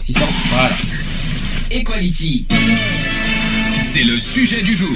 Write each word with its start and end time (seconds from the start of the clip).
600, 0.00 0.20
voilà. 0.50 0.70
Equality. 1.70 2.46
C'est 3.82 4.04
le 4.04 4.18
sujet 4.18 4.62
du 4.62 4.74
jour. 4.74 4.94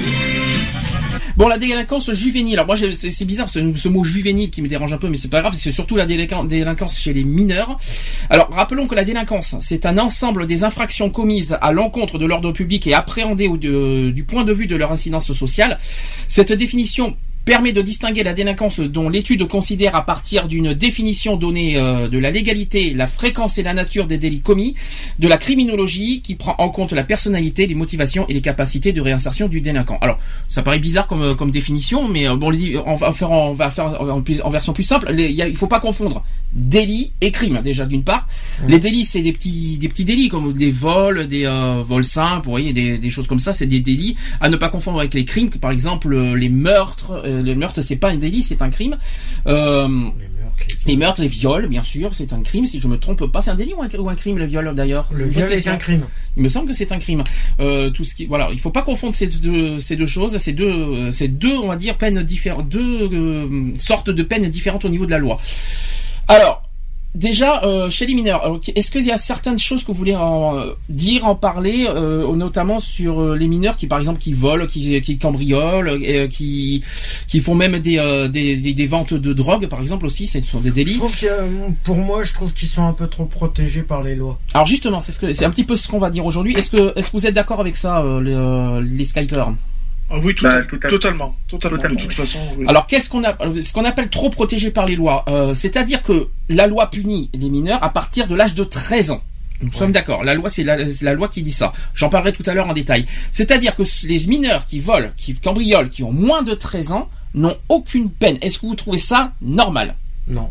Bon, 1.36 1.48
la 1.48 1.56
délinquance 1.56 2.12
juvénile. 2.12 2.54
Alors 2.54 2.66
moi, 2.66 2.76
c'est 2.76 3.24
bizarre 3.24 3.48
ce, 3.48 3.60
ce 3.76 3.88
mot 3.88 4.04
juvénile 4.04 4.50
qui 4.50 4.60
me 4.60 4.68
dérange 4.68 4.92
un 4.92 4.98
peu, 4.98 5.08
mais 5.08 5.16
c'est 5.16 5.28
pas 5.30 5.40
grave. 5.40 5.54
C'est 5.56 5.72
surtout 5.72 5.96
la 5.96 6.04
délinquance, 6.04 6.46
délinquance 6.46 6.98
chez 6.98 7.12
les 7.14 7.24
mineurs. 7.24 7.78
Alors, 8.28 8.50
rappelons 8.50 8.86
que 8.86 8.94
la 8.94 9.04
délinquance, 9.04 9.56
c'est 9.60 9.86
un 9.86 9.96
ensemble 9.98 10.46
des 10.46 10.62
infractions 10.64 11.08
commises 11.10 11.56
à 11.60 11.72
l'encontre 11.72 12.18
de 12.18 12.26
l'ordre 12.26 12.52
public 12.52 12.86
et 12.86 12.92
appréhendées 12.94 13.48
au- 13.48 13.56
de- 13.56 14.10
du 14.14 14.24
point 14.24 14.44
de 14.44 14.52
vue 14.52 14.66
de 14.66 14.76
leur 14.76 14.92
incidence 14.92 15.32
sociale. 15.32 15.78
Cette 16.28 16.52
définition 16.52 17.16
permet 17.44 17.72
de 17.72 17.82
distinguer 17.82 18.22
la 18.22 18.34
délinquance 18.34 18.78
dont 18.80 19.08
l'étude 19.08 19.46
considère 19.48 19.96
à 19.96 20.06
partir 20.06 20.46
d'une 20.48 20.74
définition 20.74 21.36
donnée 21.36 21.76
euh, 21.76 22.08
de 22.08 22.18
la 22.18 22.30
légalité, 22.30 22.94
la 22.94 23.06
fréquence 23.06 23.58
et 23.58 23.62
la 23.64 23.74
nature 23.74 24.06
des 24.06 24.18
délits 24.18 24.40
commis, 24.40 24.74
de 25.18 25.26
la 25.26 25.38
criminologie 25.38 26.22
qui 26.22 26.36
prend 26.36 26.54
en 26.58 26.68
compte 26.68 26.92
la 26.92 27.02
personnalité, 27.04 27.66
les 27.66 27.74
motivations 27.74 28.26
et 28.28 28.34
les 28.34 28.40
capacités 28.40 28.92
de 28.92 29.00
réinsertion 29.00 29.48
du 29.48 29.60
délinquant. 29.60 29.98
Alors, 30.00 30.18
ça 30.48 30.62
paraît 30.62 30.78
bizarre 30.78 31.06
comme, 31.08 31.22
euh, 31.22 31.34
comme 31.34 31.50
définition, 31.50 32.08
mais 32.08 32.28
euh, 32.28 32.36
bon, 32.36 32.52
on 32.86 32.94
va 32.94 33.12
faire, 33.12 33.32
en- 33.32 33.48
on 33.50 33.54
va 33.54 33.70
faire 33.70 34.00
en, 34.00 34.20
en 34.44 34.50
version 34.50 34.72
plus 34.72 34.84
simple. 34.84 35.10
Les- 35.12 35.26
il 35.28 35.34
y 35.34 35.42
a- 35.42 35.48
il 35.48 35.56
faut 35.56 35.66
pas 35.66 35.80
confondre 35.80 36.24
délit 36.52 37.12
et 37.22 37.30
crime 37.30 37.60
déjà 37.64 37.86
d'une 37.86 38.04
part. 38.04 38.28
Les 38.68 38.78
délits, 38.78 39.04
c'est 39.06 39.22
des 39.22 39.32
petits, 39.32 39.78
des 39.78 39.88
petits 39.88 40.04
délits 40.04 40.28
comme 40.28 40.52
des 40.52 40.70
vols, 40.70 41.26
des 41.26 41.46
euh, 41.46 41.82
vols 41.84 42.04
simples, 42.04 42.44
vous 42.44 42.50
voyez, 42.50 42.72
des, 42.72 42.98
des 42.98 43.10
choses 43.10 43.26
comme 43.26 43.40
ça, 43.40 43.52
c'est 43.52 43.66
des 43.66 43.80
délits 43.80 44.16
à 44.40 44.48
ne 44.48 44.56
pas 44.56 44.68
confondre 44.68 44.98
avec 45.00 45.14
les 45.14 45.24
crimes. 45.24 45.50
Par 45.50 45.70
exemple, 45.72 46.14
les 46.34 46.48
meurtres. 46.48 47.22
Euh, 47.32 47.42
les 47.42 47.54
meurtres, 47.54 47.82
c'est 47.82 47.96
pas 47.96 48.10
un 48.10 48.16
délit, 48.16 48.42
c'est 48.42 48.62
un 48.62 48.70
crime. 48.70 48.98
Euh, 49.46 49.88
les 50.86 50.96
meurtres, 50.96 51.22
les 51.22 51.28
viols, 51.28 51.66
bien 51.66 51.82
sûr, 51.82 52.14
c'est 52.14 52.32
un 52.32 52.42
crime. 52.42 52.66
Si 52.66 52.80
je 52.80 52.88
me 52.88 52.98
trompe 52.98 53.26
pas, 53.26 53.42
c'est 53.42 53.50
un 53.50 53.54
délit 53.54 53.74
ou 53.74 53.82
un, 53.82 53.88
ou 53.98 54.08
un 54.08 54.14
crime 54.14 54.38
le 54.38 54.44
viol 54.44 54.72
d'ailleurs? 54.74 55.08
Le 55.12 55.24
viol 55.24 55.52
est 55.52 55.66
un 55.66 55.76
crime. 55.76 56.02
Il 56.36 56.42
me 56.42 56.48
semble 56.48 56.68
que 56.68 56.74
c'est 56.74 56.92
un 56.92 56.98
crime. 56.98 57.24
Euh, 57.60 57.90
tout 57.90 58.04
ce 58.04 58.14
qui, 58.14 58.26
voilà, 58.26 58.48
il 58.52 58.60
faut 58.60 58.70
pas 58.70 58.82
confondre 58.82 59.14
ces 59.14 59.26
deux, 59.26 59.78
ces 59.78 59.96
deux 59.96 60.06
choses, 60.06 60.36
ces 60.38 60.52
deux, 60.52 61.10
ces 61.10 61.28
deux, 61.28 61.56
on 61.56 61.68
va 61.68 61.76
dire, 61.76 61.96
peines 61.96 62.22
différentes, 62.22 62.68
deux 62.68 63.08
euh, 63.12 63.72
sortes 63.78 64.10
de 64.10 64.22
peines 64.22 64.48
différentes 64.48 64.84
au 64.84 64.88
niveau 64.88 65.06
de 65.06 65.10
la 65.10 65.18
loi. 65.18 65.40
Alors, 66.28 66.62
déjà, 67.14 67.62
euh, 67.64 67.90
chez 67.90 68.06
les 68.06 68.14
mineurs, 68.14 68.44
euh, 68.46 68.58
est-ce 68.74 68.90
qu'il 68.90 69.04
y 69.04 69.10
a 69.10 69.16
certaines 69.16 69.58
choses 69.58 69.82
que 69.82 69.88
vous 69.88 69.98
voulez 69.98 70.14
en 70.16 70.56
euh, 70.56 70.72
dire, 70.88 71.26
en 71.26 71.34
parler, 71.34 71.86
euh, 71.88 72.34
notamment 72.34 72.78
sur 72.78 73.20
euh, 73.20 73.36
les 73.36 73.48
mineurs 73.48 73.76
qui, 73.76 73.86
par 73.86 73.98
exemple, 73.98 74.18
qui 74.20 74.32
volent, 74.32 74.66
qui, 74.66 75.00
qui 75.00 75.18
cambriolent, 75.18 75.88
euh, 75.88 76.26
qui, 76.28 76.82
qui 77.28 77.40
font 77.40 77.54
même 77.54 77.78
des, 77.78 77.98
euh, 77.98 78.28
des, 78.28 78.56
des, 78.56 78.72
des 78.72 78.86
ventes 78.86 79.14
de 79.14 79.32
drogue, 79.32 79.66
par 79.68 79.80
exemple 79.80 80.06
aussi, 80.06 80.26
ce 80.26 80.40
sont 80.40 80.60
des 80.60 80.70
Je 80.70 80.74
délits. 80.74 80.96
trouve 80.98 81.18
que, 81.18 81.26
euh, 81.26 81.48
pour 81.84 81.96
moi, 81.96 82.22
je 82.22 82.32
trouve 82.32 82.52
qu'ils 82.52 82.68
sont 82.68 82.86
un 82.86 82.92
peu 82.92 83.06
trop 83.06 83.24
protégés 83.26 83.82
par 83.82 84.02
les 84.02 84.14
lois. 84.14 84.38
Alors 84.54 84.66
justement, 84.66 85.00
c'est 85.00 85.12
ce 85.12 85.18
que 85.18 85.32
c'est 85.32 85.44
un 85.44 85.50
petit 85.50 85.64
peu 85.64 85.76
ce 85.76 85.88
qu'on 85.88 85.98
va 85.98 86.10
dire 86.10 86.24
aujourd'hui. 86.26 86.54
Est-ce 86.56 86.70
que 86.70 86.92
est-ce 86.98 87.10
que 87.10 87.16
vous 87.16 87.26
êtes 87.26 87.34
d'accord 87.34 87.60
avec 87.60 87.76
ça, 87.76 88.00
euh, 88.02 88.20
les, 88.20 88.32
euh, 88.34 88.80
les 88.86 89.04
Skypers? 89.04 89.52
Ah 90.14 90.18
oui, 90.22 90.34
tout, 90.34 90.44
Bah, 90.44 90.56
à- 90.56 90.62
tout 90.64 90.78
à- 90.82 90.88
totalement, 90.88 91.34
totalement, 91.48 91.76
totalement, 91.78 91.96
de 91.96 92.00
toute 92.02 92.10
oui. 92.10 92.14
façon. 92.16 92.38
oui. 92.58 92.66
Alors 92.68 92.86
qu'est-ce 92.86 93.08
qu'on 93.08 93.24
a 93.24 93.34
ce 93.62 93.72
qu'on 93.72 93.84
appelle 93.84 94.08
trop 94.10 94.28
protégé 94.30 94.70
par 94.70 94.86
les 94.86 94.94
lois 94.94 95.24
Euh, 95.28 95.54
C'est-à-dire 95.54 96.02
que 96.02 96.28
la 96.50 96.66
loi 96.66 96.90
punit 96.90 97.30
les 97.32 97.48
mineurs 97.48 97.82
à 97.82 97.88
partir 97.88 98.26
de 98.28 98.34
l'âge 98.34 98.54
de 98.54 98.64
13 98.64 99.10
ans. 99.10 99.22
Nous 99.62 99.72
sommes 99.72 99.92
d'accord. 99.92 100.24
La 100.24 100.34
loi, 100.34 100.48
c'est 100.48 100.64
la, 100.64 100.90
c'est 100.90 101.04
la 101.04 101.14
loi 101.14 101.28
qui 101.28 101.40
dit 101.40 101.52
ça. 101.52 101.72
J'en 101.94 102.08
parlerai 102.08 102.32
tout 102.32 102.42
à 102.46 102.52
l'heure 102.54 102.68
en 102.68 102.72
détail. 102.72 103.06
C'est-à-dire 103.30 103.74
que 103.76 103.84
les 104.06 104.26
mineurs 104.26 104.66
qui 104.66 104.80
volent, 104.80 105.08
qui 105.16 105.34
cambriolent, 105.34 105.88
qui 105.88 106.02
ont 106.02 106.12
moins 106.12 106.42
de 106.42 106.54
13 106.54 106.90
ans, 106.92 107.08
n'ont 107.34 107.56
aucune 107.68 108.10
peine. 108.10 108.38
Est-ce 108.42 108.58
que 108.58 108.66
vous 108.66 108.74
trouvez 108.74 108.98
ça 108.98 109.32
normal? 109.40 109.94
Non. 110.28 110.50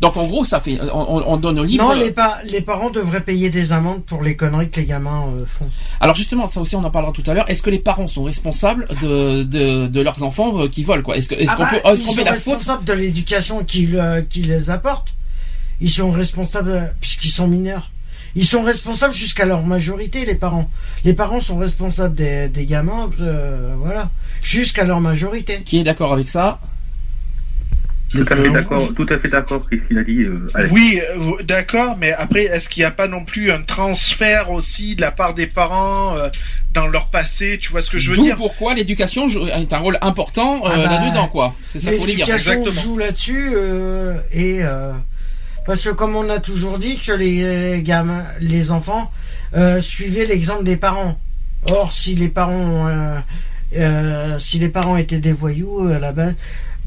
Donc 0.00 0.16
en 0.16 0.26
gros, 0.26 0.44
ça 0.44 0.60
fait, 0.60 0.78
on, 0.80 1.16
on- 1.16 1.24
on 1.32 1.36
donne 1.36 1.58
au 1.58 1.64
libre. 1.64 1.84
Non, 1.84 1.92
les, 1.92 2.10
pa- 2.10 2.38
les 2.44 2.62
parents 2.62 2.88
devraient 2.90 3.20
payer 3.20 3.50
des 3.50 3.72
amendes 3.72 4.02
pour 4.04 4.22
les 4.22 4.34
conneries 4.34 4.70
que 4.70 4.80
les 4.80 4.86
gamins 4.86 5.26
euh, 5.38 5.44
font. 5.46 5.68
Alors 6.00 6.16
justement, 6.16 6.46
ça 6.46 6.60
aussi 6.60 6.74
on 6.74 6.82
en 6.84 6.90
parlera 6.90 7.12
tout 7.12 7.22
à 7.26 7.34
l'heure. 7.34 7.48
Est-ce 7.50 7.62
que 7.62 7.68
les 7.70 7.78
parents 7.78 8.06
sont 8.06 8.24
responsables 8.24 8.88
de, 9.02 9.42
de, 9.42 9.88
de 9.88 10.00
leurs 10.02 10.22
enfants 10.22 10.58
euh, 10.58 10.68
qui 10.68 10.84
volent 10.84 11.02
quoi? 11.02 11.16
Est-ce 11.16 11.28
que- 11.28 11.34
est-ce 11.34 11.50
Ah 11.52 11.56
qu'on 11.56 11.62
bah, 11.64 11.70
peut, 11.70 11.76
est-ce 11.90 12.00
ils 12.02 12.06
qu'on 12.06 12.12
sont 12.12 12.18
faute? 12.18 12.28
responsables 12.30 12.84
de 12.84 12.92
l'éducation 12.94 13.62
qu'ils 13.64 13.96
euh, 13.96 14.22
les 14.36 14.70
apportent. 14.70 15.12
Ils 15.82 15.90
sont 15.90 16.10
responsables 16.10 16.70
euh, 16.70 16.84
puisqu'ils 17.00 17.30
sont 17.30 17.48
mineurs. 17.48 17.90
Ils 18.36 18.46
sont 18.46 18.62
responsables 18.62 19.12
jusqu'à 19.12 19.44
leur 19.44 19.64
majorité, 19.66 20.24
les 20.24 20.36
parents. 20.36 20.70
Les 21.04 21.14
parents 21.14 21.40
sont 21.40 21.58
responsables 21.58 22.14
des, 22.14 22.48
des 22.48 22.64
gamins, 22.64 23.10
euh, 23.20 23.74
voilà, 23.76 24.08
jusqu'à 24.40 24.84
leur 24.84 25.00
majorité. 25.00 25.62
Qui 25.64 25.78
est 25.80 25.82
d'accord 25.84 26.12
avec 26.12 26.28
ça? 26.28 26.60
Tout 28.10 28.24
à 28.28 28.34
fait 28.36 28.50
d'accord, 28.50 28.88
tout 28.96 29.06
à 29.08 29.18
fait 29.18 29.28
d'accord, 29.28 29.64
Christine 29.68 29.98
a 29.98 30.02
dit. 30.02 30.22
Euh. 30.24 30.50
Oui, 30.72 31.00
euh, 31.16 31.42
d'accord, 31.44 31.96
mais 31.96 32.12
après, 32.12 32.44
est-ce 32.44 32.68
qu'il 32.68 32.80
n'y 32.80 32.84
a 32.86 32.90
pas 32.90 33.06
non 33.06 33.24
plus 33.24 33.52
un 33.52 33.62
transfert 33.62 34.50
aussi 34.50 34.96
de 34.96 35.00
la 35.00 35.12
part 35.12 35.32
des 35.34 35.46
parents 35.46 36.16
euh, 36.16 36.28
dans 36.74 36.88
leur 36.88 37.06
passé 37.06 37.58
Tu 37.62 37.70
vois 37.70 37.82
ce 37.82 37.90
que 37.90 37.98
je 37.98 38.10
veux 38.10 38.16
D'où 38.16 38.24
dire? 38.24 38.36
pourquoi 38.36 38.74
l'éducation 38.74 39.28
joue- 39.28 39.46
est 39.46 39.72
un 39.72 39.78
rôle 39.78 39.96
important 40.00 40.56
euh, 40.64 40.70
Ah 40.72 40.76
bah, 40.76 40.86
là-dedans 41.00 41.28
quoi. 41.28 41.54
C'est 41.68 41.78
ça 41.78 41.92
vous 41.92 41.98
voulez 41.98 42.14
dire. 42.16 42.26
L'éducation 42.26 42.52
Exactement. 42.64 42.82
joue 42.82 42.98
là-dessus 42.98 43.50
euh, 43.54 44.14
et 44.32 44.58
euh, 44.62 44.92
parce 45.64 45.84
que 45.84 45.90
comme 45.90 46.16
on 46.16 46.28
a 46.30 46.40
toujours 46.40 46.78
dit 46.78 46.96
que 46.98 47.12
les 47.12 47.80
gamins, 47.82 48.24
les 48.40 48.72
enfants 48.72 49.10
euh, 49.56 49.80
suivaient 49.80 50.24
l'exemple 50.26 50.64
des 50.64 50.76
parents. 50.76 51.16
Or, 51.70 51.92
si 51.92 52.14
les 52.16 52.28
parents, 52.28 52.88
euh, 52.88 53.18
euh, 53.76 54.38
si 54.38 54.58
les 54.58 54.68
parents 54.70 54.96
étaient 54.96 55.18
des 55.18 55.30
voyous 55.32 55.86
euh, 55.86 55.96
à 55.96 55.98
la 55.98 56.10
base, 56.12 56.34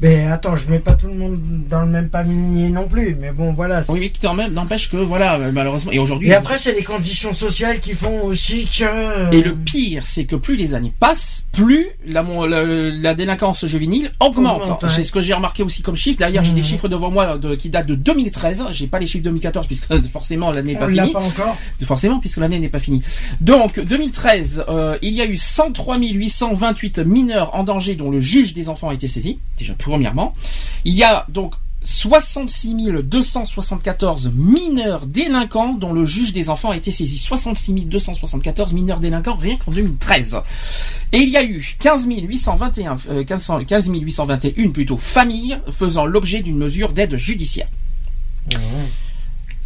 ben 0.04 0.30
attends, 0.32 0.54
je 0.54 0.68
mets 0.70 0.80
pas 0.80 0.92
tout 0.92 1.06
le 1.06 1.14
monde 1.14 1.40
dans 1.70 1.80
le 1.80 1.86
même 1.86 2.10
panier 2.10 2.68
non 2.68 2.86
plus, 2.86 3.16
mais 3.18 3.32
bon 3.32 3.54
voilà. 3.54 3.82
Oui, 3.88 4.00
mais 4.00 4.10
qui 4.10 4.20
quand 4.20 4.34
même 4.34 4.52
n'empêche 4.52 4.90
que 4.90 4.98
voilà 4.98 5.38
malheureusement 5.50 5.92
et 5.92 5.98
aujourd'hui. 5.98 6.28
Et 6.28 6.34
après, 6.34 6.58
c'est 6.58 6.74
les 6.74 6.82
conditions 6.84 7.32
sociales 7.32 7.80
qui 7.80 7.94
font 7.94 8.22
aussi 8.24 8.66
que. 8.66 9.34
Et 9.34 9.42
le 9.42 9.54
pire, 9.54 10.02
c'est 10.06 10.24
que 10.26 10.36
plus 10.36 10.56
les 10.56 10.74
années 10.74 10.92
passent, 11.00 11.44
plus 11.52 11.86
la, 12.06 12.22
mon- 12.22 12.44
la, 12.44 12.64
la 12.64 13.14
délinquance 13.14 13.64
juvénile 13.66 14.12
augmente. 14.20 14.62
Augmente, 14.62 14.82
ouais. 14.82 14.88
C'est 14.94 15.04
ce 15.04 15.12
que 15.12 15.22
j'ai 15.22 15.32
remarqué 15.32 15.62
aussi 15.62 15.80
comme 15.80 15.96
chiffre. 15.96 16.18
D'ailleurs, 16.20 16.44
j'ai 16.44 16.52
des 16.52 16.60
Mhm. 16.60 16.66
chiffres 16.66 16.88
devant 16.88 17.10
moi 17.10 17.38
de- 17.38 17.54
qui 17.54 17.70
datent 17.70 17.86
de 17.86 17.94
2013. 17.94 18.62
J'ai 18.72 18.86
pas 18.88 18.98
les 18.98 19.06
chiffres 19.06 19.24
2014 19.24 19.66
puisque 19.66 19.90
euh, 19.90 20.02
forcément 20.02 20.50
l'année 20.50 20.74
n'est 20.74 20.78
pas 20.78 20.88
finie. 20.88 21.12
pas 21.14 21.20
encore. 21.22 21.56
Forcément, 21.84 22.20
puisque 22.20 22.36
l'année 22.38 22.58
n'est 22.58 22.68
pas 22.68 22.78
finie. 22.78 23.02
Donc, 23.40 23.80
2013, 23.80 24.64
euh, 24.68 24.98
il 25.00 25.14
y 25.14 25.22
a 25.22 25.24
eu 25.26 25.36
103 25.38 25.96
828 25.98 26.98
mineurs 26.98 27.54
en 27.54 27.64
danger 27.64 27.94
dont 27.94 28.10
le 28.10 28.20
juge 28.20 28.52
des 28.52 28.68
enfants 28.68 28.90
a 28.90 28.94
été 28.94 29.08
saisi, 29.08 29.38
déjà 29.58 29.72
premièrement. 29.94 30.34
Il 30.84 30.94
y 30.94 31.04
a 31.04 31.24
donc 31.28 31.54
66 31.84 32.74
274 33.04 34.32
mineurs 34.34 35.06
délinquants 35.06 35.74
dont 35.74 35.92
le 35.92 36.04
juge 36.04 36.32
des 36.32 36.50
enfants 36.50 36.70
a 36.70 36.76
été 36.76 36.90
saisi. 36.90 37.16
66 37.16 37.84
274 37.84 38.72
mineurs 38.72 38.98
délinquants 38.98 39.36
rien 39.36 39.56
qu'en 39.56 39.70
2013. 39.70 40.38
Et 41.12 41.18
il 41.18 41.28
y 41.28 41.36
a 41.36 41.44
eu 41.44 41.76
15 41.78 42.08
821, 42.08 42.96
euh, 43.10 43.24
15 43.24 43.50
15 43.68 43.88
821 43.88 44.70
plutôt 44.70 44.96
familles 44.96 45.58
faisant 45.70 46.06
l'objet 46.06 46.40
d'une 46.40 46.58
mesure 46.58 46.92
d'aide 46.92 47.14
judiciaire. 47.14 47.68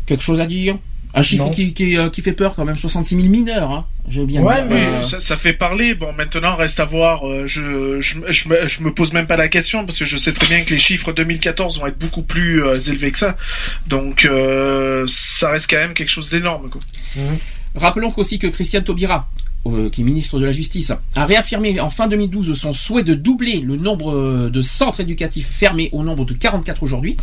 Quelque 0.05 0.23
chose 0.23 0.41
à 0.41 0.47
dire? 0.47 0.77
Un 1.15 1.23
chiffre 1.23 1.47
Non. 1.47 1.51
qui, 1.51 1.73
qui, 1.73 1.97
euh, 1.97 2.11
qui 2.11 2.21
fait 2.23 2.33
peur 2.33 2.55
quand 2.55 2.65
même, 2.65 2.77
66 2.77 3.17
000 3.17 3.29
mineurs, 3.29 3.71
hein. 3.71 3.87
J'ai 4.09 4.25
bien 4.27 4.43
Ouais, 4.43 4.61
Euh, 4.71 5.03
ça, 5.03 5.21
ça 5.21 5.37
fait 5.37 5.53
parler. 5.55 5.95
Bon, 5.95 6.13
maintenant, 6.13 6.55
reste 6.57 6.81
à 6.81 6.85
voir. 6.85 7.27
euh, 7.27 7.47
je, 7.47 8.01
je, 8.01 8.17
je, 8.29 8.49
me, 8.49 8.67
je 8.69 8.83
me 8.83 8.93
pose 8.93 9.13
même 9.13 9.27
pas 9.27 9.37
la 9.37 9.49
question 9.49 9.85
parce 9.85 9.99
que 9.99 10.05
je 10.05 10.17
sais 10.17 10.33
très 10.33 10.47
bien 10.47 10.63
que 10.65 10.71
les 10.71 10.79
chiffres 10.79 11.13
2014 11.13 11.79
vont 11.81 11.87
être 11.87 11.99
beaucoup 11.99 12.23
plus 12.23 12.63
euh, 12.65 12.75
élevés 12.75 13.11
que 13.11 13.19
ça. 13.19 13.37
Donc, 13.87 14.25
euh, 14.27 15.05
ça 15.09 15.51
reste 15.51 15.69
quand 15.69 15.77
même 15.79 15.95
quelque 15.95 16.11
chose 16.11 16.31
d'énorme. 16.31 16.69
quoi. 16.71 16.81
Rappelons 17.75 18.11
qu'aussi 18.11 18.39
que 18.39 18.47
Christiane 18.47 18.85
Taubira, 18.85 19.29
qui 19.93 20.01
est 20.01 20.05
ministre 20.05 20.39
de 20.39 20.47
la 20.47 20.53
Justice, 20.53 20.93
a 21.15 21.27
réaffirmé 21.27 21.79
en 21.81 21.91
fin 21.91 22.07
2012 22.07 22.59
son 22.59 22.73
souhait 22.73 23.03
de 23.03 23.15
doubler 23.15 23.61
le 23.61 23.77
nombre 23.77 24.13
euh, 24.13 24.51
de 24.51 24.63
centres 24.63 25.01
éducatifs 25.01 25.47
fermés 25.47 25.91
au 25.93 26.03
nombre 26.03 26.25
de 26.25 26.35
44 26.35 26.83
aujourd'hui. 26.83 27.17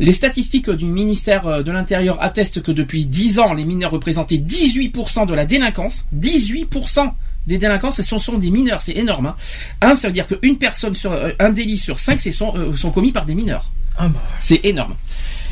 Les 0.00 0.12
statistiques 0.12 0.70
du 0.70 0.86
ministère 0.86 1.46
euh, 1.46 1.62
de 1.62 1.70
l'Intérieur 1.70 2.22
attestent 2.22 2.62
que 2.62 2.72
depuis 2.72 3.04
10 3.04 3.38
ans, 3.38 3.54
les 3.54 3.64
mineurs 3.64 3.92
représentaient 3.92 4.38
18% 4.38 5.26
de 5.26 5.34
la 5.34 5.44
délinquance. 5.44 6.04
18% 6.18 7.12
des 7.46 7.58
délinquances, 7.58 8.00
ce 8.00 8.18
sont 8.18 8.38
des 8.38 8.50
mineurs, 8.50 8.80
c'est 8.80 8.96
énorme. 8.96 9.26
Hein. 9.26 9.36
Un, 9.80 9.94
ça 9.94 10.08
veut 10.08 10.14
dire 10.14 10.26
qu'une 10.26 10.56
personne 10.56 10.94
sur 10.94 11.12
euh, 11.12 11.30
un 11.38 11.50
délit 11.50 11.78
sur 11.78 11.98
cinq, 11.98 12.18
c'est 12.18 12.30
sont, 12.30 12.56
euh, 12.56 12.74
sont 12.74 12.90
commis 12.90 13.12
par 13.12 13.26
des 13.26 13.34
mineurs. 13.34 13.70
Ah 13.96 14.08
bah. 14.08 14.20
C'est 14.38 14.64
énorme. 14.64 14.94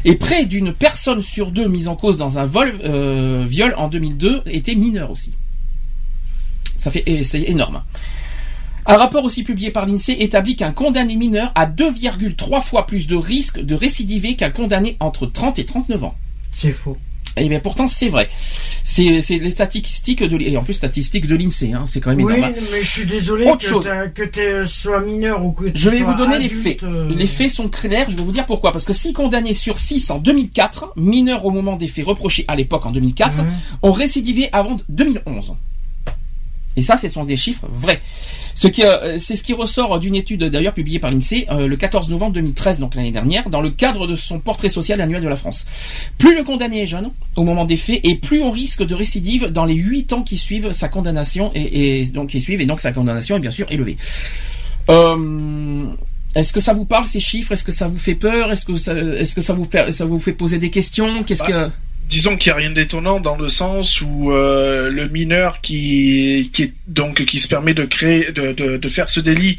Et 0.05 0.17
près 0.17 0.47
d'une 0.47 0.73
personne 0.73 1.23
sur 1.23 1.51
deux 1.53 1.69
mise 1.69 1.89
en 1.89 1.95
cause 1.95 2.17
dans 2.17 2.39
un 2.39 2.47
vol, 2.47 2.75
euh, 2.83 3.45
viol 3.47 3.75
en 3.77 3.89
2002 3.89 4.43
était 4.47 4.75
mineure 4.75 5.11
aussi. 5.11 5.35
Ça 6.83 6.91
fait, 6.91 7.23
c'est 7.23 7.43
énorme. 7.43 7.85
Un 8.87 8.97
rapport 8.97 9.23
aussi 9.23 9.45
publié 9.45 9.71
par 9.71 9.87
l'INSEE 9.87 10.17
établit 10.19 10.57
qu'un 10.57 10.73
condamné 10.73 11.15
mineur 11.15 11.53
a 11.55 11.67
2,3 11.67 12.61
fois 12.61 12.89
plus 12.89 13.07
de 13.07 13.15
risque 13.15 13.61
de 13.61 13.77
récidiver 13.77 14.35
qu'un 14.35 14.51
condamné 14.51 14.97
entre 14.99 15.27
30 15.27 15.61
et 15.61 15.65
39 15.65 16.03
ans. 16.03 16.17
C'est 16.51 16.73
faux. 16.73 16.99
Et 17.37 17.49
bien 17.49 17.61
pourtant 17.61 17.87
c'est 17.87 18.09
vrai. 18.09 18.29
C'est 18.85 19.23
les 19.31 19.51
statistiques 19.51 20.25
de 20.25 20.41
et 20.41 20.57
en 20.57 20.65
plus 20.65 20.75
statistiques 20.75 21.29
de 21.29 21.37
l'Insee. 21.37 21.73
Hein, 21.73 21.85
c'est 21.87 22.01
quand 22.01 22.11
même 22.11 22.19
énorme. 22.19 22.53
Oui, 22.53 22.63
mais 22.73 22.83
je 22.83 22.91
suis 22.91 23.07
désolé 23.07 23.45
que, 23.45 24.25
tu 24.25 24.69
sois 24.69 25.01
mineur 25.03 25.47
ou 25.47 25.53
que 25.53 25.67
tu 25.67 25.73
Je 25.77 25.89
vais 25.89 26.01
vous 26.01 26.15
donner 26.15 26.41
les 26.41 26.49
faits. 26.49 26.83
Euh. 26.83 27.09
Les 27.15 27.29
faits 27.29 27.53
sont 27.53 27.69
clairs. 27.69 28.11
Je 28.11 28.17
vais 28.17 28.25
vous 28.25 28.33
dire 28.33 28.45
pourquoi. 28.45 28.73
Parce 28.73 28.85
que 28.85 28.93
si 28.93 29.13
condamnés 29.13 29.55
sur 29.55 29.79
6 29.79 30.11
en 30.11 30.19
2004, 30.19 30.95
mineurs 30.97 31.47
au 31.47 31.53
moment 31.53 31.77
des 31.77 31.87
faits 31.87 32.07
reprochés 32.07 32.45
à 32.49 32.57
l'époque 32.57 32.85
en 32.87 32.91
2004, 32.91 33.37
ont 33.83 33.93
récidivé 33.93 34.49
avant 34.53 34.79
2011. 34.89 35.55
Et 36.77 36.83
ça, 36.83 36.97
ce 36.97 37.09
sont 37.09 37.25
des 37.25 37.37
chiffres 37.37 37.67
vrais. 37.73 38.01
Ce 38.55 38.69
qui, 38.69 38.85
euh, 38.85 39.19
c'est 39.19 39.37
ce 39.37 39.43
qui 39.43 39.55
ressort 39.55 39.99
d'une 39.99 40.15
étude 40.15 40.45
d'ailleurs 40.45 40.75
publiée 40.75 40.99
par 40.99 41.11
l'INSEE 41.11 41.47
euh, 41.51 41.67
le 41.67 41.77
14 41.77 42.11
novembre 42.11 42.35
2013, 42.35 42.79
donc 42.79 42.95
l'année 42.95 43.11
dernière, 43.11 43.49
dans 43.49 43.61
le 43.61 43.71
cadre 43.71 44.07
de 44.07 44.15
son 44.15 44.41
portrait 44.41 44.69
social 44.69 45.01
annuel 45.01 45.23
de 45.23 45.29
la 45.29 45.37
France. 45.37 45.65
Plus 46.19 46.37
le 46.37 46.45
condamné 46.45 46.83
est 46.83 46.87
jeune 46.87 47.11
au 47.37 47.45
moment 47.45 47.65
des 47.65 47.77
faits, 47.77 48.01
et 48.03 48.17
plus 48.17 48.43
on 48.43 48.51
risque 48.51 48.85
de 48.85 48.95
récidive 48.95 49.47
dans 49.47 49.65
les 49.65 49.75
huit 49.75 50.13
ans 50.13 50.23
qui 50.23 50.39
suivent 50.39 50.73
sa 50.73 50.89
condamnation 50.89 51.51
et, 51.55 52.05
donc 52.07 52.31
qui 52.31 52.41
suivent 52.41 52.61
et 52.61 52.67
donc 52.67 52.81
sa 52.81 52.93
condamnation 52.93 53.37
est 53.37 53.41
bien 53.41 53.51
sûr 53.51 53.67
élevée. 53.71 53.97
Euh, 54.91 55.85
est-ce 56.35 56.53
que 56.53 56.61
ça 56.61 56.73
vous 56.73 56.85
parle 56.85 57.07
ces 57.07 57.21
chiffres? 57.21 57.53
Est-ce 57.53 57.65
que 57.65 57.73
ça 57.73 57.89
vous 57.89 57.99
fait 57.99 58.15
peur? 58.15 58.51
Est-ce 58.51 58.65
que 58.65 58.77
ça, 58.77 58.95
est-ce 58.95 59.35
que 59.35 59.41
ça 59.41 59.53
vous 59.53 59.67
fait, 59.71 59.93
ça 59.93 60.05
vous 60.05 60.19
fait 60.19 60.33
poser 60.33 60.59
des 60.59 60.71
questions? 60.71 61.23
Qu'est-ce 61.25 61.43
que 61.43 61.71
disons 62.13 62.37
qu'il 62.37 62.51
n'y 62.51 62.53
a 62.53 62.57
rien 62.57 62.71
d'étonnant 62.71 63.21
dans 63.21 63.37
le 63.37 63.49
sens 63.49 64.03
où 64.03 64.33
euh, 64.33 64.91
le 64.91 65.09
mineur 65.09 65.63
qui, 65.63 66.51
qui 66.53 66.65
est 66.65 66.73
donc 66.87 67.25
qui 67.25 67.39
se 67.39 67.49
permet 67.49 67.73
de 67.73 67.87
créer 67.87 68.33
de, 68.33 68.53
de, 68.53 68.77
de 68.77 68.89
faire 68.91 69.09
ce 69.09 69.19
délit 69.19 69.59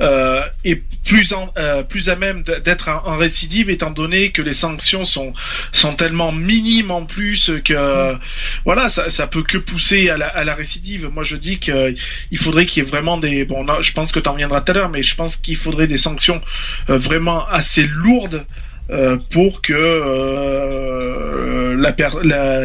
euh, 0.00 0.40
est 0.64 0.82
plus 1.04 1.32
en, 1.32 1.52
euh, 1.56 1.84
plus 1.84 2.08
à 2.08 2.16
même 2.16 2.42
d'être 2.42 2.88
en, 2.88 3.16
récidive 3.16 3.70
étant 3.70 3.92
donné 3.92 4.32
que 4.32 4.42
les 4.42 4.52
sanctions 4.52 5.04
sont 5.04 5.32
sont 5.70 5.94
tellement 5.94 6.32
minimes 6.32 6.90
en 6.90 7.04
plus 7.04 7.52
que 7.64 8.16
voilà 8.64 8.88
ça 8.88 9.08
ça 9.08 9.28
peut 9.28 9.44
que 9.44 9.58
pousser 9.58 10.10
à 10.10 10.16
la, 10.16 10.26
à 10.26 10.42
la 10.42 10.56
récidive. 10.56 11.08
Moi 11.08 11.22
je 11.22 11.36
dis 11.36 11.60
que 11.60 11.94
il 12.32 12.38
faudrait 12.38 12.66
qu'il 12.66 12.82
y 12.82 12.86
ait 12.86 12.90
vraiment 12.90 13.16
des 13.16 13.44
bon 13.44 13.64
je 13.80 13.92
pense 13.92 14.10
que 14.10 14.18
tu 14.18 14.28
en 14.28 14.32
reviendras 14.32 14.60
tout 14.62 14.72
à 14.72 14.74
l'heure 14.74 14.90
mais 14.90 15.04
je 15.04 15.14
pense 15.14 15.36
qu'il 15.36 15.56
faudrait 15.56 15.86
des 15.86 15.98
sanctions 15.98 16.40
vraiment 16.88 17.46
assez 17.46 17.84
lourdes 17.84 18.44
euh, 18.90 19.16
pour 19.30 19.62
que 19.62 19.72
euh, 19.72 21.76
la, 21.76 21.94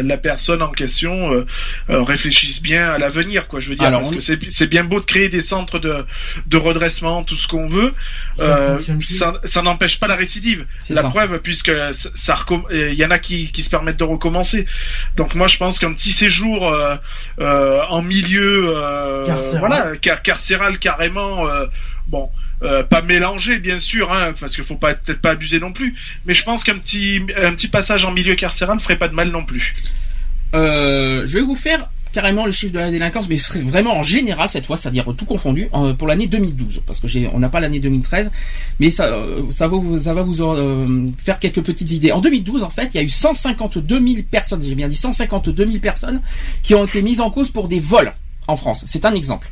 la, 0.02 0.18
personne 0.18 0.62
en 0.62 0.72
question 0.72 1.32
euh, 1.32 1.46
réfléchisse 2.02 2.60
bien 2.60 2.90
à 2.90 2.98
l'avenir 2.98 3.46
quoi 3.46 3.60
je 3.60 3.68
veux 3.68 3.76
dire 3.76 3.92
parce 3.92 4.10
que 4.10 4.20
c'est 4.20 4.66
bien 4.66 4.82
beau 4.82 4.98
de 4.98 5.04
créer 5.04 5.28
des 5.28 5.42
centres 5.42 5.78
de, 5.78 6.04
de 6.46 6.56
redressement 6.56 7.22
tout 7.22 7.36
ce 7.36 7.46
qu'on 7.46 7.68
veut 7.68 7.94
ça, 9.00 9.34
ça 9.44 9.62
n'empêche 9.62 10.00
pas 10.00 10.08
la 10.08 10.16
récidive. 10.16 10.66
La 10.90 11.04
preuve 11.04 11.38
puisque 11.38 11.70
ça 11.92 12.36
il 12.72 12.94
y 12.94 13.04
en 13.04 13.12
a 13.12 13.20
qui, 13.20 13.52
qui 13.52 13.62
se 13.62 13.70
permettent 13.70 13.98
de 13.98 14.04
recommencer. 14.04 14.66
Donc 15.16 15.36
moi 15.36 15.46
je 15.46 15.56
pense 15.56 15.78
qu'un 15.78 15.92
petit 15.92 16.12
séjour 16.12 16.74
en 17.38 18.02
milieu 18.02 18.74
carcéral. 19.24 19.60
voilà 19.60 19.96
carcéral 19.96 20.80
carrément 20.80 21.46
bon 22.08 22.28
euh, 22.62 22.82
pas 22.82 23.02
mélanger 23.02 23.58
bien 23.58 23.78
sûr, 23.78 24.12
hein, 24.12 24.34
parce 24.38 24.54
qu'il 24.54 24.64
faut 24.64 24.76
pas 24.76 24.94
peut-être 24.94 25.20
pas 25.20 25.30
abuser 25.30 25.60
non 25.60 25.72
plus. 25.72 25.94
Mais 26.26 26.34
je 26.34 26.42
pense 26.42 26.64
qu'un 26.64 26.78
petit 26.78 27.20
un 27.36 27.52
petit 27.52 27.68
passage 27.68 28.04
en 28.04 28.12
milieu 28.12 28.34
carcéral 28.34 28.80
ferait 28.80 28.98
pas 28.98 29.08
de 29.08 29.14
mal 29.14 29.30
non 29.30 29.44
plus. 29.44 29.74
Euh, 30.54 31.22
je 31.26 31.34
vais 31.34 31.42
vous 31.42 31.54
faire 31.54 31.88
carrément 32.12 32.46
le 32.46 32.52
chiffre 32.52 32.72
de 32.72 32.78
la 32.78 32.90
délinquance, 32.90 33.28
mais 33.28 33.36
vraiment 33.62 33.96
en 33.96 34.02
général 34.02 34.48
cette 34.50 34.66
fois, 34.66 34.76
c'est-à-dire 34.76 35.04
tout 35.16 35.24
confondu 35.24 35.68
pour 35.98 36.08
l'année 36.08 36.26
2012, 36.26 36.82
parce 36.86 37.00
que 37.00 37.06
j'ai 37.06 37.28
on 37.32 37.38
n'a 37.38 37.48
pas 37.48 37.60
l'année 37.60 37.80
2013, 37.80 38.30
mais 38.80 38.90
ça 38.90 39.06
euh, 39.06 39.50
ça 39.52 39.68
va 39.68 39.76
ça 39.98 40.14
va 40.14 40.22
vous 40.22 40.34
faire 41.18 41.38
quelques 41.38 41.62
petites 41.62 41.92
idées. 41.92 42.10
En 42.10 42.20
2012, 42.20 42.62
en 42.62 42.70
fait, 42.70 42.90
il 42.94 42.96
y 42.96 43.00
a 43.00 43.02
eu 43.02 43.10
152 43.10 44.00
000 44.00 44.22
personnes, 44.28 44.62
j'ai 44.64 44.74
bien 44.74 44.88
dit 44.88 44.96
152 44.96 45.64
000 45.64 45.78
personnes 45.78 46.22
qui 46.62 46.74
ont 46.74 46.84
été 46.84 47.02
mises 47.02 47.20
en 47.20 47.30
cause 47.30 47.50
pour 47.50 47.68
des 47.68 47.78
vols 47.78 48.12
en 48.48 48.56
France. 48.56 48.84
C'est 48.88 49.04
un 49.04 49.14
exemple. 49.14 49.48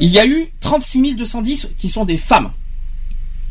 Il 0.00 0.10
y 0.10 0.18
a 0.18 0.26
eu 0.26 0.48
36 0.60 1.16
210 1.16 1.70
qui 1.76 1.88
sont 1.88 2.04
des 2.04 2.16
femmes. 2.16 2.52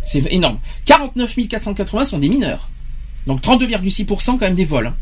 C'est 0.04 0.26
énorme. 0.32 0.60
49 0.86 1.36
480 1.50 2.06
sont 2.06 2.18
des 2.20 2.30
mineurs. 2.30 2.70
Donc 3.26 3.42
32,6% 3.42 4.26
quand 4.26 4.40
même 4.40 4.56
des 4.56 4.66
vols. 4.66 4.94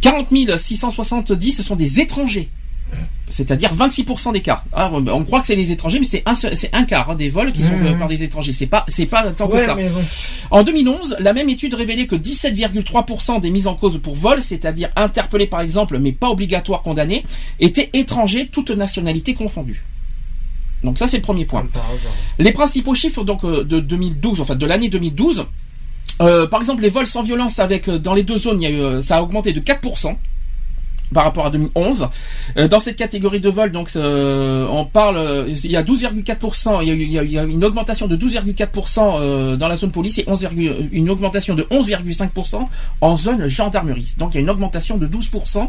40 0.00 0.28
670 0.58 1.52
ce 1.52 1.62
sont 1.62 1.76
des 1.76 2.00
étrangers. 2.00 2.48
C'est-à-dire 3.28 3.74
26% 3.74 4.32
des 4.34 4.42
cas. 4.42 4.62
Ah, 4.72 4.90
on 4.92 5.24
croit 5.24 5.40
que 5.40 5.46
c'est 5.46 5.56
les 5.56 5.72
étrangers, 5.72 5.98
mais 5.98 6.04
c'est 6.04 6.22
un, 6.26 6.34
c'est 6.34 6.68
un 6.74 6.84
quart 6.84 7.08
hein, 7.08 7.14
des 7.14 7.30
vols 7.30 7.52
qui 7.52 7.62
sont 7.62 7.74
mmh. 7.74 7.98
par 7.98 8.08
des 8.08 8.22
étrangers. 8.22 8.52
C'est 8.52 8.66
pas, 8.66 8.84
c'est 8.88 9.06
pas 9.06 9.30
tant 9.32 9.48
que 9.48 9.58
ça. 9.58 9.74
En 10.50 10.62
2011, 10.62 11.16
la 11.18 11.32
même 11.32 11.48
étude 11.48 11.72
révélait 11.72 12.06
que 12.06 12.16
17,3% 12.16 13.40
des 13.40 13.50
mises 13.50 13.66
en 13.66 13.74
cause 13.74 13.98
pour 14.02 14.16
vol, 14.16 14.42
c'est-à-dire 14.42 14.90
interpellés 14.96 15.46
par 15.46 15.62
exemple, 15.62 15.98
mais 15.98 16.12
pas 16.12 16.28
obligatoires 16.28 16.82
condamnés, 16.82 17.24
étaient 17.58 17.88
étrangers, 17.94 18.48
toutes 18.52 18.70
nationalités 18.70 19.32
confondues. 19.32 19.82
Donc 20.84 20.98
ça 20.98 21.06
c'est 21.06 21.18
le 21.18 21.22
premier 21.22 21.44
point. 21.44 21.66
Les 22.38 22.52
principaux 22.52 22.94
chiffres 22.94 23.24
donc 23.24 23.44
euh, 23.44 23.64
de 23.64 23.80
2012, 23.80 24.40
en 24.40 24.44
fait 24.44 24.56
de 24.56 24.66
l'année 24.66 24.88
2012. 24.88 25.46
Euh, 26.20 26.46
par 26.46 26.60
exemple, 26.60 26.82
les 26.82 26.90
vols 26.90 27.06
sans 27.06 27.22
violence 27.22 27.58
avec 27.58 27.88
euh, 27.88 27.98
dans 27.98 28.14
les 28.14 28.22
deux 28.22 28.38
zones, 28.38 28.60
il 28.60 28.70
y 28.70 28.72
a 28.72 28.98
eu, 28.98 29.02
ça 29.02 29.18
a 29.18 29.22
augmenté 29.22 29.52
de 29.52 29.60
4% 29.60 30.16
par 31.14 31.24
rapport 31.24 31.44
à 31.44 31.50
2011. 31.50 32.08
dans 32.70 32.80
cette 32.80 32.96
catégorie 32.96 33.38
de 33.38 33.50
vol, 33.50 33.70
donc 33.70 33.90
on 33.96 34.86
parle, 34.90 35.46
il 35.46 35.70
y 35.70 35.76
a 35.76 35.82
12,4%, 35.82 36.82
il, 36.82 37.02
il, 37.02 37.10
y 37.10 37.38
a 37.38 37.42
une 37.42 37.62
augmentation 37.66 38.06
de 38.06 38.16
12,4% 38.16 39.58
dans 39.58 39.68
la 39.68 39.76
zone 39.76 39.90
police 39.90 40.16
et 40.16 40.24
11, 40.26 40.48
une 40.90 41.10
augmentation 41.10 41.54
de 41.54 41.64
11,5% 41.64 42.66
en 43.02 43.16
zone 43.16 43.46
gendarmerie. 43.46 44.14
Donc 44.16 44.32
il 44.32 44.36
y 44.36 44.38
a 44.38 44.40
une 44.40 44.48
augmentation 44.48 44.96
de 44.96 45.06
12% 45.06 45.58
euh, 45.58 45.66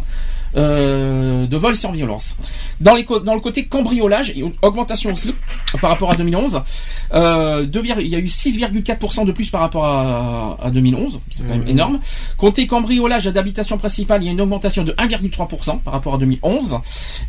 de 0.55 1.57
vols 1.57 1.75
sans 1.75 1.91
violence. 1.91 2.37
Dans, 2.79 2.95
les, 2.95 3.05
dans 3.23 3.33
le 3.33 3.39
côté 3.39 3.65
cambriolage, 3.65 4.29
il 4.29 4.39
y 4.39 4.43
a 4.43 4.45
une 4.45 4.53
augmentation 4.61 5.11
aussi 5.11 5.33
par 5.81 5.91
rapport 5.91 6.11
à 6.11 6.15
2011. 6.15 6.61
Euh, 7.13 7.67
il 7.73 8.07
y 8.07 8.15
a 8.15 8.19
eu 8.19 8.25
6,4% 8.25 9.25
de 9.25 9.31
plus 9.31 9.49
par 9.49 9.61
rapport 9.61 9.85
à, 9.85 10.57
à 10.61 10.71
2011, 10.71 11.19
c'est 11.31 11.43
quand 11.43 11.49
même 11.49 11.63
mmh. 11.63 11.67
énorme. 11.69 11.99
Côté 12.37 12.67
cambriolage 12.67 13.25
d'habitation 13.25 13.77
principale, 13.77 14.23
il 14.23 14.25
y 14.25 14.29
a 14.29 14.31
une 14.31 14.41
augmentation 14.41 14.83
de 14.83 14.93
1,3% 14.93 15.79
par 15.79 15.93
rapport 15.93 16.15
à 16.15 16.17
2011. 16.17 16.79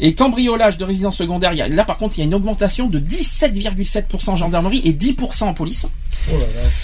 Et 0.01 0.15
cambriolage 0.15 0.79
de 0.79 0.85
résidence 0.85 1.17
secondaire, 1.17 1.53
là 1.55 1.85
par 1.85 1.99
contre, 1.99 2.19
il 2.19 2.21
y 2.21 2.23
a 2.23 2.27
une 2.27 2.35
augmentation 2.35 2.87
de 2.87 2.99
17,7% 2.99 4.31
en 4.31 4.37
gendarmerie 4.37 4.83
et 4.85 4.93
10% 4.93 5.45
en 5.45 5.55
police. 5.55 5.87
Oh 6.33 6.37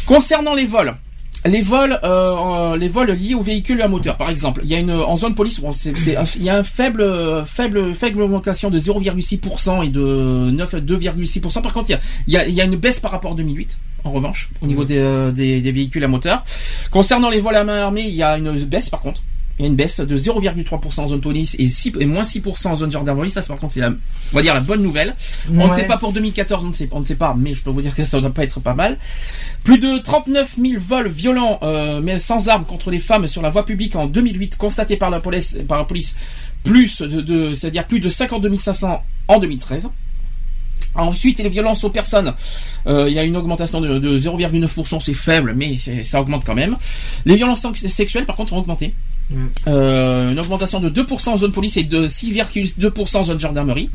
Concernant 0.07 0.55
les 0.55 0.67
vols, 0.67 0.95
les 1.47 1.63
vols, 1.63 1.99
euh, 2.05 2.77
les 2.77 2.89
vols 2.89 3.11
liés 3.13 3.35
aux 3.35 3.43
véhicules 3.43 3.81
à 3.83 3.89
moteur, 3.89 4.17
par 4.17 4.31
exemple, 4.31 4.61
il 4.65 4.71
y 4.71 4.75
a 4.75 4.79
une 4.79 4.91
en 4.93 5.17
zone 5.17 5.35
police, 5.35 5.61
bon, 5.61 5.73
c'est, 5.73 5.93
il 6.37 6.43
y 6.43 6.51
a 6.51 6.57
un 6.57 6.63
faible, 6.63 7.45
faible, 7.47 7.95
faible 7.95 8.23
augmentation 8.23 8.71
de 8.71 8.79
0,6% 8.79 9.85
et 9.85 9.89
de 9.89 10.51
9, 10.51 10.75
2,6%. 10.75 11.63
Par 11.63 11.73
contre, 11.73 11.91
il 12.27 12.33
y 12.33 12.37
a, 12.37 12.47
il 12.47 12.55
y 12.55 12.61
a, 12.61 12.65
une 12.65 12.77
baisse 12.77 13.01
par 13.01 13.11
rapport 13.11 13.33
à 13.33 13.35
2008. 13.35 13.79
En 14.05 14.13
revanche, 14.13 14.51
au 14.63 14.67
niveau 14.67 14.83
mmh. 14.83 14.87
des, 14.87 14.99
euh, 14.99 15.31
des, 15.31 15.61
des 15.61 15.73
véhicules 15.73 16.05
à 16.05 16.09
moteur. 16.09 16.45
Concernant 16.91 17.29
les 17.29 17.41
vols 17.41 17.57
à 17.57 17.65
main 17.65 17.81
armée, 17.83 18.07
il 18.07 18.15
y 18.15 18.23
a 18.23 18.39
une 18.39 18.53
baisse 18.65 18.89
par 18.89 19.01
contre 19.01 19.23
il 19.61 19.65
y 19.65 19.67
a 19.67 19.69
une 19.69 19.77
baisse 19.77 20.01
de 20.01 20.17
0,3% 20.17 21.01
en 21.01 21.09
zone 21.09 21.21
police 21.21 21.55
et, 21.59 21.67
6, 21.67 21.93
et 22.01 22.07
moins 22.07 22.23
6% 22.23 22.69
en 22.69 22.77
zone 22.77 22.91
gendarmerie. 22.91 23.29
Ça, 23.29 23.43
par 23.43 23.59
contre, 23.59 23.75
c'est 23.75 23.81
la, 23.81 23.91
on 23.91 24.37
va 24.37 24.41
dire 24.41 24.55
la 24.55 24.61
bonne 24.61 24.83
nouvelle. 24.83 25.15
On 25.55 25.69
ne 25.69 25.75
sait 25.75 25.85
pas 25.85 25.99
pour 25.99 26.15
2014, 26.15 26.65
on 26.65 26.69
ne 26.69 26.73
sait, 26.73 26.89
on 26.93 27.01
ne 27.01 27.05
sait 27.05 27.15
pas, 27.15 27.37
mais 27.39 27.53
je 27.53 27.63
peux 27.63 27.69
vous 27.69 27.83
dire 27.83 27.95
que 27.95 28.03
ça 28.03 28.17
ne 28.17 28.23
doit 28.23 28.31
pas 28.33 28.43
être 28.43 28.59
pas 28.61 28.73
mal. 28.73 28.97
Plus 29.63 29.79
de 29.79 29.99
39 29.99 30.57
000 30.57 30.83
vols 30.83 31.09
violents, 31.09 31.59
euh, 31.63 32.01
mais 32.03 32.19
sans 32.19 32.49
armes 32.49 32.65
contre 32.65 32.91
les 32.91 33.01
femmes 33.01 33.27
sur 33.27 33.43
la 33.43 33.51
voie 33.51 33.67
publique 33.67 33.97
en 33.97 34.07
2008 34.07 34.57
constatés 34.57 34.97
par 34.97 35.11
la 35.11 35.21
police, 35.21 35.59
par 35.69 35.77
la 35.77 35.85
police, 35.85 36.17
plus 36.65 37.03
de, 37.03 37.21
de 37.21 37.53
c'est-à-dire 37.53 37.87
plus 37.87 38.01
de 38.01 38.09
52 38.09 38.57
500 38.57 39.03
en 39.29 39.39
2013. 39.39 39.91
Ensuite, 40.95 41.39
les 41.39 41.51
violences 41.51 41.85
aux 41.85 41.91
personnes, 41.91 42.33
euh, 42.87 43.11
il 43.11 43.15
y 43.15 43.19
a 43.19 43.25
une 43.25 43.37
augmentation 43.37 43.83
de, 43.83 43.99
de 43.99 44.19
0,9%, 44.19 45.01
c'est 45.01 45.13
faible, 45.13 45.53
mais 45.55 45.77
ça 45.77 46.19
augmente 46.23 46.45
quand 46.47 46.55
même. 46.55 46.79
Les 47.27 47.37
violences 47.37 47.71
sexuelles, 47.75 48.25
par 48.25 48.37
contre, 48.37 48.55
ont 48.55 48.59
augmenté. 48.59 48.95
Euh, 49.69 50.33
une 50.33 50.41
augmentation 50.41 50.81
de 50.81 50.91
2% 50.91 51.31
en 51.31 51.37
zone 51.37 51.53
police 51.53 51.77
et 51.77 51.85
de 51.85 52.09
6,2% 52.09 53.17
en 53.17 53.23
zone 53.25 53.39
gendarmerie. 53.39 53.91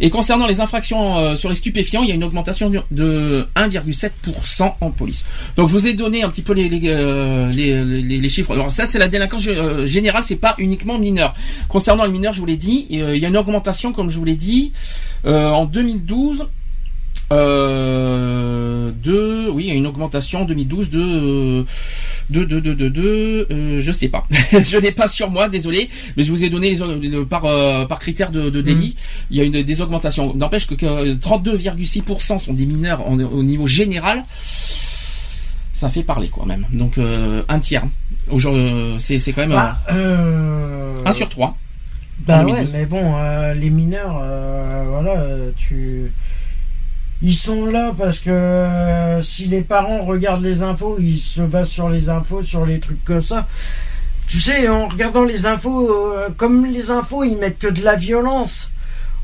Et 0.00 0.08
concernant 0.08 0.46
les 0.46 0.60
infractions 0.60 1.18
euh, 1.18 1.36
sur 1.36 1.48
les 1.48 1.54
stupéfiants, 1.54 2.02
il 2.02 2.08
y 2.08 2.12
a 2.12 2.14
une 2.14 2.24
augmentation 2.24 2.72
de 2.90 3.46
1,7% 3.54 4.74
en 4.80 4.90
police. 4.90 5.24
Donc 5.56 5.68
je 5.68 5.74
vous 5.74 5.86
ai 5.86 5.94
donné 5.94 6.22
un 6.22 6.30
petit 6.30 6.42
peu 6.42 6.54
les, 6.54 6.68
les, 6.68 6.88
euh, 6.88 7.50
les, 7.52 8.28
chiffres. 8.28 8.52
Alors 8.52 8.72
ça 8.72 8.86
c'est 8.86 8.98
la 8.98 9.08
délinquance 9.08 9.42
générale, 9.84 10.22
c'est 10.22 10.36
pas 10.36 10.54
uniquement 10.58 10.98
mineur. 10.98 11.34
Concernant 11.68 12.04
les 12.04 12.12
mineurs, 12.12 12.32
je 12.32 12.40
vous 12.40 12.46
l'ai 12.46 12.56
dit, 12.56 12.86
il 12.88 12.98
y 12.98 13.24
a 13.24 13.28
une 13.28 13.36
augmentation, 13.36 13.92
comme 13.92 14.08
je 14.08 14.18
vous 14.18 14.24
l'ai 14.24 14.36
dit, 14.36 14.72
en 15.24 15.66
2012. 15.66 16.46
De 18.92 19.48
oui 19.50 19.64
il 19.64 19.68
y 19.68 19.70
a 19.72 19.74
une 19.74 19.86
augmentation 19.86 20.42
en 20.42 20.44
2012 20.44 20.90
de 20.90 21.64
De, 22.30 22.44
de, 22.44 22.60
de, 22.60 22.72
de, 22.72 22.88
de 22.88 23.46
euh, 23.50 23.80
je 23.80 23.92
sais 23.92 24.08
pas. 24.08 24.24
je 24.52 24.76
n'ai 24.78 24.92
pas 24.92 25.08
sur 25.08 25.28
moi, 25.30 25.48
désolé, 25.50 25.90
mais 26.16 26.22
je 26.22 26.30
vous 26.30 26.44
ai 26.44 26.48
donné 26.50 26.70
les, 26.70 27.24
par, 27.26 27.44
euh, 27.44 27.84
par 27.84 27.98
critère 27.98 28.30
de, 28.30 28.48
de 28.48 28.60
délit. 28.62 28.96
Il 29.30 29.36
y 29.36 29.40
a 29.40 29.44
une, 29.44 29.60
des 29.62 29.80
augmentations. 29.82 30.32
N'empêche 30.34 30.66
que, 30.66 30.74
que 30.74 31.14
32,6% 31.14 32.38
sont 32.38 32.54
des 32.54 32.64
mineurs 32.64 33.06
en- 33.06 33.18
au 33.18 33.42
niveau 33.42 33.66
général. 33.66 34.22
Ça 35.72 35.90
fait 35.90 36.04
parler, 36.04 36.28
quoi, 36.28 36.46
même. 36.46 36.64
Donc, 36.72 36.96
euh, 36.96 37.42
un 37.48 37.58
tiers. 37.58 37.84
Aujourd'hui, 38.30 38.70
c'est 38.98 39.18
c'est 39.18 39.32
quand 39.34 39.42
même 39.42 39.50
Bah, 39.52 39.78
euh, 39.90 40.94
euh, 40.96 40.96
un 41.04 41.12
sur 41.12 41.28
trois. 41.28 41.58
Bah 42.26 42.44
ouais, 42.44 42.52
2012. 42.52 42.72
mais 42.72 42.86
bon, 42.86 43.14
euh, 43.16 43.52
les 43.54 43.68
mineurs, 43.68 44.16
euh, 44.22 44.84
voilà, 44.88 45.20
euh, 45.20 45.50
tu. 45.56 46.12
Ils 47.22 47.34
sont 47.36 47.66
là 47.66 47.92
parce 47.96 48.18
que 48.18 48.30
euh, 48.30 49.22
si 49.22 49.44
les 49.46 49.60
parents 49.62 50.04
regardent 50.04 50.42
les 50.42 50.62
infos, 50.62 50.96
ils 50.98 51.18
se 51.20 51.40
basent 51.42 51.68
sur 51.70 51.88
les 51.88 52.08
infos, 52.08 52.42
sur 52.42 52.66
les 52.66 52.80
trucs 52.80 53.04
comme 53.04 53.22
ça. 53.22 53.46
Tu 54.26 54.40
sais, 54.40 54.68
en 54.68 54.88
regardant 54.88 55.24
les 55.24 55.46
infos, 55.46 55.90
euh, 56.14 56.28
comme 56.36 56.66
les 56.66 56.90
infos, 56.90 57.22
ils 57.22 57.36
mettent 57.36 57.58
que 57.58 57.68
de 57.68 57.82
la 57.82 57.94
violence, 57.96 58.70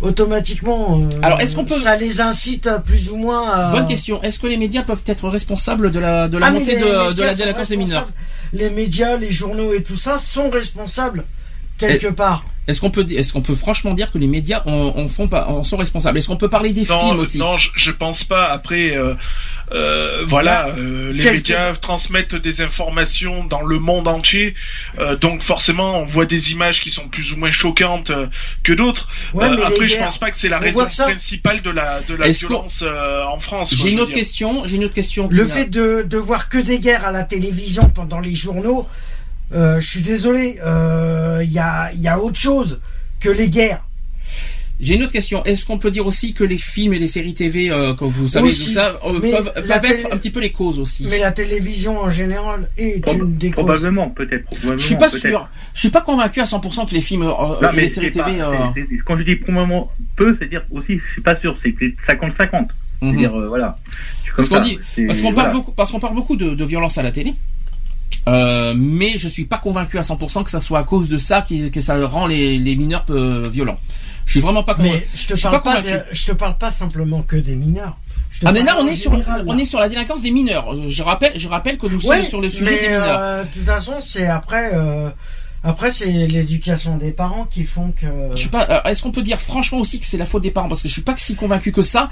automatiquement. 0.00 1.00
euh, 1.00 1.09
Alors, 1.23 1.40
est-ce 1.40 1.55
qu'on 1.57 1.64
peut- 1.64 1.78
Ça 1.81 1.97
les 1.97 2.21
incite 2.21 2.67
à 2.67 2.78
plus 2.78 3.11
ou 3.11 3.17
moins 3.17 3.49
à. 3.50 3.71
Bonne 3.73 3.87
question. 3.88 4.23
Est-ce 4.23 4.38
que 4.38 4.47
les 4.47 4.57
médias 4.57 4.83
peuvent 4.85 5.02
être 5.07 5.28
responsables 5.28 5.90
de 5.90 5.99
la, 5.99 6.28
de 6.28 6.38
la 6.38 6.47
Ah, 6.47 6.50
montée 6.52 6.76
les 6.76 6.81
de, 6.83 7.12
de 7.14 7.23
la 7.23 7.35
délinquance 7.35 7.69
des 7.69 7.76
mineurs. 7.76 8.09
Les 8.52 8.71
médias, 8.71 9.17
les 9.17 9.31
journaux 9.31 9.73
et 9.75 9.83
tout 9.83 9.97
ça 9.97 10.19
sont 10.19 10.50
responsables 10.50 11.25
quelque 11.78 12.09
part. 12.09 12.45
Est-ce 12.68 12.80
qu'on 12.80 12.90
peut, 12.90 13.04
est-ce 13.10 13.32
qu'on 13.32 13.40
peut 13.42 13.54
franchement 13.56 13.94
dire 13.94 14.12
que 14.12 14.18
les 14.18 14.26
médias 14.28 14.62
en, 14.66 14.92
en 14.94 15.08
font 15.08 15.26
pas, 15.26 15.48
en 15.48 15.64
sont 15.64 15.78
responsables? 15.78 16.18
Est-ce 16.18 16.28
qu'on 16.28 16.37
peut 16.37 16.50
parler 16.50 16.72
des 16.72 16.84
Non, 16.84 17.00
films 17.00 17.18
aussi? 17.20 17.38
non, 17.38 17.56
je, 17.56 17.70
je 17.75 17.90
pense 17.90 18.25
pas. 18.25 18.44
Après, 18.50 18.94
euh, 18.96 19.14
euh, 19.72 20.22
voilà, 20.26 20.68
euh, 20.76 21.10
les 21.12 21.30
médias 21.30 21.75
transmettent 21.76 22.34
des 22.37 22.60
informations 22.60 23.44
dans 23.44 23.62
le 23.62 23.78
monde 23.78 24.06
entier, 24.06 24.54
euh, 24.98 25.16
donc 25.16 25.42
forcément, 25.42 26.00
on 26.00 26.04
voit 26.04 26.26
des 26.26 26.52
images 26.52 26.82
qui 26.82 26.90
sont 26.90 27.08
plus 27.08 27.32
ou 27.32 27.37
moins 27.37 27.50
choquantes 27.50 28.10
euh, 28.10 28.26
que 28.62 28.72
d'autres. 28.75 29.08
Ouais, 29.34 29.46
Euh, 29.46 29.64
après, 29.66 29.88
je 29.88 29.94
guerres, 29.94 30.04
pense 30.04 30.18
pas 30.18 30.30
que 30.30 30.37
c'est 30.37 30.48
la 30.50 30.58
on 30.58 30.60
raison 30.60 30.84
principale 30.87 31.62
de 31.62 31.70
la 31.70 32.00
de 32.02 32.14
la 32.14 32.28
violence 32.30 32.82
euh, 32.82 33.25
en 33.25 33.40
France. 33.40 33.75
J'ai 33.75 33.90
une 33.92 34.00
autre 34.00 34.12
question. 34.12 34.64
J'ai 34.66 34.76
une 34.76 34.84
autre 34.84 34.94
question. 34.94 35.26
Le 35.30 35.46
fait 35.46 35.66
de, 35.66 36.04
de 36.06 36.18
voir 36.18 36.48
que 36.50 36.58
des 36.58 36.78
guerres 36.78 37.06
à 37.06 37.12
la 37.12 37.25
télévision 37.25 37.88
pendant 37.88 38.20
les 38.20 38.34
journaux, 38.34 38.87
je 39.52 39.81
suis 39.81 40.02
désolé, 40.02 40.59
euh, 40.64 41.40
il 41.45 41.52
y, 41.52 41.59
a, 41.59 41.90
il 41.93 42.00
y 42.00 42.09
a 42.09 42.19
autre 42.21 42.38
chose 42.38 42.81
que 43.21 43.28
les 43.28 43.49
guerres. 43.49 43.83
J'ai 44.81 44.95
une 44.95 45.02
autre 45.02 45.12
question. 45.12 45.45
Est-ce 45.45 45.67
qu'on 45.67 45.78
peut 45.78 45.90
dire 45.90 46.07
aussi 46.07 46.35
que 46.35 46.45
les 46.45 46.57
films 46.57 46.93
et 46.93 47.00
les 47.00 47.09
séries 47.09 47.35
TV, 47.35 47.69
euh, 47.69 47.95
comme 47.95 48.11
vous 48.11 48.28
savez, 48.28 48.50
Aussi. 48.50 48.67
tout 48.67 48.71
ça, 48.75 48.97
euh, 49.05 49.19
peuvent, 49.19 49.52
peuvent 49.55 49.85
être 49.85 50.12
un 50.12 50.17
petit 50.17 50.31
peu 50.31 50.38
les 50.38 50.52
causes 50.52 50.78
aussi 50.78 51.05
Mais 51.11 51.19
la 51.19 51.33
télévision 51.33 51.99
en 52.00 52.11
général 52.11 52.69
est 52.78 53.00
Prob- 53.02 53.17
une 53.19 53.37
des 53.38 53.49
causes. 53.50 53.64
Probablement, 53.64 54.09
peut-être. 54.11 54.45
Je 54.76 54.76
suis 54.76 54.95
pas 54.95 55.09
peut-être. 55.11 55.26
sûr. 55.26 55.49
Je 55.75 55.81
suis 55.81 55.88
pas 55.90 56.00
convaincu 56.00 56.40
à 56.40 56.45
100% 56.45 56.87
que 56.88 56.95
les 56.95 57.00
films 57.00 57.23
euh, 57.23 57.26
Non, 57.26 57.59
et 57.73 57.75
mais 57.75 57.83
les 57.83 57.88
séries 57.88 58.12
pas- 58.12 58.23
TV. 58.25 58.40
euh, 58.40 58.52
quand 59.05 59.17
je 59.17 59.25
dis 59.25 59.35
probablement 59.35 59.90
peu, 60.14 60.33
c'est 60.38 60.49
dire 60.49 60.62
aussi, 60.71 61.00
je 61.05 61.12
suis 61.12 61.23
pas 61.23 61.35
sûr, 61.35 61.57
c'est 61.61 61.73
que 61.73 61.85
c'est 62.07 62.12
50-50. 62.12 62.52
mhm. 62.62 62.69
C'est-à-dire, 63.00 63.35
euh, 63.37 63.49
voilà. 63.49 63.75
Parce 64.37 64.49
qu'on 64.49 64.55
ça. 64.57 64.61
dit, 64.61 64.78
C'est- 64.95 65.07
parce 65.07 65.21
qu'on 65.21 65.33
voilà. 65.33 65.49
parle 65.49 65.57
beaucoup, 65.59 65.73
parce 65.73 65.90
qu'on 65.90 65.99
parle 65.99 66.14
beaucoup 66.14 66.37
de, 66.37 66.50
de 66.55 66.64
violence 66.64 66.99
à 66.99 67.02
la 67.02 67.11
télé. 67.11 67.35
Euh, 68.28 68.75
mais 68.76 69.16
je 69.18 69.28
suis 69.28 69.44
pas 69.47 69.58
convaincu 69.58 69.99
à 69.99 70.02
100% 70.02 70.44
que 70.44 70.50
ça 70.50 70.61
soit 70.61 70.78
à 70.80 70.82
cause 70.85 71.08
de 71.08 71.18
ça 71.18 71.44
que 71.73 71.80
ça 71.80 72.06
rend 72.06 72.26
les, 72.26 72.58
les 72.58 72.76
mineurs 72.76 73.04
euh, 73.11 73.49
violents. 73.50 73.78
Je 74.26 74.32
suis 74.32 74.40
vraiment 74.40 74.62
pas 74.62 74.75
convaincu. 74.75 74.94
Mais 74.97 75.06
je 75.14 75.26
te 75.28 75.37
Je 75.37 75.42
parle 75.42 75.54
pas 75.54 75.61
pas, 75.75 75.80
de- 75.80 75.87
convaincu. 75.87 76.04
je 76.12 76.26
te 76.26 76.32
parle 76.32 76.58
pas 76.58 76.70
simplement 76.70 77.23
que 77.23 77.37
des 77.37 77.54
mineurs. 77.56 77.97
Ah 78.44 78.52
mais 78.52 78.62
là 78.62 78.76
on 78.80 78.87
est 78.87 78.94
sur 78.94 79.11
on 79.47 79.58
est 79.58 79.64
sur 79.64 79.80
la 79.80 79.88
délinquance 79.88 80.23
des 80.23 80.30
mineurs. 80.30 80.73
Euh, 80.73 80.85
Je 80.88 81.02
rappelle 81.02 81.32
je 81.37 81.49
rappelle 81.49 81.76
que 81.78 81.87
nous 81.87 82.04
Ouais, 82.06 82.18
sommes 82.20 82.28
sur 82.28 82.40
le 82.40 82.50
sujet 82.50 82.70
mais, 82.70 82.80
des 82.80 82.88
mineurs. 82.88 83.18
euh, 83.20 83.42
de 83.44 83.49
toute 83.49 83.64
façon, 83.64 83.94
c'est 84.00 84.26
après. 84.26 84.70
Après, 85.64 85.90
c'est 85.90 86.06
l'éducation 86.10 86.96
des 86.96 87.10
parents 87.10 87.44
qui 87.44 87.64
font 87.64 87.92
que. 87.92 88.06
Je 88.32 88.36
suis 88.36 88.48
pas. 88.48 88.66
euh, 88.84 88.88
Est-ce 88.90 89.02
qu'on 89.02 89.10
peut 89.10 89.22
dire 89.22 89.40
franchement 89.40 89.78
aussi 89.80 89.98
que 90.00 90.06
c'est 90.06 90.16
la 90.16 90.26
faute 90.26 90.42
des 90.42 90.50
parents? 90.50 90.68
Parce 90.68 90.82
que 90.82 90.88
je 90.88 90.92
suis 90.92 91.02
pas 91.02 91.16
si 91.16 91.34
convaincu 91.34 91.72
que 91.72 91.82
ça. 91.82 92.08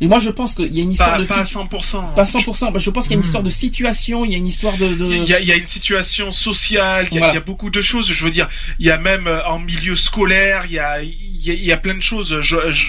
Et 0.00 0.06
moi 0.08 0.18
je 0.18 0.30
pense 0.30 0.54
qu'il 0.54 0.74
y 0.74 0.80
a 0.80 0.82
une 0.82 0.92
histoire 0.92 1.12
Pas, 1.12 1.18
de 1.18 1.26
pas 1.26 1.38
à 1.40 1.44
situ- 1.44 1.58
100%. 1.58 2.14
pas 2.14 2.24
100%. 2.24 2.72
bah, 2.72 2.78
je 2.78 2.90
pense 2.90 3.04
qu'il 3.04 3.12
y 3.12 3.14
a 3.14 3.16
une 3.16 3.22
Hmm. 3.22 3.24
histoire 3.24 3.42
de 3.42 3.50
situation. 3.50 4.24
Il 4.24 4.30
y 4.32 4.34
a 4.34 4.38
une 4.38 4.46
histoire 4.46 4.76
de. 4.76 4.94
de- 4.94 5.06
Il 5.06 5.24
y, 5.24 5.34
a, 5.34 5.40
il 5.40 5.46
y 5.46 5.52
a 5.52 5.56
une 5.56 5.66
situation 5.66 6.30
sociale, 6.30 7.06
il 7.10 7.14
y, 7.14 7.16
a, 7.16 7.20
Voilà. 7.20 7.32
il 7.32 7.36
y 7.36 7.38
a 7.38 7.44
beaucoup 7.44 7.70
de 7.70 7.80
choses. 7.82 8.12
Je 8.12 8.24
veux 8.24 8.30
dire, 8.30 8.48
il 8.78 8.86
y 8.86 8.90
a 8.90 8.98
même 8.98 9.26
euh, 9.26 9.44
en 9.46 9.58
milieu 9.58 9.96
scolaire, 9.96 10.64
il 10.66 10.72
y 10.72 10.78
a, 10.78 11.02
il 11.02 11.40
y 11.46 11.50
a, 11.50 11.54
il 11.54 11.64
y 11.64 11.72
a 11.72 11.76
plein 11.78 11.94
de 11.94 12.02
choses. 12.02 12.36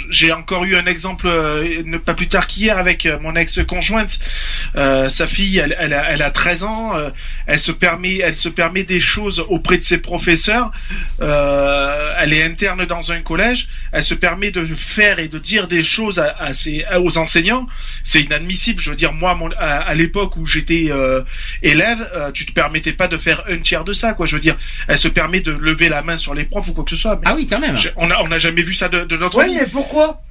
J'ai 0.10 0.32
encore 0.34 0.64
eu 0.66 0.76
un 0.76 0.86
exemple 0.86 1.28
euh, 1.28 1.82
ne 1.86 1.98
pas 1.98 2.14
plus 2.14 2.28
tard 2.28 2.48
qu'hier 2.48 2.78
avec 2.78 3.08
mon 3.22 3.36
ex-conjointe. 3.36 4.20
Euh, 4.76 5.10
sa 5.10 5.26
fille, 5.28 5.58
elle, 5.58 5.76
elle, 5.80 5.94
a, 5.94 6.12
elle 6.12 6.22
a 6.22 6.32
13 6.32 6.64
ans. 6.64 6.92
elle 7.48 7.60
se 7.60 7.72
permet, 7.72 8.18
elle 8.18 8.36
se 8.38 8.50
permet 8.50 8.84
des 8.84 9.00
choses 9.00 9.44
auprès 9.50 9.78
de 9.78 9.84
ses 9.84 9.98
professeurs. 10.02 10.72
Euh, 11.22 12.14
elle 12.20 12.34
est 12.34 12.44
interne 12.44 12.86
dans 12.86 13.12
un 13.12 13.22
collège. 13.22 13.68
Elle 13.92 14.04
se 14.04 14.14
permet 14.14 14.52
de 14.52 14.66
faire 14.76 15.20
et 15.20 15.28
de 15.28 15.38
dire 15.40 15.68
des 15.68 15.84
choses 15.84 16.20
à, 16.20 16.36
à 16.40 16.54
ses, 16.54 16.84
aux 17.00 17.18
enseignants. 17.18 17.68
C'est 18.04 18.22
inadmissible. 18.22 18.82
Je 18.82 18.90
veux 18.90 18.96
dire, 18.96 19.14
moi, 19.14 19.36
mon- 19.36 19.52
à, 19.58 19.78
à 19.82 19.94
l'époque 19.94 20.36
où 20.38 20.46
j'étais 20.46 20.88
euh, 20.90 21.22
élève, 21.64 22.10
euh, 22.14 22.32
tu 22.32 22.46
te 22.46 22.52
permettais 22.52 22.94
pas 22.94 23.08
de 23.08 23.18
faire 23.18 23.44
un 23.50 23.58
tiers 23.60 23.84
de 23.84 23.94
ça, 23.94 24.14
quoi. 24.14 24.26
Je 24.26 24.36
veux 24.36 24.42
dire, 24.42 24.58
elle 24.88 24.98
se 24.98 25.08
permet 25.08 25.42
de 25.42 25.52
lever 25.52 25.90
la 25.90 26.02
main 26.02 26.18
sur 26.18 26.34
les 26.34 26.44
profs 26.46 26.68
ou 26.68 26.74
quoi 26.74 26.84
que 26.84 26.90
ce 26.92 26.96
soit. 26.96 27.16
Mais 27.16 27.22
Ah 27.26 27.36
oui 27.36 27.48
quand 27.48 27.60
même. 27.60 27.78
je- 27.78 27.90
on 27.96 28.10
a, 28.12 28.22
on 28.24 28.28
n'a 28.28 28.38
jamais 28.38 28.62
vu 28.64 28.74
ça 28.74 28.90
de, 28.90 29.04
de 29.06 29.18
notre 29.18 29.38
Oui, 29.38 29.56
mais 29.60 29.68
pourquoi? 29.68 30.22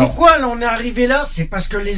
Pourquoi 0.00 0.38
là, 0.38 0.48
on 0.48 0.60
est 0.60 0.64
arrivé 0.64 1.06
là? 1.06 1.26
C'est 1.30 1.44
parce 1.44 1.68
que 1.68 1.76
les 1.76 1.96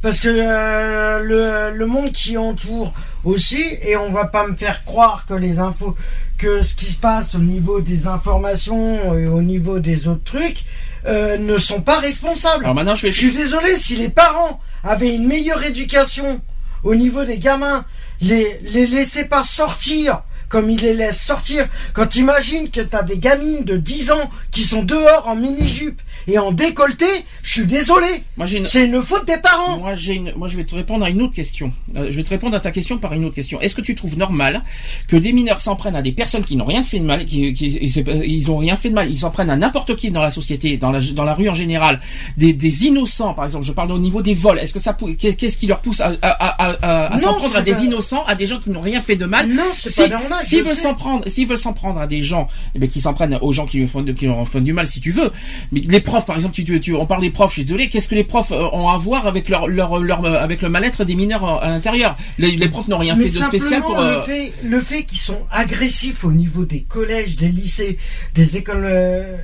parce 0.00 0.20
que 0.20 0.28
euh, 0.28 1.18
le, 1.20 1.76
le 1.76 1.86
monde 1.86 2.12
qui 2.12 2.36
entoure 2.36 2.92
aussi 3.24 3.64
et 3.82 3.96
on 3.96 4.10
va 4.10 4.24
pas 4.26 4.46
me 4.46 4.56
faire 4.56 4.84
croire 4.84 5.26
que 5.26 5.34
les 5.34 5.58
infos 5.58 5.96
que 6.38 6.62
ce 6.62 6.74
qui 6.74 6.86
se 6.86 6.96
passe 6.98 7.34
au 7.34 7.38
niveau 7.38 7.80
des 7.80 8.06
informations 8.08 9.16
et 9.16 9.26
au 9.26 9.42
niveau 9.42 9.78
des 9.78 10.08
autres 10.08 10.24
trucs 10.24 10.64
euh, 11.06 11.38
ne 11.38 11.56
sont 11.56 11.80
pas 11.80 11.98
responsables. 11.98 12.64
Alors 12.64 12.74
maintenant 12.74 12.94
je 12.94 13.02
vais. 13.06 13.12
Je 13.12 13.18
suis 13.18 13.32
désolé 13.32 13.76
si 13.76 13.96
les 13.96 14.08
parents 14.08 14.60
avaient 14.82 15.14
une 15.14 15.26
meilleure 15.26 15.62
éducation 15.64 16.40
au 16.82 16.94
niveau 16.94 17.24
des 17.24 17.38
gamins, 17.38 17.84
les 18.20 18.60
les 18.64 18.86
laissaient 18.86 19.26
pas 19.26 19.44
sortir 19.44 20.22
comme 20.48 20.68
ils 20.68 20.80
les 20.80 20.92
laissent 20.94 21.22
sortir. 21.22 21.66
Quand 21.94 22.06
t'imagines 22.06 22.70
que 22.70 22.82
t'as 22.82 23.02
des 23.02 23.16
gamines 23.18 23.64
de 23.64 23.78
10 23.78 24.10
ans 24.10 24.30
qui 24.50 24.64
sont 24.64 24.82
dehors 24.82 25.26
en 25.26 25.34
mini-jupe 25.34 26.00
et 26.28 26.38
en 26.38 26.52
décolleté, 26.52 27.06
je 27.42 27.52
suis 27.60 27.66
désolé. 27.66 28.06
Une. 28.52 28.64
C'est 28.64 28.84
une 28.86 29.02
faute 29.02 29.26
des 29.26 29.36
parents. 29.38 29.78
Moi, 29.78 29.94
j'ai 29.94 30.14
une... 30.14 30.32
Moi, 30.36 30.48
je 30.48 30.56
vais 30.56 30.64
te 30.64 30.74
répondre 30.74 31.04
à 31.04 31.10
une 31.10 31.22
autre 31.22 31.34
question. 31.34 31.72
Euh, 31.96 32.06
je 32.10 32.16
vais 32.16 32.22
te 32.22 32.30
répondre 32.30 32.56
à 32.56 32.60
ta 32.60 32.70
question 32.70 32.98
par 32.98 33.12
une 33.12 33.24
autre 33.24 33.34
question. 33.34 33.60
Est-ce 33.60 33.74
que 33.74 33.80
tu 33.80 33.94
trouves 33.94 34.18
normal 34.18 34.62
que 35.08 35.16
des 35.16 35.32
mineurs 35.32 35.60
s'en 35.60 35.76
prennent 35.76 35.96
à 35.96 36.02
des 36.02 36.12
personnes 36.12 36.44
qui 36.44 36.56
n'ont 36.56 36.64
rien 36.64 36.82
fait 36.82 36.98
de 36.98 37.04
mal, 37.04 37.24
qui, 37.24 37.52
qui 37.52 37.66
ils- 37.80 37.88
c'est 37.90 38.02
pas- 38.04 38.12
ils 38.14 38.50
ont 38.50 38.58
rien 38.58 38.76
fait 38.76 38.90
de 38.90 38.94
mal, 38.94 39.10
ils 39.10 39.18
s'en 39.18 39.30
prennent 39.30 39.50
à 39.50 39.56
n'importe 39.56 39.96
qui 39.96 40.10
dans 40.10 40.22
la 40.22 40.30
société, 40.30 40.76
dans 40.76 40.90
la, 40.92 41.00
dans 41.00 41.24
la 41.24 41.34
rue 41.34 41.48
en 41.48 41.54
général, 41.54 42.00
des, 42.36 42.52
des 42.52 42.86
innocents, 42.86 43.34
par 43.34 43.44
exemple. 43.44 43.64
Je 43.64 43.72
parle 43.72 43.92
au 43.92 43.98
niveau 43.98 44.22
des 44.22 44.34
vols. 44.34 44.58
Est-ce 44.58 44.72
que 44.72 44.80
ça, 44.80 44.96
qu'est-ce 45.18 45.56
qui 45.56 45.66
leur 45.66 45.80
pousse 45.80 46.00
à, 46.00 46.12
à, 46.22 46.28
à, 46.30 46.70
à, 46.82 47.06
à 47.06 47.16
Non, 47.16 47.18
s'en 47.18 47.34
prendre 47.34 47.56
à 47.56 47.62
des 47.62 47.72
pas- 47.72 47.80
innocents, 47.82 48.24
à 48.26 48.34
des 48.34 48.46
gens 48.46 48.58
qui 48.58 48.70
n'ont 48.70 48.80
rien 48.80 49.00
fait 49.00 49.16
de 49.16 49.26
mal? 49.26 49.48
Non, 49.48 49.62
c'est 49.74 49.90
si, 49.90 50.00
pas 50.02 50.08
normal. 50.08 50.44
S'ils 50.44 50.62
veulent 50.62 50.76
s'en 50.76 50.94
prendre, 50.94 51.28
s'ils 51.28 51.46
veulent 51.48 51.58
s'en 51.58 51.72
prendre 51.72 52.00
à 52.00 52.06
des 52.06 52.22
gens, 52.22 52.48
eh 52.74 52.78
ben, 52.78 52.88
qui 52.88 53.00
s'en 53.00 53.14
prennent 53.14 53.38
aux 53.40 53.52
gens 53.52 53.66
qui 53.66 53.78
lui 53.78 53.86
font, 53.86 54.04
qui 54.04 54.26
leur 54.26 54.46
font 54.48 54.60
du 54.60 54.72
mal, 54.72 54.86
si 54.86 55.00
tu 55.00 55.10
veux. 55.12 55.30
Mais 55.70 55.80
les 55.80 56.00
profs, 56.12 56.26
par 56.26 56.36
exemple, 56.36 56.54
tu, 56.54 56.64
tu, 56.64 56.80
tu- 56.80 56.94
on 56.94 57.06
parle 57.06 57.22
des 57.22 57.30
profs. 57.30 57.50
Je 57.50 57.54
suis 57.54 57.64
désolé. 57.64 57.88
Qu'est-ce 57.88 58.08
que 58.08 58.14
les 58.14 58.24
profs 58.24 58.52
euh, 58.52 58.68
ont 58.72 58.88
à 58.88 58.96
voir 58.98 59.26
avec 59.26 59.48
leur, 59.48 59.66
leur, 59.68 59.98
leur, 59.98 60.24
euh, 60.24 60.34
avec 60.36 60.62
le 60.62 60.68
mal-être 60.68 61.04
des 61.04 61.14
mineurs 61.14 61.44
euh, 61.44 61.66
à 61.66 61.68
l'intérieur? 61.70 62.16
Les, 62.38 62.52
les 62.56 62.68
profs 62.68 62.88
n'ont 62.88 62.98
rien 62.98 63.14
Mais 63.16 63.28
fait 63.28 63.38
de 63.40 63.44
spécial 63.44 63.80
pour. 63.82 63.98
euh, 63.98 64.16
le 64.16 64.22
fait, 64.22 64.52
le 64.64 64.80
fait 64.80 65.02
qu'ils 65.04 65.18
sont 65.18 65.40
agressifs 65.50 66.24
au 66.24 66.32
niveau 66.32 66.64
des 66.64 66.82
collèges, 66.82 67.36
des 67.36 67.48
lycées, 67.48 67.98
des 68.34 68.56
écoles, 68.58 68.84
euh, 68.84 69.36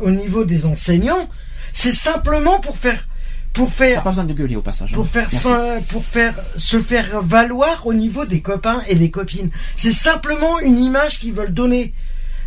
au 0.00 0.10
niveau 0.10 0.44
des 0.44 0.66
enseignants, 0.66 1.28
c'est 1.72 1.92
simplement 1.92 2.58
pour 2.60 2.76
faire, 2.76 3.06
pour 3.52 3.70
faire, 3.72 4.02
pas 4.02 4.10
besoin 4.10 4.24
de 4.24 4.32
gueuler 4.34 4.56
au 4.56 4.62
passage. 4.62 4.90
hein. 4.92 4.96
pour 4.96 5.06
faire, 5.06 5.30
se- 5.30 5.82
pour 5.88 6.04
faire, 6.04 6.34
se 6.56 6.78
faire 6.80 7.22
valoir 7.22 7.86
au 7.86 7.94
niveau 7.94 8.24
des 8.24 8.40
copains 8.40 8.82
et 8.88 8.94
des 8.96 9.10
copines. 9.10 9.50
C'est 9.76 9.92
simplement 9.92 10.58
une 10.60 10.78
image 10.82 11.18
qu'ils 11.20 11.32
veulent 11.32 11.54
donner. 11.54 11.94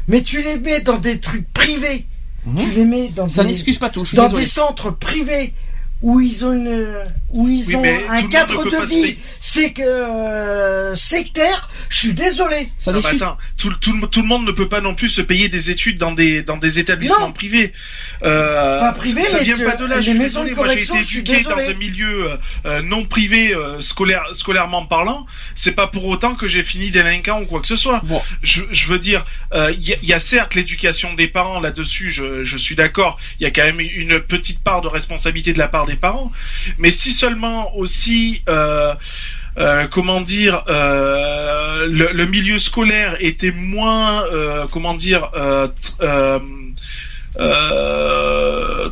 Mais 0.08 0.22
tu 0.24 0.42
les 0.42 0.58
mets 0.58 0.82
dans 0.82 0.98
des 0.98 1.20
trucs 1.20 1.48
privés. 1.54 2.06
Mhm. 2.50 2.58
Tu 2.60 2.72
les 2.72 2.86
mets 2.86 3.10
dans 3.10 3.27
Ça 3.27 3.44
des, 3.44 3.50
n'excuse 3.50 3.77
pas 3.77 3.89
tout. 3.89 4.03
Je 4.03 4.10
suis 4.10 4.18
dans 4.18 4.24
désolé. 4.25 4.44
des 4.44 4.50
centres 4.50 4.91
privés 4.91 5.53
où 6.01 6.20
ils 6.20 6.46
ont 6.46 6.53
une, 6.53 6.94
où 7.32 7.48
ils 7.48 7.66
Oui, 7.68 7.76
ont 7.76 8.10
un 8.12 8.28
cadre 8.28 8.64
de 8.70 8.86
vie 8.86 9.18
c'est 9.40 9.72
que 9.72 9.82
euh, 9.84 10.96
sectaire. 10.96 11.70
Je 11.90 11.98
suis 12.00 12.14
désolé. 12.14 12.70
Ça 12.78 12.92
Non, 12.92 12.98
mais 13.00 13.04
n'excuse. 13.04 13.22
attends, 13.24 13.38
tout, 13.58 13.74
tout, 13.82 13.94
le- 13.94 14.08
tout 14.08 14.22
le 14.22 14.28
monde 14.28 14.46
ne 14.46 14.52
peut 14.52 14.68
pas 14.68 14.82
non 14.82 14.96
plus 14.96 15.10
se 15.10 15.22
payer 15.22 15.50
des 15.50 15.70
études 15.72 15.98
dans 15.98 16.12
des 16.12 16.44
dans 16.44 16.58
des 16.58 16.80
établissements 16.80 17.28
Non. 17.28 17.32
privés. 17.32 17.74
Euh, 18.24 18.80
Pas 18.80 18.92
privés, 18.94 19.22
ça 19.24 19.38
mais 19.40 19.44
vient 19.46 19.56
tu- 19.58 19.64
pas 19.64 19.76
de 19.76 19.86
là. 19.86 19.98
les 19.98 20.14
maisons 20.14 20.44
de 20.44 20.50
désolé, 20.50 20.56
moi 20.56 20.68
j'ai 20.68 20.74
été 20.80 20.88
correction, 20.88 20.96
je 20.98 21.04
suis 21.04 21.20
éduqué 21.20 21.44
dans 21.44 21.58
un 21.58 21.74
milieu 21.76 22.32
euh, 22.66 22.82
non 22.82 23.06
privé 23.06 23.54
euh, 23.56 23.80
scolaire 23.82 24.24
scolairement 24.34 24.86
parlant. 24.86 25.26
C'est 25.56 25.72
pas 25.72 25.88
pour 25.88 26.06
autant 26.06 26.36
que 26.36 26.48
j'ai 26.48 26.64
fini 26.64 26.92
délinquant 26.92 27.42
ou 27.42 27.46
quoi 27.46 27.62
que 27.62 27.68
ce 27.68 27.76
soit. 27.76 28.02
Bon, 28.04 28.22
Je, 28.44 28.64
je 28.72 28.88
veux 28.88 29.00
dire, 29.00 29.26
euh, 29.54 29.72
il 29.78 29.82
y, 29.88 29.94
a- 29.94 29.98
il 30.02 30.10
y 30.10 30.14
a 30.14 30.20
certes 30.20 30.56
l'éducation 30.56 31.14
des 31.14 31.28
parents 31.28 31.60
là-dessus, 31.60 32.12
je, 32.12 32.44
je 32.44 32.58
suis 32.58 32.76
d'accord. 32.76 33.18
Il 33.40 33.44
y 33.44 33.46
a 33.48 33.52
quand 33.52 33.64
même 33.66 33.80
une 33.80 34.20
petite 34.20 34.60
part 34.60 34.82
de 34.82 34.88
responsabilité 34.88 35.54
de 35.54 35.60
la 35.60 35.68
part 35.68 35.86
des 35.86 35.96
parents, 35.96 36.32
mais 36.78 36.92
si 36.92 37.14
seulement 37.20 37.76
aussi, 37.76 38.42
euh, 38.48 38.94
euh, 39.58 39.88
comment 39.92 40.22
dire, 40.22 40.64
euh, 40.70 41.86
le, 41.88 42.26
milieu 42.26 42.60
scolaire 42.60 43.18
était 43.20 43.52
moins, 43.52 44.24
comment 44.72 44.94
dire, 44.94 45.30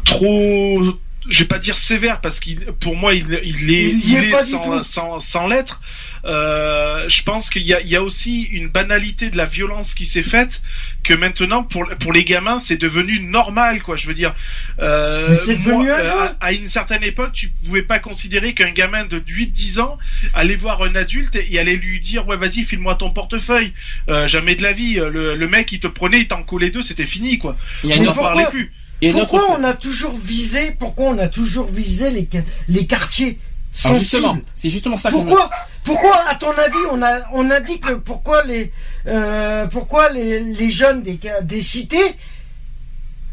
trop, 0.04 0.82
je 1.30 1.40
vais 1.40 1.48
pas 1.48 1.60
dire 1.60 1.76
sévère 1.76 2.22
parce 2.22 2.40
qu'il, 2.40 2.60
pour 2.80 2.96
moi, 2.96 3.14
il, 3.14 3.40
il 3.44 3.72
est, 3.74 3.90
Il 3.92 4.16
est 4.16 4.42
sans, 4.42 4.84
sans, 4.84 5.20
sans 5.20 5.48
l'être. 5.48 5.82
Euh, 6.26 7.08
je 7.08 7.24
pense 7.24 7.50
qu'il 7.50 7.64
y 7.64 7.74
a, 7.74 7.80
il 7.82 7.88
y 7.88 7.96
a 7.96 8.04
aussi 8.04 8.44
une 8.44 8.68
banalité 8.68 9.30
de 9.30 9.38
la 9.38 9.46
violence 9.46 9.94
qui 9.94 10.06
s'est 10.06 10.24
faite 10.24 10.62
que 11.04 11.14
maintenant 11.14 11.64
pour 11.64 11.88
pour 12.02 12.12
les 12.12 12.26
gamins 12.26 12.60
c'est 12.60 12.76
devenu 12.76 13.22
normal 13.22 13.82
quoi. 13.82 13.96
Je 13.96 14.08
veux 14.08 14.14
dire, 14.14 14.36
euh, 14.80 15.38
Mais 15.48 15.56
devenu 15.56 15.90
un 15.90 15.98
jeu. 16.04 16.10
à, 16.10 16.36
à 16.42 16.52
une 16.52 16.68
certaine 16.68 17.04
époque 17.04 17.32
tu 17.34 17.50
pouvais 17.66 17.84
pas 17.84 18.00
considérer 18.00 18.54
qu'un 18.54 18.72
gamin 18.72 19.06
de 19.06 19.20
8-10 19.20 19.80
ans 19.80 19.98
allait 20.34 20.56
voir 20.58 20.82
un 20.82 20.96
adulte 20.96 21.36
et 21.38 21.60
allait 21.60 21.78
lui 21.78 22.02
dire 22.02 22.28
ouais 22.28 22.36
vas-y 22.36 22.64
file-moi 22.64 22.96
ton 22.96 23.12
portefeuille. 23.12 23.72
Euh, 24.10 24.28
jamais 24.28 24.56
de 24.56 24.64
la 24.64 24.74
vie. 24.74 24.96
Le, 24.96 25.36
le 25.36 25.48
mec 25.48 25.72
il 25.72 25.80
te 25.80 25.88
prenait, 25.88 26.20
il 26.20 26.28
t'en 26.28 26.44
collait 26.44 26.72
deux, 26.72 26.82
c'était 26.82 27.06
fini 27.06 27.38
quoi. 27.38 27.56
Il 27.84 27.92
y 27.92 27.94
a 27.94 27.96
On 27.96 28.00
une 28.00 28.06
n'en 28.06 28.14
parlait 28.14 28.48
plus. 28.52 28.74
Pourquoi 29.12 29.58
on 29.58 29.64
a 29.64 29.74
toujours 29.74 30.16
visé 30.18 30.72
Pourquoi 30.72 31.08
on 31.08 31.18
a 31.18 31.28
toujours 31.28 31.68
visé 31.68 32.10
les 32.10 32.28
les 32.68 32.86
quartiers 32.88 33.40
Alors 33.84 33.98
sensibles 33.98 34.00
justement, 34.00 34.38
c'est 34.56 34.70
justement 34.70 34.98
ça 34.98 35.10
Pourquoi 35.10 35.50
Pourquoi, 35.84 36.18
à 36.28 36.36
ton 36.36 36.52
avis, 36.52 36.86
on 36.92 37.02
a 37.02 37.22
on 37.34 37.50
a 37.52 37.60
dit 37.60 37.80
que 37.80 37.94
pourquoi 37.94 38.44
les 38.44 38.72
euh, 39.08 39.68
pourquoi 39.68 40.10
les, 40.12 40.40
les 40.40 40.72
jeunes 40.72 41.04
des 41.04 41.20
des 41.44 41.62
cités 41.62 42.16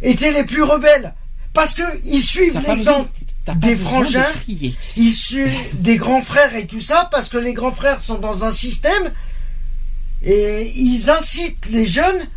étaient 0.03 0.33
les 0.33 0.45
plus 0.45 0.63
rebelles? 0.63 1.15
Parce 1.55 1.75
que 1.75 1.83
ils 2.05 2.23
suivent 2.23 2.61
l'exemple 2.67 3.11
des 3.57 3.75
de 3.75 3.77
frangins. 3.77 4.27
suivent 5.13 5.57
des 5.75 5.97
grands 5.97 6.23
frères 6.23 6.55
et 6.57 6.67
tout 6.67 6.81
ça 6.81 7.09
parce 7.11 7.29
que 7.29 7.39
les 7.39 7.53
grands 7.53 7.73
frères 7.73 8.01
sont 8.01 8.19
dans 8.19 8.45
un 8.45 8.51
système 8.51 9.13
et 10.23 10.73
ils 10.77 11.11
incitent 11.11 11.67
les 11.71 11.87
jeunes 11.87 12.29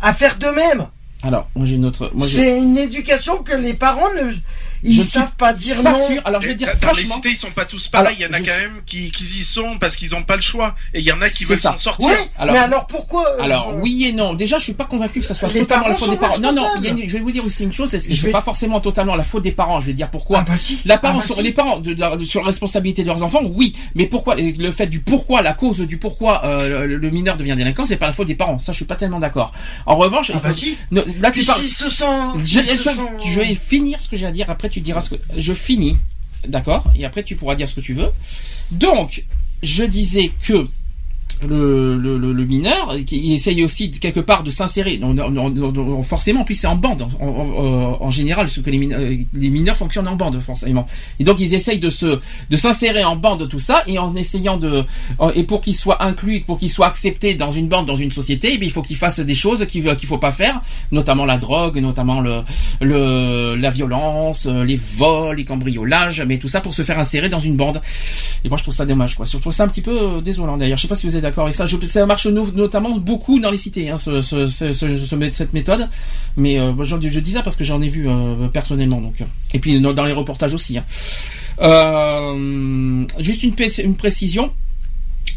à 0.00 0.12
faire 0.14 0.36
de 0.38 0.48
même. 0.48 0.88
Alors, 1.24 1.48
moi 1.54 1.64
j'ai 1.64 1.76
une 1.76 1.86
autre. 1.86 2.12
C'est 2.20 2.58
une 2.58 2.76
éducation 2.76 3.42
que 3.42 3.54
les 3.54 3.72
parents 3.72 4.12
ne 4.14 4.30
ils 4.84 4.94
suis 4.94 5.04
savent 5.04 5.34
pas 5.36 5.52
dire 5.52 5.82
pas 5.82 5.92
non. 5.92 6.06
sûr. 6.06 6.22
Alors 6.24 6.40
je 6.40 6.48
vais 6.48 6.52
Et 6.54 6.56
dire 6.56 6.68
dans 6.68 6.74
les 6.74 6.78
franchement. 6.94 7.14
cités, 7.16 7.30
ils 7.30 7.36
sont 7.36 7.50
pas 7.50 7.64
tous 7.64 7.88
pareils. 7.88 8.06
Alors, 8.06 8.18
Il 8.18 8.22
y 8.22 8.26
en 8.26 8.32
a 8.32 8.38
quand 8.40 8.44
sais- 8.46 8.60
même 8.68 8.80
qui, 8.86 9.10
qui 9.10 9.24
y 9.24 9.42
sont 9.44 9.78
parce 9.78 9.96
qu'ils 9.96 10.14
ont 10.14 10.22
pas 10.22 10.36
le 10.36 10.42
choix. 10.42 10.74
Et 10.92 11.00
il 11.00 11.04
y 11.04 11.12
en 11.12 11.20
a 11.20 11.28
qui 11.28 11.44
veulent 11.44 11.58
s'en 11.58 11.78
sortir. 11.78 12.06
Oui, 12.08 12.14
Alors- 12.38 12.54
mais 12.54 12.60
alors 12.60 12.86
pourquoi 12.86 13.28
euh, 13.38 13.42
Alors 13.42 13.74
oui 13.80 14.06
et 14.06 14.12
non. 14.12 14.34
Déjà, 14.34 14.58
je 14.58 14.64
suis 14.64 14.74
pas 14.74 14.84
convaincu 14.84 15.20
que 15.20 15.26
ça 15.26 15.34
soit 15.34 15.48
Les 15.48 15.60
totalement 15.60 15.88
la 15.88 15.94
parents 15.94 16.06
faute 16.06 16.10
des 16.10 16.16
parents. 16.16 16.38
Non, 16.38 16.52
non. 16.52 16.62
il 16.62 16.62
y 16.62 16.62
a 16.62 16.70
responsables. 16.90 17.00
une- 17.00 17.08
je 17.08 17.12
vais 17.14 17.20
vous 17.20 17.30
dire 17.32 17.44
aussi 17.44 17.64
une 17.64 17.72
chose, 17.72 17.90
c'est 17.90 17.98
que 18.06 18.14
Je 18.14 18.22
vais- 18.26 18.30
pas 18.32 18.42
forcément 18.42 18.80
totalement 18.80 19.14
la 19.16 19.24
faute 19.24 19.42
des 19.42 19.52
parents. 19.52 19.80
Je 19.80 19.86
vais 19.86 19.92
dire 19.94 20.10
pourquoi. 20.10 20.40
Ah 20.40 20.44
bah 20.48 20.56
si. 20.56 20.78
La 20.84 20.98
parent 20.98 21.14
Ah 21.18 21.20
bah 21.20 21.26
sur 21.26 21.36
si. 21.36 21.42
les 21.42 21.52
parents 21.52 21.78
de, 21.80 21.94
de- 21.94 22.24
sur 22.24 22.40
la 22.40 22.46
responsabilité 22.46 23.02
de 23.02 23.08
leurs 23.08 23.22
enfants, 23.22 23.40
oui, 23.44 23.74
mais 23.94 24.06
pourquoi 24.06 24.34
le 24.36 24.72
fait 24.72 24.86
du 24.86 25.00
pourquoi, 25.00 25.42
la 25.42 25.52
cause 25.54 25.80
du 25.80 25.96
pourquoi 25.98 26.44
euh, 26.44 26.86
le, 26.86 26.96
le 26.96 27.10
mineur 27.10 27.36
devient 27.36 27.54
délinquant, 27.56 27.84
c'est 27.86 27.96
pas 27.96 28.06
la 28.06 28.12
faute 28.12 28.26
des 28.28 28.34
parents. 28.34 28.58
Ça, 28.58 28.72
je 28.72 28.76
suis 28.76 28.84
pas 28.84 28.96
tellement 28.96 29.18
d'accord. 29.18 29.52
En 29.86 29.96
revanche, 29.96 30.30
Ah 30.34 30.38
bah 30.42 30.52
si. 30.52 30.76
ne- 30.90 31.02
là 31.20 31.30
tu 31.30 31.44
parles. 31.44 31.60
s'ils 31.60 31.70
se 31.70 31.88
sent 31.88 32.04
Je, 32.38 32.44
s'ils 32.44 32.64
se 32.64 32.90
je- 32.90 32.94
sont- 32.94 33.08
je 33.24 33.40
vais 33.40 33.54
finir 33.54 34.00
ce 34.00 34.08
que 34.08 34.16
j'ai 34.16 34.26
à 34.26 34.30
dire. 34.32 34.46
Après, 34.50 34.68
tu 34.74 34.80
diras 34.80 35.02
ce 35.02 35.10
que 35.10 35.20
je 35.36 35.52
finis, 35.52 35.96
d'accord 36.48 36.90
Et 36.96 37.04
après, 37.04 37.22
tu 37.22 37.36
pourras 37.36 37.54
dire 37.54 37.68
ce 37.68 37.76
que 37.76 37.80
tu 37.80 37.94
veux. 37.94 38.10
Donc, 38.72 39.24
je 39.62 39.84
disais 39.84 40.32
que 40.42 40.66
le, 41.48 42.44
mineur, 42.44 42.96
qui 43.06 43.34
essaye 43.34 43.64
aussi 43.64 43.90
quelque 43.90 44.20
part 44.20 44.42
de 44.42 44.50
s'insérer. 44.50 45.00
Forcément, 46.02 46.44
puis 46.44 46.56
c'est 46.56 46.66
en 46.66 46.76
bande 46.76 47.06
en, 47.20 48.10
général, 48.10 48.48
ce 48.48 48.60
que 48.60 48.70
les 48.70 49.50
mineurs, 49.50 49.76
fonctionnent 49.76 50.08
en 50.08 50.16
bande 50.16 50.38
forcément. 50.40 50.86
Et 51.18 51.24
donc 51.24 51.40
ils 51.40 51.54
essayent 51.54 51.78
de 51.78 51.90
se 51.90 52.20
de 52.50 52.56
s'insérer 52.56 53.04
en 53.04 53.16
bande 53.16 53.48
tout 53.48 53.58
ça 53.58 53.82
et 53.86 53.98
en 53.98 54.14
essayant 54.14 54.56
de 54.56 54.84
et 55.34 55.44
pour 55.44 55.60
qu'ils 55.60 55.74
soient 55.74 56.02
inclus, 56.04 56.40
pour 56.40 56.58
qu'ils 56.58 56.70
soient 56.70 56.86
acceptés 56.86 57.34
dans 57.34 57.50
une 57.50 57.68
bande, 57.68 57.86
dans 57.86 57.96
une 57.96 58.12
société, 58.12 58.58
eh 58.60 58.64
il 58.64 58.70
faut 58.70 58.82
qu'ils 58.82 58.96
fassent 58.96 59.20
des 59.20 59.34
choses 59.34 59.66
qu'il 59.66 59.84
qu'il 59.96 60.08
faut 60.08 60.18
pas 60.18 60.32
faire, 60.32 60.62
notamment 60.92 61.24
la 61.24 61.38
drogue, 61.38 61.78
notamment 61.78 62.20
le 62.20 62.42
la 63.56 63.70
violence, 63.70 64.46
les 64.46 64.76
vols, 64.76 65.36
les 65.36 65.44
cambriolages, 65.44 66.22
mais 66.26 66.38
tout 66.38 66.48
ça 66.48 66.60
pour 66.60 66.74
se 66.74 66.82
faire 66.82 66.98
insérer 66.98 67.28
dans 67.28 67.40
une 67.40 67.56
bande. 67.56 67.80
Et 68.44 68.48
moi 68.48 68.58
je 68.58 68.62
trouve 68.62 68.74
ça 68.74 68.86
dommage. 68.86 69.16
Je 69.24 69.38
trouve 69.38 69.52
ça 69.52 69.64
un 69.64 69.68
petit 69.68 69.82
peu 69.82 69.98
euh, 69.98 70.20
désolant 70.20 70.56
d'ailleurs. 70.56 70.76
Je 70.76 70.82
sais 70.82 70.88
pas 70.88 70.94
si 70.94 71.06
vous 71.06 71.16
êtes 71.16 71.24
avec 71.42 71.54
ça. 71.54 71.66
Ça 71.66 72.06
marche 72.06 72.26
no- 72.26 72.50
notamment 72.54 72.96
beaucoup 72.98 73.40
dans 73.40 73.50
les 73.50 73.56
cités, 73.56 73.90
hein, 73.90 73.96
ce, 73.96 74.20
ce, 74.20 74.46
ce, 74.46 74.72
ce- 74.72 75.06
ce- 75.06 75.30
cette 75.32 75.52
méthode. 75.52 75.88
Mais 76.36 76.58
euh, 76.58 76.72
je 76.84 77.20
dis 77.20 77.32
ça 77.32 77.42
parce 77.42 77.56
que 77.56 77.64
j'en 77.64 77.82
ai 77.82 77.88
vu 77.88 78.08
euh, 78.08 78.48
personnellement 78.48 79.00
donc. 79.00 79.14
Et 79.52 79.58
puis 79.58 79.80
dans, 79.80 79.92
les 80.04 80.12
reportages 80.12 80.54
aussi. 80.54 80.78
hein. 80.78 80.84
Euh, 81.60 83.04
juste 83.18 83.42
une 83.78 83.94
précision. 83.96 84.52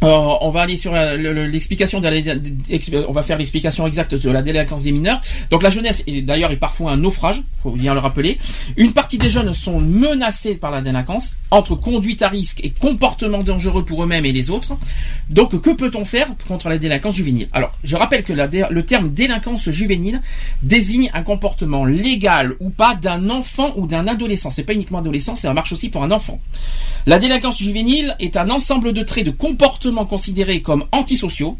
On 0.01 0.51
va 0.51 0.61
aller 0.61 0.75
sur 0.75 0.93
l'explication 0.93 1.99
on 1.99 3.11
va 3.11 3.23
faire 3.23 3.37
l'explication 3.37 3.87
exacte 3.87 4.13
de 4.13 4.29
la 4.29 4.43
délinquance 4.43 4.83
des 4.83 4.91
mineurs. 4.91 5.21
Donc 5.49 5.63
la 5.63 5.71
jeunesse 5.71 6.03
est 6.05 6.21
d'ailleurs 6.21 6.51
est 6.51 6.57
parfois 6.57 6.91
un 6.91 6.97
naufrage, 6.97 7.41
faut 7.63 7.71
bien 7.71 7.95
le 7.95 7.99
rappeler. 7.99 8.37
Une 8.77 8.93
partie 8.93 9.17
des 9.17 9.31
jeunes 9.31 9.53
sont 9.53 9.79
menacés 9.79 10.55
par 10.55 10.69
la 10.69 10.81
délinquance 10.81 11.33
entre 11.49 11.75
conduite 11.75 12.21
à 12.21 12.27
risque 12.27 12.59
et 12.63 12.69
comportement 12.69 13.43
dangereux 13.43 13.85
pour 13.85 14.03
eux-mêmes 14.03 14.25
et 14.25 14.31
les 14.31 14.51
autres. 14.51 14.77
Donc 15.29 15.59
que 15.59 15.71
peut-on 15.71 16.05
faire 16.05 16.27
contre 16.47 16.69
la 16.69 16.77
délinquance 16.77 17.15
juvénile? 17.15 17.47
Alors, 17.51 17.73
je 17.83 17.95
rappelle 17.95 18.23
que 18.23 18.33
le 18.33 18.83
terme 18.83 19.09
délinquance 19.09 19.69
juvénile 19.71 20.21
désigne 20.61 21.09
un 21.13 21.23
comportement 21.23 21.85
légal 21.85 22.53
ou 22.59 22.69
pas 22.69 22.93
d'un 22.93 23.31
enfant 23.31 23.73
ou 23.77 23.87
d'un 23.87 24.07
adolescent. 24.07 24.51
C'est 24.51 24.63
pas 24.63 24.73
uniquement 24.73 24.99
adolescent, 24.99 25.35
ça 25.35 25.51
marche 25.53 25.71
aussi 25.71 25.89
pour 25.89 26.03
un 26.03 26.11
enfant. 26.11 26.39
La 27.07 27.19
délinquance 27.19 27.57
juvénile 27.57 28.15
est 28.19 28.35
un 28.37 28.49
ensemble 28.49 28.93
de 28.93 29.01
traits 29.01 29.25
de 29.25 29.31
comportement 29.31 29.76
considérés 30.09 30.61
comme 30.61 30.85
antisociaux. 30.91 31.57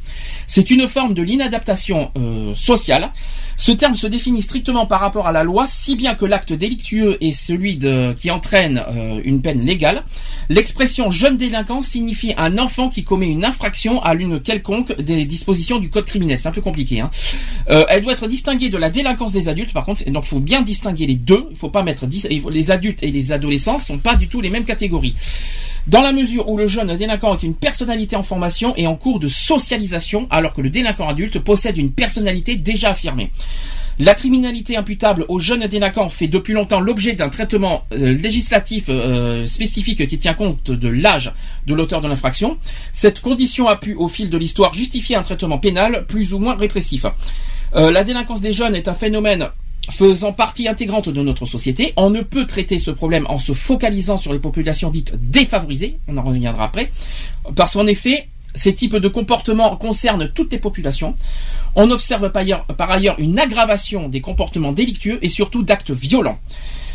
C'est 0.47 0.69
une 0.71 0.87
forme 0.87 1.13
de 1.13 1.21
l'inadaptation 1.21 2.11
euh, 2.17 2.53
sociale. 2.55 3.11
Ce 3.59 3.71
terme 3.71 3.95
se 3.95 4.05
définit 4.05 4.43
strictement 4.43 4.85
par 4.85 4.99
rapport 4.99 5.25
à 5.25 5.31
la 5.31 5.43
loi, 5.43 5.65
si 5.67 5.95
bien 5.95 6.13
que 6.13 6.25
l'acte 6.25 6.53
délictueux 6.53 7.17
est 7.21 7.31
celui 7.31 7.79
qui 8.19 8.29
entraîne 8.29 8.83
euh, 8.87 9.19
une 9.23 9.41
peine 9.41 9.65
légale. 9.65 10.03
L'expression 10.49 11.09
jeune 11.09 11.37
délinquant 11.37 11.81
signifie 11.81 12.33
un 12.37 12.59
enfant 12.59 12.89
qui 12.89 13.03
commet 13.03 13.27
une 13.27 13.43
infraction 13.43 14.01
à 14.03 14.13
l'une 14.13 14.39
quelconque 14.39 14.95
des 15.01 15.25
dispositions 15.25 15.79
du 15.79 15.89
code 15.89 16.05
criminel. 16.05 16.37
C'est 16.37 16.49
un 16.49 16.51
peu 16.51 16.61
compliqué. 16.61 17.01
Hein. 17.01 17.09
Euh, 17.69 17.83
elle 17.89 18.03
doit 18.03 18.13
être 18.13 18.27
distinguée 18.27 18.69
de 18.69 18.77
la 18.77 18.91
délinquance 18.91 19.33
des 19.33 19.49
adultes. 19.49 19.73
Par 19.73 19.85
contre, 19.85 20.07
donc 20.11 20.25
il 20.25 20.29
faut 20.29 20.39
bien 20.39 20.61
distinguer 20.61 21.07
les 21.07 21.15
deux. 21.15 21.47
Il 21.49 21.57
faut 21.57 21.69
pas 21.69 21.81
mettre 21.81 22.05
les 22.07 22.71
adultes 22.71 23.01
et 23.01 23.11
les 23.11 23.31
adolescents 23.31 23.79
sont 23.79 23.97
pas 23.97 24.15
du 24.15 24.27
tout 24.27 24.39
les 24.39 24.51
mêmes 24.51 24.65
catégories. 24.65 25.15
Dans 25.87 26.01
la 26.01 26.11
mesure 26.11 26.49
où 26.49 26.57
le 26.57 26.67
jeune 26.67 26.97
délinquant 26.97 27.37
est 27.37 27.43
une 27.43 27.55
personnalité 27.55 28.17
en 28.17 28.23
formation 28.23 28.73
et 28.75 28.87
en 28.87 28.95
cours 28.95 29.19
de 29.19 29.29
socialisation, 29.29 30.27
alors 30.29 30.51
que 30.51 30.59
le 30.59 30.69
délinquant 30.69 31.07
adulte 31.07 31.39
possède 31.39 31.77
une 31.77 31.91
personnalité 31.91 32.57
déjà 32.57 32.89
affirmée. 32.89 33.31
La 33.97 34.13
criminalité 34.13 34.75
imputable 34.75 35.25
aux 35.29 35.39
jeunes 35.39 35.65
délinquants 35.65 36.09
fait 36.09 36.27
depuis 36.27 36.53
longtemps 36.53 36.81
l'objet 36.81 37.13
d'un 37.13 37.29
traitement 37.29 37.85
euh, 37.93 38.11
législatif 38.11 38.87
euh, 38.89 39.47
spécifique 39.47 40.05
qui 40.07 40.17
tient 40.19 40.33
compte 40.33 40.69
de 40.69 40.89
l'âge 40.89 41.31
de 41.65 41.73
l'auteur 41.73 42.01
de 42.01 42.09
l'infraction. 42.09 42.57
Cette 42.91 43.21
condition 43.21 43.69
a 43.69 43.77
pu, 43.77 43.95
au 43.95 44.09
fil 44.09 44.29
de 44.29 44.37
l'histoire, 44.37 44.73
justifier 44.73 45.15
un 45.15 45.23
traitement 45.23 45.57
pénal 45.57 46.05
plus 46.05 46.33
ou 46.33 46.39
moins 46.39 46.55
répressif. 46.57 47.05
Euh, 47.75 47.91
la 47.91 48.03
délinquance 48.03 48.41
des 48.41 48.53
jeunes 48.53 48.75
est 48.75 48.89
un 48.89 48.93
phénomène 48.93 49.49
faisant 49.89 50.33
partie 50.33 50.67
intégrante 50.67 51.09
de 51.09 51.21
notre 51.21 51.45
société. 51.45 51.93
On 51.97 52.09
ne 52.09 52.21
peut 52.21 52.45
traiter 52.45 52.79
ce 52.79 52.91
problème 52.91 53.25
en 53.29 53.39
se 53.39 53.53
focalisant 53.53 54.17
sur 54.17 54.33
les 54.33 54.39
populations 54.39 54.89
dites 54.89 55.15
défavorisées, 55.15 55.99
on 56.07 56.17
en 56.17 56.23
reviendra 56.23 56.65
après, 56.65 56.91
parce 57.55 57.73
qu'en 57.73 57.87
effet, 57.87 58.27
ces 58.53 58.73
types 58.73 58.95
de 58.95 59.07
comportements 59.07 59.75
concernent 59.77 60.29
toutes 60.33 60.51
les 60.51 60.57
populations. 60.57 61.15
On 61.75 61.91
observe 61.91 62.31
par 62.31 62.91
ailleurs, 62.91 63.19
une 63.19 63.39
aggravation 63.39 64.09
des 64.09 64.21
comportements 64.21 64.73
délictueux 64.73 65.19
et 65.21 65.29
surtout 65.29 65.63
d'actes 65.63 65.91
violents. 65.91 66.39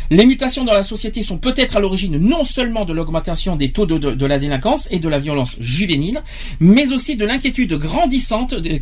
Les 0.09 0.25
mutations 0.25 0.63
dans 0.63 0.73
la 0.73 0.83
société 0.83 1.23
sont 1.23 1.37
peut-être 1.37 1.77
à 1.77 1.79
l'origine 1.79 2.17
non 2.17 2.43
seulement 2.43 2.85
de 2.85 2.93
l'augmentation 2.93 3.55
des 3.55 3.71
taux 3.71 3.85
de, 3.85 4.25
la 4.25 4.39
délinquance 4.39 4.87
et 4.91 4.99
de 4.99 5.09
la 5.09 5.19
violence 5.19 5.55
juvénile, 5.59 6.21
mais 6.59 6.91
aussi 6.91 7.15
de 7.15 7.25
l'inquiétude 7.25 7.73
grandissante 7.73 8.53
euh, 8.53 8.79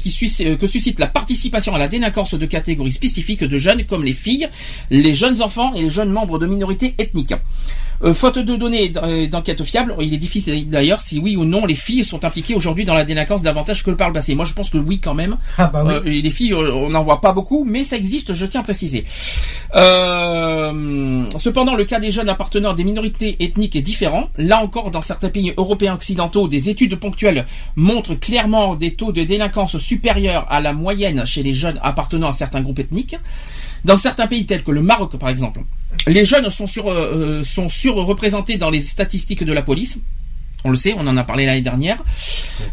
que 0.57 0.67
suscite 0.67 0.99
la 0.99 1.07
participation 1.07 1.75
à 1.75 1.77
la 1.77 1.87
délinquance 1.87 2.33
de 2.33 2.45
catégories 2.45 2.91
spécifiques 2.91 3.43
de 3.43 3.57
jeunes 3.57 3.85
comme 3.85 4.03
les 4.03 4.13
filles, 4.13 4.49
les 4.89 5.13
jeunes 5.13 5.41
enfants 5.41 5.73
et 5.73 5.81
les 5.81 5.89
jeunes 5.89 6.11
membres 6.11 6.39
de 6.39 6.47
minorités 6.47 6.95
ethniques. 6.97 7.33
Euh, 8.03 8.13
faute 8.15 8.39
de 8.39 8.55
données 8.55 8.85
et 8.85 8.89
d'en- 8.89 9.07
et 9.07 9.27
d'enquêtes 9.27 9.63
fiables, 9.63 9.95
il 10.01 10.13
est 10.13 10.17
difficile 10.17 10.67
d'ailleurs 10.69 11.01
si 11.01 11.19
oui 11.19 11.35
ou 11.37 11.45
non 11.45 11.65
les 11.67 11.75
filles 11.75 12.03
sont 12.03 12.23
impliquées 12.25 12.55
aujourd'hui 12.55 12.83
dans 12.83 12.95
la 12.95 13.05
délinquance 13.05 13.41
davantage 13.43 13.83
que 13.83 13.91
par 13.91 14.07
le 14.07 14.13
passé. 14.13 14.33
Moi 14.33 14.45
je 14.45 14.53
pense 14.53 14.69
que 14.71 14.77
oui 14.79 14.99
quand 14.99 15.13
même. 15.13 15.37
Ah 15.57 15.67
bah 15.67 15.83
oui. 15.85 15.93
Euh, 15.93 16.21
les 16.21 16.31
filles, 16.31 16.53
euh, 16.53 16.73
on 16.73 16.89
n'en 16.89 17.03
voit 17.03 17.21
pas 17.21 17.31
beaucoup, 17.33 17.63
mais 17.63 17.83
ça 17.83 17.97
existe, 17.97 18.33
je 18.33 18.45
tiens 18.47 18.61
à 18.61 18.63
préciser. 18.63 19.05
Euh, 19.75 21.23
cependant, 21.37 21.75
le 21.75 21.83
cas 21.85 21.99
des 21.99 22.11
jeunes 22.11 22.29
appartenant 22.29 22.71
à 22.71 22.73
des 22.73 22.83
minorités 22.83 23.37
ethniques 23.43 23.75
est 23.75 23.81
différent. 23.81 24.29
Là 24.37 24.63
encore, 24.63 24.91
dans 24.91 25.01
certains 25.01 25.29
pays 25.29 25.53
européens 25.57 25.93
occidentaux, 25.93 26.47
des 26.47 26.69
études 26.69 26.95
ponctuelles 26.95 27.45
montrent 27.75 28.15
clairement 28.15 28.75
des 28.75 28.95
taux 28.95 29.11
de 29.11 29.23
délinquance 29.23 29.77
supérieurs 29.77 30.45
à 30.49 30.59
la 30.59 30.73
moyenne 30.73 31.25
chez 31.25 31.43
les 31.43 31.53
jeunes 31.53 31.79
appartenant 31.83 32.29
à 32.29 32.31
certains 32.31 32.61
groupes 32.61 32.79
ethniques. 32.79 33.15
Dans 33.83 33.97
certains 33.97 34.27
pays 34.27 34.45
tels 34.45 34.63
que 34.63 34.71
le 34.71 34.81
Maroc, 34.81 35.17
par 35.17 35.29
exemple, 35.29 35.61
les 36.07 36.25
jeunes 36.25 36.49
sont, 36.49 36.67
sur, 36.67 36.87
euh, 36.87 37.39
euh, 37.39 37.43
sont 37.43 37.67
surreprésentés 37.67 38.57
dans 38.57 38.69
les 38.69 38.81
statistiques 38.81 39.43
de 39.43 39.53
la 39.53 39.61
police. 39.61 39.99
On 40.63 40.69
le 40.69 40.75
sait, 40.75 40.93
on 40.97 41.07
en 41.07 41.17
a 41.17 41.23
parlé 41.23 41.45
l'année 41.45 41.61
dernière. 41.61 41.97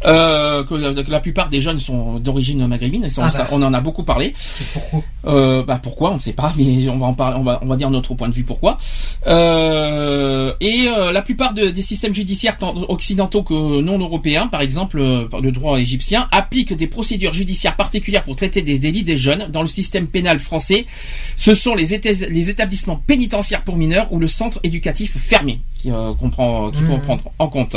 Euh, 0.04 0.62
que, 0.64 0.74
la- 0.74 1.02
que 1.02 1.10
la 1.10 1.20
plupart 1.20 1.48
des 1.48 1.60
jeunes 1.60 1.80
sont 1.80 2.18
d'origine 2.18 2.66
maghrébine. 2.66 3.04
et 3.04 3.10
ça, 3.10 3.24
Ah 3.26 3.30
bah. 3.36 3.48
on 3.52 3.62
en 3.62 3.72
a 3.72 3.80
beaucoup 3.80 4.02
parlé. 4.04 4.34
Pourquoi 4.74 5.02
Euh, 5.26 5.62
bah 5.62 5.80
pourquoi 5.82 6.10
on 6.12 6.14
ne 6.14 6.20
sait 6.20 6.32
pas, 6.32 6.52
mais 6.56 6.88
on 6.88 6.98
va 6.98 7.06
en 7.06 7.14
parler, 7.14 7.36
on 7.38 7.42
va, 7.42 7.58
on 7.62 7.66
va 7.66 7.76
dire 7.76 7.90
notre 7.90 8.14
point 8.14 8.28
de 8.28 8.34
vue 8.34 8.44
pourquoi. 8.44 8.78
Euh, 9.26 10.52
et 10.60 10.88
euh, 10.88 11.12
la 11.12 11.22
plupart 11.22 11.54
de- 11.54 11.68
des 11.68 11.82
systèmes 11.82 12.14
judiciaires 12.14 12.56
tant 12.58 12.74
occidentaux 12.88 13.42
que 13.42 13.80
non 13.80 13.98
européens, 13.98 14.46
par 14.48 14.60
exemple 14.60 14.98
le 15.00 15.50
droit 15.52 15.78
égyptien, 15.78 16.28
appliquent 16.32 16.74
des 16.74 16.86
procédures 16.86 17.32
judiciaires 17.32 17.76
particulières 17.76 18.24
pour 18.24 18.36
traiter 18.36 18.62
des 18.62 18.78
délits 18.78 19.02
des 19.04 19.16
jeunes. 19.16 19.46
Dans 19.50 19.62
le 19.62 19.68
système 19.68 20.06
pénal 20.06 20.38
français, 20.40 20.86
ce 21.36 21.54
sont 21.54 21.74
les 21.74 21.94
établissements 21.94 22.96
pénitentiaires 23.06 23.62
pour 23.64 23.76
mineurs 23.76 24.12
ou 24.12 24.18
le 24.18 24.28
centre 24.28 24.60
éducatif 24.62 25.16
fermé 25.18 25.60
qui 25.78 25.90
euh, 25.90 26.12
comprend 26.14 26.70
qu'il 26.70 26.84
faut 26.84 26.94
Mhm. 26.96 27.02
prendre 27.02 27.22
en 27.38 27.48
compte. 27.48 27.76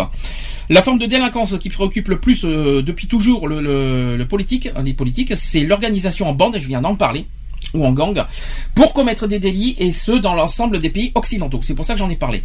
La 0.70 0.82
forme 0.82 1.00
de 1.00 1.06
délinquance 1.06 1.58
qui 1.60 1.70
préoccupe 1.70 2.08
le 2.08 2.20
plus 2.20 2.44
euh, 2.46 2.82
depuis 2.82 3.08
toujours 3.08 3.48
le, 3.48 3.62
le, 3.62 4.18
le 4.18 4.28
politique, 4.28 4.70
les 4.84 4.94
politiques, 4.94 5.34
c'est 5.36 5.62
l'organisation 5.64 6.28
en 6.30 6.34
bande, 6.34 6.56
et 6.56 6.60
je 6.62 6.68
viens 6.68 6.82
d'en 6.82 6.96
parler, 6.96 7.26
ou 7.74 7.86
en 7.86 7.92
gang, 7.92 8.26
pour 8.76 8.94
commettre 8.94 9.28
des 9.28 9.40
délits, 9.40 9.76
et 9.80 9.92
ce, 9.92 10.12
dans 10.12 10.34
l'ensemble 10.34 10.80
des 10.80 10.90
pays 10.90 11.12
occidentaux. 11.16 11.60
C'est 11.62 11.76
pour 11.76 11.86
ça 11.86 11.94
que 11.94 12.00
j'en 12.00 12.10
ai 12.10 12.16
parlé. 12.16 12.42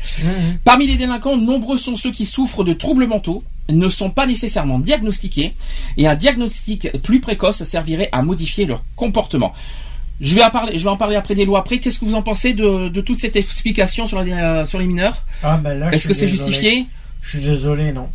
Parmi 0.64 0.86
les 0.86 0.96
délinquants, 0.96 1.36
nombreux 1.36 1.78
sont 1.78 1.96
ceux 1.96 2.10
qui 2.12 2.26
souffrent 2.26 2.64
de 2.64 2.72
troubles 2.72 3.06
mentaux, 3.06 3.42
ne 3.68 3.88
sont 3.88 4.10
pas 4.10 4.26
nécessairement 4.26 4.78
diagnostiqués, 4.78 5.54
et 5.96 6.06
un 6.06 6.14
diagnostic 6.14 6.88
plus 7.02 7.20
précoce 7.20 7.62
servirait 7.64 8.08
à 8.12 8.22
modifier 8.22 8.66
leur 8.66 8.84
comportement. 8.94 9.52
Je 10.20 10.34
vais, 10.34 10.42
en 10.42 10.50
parler, 10.50 10.78
je 10.78 10.84
vais 10.84 10.90
en 10.90 10.96
parler 10.96 11.16
après 11.16 11.34
des 11.34 11.44
lois 11.44 11.58
après. 11.58 11.78
Qu'est-ce 11.78 11.98
que 11.98 12.06
vous 12.06 12.14
en 12.14 12.22
pensez 12.22 12.54
de, 12.54 12.88
de 12.88 13.00
toute 13.02 13.18
cette 13.18 13.36
explication 13.36 14.06
sur, 14.06 14.22
la, 14.22 14.64
sur 14.64 14.78
les 14.78 14.86
mineurs? 14.86 15.24
Ah 15.42 15.58
ben 15.58 15.78
là, 15.78 15.92
Est-ce 15.92 16.08
que 16.08 16.14
c'est 16.14 16.28
justifié? 16.28 16.86
Je 17.20 17.38
suis 17.38 17.46
désolé, 17.46 17.92
non. 17.92 18.08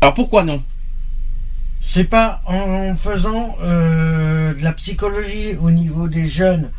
Alors 0.00 0.14
pourquoi 0.14 0.42
non? 0.42 0.62
C'est 1.80 2.04
pas 2.04 2.42
en 2.46 2.96
faisant 2.96 3.56
euh, 3.62 4.54
de 4.54 4.64
la 4.64 4.72
psychologie 4.72 5.56
au 5.62 5.70
niveau 5.70 6.08
des 6.08 6.28
jeunes. 6.28 6.70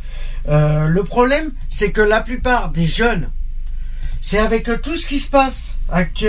Euh, 0.50 0.88
le 0.88 1.04
problème, 1.04 1.52
c'est 1.69 1.91
que 1.91 2.02
la 2.02 2.21
plupart 2.21 2.71
des 2.71 2.86
jeunes, 2.86 3.30
c'est 4.21 4.39
avec 4.39 4.67
euh, 4.67 4.78
tout 4.78 4.98
ce 4.98 5.08
qui 5.08 5.19
se 5.19 5.30
passe, 5.30 5.75
actu- 5.91 6.28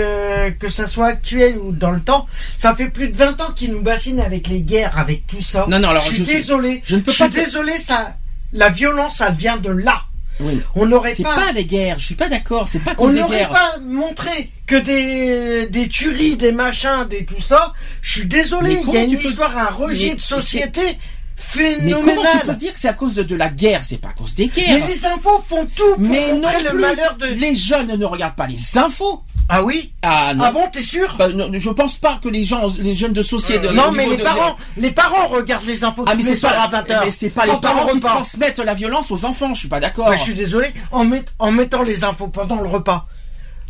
que 0.59 0.69
ça 0.69 0.87
soit 0.87 1.07
actuel 1.07 1.57
ou 1.57 1.71
dans 1.71 1.91
le 1.91 1.99
temps, 2.01 2.25
ça 2.57 2.75
fait 2.75 2.89
plus 2.89 3.09
de 3.09 3.15
20 3.17 3.39
ans 3.41 3.51
qu'ils 3.55 3.71
nous 3.71 3.81
bassinent 3.81 4.19
avec 4.21 4.47
les 4.47 4.61
guerres, 4.61 4.97
avec 4.97 5.27
tout 5.27 5.41
ça. 5.41 5.65
Non, 5.67 5.79
non, 5.79 5.89
alors 5.89 6.03
je 6.03 6.15
suis 6.15 6.17
je 6.25 6.31
désolé. 6.31 6.81
je 6.85 6.95
ne 6.95 7.01
peux 7.01 7.11
je 7.11 7.19
pas 7.19 7.25
suis 7.25 7.33
te- 7.33 7.39
désolé, 7.45 7.77
ça, 7.77 8.15
la 8.53 8.69
violence, 8.69 9.17
ça 9.17 9.29
vient 9.29 9.57
de 9.57 9.69
là. 9.71 10.01
Oui. 10.39 10.61
On 10.75 10.85
n'aurait 10.85 11.15
C'est 11.15 11.23
pas, 11.23 11.35
pas 11.35 11.51
les 11.51 11.65
guerres, 11.65 11.97
je 11.97 12.05
suis 12.05 12.15
pas 12.15 12.29
d'accord, 12.29 12.67
c'est 12.67 12.77
pas 12.79 12.91
on 12.99 13.05
cause 13.05 13.13
des 13.15 13.21
n'aurait 13.21 13.37
guerres. 13.39 13.49
pas 13.49 13.77
montré 13.83 14.51
que 14.67 14.75
des, 14.75 15.65
des 15.65 15.89
tueries, 15.89 16.35
des 16.37 16.51
machins, 16.51 17.07
des 17.09 17.25
tout 17.25 17.41
ça. 17.41 17.73
Je 18.03 18.19
suis 18.19 18.27
désolé, 18.27 18.73
il 18.73 18.79
y 18.81 18.83
comment 18.85 18.99
a 18.99 19.03
une 19.03 19.09
tu 19.09 19.17
peux- 19.17 19.29
histoire, 19.29 19.57
un 19.57 19.65
rejet 19.73 20.09
Mais 20.09 20.15
de 20.15 20.21
société 20.21 20.81
Mais 20.83 20.93
comment 20.93 22.03
tu 22.03 22.05
peux 22.05 22.11
phénoménal. 22.21 22.55
dire 22.57 22.73
que 22.73 22.79
c'est 22.79 22.87
à 22.87 22.93
cause 22.93 23.15
de, 23.15 23.23
de 23.23 23.35
la 23.35 23.49
guerre? 23.49 23.81
C'est 23.83 23.97
pas 23.97 24.09
à 24.09 24.13
cause 24.13 24.35
des 24.35 24.47
guerres. 24.49 24.79
Mais 24.85 24.87
les 24.93 25.05
infos 25.07 25.43
font 25.49 25.65
tout 25.75 25.83
pour 25.95 25.99
Mais 25.99 26.27
non 26.31 26.35
montrer 26.41 26.63
le 26.63 26.69
plus. 26.69 26.79
malheur 26.81 27.15
de. 27.17 27.25
Les 27.25 27.55
jeunes 27.55 27.95
ne 27.95 28.05
regardent 28.05 28.35
pas 28.35 28.45
les 28.47 28.77
infos. 28.77 29.23
Ah 29.49 29.63
oui 29.63 29.93
Ah 30.01 30.33
non. 30.35 30.43
Ah 30.45 30.51
bon, 30.51 30.67
t'es 30.71 30.81
sûr 30.81 31.15
Bah, 31.17 31.29
non, 31.29 31.49
je 31.53 31.69
pense 31.69 31.95
pas 31.95 32.19
que 32.21 32.27
les 32.27 32.43
gens, 32.43 32.67
les 32.79 32.93
jeunes 32.93 33.13
de 33.13 33.21
société. 33.21 33.69
Non, 33.71 33.87
au 33.87 33.91
mais 33.91 34.05
les 34.05 34.17
de- 34.17 34.23
parents, 34.23 34.57
les 34.75 34.91
parents 34.91 35.27
regardent 35.27 35.65
les 35.65 35.83
infos 35.85 36.03
Ah 36.05 36.11
tous 36.11 36.17
mais 36.17 36.23
les 36.23 36.29
c'est 36.31 36.35
soirs 36.37 36.59
à 36.61 36.67
pas, 36.67 36.81
20h. 36.81 37.05
mais 37.05 37.11
c'est 37.11 37.29
pas 37.29 37.45
les 37.45 37.53
parents 37.61 37.87
le 37.87 37.93
qui 37.93 37.99
transmettent 38.01 38.59
la 38.59 38.73
violence 38.73 39.09
aux 39.09 39.23
enfants. 39.25 39.53
Je 39.53 39.59
suis 39.59 39.69
pas 39.69 39.79
d'accord. 39.79 40.11
Je 40.11 40.17
suis 40.21 40.33
désolé, 40.33 40.67
en, 40.91 41.05
met- 41.05 41.23
en 41.39 41.51
mettant 41.51 41.83
les 41.83 42.03
infos 42.03 42.27
pendant 42.27 42.59
le 42.61 42.67
repas. 42.67 43.07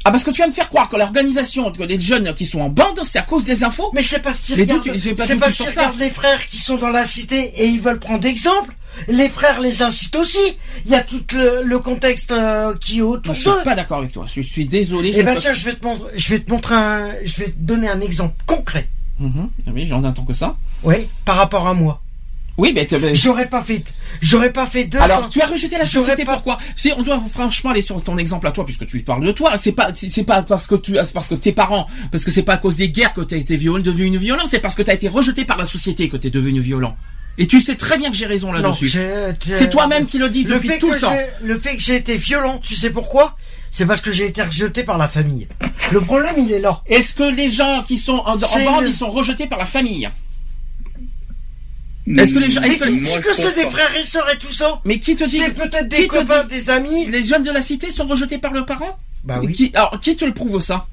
Ah 0.08 0.12
parce 0.12 0.24
que 0.24 0.32
tu 0.32 0.40
vas 0.42 0.48
me 0.48 0.54
faire 0.54 0.70
croire 0.70 0.88
que 0.88 0.96
l'organisation, 0.96 1.70
que 1.70 1.84
les 1.84 2.00
jeunes 2.00 2.34
qui 2.34 2.46
sont 2.46 2.62
en 2.62 2.70
bande, 2.70 3.02
c'est 3.04 3.20
à 3.20 3.24
cause 3.24 3.44
des 3.44 3.66
infos. 3.66 3.92
Mais 3.94 4.02
c'est 4.02 4.22
parce 4.22 4.40
qu'ils 4.40 4.58
regardent, 4.58 4.98
c'est 4.98 5.14
parce 5.36 5.58
qu'ils 5.58 5.68
regardent 5.68 6.00
les 6.00 6.10
frères 6.10 6.48
qui 6.48 6.58
sont 6.58 6.78
dans 6.78 6.88
la 6.88 7.04
cité 7.06 7.52
et 7.58 7.66
ils 7.66 7.82
veulent 7.82 8.00
prendre 8.00 8.26
exemple. 8.26 8.74
Les 9.10 9.28
frères 9.28 9.60
les 9.60 9.82
incitent 9.82 10.16
aussi. 10.16 10.40
Il 10.86 10.92
y 10.92 10.96
a 10.96 11.02
tout 11.04 11.22
le, 11.34 11.62
le 11.62 11.80
contexte 11.80 12.32
euh, 12.32 12.74
qui 12.80 13.00
est 13.00 13.02
autour 13.02 13.34
Moi, 13.34 13.36
je 13.36 13.42
suis 13.42 13.50
d'eux. 13.50 13.64
pas 13.66 13.76
d'accord 13.76 13.98
avec 13.98 14.14
toi. 14.14 14.26
Je 14.34 14.40
suis 14.40 14.66
désolé. 14.66 15.12
Eh 15.14 15.24
ben 15.24 15.36
tiens, 15.38 15.52
je 15.52 15.66
vais 15.66 15.74
te 15.74 15.86
montrer, 15.86 16.08
je 16.16 16.30
vais 16.30 16.40
te 16.40 16.50
montrer 16.50 16.76
un, 16.76 17.10
je 17.26 17.38
vais 17.42 17.50
te 17.50 17.60
donner 17.60 17.90
un 17.90 18.00
exemple 18.00 18.34
concret. 18.46 18.88
Mhm. 19.20 19.50
Oui, 19.74 19.88
j'en 19.88 20.06
attends 20.06 20.24
que 20.24 20.34
ça. 20.34 20.56
Oui, 20.84 21.10
par 21.26 21.36
rapport 21.36 21.68
à 21.68 21.74
moi. 21.74 22.02
Oui, 22.58 22.72
mais 22.74 22.88
J'aurais 23.14 23.48
pas 23.50 23.62
fait, 23.62 23.84
j'aurais 24.20 24.52
pas 24.52 24.66
fait 24.66 24.86
deux. 24.86 24.98
Alors, 25.00 25.30
tu 25.30 25.40
as 25.42 25.46
rejeté 25.46 25.78
la 25.78 25.86
société, 25.86 26.26
pas- 26.26 26.34
pourquoi? 26.34 26.58
On 26.98 27.04
doit 27.04 27.22
franchement 27.32 27.70
aller 27.70 27.82
sur 27.84 28.04
ton 28.04 28.18
exemple 28.18 28.48
à 28.48 28.52
toi, 28.52 28.66
puisque 28.66 28.88
tu 28.88 29.00
parles 29.04 29.24
de 29.26 29.32
toi, 29.32 29.58
c'est 29.60 29.74
pas, 29.74 29.92
c'est 29.96 30.24
pas 30.24 30.42
parce 30.42 30.66
que 30.66 30.74
tu, 30.76 30.94
c'est 30.96 31.14
parce 31.14 31.28
que 31.28 31.36
tes 31.36 31.52
parents, 31.52 31.86
parce 32.12 32.26
que 32.26 32.32
c'est 32.32 32.42
pas 32.44 32.54
à 32.54 32.58
cause 32.58 32.76
des 32.78 32.90
guerres 32.90 33.14
que 33.14 33.22
t'as 33.22 33.38
été 33.38 33.56
violent, 33.58 33.84
devenu 33.84 34.18
violent, 34.18 34.46
c'est 34.48 34.60
parce 34.60 34.74
que 34.74 34.82
t'as 34.82 34.96
été 34.96 35.08
rejeté 35.08 35.46
par 35.46 35.58
la 35.58 35.66
société 35.66 36.10
que 36.10 36.18
t'es 36.18 36.32
devenu 36.32 36.60
violent. 36.60 36.96
Et 37.38 37.46
tu 37.46 37.62
sais 37.62 37.76
très 37.76 38.00
bien 38.00 38.10
que 38.10 38.18
j'ai 38.18 38.26
raison 38.26 38.52
là-dessus. 38.52 38.88
C'est 39.56 39.70
toi-même 39.70 40.08
qui 40.08 40.18
le 40.18 40.30
dis 40.30 40.44
le 40.44 40.56
depuis 40.56 40.70
fait 40.70 40.80
tout 40.80 40.88
que 40.90 40.94
le 40.96 41.00
temps. 41.00 41.14
Le 41.44 41.60
fait 41.60 41.76
que 41.78 41.84
j'ai 41.84 41.96
été 41.96 42.16
violent, 42.16 42.58
tu 42.58 42.74
sais 42.74 42.90
pourquoi? 42.90 43.36
C'est 43.70 43.86
parce 43.86 44.02
que 44.02 44.12
j'ai 44.12 44.26
été 44.26 44.42
rejeté 44.42 44.84
par 44.84 44.98
la 44.98 45.08
famille. 45.08 45.48
Le 45.92 46.02
problème, 46.02 46.34
il 46.40 46.52
est 46.52 46.60
là. 46.60 46.82
Est-ce 46.88 47.14
que 47.14 47.22
les 47.32 47.52
gens 47.52 47.84
qui 47.86 48.00
sont 48.00 48.24
en, 48.26 48.34
en 48.34 48.38
bande, 48.66 48.84
le- 48.86 48.90
ils 48.90 48.96
sont 48.96 49.12
rejetés 49.12 49.46
par 49.46 49.60
la 49.60 49.66
famille? 49.68 50.10
Est-ce 52.18 52.34
que 52.34 52.40
les 52.40 52.52
gens, 52.52 52.62
Mais 52.62 52.68
est-ce 52.70 52.80
que 52.80 52.88
les- 52.88 53.34
c'est 53.44 53.56
des 53.56 53.66
frères 53.70 53.96
et 53.98 54.04
sœurs 54.04 54.30
et 54.32 54.38
tout 54.38 54.52
ça 54.52 54.80
mais 54.86 55.00
qui 55.00 55.16
te 55.16 55.24
dit 55.26 55.38
C'est 55.40 55.50
peut-être 55.54 55.88
des 55.90 56.08
copains, 56.08 56.44
dit- 56.44 56.56
des 56.56 56.70
amis. 56.70 57.06
les 57.08 57.24
jeunes 57.24 57.44
de 57.44 57.52
la 57.52 57.62
cité 57.62 57.90
sont 57.90 58.08
rejetés 58.08 58.38
par 58.38 58.54
leurs 58.54 58.66
parents 58.66 58.98
Bah 59.24 59.40
oui. 59.44 59.52
Qui, 59.52 59.72
alors, 59.76 60.00
qui 60.00 60.16
te 60.16 60.24
le 60.24 60.34
prouve 60.34 60.62
ça 60.62 60.88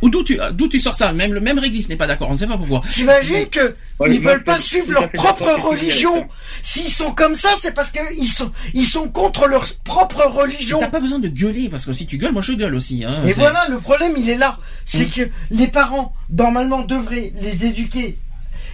Ou 0.00 0.08
d'où 0.10 0.22
tu, 0.22 0.38
d'où 0.52 0.68
tu 0.68 0.78
sors 0.78 0.94
ça 0.94 1.12
Même 1.12 1.32
le 1.34 1.40
même 1.40 1.58
réglisse 1.58 1.88
n'est 1.88 1.96
pas 1.96 2.06
d'accord. 2.06 2.28
On 2.30 2.34
ne 2.34 2.38
sait 2.38 2.46
pas 2.46 2.56
pourquoi. 2.56 2.82
T'imagines 2.88 3.46
que 3.48 3.74
Ouais, 3.98 4.14
ils 4.14 4.20
veulent 4.20 4.44
pas 4.44 4.60
suivre 4.60 4.92
leur 4.92 5.10
propre 5.10 5.50
religion. 5.68 6.28
S'ils 6.62 6.88
sont 6.90 7.10
comme 7.10 7.34
ça, 7.34 7.48
c'est 7.58 7.74
parce 7.74 7.90
que 7.90 7.98
ils 8.16 8.28
sont 8.28 8.52
ils 8.74 8.86
sont 8.86 9.08
contre 9.08 9.48
leur 9.48 9.66
propre 9.82 10.22
religion. 10.26 10.78
T'as 10.78 10.86
pas 10.86 11.00
besoin 11.00 11.18
de 11.18 11.26
gueuler 11.26 11.68
parce 11.68 11.84
que 11.84 11.92
si 11.92 12.06
tu 12.06 12.16
gueules, 12.16 12.30
moi 12.32 12.42
je 12.42 12.52
gueule 12.52 12.76
aussi. 12.76 13.04
Hein, 13.04 13.24
Et 13.24 13.32
C'est- 13.32 13.40
voilà, 13.40 13.66
le 13.68 13.80
problème, 13.80 14.12
il 14.16 14.30
est 14.30 14.36
là. 14.38 14.58
C'est 14.84 15.06
que 15.06 15.28
les 15.50 15.66
parents, 15.66 16.14
normalement, 16.30 16.82
devraient 16.82 17.32
les 17.42 17.66
éduquer. 17.66 18.18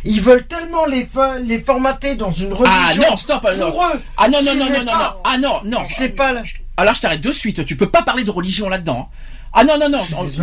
Ils 0.05 0.21
veulent 0.21 0.47
tellement 0.47 0.85
les, 0.87 1.09
formater 1.61 2.15
dans 2.15 2.31
une 2.31 2.53
Ah 2.53 2.89
religion. 2.89 3.11
non, 3.11 3.17
stop. 3.17 3.47
non. 3.59 3.71
Pour 3.71 3.85
eux. 3.85 4.01
Ah 4.17 4.29
non 4.29 4.39
non 4.43 4.55
non 4.55 4.67
non 4.67 4.85
non 4.85 4.85
non. 4.85 5.11
Ah 5.25 5.39
non 5.39 5.61
non. 5.65 5.83
C'est 5.89 6.11
pas 6.11 6.33
la... 6.33 6.43
Alors 6.77 6.95
je 6.95 7.01
t'arrête 7.01 7.21
de 7.21 7.33
suite. 7.33 7.65
Tu 7.65 7.77
peux 7.77 7.89
pas 7.89 8.03
parler 8.03 8.25
de 8.25 8.31
religion 8.31 8.69
là-dedans. 8.69 9.09
Ah 9.57 9.63
non 9.63 9.79
non 9.79 9.89
non. 9.89 10.01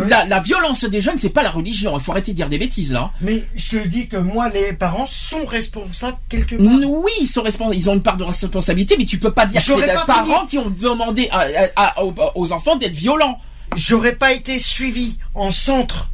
La, 0.08 0.24
la 0.24 0.40
violence 0.40 0.84
des 0.84 1.00
jeunes, 1.02 1.18
c'est 1.18 1.28
pas 1.28 1.42
la 1.42 1.50
religion. 1.50 1.96
Il 1.98 2.02
faut 2.02 2.12
arrêter 2.12 2.32
de 2.32 2.36
dire 2.36 2.48
des 2.48 2.58
bêtises 2.58 2.92
là. 2.94 3.10
Mais 3.20 3.44
je 3.54 3.68
te 3.68 3.86
dis 3.86 4.08
que 4.08 4.16
moi, 4.16 4.48
les 4.48 4.72
parents 4.72 5.06
sont 5.06 5.44
responsables 5.44 6.16
quelque 6.30 6.56
part. 6.56 6.66
Oui, 6.88 7.12
ils 7.20 7.26
sont 7.26 7.42
responsables, 7.42 7.76
ils 7.76 7.90
ont 7.90 7.94
une 7.94 8.02
part 8.02 8.16
de 8.16 8.24
responsabilité, 8.24 8.96
mais 8.98 9.04
tu 9.04 9.18
peux 9.18 9.32
pas 9.32 9.44
dire 9.44 9.60
que 9.60 9.66
c'est 9.66 9.86
les 9.86 9.92
parents 10.06 10.46
qui 10.46 10.56
ont 10.58 10.70
demandé 10.70 11.28
à- 11.30 11.40
à- 11.76 12.00
à- 12.00 12.02
aux, 12.04 12.14
aux 12.34 12.52
enfants 12.52 12.76
d'être 12.76 12.94
violents. 12.94 13.38
J'aurais 13.76 14.14
pas 14.16 14.32
été 14.32 14.58
suivi 14.58 15.18
en 15.34 15.50
centre, 15.50 16.08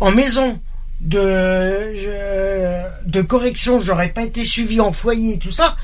en 0.00 0.10
maison 0.10 0.60
de 1.00 1.20
je- 1.94 3.08
de 3.10 3.22
correction. 3.22 3.80
J'aurais 3.80 4.08
pas 4.10 4.22
été 4.22 4.44
suivi 4.44 4.80
en 4.80 4.92
foyer 4.92 5.34
et 5.34 5.38
tout 5.38 5.52
ça. 5.52 5.76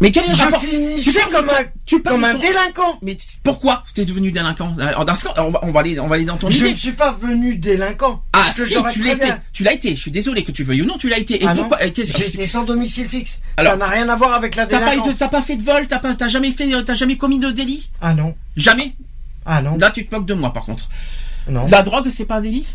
Mais 0.00 0.10
quel 0.10 0.24
est 0.24 0.28
le 0.30 0.34
rapport 0.34 0.60
finissais 0.60 1.20
parles 1.20 1.32
comme 1.32 1.46
de- 1.46 1.52
un 1.52 1.64
tu 1.86 2.00
parles 2.02 2.16
comme 2.16 2.24
un 2.24 2.32
ton- 2.32 2.38
délinquant. 2.40 2.98
Mais 3.02 3.16
pourquoi 3.44 3.84
t'es 3.94 4.04
devenu 4.04 4.32
délinquant? 4.32 4.74
Alors, 4.80 5.04
dans 5.04 5.14
ce 5.14 5.24
cas, 5.26 5.34
on 5.36 5.50
va, 5.50 5.60
on 5.62 5.70
va 5.70 5.80
aller, 5.80 6.00
on 6.00 6.08
va 6.08 6.16
aller 6.16 6.24
dans 6.24 6.36
ton 6.36 6.50
Je 6.50 6.56
idée. 6.58 6.70
ne 6.72 6.76
suis 6.76 6.92
pas 6.92 7.12
venu 7.12 7.54
délinquant. 7.56 8.20
Ah 8.32 8.50
si, 8.52 8.62
tu 8.92 9.02
l'as 9.04 9.12
été. 9.12 9.24
bien- 9.26 9.40
Tu 9.52 9.62
l'as 9.62 9.72
été. 9.74 9.94
Je 9.94 10.00
suis 10.00 10.10
désolé 10.10 10.42
que 10.42 10.50
tu 10.50 10.64
veuilles 10.64 10.82
ou 10.82 10.86
non, 10.86 10.98
tu 10.98 11.08
l'as 11.08 11.18
été. 11.18 11.40
Et 11.44 11.46
Ah 11.46 11.54
pourquoi 11.54 11.78
J'ai 11.94 12.26
été 12.26 12.46
sans 12.46 12.64
domicile 12.64 13.06
fixe. 13.06 13.40
Alors, 13.56 13.72
ça 13.74 13.78
n'a 13.78 13.86
rien 13.86 14.08
à 14.08 14.16
voir 14.16 14.32
avec 14.32 14.56
la 14.56 14.66
T'as 14.66 14.80
pas, 14.80 14.90
délinquance. 14.90 15.18
t'as 15.18 15.28
pas 15.28 15.42
fait 15.42 15.56
de 15.56 15.62
vol, 15.62 15.86
t'as 15.86 16.00
pas, 16.00 16.14
t'as 16.16 16.28
jamais 16.28 16.50
fait, 16.50 16.68
t'as 16.84 16.94
jamais 16.94 17.16
commis 17.16 17.38
de 17.38 17.50
délit? 17.52 17.88
Ah 18.00 18.12
non. 18.14 18.34
Jamais? 18.56 18.94
Ah 19.46 19.62
non. 19.62 19.76
Là, 19.78 19.92
tu 19.92 20.04
te 20.04 20.12
moques 20.12 20.26
de 20.26 20.34
moi, 20.34 20.52
par 20.52 20.64
contre. 20.64 20.88
Non. 21.48 21.68
La 21.68 21.82
drogue, 21.82 22.08
c'est 22.10 22.24
pas 22.26 22.36
un 22.36 22.40
délit? 22.40 22.66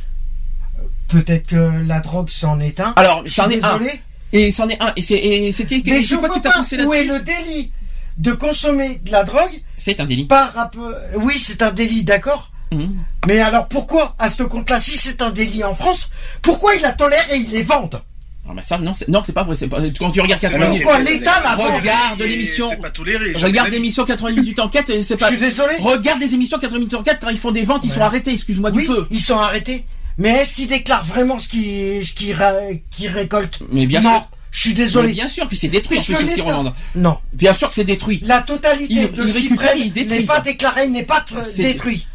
Peut-être 1.07 1.47
que 1.47 1.71
la 1.87 1.99
drogue 1.99 2.29
c'en 2.29 2.59
est 2.59 2.79
un. 2.79 2.93
Alors, 2.95 3.21
Je 3.25 3.31
suis 3.31 3.41
est 3.41 3.45
un. 3.63 3.77
désolé. 3.77 4.01
Et 4.33 4.51
c'en 4.51 4.67
est 4.67 4.81
un. 4.81 4.91
Et 4.97 5.51
c'était, 5.51 5.81
Mais 5.85 6.01
je 6.01 6.15
vois 6.15 6.29
qui 6.29 6.41
t'a 6.41 6.51
pas 6.51 6.57
poussé 6.59 6.81
où 6.83 6.93
est 6.93 7.05
le 7.05 7.19
délit 7.21 7.71
de 8.17 8.31
consommer 8.33 8.99
de 9.05 9.11
la 9.11 9.23
drogue 9.23 9.61
C'est 9.77 9.99
un 9.99 10.05
délit. 10.05 10.25
par. 10.25 10.69
Oui, 11.15 11.37
c'est 11.39 11.61
un 11.61 11.71
délit, 11.71 12.03
d'accord. 12.03 12.51
Mmh. 12.71 12.87
Mais 13.27 13.39
alors 13.39 13.67
pourquoi, 13.69 14.15
à 14.19 14.29
ce 14.29 14.43
compte-là, 14.43 14.79
si 14.81 14.97
c'est 14.97 15.21
un 15.21 15.29
délit 15.31 15.63
en 15.63 15.73
France, 15.75 16.09
pourquoi 16.41 16.75
ils 16.75 16.81
la 16.81 16.91
tolèrent 16.91 17.31
et 17.31 17.37
ils 17.37 17.49
les 17.49 17.61
vendent 17.63 18.01
Ah, 18.45 18.51
mais 18.53 18.61
ça, 18.61 18.77
non, 18.77 18.93
c'est, 18.93 19.07
non, 19.07 19.21
c'est 19.23 19.31
pas 19.31 19.43
vrai. 19.43 19.55
C'est 19.55 19.69
pas, 19.69 19.79
quand 19.97 20.11
tu 20.11 20.19
regardes 20.19 20.41
80 20.41 20.57
Alors, 20.59 20.69
minutes, 20.71 20.83
Pourquoi 20.83 21.01
l'État 21.03 21.41
la 21.41 21.55
Regarde 21.55 22.19
l'émission. 22.19 22.69
Pas 22.81 22.89
regarde 23.45 23.69
l'émission 23.69 24.03
80 24.03 24.31
minutes 24.35 24.57
d'enquête, 24.57 24.89
et 24.89 25.01
c'est 25.03 25.13
Je 25.13 25.19
pas. 25.19 25.27
suis 25.29 25.37
désolé. 25.37 25.75
Regarde 25.79 26.19
les 26.19 26.33
émissions 26.33 26.57
80 26.59 26.77
minutes 26.79 26.91
d'enquête 26.91 27.19
quand 27.21 27.29
ils 27.29 27.37
font 27.37 27.51
des 27.51 27.63
ventes, 27.63 27.85
ils 27.85 27.89
Ouais. 27.91 27.95
sont 27.95 28.01
arrêtés. 28.01 28.31
Excuse-moi 28.33 28.71
du 28.71 28.79
Oui, 28.79 28.85
peu. 28.87 29.07
ils 29.11 29.21
sont 29.21 29.37
arrêtés. 29.39 29.85
Mais 30.17 30.29
est-ce 30.29 30.53
qu'ils 30.53 30.67
déclarent 30.67 31.05
vraiment 31.05 31.37
ce 31.39 31.47
qu'ils 31.47 32.05
ce 32.05 32.13
qu'ils 32.13 32.33
récoltent 33.09 33.61
Mais 33.71 33.85
bien 33.85 34.01
non, 34.01 34.11
sûr. 34.13 34.27
je 34.51 34.59
suis 34.61 34.69
Mais 34.71 34.75
désolé. 34.75 35.13
bien 35.13 35.27
sûr, 35.27 35.47
puis 35.47 35.57
c'est 35.57 35.67
détruit 35.67 35.99
ce 36.01 36.13
qu'ils 36.33 36.41
revendent. 36.41 36.73
Non. 36.95 37.17
Bien 37.33 37.53
sûr 37.53 37.69
que 37.69 37.75
c'est 37.75 37.83
détruit. 37.83 38.21
La 38.25 38.41
totalité 38.41 38.93
Ils- 38.93 39.11
de 39.11 39.27
ce 39.27 39.37
qu'ils 39.37 39.55
prennent 39.55 39.91
n'est 39.93 40.21
pas 40.21 40.39
déclaré, 40.39 40.87
n'est 40.87 41.03
pas 41.03 41.23
détruit. 41.55 42.07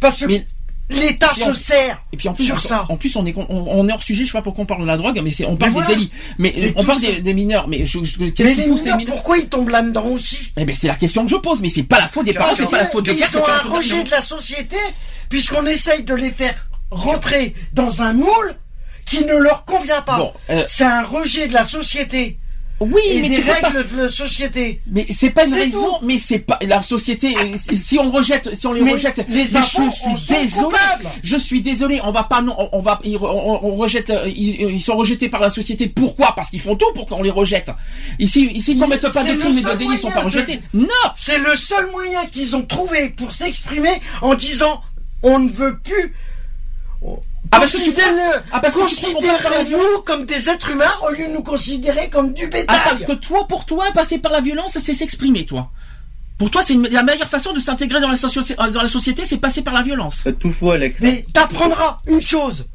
Parce 0.00 0.20
que 0.20 0.26
Mais 0.26 0.46
L'État 0.90 1.32
se 1.32 1.54
sert 1.54 2.04
Et 2.12 2.18
puis 2.18 2.28
en 2.28 2.34
plus, 2.34 2.44
sur 2.44 2.56
on- 2.56 2.58
ça. 2.58 2.84
en 2.90 2.98
plus 2.98 3.16
on 3.16 3.24
est 3.24 3.34
on, 3.38 3.46
on 3.48 3.88
est 3.88 3.92
hors 3.92 4.02
sujet. 4.02 4.24
Je 4.26 4.30
sais 4.30 4.36
pas 4.36 4.42
pourquoi 4.42 4.64
on 4.64 4.66
parle 4.66 4.82
de 4.82 4.86
la 4.86 4.98
drogue, 4.98 5.18
mais 5.24 5.30
c'est 5.30 5.46
on 5.46 5.56
parle 5.56 5.72
voilà. 5.72 5.86
des 5.88 5.94
délits. 5.94 6.10
Mais, 6.36 6.52
Mais 6.58 6.72
on 6.76 6.84
parle 6.84 7.00
des, 7.00 7.22
des 7.22 7.32
mineurs. 7.32 7.68
Mais 7.68 7.86
je, 7.86 8.04
je- 8.04 8.18
Mais 8.18 8.32
qu'est-ce 8.32 8.50
qui 8.50 8.54
les 8.56 8.62
pousse 8.64 8.84
les 8.84 8.92
mineurs, 8.92 9.14
pourquoi 9.14 9.38
ils 9.38 9.48
tombent 9.48 9.70
là-dedans 9.70 10.04
aussi? 10.08 10.52
Eh 10.58 10.64
ben 10.66 10.76
c'est 10.78 10.88
la 10.88 10.96
question 10.96 11.24
que 11.24 11.30
je 11.30 11.36
pose. 11.36 11.62
Mais 11.62 11.70
c'est 11.70 11.84
pas 11.84 12.00
la 12.00 12.08
faute 12.08 12.26
des 12.26 12.34
parents, 12.34 12.54
c'est 12.54 12.68
pas 12.70 12.76
la 12.82 12.86
faute 12.88 13.06
des 13.06 13.12
gars. 13.16 13.24
Ils 13.26 13.30
c'est 13.32 13.38
ont 13.38 13.42
pas 13.44 13.62
la 13.64 13.70
un 13.70 13.76
rejet 13.76 14.04
de 14.04 14.10
la 14.10 14.20
société, 14.20 14.76
puisqu'on 15.30 15.64
essaye 15.64 16.04
de 16.04 16.12
les 16.14 16.30
faire 16.30 16.68
rentrer 16.94 17.54
dans 17.72 18.02
un 18.02 18.12
moule 18.12 18.54
qui 19.06 19.24
ne 19.24 19.36
leur 19.36 19.64
convient 19.64 20.02
pas. 20.02 20.16
Bon, 20.18 20.32
euh, 20.50 20.64
C'est 20.68 20.84
un 20.84 21.02
rejet 21.04 21.48
de 21.48 21.52
la 21.54 21.64
société 21.64 22.38
oui, 22.80 23.00
et 23.08 23.20
mais 23.22 23.28
des 23.28 23.40
pas- 23.42 23.52
règles 23.52 23.86
de 23.88 24.02
la 24.02 24.08
société. 24.08 24.80
Mais 24.90 25.06
c'est 25.10 25.30
pas 25.30 25.46
une 25.46 25.54
raison, 25.54 25.98
tout. 26.00 26.04
mais 26.06 26.18
c'est 26.18 26.40
pas 26.40 26.58
la 26.60 26.82
société. 26.82 27.34
euh, 27.38 27.56
Si 27.56 27.98
on 28.00 28.10
rejette, 28.10 28.54
si 28.56 28.66
on 28.66 28.72
les 28.72 28.82
Mais 28.82 28.92
rejette, 28.92 29.18
les 29.28 29.42
mais 29.42 29.46
je 29.46 29.58
suis 29.58 30.26
désolé. 30.28 30.76
Je 31.22 31.36
suis 31.36 31.62
désolé. 31.62 32.00
On 32.02 32.10
va 32.10 32.24
pas 32.24 32.42
non, 32.42 32.56
on, 32.72 32.80
va, 32.80 32.98
on, 33.04 33.60
on 33.62 33.74
rejette, 33.76 34.10
euh, 34.10 34.28
ils, 34.28 34.60
ils 34.72 34.82
sont 34.82 34.96
rejetés 34.96 35.28
par 35.28 35.40
la 35.40 35.50
société. 35.50 35.86
Pourquoi? 35.88 36.32
Parce 36.34 36.50
qu'ils 36.50 36.60
font 36.60 36.74
tout 36.74 36.92
pour 36.94 37.06
qu'on 37.06 37.22
les 37.22 37.30
rejette. 37.30 37.70
Ici, 38.18 38.46
ici, 38.52 38.74
mette 38.74 39.08
pas 39.12 39.22
de 39.22 39.34
crimes 39.34 39.58
et 39.58 39.62
de 39.62 39.72
délits, 39.74 39.92
ils 39.92 39.98
sont 39.98 40.10
pas 40.10 40.22
rejetés. 40.22 40.60
Non. 40.74 40.88
C'est 41.14 41.38
le 41.38 41.54
seul 41.54 41.90
moyen 41.92 42.26
qu'ils 42.26 42.56
ont 42.56 42.62
trouvé 42.62 43.10
pour 43.10 43.30
s'exprimer 43.32 44.00
en 44.20 44.34
disant 44.34 44.80
on 45.22 45.38
ne 45.38 45.48
veut 45.48 45.78
plus. 45.78 46.12
Ah, 47.50 47.60
parce 47.60 47.72
que 47.72 47.78
tu 47.78 47.92
Ah, 48.52 48.60
parce 48.60 48.74
que 48.74 48.80
tu 48.88 49.12
Considérez-nous 49.12 50.00
comme 50.04 50.24
des 50.24 50.48
êtres 50.48 50.70
humains 50.70 50.92
au 51.06 51.10
lieu 51.12 51.26
de 51.28 51.32
nous 51.32 51.42
considérer 51.42 52.08
comme 52.08 52.32
du 52.32 52.46
bétail. 52.46 52.66
Ah, 52.80 52.88
parce 52.88 53.04
que 53.04 53.12
toi, 53.12 53.46
pour 53.46 53.64
toi, 53.66 53.86
passer 53.92 54.18
par 54.18 54.32
la 54.32 54.40
violence, 54.40 54.78
c'est 54.80 54.94
s'exprimer, 54.94 55.44
toi. 55.46 55.70
Pour 56.38 56.50
toi, 56.50 56.62
c'est 56.62 56.74
la 56.74 57.02
meilleure 57.04 57.28
façon 57.28 57.52
de 57.52 57.60
s'intégrer 57.60 58.00
dans 58.00 58.08
la, 58.08 58.16
soci- 58.16 58.56
euh, 58.58 58.70
dans 58.70 58.82
la 58.82 58.88
société, 58.88 59.22
c'est 59.24 59.38
passer 59.38 59.62
par 59.62 59.74
la 59.74 59.82
violence. 59.82 60.26
Toutefois, 60.40 60.74
Alex. 60.74 60.96
Mais 61.00 61.24
t'apprendras 61.32 62.00
une 62.08 62.20
chose. 62.22 62.66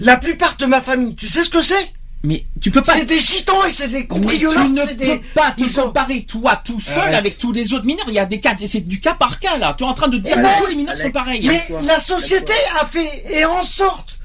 La 0.00 0.16
plupart 0.16 0.56
de 0.58 0.66
ma 0.66 0.80
famille, 0.80 1.14
tu 1.16 1.28
sais 1.28 1.42
ce 1.44 1.48
que 1.48 1.62
c'est? 1.62 1.92
Mais 2.28 2.44
tu 2.60 2.70
peux 2.70 2.82
pas. 2.82 2.92
C'est 2.94 3.06
des 3.06 3.18
gitans 3.18 3.64
et 3.64 3.70
c'est 3.72 3.88
des 3.88 3.94
Mais 3.94 4.02
tu 4.02 4.06
cambrioleurs. 4.08 4.68
ne 4.68 4.84
peux 4.84 4.94
des... 4.94 5.18
pas 5.34 5.52
te 5.52 5.62
ils 5.62 5.70
sont- 5.70 5.84
comparer 5.84 6.24
toi 6.24 6.60
tout 6.62 6.78
seul 6.78 6.98
Arrête. 6.98 7.14
avec 7.14 7.38
tous 7.38 7.52
les 7.52 7.72
autres 7.72 7.86
mineurs. 7.86 8.04
Il 8.08 8.12
y 8.14 8.18
a 8.18 8.26
des 8.26 8.38
cas, 8.38 8.54
c'est 8.58 8.80
du 8.86 9.00
cas 9.00 9.14
par 9.14 9.40
cas 9.40 9.56
là. 9.56 9.74
Tu 9.78 9.82
es 9.82 9.86
en 9.86 9.94
train 9.94 10.08
de 10.08 10.18
dire 10.18 10.36
Alex, 10.36 10.54
que 10.56 10.60
tous 10.62 10.66
les 10.66 10.74
mineurs 10.76 10.98
sont 10.98 11.10
pareils. 11.10 11.46
Mais 11.48 11.66
la 11.84 11.98
société 12.00 12.52
a 12.78 12.84
fait 12.84 13.24
et 13.30 13.46
en 13.46 13.62
sorte 13.64 14.18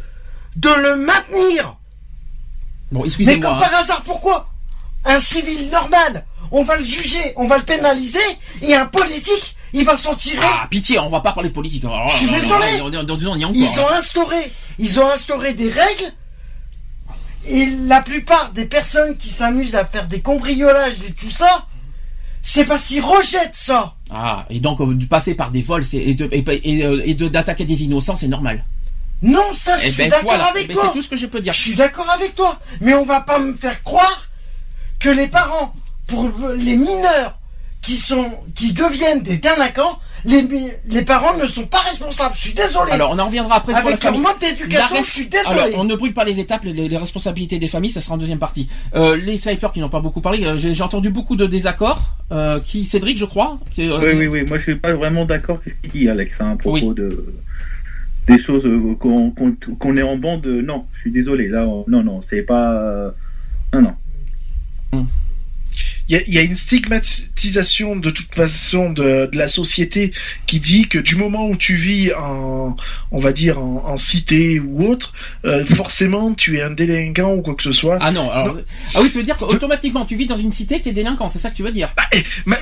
de 0.57 0.69
le 0.69 0.97
maintenir. 0.97 1.77
Bon, 2.91 2.99
Mais 3.01 3.05
excusez-moi. 3.07 3.49
comme 3.51 3.57
hein. 3.57 3.61
par 3.69 3.79
hasard, 3.79 4.01
pourquoi 4.01 4.49
Un 5.05 5.19
civil 5.19 5.69
normal, 5.69 6.25
on 6.51 6.63
va 6.63 6.75
le 6.75 6.83
juger, 6.83 7.31
on 7.37 7.47
va 7.47 7.55
le 7.57 7.63
pénaliser, 7.63 8.19
et 8.61 8.75
un 8.75 8.85
politique, 8.85 9.55
il 9.71 9.85
va 9.85 9.95
s'en 9.95 10.13
tirer. 10.13 10.39
Ah, 10.43 10.67
pitié, 10.69 10.99
on 10.99 11.09
va 11.09 11.21
pas 11.21 11.31
parler 11.31 11.49
de 11.49 11.53
politique. 11.55 11.85
Alors, 11.85 12.09
Je 12.09 12.17
suis 12.17 12.27
désolé. 12.29 12.65
Ils 13.55 13.79
ont 13.79 13.89
instauré, 13.89 14.51
ils 14.77 14.99
ont 14.99 15.09
instauré 15.09 15.53
des 15.53 15.69
règles. 15.69 16.11
Et 17.47 17.65
la 17.65 18.01
plupart 18.01 18.51
des 18.51 18.65
personnes 18.65 19.17
qui 19.17 19.29
s'amusent 19.29 19.75
à 19.75 19.85
faire 19.85 20.07
des 20.07 20.21
cambriolages 20.21 20.95
et 21.07 21.11
tout 21.13 21.29
ça, 21.29 21.67
c'est 22.41 22.65
parce 22.65 22.85
qu'ils 22.85 23.01
rejettent 23.03 23.55
ça. 23.55 23.95
Ah, 24.11 24.45
et 24.49 24.59
donc 24.59 24.79
euh, 24.81 24.93
de 24.93 25.05
passer 25.05 25.35
par 25.35 25.51
des 25.51 25.61
vols 25.61 25.83
et 25.93 26.13
de 26.13 26.27
et, 26.31 26.43
et, 26.63 26.85
euh, 26.85 27.13
de 27.13 27.27
d'attaquer 27.27 27.65
des 27.65 27.83
innocents, 27.83 28.15
c'est 28.15 28.27
normal. 28.27 28.63
Non, 29.21 29.53
ça, 29.55 29.77
je 29.77 29.87
Eh 29.87 29.91
suis 29.91 29.97
ben 30.03 30.09
d'accord 30.09 30.23
voilà, 30.25 30.45
avec 30.45 30.67
Mais 30.67 30.73
toi. 30.73 30.83
c'est 30.87 30.93
tout 30.93 31.01
ce 31.01 31.09
que 31.09 31.15
je 31.17 31.25
peux 31.27 31.39
dire. 31.39 31.53
Je 31.53 31.61
suis 31.61 31.75
d'accord 31.75 32.09
avec 32.09 32.35
toi. 32.35 32.59
Mais 32.81 32.93
on 32.93 33.05
va 33.05 33.21
pas 33.21 33.39
me 33.39 33.53
faire 33.53 33.81
croire 33.83 34.27
que 34.99 35.09
les 35.09 35.27
parents, 35.27 35.73
pour 36.07 36.29
les 36.55 36.75
mineurs 36.75 37.37
qui 37.83 37.97
sont, 37.97 38.31
qui 38.55 38.73
deviennent 38.73 39.21
des 39.23 39.37
délinquants, 39.37 39.99
les, 40.25 40.47
les 40.85 41.01
parents 41.01 41.37
ne 41.37 41.45
sont 41.45 41.65
pas 41.65 41.79
responsables. 41.79 42.33
Je 42.35 42.41
suis 42.45 42.53
désolé. 42.53 42.93
Alors, 42.93 43.11
on 43.11 43.19
en 43.19 43.25
reviendra 43.25 43.57
après 43.57 43.73
pour 43.73 43.81
la 43.81 43.87
avec 43.89 44.03
leur 44.03 44.13
famille. 44.13 44.21
mode 44.21 44.39
d'éducation, 44.39 44.95
La 44.95 45.01
res- 45.01 45.05
je 45.05 45.11
suis 45.11 45.27
désolé. 45.27 45.59
Alors, 45.59 45.79
on 45.79 45.83
ne 45.83 45.95
brûle 45.95 46.13
pas 46.13 46.23
les 46.23 46.39
étapes, 46.39 46.63
les, 46.63 46.87
les 46.87 46.97
responsabilités 46.97 47.59
des 47.59 47.67
familles, 47.67 47.91
ça 47.91 47.99
sera 47.99 48.15
en 48.15 48.17
deuxième 48.17 48.39
partie. 48.39 48.69
Euh, 48.95 49.17
les 49.17 49.37
snipers 49.37 49.71
qui 49.73 49.81
n'ont 49.81 49.89
pas 49.89 49.99
beaucoup 49.99 50.21
parlé, 50.21 50.45
euh, 50.45 50.57
j'ai 50.57 50.81
entendu 50.81 51.09
beaucoup 51.09 51.35
de 51.35 51.45
désaccords. 51.45 52.11
Euh, 52.31 52.59
qui 52.61 52.85
Cédric, 52.85 53.17
je 53.17 53.25
crois. 53.25 53.59
qui- 53.69 53.87
euh, 53.87 53.99
Oui, 53.99 54.11
qui- 54.11 54.17
oui, 54.17 54.27
oui. 54.27 54.43
Moi, 54.47 54.57
je 54.59 54.63
suis 54.63 54.75
pas 54.75 54.93
vraiment 54.93 55.25
d'accord 55.25 55.57
avec 55.61 55.75
ce 55.75 55.81
qu'il 55.89 55.99
dit, 56.01 56.09
Alex, 56.09 56.31
hein, 56.39 56.51
à 56.53 56.55
propos 56.55 56.75
Oui. 56.87 56.95
de 56.95 57.33
des 58.27 58.39
choses 58.39 58.63
qu'on 59.01 59.29
qu'on 59.31 59.53
qu'on 59.77 59.97
est 59.97 60.01
en 60.03 60.15
bande. 60.15 60.45
Non, 60.45 60.85
je 60.93 61.01
suis 61.01 61.11
désolé. 61.11 61.49
Là, 61.49 61.65
on- 61.67 61.83
non, 61.89 62.01
non, 62.01 62.21
c'est 62.29 62.43
pas. 62.43 63.11
Non, 63.73 63.81
non. 64.93 65.05
Il 66.09 66.15
y 66.15 66.19
a, 66.19 66.21
il 66.27 66.33
y 66.33 66.37
a 66.37 66.41
une 66.41 66.55
stigmatisation 66.55 67.95
de 67.95 68.09
toute 68.09 68.33
façon 68.35 68.89
de, 68.91 69.29
de 69.31 69.37
la 69.37 69.47
société 69.47 70.11
qui 70.47 70.59
dit 70.59 70.87
que 70.87 70.99
du 70.99 71.15
moment 71.15 71.47
où 71.47 71.55
tu 71.55 71.75
vis 71.75 72.13
en, 72.13 72.75
on 73.11 73.19
va 73.19 73.31
dire 73.31 73.59
en, 73.59 73.83
en 73.85 73.97
cité 73.97 74.59
ou 74.59 74.85
autre, 74.87 75.13
euh, 75.45 75.65
forcément 75.65 76.33
tu 76.33 76.57
es 76.57 76.61
un 76.61 76.71
délinquant 76.71 77.33
ou 77.35 77.41
quoi 77.41 77.55
que 77.55 77.63
ce 77.63 77.71
soit. 77.71 77.99
Ah 78.01 78.11
non, 78.11 78.29
alors, 78.31 78.57
ah 78.95 78.99
oui, 79.01 79.11
tu 79.11 79.17
veux 79.17 79.23
dire 79.23 79.37
qu'automatiquement 79.37 80.05
tu 80.05 80.15
vis 80.15 80.25
dans 80.27 80.37
une 80.37 80.51
cité, 80.51 80.81
t'es 80.81 80.91
délinquant, 80.91 81.29
c'est 81.29 81.39
ça 81.39 81.49
que 81.49 81.55
tu 81.55 81.63
veux 81.63 81.71
dire 81.71 81.89
Bah, 81.95 82.03
eh, 82.13 82.23
ma- 82.45 82.59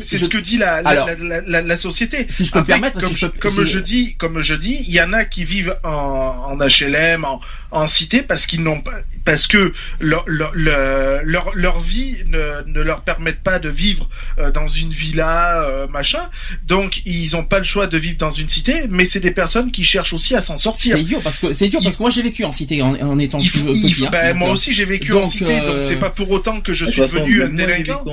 c'est 0.00 0.18
je- 0.18 0.24
ce 0.24 0.28
que 0.28 0.38
dit 0.38 0.58
la, 0.58 0.82
la, 0.82 0.88
Alors, 0.90 1.06
la, 1.06 1.14
la- 1.16 1.40
la- 1.42 1.62
la 1.62 1.76
société. 1.76 2.26
Si 2.30 2.44
je 2.44 2.52
peux 2.52 2.60
me 2.60 2.64
permettre, 2.64 3.00
comme, 3.00 3.10
si 3.12 3.16
je 3.18 3.26
peux- 3.26 3.38
comme 3.38 3.64
si- 3.64 3.72
je 3.72 3.78
dis, 3.78 4.14
comme 4.16 4.40
je 4.42 4.54
dis, 4.54 4.84
il 4.86 4.94
y 4.94 5.00
en 5.00 5.12
a 5.12 5.24
qui 5.24 5.44
vivent 5.44 5.76
en, 5.84 5.88
en 5.90 6.56
HLM, 6.58 7.24
en, 7.24 7.40
en 7.70 7.86
cité, 7.86 8.22
parce 8.22 8.46
qu'ils 8.46 8.62
n'ont 8.62 8.80
pas, 8.80 8.94
parce 9.24 9.46
que 9.46 9.72
leur 10.00 10.24
leur, 10.26 10.52
leur, 10.54 11.54
leur 11.54 11.80
vie 11.80 12.16
ne, 12.26 12.39
ne 12.66 12.80
leur 12.80 13.02
permettent 13.02 13.42
pas 13.42 13.58
de 13.58 13.68
vivre 13.68 14.08
euh, 14.38 14.50
dans 14.50 14.66
une 14.66 14.90
villa, 14.90 15.62
euh, 15.64 15.86
machin. 15.88 16.28
Donc 16.66 17.02
ils 17.06 17.36
ont 17.36 17.44
pas 17.44 17.58
le 17.58 17.64
choix 17.64 17.86
de 17.86 17.98
vivre 17.98 18.18
dans 18.18 18.30
une 18.30 18.48
cité, 18.48 18.82
mais 18.88 19.04
c'est 19.06 19.20
des 19.20 19.30
personnes 19.30 19.70
qui 19.70 19.84
cherchent 19.84 20.12
aussi 20.12 20.34
à 20.34 20.40
s'en 20.42 20.58
sortir. 20.58 20.94
C'est 20.96 21.02
idiot 21.02 21.20
parce 21.22 21.38
que 21.38 21.52
c'est 21.52 21.66
idiot 21.66 21.80
parce 21.82 21.96
que 21.96 22.02
moi 22.02 22.10
j'ai 22.10 22.22
vécu 22.22 22.44
en 22.44 22.52
cité 22.52 22.82
en, 22.82 22.94
en 22.94 23.18
étant 23.18 23.38
Il 23.38 23.50
plus 23.50 23.60
faut- 23.60 23.66
petit. 23.66 23.80
il 23.86 23.94
faut- 23.94 24.04
hein. 24.06 24.08
ben, 24.12 24.28
Donc, 24.30 24.38
moi 24.38 24.48
euh, 24.48 24.52
aussi 24.52 24.72
j'ai 24.72 24.84
vécu 24.84 25.12
en 25.12 25.28
cité, 25.28 25.60
euh, 25.60 25.74
donc 25.76 25.84
c'est 25.84 25.98
pas 25.98 26.10
pour 26.10 26.30
autant 26.30 26.60
que 26.60 26.72
je 26.72 26.84
suis 26.86 27.00
devenu 27.00 27.42
un 27.42 27.48
délinquant. 27.48 28.04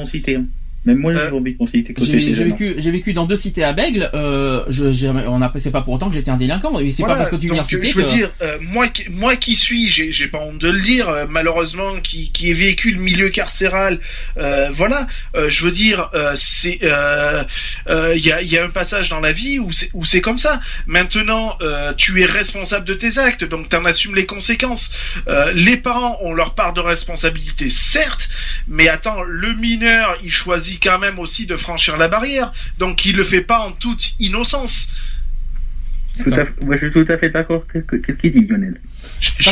En. 0.87 0.93
Même 0.93 0.97
moi, 0.99 1.13
j'ai 1.13 1.19
Euh, 1.19 1.31
en 1.59 1.65
J'ai 1.67 2.43
vécu, 2.43 2.75
j'ai 2.77 2.91
vécu 2.91 3.13
dans 3.13 3.25
deux 3.25 3.35
cités 3.35 3.63
à 3.63 3.73
Bègle. 3.73 4.09
Euh, 4.13 4.63
je, 4.69 5.07
on 5.27 5.41
a, 5.41 5.51
c'est 5.57 5.71
pas 5.71 5.81
pour 5.81 5.93
autant 5.93 6.09
que 6.09 6.15
j'étais 6.15 6.31
un 6.31 6.37
délinquant. 6.37 6.71
C'est 6.77 6.99
Voilà, 6.99 7.13
pas 7.15 7.17
parce 7.19 7.29
que 7.29 7.35
tu 7.35 7.47
viens 7.51 7.61
en 7.61 7.65
cité 7.65 7.89
Je 7.89 7.95
veux 7.95 8.03
que. 8.03 8.09
dire, 8.09 8.31
euh, 8.41 8.57
moi, 8.61 8.87
qui- 8.87 9.09
moi 9.09 9.35
qui 9.35 9.55
suis, 9.55 9.89
j'ai 9.89 10.27
pas 10.27 10.39
honte 10.39 10.59
de 10.59 10.69
le 10.69 10.81
dire, 10.81 11.09
euh, 11.09 11.25
malheureusement, 11.29 11.99
qui, 12.01 12.31
qui 12.31 12.49
ai 12.51 12.53
vécu 12.53 12.91
le 12.91 12.99
milieu 12.99 13.29
carcéral, 13.29 13.99
euh, 14.37 14.69
voilà, 14.71 15.07
euh, 15.35 15.49
je 15.49 15.63
veux 15.65 15.71
dire, 15.71 16.09
euh, 16.13 16.31
c'est, 16.35 16.79
euh, 16.83 17.43
euh, 17.89 18.13
il 18.15 18.25
y, 18.25 18.31
a, 18.31 18.41
il 18.41 18.49
y 18.49 18.57
a 18.57 18.63
un 18.65 18.69
passage 18.69 19.09
dans 19.09 19.19
la 19.19 19.31
vie 19.31 19.59
où 19.59 19.71
c'est 19.71 19.89
où 19.93 20.05
c'est 20.05 20.21
comme 20.21 20.37
ça. 20.37 20.61
Maintenant, 20.85 21.57
euh, 21.61 21.93
tu 21.95 22.21
es 22.21 22.25
responsable 22.25 22.85
de 22.85 22.93
tes 22.93 23.17
actes, 23.17 23.43
donc 23.43 23.69
t'en 23.69 23.83
assumes 23.85 24.15
les 24.15 24.25
conséquences. 24.25 24.91
Euh, 25.27 25.51
les 25.53 25.77
parents 25.77 26.17
ont 26.21 26.33
leur 26.33 26.53
part 26.53 26.73
de 26.73 26.79
responsabilité, 26.81 27.69
certes, 27.69 28.29
mais 28.67 28.87
attends, 28.87 29.21
le 29.23 29.53
mineur, 29.53 30.17
il 30.23 30.31
choisit 30.31 30.76
quand 30.79 30.99
même 30.99 31.19
aussi 31.19 31.45
de 31.45 31.57
franchir 31.57 31.97
la 31.97 32.07
barrière, 32.07 32.51
donc 32.77 33.05
il 33.05 33.15
le 33.15 33.23
fait 33.23 33.41
pas 33.41 33.59
en 33.59 33.71
toute 33.71 34.13
innocence. 34.19 34.89
Tout 36.23 36.33
à 36.33 36.45
fait- 36.45 36.63
moi, 36.63 36.75
je 36.77 36.85
suis 36.89 36.91
tout 36.91 37.11
à 37.11 37.17
fait 37.17 37.29
d'accord. 37.29 37.65
Qu'est-ce 37.71 37.85
que- 37.85 37.95
qu'est-ce 37.97 38.17
qu'il 38.17 38.31
dit, 38.33 38.47
Lionel? 38.47 38.79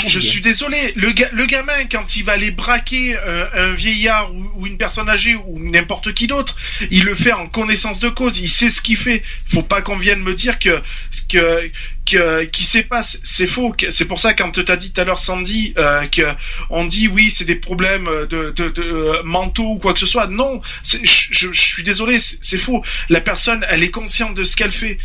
Je, 0.08 0.19
suis 0.19 0.41
désolé, 0.41 0.93
le, 0.95 1.12
ga- 1.12 1.30
le 1.34 1.45
gamin, 1.45 1.86
quand 1.91 2.15
il 2.15 2.23
va 2.23 2.34
aller 2.34 2.51
braquer 2.51 3.15
euh, 3.17 3.45
un 3.54 3.73
vieillard 3.73 4.34
ou, 4.34 4.51
ou 4.58 4.67
une 4.67 4.78
personne 4.78 5.10
âgée 5.10 5.36
ou 5.36 5.58
n'importe 5.60 6.13
qui 6.13 6.28
d'autre, 6.28 6.56
il 6.91 7.04
le 7.04 7.15
fait 7.15 7.32
en 7.32 7.47
connaissance 7.47 7.99
de 7.99 8.10
cause, 8.10 8.38
il 8.39 8.49
sait 8.49 8.69
ce 8.69 8.82
qu'il 8.82 8.97
fait. 8.97 9.23
Faut 9.47 9.63
pas 9.63 9.82
qu'on 9.82 9.97
vienne 9.97 10.21
me 10.21 10.34
dire 10.34 10.60
que 10.60 10.82
que 11.30 11.69
que 12.06 12.43
qui 12.45 12.63
sait 12.63 12.84
pas, 12.84 13.01
c'est- 13.04 13.47
faux. 13.47 13.73
C'est 13.89 14.06
pour 14.06 14.19
ça 14.19 14.34
quand 14.34 14.51
t'as 14.63 14.75
dit 14.75 14.91
tout 14.91 15.01
à 15.01 15.04
l'heure 15.04 15.19
Sandy 15.19 15.73
euh, 15.78 16.06
que 16.08 16.21
on 16.69 16.86
dit 16.86 17.08
oui 17.08 17.32
c'est 17.32 17.45
des 17.45 17.56
problèmes 17.56 18.06
de, 18.30 18.51
de, 18.56 18.69
de 18.69 18.82
euh, 18.84 19.23
mentaux 19.23 19.73
ou 19.73 19.80
quoi 19.80 19.93
que 19.93 19.99
ce 19.99 20.06
soit. 20.06 20.28
Non, 20.28 20.62
je, 20.84 20.97
je- 21.04 21.51
je 21.51 21.62
suis 21.62 21.84
désolé, 21.84 22.17
c'est 22.19 22.58
faux. 22.60 22.84
La 23.10 23.21
personne, 23.21 23.65
elle 23.69 23.82
est 23.84 23.89
consciente 23.91 24.36
de 24.36 24.43
ce 24.43 24.56
qu'elle 24.56 24.71
fait. 24.71 24.97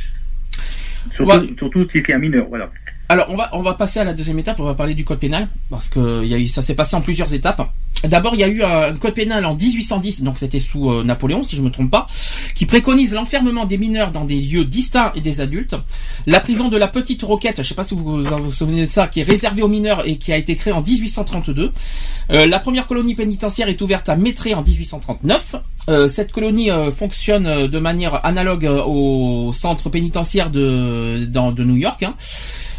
Surtout, 1.13 1.31
Ouais. 1.33 1.55
surtout 1.59 1.89
si 1.89 2.03
c'est 2.03 2.13
un 2.13 2.19
mineur, 2.19 2.47
voilà. 2.49 2.71
Alors 3.11 3.27
on 3.29 3.37
va 3.37 3.51
on 3.55 3.63
va 3.63 3.75
passer 3.75 3.99
à 3.99 4.05
la 4.05 4.15
deuxième 4.15 4.39
étape. 4.39 4.61
On 4.61 4.65
va 4.65 4.75
parler 4.75 4.95
du 4.95 5.05
code 5.05 5.19
pénal 5.19 5.49
parce 5.69 5.89
que 5.89 6.25
y 6.25 6.33
a 6.33 6.39
eu 6.39 6.47
ça 6.47 6.63
s'est 6.63 6.77
passé 6.77 6.95
en 6.95 7.01
plusieurs 7.01 7.35
étapes. 7.35 7.69
D'abord 8.05 8.37
il 8.37 8.41
y 8.41 8.45
a 8.45 8.49
eu 8.49 8.63
un 8.63 8.95
code 8.95 9.15
pénal 9.15 9.45
en 9.45 9.57
1810 9.57 10.23
donc 10.23 10.39
c'était 10.39 10.61
sous 10.61 10.89
euh, 10.89 11.03
Napoléon 11.03 11.43
si 11.43 11.57
je 11.57 11.61
me 11.61 11.71
trompe 11.71 11.91
pas 11.91 12.07
qui 12.55 12.67
préconise 12.67 13.13
l'enfermement 13.13 13.65
des 13.65 13.79
mineurs 13.79 14.13
dans 14.13 14.25
des 14.25 14.41
lieux 14.41 14.65
distincts 14.65 15.11
et 15.17 15.21
des 15.21 15.41
adultes. 15.41 15.75
La 16.27 16.41
prison 16.41 16.69
de 16.69 16.77
la 16.77 16.89
Petite 16.89 17.23
Roquette, 17.23 17.63
je 17.63 17.69
sais 17.69 17.75
pas 17.75 17.83
si 17.83 17.95
vous 17.95 18.23
vous 18.23 18.53
souvenez 18.53 18.87
de 18.87 18.91
ça, 18.91 19.09
qui 19.09 19.21
est 19.21 19.25
réservée 19.25 19.63
aux 19.63 19.69
mineurs 19.69 20.07
et 20.07 20.17
qui 20.19 20.33
a 20.33 20.37
été 20.37 20.55
créée 20.57 20.73
en 20.73 20.83
1832. 20.83 21.73
Euh, 22.33 22.47
la 22.47 22.59
première 22.59 22.87
colonie 22.87 23.15
pénitentiaire 23.15 23.69
est 23.69 23.81
ouverte 23.81 24.09
à 24.09 24.17
Maitré 24.17 24.55
en 24.55 24.63
1839. 24.63 25.57
Euh, 25.89 26.07
cette 26.09 26.33
colonie 26.33 26.71
euh, 26.71 26.91
fonctionne 26.91 27.67
de 27.67 27.79
manière 27.79 28.25
analogue 28.25 28.71
au 28.87 29.53
centre 29.53 29.89
pénitentiaire 29.89 30.51
de, 30.51 31.25
de 31.25 31.65
New 31.65 31.77
York. 31.77 32.03
hein. 32.03 32.15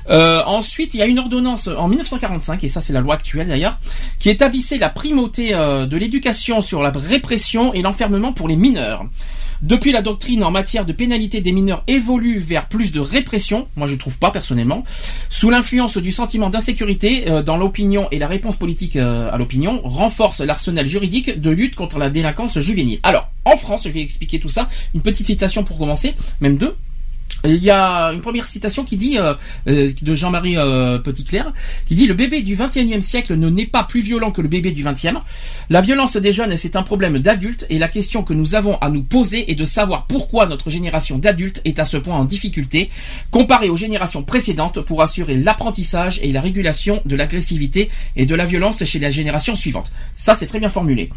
Euh, 0.09 0.41
ensuite, 0.45 0.93
il 0.93 0.97
y 0.97 1.03
a 1.03 1.05
une 1.05 1.19
ordonnance 1.19 1.67
en 1.67 1.87
1945, 1.87 2.63
et 2.63 2.67
ça 2.67 2.81
c'est 2.81 2.93
la 2.93 3.01
loi 3.01 3.15
actuelle 3.15 3.47
d'ailleurs, 3.47 3.79
qui 4.19 4.29
établissait 4.29 4.77
la 4.77 4.89
primauté 4.89 5.53
euh, 5.53 5.85
de 5.85 5.97
l'éducation 5.97 6.61
sur 6.61 6.81
la 6.81 6.91
répression 6.91 7.73
et 7.73 7.81
l'enfermement 7.81 8.33
pour 8.33 8.47
les 8.47 8.55
mineurs. 8.55 9.05
Depuis, 9.61 9.91
la 9.91 10.01
doctrine 10.01 10.43
en 10.43 10.49
matière 10.49 10.87
de 10.87 10.93
pénalité 10.93 11.39
des 11.39 11.51
mineurs 11.51 11.83
évolue 11.87 12.39
vers 12.39 12.67
plus 12.67 12.91
de 12.91 12.99
répression. 12.99 13.67
Moi, 13.75 13.87
je 13.87 13.95
trouve 13.95 14.17
pas 14.17 14.31
personnellement. 14.31 14.83
Sous 15.29 15.51
l'influence 15.51 15.97
du 15.97 16.11
sentiment 16.11 16.49
d'insécurité 16.49 17.29
euh, 17.29 17.43
dans 17.43 17.57
l'opinion 17.57 18.07
et 18.09 18.17
la 18.17 18.27
réponse 18.27 18.55
politique 18.55 18.95
à 18.95 19.37
l'opinion, 19.37 19.79
renforce 19.83 20.41
l'arsenal 20.41 20.87
juridique 20.87 21.39
de 21.39 21.51
lutte 21.51 21.75
contre 21.75 21.99
la 21.99 22.09
délinquance 22.09 22.59
juvénile. 22.59 22.99
Alors, 23.03 23.29
en 23.45 23.55
France, 23.55 23.83
je 23.83 23.89
vais 23.89 24.01
expliquer 24.01 24.39
tout 24.39 24.49
ça. 24.49 24.67
Une 24.95 25.01
petite 25.01 25.27
citation 25.27 25.63
pour 25.63 25.77
commencer, 25.77 26.15
même 26.39 26.57
deux. 26.57 26.75
Il 27.43 27.63
y 27.63 27.71
a 27.71 28.11
une 28.13 28.21
première 28.21 28.47
citation 28.47 28.83
qui 28.83 28.97
dit 28.97 29.17
euh, 29.17 29.33
euh, 29.67 29.91
de 29.99 30.15
Jean-Marie 30.15 30.57
euh, 30.57 30.99
Petitclerc 30.99 31.51
qui 31.85 31.95
dit 31.95 32.05
le 32.05 32.13
bébé 32.13 32.43
du 32.43 32.55
21e 32.55 33.01
siècle 33.01 33.35
ne 33.35 33.49
n'est 33.49 33.65
pas 33.65 33.83
plus 33.83 34.01
violent 34.01 34.31
que 34.31 34.41
le 34.41 34.47
bébé 34.47 34.71
du 34.71 34.83
20e. 34.83 35.19
La 35.69 35.81
violence 35.81 36.17
des 36.17 36.33
jeunes 36.33 36.55
c'est 36.55 36.75
un 36.75 36.83
problème 36.83 37.17
d'adultes 37.17 37.65
et 37.69 37.79
la 37.79 37.87
question 37.87 38.21
que 38.23 38.33
nous 38.33 38.53
avons 38.53 38.77
à 38.77 38.89
nous 38.89 39.01
poser 39.01 39.49
est 39.51 39.55
de 39.55 39.65
savoir 39.65 40.05
pourquoi 40.05 40.45
notre 40.45 40.69
génération 40.69 41.17
d'adultes 41.17 41.61
est 41.65 41.79
à 41.79 41.85
ce 41.85 41.97
point 41.97 42.15
en 42.15 42.25
difficulté 42.25 42.91
comparée 43.31 43.69
aux 43.69 43.77
générations 43.77 44.21
précédentes 44.21 44.81
pour 44.81 45.01
assurer 45.01 45.35
l'apprentissage 45.35 46.19
et 46.21 46.31
la 46.31 46.41
régulation 46.41 47.01
de 47.05 47.15
l'agressivité 47.15 47.89
et 48.15 48.27
de 48.27 48.35
la 48.35 48.45
violence 48.45 48.83
chez 48.83 48.99
la 48.99 49.09
génération 49.09 49.55
suivante. 49.55 49.91
Ça 50.15 50.35
c'est 50.35 50.47
très 50.47 50.59
bien 50.59 50.69
formulé. 50.69 51.09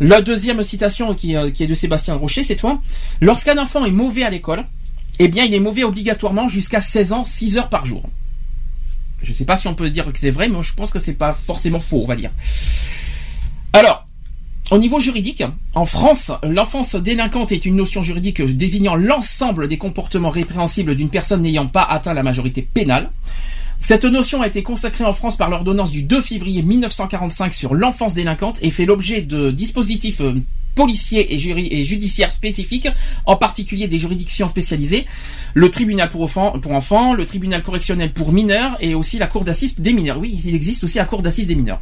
La 0.00 0.20
deuxième 0.20 0.62
citation 0.62 1.12
qui, 1.12 1.34
euh, 1.34 1.50
qui 1.50 1.64
est 1.64 1.66
de 1.66 1.74
Sébastien 1.74 2.14
Rocher 2.14 2.44
cette 2.44 2.60
fois. 2.60 2.80
Lorsqu'un 3.20 3.58
enfant 3.58 3.84
est 3.84 3.90
mauvais 3.90 4.22
à 4.22 4.30
l'école, 4.30 4.64
eh 5.18 5.28
bien, 5.28 5.44
il 5.44 5.54
est 5.54 5.60
mauvais 5.60 5.84
obligatoirement 5.84 6.48
jusqu'à 6.48 6.80
16 6.80 7.12
ans, 7.12 7.24
6 7.24 7.58
heures 7.58 7.68
par 7.68 7.84
jour. 7.84 8.02
Je 9.22 9.30
ne 9.30 9.34
sais 9.34 9.44
pas 9.44 9.56
si 9.56 9.66
on 9.66 9.74
peut 9.74 9.90
dire 9.90 10.10
que 10.12 10.18
c'est 10.18 10.30
vrai, 10.30 10.48
mais 10.48 10.62
je 10.62 10.74
pense 10.74 10.90
que 10.90 11.00
c'est 11.00 11.14
pas 11.14 11.32
forcément 11.32 11.80
faux, 11.80 12.02
on 12.02 12.06
va 12.06 12.16
dire. 12.16 12.30
Alors, 13.72 14.06
au 14.70 14.78
niveau 14.78 15.00
juridique, 15.00 15.42
en 15.74 15.84
France, 15.86 16.30
l'enfance 16.42 16.94
délinquante 16.94 17.52
est 17.52 17.64
une 17.64 17.76
notion 17.76 18.02
juridique 18.02 18.42
désignant 18.42 18.94
l'ensemble 18.94 19.66
des 19.66 19.78
comportements 19.78 20.30
répréhensibles 20.30 20.94
d'une 20.94 21.10
personne 21.10 21.42
n'ayant 21.42 21.66
pas 21.66 21.82
atteint 21.82 22.14
la 22.14 22.22
majorité 22.22 22.62
pénale. 22.62 23.10
Cette 23.80 24.04
notion 24.04 24.42
a 24.42 24.46
été 24.46 24.62
consacrée 24.62 25.04
en 25.04 25.12
France 25.12 25.36
par 25.36 25.50
l'ordonnance 25.50 25.90
du 25.90 26.02
2 26.02 26.20
février 26.20 26.62
1945 26.62 27.54
sur 27.54 27.74
l'enfance 27.74 28.12
délinquante 28.12 28.58
et 28.60 28.70
fait 28.70 28.84
l'objet 28.84 29.22
de 29.22 29.50
dispositifs 29.50 30.20
euh, 30.20 30.34
policiers 30.78 31.34
et, 31.34 31.80
et 31.80 31.84
judiciaires 31.84 32.32
spécifiques, 32.32 32.88
en 33.26 33.34
particulier 33.34 33.88
des 33.88 33.98
juridictions 33.98 34.46
spécialisées, 34.46 35.06
le 35.54 35.68
tribunal 35.72 36.08
pour 36.08 36.22
enfants, 36.22 37.14
le 37.14 37.24
tribunal 37.26 37.64
correctionnel 37.64 38.12
pour 38.12 38.30
mineurs 38.32 38.76
et 38.80 38.94
aussi 38.94 39.18
la 39.18 39.26
cour 39.26 39.42
d'assises 39.44 39.74
des 39.80 39.92
mineurs. 39.92 40.18
Oui, 40.18 40.40
il 40.44 40.54
existe 40.54 40.84
aussi 40.84 40.98
la 40.98 41.04
cour 41.04 41.20
d'assises 41.20 41.48
des 41.48 41.56
mineurs. 41.56 41.80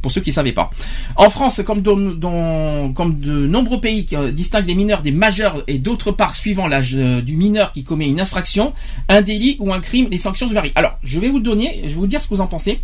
Pour 0.00 0.10
ceux 0.10 0.22
qui 0.22 0.30
ne 0.30 0.34
savaient 0.34 0.52
pas. 0.52 0.70
En 1.16 1.28
France, 1.28 1.60
comme, 1.66 1.82
comme 1.82 3.20
de 3.20 3.46
nombreux 3.46 3.82
pays 3.82 4.06
qui 4.06 4.16
euh, 4.16 4.32
distinguent 4.32 4.68
les 4.68 4.74
mineurs 4.74 5.02
des 5.02 5.10
majeurs 5.10 5.62
et 5.66 5.78
d'autre 5.78 6.10
part, 6.10 6.34
suivant 6.34 6.66
l'âge 6.66 6.94
euh, 6.94 7.20
du 7.20 7.36
mineur 7.36 7.72
qui 7.72 7.84
commet 7.84 8.08
une 8.08 8.22
infraction, 8.22 8.72
un 9.10 9.20
délit 9.20 9.58
ou 9.60 9.74
un 9.74 9.80
crime, 9.80 10.08
les 10.10 10.16
sanctions 10.16 10.46
varient. 10.46 10.72
Alors, 10.74 10.94
je 11.02 11.20
vais 11.20 11.28
vous 11.28 11.40
donner, 11.40 11.82
je 11.82 11.88
vais 11.88 11.94
vous 11.94 12.06
dire 12.06 12.22
ce 12.22 12.28
que 12.28 12.34
vous 12.34 12.40
en 12.40 12.46
pensez. 12.46 12.80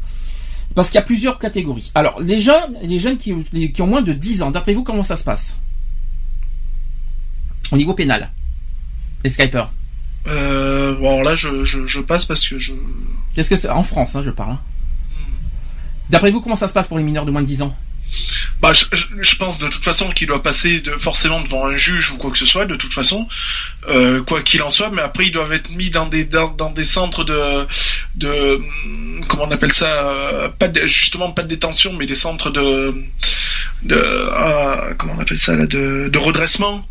Parce 0.75 0.89
qu'il 0.89 0.97
y 0.97 1.03
a 1.03 1.07
plusieurs 1.07 1.39
catégories. 1.39 1.91
Alors, 1.95 2.21
les 2.21 2.39
jeunes, 2.41 2.77
les 2.83 2.99
jeunes 2.99 3.17
qui, 3.17 3.35
les- 3.53 3.73
qui 3.73 3.81
ont 3.83 3.87
moins 3.87 4.03
de 4.03 4.13
10 4.13 4.43
ans, 4.43 4.51
d'après 4.51 4.75
vous, 4.75 4.83
comment 4.85 5.03
ça 5.03 5.17
se 5.17 5.25
passe? 5.25 5.57
Au 7.73 7.77
niveau 7.77 7.95
pénal. 7.95 8.31
Les 9.25 9.31
Skypers. 9.31 9.73
Euh, 10.27 10.95
bon, 10.99 11.23
là, 11.23 11.35
je, 11.35 11.65
je, 11.65 11.87
je 11.87 12.01
passe 12.01 12.25
parce 12.25 12.47
que 12.47 12.59
je. 12.59 12.73
Qu'est-ce 13.35 13.49
que 13.51 13.57
c'est? 13.57 13.69
En 13.71 13.83
France, 13.83 14.17
hein, 14.17 14.23
je 14.23 14.31
parle. 14.31 14.53
hein. 14.53 14.61
D'après 16.11 16.31
vous, 16.31 16.41
comment 16.41 16.57
ça 16.57 16.69
se 16.69 16.73
passe 16.73 16.87
pour 16.89 16.99
les 16.99 17.05
mineurs 17.05 17.25
de 17.27 17.31
moins 17.31 17.43
de 17.43 17.47
10 17.47 17.63
ans? 17.63 17.75
Bah, 18.61 18.73
je, 18.73 19.37
pense 19.37 19.59
de 19.59 19.69
toute 19.69 19.85
façon 19.85 20.11
qu'il 20.11 20.29
doit 20.29 20.43
passer 20.43 20.81
de, 20.81 20.97
forcément 20.97 21.41
devant 21.41 21.67
un 21.67 21.77
juge 21.77 22.11
ou 22.13 22.19
quoi 22.19 22.31
que 22.31 22.39
ce 22.39 22.47
soit, 22.47 22.65
de 22.65 22.75
toute 22.77 22.93
façon, 22.93 23.29
euh, 23.89 24.23
quoi 24.23 24.43
qu'il 24.43 24.63
en 24.63 24.69
soit. 24.69 24.91
Mais 24.91 25.03
après, 25.03 25.27
ils 25.27 25.33
doivent 25.33 25.53
être 25.53 25.71
mis 25.71 25.91
dans 25.91 26.07
des 26.07 26.25
dans, 26.25 26.49
dans 26.49 26.71
des 26.71 26.85
centres 26.85 27.25
de 27.25 27.67
de 28.15 28.61
comment 29.29 29.45
on 29.45 29.51
appelle 29.51 29.73
ça 29.73 30.09
euh, 30.09 30.49
Pas 30.49 30.69
de, 30.69 30.87
justement 30.87 31.33
pas 31.33 31.43
de 31.43 31.49
détention, 31.49 31.93
mais 31.93 32.07
des 32.07 32.15
centres 32.15 32.51
de 32.51 32.95
de 33.83 34.29
ah, 34.33 34.89
comment 34.99 35.15
on 35.17 35.21
appelle 35.21 35.39
ça 35.39 35.55
là 35.55 35.67
de, 35.67 36.09
de 36.11 36.19
redressement. 36.19 36.87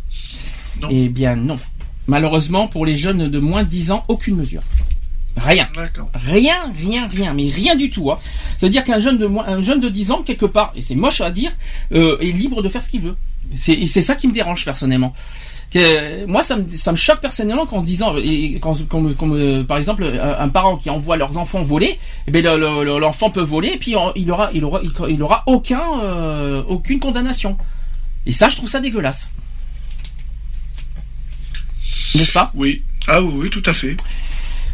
Eh 0.90 1.08
bien, 1.08 1.36
non. 1.36 1.58
Malheureusement, 2.06 2.68
pour 2.68 2.86
les 2.86 2.96
jeunes 2.96 3.28
de 3.28 3.38
moins 3.38 3.64
de 3.64 3.68
10 3.68 3.90
ans, 3.90 4.04
aucune 4.08 4.36
mesure. 4.36 4.62
Rien. 5.36 5.68
Rien, 6.14 6.72
rien, 6.78 7.06
rien, 7.08 7.32
mais 7.34 7.48
rien 7.48 7.74
du 7.76 7.90
tout. 7.90 8.10
Hein. 8.10 8.18
Ça 8.56 8.66
veut 8.66 8.70
dire 8.70 8.84
qu'un 8.84 9.00
jeune 9.00 9.18
de 9.18 9.26
un 9.46 9.62
jeune 9.62 9.80
de 9.80 9.88
10 9.88 10.10
ans, 10.12 10.22
quelque 10.22 10.46
part, 10.46 10.72
et 10.74 10.82
c'est 10.82 10.94
moche 10.94 11.20
à 11.20 11.30
dire, 11.30 11.52
euh, 11.92 12.16
est 12.20 12.32
libre 12.32 12.62
de 12.62 12.68
faire 12.68 12.82
ce 12.82 12.90
qu'il 12.90 13.02
veut. 13.02 13.16
C'est 13.54 13.84
c'est 13.86 14.02
ça 14.02 14.14
qui 14.16 14.26
me 14.28 14.32
dérange 14.32 14.64
personnellement. 14.64 15.12
Que, 15.70 16.24
moi, 16.26 16.42
ça 16.44 16.56
me, 16.56 16.64
ça 16.76 16.92
me 16.92 16.96
choque 16.96 17.20
personnellement 17.20 17.66
qu'en 17.66 17.82
disant, 17.82 18.16
et 18.16 18.58
quand, 18.60 18.74
quand 18.88 19.02
quand 19.16 19.64
par 19.66 19.76
exemple, 19.78 20.04
un, 20.04 20.48
parent 20.48 20.76
qui 20.76 20.88
envoie 20.90 21.16
leurs 21.16 21.36
enfants 21.38 21.62
voler, 21.62 21.98
eh 22.26 22.30
ben, 22.30 22.42
le- 22.42 22.56
le- 22.56 22.84
le- 22.84 22.98
l'enfant 22.98 23.30
peut 23.30 23.42
voler 23.42 23.70
et 23.74 23.76
puis 23.78 23.90
il 24.14 24.30
aura, 24.30 24.50
il 24.54 24.64
aura, 24.64 24.80
il 25.08 25.22
aura 25.22 25.42
aucun, 25.46 25.82
euh, 26.02 26.62
aucune 26.68 26.98
condamnation. 27.00 27.58
Et 28.26 28.32
ça, 28.32 28.48
je 28.48 28.56
trouve 28.56 28.68
ça 28.68 28.80
dégueulasse. 28.80 29.28
N'est-ce 32.14 32.32
pas? 32.32 32.50
Oui. 32.54 32.82
Ah 33.08 33.20
oui, 33.20 33.32
oui, 33.36 33.50
tout 33.50 33.62
à 33.66 33.72
fait. 33.74 33.96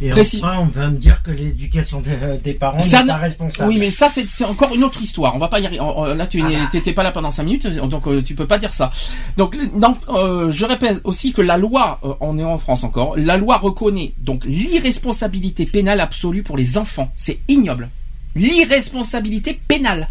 Et 0.02 0.08
Précis. 0.08 0.40
enfin, 0.42 0.58
on 0.60 0.66
va 0.66 0.88
me 0.90 0.96
dire 0.96 1.22
que 1.22 1.30
l'éducation 1.30 2.00
des, 2.00 2.10
euh, 2.10 2.36
des 2.42 2.54
parents 2.54 2.78
n'est 2.78 3.12
pas 3.12 3.16
responsable. 3.18 3.68
Oui, 3.68 3.78
mais 3.78 3.90
ça 3.90 4.08
c'est 4.08 4.44
encore 4.44 4.74
une 4.74 4.82
autre 4.84 5.00
histoire. 5.00 5.34
On 5.36 5.38
va 5.38 5.48
pas 5.48 5.60
y 5.60 5.66
arriver. 5.66 5.80
Là, 6.16 6.26
tu 6.26 6.42
Ah 6.44 6.48
n'es- 6.48 6.80
bah. 6.82 6.92
pas 6.94 7.02
là 7.04 7.12
pendant 7.12 7.30
cinq 7.30 7.44
minutes, 7.44 7.66
donc 7.68 8.06
euh, 8.08 8.22
tu 8.22 8.34
peux 8.34 8.46
pas 8.46 8.58
dire 8.58 8.72
ça. 8.72 8.90
Donc, 9.36 9.56
euh, 10.08 10.50
je 10.50 10.64
répète 10.64 11.00
aussi 11.04 11.32
que 11.32 11.40
la 11.42 11.56
loi, 11.56 12.00
on 12.20 12.36
est 12.38 12.44
en 12.44 12.58
France 12.58 12.82
encore, 12.84 13.14
la 13.16 13.36
loi 13.36 13.58
reconnaît 13.58 14.12
donc 14.18 14.44
l'irresponsabilité 14.44 15.66
pénale 15.66 16.00
absolue 16.00 16.42
pour 16.42 16.56
les 16.56 16.76
enfants. 16.78 17.12
C'est 17.16 17.38
ignoble. 17.48 17.88
L'irresponsabilité 18.34 19.60
pénale. 19.68 20.08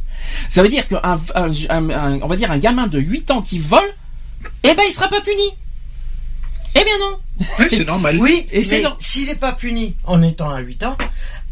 Ça 0.50 0.62
veut 0.64 0.70
dire 0.70 0.88
qu'un, 0.88 1.02
un, 1.04 1.20
un- 1.70 1.90
un- 1.90 2.20
on 2.22 2.28
va 2.28 2.36
dire 2.36 2.52
un 2.52 2.58
gamin 2.60 2.88
de 2.88 3.00
8 3.00 3.32
ans 3.32 3.42
qui 3.42 3.60
vole, 3.60 3.80
eh 4.64 4.74
ben 4.74 4.84
il 4.88 4.92
sera 4.94 5.08
pas 5.08 5.22
puni. 5.22 5.42
Eh 6.76 6.84
bien 6.84 6.98
non. 7.00 7.20
C'est 7.70 7.86
normal. 7.86 8.18
Oui, 8.20 8.48
Et 8.52 8.64
c'est 8.64 8.82
dans- 8.82 8.96
s'il 9.00 9.28
n'est 9.28 9.36
pas 9.36 9.52
puni 9.54 9.96
en 10.06 10.22
étant 10.22 10.50
à 10.54 10.60
8 10.60 10.84
ans, 10.84 10.98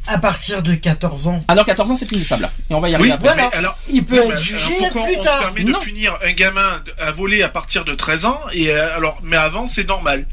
à 0.07 0.17
partir 0.17 0.63
de 0.63 0.73
14 0.75 1.27
ans, 1.27 1.41
Alors 1.47 1.65
14 1.65 1.91
ans 1.91 1.95
c'est 1.95 2.05
punissable. 2.07 2.49
Et 2.69 2.73
on 2.73 2.79
va 2.79 2.89
y 2.89 2.95
arriver 2.95 3.09
Oui, 3.09 3.15
après. 3.15 3.27
Voilà. 3.33 3.49
mais 3.51 3.57
alors, 3.57 3.77
il 3.89 4.05
peut 4.05 4.15
être 4.23 4.37
jugé 4.37 4.77
alors 4.77 4.91
pourquoi 4.91 5.03
plus 5.07 5.17
on 5.19 5.23
tard. 5.23 5.37
se 5.37 5.43
permet 5.53 5.63
Non. 5.63 5.79
de 5.79 5.83
punir 5.85 6.17
un 6.25 6.31
gamin 6.33 6.83
à 6.99 7.11
voler 7.11 7.43
à 7.43 7.49
partir 7.49 7.85
de 7.85 7.93
13 7.95 8.25
ans 8.25 8.39
et 8.53 8.69
euh, 8.71 8.95
alors 8.95 9.19
mais 9.23 9.37
avant 9.37 9.67
c'est 9.67 9.87
normal. 9.87 10.25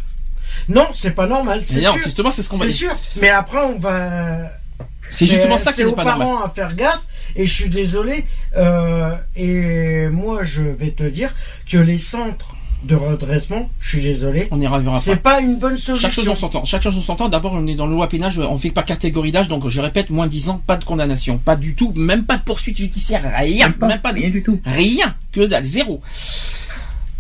non, 0.68 0.87
c'est 0.94 1.11
pas 1.14 1.27
normal, 1.27 1.62
c'est 1.64 1.81
non, 1.83 1.92
sûr. 1.94 2.03
justement 2.05 2.31
c'est 2.31 2.42
ce 2.42 2.49
qu'on 2.49 2.57
va 2.57 2.66
C'est 2.66 2.70
sûr. 2.70 2.96
Mais 3.20 3.29
après, 3.31 3.59
on 3.59 3.79
va. 3.79 4.51
C'est 5.11 5.27
justement 5.27 5.57
ça 5.59 5.70
qui 5.70 5.79
C'est 5.79 5.85
n'est 5.85 5.90
aux 5.90 5.94
pas 5.94 6.05
parents 6.05 6.25
normal. 6.33 6.49
à 6.51 6.55
faire 6.55 6.75
gaffe. 6.75 7.03
Et 7.37 7.44
je 7.46 7.53
suis 7.55 7.68
désolé. 7.70 8.25
euh, 8.57 9.14
et 9.37 10.09
moi, 10.09 10.42
je 10.42 10.62
vais 10.62 10.90
te 10.90 11.03
dire 11.05 11.33
que 11.70 11.77
les 11.77 11.99
centres 11.99 12.55
de 12.85 12.95
redressement, 12.95 13.69
je 13.81 13.89
suis 13.97 14.03
désolé, 14.03 14.47
On 14.51 14.61
y 14.61 14.67
reviendra 14.67 15.01
c'est 15.01 15.17
pas. 15.17 15.41
une 15.41 15.57
bonne 15.59 15.77
solution. 15.77 15.97
Chaque 16.09 16.12
chose 16.12 16.29
on 16.29 16.37
s'entend. 16.37 16.65
Chaque 16.65 16.83
chose 16.83 16.97
on 16.97 17.03
s'entend. 17.03 17.29
D'abord, 17.29 17.53
on 17.55 17.67
est 17.67 17.75
dans 17.75 17.87
la 17.87 17.93
loi 17.95 18.09
pénale, 18.09 18.31
je- 18.31 18.43
on 18.43 18.59
fait 18.59 18.71
pas 18.71 18.83
catégorie 18.83 19.33
d'âge, 19.33 19.49
donc 19.49 19.69
je 19.69 19.81
répète, 19.81 20.11
moins 20.11 20.27
10 20.29 20.49
ans, 20.51 20.62
pas 20.67 20.77
de 20.77 20.85
condamnation, 20.85 21.39
pas 21.39 21.57
du 21.57 21.75
tout, 21.75 21.93
même 21.97 22.25
pas 22.25 22.37
de 22.37 22.43
poursuite 22.43 22.77
judiciaire, 22.77 23.23
rien, 23.37 23.67
même 23.81 24.01
pas, 24.01 24.12
de- 24.12 24.19
rien 24.21 24.31
du 24.31 24.43
tout. 24.43 24.61
rien, 24.65 25.15
que 25.33 25.47
dalle, 25.47 25.65
zéro. 25.65 26.01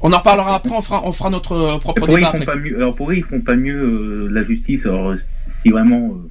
On 0.02 0.12
en 0.12 0.18
reparlera 0.18 0.54
après, 0.56 0.70
on 0.76 0.82
fera, 0.82 1.04
on 1.06 1.10
fera 1.12 1.30
notre 1.30 1.52
euh, 1.52 1.78
propre 1.78 2.00
Pour 2.00 2.08
eux, 2.10 2.12
ils 2.12 2.16
débat 2.18 2.30
font 2.32 2.36
après. 2.36 2.46
pas 2.46 2.56
mieux. 2.56 2.76
Alors 2.76 2.94
pour 2.94 3.10
eux, 3.10 3.14
ils 3.16 3.24
font 3.24 3.40
pas 3.40 3.56
mieux 3.56 3.74
euh, 3.80 4.28
la 4.30 4.42
justice. 4.42 4.84
Alors 4.86 5.14
si 5.16 5.70
vraiment. 5.70 6.10
euh, 6.10 6.28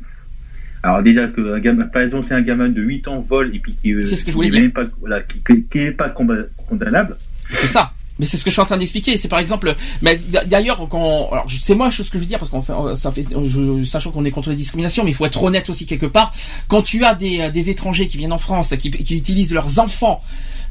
alors 0.84 1.02
déjà 1.02 1.28
que 1.28 1.56
un 1.56 1.60
gamin, 1.60 1.86
par 1.88 2.04
exemple, 2.04 2.28
si 2.28 2.34
un 2.34 2.42
gamin 2.44 2.70
de 2.70 2.80
8 2.82 3.08
ans 3.08 3.26
vole 3.28 3.54
et 3.56 3.60
puis 3.60 3.74
qui 3.74 3.92
euh, 3.92 4.06
C'est 4.06 4.16
ce 4.18 4.24
que 4.24 4.32
je 4.32 4.38
qui 4.38 4.48
voulais 4.48 4.48
est 4.50 4.52
dire. 4.52 4.62
même 4.62 4.72
pas 4.72 4.84
voilà, 5.00 5.22
qui, 5.24 5.42
qui, 5.42 5.64
qui 5.66 5.80
est 5.80 5.92
pas 5.92 6.10
condamnable. 6.10 7.18
C'est 7.50 7.68
ça. 7.68 7.92
Mais 8.18 8.26
c'est 8.26 8.38
ce 8.38 8.44
que 8.46 8.50
je 8.50 8.54
suis 8.56 8.62
en 8.62 8.66
train 8.66 8.78
d'expliquer. 8.78 9.18
C'est 9.18 9.28
par 9.28 9.40
exemple, 9.40 9.76
mais 10.02 10.18
d'ailleurs, 10.46 10.88
quand, 10.90 11.30
alors 11.32 11.48
c'est 11.50 11.76
moi 11.76 11.92
ce 11.92 12.02
que 12.04 12.14
je 12.14 12.20
veux 12.20 12.26
dire 12.26 12.40
parce 12.40 12.50
qu'on 12.50 12.62
fait, 12.62 12.74
ça 12.96 13.12
fait, 13.12 13.26
je, 13.44 13.84
sachant 13.84 14.12
qu'on 14.12 14.24
est 14.24 14.32
contre 14.32 14.50
les 14.50 14.56
discriminations, 14.56 15.04
mais 15.04 15.12
il 15.12 15.14
faut 15.14 15.26
être 15.26 15.44
honnête 15.44 15.70
aussi 15.70 15.86
quelque 15.86 16.06
part. 16.06 16.34
Quand 16.70 16.82
tu 16.82 17.04
as 17.04 17.14
des, 17.14 17.52
des 17.52 17.70
étrangers 17.70 18.08
qui 18.08 18.18
viennent 18.18 18.32
en 18.32 18.38
France, 18.38 18.74
qui, 18.80 18.90
qui 18.92 19.18
utilisent 19.18 19.52
leurs 19.54 19.80
enfants 19.80 20.22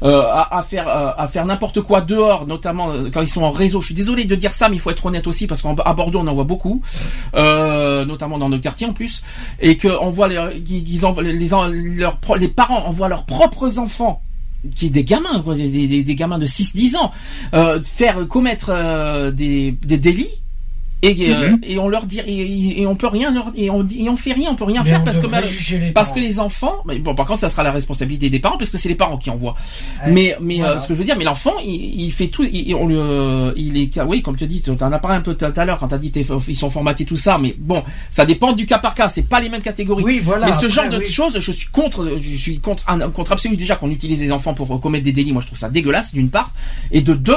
euh, 0.03 0.21
à, 0.23 0.57
à 0.57 0.63
faire, 0.63 0.87
euh, 0.87 1.11
à 1.17 1.27
faire 1.27 1.45
n'importe 1.45 1.81
quoi 1.81 2.01
dehors, 2.01 2.47
notamment 2.47 2.89
euh, 2.91 3.09
quand 3.13 3.21
ils 3.21 3.29
sont 3.29 3.43
en 3.43 3.51
réseau. 3.51 3.79
Je 3.79 3.85
suis 3.87 3.95
désolé 3.95 4.25
de 4.25 4.35
dire 4.35 4.53
ça, 4.53 4.67
mais 4.67 4.75
il 4.77 4.79
faut 4.79 4.89
être 4.89 5.05
honnête 5.05 5.27
aussi 5.27 5.45
parce 5.47 5.61
qu'à 5.61 5.93
Bordeaux 5.93 6.19
on 6.19 6.27
en 6.27 6.33
voit 6.33 6.43
beaucoup, 6.45 6.81
euh, 7.35 8.05
notamment 8.05 8.37
dans 8.37 8.49
nos 8.49 8.59
quartiers 8.59 8.87
en 8.87 8.93
plus, 8.93 9.21
et 9.61 9.77
que 9.77 9.87
on 9.87 10.09
voit 10.09 10.27
les, 10.27 10.37
envoient 11.05 11.23
les, 11.23 11.53
en- 11.53 11.67
leurs 11.67 12.17
les 12.37 12.47
parents 12.47 12.85
envoient 12.87 13.07
leurs 13.07 13.25
propres 13.25 13.77
enfants 13.79 14.21
qui 14.75 14.89
des 14.89 15.03
gamins, 15.03 15.41
quoi, 15.43 15.55
des, 15.55 15.69
des- 15.69 16.03
des 16.03 16.15
gamins 16.15 16.39
de 16.39 16.45
6-10 16.45 16.95
ans, 16.97 17.11
euh, 17.53 17.81
faire 17.83 18.27
commettre 18.27 18.69
euh, 18.71 19.31
des, 19.31 19.71
des 19.71 19.97
délits, 19.97 20.41
Et, 21.01 21.29
euh, 21.31 21.51
Mhm. 21.51 21.59
et 21.63 21.77
on 21.77 21.87
leur 21.87 22.05
dit 22.05 22.19
et, 22.25 22.81
et 22.81 22.87
on 22.87 22.95
peut 22.95 23.05
rien 23.07 23.29
leur 23.29 23.51
et 23.55 23.69
on 23.69 23.83
dit 23.83 24.05
et 24.05 24.09
on 24.09 24.15
fait 24.15 24.31
rien 24.31 24.49
on 24.51 24.55
peut 24.55 24.63
rien 24.63 24.81
Mais 24.81 24.89
faire 24.89 25.03
parce 25.03 25.19
que 25.19 25.27
mal- 25.27 25.43
les 25.43 25.91
parce 25.91 26.11
que 26.11 26.19
les 26.19 26.39
enfants 26.39 26.77
mais 26.85 26.97
bon 26.99 27.13
par 27.13 27.27
contre 27.27 27.41
ça 27.41 27.49
sera 27.49 27.61
la 27.63 27.71
responsabilité 27.71 28.29
des 28.29 28.39
parents 28.39 28.57
parce 28.57 28.71
que 28.71 28.77
c'est 28.79 28.89
les 28.89 28.95
parents 28.95 29.17
qui 29.17 29.29
envoient 29.29 29.55
mais 30.07 30.35
mais 30.41 30.57
voilà. 30.57 30.71
euh, 30.77 30.79
ce 30.79 30.87
que 30.87 30.93
je 30.95 30.99
veux 30.99 31.05
dire 31.05 31.15
mais 31.17 31.25
l'enfant 31.25 31.53
il, 31.63 32.01
il 32.01 32.11
fait 32.11 32.29
tout 32.29 32.43
il, 32.43 32.73
on 32.73 32.87
le 32.87 33.53
il 33.55 33.77
est 33.77 34.01
oui 34.01 34.21
comme 34.23 34.35
tu 34.37 34.47
dis 34.47 34.61
tu 34.61 34.71
en 34.71 34.91
as 34.91 34.99
parlé 34.99 35.17
un 35.17 35.21
peu 35.21 35.35
tout 35.35 35.45
à 35.55 35.65
l'heure 35.65 35.77
quand 35.77 35.89
tu 35.89 35.95
as 35.95 35.99
dit 35.99 36.11
ils 36.47 36.55
sont 36.55 36.69
formatés 36.71 37.05
tout 37.05 37.17
ça 37.17 37.37
mais 37.37 37.53
bon 37.59 37.83
ça 38.09 38.25
dépend 38.25 38.53
du 38.53 38.65
cas 38.65 38.79
par 38.79 38.95
cas 38.95 39.09
c'est 39.09 39.27
pas 39.29 39.41
les 39.41 39.49
mêmes 39.49 39.61
catégories 39.61 40.03
Oui, 40.03 40.21
voilà. 40.23 40.47
mais 40.47 40.53
ce 40.53 40.59
après, 40.59 40.69
genre 40.69 40.89
de 40.89 40.97
oui. 40.97 41.05
choses, 41.05 41.37
je 41.39 41.51
suis 41.51 41.67
contre, 41.67 42.17
je 42.19 42.35
suis 42.37 42.59
contre, 42.59 42.83
un- 42.87 43.09
contre 43.11 43.33
absolu 43.33 43.55
déjà 43.57 43.75
qu'on 43.75 43.91
utilise 43.91 44.21
les 44.21 44.31
enfants 44.31 44.53
pour 44.53 44.79
commettre 44.81 45.03
des 45.03 45.11
délits. 45.11 45.33
Moi, 45.33 45.41
je 45.41 45.47
trouve 45.47 45.57
ça 45.59 45.69
dégueulasse 45.69 46.13
d'une 46.13 46.29
part, 46.29 46.51
et 46.91 47.01
de 47.01 47.13
deux 47.13 47.35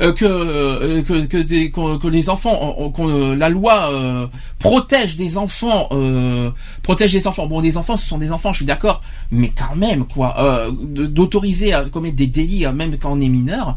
euh, 0.00 0.12
que, 0.12 0.24
euh, 0.24 1.02
que 1.02 1.24
que, 1.26 1.36
des- 1.38 1.70
que 1.70 2.06
les 2.08 2.28
enfants, 2.30 2.56
on- 2.78 2.90
qu'on, 2.98 3.08
euh, 3.08 3.34
la 3.36 3.48
loi 3.48 3.90
euh, 3.92 4.26
protège 4.58 5.16
des 5.16 5.38
enfants, 5.38 5.88
euh, 5.92 6.50
protège 6.82 7.12
des 7.12 7.26
enfants. 7.26 7.46
Bon, 7.46 7.60
des 7.60 7.76
enfants, 7.76 7.96
ce 7.96 8.06
sont 8.06 8.18
des 8.18 8.32
enfants, 8.32 8.52
je 8.52 8.58
suis 8.58 8.66
d'accord, 8.66 9.02
mais 9.30 9.50
quand 9.56 9.76
même 9.76 10.04
quoi, 10.04 10.66
d'autoriser 10.70 11.72
à 11.72 11.84
commettre 11.84 12.16
des 12.16 12.26
délits 12.26 12.66
même 12.74 12.96
quand 12.98 13.12
on 13.12 13.20
est 13.20 13.28
mineur. 13.28 13.76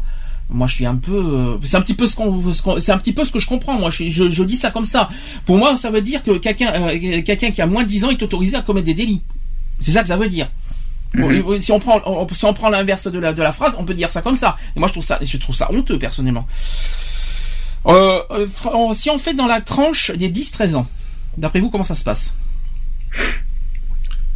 Moi, 0.50 0.66
je 0.66 0.74
suis 0.74 0.86
un 0.86 0.96
peu, 0.96 1.58
c'est 1.62 1.76
un 1.78 1.80
petit 1.80 1.94
peu 1.94 2.06
ce 2.06 2.14
qu'on, 2.16 2.50
ce 2.52 2.60
qu'on- 2.60 2.78
c'est 2.78 2.92
un 2.92 2.98
petit 2.98 3.12
peu 3.14 3.24
ce 3.24 3.32
que 3.32 3.38
je 3.38 3.46
comprends. 3.46 3.78
Moi, 3.78 3.88
je, 3.90 3.94
suis- 3.96 4.10
je, 4.10 4.30
je 4.30 4.42
dis 4.44 4.56
ça 4.56 4.70
comme 4.70 4.84
ça. 4.84 5.08
Pour 5.46 5.56
moi, 5.56 5.76
ça 5.76 5.88
veut 5.90 6.02
dire 6.02 6.22
que 6.22 6.36
quelqu'un, 6.36 6.72
quelqu'un 7.22 7.50
qui 7.52 7.62
a 7.62 7.66
moins 7.66 7.84
de 7.84 7.88
10 7.88 8.04
ans 8.04 8.10
est 8.10 8.22
autorisé 8.22 8.56
à 8.56 8.60
commettre 8.62 8.84
des 8.86 8.92
délits. 8.94 9.22
C'est 9.80 9.92
ça 9.92 10.02
que 10.02 10.08
ça 10.08 10.16
veut 10.18 10.28
dire. 10.28 10.48
Mhm. 11.14 11.58
Si 11.58 11.72
on 11.72 11.78
prend, 11.78 12.00
on- 12.06 12.26
si 12.32 12.44
on 12.44 12.52
prend 12.54 12.68
l'inverse 12.70 13.06
de 13.06 13.18
la, 13.18 13.32
de 13.32 13.42
la 13.42 13.52
phrase, 13.52 13.76
on 13.78 13.84
peut 13.84 13.94
dire 13.94 14.10
ça 14.10 14.20
comme 14.20 14.36
ça. 14.36 14.56
Et 14.76 14.78
moi, 14.78 14.88
je 14.88 14.92
trouve 14.94 15.04
ça, 15.04 15.18
je 15.22 15.36
trouve 15.38 15.54
ça 15.54 15.70
honteux 15.72 15.98
personnellement. 15.98 16.46
Euh, 17.86 18.22
euh, 18.30 18.92
si 18.92 19.10
on 19.10 19.18
fait 19.18 19.34
dans 19.34 19.46
la 19.46 19.60
tranche 19.60 20.10
des 20.12 20.28
10-13 20.28 20.74
ans, 20.76 20.86
d'après 21.36 21.60
vous, 21.60 21.70
comment 21.70 21.82
ça 21.84 21.94
se 21.94 22.04
passe? 22.04 22.34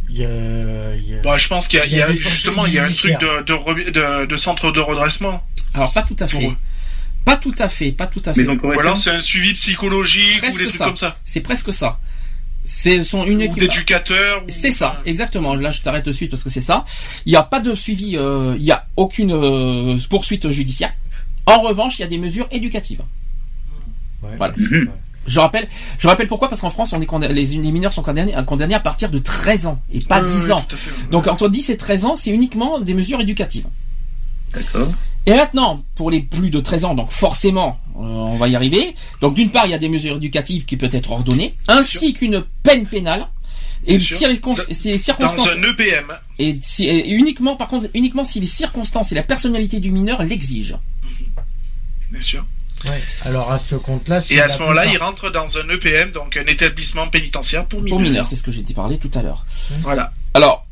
Il 0.09 0.17
y 0.17 0.25
a- 0.25 0.95
il 0.95 1.09
y 1.09 1.15
a- 1.15 1.21
Bah, 1.21 1.37
je 1.37 1.47
pense 1.47 1.67
qu'il 1.67 1.79
y 1.79 1.81
a, 1.81 1.85
Il 1.85 1.91
y 1.91 2.01
a 2.01 2.09
il 2.09 2.15
y 2.15 2.19
a- 2.19 2.23
des 2.23 2.29
justement 2.29 2.65
il 2.65 2.73
y 2.73 2.79
a 2.79 2.85
un 2.85 2.91
truc 2.91 3.19
de, 3.19 3.43
de, 3.43 3.53
revi- 3.53 3.91
de, 3.91 4.25
de 4.25 4.35
centre 4.35 4.71
de 4.71 4.79
redressement. 4.79 5.43
Alors, 5.73 5.93
pas 5.93 6.03
tout 6.03 6.15
à 6.19 6.27
fait. 6.27 6.51
Pas 7.25 7.35
tout 7.35 7.53
à 7.59 7.67
fait, 7.67 7.91
pas 7.91 8.07
tout 8.07 8.21
à 8.25 8.33
fait. 8.33 8.47
Ou 8.47 8.79
alors 8.79 8.97
c'est 8.97 9.11
un 9.11 9.19
suivi 9.19 9.53
psychologique 9.53 10.39
Presque 10.39 10.55
ou 10.55 10.57
des 10.59 10.67
trucs 10.67 10.77
ça. 10.77 10.85
comme 10.85 10.97
ça. 10.97 11.17
C'est 11.25 11.41
presque 11.41 11.73
ça. 11.73 11.99
C'est 12.63 12.97
une 13.13 13.39
Ou 13.39 13.41
équipe. 13.41 13.59
d'éducateurs. 13.59 14.43
ou- 14.43 14.49
C'est 14.49 14.71
ça, 14.71 15.01
exactement. 15.05 15.55
Là, 15.55 15.71
je 15.71 15.81
t'arrête 15.81 16.05
de 16.05 16.11
suite 16.11 16.31
parce 16.31 16.43
que 16.43 16.49
c'est 16.49 16.61
ça. 16.61 16.85
Il 17.25 17.29
n'y 17.31 17.35
a 17.37 17.43
pas 17.43 17.59
de 17.59 17.75
suivi, 17.75 18.15
euh, 18.17 18.55
il 18.57 18.63
n'y 18.63 18.71
a 18.71 18.87
aucune 18.95 19.31
euh, 19.33 19.97
poursuite 20.09 20.49
judiciaire. 20.51 20.93
En 21.45 21.61
revanche, 21.61 21.99
il 21.99 22.01
y 22.01 22.05
a 22.05 22.07
des 22.07 22.17
mesures 22.17 22.47
éducatives. 22.51 23.01
Ouais. 24.23 24.29
Voilà. 24.37 24.53
Mhm. 24.57 24.89
Je 25.27 25.39
rappelle, 25.41 25.67
je 25.99 26.07
rappelle 26.07 26.27
pourquoi 26.27 26.47
parce 26.47 26.61
qu'en 26.61 26.69
France, 26.69 26.93
on 26.93 27.01
est 27.01 27.05
condamné- 27.05 27.33
les, 27.33 27.45
les 27.45 27.71
mineurs 27.73 27.91
sont 27.91 28.01
condamnés, 28.01 28.33
condamnés 28.45 28.75
à 28.75 28.79
partir 28.79 29.09
de 29.09 29.19
13 29.19 29.67
ans 29.67 29.81
et 29.91 29.99
pas 29.99 30.21
Ouais, 30.21 30.27
10 30.27 30.45
ouais, 30.45 30.51
ans. 30.53 30.65
fait. 30.69 31.09
Donc 31.11 31.27
entre 31.27 31.49
10 31.49 31.69
et 31.69 31.75
13 31.77 32.05
ans, 32.05 32.15
c'est 32.15 32.29
uniquement 32.31 32.79
des 32.79 32.93
mesures 32.93 33.19
éducatives. 33.19 33.65
D'accord. 34.53 34.89
Et 35.25 35.31
maintenant, 35.33 35.83
pour 35.95 36.09
les 36.11 36.21
plus 36.21 36.49
de 36.49 36.61
13 36.61 36.85
ans, 36.85 36.95
donc 36.95 37.11
forcément, 37.11 37.77
euh, 37.97 37.99
on 37.99 38.37
va 38.37 38.47
y 38.47 38.55
arriver. 38.55 38.95
Donc 39.19 39.33
d'une 39.33 39.51
part, 39.51 39.65
il 39.65 39.71
y 39.71 39.73
a 39.73 39.77
des 39.77 39.89
mesures 39.89 40.15
éducatives 40.15 40.63
qui 40.63 40.77
peuvent 40.77 40.95
être 40.95 41.11
ordonnées, 41.11 41.55
ainsi 41.67 42.13
qu'une 42.13 42.45
peine 42.63 42.87
pénale. 42.87 43.27
Et 43.85 43.97
Bien 43.97 44.05
sûr. 44.05 44.17
circon- 44.19 44.55
Dans- 44.55 44.97
circonstances 44.97 45.47
un 45.49 45.61
EPM. 45.63 46.13
Et, 46.39 46.57
si- 46.61 46.85
et 46.87 47.09
uniquement, 47.11 47.55
par 47.57 47.67
contre, 47.67 47.87
uniquement 47.93 48.23
si 48.25 48.39
les 48.39 48.47
circonstances 48.47 49.11
et 49.11 49.15
la 49.15 49.23
personnalité 49.23 49.79
du 49.81 49.91
mineur 49.91 50.23
l'exigent. 50.23 50.79
Bien 52.11 52.21
sûr. 52.21 52.45
Ouais. 52.85 53.01
Alors 53.25 53.51
à 53.51 53.57
ce 53.57 53.75
compte-là, 53.75 54.19
Et 54.29 54.39
à 54.39 54.49
ce 54.49 54.59
moment-là, 54.59 54.85
il 54.85 54.97
rentre 54.97 55.31
dans 55.31 55.57
un 55.57 55.67
EPM, 55.69 56.11
donc 56.11 56.37
un 56.37 56.45
établissement 56.45 57.07
pénitentiaire 57.07 57.65
pour 57.65 57.81
mineurs. 57.81 57.97
Pour 57.97 58.01
mineurs, 58.07 58.25
c'est 58.25 58.35
ce 58.35 58.43
que 58.43 58.51
j'ai 58.51 58.61
parlé 58.61 58.97
tout 58.97 59.11
à 59.15 59.21
l'heure. 59.23 59.45
Voilà. 59.81 60.11
Alors, 60.33 60.67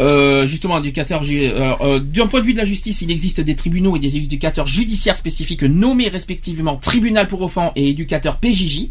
euh, 0.00 0.46
justement, 0.46 0.78
éducateur, 0.78 1.22
euh, 1.28 1.98
d'un 1.98 2.26
point 2.26 2.40
de 2.40 2.46
vue 2.46 2.52
de 2.52 2.58
la 2.58 2.64
justice, 2.64 3.02
il 3.02 3.10
existe 3.10 3.40
des 3.40 3.54
tribunaux 3.54 3.96
et 3.96 3.98
des 3.98 4.16
éducateurs 4.16 4.66
judiciaires 4.66 5.16
spécifiques 5.16 5.62
nommés 5.62 6.08
respectivement 6.08 6.76
tribunal 6.76 7.26
pour 7.26 7.42
enfants 7.42 7.72
et 7.76 7.90
éducateur 7.90 8.38
PJJ. 8.38 8.88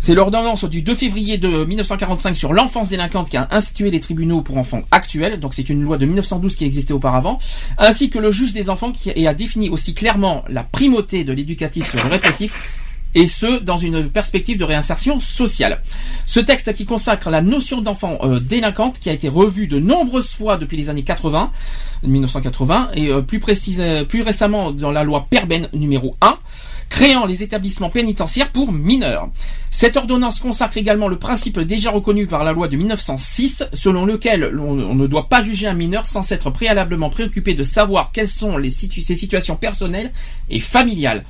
C'est 0.00 0.14
l'ordonnance 0.14 0.64
du 0.64 0.82
2 0.82 0.96
février 0.96 1.38
de 1.38 1.64
1945 1.64 2.34
sur 2.34 2.52
l'enfance 2.52 2.88
délinquante 2.88 3.30
qui 3.30 3.36
a 3.36 3.46
institué 3.52 3.88
les 3.88 4.00
tribunaux 4.00 4.42
pour 4.42 4.58
enfants 4.58 4.82
actuels. 4.90 5.38
Donc 5.38 5.54
c'est 5.54 5.68
une 5.68 5.82
loi 5.82 5.96
de 5.96 6.06
1912 6.06 6.56
qui 6.56 6.64
existait 6.64 6.92
auparavant, 6.92 7.38
ainsi 7.78 8.10
que 8.10 8.18
le 8.18 8.32
juge 8.32 8.52
des 8.52 8.68
enfants 8.68 8.90
qui 8.90 9.26
a 9.26 9.34
défini 9.34 9.68
aussi 9.68 9.94
clairement 9.94 10.44
la 10.48 10.64
primauté 10.64 11.22
de 11.22 11.32
l'éducatif 11.32 11.88
sur 11.88 12.04
le 12.04 12.10
répressif 12.10 12.52
et 13.14 13.26
ce, 13.26 13.60
dans 13.60 13.76
une 13.76 14.08
perspective 14.08 14.58
de 14.58 14.64
réinsertion 14.64 15.20
sociale. 15.20 15.82
Ce 16.26 16.40
texte 16.40 16.72
qui 16.74 16.84
consacre 16.84 17.30
la 17.30 17.42
notion 17.42 17.80
d'enfant 17.80 18.18
euh, 18.22 18.40
délinquante, 18.40 18.98
qui 18.98 19.10
a 19.10 19.12
été 19.12 19.28
revu 19.28 19.66
de 19.66 19.78
nombreuses 19.78 20.30
fois 20.30 20.56
depuis 20.56 20.76
les 20.76 20.88
années 20.88 21.04
80, 21.04 21.52
1980, 22.02 22.90
et 22.94 23.08
euh, 23.08 23.20
plus, 23.20 23.38
précise, 23.38 23.82
plus 24.08 24.22
récemment 24.22 24.72
dans 24.72 24.90
la 24.90 25.04
loi 25.04 25.26
Perben 25.28 25.68
numéro 25.72 26.16
1, 26.22 26.38
créant 26.88 27.26
les 27.26 27.42
établissements 27.42 27.90
pénitentiaires 27.90 28.50
pour 28.50 28.72
mineurs. 28.72 29.28
Cette 29.70 29.96
ordonnance 29.96 30.40
consacre 30.40 30.76
également 30.76 31.08
le 31.08 31.18
principe 31.18 31.58
déjà 31.60 31.90
reconnu 31.90 32.26
par 32.26 32.44
la 32.44 32.52
loi 32.52 32.68
de 32.68 32.76
1906, 32.76 33.64
selon 33.72 34.04
lequel 34.04 34.58
on 34.58 34.94
ne 34.94 35.06
doit 35.06 35.28
pas 35.28 35.42
juger 35.42 35.66
un 35.66 35.74
mineur 35.74 36.06
sans 36.06 36.22
s'être 36.22 36.50
préalablement 36.50 37.10
préoccupé 37.10 37.54
de 37.54 37.62
savoir 37.62 38.10
quelles 38.12 38.28
sont 38.28 38.60
ses 38.62 39.16
situations 39.16 39.56
personnelles 39.56 40.12
et 40.50 40.60
familiales. 40.60 41.24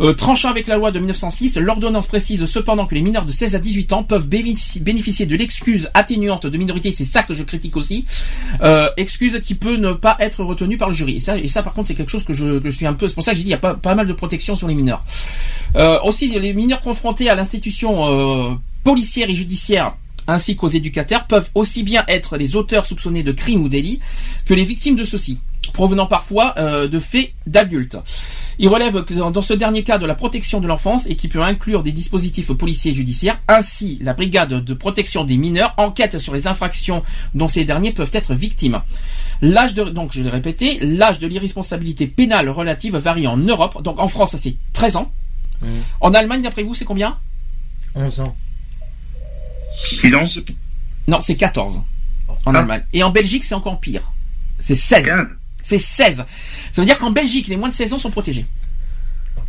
Euh, 0.00 0.12
tranchant 0.12 0.50
avec 0.50 0.66
la 0.66 0.76
loi 0.76 0.90
de 0.90 0.98
1906, 0.98 1.56
l'ordonnance 1.58 2.08
précise 2.08 2.44
cependant 2.46 2.86
que 2.86 2.96
les 2.96 3.00
mineurs 3.00 3.24
de 3.24 3.30
16 3.30 3.54
à 3.54 3.58
18 3.60 3.92
ans 3.92 4.02
peuvent 4.02 4.26
bénéfici- 4.26 4.80
bénéficier 4.80 5.24
de 5.24 5.36
l'excuse 5.36 5.88
atténuante 5.94 6.46
de 6.46 6.58
minorité, 6.58 6.90
c'est 6.90 7.04
ça 7.04 7.22
que 7.22 7.32
je 7.32 7.44
critique 7.44 7.76
aussi, 7.76 8.04
euh, 8.62 8.88
excuse 8.96 9.40
qui 9.44 9.54
peut 9.54 9.76
ne 9.76 9.92
pas 9.92 10.16
être 10.18 10.42
retenue 10.42 10.78
par 10.78 10.88
le 10.88 10.94
jury. 10.94 11.22
Et 11.40 11.48
ça, 11.48 11.62
par 11.62 11.74
contre, 11.74 11.88
c'est 11.88 11.94
quelque 11.94 12.10
chose 12.10 12.24
que 12.24 12.32
je, 12.32 12.68
suis 12.70 12.86
un 12.86 12.94
peu... 12.94 13.06
C'est 13.06 13.14
pour 13.14 13.22
ça 13.22 13.32
que 13.32 13.36
j'ai 13.36 13.44
dit 13.44 13.50
il 13.50 13.52
y 13.52 13.54
a 13.54 13.74
pas, 13.74 13.94
mal 13.94 14.06
de 14.06 14.12
protection 14.12 14.56
sur 14.56 14.66
les 14.66 14.74
mineurs. 14.74 15.04
Euh, 15.76 16.00
aussi, 16.02 16.28
les 16.38 16.54
mineurs 16.54 16.80
confrontés 16.80 17.30
à 17.30 17.36
l'institution 17.36 18.58
policière 18.82 19.30
et 19.30 19.34
judiciaire 19.34 19.94
ainsi 20.26 20.56
qu'aux 20.56 20.68
éducateurs 20.68 21.26
peuvent 21.26 21.50
aussi 21.54 21.82
bien 21.82 22.04
être 22.08 22.36
les 22.36 22.56
auteurs 22.56 22.86
soupçonnés 22.86 23.22
de 23.22 23.32
crimes 23.32 23.62
ou 23.62 23.68
délits 23.68 24.00
que 24.46 24.54
les 24.54 24.64
victimes 24.64 24.96
de 24.96 25.04
ceux-ci, 25.04 25.38
provenant 25.72 26.06
parfois 26.06 26.54
de 26.56 26.98
faits 26.98 27.32
d'adultes. 27.46 27.98
Il 28.58 28.68
relève 28.68 29.04
que 29.04 29.14
dans 29.14 29.42
ce 29.42 29.54
dernier 29.54 29.82
cas 29.82 29.98
de 29.98 30.06
la 30.06 30.14
protection 30.14 30.60
de 30.60 30.66
l'enfance 30.66 31.06
et 31.06 31.16
qui 31.16 31.28
peut 31.28 31.42
inclure 31.42 31.82
des 31.82 31.92
dispositifs 31.92 32.52
policiers 32.52 32.92
et 32.92 32.94
judiciaires. 32.94 33.40
Ainsi, 33.48 33.98
la 34.00 34.14
brigade 34.14 34.64
de 34.64 34.74
protection 34.74 35.24
des 35.24 35.36
mineurs 35.36 35.74
enquête 35.76 36.18
sur 36.18 36.34
les 36.34 36.46
infractions 36.46 37.02
dont 37.34 37.48
ces 37.48 37.64
derniers 37.64 37.92
peuvent 37.92 38.10
être 38.12 38.34
victimes. 38.34 38.80
L'âge 39.42 39.74
de, 39.74 39.84
donc 39.84 40.12
je 40.12 40.22
l'ai 40.22 40.30
répété, 40.30 40.78
l'âge 40.80 41.18
de 41.18 41.26
l'irresponsabilité 41.26 42.06
pénale 42.06 42.48
relative 42.48 42.96
varie 42.96 43.26
en 43.26 43.36
Europe. 43.36 43.82
Donc 43.82 43.98
en 43.98 44.08
France, 44.08 44.30
ça 44.32 44.38
c'est 44.38 44.56
13 44.72 44.96
ans. 44.96 45.12
Mmh. 45.62 45.66
En 46.00 46.14
Allemagne, 46.14 46.42
d'après 46.42 46.62
vous, 46.62 46.74
c'est 46.74 46.84
combien? 46.84 47.18
11 47.94 48.20
ans. 48.20 48.36
Silence. 50.00 50.38
Non, 51.08 51.20
c'est 51.22 51.36
14 51.36 51.82
en 52.46 52.54
Ah. 52.54 52.58
Allemagne. 52.58 52.84
Et 52.92 53.02
en 53.02 53.10
Belgique, 53.10 53.44
c'est 53.44 53.54
encore 53.54 53.80
pire. 53.80 54.12
C'est 54.60 54.76
16. 54.76 55.04
15. 55.06 55.26
C'est 55.64 55.78
16. 55.78 56.24
Ça 56.72 56.82
veut 56.82 56.86
dire 56.86 56.98
qu'en 56.98 57.10
Belgique, 57.10 57.48
les 57.48 57.56
moins 57.56 57.70
de 57.70 57.74
16 57.74 57.92
ans 57.94 57.98
sont 57.98 58.10
protégés. 58.10 58.46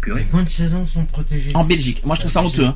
Les 0.08 0.26
moins 0.32 0.44
de 0.44 0.50
16 0.50 0.74
ans 0.76 0.86
sont 0.88 1.04
protégés. 1.06 1.52
En 1.56 1.64
Belgique. 1.64 2.02
Moi, 2.06 2.16
je 2.16 2.22
trouve 2.22 2.32
ça 2.32 2.40
Ah, 2.42 2.46
honteux. 2.46 2.66
hein. 2.66 2.76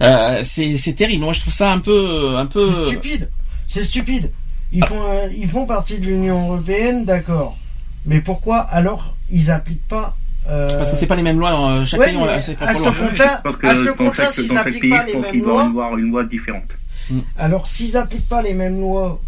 Euh, 0.00 0.42
c'est 0.44 0.94
terrible. 0.94 1.24
Moi, 1.24 1.32
je 1.32 1.40
trouve 1.40 1.52
ça 1.52 1.72
un 1.72 1.78
peu, 1.80 2.36
un 2.36 2.46
peu. 2.46 2.70
C'est 2.84 2.86
stupide. 2.86 3.28
C'est 3.66 3.84
stupide. 3.84 4.30
Ils 4.72 4.84
font, 4.84 5.00
euh, 5.02 5.28
ils 5.34 5.48
font 5.48 5.64
partie 5.66 5.98
de 5.98 6.04
l'Union 6.06 6.48
européenne, 6.52 7.04
d'accord. 7.04 7.56
Mais 8.04 8.20
pourquoi 8.20 8.58
alors 8.58 9.14
ils 9.30 9.50
appliquent 9.50 9.86
pas 9.88 10.16
euh, 10.48 10.66
Parce 10.68 10.90
que 10.90 10.96
c'est 10.96 11.06
pas 11.06 11.16
les 11.16 11.22
mêmes 11.22 11.38
lois. 11.38 11.70
euh, 11.72 11.84
Chaque 11.86 12.00
ouais, 12.00 12.12
pays 12.12 12.16
a 12.22 12.42
ses 12.42 12.52
à 12.52 12.54
propres 12.56 12.74
ce 12.74 12.82
lois. 12.82 12.92
compte-là, 12.94 13.40
Parce 13.42 13.56
que 13.56 13.66
à 13.66 13.74
ce 13.74 13.84
dans 13.84 13.94
compte-là, 13.94 14.24
chaque, 14.24 14.34
s'ils 14.34 14.48
dans 14.48 14.54
chaque 14.54 14.66
appliquent 14.66 14.80
pays, 14.82 14.90
pas 14.90 15.04
les 15.04 15.14
mêmes 15.16 15.42
lois, 15.42 15.64
avoir 15.64 15.96
une 15.96 16.10
loi 16.10 16.24
différente. 16.24 16.64
alors 17.38 17.66
s'ils 17.66 17.96
appliquent 17.96 18.28
pas 18.28 18.42
les 18.42 18.54
mêmes 18.54 18.78
lois, 18.80 19.20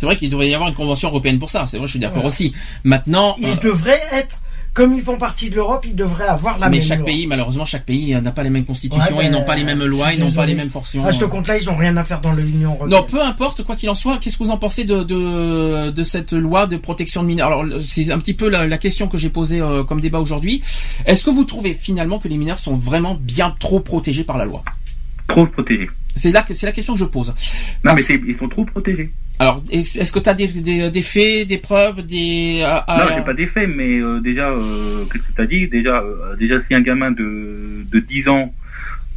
C'est 0.00 0.06
vrai 0.06 0.16
qu'il 0.16 0.30
devrait 0.30 0.48
y 0.48 0.54
avoir 0.54 0.70
une 0.70 0.74
convention 0.74 1.10
européenne 1.10 1.38
pour 1.38 1.50
ça. 1.50 1.66
C'est 1.66 1.76
vrai, 1.76 1.86
je 1.86 1.90
suis 1.90 2.00
d'accord 2.00 2.22
Voilà. 2.22 2.28
aussi. 2.28 2.54
Maintenant, 2.84 3.36
ils 3.38 3.48
euh, 3.48 3.54
devraient 3.62 4.00
être, 4.14 4.40
comme 4.72 4.94
ils 4.94 5.02
font 5.02 5.18
partie 5.18 5.50
de 5.50 5.56
l'Europe, 5.56 5.84
ils 5.86 5.94
devraient 5.94 6.26
avoir 6.26 6.58
la 6.58 6.70
mais 6.70 6.78
même 6.78 6.86
chaque 6.86 7.00
loi. 7.00 7.06
pays, 7.08 7.26
malheureusement, 7.26 7.66
chaque 7.66 7.84
pays 7.84 8.14
euh, 8.14 8.22
n'a 8.22 8.32
pas 8.32 8.42
les 8.42 8.48
mêmes 8.48 8.64
constitutions, 8.64 9.14
Ouais, 9.18 9.26
ils 9.26 9.30
n'ont 9.30 9.40
ben, 9.40 9.44
pas 9.44 9.56
les 9.56 9.64
mêmes 9.64 9.84
lois, 9.84 10.14
ils 10.14 10.18
n'ont 10.20 10.32
pas 10.32 10.46
les 10.46 10.54
mêmes 10.54 10.70
fonctions. 10.70 11.04
À 11.04 11.12
ce 11.12 11.26
compte-là, 11.26 11.58
ils 11.58 11.68
ont 11.68 11.76
rien 11.76 11.94
à 11.98 12.04
faire 12.04 12.22
dans 12.22 12.32
l'Union 12.32 12.70
européenne. 12.76 12.88
Non, 12.98 13.02
peu 13.02 13.20
importe 13.22 13.62
quoi 13.62 13.76
qu'il 13.76 13.90
en 13.90 13.94
soit, 13.94 14.16
qu'est-ce 14.16 14.38
que 14.38 14.44
vous 14.44 14.50
en 14.50 14.56
pensez 14.56 14.84
de, 14.84 15.02
de, 15.02 15.90
de 15.90 16.02
cette 16.02 16.32
loi 16.32 16.66
de 16.66 16.78
protection 16.78 17.22
de 17.22 17.26
mineurs? 17.28 17.48
Alors, 17.48 17.82
c'est 17.82 18.10
un 18.10 18.18
petit 18.18 18.32
peu 18.32 18.48
la, 18.48 18.66
la 18.66 18.78
question 18.78 19.06
que 19.06 19.18
j'ai 19.18 19.28
posée 19.28 19.60
euh, 19.60 19.84
comme 19.84 20.00
débat 20.00 20.20
aujourd'hui. 20.20 20.62
Est-ce 21.04 21.24
que 21.26 21.30
vous 21.30 21.44
trouvez 21.44 21.74
finalement 21.74 22.18
que 22.18 22.28
les 22.28 22.38
mineurs 22.38 22.58
sont 22.58 22.74
vraiment 22.76 23.18
bien 23.20 23.54
trop 23.60 23.80
protégés 23.80 24.24
par 24.24 24.38
la 24.38 24.46
loi? 24.46 24.62
Trop 25.28 25.44
protégés. 25.46 25.90
C'est 26.16 26.32
c'est 26.54 26.66
la 26.66 26.72
question 26.72 26.94
que 26.94 26.98
je 27.00 27.04
pose. 27.04 27.28
Non, 27.28 27.34
Parce- 27.94 28.08
mais 28.08 28.20
ils 28.26 28.36
sont 28.36 28.48
trop 28.48 28.64
protégés. 28.64 29.12
Alors, 29.40 29.62
est- 29.70 29.96
est-ce 29.96 30.12
que 30.12 30.18
tu 30.18 30.28
as 30.28 30.34
des, 30.34 30.46
des, 30.48 30.90
des 30.90 31.02
faits, 31.02 31.48
des 31.48 31.56
preuves, 31.58 32.04
des... 32.04 32.60
à- 32.62 32.84
Non, 32.98 33.14
j'ai 33.16 33.24
pas 33.24 33.32
d'effet, 33.34 33.66
mais 33.66 33.98
euh, 33.98 34.20
déjà, 34.20 34.50
euh, 34.50 35.04
qu'est-ce 35.10 35.24
que 35.24 35.32
tu 35.34 35.40
as 35.40 35.46
dit? 35.46 35.66
Déjà, 35.66 36.00
euh, 36.02 36.36
déjà, 36.36 36.60
si 36.60 36.74
un 36.74 36.82
gamin 36.82 37.10
de, 37.10 37.84
de 37.90 37.98
10 38.00 38.28
ans, 38.28 38.52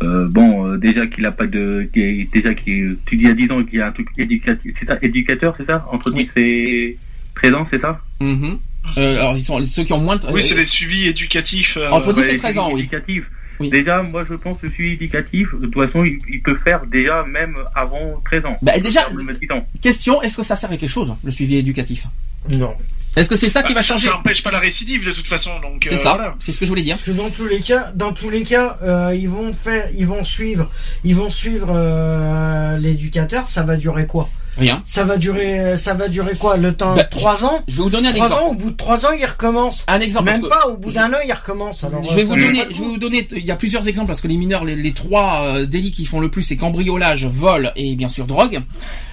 euh, 0.01 0.25
bon, 0.29 0.65
euh, 0.67 0.77
déjà 0.77 1.07
qu'il 1.07 1.25
a 1.25 1.31
pas 1.31 1.45
de, 1.45 1.89
qui 1.93 2.01
est- 2.01 2.33
déjà 2.33 2.53
qu'il, 2.53 2.97
tu 3.05 3.17
dis 3.17 3.27
à 3.27 3.33
10 3.33 3.51
ans 3.51 3.61
qu'il 3.63 3.79
y 3.79 3.81
a 3.81 3.87
un 3.87 3.91
truc 3.91 4.07
éducatif, 4.17 4.73
c'est 4.79 4.85
ça, 4.85 4.97
éducateur, 5.01 5.53
c'est 5.57 5.65
ça, 5.65 5.85
entre 5.91 6.09
Oui. 6.15 6.23
10 6.23 6.31
et 6.37 6.97
13 7.35 7.53
ans, 7.55 7.65
c'est 7.69 7.79
ça? 7.79 7.99
Mhm. 8.21 8.59
Euh, 8.97 9.15
alors, 9.19 9.35
ils 9.37 9.43
sont 9.43 9.61
ceux 9.63 9.83
qui 9.83 9.91
ont 9.93 9.99
moins 9.99 10.15
de... 10.15 10.25
Oui, 10.31 10.41
c'est 10.41 10.55
des 10.55 10.65
suivis 10.65 11.07
éducatifs. 11.09 11.75
euh, 11.77 11.89
Entre 11.89 12.13
10 12.13 12.21
Ouais, 12.21 12.35
et 12.35 12.37
13 12.37 12.57
ans, 12.59 12.71
oui. 12.73 12.79
Éducatif. 12.81 13.23
Oui. 13.63 13.69
Déjà, 13.69 14.01
moi, 14.03 14.25
je 14.29 14.35
pense 14.35 14.59
que 14.59 14.65
le 14.67 14.71
suivi 14.71 14.93
éducatif, 14.93 15.47
de 15.53 15.67
toute 15.67 15.85
façon, 15.85 16.03
il, 16.03 16.17
il 16.29 16.41
peut 16.41 16.55
faire 16.55 16.85
déjà 16.85 17.23
même 17.25 17.55
avant 17.75 18.21
13 18.25 18.45
ans. 18.45 18.57
Bah, 18.61 18.77
déjà- 18.79 19.01
faire 19.01 19.13
même 19.15 19.35
10 19.41 19.51
ans. 19.51 19.65
Question, 19.81 20.21
est-ce 20.21 20.37
que 20.37 20.43
ça 20.43 20.55
sert 20.55 20.71
à 20.71 20.77
quelque 20.77 20.89
chose, 20.89 21.13
le 21.23 21.31
suivi 21.31 21.55
éducatif? 21.57 22.05
Non. 22.49 22.73
Est-ce 23.15 23.29
que 23.29 23.35
c'est 23.35 23.49
ça 23.49 23.61
qui 23.61 23.73
bah, 23.73 23.79
va 23.79 23.81
changer? 23.83 24.07
Ça 24.07 24.13
n'empêche 24.13 24.41
pas 24.41 24.49
la 24.51 24.59
récidive 24.59 25.05
de 25.05 25.11
toute 25.11 25.27
façon. 25.27 25.51
Donc, 25.61 25.83
C'est 25.87 25.93
euh, 25.93 25.97
ça, 25.97 26.15
voilà. 26.15 26.35
c'est 26.39 26.51
ce 26.51 26.59
que 26.59 26.65
je 26.65 26.69
voulais 26.69 26.81
dire. 26.81 26.95
Parce 26.95 27.05
que 27.05 27.11
dans 27.11 27.29
tous 27.29 27.45
les 27.45 27.61
cas, 27.61 27.91
dans 27.95 28.11
tous 28.11 28.29
les 28.29 28.43
cas, 28.43 28.79
euh, 28.81 29.15
ils 29.15 29.29
vont 29.29 29.53
faire, 29.53 29.89
ils 29.95 30.07
vont 30.07 30.23
suivre, 30.23 30.69
ils 31.03 31.15
vont 31.15 31.29
suivre 31.29 31.67
euh, 31.69 32.77
l'éducateur. 32.79 33.49
Ça 33.51 33.61
va 33.63 33.77
durer 33.77 34.07
quoi? 34.07 34.29
Rien. 34.57 34.83
Ça 34.85 35.03
va 35.03 35.17
durer, 35.17 35.75
ça 35.77 35.93
va 35.95 36.07
durer 36.07 36.35
quoi 36.35 36.57
Le 36.57 36.73
temps 36.73 36.95
Bah, 36.95 37.03
trois 37.05 37.43
ans 37.43 37.59
Je 37.67 37.77
vais 37.77 37.83
vous 37.83 37.89
donner 37.89 38.09
un 38.09 38.13
Trois 38.13 38.27
exemple. 38.27 38.43
ans. 38.43 38.47
Au 38.49 38.53
bout 38.53 38.71
de 38.71 38.75
trois 38.77 39.05
ans, 39.05 39.09
il 39.17 39.25
recommence. 39.25 39.83
Un 39.87 39.99
exemple. 39.99 40.25
Même 40.25 40.47
pas. 40.47 40.67
Au 40.67 40.77
bout 40.77 40.91
d'un 40.91 41.11
an, 41.11 41.17
il 41.25 41.33
recommence. 41.33 41.83
Alors, 41.83 42.03
je 42.03 42.15
vais 42.15 42.21
euh, 42.21 42.25
vous 42.25 42.35
donner, 42.35 42.59
je 42.69 42.79
vais 42.81 42.85
vous 42.87 42.97
donner, 42.97 43.27
il 43.31 43.45
y 43.45 43.51
a 43.51 43.55
plusieurs 43.55 43.87
exemples 43.87 44.07
parce 44.07 44.21
que 44.21 44.27
les 44.27 44.37
mineurs, 44.37 44.63
les, 44.65 44.75
les 44.75 44.91
trois 44.93 45.43
euh, 45.45 45.65
délits 45.65 45.91
qui 45.91 46.05
font 46.05 46.19
le 46.19 46.29
plus, 46.29 46.43
c'est 46.43 46.57
cambriolage, 46.57 47.25
vol 47.25 47.71
et 47.75 47.95
bien 47.95 48.09
sûr 48.09 48.25
drogue. 48.27 48.61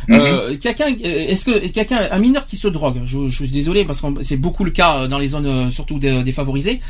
Euh, 0.08 0.56
quelqu'un, 0.56 0.86
euh, 0.86 1.28
est-ce 1.28 1.44
que 1.44 1.68
quelqu'un, 1.68 2.08
un 2.10 2.18
mineur 2.18 2.46
qui 2.46 2.56
se 2.56 2.68
drogue, 2.68 3.00
je, 3.04 3.28
je 3.28 3.34
suis 3.34 3.48
désolé 3.48 3.84
parce 3.84 4.00
que 4.00 4.06
c'est 4.22 4.36
beaucoup 4.36 4.64
le 4.64 4.70
cas 4.70 5.06
dans 5.08 5.18
les 5.18 5.28
zones 5.28 5.46
euh, 5.46 5.70
surtout 5.70 5.98
dé- 5.98 6.22
défavorisées, 6.22 6.80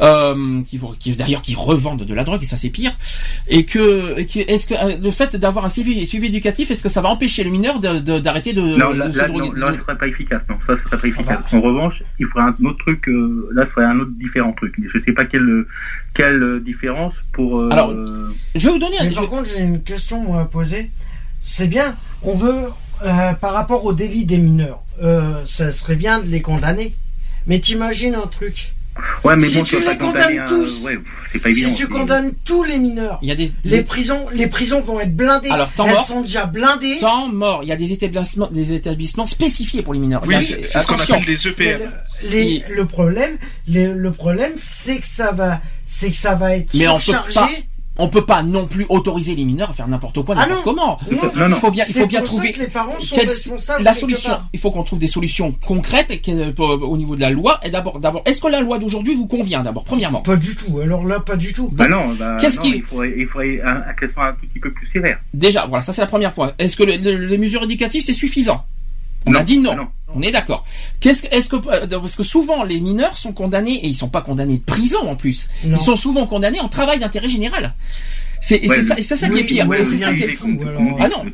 euh, 0.00 0.62
qui, 0.68 0.78
vont- 0.78 0.92
qui 0.98 1.12
d'ailleurs 1.14 1.42
qui 1.42 1.54
revendent 1.54 2.04
de 2.04 2.14
la 2.14 2.24
drogue 2.24 2.42
et 2.42 2.46
ça 2.46 2.56
c'est 2.56 2.70
pire. 2.70 2.92
Et 3.48 3.64
que, 3.64 4.18
est-ce 4.18 4.66
que 4.66 5.02
le 5.02 5.10
fait 5.10 5.36
d'avoir 5.36 5.64
un 5.64 5.68
suivi, 5.68 6.06
suivi 6.06 6.26
éducatif, 6.26 6.70
est-ce 6.70 6.82
que 6.82 6.88
ça 6.88 7.00
va 7.02 7.08
empêcher 7.10 7.44
le 7.44 7.50
mineur 7.50 7.78
de- 7.80 7.98
de- 8.00 8.18
d'arrêter 8.18 8.52
de, 8.52 8.62
Non, 8.62 8.90
de 8.92 8.98
là, 8.98 9.12
se 9.12 9.18
là, 9.18 9.28
droguer 9.28 9.48
non, 9.50 9.66
là, 9.66 9.72
ce 9.74 9.80
serait 9.80 9.98
pas 9.98 10.08
efficace. 10.08 10.42
Non, 10.48 10.56
ça, 10.66 10.76
ce 10.76 10.82
serait 10.82 10.96
pas 10.98 11.08
efficace. 11.08 11.26
Ah 11.40 11.42
bah. 11.52 11.58
En 11.58 11.60
revanche, 11.60 12.02
il 12.18 12.26
faudrait 12.26 12.48
un 12.48 12.64
autre 12.66 12.78
truc. 12.78 13.08
euh, 13.08 13.48
là, 13.52 13.64
ce 13.66 13.72
serait 13.72 13.84
un 13.84 13.98
autre 14.00 14.12
différent 14.18 14.52
truc. 14.52 14.74
Je 14.92 14.98
sais 14.98 15.12
pas 15.12 15.24
quelle 15.24 15.66
quelle 16.14 16.62
différence 16.64 17.14
pour. 17.32 17.60
euh, 17.60 17.68
Alors, 17.70 17.92
Je 18.54 18.66
vais 18.66 18.72
vous 18.72 18.78
donner. 18.78 18.98
un- 18.98 19.04
Mais 19.04 19.10
je 19.10 19.16
par 19.16 19.28
contre, 19.28 19.48
j'ai 19.54 19.62
une 19.62 19.82
question 19.82 20.38
à 20.38 20.44
poser. 20.46 20.90
C'est 21.46 21.68
bien. 21.68 21.96
On 22.22 22.34
veut, 22.34 22.64
euh, 23.04 23.32
par 23.34 23.52
rapport 23.54 23.84
au 23.84 23.92
délit 23.92 24.24
des 24.26 24.38
mineurs, 24.38 24.82
euh, 25.02 25.44
ça 25.46 25.70
serait 25.70 25.94
bien 25.96 26.18
de 26.18 26.26
les 26.28 26.42
condamner. 26.42 26.94
Mais 27.46 27.60
t'imagines 27.60 28.16
un 28.16 28.26
truc. 28.26 28.72
ouais, 29.24 29.36
mais 29.36 29.46
si 29.46 29.56
bon, 29.58 29.62
tu 29.62 29.78
les 29.78 29.96
condamnes 29.98 30.38
un- 30.40 30.46
tous, 30.46 30.82
ouais, 30.84 30.98
c'est 31.30 31.38
pas 31.38 31.50
évident. 31.50 31.68
si 31.68 31.74
tu 31.74 31.86
condamnes 31.86 32.32
tous 32.44 32.64
les 32.64 32.78
mineurs, 32.78 33.18
Il 33.22 33.28
y 33.28 33.30
a 33.30 33.34
des, 33.36 33.52
les 33.64 33.82
prisons, 33.82 34.26
les 34.32 34.46
prisons 34.48 34.80
vont 34.80 34.98
être 35.00 35.14
blindées. 35.14 35.50
Alors, 35.50 35.70
temps 35.70 35.86
Elles 35.86 35.92
mort. 35.92 36.06
sont 36.06 36.22
déjà 36.22 36.46
blindées. 36.46 36.96
temps 36.98 37.28
mort. 37.28 37.60
Il 37.62 37.68
y 37.68 37.72
a 37.72 37.76
des 37.76 37.92
établissements, 37.92 38.50
des 38.50 38.72
établissements 38.72 39.26
spécifiés 39.26 39.82
pour 39.82 39.92
les 39.94 40.00
mineurs. 40.00 40.22
Oui, 40.26 40.34
c'est 40.42 40.66
ce 40.80 40.86
qu'on 40.86 40.94
appelle 40.98 41.24
des 41.26 41.46
EPM. 41.46 41.92
le, 42.24 42.28
les- 42.30 42.64
le 42.68 42.84
problème, 42.86 43.36
les- 43.68 43.92
le 43.92 44.10
problème, 44.12 44.52
c'est 44.58 44.98
que 44.98 45.06
ça 45.06 45.30
va, 45.30 45.60
c'est 45.84 46.10
que 46.10 46.16
ça 46.16 46.34
va 46.34 46.56
être 46.56 46.72
Mais 46.74 46.88
on 46.88 46.94
peut 46.96 47.00
surchargé. 47.02 47.34
pas- 47.34 47.48
On 47.98 48.08
peut 48.08 48.24
pas 48.24 48.42
non 48.42 48.66
plus 48.66 48.84
autoriser 48.88 49.34
les 49.34 49.44
mineurs 49.44 49.70
à 49.70 49.72
faire 49.72 49.88
n'importe 49.88 50.22
quoi, 50.22 50.34
Ah 50.38 50.42
n'importe 50.46 50.64
comment. 50.64 50.98
Non, 51.10 51.18
Non, 51.34 51.48
non. 51.48 51.56
Il 51.56 51.60
faut 51.60 51.70
bien, 51.70 51.84
il 51.88 51.94
faut 51.94 52.06
bien 52.06 52.20
trouver 52.22 52.52
que 52.52 52.60
les 52.60 52.66
parents 52.66 52.98
sont 53.00 53.16
quelle- 53.16 53.28
responsables 53.28 53.82
la 53.84 53.94
solution. 53.94 54.30
part. 54.30 54.48
Il 54.52 54.60
faut 54.60 54.70
qu'on 54.70 54.82
trouve 54.82 54.98
des 54.98 55.06
solutions 55.08 55.54
concrètes 55.66 56.12
pour- 56.54 56.68
au 56.90 56.96
niveau 56.96 57.16
de 57.16 57.20
la 57.20 57.30
loi. 57.30 57.58
Et 57.62 57.70
d'abord, 57.70 57.98
d'abord, 58.00 58.22
est-ce 58.26 58.40
que 58.42 58.48
la 58.48 58.60
loi 58.60 58.78
d'aujourd'hui 58.78 59.14
vous 59.14 59.26
convient 59.26 59.62
d'abord, 59.62 59.84
premièrement? 59.84 60.22
Pas 60.22 60.36
du 60.36 60.54
tout. 60.54 60.78
Alors 60.80 61.04
là, 61.06 61.20
pas 61.20 61.36
du 61.36 61.52
tout. 61.52 61.68
Bah 61.72 61.88
non, 61.88 62.14
bah, 62.18 62.36
Qu'est-ce 62.40 62.56
non, 62.58 62.62
qu'il- 62.62 62.76
il 62.76 62.82
faudrait, 62.82 63.14
il 63.16 63.26
faudrait 63.26 63.60
un- 63.62 64.32
petit 64.40 64.58
peu 64.60 64.70
plus 64.72 64.86
sévères. 64.86 65.18
Déjà, 65.34 65.66
voilà, 65.66 65.82
ça 65.82 65.92
c'est 65.92 66.00
la 66.02 66.06
première 66.06 66.32
point. 66.32 66.52
Est-ce 66.58 66.76
que 66.76 66.82
le- 66.84 66.96
le- 66.96 67.26
les 67.26 67.38
mesures 67.38 67.62
éducatives 67.64 68.02
c'est 68.02 68.12
suffisant? 68.12 68.64
On 69.26 69.32
Non, 69.32 69.40
a 69.40 69.42
dit 69.42 69.58
non. 69.58 69.74
non. 69.76 69.88
On 70.14 70.22
est 70.22 70.30
d'accord. 70.30 70.64
Qu'est-ce 71.00 71.22
que, 71.22 71.34
est-ce 71.34 71.48
que, 71.48 71.56
euh, 71.56 71.86
parce 71.88 72.14
que 72.16 72.22
souvent 72.22 72.62
les 72.64 72.80
mineurs 72.80 73.16
sont 73.16 73.32
condamnés 73.32 73.74
et 73.84 73.88
ils 73.88 73.96
sont 73.96 74.08
pas 74.08 74.22
condamnés 74.22 74.56
de 74.58 74.62
prison 74.62 75.00
en 75.08 75.16
plus. 75.16 75.48
Non. 75.64 75.76
Ils 75.78 75.82
sont 75.84 75.96
souvent 75.96 76.26
condamnés 76.26 76.60
en 76.60 76.68
travail 76.68 77.00
d'intérêt 77.00 77.28
général. 77.28 77.74
C'est, 78.40 78.66
Ouais, 78.68 78.82
ça, 78.82 78.96
et 78.98 79.02
c'est 79.02 79.16
ça 79.16 79.28
qui 79.28 79.38
est 79.40 79.44
pire. 79.44 79.66
ouais, 79.66 79.84
c'est 79.84 79.90
oui, 79.92 79.98
ça 79.98 80.14
qui 80.14 80.22
est. 80.22 80.38
Ah 81.00 81.08
non. 81.08 81.24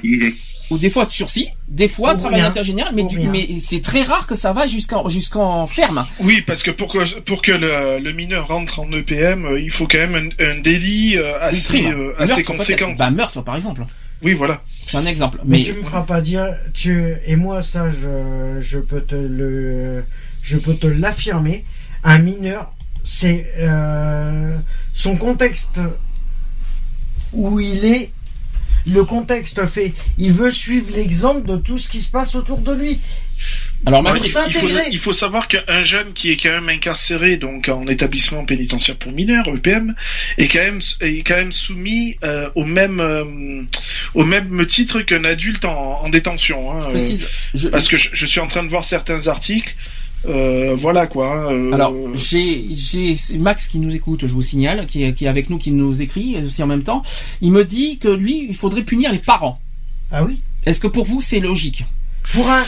Ou 0.70 0.78
des 0.78 0.88
fois 0.88 1.04
de 1.04 1.10
sursis, 1.10 1.48
des 1.68 1.86
fois 1.88 2.14
travail 2.14 2.40
d'intérêt 2.40 2.64
général, 2.64 2.94
mais, 2.94 3.04
du- 3.04 3.60
c'est 3.60 3.82
très 3.82 4.02
rare 4.02 4.26
que 4.26 4.34
ça 4.34 4.54
va 4.54 4.66
jusqu'en, 4.66 5.06
jusqu'en 5.10 5.66
ferme. 5.66 6.06
Oui, 6.20 6.40
parce 6.46 6.62
que 6.62 6.70
pour 6.70 6.90
que 6.90 7.20
pour 7.20 7.42
que 7.42 7.52
le, 7.52 7.98
le 7.98 8.12
mineur 8.12 8.48
rentre 8.48 8.80
en 8.80 8.90
EPM, 8.90 9.44
euh, 9.44 9.60
il 9.60 9.70
faut 9.70 9.86
quand 9.86 9.98
même 9.98 10.30
un, 10.40 10.44
un 10.44 10.60
délit 10.60 11.18
euh, 11.18 11.38
assez 11.42 11.84
euh, 11.86 12.14
Meurtre, 12.16 12.22
assez 12.32 12.42
conséquent. 12.44 12.94
Bah, 12.96 13.10
meurtre, 13.10 13.42
par 13.42 13.56
exemple. 13.56 13.82
Oui, 14.22 14.34
voilà. 14.34 14.62
C'est 14.86 14.96
un 14.96 15.06
exemple. 15.06 15.40
Mais, 15.44 15.58
Mais, 15.58 15.64
tu 15.64 15.72
me 15.72 15.82
feras 15.82 16.02
pas 16.02 16.20
dire, 16.20 16.56
tu 16.72 17.14
et 17.26 17.36
moi 17.36 17.60
ça, 17.62 17.90
je, 17.90 18.60
je 18.60 18.78
peux 18.78 19.00
te 19.00 19.14
le, 19.14 20.04
je 20.42 20.56
peux 20.58 20.74
te 20.74 20.86
l'affirmer. 20.86 21.64
Un 22.04 22.18
mineur, 22.18 22.72
c'est 23.04 23.52
euh, 23.58 24.56
son 24.92 25.16
contexte 25.16 25.80
où 27.32 27.60
il 27.60 27.84
est. 27.84 28.12
Le 28.84 29.04
contexte 29.04 29.64
fait, 29.66 29.94
il 30.18 30.32
veut 30.32 30.50
suivre 30.50 30.88
l'exemple 30.96 31.46
de 31.46 31.56
tout 31.56 31.78
ce 31.78 31.88
qui 31.88 32.02
se 32.02 32.10
passe 32.10 32.34
autour 32.34 32.58
de 32.58 32.72
lui. 32.72 33.00
Alors, 33.86 34.02
Ouais, 34.04 34.12
ma 34.12 34.16
il, 34.18 34.24
il 34.24 34.30
faut, 34.30 34.38
s'intégrer. 34.40 34.82
il 34.92 34.98
faut 34.98 35.12
savoir 35.12 35.48
qu'un 35.48 35.82
jeune 35.82 36.12
qui 36.12 36.30
est 36.30 36.36
quand 36.36 36.50
même 36.52 36.68
incarcéré 36.68 37.36
donc 37.36 37.68
en 37.68 37.86
établissement 37.86 38.44
pénitentiaire 38.44 38.96
pour 38.96 39.12
mineurs 39.12 39.48
EPM 39.48 39.94
est 40.38 40.48
quand 40.48 40.60
même 40.60 40.80
est 41.00 41.22
quand 41.26 41.36
même 41.36 41.52
soumis 41.52 42.16
euh, 42.22 42.48
au 42.54 42.64
même 42.64 43.00
euh, 43.00 43.62
au 44.14 44.24
même 44.24 44.64
titre 44.66 45.00
qu'un 45.02 45.24
adulte 45.24 45.64
en, 45.64 46.02
en 46.04 46.08
détention. 46.08 46.72
hein, 46.72 46.78
je 46.82 46.86
euh, 46.86 46.90
précise. 46.90 47.28
je- 47.54 47.68
parce 47.68 47.88
que 47.88 47.96
je, 47.96 48.10
je 48.12 48.26
suis 48.26 48.40
en 48.40 48.46
train 48.46 48.62
de 48.62 48.68
voir 48.68 48.84
certains 48.84 49.26
articles. 49.26 49.74
euh, 50.28 50.76
voilà 50.78 51.08
quoi. 51.08 51.26
hein, 51.34 51.52
euh, 51.52 51.72
Alors, 51.72 51.92
j'ai, 52.14 52.64
Max 53.38 53.66
qui 53.66 53.78
nous 53.80 53.92
écoute, 53.92 54.20
je 54.22 54.32
vous 54.32 54.42
signale, 54.42 54.86
qui 54.86 55.02
est, 55.02 55.12
qui 55.14 55.24
est 55.24 55.28
avec 55.28 55.50
nous, 55.50 55.58
qui 55.58 55.72
nous 55.72 56.00
écrit 56.00 56.36
aussi 56.44 56.62
en 56.62 56.68
même 56.68 56.84
temps. 56.84 57.02
Il 57.40 57.50
me 57.50 57.64
dit 57.64 57.98
que 57.98 58.06
lui, 58.08 58.46
il 58.48 58.54
faudrait 58.54 58.82
punir 58.84 59.10
les 59.10 59.18
parents. 59.18 59.60
Ah 60.12 60.22
oui? 60.22 60.38
Est-ce 60.64 60.78
que 60.78 60.86
pour 60.86 61.04
vous, 61.06 61.20
c'est 61.20 61.40
logique? 61.40 61.84
Pour 62.32 62.48
un, 62.48 62.64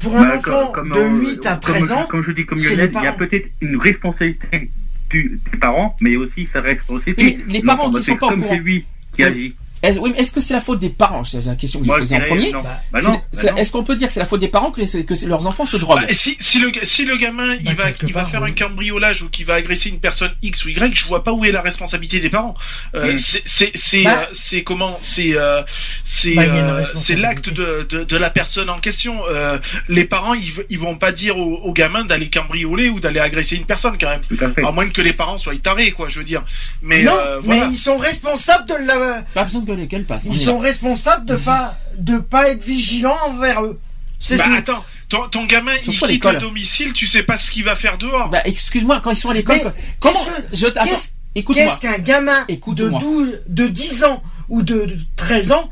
pour 0.00 0.16
un 0.16 0.26
Bah, 0.26 0.36
enfant 0.38 0.72
comme- 0.72 0.88
de 0.88 0.94
comme, 0.94 1.20
8 1.20 1.46
à 1.46 1.50
comme- 1.52 1.60
13 1.60 1.92
ans, 1.92 2.06
Comme 2.08 2.24
je 2.24 2.32
dis, 2.32 2.46
comme 2.46 2.58
Lionel, 2.58 2.90
il 2.94 3.02
y 3.02 3.06
a 3.06 3.12
peut-être 3.12 3.48
une 3.60 3.76
responsabilité 3.76 4.70
du, 5.10 5.40
des 5.52 5.58
parents, 5.58 5.94
mais 6.00 6.16
aussi 6.16 6.46
sa 6.46 6.60
responsabilité. 6.60 7.38
Mais 7.46 7.52
les 7.52 7.62
parents 7.62 7.90
qui 7.90 8.02
sont 8.02 8.16
pas 8.16 8.26
au 8.26 8.28
c'est 8.30 8.34
comme 8.34 8.42
courant. 8.42 8.54
c'est 8.54 8.60
lui 8.60 8.80
qui 9.14 9.22
Oui. 9.22 9.24
agit. 9.24 9.54
Est-ce, 9.88 9.98
oui, 9.98 10.10
mais 10.12 10.20
est-ce 10.20 10.32
que 10.32 10.40
c'est 10.40 10.54
la 10.54 10.60
faute 10.60 10.78
des 10.78 10.88
parents? 10.90 11.24
C'est 11.24 11.44
la 11.44 11.54
question 11.56 11.80
que 11.80 11.86
j'ai 11.86 11.92
je 11.92 11.98
posée 11.98 12.14
en 12.14 12.18
dirais 12.18 12.28
premier. 12.28 12.52
non. 12.52 12.60
Bah, 12.62 12.80
Bah 12.92 13.02
non, 13.02 13.20
c'est- 13.32 13.46
bah 13.46 13.52
non. 13.52 13.58
est-ce 13.58 13.72
qu'on 13.72 13.84
peut 13.84 13.96
dire 13.96 14.08
que 14.08 14.14
c'est 14.14 14.20
la 14.20 14.26
faute 14.26 14.40
des 14.40 14.48
parents 14.48 14.70
que, 14.70 14.80
les- 14.80 15.04
que 15.04 15.14
c'est- 15.14 15.26
leurs 15.26 15.46
enfants 15.46 15.66
se 15.66 15.76
droguent? 15.76 16.06
Bah, 16.06 16.12
si, 16.14 16.36
si, 16.40 16.58
le, 16.58 16.72
si 16.82 17.04
le 17.04 17.16
gamin 17.16 17.54
il 17.54 17.64
Bah, 17.74 17.84
va, 17.84 17.90
il 18.06 18.12
va 18.12 18.24
faire 18.26 18.42
oui. 18.42 18.50
un 18.50 18.52
cambriolage 18.54 19.22
ou 19.22 19.28
qu'il 19.28 19.46
va 19.46 19.54
agresser 19.54 19.88
une 19.90 20.00
personne 20.00 20.32
X 20.42 20.64
ou 20.64 20.68
Y, 20.70 20.94
je 20.94 21.04
vois 21.06 21.22
pas 21.22 21.32
où 21.32 21.44
est 21.44 21.52
la 21.52 21.60
responsabilité 21.62 22.20
des 22.20 22.30
parents. 22.30 22.54
Euh, 22.94 23.12
Mm. 23.12 23.16
c'est 23.16 23.42
c'est 23.44 23.72
c'est 23.74 24.02
Bah. 24.04 24.22
euh, 24.22 24.26
c'est 24.32 24.62
comment 24.62 24.98
c'est 25.00 25.34
euh, 25.36 25.62
c'est 26.04 26.34
Bah, 26.34 26.42
euh, 26.42 26.84
c'est 26.94 27.16
l'acte 27.16 27.50
de, 27.50 27.86
de 27.88 28.04
de 28.04 28.16
la 28.16 28.30
personne 28.30 28.70
en 28.70 28.80
question. 28.80 29.22
Euh, 29.28 29.58
les 29.88 30.04
parents 30.04 30.34
ils 30.34 30.52
ils 30.70 30.78
vont 30.78 30.96
pas 30.96 31.12
dire 31.12 31.36
au, 31.38 31.56
au 31.56 31.72
gamin 31.72 32.04
d'aller 32.04 32.30
cambrioler 32.30 32.88
ou 32.88 33.00
d'aller 33.00 33.20
agresser 33.20 33.56
une 33.56 33.66
personne 33.66 33.96
quand 34.00 34.08
même. 34.08 34.20
Tout 34.28 34.36
à 34.44 34.50
fait. 34.50 34.64
À 34.64 34.70
moins 34.70 34.88
que 34.88 35.02
les 35.02 35.12
parents 35.12 35.38
soient 35.38 35.54
tarés 35.62 35.92
quoi, 35.92 36.08
je 36.08 36.18
veux 36.18 36.24
dire. 36.24 36.42
Mais 36.82 37.02
non, 37.02 37.12
euh, 37.16 37.40
mais 37.42 37.56
voilà. 37.56 37.66
ils 37.70 37.76
sont 37.76 37.96
responsables 37.98 38.68
de 38.68 38.74
la, 38.86 39.22
Pas 39.34 39.44
besoin 39.44 39.64
que 39.64 39.72
lesquels 39.76 40.04
passent. 40.04 40.24
Ils 40.24 40.36
sont 40.36 40.58
responsables 40.58 41.26
de 41.26 41.36
pas, 41.36 41.76
de 41.98 42.18
pas 42.18 42.48
être 42.50 42.62
vigilants 42.64 43.16
envers 43.26 43.62
eux. 43.64 43.80
C'est 44.20 44.36
Bah 44.38 44.44
tout. 44.46 44.54
attends, 44.54 44.84
ton, 45.08 45.28
ton 45.28 45.44
gamin 45.44 45.72
il 45.74 45.90
à 45.90 45.92
quitte 45.92 46.06
l'école. 46.06 46.34
le 46.36 46.40
domicile, 46.40 46.92
tu 46.94 47.06
sais 47.06 47.22
pas 47.22 47.36
ce 47.36 47.50
qu'il 47.50 47.64
va 47.64 47.76
faire 47.76 47.98
dehors. 47.98 48.30
Bah, 48.30 48.40
excuse-moi, 48.46 49.00
quand 49.02 49.10
ils 49.10 49.16
sont 49.16 49.30
à 49.30 49.34
l'école, 49.34 49.74
comment 50.00 50.14
qu'est-ce 50.24 50.60
Je 50.60 50.66
attends, 50.66 50.84
qu'est-ce- 50.84 51.10
écoute-moi. 51.34 51.66
Qu'est-ce 51.66 51.80
qu'un 51.80 51.98
gamin 51.98 52.44
de 52.48 52.52
Écoute-moi. 52.54 53.00
12, 53.00 53.40
de 53.46 53.66
10 53.66 54.04
ans 54.04 54.22
ou 54.48 54.62
de 54.62 54.96
13 55.16 55.52
ans, 55.52 55.68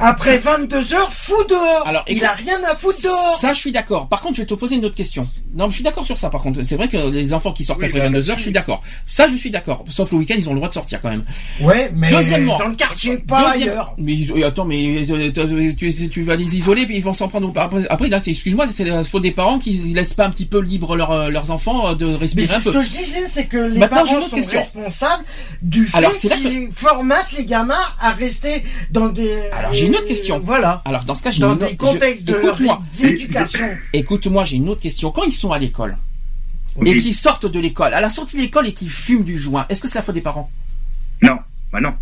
après 0.00 0.38
22 0.38 0.94
heures, 0.94 1.12
fout 1.12 1.48
dehors 1.50 1.86
Alors, 1.86 2.04
Il 2.08 2.24
a 2.24 2.32
rien 2.32 2.62
à 2.64 2.74
foutre 2.74 3.02
dehors 3.02 3.38
Ça, 3.40 3.52
je 3.52 3.58
suis 3.60 3.72
d'accord. 3.72 4.08
Par 4.08 4.20
contre, 4.20 4.36
je 4.36 4.40
vais 4.42 4.46
te 4.46 4.54
poser 4.54 4.76
une 4.76 4.84
autre 4.84 4.94
question. 4.96 5.28
Non, 5.54 5.64
mais 5.66 5.70
je 5.70 5.74
suis 5.76 5.84
d'accord 5.84 6.04
sur 6.04 6.18
ça. 6.18 6.30
Par 6.30 6.42
contre, 6.42 6.62
c'est 6.62 6.76
vrai 6.76 6.88
que 6.88 6.96
les 7.10 7.32
enfants 7.32 7.52
qui 7.52 7.64
sortent 7.64 7.80
Oui, 7.80 7.86
après 7.86 7.98
là, 7.98 8.04
22 8.06 8.18
heures, 8.18 8.26
là-dessus, 8.26 8.38
je 8.38 8.42
suis 8.42 8.52
d'accord. 8.52 8.82
Ça, 9.06 9.28
je 9.28 9.36
suis 9.36 9.50
d'accord. 9.50 9.84
Sauf 9.90 10.10
le 10.12 10.18
week-end, 10.18 10.34
ils 10.36 10.48
ont 10.48 10.52
le 10.52 10.56
droit 10.56 10.68
de 10.68 10.74
sortir 10.74 11.00
quand 11.00 11.10
même. 11.10 11.24
Ouais, 11.60 11.90
mais 11.94 12.10
Deuxièmement. 12.10 12.58
dans 12.58 12.68
le 12.68 12.74
quartier, 12.74 13.18
pas 13.18 13.52
Deuxième- 13.52 13.68
ailleurs. 13.70 13.94
Mais 13.98 14.14
ils- 14.14 14.32
et 14.36 14.44
attends, 14.44 14.64
mais 14.64 15.06
euh, 15.10 15.72
tu, 16.10 16.22
vas 16.22 16.36
les 16.36 16.56
isoler, 16.56 16.86
puis 16.86 16.96
ils 16.96 17.02
vont 17.04 17.12
s'en 17.12 17.28
prendre. 17.28 17.52
Après, 17.56 17.86
après, 17.88 18.08
là, 18.08 18.20
c'est 18.20 18.30
excuse-moi, 18.32 18.66
c'est 18.68 18.84
la 18.84 19.04
faute 19.04 19.22
des 19.22 19.30
parents 19.30 19.58
qui 19.58 19.72
laissent 19.94 20.14
pas 20.14 20.26
un 20.26 20.30
petit 20.30 20.46
peu 20.46 20.60
libre 20.60 20.96
leur, 20.96 21.10
euh, 21.12 21.30
leurs 21.30 21.50
enfants 21.50 21.88
euh, 21.90 21.94
de 21.94 22.06
respirer 22.06 22.46
c'est 22.46 22.54
un 22.54 22.60
ce 22.60 22.70
peu. 22.70 22.78
que 22.80 22.84
je 22.84 22.90
disais, 22.90 23.24
c'est 23.28 23.46
que 23.46 23.56
les 23.58 23.78
Maintenant, 23.78 24.04
parents 24.04 24.20
sont 24.22 24.36
question. 24.36 24.58
responsables 24.58 25.24
du 25.62 25.86
fait 25.86 26.28
qu'ils 26.28 26.68
formatent 26.72 27.32
les 27.36 27.44
gamins 27.44 27.74
à 28.00 28.10
rester 28.12 28.64
dans 28.90 29.08
des. 29.08 29.42
Alors, 29.52 29.72
j'ai 29.72 29.86
une 29.86 29.94
autre 29.94 30.06
question. 30.06 30.40
Voilà. 30.44 30.82
Alors 30.84 31.04
dans 31.04 31.14
ce 31.14 31.22
cas, 31.22 31.30
j'ai 31.30 31.40
Dans 31.40 31.52
une 31.52 31.58
des 31.58 31.64
autre- 31.66 31.76
contextes 31.76 32.22
je- 32.26 32.32
de 32.32 32.34
leur 32.38 32.54
écoute-moi, 32.54 32.82
d'éducation. 32.96 33.66
écoute-moi, 33.92 34.44
j'ai 34.44 34.56
une 34.56 34.68
autre 34.68 34.80
question. 34.80 35.10
Quand 35.10 35.22
ils 35.24 35.32
sont 35.32 35.43
à 35.52 35.58
l'école. 35.58 35.96
Et 36.84 36.96
qu'ils 36.98 37.14
sortent 37.14 37.46
de 37.46 37.60
l'école, 37.60 37.94
à 37.94 38.00
la 38.00 38.10
sortie 38.10 38.36
de 38.36 38.42
l'école 38.42 38.66
et 38.66 38.72
qu'ils 38.72 38.90
fument 38.90 39.22
du 39.22 39.38
joint, 39.38 39.64
est-ce 39.68 39.80
que 39.80 39.88
c'est 39.88 39.98
la 39.98 40.02
faute 40.02 40.16
des 40.16 40.20
parents? 40.20 40.50
Non, 41.22 41.38
bah 41.70 41.80
non. 41.80 41.94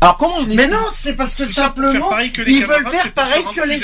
Alors 0.00 0.16
comment 0.16 0.40
les 0.46 0.54
Mais 0.54 0.68
non, 0.68 0.76
c'est 0.92 1.16
parce 1.16 1.34
que 1.34 1.42
Tout 1.42 1.52
simplement, 1.52 2.10
que 2.32 2.48
ils 2.48 2.64
veulent 2.64 2.86
faire 2.86 3.12
pareil 3.12 3.42
que 3.52 3.66
les, 3.66 3.80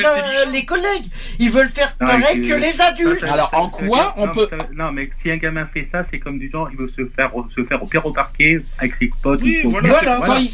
les 0.52 0.64
collègues. 0.64 1.06
Ils 1.40 1.50
veulent 1.50 1.68
faire 1.68 1.96
Non, 2.00 2.06
pareil 2.06 2.40
que 2.40 2.54
les 2.54 2.80
adultes. 2.80 3.24
Alors, 3.24 3.50
en 3.52 3.68
quoi 3.68 4.14
on 4.16 4.26
non, 4.26 4.32
peut- 4.32 4.48
Non, 4.76 4.92
mais 4.92 5.10
si 5.20 5.30
un 5.32 5.38
gamin 5.38 5.66
fait 5.74 5.88
ça, 5.90 6.02
c'est 6.08 6.20
comme 6.20 6.38
du 6.38 6.48
genre, 6.48 6.68
il 6.70 6.78
veut 6.78 6.86
se 6.86 7.04
faire, 7.16 7.32
se 7.54 7.64
faire 7.64 7.82
au 7.82 7.86
pire 7.86 8.06
au 8.06 8.12
parquet 8.12 8.62
avec 8.78 8.94
ses 8.94 9.10
potes. 9.22 9.40
Oui, 9.42 9.58
ou 9.64 9.70
voilà, 9.72 9.88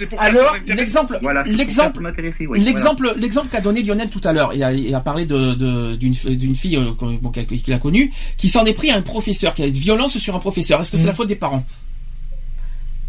pour 0.09 0.21
alors. 0.21 0.57
L'exemple, 0.67 1.19
l'exemple, 1.47 2.01
L'exemple, 2.55 3.15
l'exemple 3.19 3.49
qu'a 3.49 3.61
donné 3.61 3.83
Lionel 3.83 4.09
tout 4.09 4.21
à 4.25 4.33
l'heure, 4.33 4.53
il 4.55 4.63
a, 4.65 4.73
il 4.73 4.95
a 4.95 5.01
parlé 5.01 5.27
de, 5.27 5.55
de- 5.55 5.97
d'une, 5.97 6.13
d'une 6.15 6.57
fille 6.57 6.77
euh, 6.77 6.93
qu'il 7.63 7.75
a- 7.75 7.79
connue, 7.79 8.11
qui 8.39 8.49
s'en 8.49 8.65
est 8.65 8.73
pris 8.73 8.91
à 8.91 8.97
un 8.97 9.03
professeur, 9.03 9.53
qui 9.55 9.63
a 9.63 9.67
eu 9.67 9.71
de 9.71 9.77
violence 9.77 10.17
sur 10.19 10.35
un 10.35 10.39
professeur. 10.39 10.81
Est-ce 10.81 10.91
que 10.91 10.97
c'est 10.97 11.05
Mm. 11.05 11.09
la 11.09 11.13
faute 11.13 11.29
des 11.29 11.37
parents? 11.37 11.65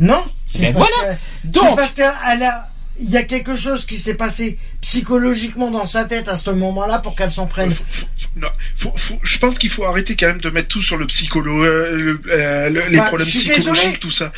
Non, 0.02 0.22
c'est 0.47 0.60
Ben 0.62 0.74
parce 0.74 0.89
voilà. 0.89 1.14
que- 1.14 1.20
c'est 1.43 1.52
Donc, 1.52 1.78
parce 1.78 1.93
qu'elle 1.93 2.06
a, 2.43 2.68
il 2.99 3.10
y 3.10 3.18
a 3.18 3.24
quelque 3.24 3.56
chose 3.56 3.86
qui 3.86 3.97
s'est 3.99 4.16
passé 4.16 4.58
psychologiquement 4.82 5.72
dans 5.72 5.86
sa 5.86 6.04
tête 6.06 6.28
à 6.28 6.36
ce 6.36 6.49
moment-là 6.49 6.99
pour 6.99 7.16
qu'elle 7.16 7.32
s'en 7.32 7.45
prenne. 7.47 7.72
Faut- 7.72 7.84
faut- 7.89 8.06
non, 8.36 8.47
faut- 8.76 8.93
faut- 8.97 9.20
je 9.24 9.38
pense 9.38 9.58
qu'il 9.58 9.70
faut 9.70 9.86
arrêter 9.86 10.16
quand 10.16 10.28
même 10.28 10.41
de 10.41 10.49
mettre 10.49 10.68
tout 10.68 10.82
sur 10.82 10.97
le 10.97 11.06
psycholo, 11.08 11.64
euh, 11.64 11.91
le- 11.95 12.22
euh, 12.30 12.70
le- 12.70 12.88
les 12.89 12.97
Bah, 12.97 13.06
problèmes 13.06 13.28
psychologiques, 13.28 13.76
désolé. 13.76 13.97
tout 13.99 14.12
ça. 14.12 14.32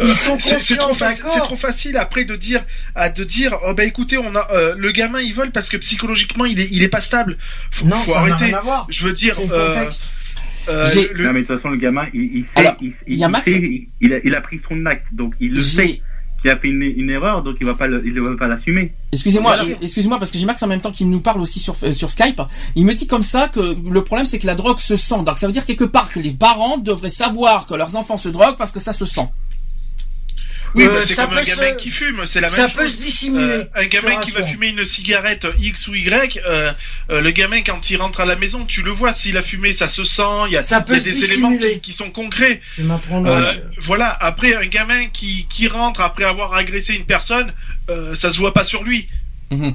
Ils 0.00 0.08
Euh, 0.08 0.14
sont 0.14 0.38
c'est- 0.40 0.76
trop, 0.76 0.94
trop 1.40 1.56
facile 1.56 1.96
après 1.96 2.24
de 2.24 2.34
dire, 2.36 2.64
à 2.94 3.10
de 3.10 3.24
dire, 3.24 3.58
oh 3.66 3.74
bah 3.74 3.84
écoutez, 3.84 4.18
on 4.18 4.34
a 4.34 4.48
euh, 4.52 4.74
le 4.78 4.90
gamin 4.92 5.20
il 5.20 5.34
vole 5.34 5.50
parce 5.50 5.68
que 5.68 5.76
psychologiquement 5.76 6.44
il 6.46 6.60
est, 6.60 6.68
il 6.70 6.82
est 6.82 6.88
pas 6.88 7.00
stable. 7.00 7.36
Faut, 7.70 7.84
Non, 7.86 7.96
faut 7.98 8.12
ça 8.14 8.20
n'a 8.20 8.26
arrêter. 8.26 8.44
rien 8.46 8.58
à 8.58 8.60
voir. 8.62 8.86
Je 8.88 9.04
veux 9.04 9.12
dire, 9.12 9.34
C'est 9.36 9.46
le 9.46 9.52
euh, 9.54 9.74
contexte. 9.74 10.08
Euh, 10.68 10.90
J'ai- 10.92 11.08
le- 11.14 11.24
Non, 11.26 11.32
mais 11.32 11.40
de 11.42 11.46
toute 11.46 11.56
façon, 11.56 11.70
le 11.70 11.76
gamin, 11.78 12.06
il, 12.14 12.38
il 12.38 12.44
sait, 12.44 12.50
Alors, 12.60 12.76
il, 12.80 12.92
il 13.06 13.14
y 13.16 13.24
a 13.24 13.26
il 13.26 13.30
Max- 13.30 13.44
sait, 13.44 13.52
il, 13.60 13.86
il 14.00 14.12
a, 14.14 14.18
il 14.24 14.34
a 14.34 14.40
pris 14.40 14.60
son 14.68 14.84
acte, 14.86 15.06
donc 15.12 15.34
il 15.40 15.54
le 15.54 15.62
sait 15.62 16.00
qu'il 16.40 16.50
a 16.52 16.56
fait 16.56 16.68
une, 16.68 16.82
une 16.82 17.10
erreur, 17.10 17.42
donc 17.42 17.56
il 17.60 17.66
va 17.66 17.74
pas, 17.74 17.88
le- 17.88 18.00
il 18.06 18.14
ne 18.14 18.20
va 18.20 18.36
pas 18.36 18.46
l'assumer. 18.46 18.92
excusez-moi, 19.12 19.56
Voilà. 19.56 19.70
euh, 19.72 19.76
excusez-moi 19.82 20.18
parce 20.18 20.30
que 20.30 20.38
j'ai 20.38 20.46
Max 20.46 20.62
en 20.62 20.68
même 20.68 20.80
temps 20.80 20.92
qui 20.92 21.04
nous 21.04 21.20
parle 21.20 21.40
aussi 21.40 21.58
sur, 21.58 21.74
euh, 21.82 21.90
sur 21.92 22.10
Skype. 22.12 22.40
Il 22.76 22.84
me 22.86 22.94
dit 22.94 23.06
comme 23.08 23.24
ça 23.24 23.48
que 23.48 23.58
le 23.90 24.04
problème 24.04 24.24
c'est 24.26 24.38
que 24.38 24.46
la 24.46 24.54
drogue 24.54 24.78
se 24.78 24.96
sent. 24.96 25.22
Donc 25.26 25.36
ça 25.38 25.46
veut 25.48 25.52
dire 25.52 25.64
quelque 25.64 25.82
part 25.84 26.08
que 26.12 26.20
les 26.20 26.30
parents 26.32 26.78
devraient 26.78 27.08
savoir 27.08 27.66
que 27.66 27.74
leurs 27.74 27.96
enfants 27.96 28.16
se 28.16 28.28
droguent 28.28 28.56
parce 28.56 28.70
que 28.70 28.78
ça 28.80 28.92
se 28.92 29.04
sent. 29.04 29.28
Oui, 30.74 30.84
Euh, 30.86 30.88
bah, 30.90 31.00
c'est 31.04 31.14
ça 31.14 31.26
comme 31.26 31.38
un 31.38 31.42
gamin 31.42 31.70
se- 31.70 31.76
qui 31.76 31.90
fume, 31.90 32.26
c'est 32.26 32.40
la 32.40 32.48
même 32.48 32.56
Ça 32.56 32.68
chose. 32.68 32.76
peut 32.76 32.88
se 32.88 32.96
dissimuler. 32.98 33.42
Euh, 33.44 33.64
un 33.74 33.86
gamin 33.86 34.20
qui 34.20 34.30
va 34.30 34.42
fumer 34.42 34.68
une 34.68 34.84
cigarette 34.84 35.46
X 35.58 35.88
ou 35.88 35.94
Y, 35.94 36.40
euh, 36.46 36.72
euh, 37.10 37.20
le 37.20 37.30
gamin 37.30 37.62
quand 37.62 37.90
il 37.90 37.96
rentre 37.96 38.20
à 38.20 38.24
la 38.26 38.36
maison, 38.36 38.64
tu 38.64 38.82
le 38.82 38.90
vois, 38.90 39.12
s'il 39.12 39.36
a 39.36 39.42
fumé, 39.42 39.72
ça 39.72 39.88
se 39.88 40.04
sent, 40.04 40.22
il 40.46 40.52
y 40.52 40.56
a, 40.56 40.62
Ça 40.62 40.84
y 40.88 40.92
a 40.92 41.00
des 41.00 41.24
éléments 41.24 41.56
qui, 41.56 41.80
qui 41.80 41.92
sont 41.92 42.10
concrets. 42.10 42.60
Je 42.76 42.82
vais 42.82 42.88
m'apprendre. 42.88 43.54
Voilà, 43.80 44.16
après 44.20 44.54
un 44.54 44.66
gamin 44.66 45.06
qui, 45.08 45.46
qui 45.48 45.68
rentre 45.68 46.00
après 46.00 46.24
avoir 46.24 46.54
agressé 46.54 46.94
une 46.94 47.06
personne, 47.06 47.52
euh, 47.90 48.14
ça 48.14 48.30
se 48.30 48.38
voit 48.38 48.52
pas 48.52 48.64
sur 48.64 48.82
lui. 48.82 49.08
Mhm. 49.50 49.74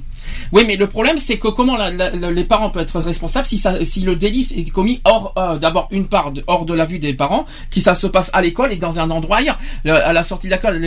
Oui, 0.51 0.63
mais 0.67 0.75
le 0.75 0.87
problème, 0.87 1.17
c'est 1.17 1.37
que 1.37 1.47
comment 1.47 1.77
la- 1.77 1.91
la- 1.91 2.11
la- 2.11 2.31
les 2.31 2.43
parents 2.43 2.69
peuvent 2.69 2.83
être 2.83 2.99
responsables 2.99 3.45
si, 3.45 3.57
ça, 3.57 3.83
si 3.83 4.01
le 4.01 4.15
délit 4.15 4.47
est 4.57 4.69
commis 4.71 5.01
hors, 5.05 5.33
euh, 5.37 5.57
d'abord 5.57 5.87
une 5.91 6.07
part 6.07 6.31
de, 6.31 6.43
hors 6.47 6.65
de 6.65 6.73
la 6.73 6.85
vue 6.85 6.99
des 6.99 7.13
parents, 7.13 7.45
qui 7.71 7.81
ça 7.81 7.95
se 7.95 8.07
passe 8.07 8.29
à 8.33 8.41
l'école 8.41 8.73
et 8.73 8.77
dans 8.77 8.99
un 8.99 9.09
endroit 9.09 9.37
ailleurs. 9.37 9.59
À 9.85 10.13
la 10.13 10.23
sortie 10.23 10.47
de 10.47 10.53
l'école, 10.53 10.79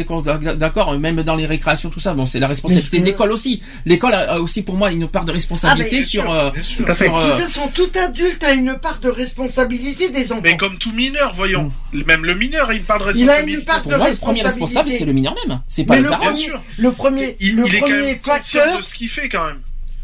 d'accord, 0.57 0.99
même 0.99 1.23
dans 1.23 1.37
les 1.37 1.47
récréations, 1.47 1.91
tout 1.91 2.01
ça, 2.01 2.13
bon, 2.15 2.27
c'est 2.27 2.39
la 2.41 2.49
responsabilité 2.49 3.01
de 3.01 3.05
l'école 3.05 3.33
aussi. 3.33 3.63
L'école 3.85 4.13
a, 4.15 4.35
a 4.35 4.39
aussi 4.41 4.63
pour 4.63 4.77
moi 4.77 4.91
une 4.93 5.09
part 5.09 5.25
de 5.25 5.33
responsabilité 5.33 5.99
Ah, 6.01 6.05
sur, 6.05 6.23
sûr, 6.23 6.33
euh. 6.33 6.51
Tout 6.51 6.63
sur, 6.63 6.85
De 6.87 6.91
euh, 6.91 7.31
toute 7.33 7.43
façon, 7.43 7.69
tout 7.75 7.91
adulte 7.99 8.43
a 8.45 8.53
une 8.53 8.77
part 8.79 8.99
de 9.01 9.09
responsabilité 9.09 10.11
des 10.11 10.33
enfants. 10.33 10.41
Mais 10.45 10.57
comme 10.57 10.79
tout 10.79 10.93
mineur, 10.93 11.33
voyons. 11.37 11.71
Même 11.93 12.25
le 12.25 12.35
mineur 12.35 12.71
a 12.71 12.75
une 12.75 12.83
part 12.83 12.99
de 12.99 13.13
Il 13.17 13.29
a 13.29 13.35
responsabilité. 13.35 13.59
une 13.61 13.65
part 13.65 13.83
pour 13.83 13.93
de 13.93 13.97
moi, 13.97 14.09
le 14.11 14.17
premier 14.17 14.43
responsable, 14.43 14.63
responsabilité. 14.65 14.99
c'est 14.99 15.05
le 15.05 15.13
mineur 15.13 15.35
même. 15.47 15.61
C'est 15.69 15.85
pas 15.85 15.95
Mais 15.95 16.01
le 16.01 16.05
le 16.07 16.11
parent. 16.11 16.23
Bien 16.23 16.31
premier, 16.33 16.45
sûr. 16.45 16.61
le 16.79 16.93
premier, 16.93 17.37
Il, 17.41 17.57
le 17.57 17.67
il 17.67 17.75
est 17.75 17.79
quand 17.81 17.87
premier 17.87 18.03
même 18.03 18.19
facteur. 18.23 18.79
de 18.79 18.83
ce 18.83 18.95
qu'il 18.95 19.09
fait 19.09 19.29
quand 19.37 19.47
même. 19.47 19.61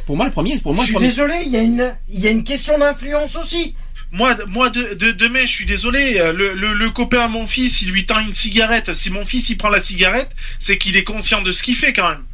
Pour 0.06 0.16
moi, 0.16 0.26
le 0.26 0.32
premier, 0.32 0.58
pour 0.58 0.74
moi, 0.74 0.82
je 0.84 0.88
suis 0.88 0.94
premier. 0.94 1.08
désolé, 1.08 1.34
il 1.46 1.52
y 1.52 1.56
a 1.56 1.62
une, 1.62 1.94
il 2.08 2.20
y 2.20 2.26
a 2.26 2.30
une 2.30 2.44
question 2.44 2.78
d'influence 2.78 3.36
aussi. 3.36 3.74
Moi, 4.10 4.36
moi 4.46 4.68
de, 4.68 4.92
de- 4.94 5.12
demain, 5.12 5.46
je 5.46 5.52
suis 5.52 5.64
désolé. 5.64 6.14
Le, 6.34 6.52
le, 6.54 6.74
le 6.74 6.90
copain 6.90 7.20
à 7.20 7.28
mon 7.28 7.46
fils, 7.46 7.80
il 7.82 7.90
lui 7.90 8.04
tend 8.04 8.18
une 8.20 8.34
cigarette. 8.34 8.92
Si 8.94 9.08
mon 9.10 9.24
fils 9.24 9.48
il 9.48 9.56
prend 9.56 9.70
la 9.70 9.80
cigarette, 9.80 10.30
c'est 10.58 10.76
qu'il 10.76 10.96
est 10.96 11.04
conscient 11.04 11.40
de 11.40 11.50
ce 11.52 11.62
qu'il 11.62 11.76
fait 11.76 11.92
quand 11.92 12.08
même. 12.10 12.24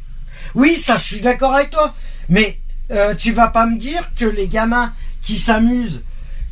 Oui, 0.55 0.77
ça, 0.77 0.97
je 0.97 1.03
suis 1.03 1.21
d'accord 1.21 1.53
avec 1.53 1.69
toi. 1.69 1.95
Mais 2.27 2.59
euh, 2.91 3.13
tu 3.15 3.31
vas 3.31 3.47
pas 3.47 3.65
me 3.65 3.77
dire 3.77 4.09
que 4.17 4.25
les 4.25 4.47
gamins 4.47 4.93
qui 5.21 5.37
s'amusent, 5.39 6.01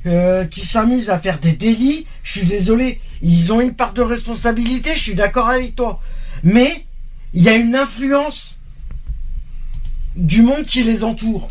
euh, 0.05 0.45
qui 0.45 0.65
s'amusent 0.65 1.09
à 1.09 1.19
faire 1.19 1.39
des 1.39 1.53
délits, 1.53 2.05
je 2.23 2.39
suis 2.39 2.47
désolé, 2.47 3.01
ils 3.21 3.51
ont 3.51 3.59
une 3.59 3.73
part 3.75 3.93
de 3.93 4.01
responsabilité. 4.03 4.93
Je 4.93 4.99
suis 4.99 5.15
d'accord 5.15 5.49
avec 5.49 5.75
toi. 5.75 5.99
Mais 6.43 6.85
il 7.33 7.41
y 7.43 7.49
a 7.49 7.55
une 7.55 7.75
influence 7.75 8.57
du 10.18 10.41
monde 10.41 10.65
qui 10.65 10.84
les 10.84 11.03
entoure. 11.03 11.49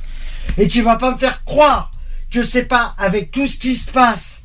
Et 0.59 0.69
tu 0.69 0.83
vas 0.83 0.97
pas 0.97 1.13
me 1.13 1.19
faire 1.19 1.45
croire 1.45 1.91
que 2.31 2.43
c'est 2.43 2.67
pas 2.67 2.95
avec 2.99 3.31
tout 3.31 3.47
ce 3.47 3.59
qui 3.59 3.75
se 3.77 3.91
passe 3.91 4.43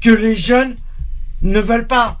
que 0.00 0.10
les 0.10 0.36
jeunes 0.36 0.74
ne 1.42 1.60
veulent 1.60 1.86
pas, 1.86 2.20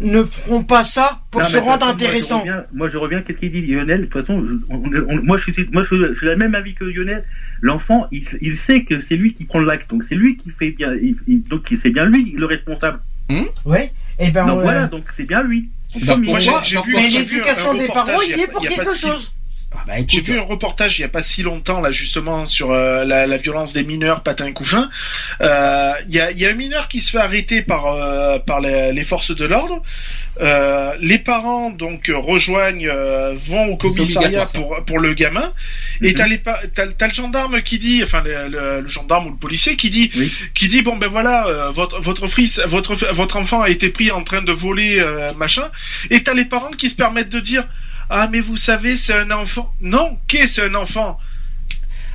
ne 0.00 0.22
feront 0.22 0.64
pas 0.64 0.82
ça 0.84 1.20
pour 1.30 1.40
Non, 1.42 1.48
se 1.48 1.56
rendre 1.58 1.80
façon, 1.80 1.92
intéressant. 1.92 2.44
Moi, 2.72 2.88
je 2.88 2.96
reviens, 2.96 3.18
reviens, 3.18 3.22
qu'est-ce 3.22 3.38
qu'il 3.38 3.52
dit 3.52 3.62
Lionel? 3.62 4.00
De 4.00 4.06
toute 4.06 4.20
façon, 4.20 4.44
je- 4.46 4.54
on- 4.70 4.82
on- 5.08 5.22
moi, 5.22 5.36
je 5.36 5.50
suis, 5.52 5.68
moi, 5.72 5.82
je, 5.84 5.94
je 6.12 6.14
suis 6.18 6.26
la 6.26 6.36
même 6.36 6.54
avis 6.54 6.74
que 6.74 6.84
Lionel. 6.84 7.24
L'enfant, 7.60 8.06
il, 8.10 8.24
il 8.40 8.56
sait 8.56 8.84
que 8.84 9.00
c'est 9.00 9.16
lui 9.16 9.32
qui 9.34 9.44
prend 9.44 9.60
l'acte, 9.60 9.90
donc 9.90 10.02
c'est 10.04 10.14
lui 10.16 10.36
qui 10.36 10.50
fait 10.50 10.70
bien, 10.70 10.92
il- 10.94 11.16
il- 11.28 11.42
donc 11.44 11.72
c'est 11.80 11.90
bien 11.90 12.04
lui 12.06 12.34
le 12.36 12.46
responsable. 12.46 13.00
Ouais. 13.64 13.92
Et 14.18 14.30
ben 14.30 14.46
donc 14.46 14.58
euh, 14.58 14.62
voilà, 14.62 14.86
donc 14.88 15.04
c'est 15.16 15.24
bien 15.24 15.42
lui. 15.42 15.70
Donc, 15.94 16.24
Moi, 16.24 16.38
moi, 16.44 16.62
Mais 16.94 17.08
l'éducation 17.10 17.74
des 17.74 17.86
parents, 17.88 18.20
il 18.26 18.36
y 18.36 18.40
est 18.40 18.46
pour 18.46 18.62
quelque 18.62 18.94
chose. 18.96 19.32
Ah 19.74 19.84
bah, 19.86 19.92
J'ai 20.06 20.20
vu 20.20 20.38
un 20.38 20.42
reportage 20.42 20.98
il 20.98 21.02
y 21.02 21.04
a 21.04 21.08
pas 21.08 21.22
si 21.22 21.42
longtemps 21.42 21.80
là 21.80 21.90
justement 21.90 22.46
sur 22.46 22.70
euh, 22.72 23.04
la, 23.04 23.26
la 23.26 23.36
violence 23.36 23.72
des 23.72 23.82
mineurs 23.84 24.22
patins 24.22 24.52
couffins. 24.52 24.88
Euh, 25.40 25.92
Il 26.08 26.14
y, 26.14 26.20
a, 26.20 26.30
y 26.30 26.46
a 26.46 26.50
un 26.50 26.54
mineur 26.54 26.88
qui 26.88 27.00
se 27.00 27.10
fait 27.10 27.18
arrêter 27.18 27.62
par 27.62 27.86
euh, 27.86 28.38
par 28.38 28.60
les, 28.60 28.92
les 28.92 29.04
forces 29.04 29.34
de 29.34 29.44
l'ordre. 29.44 29.82
Euh, 30.40 30.92
les 31.00 31.18
parents 31.18 31.70
donc 31.70 32.08
euh, 32.08 32.16
rejoignent, 32.16 32.88
euh, 32.88 33.34
vont 33.46 33.66
au 33.66 33.76
commissariat 33.76 34.46
pour 34.54 34.82
pour 34.86 34.98
le 34.98 35.14
gamin. 35.14 35.52
Et 36.00 36.08
Mhm. 36.08 36.14
t'as 36.14 36.26
les 36.26 36.38
t'as 36.38 36.86
t'as 36.98 37.08
le 37.08 37.14
gendarme 37.14 37.62
qui 37.62 37.78
dit, 37.78 38.02
enfin 38.02 38.22
le, 38.22 38.48
le- 38.48 38.80
le 38.80 38.88
gendarme 38.88 39.26
ou 39.26 39.30
le 39.30 39.36
policier 39.36 39.76
qui 39.76 39.90
dit 39.90 40.10
Oui. 40.16 40.32
qui 40.54 40.68
dit 40.68 40.82
bon 40.82 40.96
ben 40.96 41.08
voilà 41.08 41.46
euh, 41.46 41.70
votre 41.72 42.00
votre 42.00 42.26
fils 42.28 42.60
votre 42.66 42.94
votre 43.12 43.36
enfant 43.36 43.60
a 43.62 43.68
été 43.68 43.90
pris 43.90 44.10
en 44.10 44.22
train 44.24 44.42
de 44.42 44.52
voler 44.52 45.00
euh, 45.00 45.32
machin. 45.34 45.70
Et 46.10 46.22
t'as 46.22 46.34
les 46.34 46.44
parents 46.46 46.70
qui 46.70 46.88
se 46.88 46.94
permettent 46.96 47.28
de 47.28 47.40
dire 47.40 47.64
ah 48.10 48.28
mais 48.30 48.40
vous 48.40 48.56
savez 48.56 48.96
c'est 48.96 49.14
un 49.14 49.30
enfant. 49.30 49.72
Non, 49.80 50.18
qu'est-ce 50.28 50.54
c'est 50.54 50.66
un 50.66 50.74
enfant? 50.74 51.18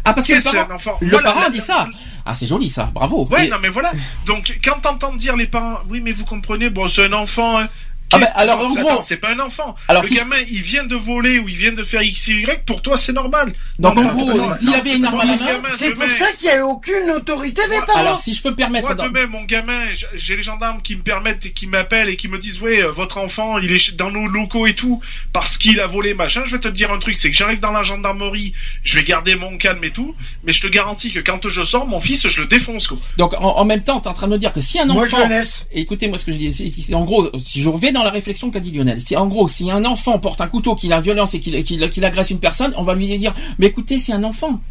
Ah 0.06 0.14
parce 0.14 0.26
que 0.28 0.34
le 0.34 0.42
parent, 0.42 0.70
un 0.72 0.76
enfant? 0.76 0.98
le 1.02 1.10
Voilà, 1.10 1.32
parent 1.34 1.42
la- 1.44 1.50
dit 1.50 1.60
ça. 1.62 1.88
Ah 2.26 2.34
c'est 2.34 2.48
joli 2.48 2.70
ça, 2.70 2.90
bravo. 2.94 3.26
Ouais, 3.28 3.48
Et- 3.48 3.50
non 3.50 3.58
mais 3.62 3.70
voilà. 3.70 3.92
Donc 4.26 4.58
quand 4.64 4.80
t'entends 4.82 5.16
dire 5.16 5.36
les 5.36 5.48
parents, 5.48 5.80
oui 5.90 6.00
mais 6.02 6.12
vous 6.14 6.26
comprenez, 6.26 6.70
bon 6.70 6.88
c'est 6.88 7.06
un 7.06 7.14
enfant. 7.14 7.60
hein. 7.60 7.68
Ah 8.14 8.20
ben, 8.20 8.28
alors, 8.36 8.60
en 8.62 8.74
gros- 8.74 9.02
c'est 9.04 9.18
pas 9.18 9.32
un 9.32 9.40
enfant. 9.40 9.76
Alors, 9.90 10.02
le 10.02 10.08
si 10.08 10.16
je- 10.16 10.20
gamin, 10.22 10.38
il 10.50 10.62
vient 10.62 10.86
de 10.86 10.96
voler 10.96 11.40
ou 11.40 11.50
il 11.50 11.58
vient 11.58 11.74
de 11.74 11.84
faire 11.84 12.02
X 12.02 12.28
Y, 12.30 12.64
pour 12.66 12.82
toi 12.82 12.96
c'est 12.98 13.12
normal. 13.12 13.54
Donc 13.80 13.96
Non, 13.96 14.08
en 14.10 14.14
gros, 14.14 14.34
non, 14.34 14.50
s'il 14.58 14.74
avait 14.74 14.96
une 14.96 15.06
arme 15.06 15.20
à 15.20 15.26
la 15.26 15.32
non, 15.36 15.40
main, 15.40 15.46
gamin, 15.54 15.70
C'est 15.78 15.92
pour 15.94 16.10
ça 16.10 16.32
qu'il 16.34 16.48
n'y 16.50 16.56
a 16.56 16.66
aucune 16.66 17.12
autorité 17.14 17.62
des 17.70 17.76
Moi, 17.76 17.86
parents. 17.86 18.00
alors 18.00 18.20
si 18.20 18.34
je 18.34 18.42
peux 18.42 18.52
me 18.52 18.56
permettre, 18.56 18.86
Moi 18.96 18.96
demain, 19.08 19.26
mon 19.28 19.44
gamin, 19.44 19.84
j'ai 20.16 20.38
les 20.38 20.42
gendarmes 20.42 20.82
qui 20.82 20.96
me 20.96 21.02
permettent 21.02 21.46
et 21.46 21.52
qui 21.52 21.68
m'appellent 21.68 22.08
et 22.10 22.16
qui 22.16 22.30
me 22.30 22.38
disent 22.40 22.62
ouais, 22.62 22.82
euh, 22.82 22.92
votre 22.92 23.18
enfant, 23.18 23.58
il 23.58 23.72
est 23.74 23.94
dans 23.96 24.10
nos 24.10 24.28
locaux 24.28 24.68
et 24.68 24.74
tout 24.74 25.02
parce 25.34 25.58
qu'il 25.58 25.80
a 25.82 25.88
volé 25.88 26.14
machin. 26.14 26.44
Je 26.46 26.56
vais 26.56 26.62
te 26.62 26.68
dire 26.70 26.92
un 26.94 27.00
truc, 27.00 27.18
c'est 27.18 27.30
que 27.30 27.36
j'arrive 27.36 27.60
dans 27.60 27.72
la 27.74 27.84
gendarmerie, 27.84 28.54
je 28.84 28.96
vais 28.96 29.04
garder 29.04 29.36
mon 29.36 29.58
calme 29.58 29.84
et 29.84 29.92
tout, 29.92 30.16
mais 30.46 30.54
je 30.54 30.62
te 30.62 30.68
garantis 30.68 31.12
que 31.12 31.20
quand 31.20 31.48
je 31.50 31.64
sors, 31.64 31.86
mon 31.86 32.00
fils, 32.00 32.26
je 32.28 32.40
le 32.42 32.48
défonce 32.48 32.88
quoi. 32.88 32.98
donc 33.18 33.34
en, 33.34 33.58
en 33.58 33.66
même 33.66 33.84
temps, 33.84 34.00
t'es 34.00 34.08
en 34.08 34.14
train 34.14 34.28
de 34.28 34.32
me 34.34 34.38
dire 34.38 34.54
que 34.54 34.62
si 34.62 34.80
un 34.80 34.86
Moi, 34.86 35.06
je 35.06 35.14
enfant 35.16 35.28
laisse. 35.28 35.66
Et 35.74 35.82
Écoutez-moi 35.82 36.18
ce 36.18 36.26
que 36.26 36.32
je 36.32 36.38
dis. 36.38 36.94
En 36.94 37.04
gros, 37.04 37.30
si 37.44 37.62
je 37.62 37.68
reviens 37.70 37.92
dans 37.98 38.04
la 38.04 38.10
réflexion 38.12 38.50
qu'a 38.52 38.60
dit 38.60 38.72
Lionel, 38.72 39.02
si 39.02 39.16
en 39.16 39.28
gros, 39.28 39.48
si 39.48 39.70
un 39.72 39.84
enfant 39.86 40.20
porte 40.20 40.42
un 40.42 40.48
couteau, 40.48 40.76
qu'il 40.76 40.94
a 40.94 41.00
violence 41.02 41.34
et 41.34 41.40
qu'il 41.40 42.06
agresse 42.06 42.30
une 42.30 42.40
personne, 42.40 42.74
on 42.78 42.84
va 42.84 42.96
lui 42.96 43.18
dire, 43.18 43.34
mais 43.60 43.68
écoutez, 43.68 43.98
c'est 44.00 44.14
un 44.14 44.24
enfant. 44.24 44.62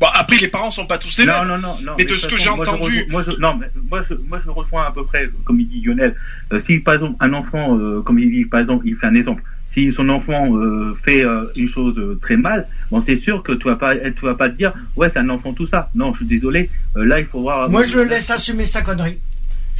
Bon, 0.00 0.06
après, 0.14 0.36
les 0.36 0.46
parents 0.46 0.70
sont 0.70 0.86
pas 0.86 0.96
tous 0.98 1.18
les 1.18 1.26
Non, 1.26 1.40
mêmes. 1.40 1.48
non, 1.48 1.58
non, 1.58 1.74
non. 1.82 1.92
Mais 1.98 2.04
de 2.04 2.10
toute 2.10 2.20
ce 2.20 2.26
que 2.28 2.38
j'ai 2.38 2.48
entendu- 2.50 2.82
rejoins- 2.82 3.02
moi, 3.10 3.24
je, 3.24 3.30
non, 3.40 3.56
mais 3.56 3.66
moi, 3.90 4.00
je, 4.08 4.14
moi, 4.28 4.38
je 4.44 4.48
rejoins 4.48 4.84
à 4.86 4.92
peu 4.92 5.04
près, 5.04 5.28
comme 5.44 5.58
il 5.58 5.66
dit 5.68 5.80
Lionel. 5.84 6.14
Euh, 6.52 6.60
si, 6.60 6.78
par 6.78 6.94
exemple, 6.94 7.16
un 7.18 7.32
enfant, 7.32 7.76
euh, 7.76 8.00
comme 8.02 8.20
il 8.20 8.30
dit, 8.30 8.44
par 8.44 8.60
exemple, 8.60 8.86
il 8.86 8.94
fait 8.94 9.06
un 9.08 9.14
exemple. 9.16 9.42
Si 9.66 9.90
son 9.92 10.08
enfant 10.08 10.54
euh, 10.56 10.94
fait 10.94 11.24
euh, 11.24 11.44
une 11.56 11.66
chose 11.68 11.98
euh, 11.98 12.16
très 12.22 12.36
mal, 12.36 12.68
bon, 12.92 13.00
c'est 13.00 13.16
sûr 13.16 13.42
que 13.42 13.52
tu 13.52 13.66
vas 13.66 13.74
pas, 13.76 13.96
tu 13.96 14.24
vas 14.24 14.34
pas 14.34 14.48
te 14.48 14.56
dire, 14.56 14.72
ouais, 14.96 15.08
c'est 15.08 15.18
un 15.18 15.28
enfant 15.30 15.52
tout 15.52 15.66
ça. 15.66 15.90
Non, 15.96 16.12
je 16.12 16.18
suis 16.18 16.26
désolé. 16.26 16.70
Euh, 16.96 17.04
là, 17.04 17.18
il 17.18 17.26
faut 17.26 17.40
voir. 17.40 17.68
Moi, 17.68 17.82
je 17.82 17.98
le 17.98 18.04
laisse 18.04 18.30
assumer 18.30 18.64
sa 18.66 18.82
connerie. 18.82 19.18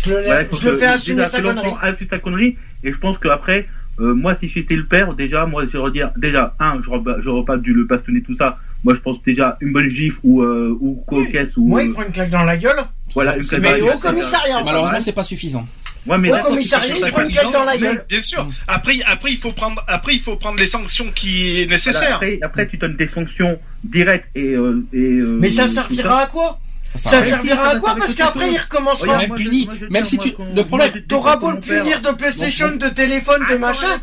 Je 0.05 0.11
le, 0.13 0.17
Ouais, 0.29 0.49
je 0.61 0.69
le 0.69 0.77
fais 0.77 0.87
assumer 0.87 1.25
sa 1.27 1.41
connerie. 1.43 1.71
assume 1.83 2.09
sa 2.09 2.19
connerie. 2.19 2.57
Et 2.85 2.93
je 2.93 2.99
pense 2.99 3.19
qu'après, 3.19 3.67
euh, 4.01 4.15
moi, 4.15 4.35
si 4.35 4.47
j'étais 4.49 4.77
le 4.77 4.85
père, 4.87 5.15
déjà, 5.15 5.45
moi, 5.47 5.65
je 5.67 5.77
vais 5.77 5.91
dire, 5.91 6.11
déjà, 6.17 6.55
un, 6.61 6.81
je 6.83 6.89
n'aurais 7.29 7.45
pas 7.45 7.57
dû 7.57 7.73
le 7.75 7.85
bastonner 7.85 8.23
tout 8.23 8.37
ça. 8.37 8.59
Moi, 8.85 8.95
je 8.95 9.01
pense 9.01 9.21
déjà 9.25 9.57
une 9.61 9.73
bonne 9.73 9.91
gifle 9.91 10.21
ou 10.23 10.43
euh, 10.43 10.77
ou 10.81 11.03
cocasse 11.07 11.57
ou 11.57 11.67
Moi, 11.67 11.83
il 11.83 11.91
euh, 11.91 11.93
prend 11.95 12.05
une 12.05 12.13
claque 12.13 12.31
dans 12.31 12.45
la 12.45 12.57
gueule. 12.57 12.77
voilà 13.13 13.37
une 13.37 13.45
claque 13.45 13.61
Mais 13.61 13.69
dans 13.71 13.75
la 13.75 13.83
au 13.83 13.87
gueule, 13.87 13.99
commissariat. 14.01 14.57
c'est- 14.59 14.65
Malheureusement, 14.65 15.01
c'est 15.01 15.13
pas 15.13 15.25
suffisant. 15.25 15.67
Ouais, 16.07 16.17
mais 16.17 16.31
Au 16.31 16.37
là, 16.37 16.43
commissariat, 16.43 16.95
c'est 16.95 17.01
il 17.01 17.03
pas 17.03 17.11
prend 17.11 17.23
une 17.23 17.31
claque 17.33 17.53
dans 17.53 17.65
la 17.65 17.73
Mais- 17.73 17.79
gueule. 17.81 18.05
Bien 18.09 18.21
sûr. 18.23 18.49
Après, 18.69 18.99
après, 19.05 19.33
il 19.33 19.37
faut 19.39 19.51
prendre, 19.53 19.85
après, 19.89 20.15
il 20.15 20.21
faut 20.21 20.37
prendre 20.37 20.59
les 20.61 20.69
sanctions 20.69 21.11
qui 21.13 21.49
est 21.49 21.53
voilà, 21.65 21.75
nécessaire. 21.75 22.15
après, 22.15 22.39
après, 22.41 22.69
tu 22.69 22.77
donnes 22.77 22.95
des 22.95 23.09
sanctions 23.09 23.59
directes 23.83 24.29
et 24.37 24.53
et 24.53 24.55
euh, 24.55 25.39
Mais 25.41 25.49
ça 25.49 25.67
servira 25.67 26.21
à 26.23 26.27
quoi? 26.29 26.61
Ça 26.97 27.23
servira 27.23 27.69
à 27.69 27.77
quoi 27.77 27.95
Parce 27.97 28.15
qu'après, 28.15 28.51
il 28.53 28.59
recommencera. 28.59 29.19
Même 29.19 29.35
puni, 29.35 29.69
même 29.91 30.05
si 30.05 30.19
tu- 30.19 30.35
le 30.55 30.65
problème- 30.65 30.93
T'auras 31.09 31.37
beau 31.37 31.51
le 31.51 31.61
punir 31.61 32.01
de 32.01 32.11
PlayStation, 32.11 32.75
de 32.77 32.89
téléphone, 32.89 33.41
de 33.41 33.45
Attends, 33.55 33.59
machin. 33.59 34.01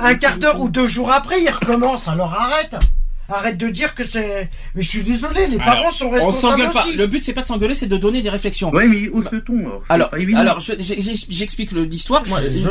un 0.00 0.14
quart 0.14 0.36
d'heure 0.38 0.60
ou 0.60 0.68
deux 0.68 0.86
jours 0.86 1.10
après, 1.12 1.40
il 1.42 1.50
recommence. 1.50 2.08
Alors 2.08 2.32
arrête. 2.34 2.76
Arrête 3.28 3.56
de 3.56 3.68
dire 3.68 3.94
que 3.94 4.04
c'est. 4.04 4.50
Mais 4.74 4.82
je 4.82 4.90
suis 4.90 5.02
désolé, 5.02 5.46
les 5.46 5.56
parents 5.56 5.90
sont 5.90 6.06
On 6.06 6.10
responsables 6.10 6.40
s'engueule 6.60 6.70
pas. 6.72 6.84
aussi. 6.86 6.96
Le 6.96 7.06
but 7.06 7.24
c'est 7.24 7.32
pas 7.32 7.40
de 7.42 7.46
s'engueuler, 7.46 7.74
c'est 7.74 7.86
de 7.86 7.96
donner 7.96 8.20
des 8.20 8.28
réflexions. 8.28 8.70
Ouais, 8.70 8.86
mais 8.86 9.08
où 9.08 9.22
se 9.22 9.36
ton 9.36 9.54
alors, 9.88 10.10
Alors, 10.36 10.60
je- 10.60 10.74
j'explique 11.30 11.72
l'histoire. 11.72 12.22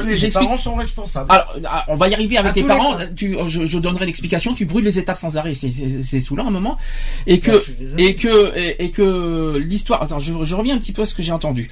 Les 0.06 0.30
parents 0.30 0.58
sont 0.58 0.76
responsables. 0.76 1.32
Alors, 1.32 1.56
ah, 1.66 1.86
on 1.88 1.96
va 1.96 2.08
y 2.08 2.14
arriver 2.14 2.38
avec 2.38 2.52
À 2.52 2.56
les 2.56 2.64
parents. 2.64 2.98
Tu, 3.16 3.36
je, 3.48 3.66
je 3.66 3.80
donnerai 3.80 4.06
l'explication. 4.06 4.54
Tu 4.54 4.66
brûles 4.66 4.86
les 4.86 5.00
étapes 5.00 5.18
sans 5.18 5.38
arrêt. 5.38 5.54
C'est- 5.54 5.72
C'est 5.72 6.02
c'est 6.04 6.20
saoulant 6.20 6.48
un 6.48 6.52
moment. 6.52 6.78
Et 7.26 7.40
que 7.40 7.52
Ouais, 7.52 7.64
et 7.98 8.16
que 8.16 8.56
et, 8.58 8.86
et 8.86 8.92
que 8.92 9.58
l'histoire. 9.58 10.04
Attends, 10.04 10.20
je, 10.20 10.34
je 10.44 10.56
reviens 10.56 10.76
un 10.76 10.80
petit 10.80 10.92
peu 10.94 11.02
à 11.02 11.06
ce 11.06 11.16
que 11.16 11.24
j'ai 11.24 11.32
entendu. 11.32 11.70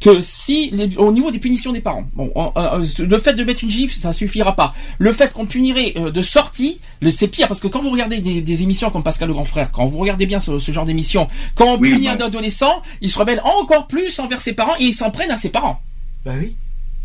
Que 0.00 0.20
si 0.20 0.70
les- 0.72 0.96
au 0.98 1.10
niveau 1.10 1.30
des 1.30 1.38
punitions 1.38 1.72
des 1.72 1.80
parents, 1.80 2.04
bon, 2.12 2.30
euh, 2.36 2.50
euh, 2.56 2.84
le 3.06 3.18
fait 3.18 3.32
de 3.34 3.42
mettre 3.44 3.64
une 3.64 3.70
gifle, 3.70 3.94
ça 3.96 4.12
suffira 4.12 4.54
pas. 4.54 4.74
Le 4.98 5.12
fait 5.12 5.32
qu'on 5.32 5.46
punirait 5.46 5.94
euh, 5.96 6.10
de 6.10 6.20
sortie, 6.22 6.78
c'est 7.10 7.28
pire 7.28 7.48
parce 7.48 7.60
que 7.60 7.66
quand 7.66 7.80
vous 7.80 7.90
regardez 7.90 8.18
des, 8.18 8.42
des 8.42 8.62
émissions 8.62 8.90
comme 8.90 9.02
Pascal 9.02 9.28
le 9.28 9.34
Grand 9.34 9.44
Frère, 9.46 9.72
quand 9.72 9.86
vous 9.86 9.98
regardez 9.98 10.26
bien 10.26 10.38
ce, 10.38 10.58
ce 10.58 10.70
genre 10.72 10.84
d'émission, 10.84 11.28
quand 11.54 11.66
on 11.74 11.78
Oui, 11.78 11.92
punit 11.92 12.06
bon. 12.08 12.12
un 12.12 12.26
adolescent, 12.26 12.82
il 13.00 13.08
se 13.10 13.18
rebelle 13.18 13.40
encore 13.44 13.86
plus 13.86 14.18
envers 14.18 14.40
ses 14.42 14.52
parents 14.52 14.74
et 14.78 14.84
ils 14.84 14.94
s'en 14.94 15.10
prennent 15.10 15.30
à 15.30 15.36
ses 15.38 15.48
parents. 15.48 15.80
Bah 16.26 16.32
oui. 16.38 16.56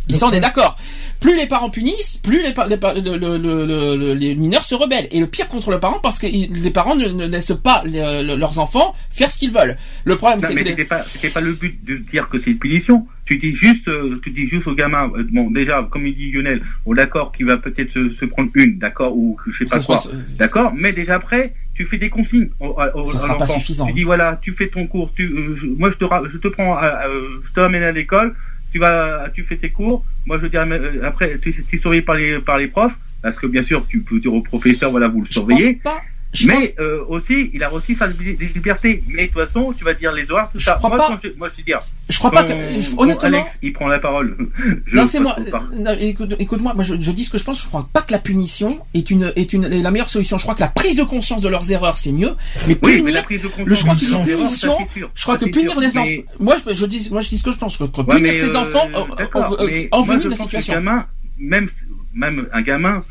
Ils 0.10 0.16
sont 0.18 0.28
on 0.28 0.32
est 0.32 0.40
d'accord. 0.40 0.78
Plus 1.20 1.38
les 1.38 1.46
parents 1.46 1.70
punissent, 1.70 2.18
plus 2.18 2.42
les, 2.42 2.52
pa- 2.54 2.66
les, 2.66 2.78
pa- 2.78 2.96
le- 2.96 3.02
le- 3.02 3.38
le- 3.38 3.66
le- 3.66 3.96
le- 3.96 4.14
les 4.16 4.34
mineurs 4.34 4.64
se 4.64 4.74
rebellent. 4.74 5.08
Et 5.12 5.20
le 5.20 5.28
pire 5.28 5.48
contre 5.48 5.70
le 5.70 5.80
parent, 5.80 6.00
parce 6.00 6.18
que 6.18 6.26
les 6.26 6.72
parents 6.72 6.96
ne, 6.96 7.08
ne 7.10 7.28
laissent 7.28 7.54
pas 7.64 7.84
leurs 7.86 8.58
enfants 8.60 8.96
faire 9.12 9.30
ce 9.30 9.38
qu'ils 9.38 9.52
veulent. 9.52 9.78
Le 10.04 10.16
problème, 10.18 10.40
c'est 10.42 10.56
que 10.56 10.60
les- 10.64 10.70
c'était 10.72 10.86
pas, 10.86 11.04
c'était 11.04 11.30
pas 11.30 11.42
le 11.42 11.54
but 11.54 11.80
de 11.86 11.98
dire 11.98 12.28
que 12.30 12.40
c'est 12.42 12.50
une 12.50 12.58
punition. 12.58 13.06
Tu 13.26 13.38
dis 13.38 13.54
juste, 13.54 13.88
euh, 13.88 14.20
tu 14.24 14.32
dis 14.32 14.48
juste 14.48 14.66
au 14.68 14.74
gamin, 14.74 15.12
euh, 15.16 15.24
bon, 15.32 15.52
déjà, 15.52 15.88
comme 15.92 16.08
il 16.08 16.16
dit 16.16 16.32
Lionel, 16.32 16.64
bon, 16.86 16.96
d'accord, 16.96 17.32
qu'il 17.32 17.46
va 17.46 17.58
peut-être 17.58 17.92
se, 17.92 18.10
se 18.12 18.26
prendre 18.26 18.50
une, 18.56 18.80
d'accord, 18.80 19.16
ou 19.16 19.38
je 19.48 19.60
sais 19.60 19.66
pas 19.66 19.78
quoi, 19.86 19.98
d'accord, 20.40 20.72
mais 20.76 20.92
déjà 20.92 21.16
après, 21.16 21.54
tu 21.76 21.86
fais 21.86 22.00
des 22.00 22.10
consignes 22.10 22.50
au, 22.60 22.76
au, 22.96 23.06
Ça 23.06 23.20
sera 23.20 23.38
pas 23.38 23.46
suffisant. 23.60 23.86
Tu 23.86 23.94
dis 23.94 24.04
voilà, 24.04 24.40
tu 24.42 24.52
fais 24.54 24.68
ton 24.70 24.88
cours, 24.88 25.12
tu, 25.16 25.26
euh, 25.28 25.56
moi 25.78 25.92
je 25.92 25.98
te, 25.98 26.04
ra- 26.04 26.24
je 26.32 26.38
te 26.40 26.48
prends, 26.48 26.74
à- 26.76 26.80
à- 26.88 27.08
euh, 27.08 27.42
je 27.48 27.54
te 27.54 27.60
ramène 27.60 27.84
à 27.84 27.92
l'école, 27.92 28.36
tu 28.72 28.80
vas, 28.80 29.30
tu 29.34 29.44
fais 29.44 29.58
tes 29.58 29.70
cours, 29.70 30.06
moi 30.26 30.40
je 30.40 30.48
dis 30.48 30.58
euh, 30.58 31.04
après, 31.04 31.38
tu, 31.40 31.50
es 31.50 31.78
surveillé 31.78 32.02
par 32.02 32.16
les, 32.16 32.40
par 32.40 32.58
les 32.58 32.68
profs, 32.68 32.98
parce 33.22 33.38
que 33.38 33.48
bien 33.48 33.64
sûr, 33.64 33.86
tu 33.88 34.00
peux 34.02 34.20
dire 34.20 34.34
au 34.34 34.42
professeur, 34.42 34.92
voilà, 34.92 35.08
vous 35.08 35.22
le 35.22 35.26
je 35.28 35.34
surveillez. 35.34 35.74
pense 35.74 35.94
pas. 35.94 36.02
Je 36.34 36.48
pense- 36.48 36.60
Mais 36.64 36.76
euh, 36.80 37.04
aussi, 37.10 37.50
il 37.54 37.62
a 37.62 37.74
aussi 37.74 37.94
sa 37.96 38.08
li- 38.08 38.38
liberté. 38.56 39.04
Mais 39.10 39.28
de 39.28 39.34
toute 39.34 39.46
façon, 39.48 39.74
tu 39.78 39.84
vas 39.84 39.94
dire 39.94 40.14
les 40.14 40.30
horaires, 40.32 40.48
tout 40.52 40.60
Je 40.60 40.64
ça. 40.66 40.76
crois 40.76 40.90
moi, 40.90 40.98
pas. 40.98 41.20
je, 41.22 41.38
moi, 41.38 41.50
je 41.54 41.62
te 41.62 41.66
dire. 41.66 41.80
je 42.08 42.18
crois 42.20 42.32
pas 42.32 42.44
que, 42.46 42.54
honnêtement. 42.98 43.22
Alex, 43.28 43.48
il 43.62 43.74
prend 43.74 43.88
la 43.88 44.00
parole. 44.00 44.38
Je 44.88 44.96
Non, 44.96 45.06
c'est 45.06 45.20
moi. 45.20 45.36
Non, 45.74 45.96
écoute, 46.00 46.34
écoute-moi, 46.40 46.74
moi 46.74 46.84
je, 46.86 46.96
je 47.00 47.12
dis 47.12 47.26
ce 47.26 47.30
que 47.30 47.38
je 47.38 47.44
pense. 47.44 47.62
Je 47.62 47.68
crois 47.68 47.90
pas 47.92 48.02
que 48.02 48.14
la 48.14 48.20
punition 48.20 48.80
est 48.94 49.12
une 49.12 49.34
est 49.36 49.52
une 49.54 49.66
est 49.66 49.82
la 49.82 49.92
meilleure 49.92 50.10
solution. 50.10 50.38
Je 50.38 50.44
crois 50.44 50.56
que 50.56 50.62
la 50.62 50.70
prise 50.70 50.96
de 50.96 51.04
conscience 51.04 51.42
de 51.42 51.50
leurs 51.50 51.70
erreurs 51.72 51.98
c'est 51.98 52.12
mieux, 52.14 52.32
mais 52.68 52.78
Oui, 52.82 52.92
punir. 52.92 53.04
mais 53.04 53.12
la 53.12 53.24
prise 53.24 53.42
de 53.42 53.48
conscience. 53.48 53.68
le- 53.68 53.76
je 53.76 53.82
crois 53.82 53.96
erreur, 53.96 54.24
punition, 54.38 54.78
je 55.16 55.22
crois 55.24 55.38
que 55.38 55.46
punir 55.46 55.80
les 55.80 55.88
Mais- 55.94 55.98
enfants. 56.00 56.34
Moi, 56.40 56.56
je, 56.66 56.74
je 56.76 56.86
dis, 56.86 57.10
moi 57.12 57.22
je 57.22 57.30
dis 57.30 57.38
ce 57.40 57.44
que 57.44 57.52
je 57.52 57.58
pense. 57.58 57.78
Que 57.78 57.84
Ouais, 57.84 57.90
punir 57.92 58.20
mais, 58.22 58.36
ses 58.36 58.56
euh, 58.56 58.60
enfants, 58.60 58.88
euh, 58.96 59.26
euh, 59.60 59.88
envenime 59.92 60.30
la 60.30 60.36
que 60.38 60.42
situation. 60.44 60.74
gamin, 60.76 61.06
même, 61.38 61.70
même 62.14 62.48
un 62.54 62.62
gamin, 62.62 63.04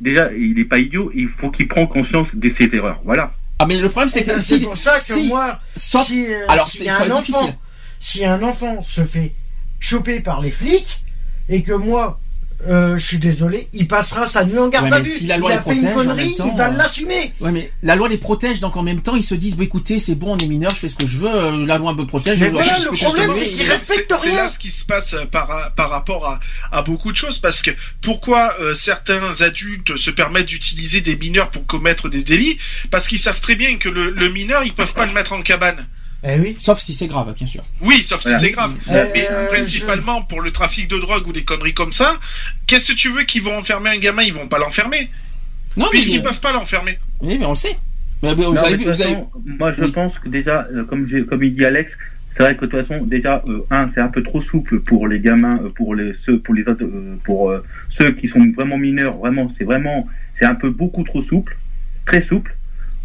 déjà, 0.00 0.32
il 0.32 0.58
est 0.58 0.64
pas 0.64 0.78
idiot. 0.78 1.10
Il 1.14 1.28
faut 1.28 1.50
qu'il 1.50 1.68
prenne 1.68 1.88
conscience 1.88 2.28
de 2.34 2.48
ses 2.50 2.74
erreurs. 2.74 3.00
Voilà. 3.04 3.32
Ah 3.58 3.66
mais 3.66 3.78
le 3.78 3.88
problème 3.90 4.08
c'est 4.08 4.24
que 4.24 4.38
C'est 4.40 4.58
si, 4.58 4.64
pour 4.64 4.76
ça 4.76 4.98
que 4.98 5.14
si- 5.14 5.28
moi, 5.28 5.60
sauf- 5.76 6.06
si, 6.06 6.26
euh, 6.26 6.46
alors 6.48 6.66
si 6.68 6.78
c'est 6.78 6.88
un 6.88 7.10
enfant, 7.10 7.20
difficile. 7.20 7.56
si 7.98 8.24
un 8.24 8.42
enfant 8.42 8.82
se 8.82 9.04
fait 9.04 9.34
choper 9.78 10.20
par 10.20 10.40
les 10.40 10.50
flics 10.50 11.04
et 11.50 11.62
que 11.62 11.72
moi, 11.72 12.18
euh, 12.68 12.98
je 12.98 13.06
suis 13.06 13.18
désolé, 13.18 13.68
il 13.72 13.88
passera 13.88 14.26
sa 14.26 14.44
nuit 14.44 14.58
en 14.58 14.68
garde 14.68 14.86
Ouais, 14.90 14.96
à 14.96 15.00
vue. 15.00 15.10
si 15.10 15.26
la 15.26 15.36
il 15.36 15.40
loi 15.40 15.50
a 15.52 15.56
les 15.56 15.62
fait 15.62 15.70
une 15.74 15.78
protège, 15.90 15.94
connerie, 15.94 16.34
temps, 16.36 16.50
il 16.52 16.58
va 16.58 16.68
euh, 16.70 16.76
l'assumer. 16.76 17.32
Ouais, 17.40 17.50
mais 17.52 17.72
la 17.82 17.96
loi 17.96 18.08
les 18.08 18.18
protège, 18.18 18.60
donc 18.60 18.76
en 18.76 18.82
même 18.82 19.00
temps, 19.02 19.16
ils 19.16 19.24
se 19.24 19.34
disent, 19.34 19.56
bon, 19.56 19.62
écoutez, 19.64 19.98
c'est 19.98 20.14
bon, 20.14 20.34
on 20.34 20.38
est 20.38 20.46
mineur, 20.46 20.74
je 20.74 20.80
fais 20.80 20.88
ce 20.88 20.96
que 20.96 21.06
je 21.06 21.18
veux, 21.18 21.28
euh, 21.34 21.66
la 21.66 21.78
loi 21.78 21.94
me 21.94 22.04
protège. 22.04 22.38
Mais 22.40 22.46
je- 22.46 22.50
voilà, 22.52 22.78
je 22.80 22.88
le 22.90 22.96
problème, 22.96 23.30
c'est 23.34 23.46
et- 23.46 23.50
qu'il 23.50 23.60
reste- 23.68 23.88
respecte 23.88 24.12
C'est- 24.20 24.28
rien. 24.28 24.36
là 24.42 24.48
ce 24.48 24.58
qui 24.58 24.70
se 24.70 24.84
passe 24.84 25.14
euh, 25.14 25.24
par, 25.24 25.72
par 25.74 25.90
rapport 25.90 26.26
à, 26.26 26.40
à 26.70 26.82
beaucoup 26.82 27.12
de 27.12 27.16
choses, 27.16 27.38
parce 27.38 27.62
que 27.62 27.70
pourquoi 28.02 28.56
euh, 28.60 28.74
certains 28.74 29.40
adultes 29.40 29.96
se 29.96 30.10
permettent 30.10 30.46
d'utiliser 30.46 31.00
des 31.00 31.16
mineurs 31.16 31.50
pour 31.50 31.66
commettre 31.66 32.08
des 32.08 32.22
délits? 32.22 32.58
Parce 32.90 33.08
qu'ils 33.08 33.18
savent 33.18 33.40
très 33.40 33.56
bien 33.56 33.78
que 33.78 33.88
le, 33.88 34.10
le 34.10 34.28
mineur, 34.28 34.64
ils 34.64 34.74
peuvent 34.74 34.92
pas 34.92 35.06
le 35.06 35.12
mettre 35.12 35.32
en 35.32 35.42
cabane. 35.42 35.86
Eh 36.22 36.38
oui. 36.38 36.54
Sauf 36.58 36.80
si 36.80 36.92
c'est 36.92 37.06
grave, 37.06 37.32
bien 37.34 37.46
sûr. 37.46 37.62
Oui, 37.80 38.02
sauf 38.02 38.22
Voilà. 38.22 38.38
si 38.38 38.44
c'est 38.46 38.50
grave. 38.52 38.74
Euh, 38.90 39.06
Mais 39.14 39.26
euh, 39.30 39.46
principalement 39.48 40.22
pour 40.22 40.40
le 40.42 40.50
trafic 40.50 40.86
de 40.88 40.98
drogue 40.98 41.26
ou 41.26 41.32
des 41.32 41.44
conneries 41.44 41.72
comme 41.74 41.92
ça, 41.92 42.18
qu'est-ce 42.66 42.92
que 42.92 42.96
tu 42.98 43.08
veux 43.10 43.22
qu'ils 43.22 43.42
vont 43.42 43.56
enfermer 43.56 43.90
un 43.90 43.98
gamin? 43.98 44.22
Ils 44.22 44.34
vont 44.34 44.46
pas 44.48 44.58
l'enfermer, 44.58 45.08
Non, 45.76 45.86
mais, 45.86 45.90
puisqu'ils 45.92 46.22
peuvent 46.22 46.40
pas 46.40 46.52
l'enfermer. 46.52 46.98
oui, 47.20 47.36
mais 47.38 47.46
on 47.46 47.50
le 47.50 47.56
sait. 47.56 47.76
Mais, 48.22 48.34
mais 48.34 48.44
vous 48.44 48.52
Non, 48.52 48.60
avez 48.60 48.72
mais 48.72 48.76
vu, 48.76 48.84
de 48.84 48.90
toute 48.90 48.96
vous 48.96 49.02
avez- 49.02 49.14
façon, 49.14 49.30
moi 49.58 49.72
je 49.72 49.82
Oui. 49.84 49.92
pense 49.92 50.18
que 50.18 50.28
déjà, 50.28 50.66
euh, 50.74 50.84
comme, 50.84 51.06
comme 51.26 51.42
il 51.42 51.54
dit 51.54 51.64
Alex, 51.64 51.96
c'est 52.32 52.42
vrai 52.42 52.54
que 52.54 52.66
de 52.66 52.70
toute 52.70 52.80
façon, 52.86 53.02
déjà, 53.06 53.42
euh, 53.48 53.60
un, 53.70 53.88
c'est 53.88 54.00
un 54.02 54.08
peu 54.08 54.22
trop 54.22 54.42
souple 54.42 54.80
pour 54.80 55.08
les 55.08 55.20
gamins, 55.20 55.58
euh, 55.64 55.70
pour 55.70 55.94
les 55.94 56.12
ceux, 56.12 56.38
pour 56.38 56.52
les 56.54 56.68
autres, 56.68 56.84
euh, 56.84 57.16
pour 57.24 57.48
euh, 57.50 57.64
ceux 57.88 58.12
qui 58.12 58.28
sont 58.28 58.46
vraiment 58.54 58.76
mineurs. 58.76 59.16
Vraiment, 59.16 59.48
c'est 59.48 59.64
vraiment, 59.64 60.06
c'est 60.34 60.44
un 60.44 60.54
peu 60.54 60.68
beaucoup 60.68 61.02
trop 61.02 61.22
souple, 61.22 61.56
très 62.04 62.20
souple 62.20 62.54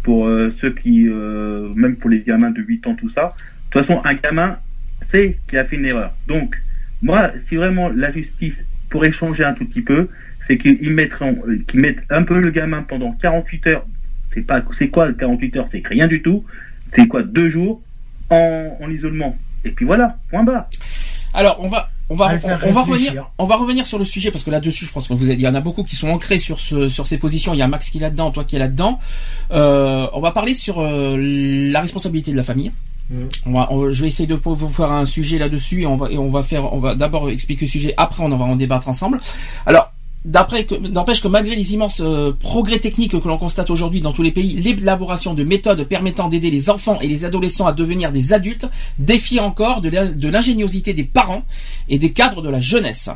pour 0.06 0.28
euh, 0.28 0.50
ceux 0.56 0.70
qui, 0.70 1.08
euh, 1.08 1.68
même 1.74 1.96
pour 1.96 2.08
les 2.08 2.20
gamins 2.20 2.52
de 2.52 2.62
8 2.62 2.86
ans, 2.86 2.94
tout 2.94 3.08
ça. 3.08 3.34
De 3.34 3.70
toute 3.72 3.84
façon, 3.84 4.00
un 4.04 4.14
gamin 4.14 4.56
sait 5.10 5.40
qu'il 5.48 5.58
a 5.58 5.64
fait 5.64 5.74
une 5.74 5.84
erreur. 5.84 6.14
Donc, 6.28 6.62
moi, 7.02 7.32
si 7.48 7.56
vraiment 7.56 7.88
la 7.88 8.12
justice 8.12 8.64
pourrait 8.88 9.10
changer 9.10 9.42
un 9.42 9.52
tout 9.52 9.64
petit 9.64 9.82
peu, 9.82 10.08
c'est 10.46 10.58
qu'ils 10.58 10.92
mettront, 10.92 11.42
qu'ils 11.66 11.80
mettent 11.80 12.04
un 12.08 12.22
peu 12.22 12.38
le 12.38 12.50
gamin 12.50 12.82
pendant 12.82 13.10
48 13.14 13.66
heures. 13.66 13.86
C'est 14.28 14.42
pas, 14.42 14.62
c'est 14.70 14.90
quoi 14.90 15.06
le 15.06 15.14
48 15.14 15.56
heures? 15.56 15.68
C'est 15.68 15.84
rien 15.84 16.06
du 16.06 16.22
tout. 16.22 16.44
C'est 16.92 17.08
quoi 17.08 17.24
deux 17.24 17.48
jours 17.48 17.82
en, 18.30 18.78
en 18.80 18.88
isolement. 18.88 19.36
Et 19.64 19.72
puis 19.72 19.84
voilà, 19.84 20.18
point 20.30 20.44
barre. 20.44 20.70
Alors, 21.34 21.58
on 21.60 21.66
va, 21.66 21.90
on 22.08 22.14
va, 22.14 22.26
on, 22.68 22.72
va 22.72 22.82
revenir, 22.82 23.12
on 23.38 23.44
va 23.46 23.56
revenir 23.56 23.84
sur 23.86 23.98
le 23.98 24.04
sujet 24.04 24.30
parce 24.30 24.44
que 24.44 24.50
là-dessus, 24.50 24.84
je 24.86 24.92
pense 24.92 25.08
que 25.08 25.14
vous, 25.14 25.30
êtes- 25.30 25.38
il 25.38 25.42
y 25.42 25.48
en 25.48 25.54
a 25.54 25.60
beaucoup 25.60 25.82
qui 25.82 25.96
sont 25.96 26.08
ancrés 26.08 26.38
sur 26.38 26.60
ce, 26.60 26.88
sur 26.88 27.06
ces 27.06 27.18
positions. 27.18 27.52
Il 27.52 27.58
y 27.58 27.62
a 27.62 27.66
Max 27.68 27.90
qui 27.90 27.98
est 27.98 28.00
là-dedans, 28.00 28.30
toi 28.30 28.44
qui 28.44 28.56
es 28.56 28.58
là-dedans. 28.60 28.98
Euh, 29.50 30.06
on 30.12 30.20
va 30.20 30.30
parler 30.30 30.54
sur 30.54 30.80
euh, 30.80 31.16
la 31.18 31.80
responsabilité 31.80 32.30
de 32.32 32.36
la 32.36 32.44
famille. 32.44 32.70
Mm. 33.10 33.14
On 33.46 33.52
va, 33.52 33.68
on- 33.72 33.90
je 33.92 34.02
vais 34.02 34.08
essayer 34.08 34.26
de 34.28 34.34
vous 34.42 34.68
faire 34.68 34.92
un 34.92 35.04
sujet 35.04 35.38
là-dessus 35.38 35.82
et 35.82 35.86
on 35.86 35.96
va, 35.96 36.10
et 36.10 36.18
on 36.18 36.30
va 36.30 36.42
faire, 36.42 36.72
on 36.72 36.78
va 36.78 36.94
d'abord 36.94 37.28
expliquer 37.30 37.66
le 37.66 37.70
sujet. 37.70 37.94
Après, 37.96 38.22
on 38.22 38.28
va 38.28 38.44
en 38.44 38.56
débattre 38.56 38.88
ensemble. 38.88 39.20
Alors. 39.66 39.92
D'après 40.26 40.66
que, 40.66 40.74
n'empêche 40.74 41.22
que 41.22 41.28
malgré 41.28 41.54
les 41.54 41.72
immenses 41.72 42.00
euh, 42.00 42.32
progrès 42.32 42.80
techniques 42.80 43.12
que 43.20 43.28
l'on 43.28 43.38
constate 43.38 43.70
aujourd'hui 43.70 44.00
dans 44.00 44.12
tous 44.12 44.24
les 44.24 44.32
pays, 44.32 44.54
l'élaboration 44.60 45.34
de 45.34 45.44
méthodes 45.44 45.84
permettant 45.84 46.28
d'aider 46.28 46.50
les 46.50 46.68
enfants 46.68 46.98
et 47.00 47.06
les 47.06 47.24
adolescents 47.24 47.66
à 47.66 47.72
devenir 47.72 48.10
des 48.10 48.32
adultes 48.32 48.66
défie 48.98 49.38
encore 49.38 49.80
de 49.80 49.88
l'in- 49.88 50.10
de 50.10 50.28
l'ingéniosité 50.28 50.94
des 50.94 51.04
parents 51.04 51.44
et 51.88 52.00
des 52.00 52.10
cadres 52.10 52.42
de 52.42 52.48
la 52.48 52.58
jeunesse. 52.58 53.08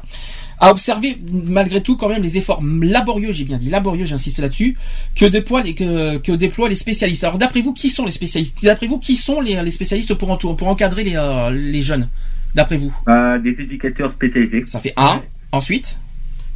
À 0.61 0.71
observer 0.71 1.19
malgré 1.33 1.83
tout 1.83 1.97
quand 1.97 2.09
même 2.09 2.23
les 2.23 2.39
efforts 2.39 2.63
laborieux, 2.63 3.33
j'ai 3.33 3.45
bien 3.45 3.59
dit 3.59 3.71
laborieux, 3.71 4.05
j'insiste 4.05 4.39
là-dessus, 4.39 4.77
que 5.17 5.25
déploient 5.25 5.63
les 5.63 5.75
que, 5.75 6.19
que 6.19 6.33
déploient 6.33 6.69
les 6.69 6.75
spécialistes. 6.77 7.25
Alors 7.25 7.39
d'après 7.39 7.61
vous, 7.61 7.73
qui 7.73 7.89
sont 7.89 8.05
les 8.05 8.13
spécialistes? 8.13 8.57
D'après 8.63 8.87
vous, 8.87 8.99
qui 9.01 9.17
sont 9.17 9.41
les, 9.41 9.61
les 9.61 9.71
spécialistes 9.73 10.15
pour, 10.15 10.29
entour- 10.31 10.55
pour 10.57 10.69
encadrer 10.69 11.03
les, 11.03 11.17
euh, 11.17 11.51
les 11.51 11.83
jeunes 11.83 12.09
D'après 12.55 12.77
vous, 12.77 12.95
Euh, 13.09 13.39
des 13.41 13.51
éducateurs 13.61 14.13
spécialisés. 14.13 14.63
ça 14.67 14.79
fait 14.81 14.93
un. 14.97 15.21
Ensuite, 15.51 15.99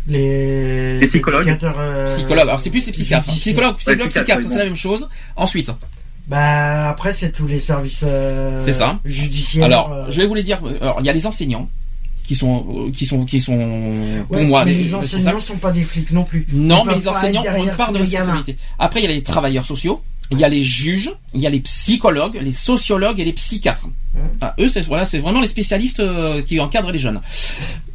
Les, 0.06 1.00
Les 1.00 1.06
psychologues. 1.06 1.56
euh, 1.62 2.10
psychologue. 2.14 2.40
Alors 2.48 2.60
c'est 2.60 2.70
plus 2.70 2.84
les 2.86 2.92
psychiatres. 2.92 3.28
hein. 3.28 3.32
judiciaires. 3.32 3.54
Psychologue, 3.54 3.76
psychologue, 3.76 4.08
psychiatre, 4.08 4.24
psychiatre, 4.26 4.42
oui, 4.42 4.48
c'est 4.48 4.54
bon. 4.54 4.58
la 4.58 4.64
même 4.66 4.76
chose. 4.76 5.08
Ensuite, 5.36 5.70
Bah 6.28 6.88
après 6.90 7.12
c'est 7.12 7.32
tous 7.32 7.46
les 7.46 7.58
services 7.58 8.02
euh, 8.06 8.60
C'est 8.64 8.72
ça. 8.72 8.98
judiciaires. 9.04 9.64
Alors, 9.64 9.92
euh, 9.92 10.06
je 10.10 10.20
vais 10.20 10.26
vous 10.26 10.34
les 10.34 10.42
dire. 10.42 10.60
Alors, 10.80 10.96
il 11.00 11.06
y 11.06 11.08
a 11.08 11.12
les 11.12 11.26
enseignants 11.26 11.68
qui 12.22 12.36
sont 12.36 12.90
qui 12.94 13.04
sont 13.06 13.24
qui 13.26 13.40
sont 13.40 13.56
pour 14.28 14.36
ouais, 14.38 14.44
moi 14.44 14.64
mais 14.64 14.72
les 14.72 14.84
les 14.84 14.94
enseignants 14.94 15.40
sont 15.40 15.56
pas 15.56 15.70
des 15.72 15.84
flics 15.84 16.10
non 16.10 16.24
plus. 16.24 16.46
Non, 16.52 16.82
Ils 16.84 16.88
mais 16.88 16.94
les 16.96 17.08
enseignants 17.08 17.42
ont 17.54 17.64
une 17.64 17.70
part 17.76 17.92
de 17.92 17.98
responsabilité. 17.98 18.56
Après, 18.78 19.00
il 19.00 19.04
y 19.04 19.06
a 19.06 19.12
les 19.12 19.22
travailleurs 19.22 19.66
sociaux, 19.66 20.02
il 20.30 20.38
y 20.38 20.44
a 20.44 20.48
les 20.48 20.64
juges, 20.64 21.12
il 21.34 21.40
y 21.40 21.46
a 21.46 21.50
les 21.50 21.60
psychologues, 21.60 22.38
les 22.40 22.52
sociologues 22.52 23.20
et 23.20 23.24
les 23.24 23.32
psychiatres. 23.32 23.88
Ah, 24.40 24.54
eux, 24.58 24.68
c'est 24.68 24.82
voilà, 24.82 25.04
c'est 25.04 25.18
vraiment 25.18 25.40
les 25.40 25.48
spécialistes 25.48 26.00
euh, 26.00 26.42
qui 26.42 26.60
encadrent 26.60 26.92
les 26.92 26.98
jeunes. 26.98 27.20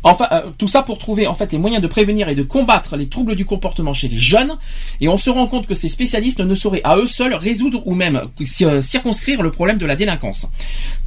Enfin, 0.04 0.28
euh, 0.32 0.52
tout 0.58 0.68
ça 0.68 0.84
pour 0.84 0.98
trouver 0.98 1.28
en 1.28 1.34
fait 1.34 1.52
les 1.52 1.58
moyens 1.58 1.82
de 1.82 1.88
prévenir 1.88 2.30
et 2.30 2.36
de 2.36 2.44
combattre 2.44 2.96
les 2.98 3.08
troubles 3.08 3.36
du 3.36 3.46
comportement 3.46 3.94
chez 3.94 4.08
les 4.08 4.18
jeunes. 4.18 4.58
Et 5.02 5.08
on 5.08 5.18
se 5.18 5.30
rend 5.30 5.48
compte 5.48 5.68
que 5.68 5.74
ces 5.74 5.90
spécialistes 5.90 6.40
ne 6.40 6.56
sauraient 6.56 6.82
à 6.84 6.98
eux 6.98 7.08
seuls 7.08 7.34
résoudre 7.34 7.82
ou 7.86 7.96
même 7.96 8.22
euh, 8.62 8.82
circonscrire 8.82 9.42
le 9.42 9.52
problème 9.52 9.78
de 9.78 9.86
la 9.86 9.96
délinquance. 9.96 10.48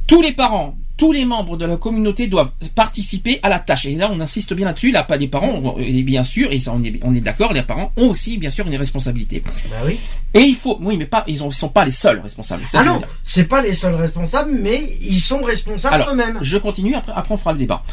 Tous 0.07 0.21
les 0.21 0.33
parents, 0.33 0.75
tous 0.97 1.11
les 1.11 1.25
membres 1.25 1.57
de 1.57 1.65
la 1.65 1.77
communauté 1.77 2.27
doivent 2.27 2.51
participer 2.75 3.39
à 3.41 3.49
la 3.49 3.59
tâche. 3.59 3.85
Et 3.85 3.95
là, 3.95 4.09
on 4.11 4.19
insiste 4.19 4.53
bien 4.53 4.65
là-dessus. 4.65 4.91
Là, 4.91 5.03
pas 5.03 5.17
les 5.17 5.27
parents, 5.27 5.75
et 5.79 6.03
bien 6.03 6.23
sûr, 6.23 6.51
et 6.51 6.59
ça, 6.59 6.73
on 6.73 6.83
est, 6.83 6.99
on 7.03 7.15
est 7.15 7.21
d'accord, 7.21 7.53
les 7.53 7.63
parents 7.63 7.91
ont 7.97 8.09
aussi, 8.09 8.37
bien 8.37 8.49
sûr, 8.49 8.67
une 8.67 8.75
responsabilité. 8.75 9.43
Bah 9.69 9.77
oui. 9.85 9.99
Et 10.33 10.41
il 10.41 10.55
faut, 10.55 10.77
oui, 10.81 10.97
mais 10.97 11.05
pas, 11.05 11.23
ils, 11.27 11.35
ils 11.35 11.53
sont 11.53 11.69
pas 11.69 11.85
les 11.85 11.91
seuls 11.91 12.19
responsables. 12.19 12.65
ça 12.65 12.79
Ah 12.79 12.83
je 12.83 12.89
non, 12.89 13.01
c'est 13.23 13.45
pas 13.45 13.61
les 13.61 13.73
seuls 13.73 13.95
responsables, 13.95 14.51
mais 14.61 14.81
ils 15.01 15.19
sont 15.21 15.41
responsables 15.41 16.05
eux-mêmes. 16.11 16.39
je 16.41 16.57
continue, 16.57 16.95
après, 16.95 17.13
après 17.15 17.33
on 17.33 17.37
fera 17.37 17.53
le 17.53 17.59
débat. 17.59 17.83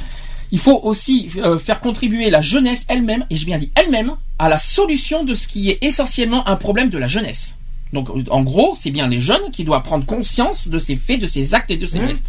Il 0.53 0.59
faut 0.59 0.81
aussi 0.83 1.31
euh, 1.37 1.59
faire 1.59 1.81
contribuer 1.81 2.29
la 2.29 2.43
jeunesse 2.43 2.85
elle-même, 2.89 3.25
et 3.31 3.37
j'ai 3.37 3.47
bien 3.47 3.59
dit 3.59 3.71
elle-même, 3.77 4.17
à 4.39 4.49
la 4.49 4.59
solution 4.59 5.25
de 5.25 5.35
ce 5.35 5.47
qui 5.47 5.71
est 5.71 5.79
essentiellement 5.83 6.47
un 6.49 6.57
problème 6.57 6.91
de 6.91 6.99
la 6.99 7.09
jeunesse. 7.09 7.57
Donc, 7.93 8.09
en 8.30 8.43
gros, 8.43 8.74
c'est 8.76 8.91
bien 8.91 9.09
les 9.09 9.20
jeunes 9.20 9.51
qui 9.53 9.64
doivent 9.64 9.82
prendre 9.82 10.05
conscience 10.07 10.68
de 10.68 10.78
ces 10.78 10.97
faits, 10.97 11.20
de 11.20 11.26
ces 11.26 11.55
actes 11.55 11.70
et 11.70 11.76
de 11.76 11.86
ces 11.86 11.99
Mmh. 11.99 12.09
gestes. 12.09 12.26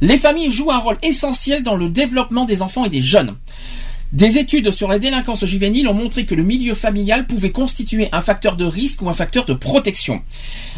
Les 0.00 0.18
familles 0.18 0.50
jouent 0.50 0.72
un 0.72 0.78
rôle 0.78 0.98
essentiel 1.02 1.62
dans 1.62 1.74
le 1.74 1.88
développement 1.88 2.44
des 2.44 2.62
enfants 2.62 2.84
et 2.84 2.90
des 2.90 3.00
jeunes. 3.00 3.36
Des 4.12 4.38
études 4.38 4.70
sur 4.70 4.88
la 4.88 5.00
délinquance 5.00 5.44
juvénile 5.44 5.88
ont 5.88 5.94
montré 5.94 6.24
que 6.24 6.34
le 6.34 6.44
milieu 6.44 6.74
familial 6.74 7.26
pouvait 7.26 7.50
constituer 7.50 8.08
un 8.12 8.20
facteur 8.20 8.56
de 8.56 8.64
risque 8.64 9.02
ou 9.02 9.08
un 9.08 9.14
facteur 9.14 9.44
de 9.44 9.52
protection. 9.52 10.22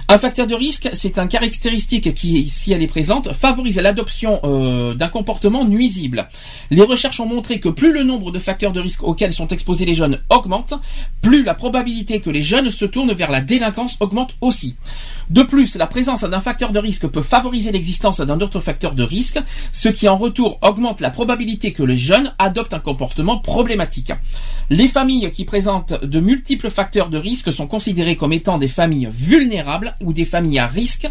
Un 0.08 0.18
facteur 0.18 0.46
de 0.46 0.54
risque, 0.54 0.88
c'est 0.94 1.18
une 1.18 1.28
caractéristique 1.28 2.14
qui, 2.14 2.48
si 2.48 2.72
elle 2.72 2.82
est 2.82 2.86
présente, 2.86 3.34
favorise 3.34 3.76
l'adoption 3.76 4.40
euh, 4.44 4.94
d'un 4.94 5.08
comportement 5.08 5.66
nuisible. 5.66 6.26
Les 6.70 6.80
recherches 6.82 7.20
ont 7.20 7.26
montré 7.26 7.60
que 7.60 7.68
plus 7.68 7.92
le 7.92 8.02
nombre 8.02 8.32
de 8.32 8.38
facteurs 8.38 8.72
de 8.72 8.80
risque 8.80 9.02
auxquels 9.02 9.34
sont 9.34 9.48
exposés 9.48 9.84
les 9.84 9.94
jeunes 9.94 10.20
augmente, 10.30 10.72
plus 11.20 11.44
la 11.44 11.52
probabilité 11.52 12.20
que 12.20 12.30
les 12.30 12.42
jeunes 12.42 12.70
se 12.70 12.86
tournent 12.86 13.12
vers 13.12 13.30
la 13.30 13.42
délinquance 13.42 13.98
augmente 14.00 14.36
aussi. 14.40 14.76
De 15.30 15.42
plus, 15.42 15.76
la 15.76 15.86
présence 15.86 16.22
d'un 16.22 16.40
facteur 16.40 16.72
de 16.72 16.78
risque 16.78 17.06
peut 17.06 17.22
favoriser 17.22 17.70
l'existence 17.70 18.20
d'un 18.20 18.40
autre 18.40 18.60
facteur 18.60 18.94
de 18.94 19.02
risque, 19.02 19.38
ce 19.72 19.88
qui 19.88 20.08
en 20.08 20.16
retour 20.16 20.58
augmente 20.62 21.00
la 21.00 21.10
probabilité 21.10 21.72
que 21.72 21.82
les 21.82 21.98
jeunes 21.98 22.32
adoptent 22.38 22.74
un 22.74 22.78
comportement 22.78 23.38
problématique. 23.38 24.12
Les 24.70 24.88
familles 24.88 25.30
qui 25.32 25.44
présentent 25.44 26.02
de 26.02 26.20
multiples 26.20 26.70
facteurs 26.70 27.10
de 27.10 27.18
risque 27.18 27.52
sont 27.52 27.66
considérées 27.66 28.16
comme 28.16 28.32
étant 28.32 28.58
des 28.58 28.68
familles 28.68 29.08
vulnérables 29.12 29.94
ou 30.02 30.12
des 30.12 30.24
familles 30.24 30.58
à 30.58 30.66
risque. 30.66 31.08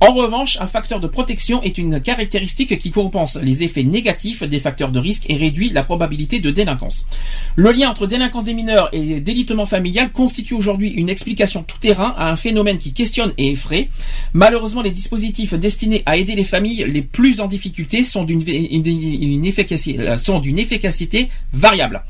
En 0.00 0.14
revanche, 0.14 0.58
un 0.60 0.66
facteur 0.66 0.98
de 0.98 1.06
protection 1.06 1.62
est 1.62 1.78
une 1.78 2.00
caractéristique 2.00 2.76
qui 2.76 2.90
compense 2.90 3.36
les 3.36 3.62
effets 3.62 3.84
négatifs 3.84 4.42
des 4.42 4.58
facteurs 4.58 4.90
de 4.90 4.98
risque 4.98 5.26
et 5.28 5.36
réduit 5.36 5.70
la 5.70 5.84
probabilité 5.84 6.40
de 6.40 6.50
délinquance. 6.50 7.06
Le 7.54 7.70
lien 7.70 7.88
entre 7.88 8.08
délinquance 8.08 8.42
des 8.42 8.54
mineurs 8.54 8.88
et 8.92 9.20
délitement 9.20 9.64
familial 9.64 10.10
constitue 10.10 10.54
aujourd'hui 10.54 10.88
une 10.90 11.08
explication 11.08 11.62
tout-terrain 11.62 12.14
à 12.16 12.32
un 12.32 12.36
phénomène 12.36 12.78
qui 12.78 12.92
questionne 12.92 13.32
et 13.38 13.51
effraie. 13.52 13.88
Malheureusement, 14.32 14.82
les 14.82 14.90
dispositifs 14.90 15.54
destinés 15.54 16.02
à 16.06 16.16
aider 16.16 16.34
les 16.34 16.44
familles 16.44 16.84
les 16.88 17.02
plus 17.02 17.40
en 17.40 17.46
difficulté 17.46 18.02
sont 18.02 18.24
d'une 18.24 18.42
d'une 18.42 20.58
efficacité 20.58 21.28
variable. 21.52 22.02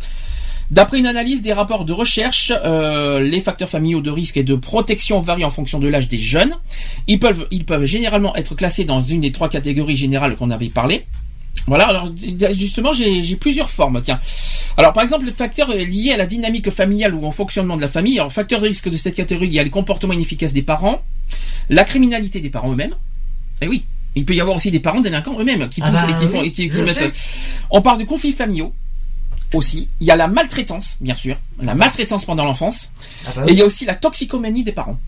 D'après 0.72 0.98
une 0.98 1.06
analyse 1.06 1.42
des 1.42 1.52
rapports 1.52 1.84
de 1.84 1.92
recherche, 1.92 2.50
euh, 2.64 3.20
les 3.20 3.40
facteurs 3.40 3.68
familiaux 3.68 4.00
de 4.00 4.10
risque 4.10 4.38
et 4.38 4.42
de 4.42 4.54
protection 4.54 5.20
varient 5.20 5.44
en 5.44 5.50
fonction 5.50 5.78
de 5.78 5.86
l'âge 5.86 6.08
des 6.08 6.16
jeunes. 6.16 6.54
Ils 7.08 7.18
peuvent, 7.18 7.46
ils 7.50 7.66
peuvent 7.66 7.84
généralement 7.84 8.34
être 8.36 8.54
classés 8.54 8.86
dans 8.86 9.02
une 9.02 9.20
des 9.20 9.32
trois 9.32 9.50
catégories 9.50 9.96
générales 9.96 10.34
qu'on 10.34 10.50
avait 10.50 10.70
parlé. 10.70 11.04
Voilà, 11.66 11.86
alors 11.86 12.10
justement, 12.54 12.92
j'ai 12.92 13.36
plusieurs 13.36 13.70
formes. 13.70 14.00
Tiens, 14.02 14.18
alors 14.76 14.92
par 14.92 15.02
exemple, 15.02 15.26
les 15.26 15.32
facteurs 15.32 15.72
liés 15.72 16.12
à 16.12 16.16
la 16.16 16.26
dynamique 16.26 16.70
familiale 16.70 17.14
ou 17.14 17.26
au 17.26 17.30
fonctionnement 17.30 17.76
de 17.76 17.82
la 17.82 17.88
famille. 17.88 18.18
Alors, 18.18 18.32
facteur 18.32 18.60
de 18.60 18.66
risque 18.66 18.88
de 18.88 18.96
cette 18.96 19.14
catégorie, 19.14 19.46
il 19.48 19.52
y 19.54 19.58
a 19.58 19.64
les 19.64 19.70
comportements 19.70 20.12
inefficaces 20.12 20.52
des 20.52 20.62
parents, 20.62 21.02
la 21.68 21.84
criminalité 21.84 22.40
des 22.40 22.50
parents 22.50 22.72
eux-mêmes. 22.72 22.94
Et 23.60 23.68
oui, 23.68 23.84
il 24.16 24.24
peut 24.24 24.34
y 24.34 24.40
avoir 24.40 24.56
aussi 24.56 24.70
des 24.70 24.80
parents 24.80 25.00
délinquants 25.00 25.38
eux-mêmes 25.38 25.68
qui 25.68 25.80
Ah 25.82 25.90
poussent 25.90 26.02
bah 26.02 26.16
et 26.16 26.20
qui 26.20 26.26
font 26.32 26.40
oui, 26.40 26.48
et 26.48 26.52
qui, 26.52 26.68
qui 26.68 26.76
je 26.76 26.82
mettent. 26.82 26.98
sais. 26.98 27.12
On 27.70 27.80
parle 27.80 27.98
de 27.98 28.04
conflits 28.04 28.32
familiaux 28.32 28.74
aussi. 29.54 29.88
Il 30.00 30.06
y 30.06 30.10
a 30.10 30.16
la 30.16 30.28
maltraitance, 30.28 30.96
bien 31.00 31.14
sûr, 31.14 31.36
la 31.62 31.74
maltraitance 31.74 32.24
pendant 32.24 32.44
l'enfance. 32.44 32.90
Ah 33.26 33.30
bah 33.36 33.44
Et 33.46 33.52
il 33.52 33.58
y 33.58 33.62
a 33.62 33.66
aussi 33.66 33.84
la 33.84 33.94
toxicomanie 33.94 34.64
des 34.64 34.72
parents. 34.72 34.98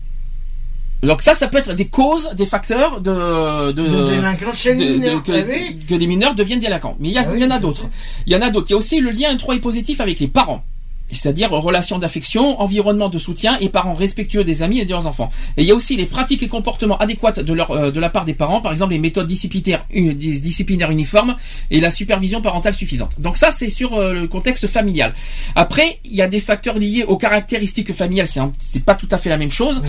Donc 1.05 1.21
ça, 1.21 1.35
ça 1.35 1.47
peut 1.47 1.57
être 1.57 1.73
des 1.73 1.87
causes, 1.87 2.29
des 2.35 2.45
facteurs 2.45 3.01
de, 3.01 3.71
de, 3.71 3.81
De 3.81 4.53
chez 4.53 4.75
de- 4.75 5.19
que, 5.19 5.31
Ah 5.31 5.45
oui. 5.47 5.79
que 5.87 5.95
les 5.95 6.07
mineurs 6.07 6.35
deviennent 6.35 6.59
délinquants. 6.59 6.95
Mais 6.99 7.09
il 7.09 7.13
y, 7.13 7.17
a, 7.17 7.21
Ah 7.25 7.29
oui, 7.31 7.37
il 7.39 7.43
y 7.43 7.45
en 7.47 7.51
a 7.51 7.59
d'autres. 7.59 7.87
Il 8.25 8.33
y 8.33 8.35
en 8.35 8.41
a 8.41 8.49
d'autres. 8.49 8.67
Il 8.69 8.71
y 8.71 8.75
a 8.75 8.77
aussi 8.77 8.99
le 8.99 9.11
lien 9.11 9.31
étroit 9.31 9.55
et 9.55 9.59
positif 9.59 10.01
avec 10.01 10.19
les 10.19 10.27
parents. 10.27 10.63
C'est-à-dire 11.11 11.51
relations 11.51 11.97
d'affection, 11.99 12.59
environnement 12.61 13.09
de 13.09 13.19
soutien 13.19 13.57
et 13.59 13.69
parents 13.69 13.93
respectueux 13.93 14.43
des 14.43 14.63
amis 14.63 14.79
et 14.79 14.85
de 14.85 14.89
leurs 14.91 15.05
enfants. 15.07 15.29
Et 15.57 15.61
il 15.61 15.67
y 15.67 15.71
a 15.71 15.75
aussi 15.75 15.95
les 15.95 16.05
pratiques 16.05 16.41
et 16.43 16.47
comportements 16.47 16.97
adéquats 16.97 17.31
de, 17.31 17.53
leur, 17.53 17.71
euh, 17.71 17.91
de 17.91 17.99
la 17.99 18.09
part 18.09 18.25
des 18.25 18.33
parents, 18.33 18.59
par 18.61 18.71
exemple 18.71 18.93
les 18.93 18.99
méthodes 18.99 19.27
disciplinaires, 19.27 19.85
dis- 19.93 20.41
disciplinaires 20.41 20.91
uniformes 20.91 21.35
et 21.71 21.79
la 21.79 21.91
supervision 21.91 22.41
parentale 22.41 22.73
suffisante. 22.73 23.19
Donc 23.19 23.37
ça, 23.37 23.51
c'est 23.51 23.69
sur 23.69 23.93
euh, 23.93 24.13
le 24.13 24.27
contexte 24.27 24.67
familial. 24.67 25.13
Après, 25.55 25.99
il 26.05 26.15
y 26.15 26.21
a 26.21 26.27
des 26.27 26.39
facteurs 26.39 26.77
liés 26.79 27.03
aux 27.07 27.17
caractéristiques 27.17 27.93
familiales. 27.93 28.27
C'est 28.27 28.41
c'est 28.59 28.83
pas 28.83 28.95
tout 28.95 29.07
à 29.11 29.17
fait 29.17 29.29
la 29.29 29.37
même 29.37 29.51
chose. 29.51 29.81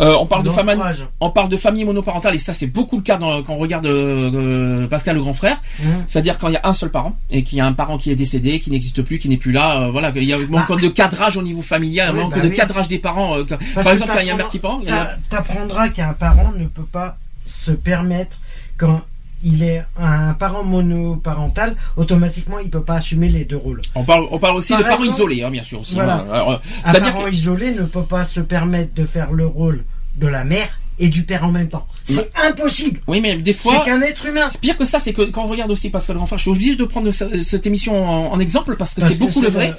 Euh, 0.00 0.16
on 0.18 0.26
parle 0.26 0.42
de 0.44 0.50
famille, 0.54 0.74
on 1.20 1.30
parle 1.30 1.48
de 1.48 1.56
famille 1.56 1.84
monoparentale 1.84 2.34
et 2.34 2.38
ça 2.38 2.54
c'est 2.54 2.66
beaucoup 2.66 2.96
le 2.96 3.02
cas 3.02 3.16
dans- 3.16 3.42
quand 3.42 3.54
on 3.54 3.58
regarde 3.58 3.86
euh, 3.86 4.30
euh, 4.32 4.86
Pascal 4.86 5.16
le 5.16 5.22
grand 5.22 5.34
frère. 5.34 5.60
Hum. 5.80 5.86
C'est-à-dire 6.06 6.38
quand 6.38 6.48
il 6.48 6.54
y 6.54 6.56
a 6.56 6.60
un 6.66 6.72
seul 6.72 6.90
parent 6.90 7.16
et 7.30 7.42
qu'il 7.42 7.58
y 7.58 7.60
a 7.60 7.66
un 7.66 7.72
parent 7.72 7.98
qui 7.98 8.10
est 8.10 8.14
décédé, 8.16 8.58
qui 8.60 8.70
n'existe 8.70 9.02
plus, 9.02 9.18
qui 9.18 9.28
n'est 9.28 9.36
plus 9.36 9.52
là, 9.52 9.88
voilà, 9.90 10.12
il 10.14 10.24
y 10.24 10.32
a 10.32 10.36
un 10.36 10.51
manque 10.58 10.68
Bah. 10.68 10.76
de 10.80 10.88
cadrage 10.88 11.36
au 11.36 11.42
niveau 11.42 11.62
familial, 11.62 12.14
Oui, 12.14 12.20
manque 12.20 12.34
bah 12.34 12.40
de 12.40 12.48
oui. 12.48 12.54
cadrage 12.56 12.88
des 12.88 12.98
parents. 12.98 13.36
euh, 13.36 13.44
par 13.74 13.88
exemple, 13.92 14.12
quand 14.14 14.20
il 14.20 14.26
y 14.26 14.30
a 14.30 14.34
un 14.34 14.36
mère 14.36 14.48
qui 14.48 14.60
t'a- 14.60 15.18
T'apprendras 15.30 15.88
qu'un 15.88 16.12
parent 16.12 16.52
ne 16.56 16.66
peut 16.66 16.84
pas 16.90 17.18
se 17.46 17.72
permettre 17.72 18.36
quand 18.76 19.02
il 19.44 19.62
est 19.64 19.82
un 19.98 20.34
parent 20.34 20.62
monoparental, 20.62 21.74
automatiquement 21.96 22.58
il 22.60 22.70
peut 22.70 22.82
pas 22.82 22.94
assumer 22.96 23.28
les 23.28 23.44
deux 23.44 23.56
rôles. 23.56 23.80
on 23.96 24.04
parle, 24.04 24.26
on 24.30 24.38
parle 24.38 24.56
aussi 24.56 24.72
Par 24.72 24.82
de 24.82 24.88
parents 24.88 25.04
isolés, 25.04 25.42
hein, 25.42 25.50
bien 25.50 25.62
sûr 25.64 25.80
aussi. 25.80 25.94
Voilà. 25.94 26.18
hein. 26.18 26.26
Alors, 26.32 26.50
euh, 26.52 26.56
Un 26.84 26.92
parent 27.00 27.24
que- 27.24 27.30
isolé 27.32 27.72
ne 27.72 27.82
peut 27.82 28.04
pas 28.04 28.24
se 28.24 28.40
permettre 28.40 28.94
de 28.94 29.04
faire 29.04 29.32
le 29.32 29.46
rôle 29.46 29.82
de 30.16 30.26
la 30.28 30.44
mère 30.44 30.78
et 30.98 31.08
du 31.08 31.24
père 31.24 31.44
en 31.44 31.50
même 31.50 31.68
temps. 31.68 31.86
C'est 32.04 32.30
impossible. 32.36 33.00
oui, 33.08 33.20
mais 33.20 33.36
des 33.38 33.52
C'est 33.52 33.58
fois, 33.58 33.80
qu'un 33.84 34.00
être 34.02 34.26
humain. 34.26 34.50
pire 34.60 34.76
que 34.76 34.84
ça, 34.84 34.98
c'est 35.00 35.12
que 35.12 35.22
quand 35.22 35.44
on 35.44 35.48
regarde 35.48 35.70
aussi 35.70 35.88
Pascal 35.90 36.14
le 36.14 36.18
grand 36.18 36.26
frère, 36.26 36.38
je 36.38 36.42
suis 36.42 36.50
obligé 36.50 36.76
de 36.76 36.84
prendre 36.84 37.10
ce- 37.10 37.42
cette 37.42 37.66
émission 37.66 38.04
en, 38.04 38.32
en 38.32 38.40
exemple 38.40 38.76
parce 38.76 38.94
que 38.94 39.00
c'est 39.08 39.14
que 39.14 39.18
beaucoup 39.20 39.40
le 39.42 39.48
vrai. 39.48 39.74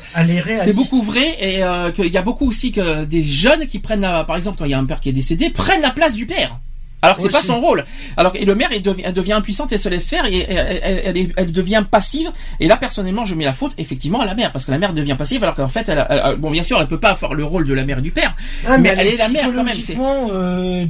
euh. 0.59 0.64
C'est 0.64 0.74
beaucoup 0.74 1.01
vrai 1.01 1.36
et 1.39 1.64
euh, 1.64 1.91
qu'il 1.91 2.07
y 2.11 2.18
a 2.18 2.22
beaucoup 2.22 2.47
aussi 2.47 2.72
que 2.72 3.05
des 3.05 3.24
jeunes 3.24 3.68
qui 3.68 3.80
prennent, 3.80 4.01
la- 4.01 4.24
par 4.24 4.36
exemple, 4.38 4.57
quand 4.57 4.66
il 4.66 4.72
y 4.72 4.74
a 4.74 4.80
un 4.80 4.86
père 4.86 4.99
qui 4.99 5.09
est 5.09 5.14
décédé, 5.14 5.49
prennent 5.49 5.82
la 5.82 5.91
place 5.91 6.14
du 6.16 6.26
père. 6.26 6.59
Alors 7.04 7.20
c'est 7.20 7.30
pas 7.32 7.41
son 7.41 7.60
rôle. 7.62 7.86
Alors 8.18 8.32
et 8.36 8.45
le 8.45 8.56
maire, 8.56 8.70
elle 8.74 8.82
devient, 8.82 9.04
elle 9.06 9.14
devient 9.14 9.34
impuissante, 9.34 9.72
elle 9.72 9.80
se 9.80 9.89
laisse 9.89 10.08
faire 10.10 10.26
et 10.26 10.39
elle, 10.49 10.80
elle- 10.84 11.01
elle 11.06 11.18
est- 11.18 11.32
elle 11.38 11.51
devient 11.51 11.84
passive. 11.89 12.32
Et 12.60 12.68
là, 12.68 12.78
personnellement, 12.78 13.26
je 13.26 13.36
mets 13.36 13.45
la 13.45 13.54
faute 13.54 13.74
effectivement 13.78 14.22
à 14.22 14.26
la 14.26 14.34
mère 14.34 14.51
parce 14.51 14.66
que 14.66 14.72
la 14.72 14.78
mère 14.80 14.93
devient 14.93 15.16
passive 15.18 15.43
alors 15.43 15.56
qu'en 15.56 15.68
fait, 15.68 15.88
elle, 15.89 16.06
elle- 16.10 16.38
bon, 16.38 16.49
bien 16.49 16.64
sûr, 16.64 16.80
elle 16.82 16.88
peut 16.88 16.99
pas 16.99 17.12
avoir 17.12 17.34
le 17.36 17.43
rôle 17.43 17.68
de 17.68 17.74
la 17.74 17.84
mère 17.84 17.99
et 17.99 18.01
du 18.01 18.12
père, 18.12 18.36
Ah, 18.68 18.78
mais 18.78 18.93
elle 18.97 19.08
est 19.08 19.18
la 19.18 19.30
mère 19.30 19.45
quand 19.54 19.64
même, 19.64 19.76
c'est- 19.76 19.97
euh, 19.99 20.86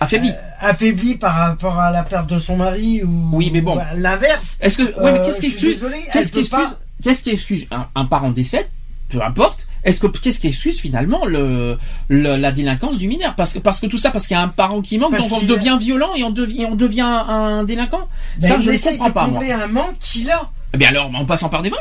affaiblie. 0.00 0.30
euh, 0.30 0.34
affaiblie 0.60 1.14
par 1.16 1.34
rapport 1.34 1.78
à 1.80 1.90
la 1.90 2.02
perte 2.02 2.30
de 2.30 2.38
son 2.38 2.56
mari 2.56 3.02
ou 3.02 3.30
Oui, 3.32 3.50
mais 3.52 3.60
bon. 3.60 3.76
bah, 3.76 3.86
l'inverse. 3.96 4.58
Est-ce 4.60 4.78
que, 4.78 4.82
mais 4.82 4.92
Euh, 5.10 5.24
qu'est-ce 5.24 5.40
qui 5.40 5.46
excuse, 5.46 5.74
désolé, 5.74 5.96
qu'est-ce 6.12 6.32
qui 6.32 6.38
excuse, 6.40 6.48
pas- 6.48 6.78
qu'est-ce 7.02 7.22
qui 7.22 7.30
excuse 7.30 7.66
un, 7.70 7.86
un 7.94 8.04
parent 8.04 8.30
décède, 8.30 8.66
peu 9.08 9.22
importe. 9.22 9.66
Est-ce 9.84 10.00
que 10.00 10.06
qu'est-ce 10.08 10.40
qui 10.40 10.48
excuse 10.48 10.80
finalement 10.80 11.24
le, 11.24 11.78
le- 12.08 12.36
la 12.36 12.52
délinquance 12.52 12.98
du 12.98 13.08
mineur? 13.08 13.34
Parce 13.36 13.52
que 13.54 13.58
parce 13.58 13.80
que 13.80 13.86
tout 13.86 13.96
ça 13.98 14.10
parce 14.10 14.26
qu'il 14.26 14.36
y 14.36 14.40
a 14.40 14.42
un 14.42 14.48
parent 14.48 14.80
qui 14.82 14.98
manque, 14.98 15.12
Parce 15.12 15.28
donc 15.28 15.38
on 15.42 15.46
devient 15.46 15.76
violent 15.80 16.14
et 16.16 16.24
on 16.24 16.30
devient 16.30 16.66
on 16.70 16.74
devient 16.74 17.00
un 17.02 17.64
délinquant. 17.64 18.08
Ben, 18.40 18.48
ça 18.48 18.60
je 18.60 18.70
ne 18.70 18.76
comprends 18.76 19.10
pas 19.12 19.26
moi. 19.28 19.42
un 19.44 19.66
manque 19.68 19.98
qu'il 20.00 20.30
a. 20.30 20.50
Eh 20.74 20.78
bien 20.78 20.88
alors 20.88 21.10
en 21.14 21.24
passant 21.24 21.48
par 21.48 21.62
des 21.62 21.70
vols. 21.70 21.78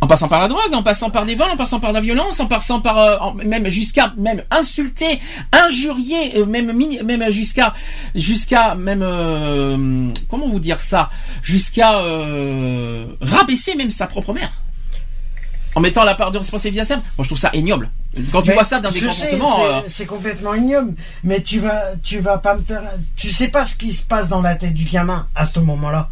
En 0.00 0.06
passant 0.06 0.28
par 0.28 0.40
la 0.40 0.46
drogue, 0.46 0.72
en 0.74 0.84
passant 0.84 1.10
par 1.10 1.26
des 1.26 1.34
vols, 1.34 1.50
en 1.50 1.56
passant 1.56 1.80
par 1.80 1.90
la 1.92 2.00
violence, 2.00 2.38
en 2.38 2.46
passant 2.46 2.80
par 2.80 2.98
euh, 2.98 3.16
en- 3.18 3.34
même 3.34 3.68
jusqu'à 3.68 4.14
même 4.16 4.44
insulter, 4.52 5.20
injurier, 5.50 6.38
euh, 6.38 6.46
même 6.46 6.72
mini- 6.72 7.02
même 7.02 7.28
jusqu'à 7.32 7.74
jusqu'à 8.14 8.76
même 8.76 9.02
euh, 9.02 10.08
comment 10.30 10.48
vous 10.48 10.60
dire 10.60 10.78
ça, 10.80 11.10
jusqu'à 11.42 11.98
euh, 11.98 13.06
rabaisser 13.20 13.74
même 13.74 13.90
sa 13.90 14.06
propre 14.06 14.32
mère. 14.32 14.52
En 15.74 15.80
mettant 15.80 16.02
la 16.04 16.14
part 16.14 16.30
de 16.30 16.38
responsabilité 16.38 16.80
à 16.80 16.84
ça, 16.84 16.96
moi 16.96 17.02
je 17.20 17.24
trouve 17.24 17.38
ça 17.38 17.50
ignoble. 17.54 17.90
Quand 18.32 18.42
tu 18.42 18.48
Mais 18.48 18.54
vois 18.54 18.64
ça 18.64 18.80
dans 18.80 18.90
des 18.90 19.00
comportements, 19.00 19.56
c'est- 19.56 19.64
euh, 19.64 19.80
c'est 19.86 20.06
complètement 20.06 20.54
ignoble. 20.54 20.94
Mais 21.24 21.42
tu 21.42 21.60
vas, 21.60 21.92
tu 22.02 22.18
vas 22.20 22.38
pas 22.38 22.56
me 22.56 22.62
faire. 22.62 22.82
Tu 23.16 23.30
sais 23.30 23.48
pas 23.48 23.66
ce 23.66 23.74
qui 23.76 23.92
se 23.92 24.02
passe 24.02 24.28
dans 24.28 24.40
la 24.40 24.54
tête 24.56 24.74
du 24.74 24.84
gamin 24.84 25.28
à 25.34 25.44
ce 25.44 25.60
moment-là. 25.60 26.10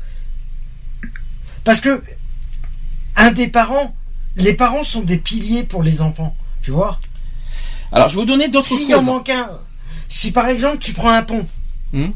Parce 1.64 1.80
que 1.80 2.02
un 3.16 3.32
des 3.32 3.48
parents, 3.48 3.94
les 4.36 4.52
parents 4.52 4.84
sont 4.84 5.00
des 5.00 5.16
piliers 5.16 5.62
pour 5.64 5.82
les 5.82 6.00
enfants. 6.02 6.36
Tu 6.62 6.70
vois. 6.70 7.00
alors 7.92 8.08
je 8.08 8.14
vais 8.16 8.20
vous 8.22 8.26
donner 8.26 8.48
d'autres 8.48 8.66
S'il 8.68 8.92
en 8.94 8.98
causes. 8.98 9.06
manque 9.06 9.30
un, 9.30 9.50
si 10.08 10.32
par 10.32 10.48
exemple 10.48 10.78
tu 10.78 10.92
prends 10.92 11.10
un 11.10 11.22
pont. 11.22 11.46
Hmm? 11.92 12.10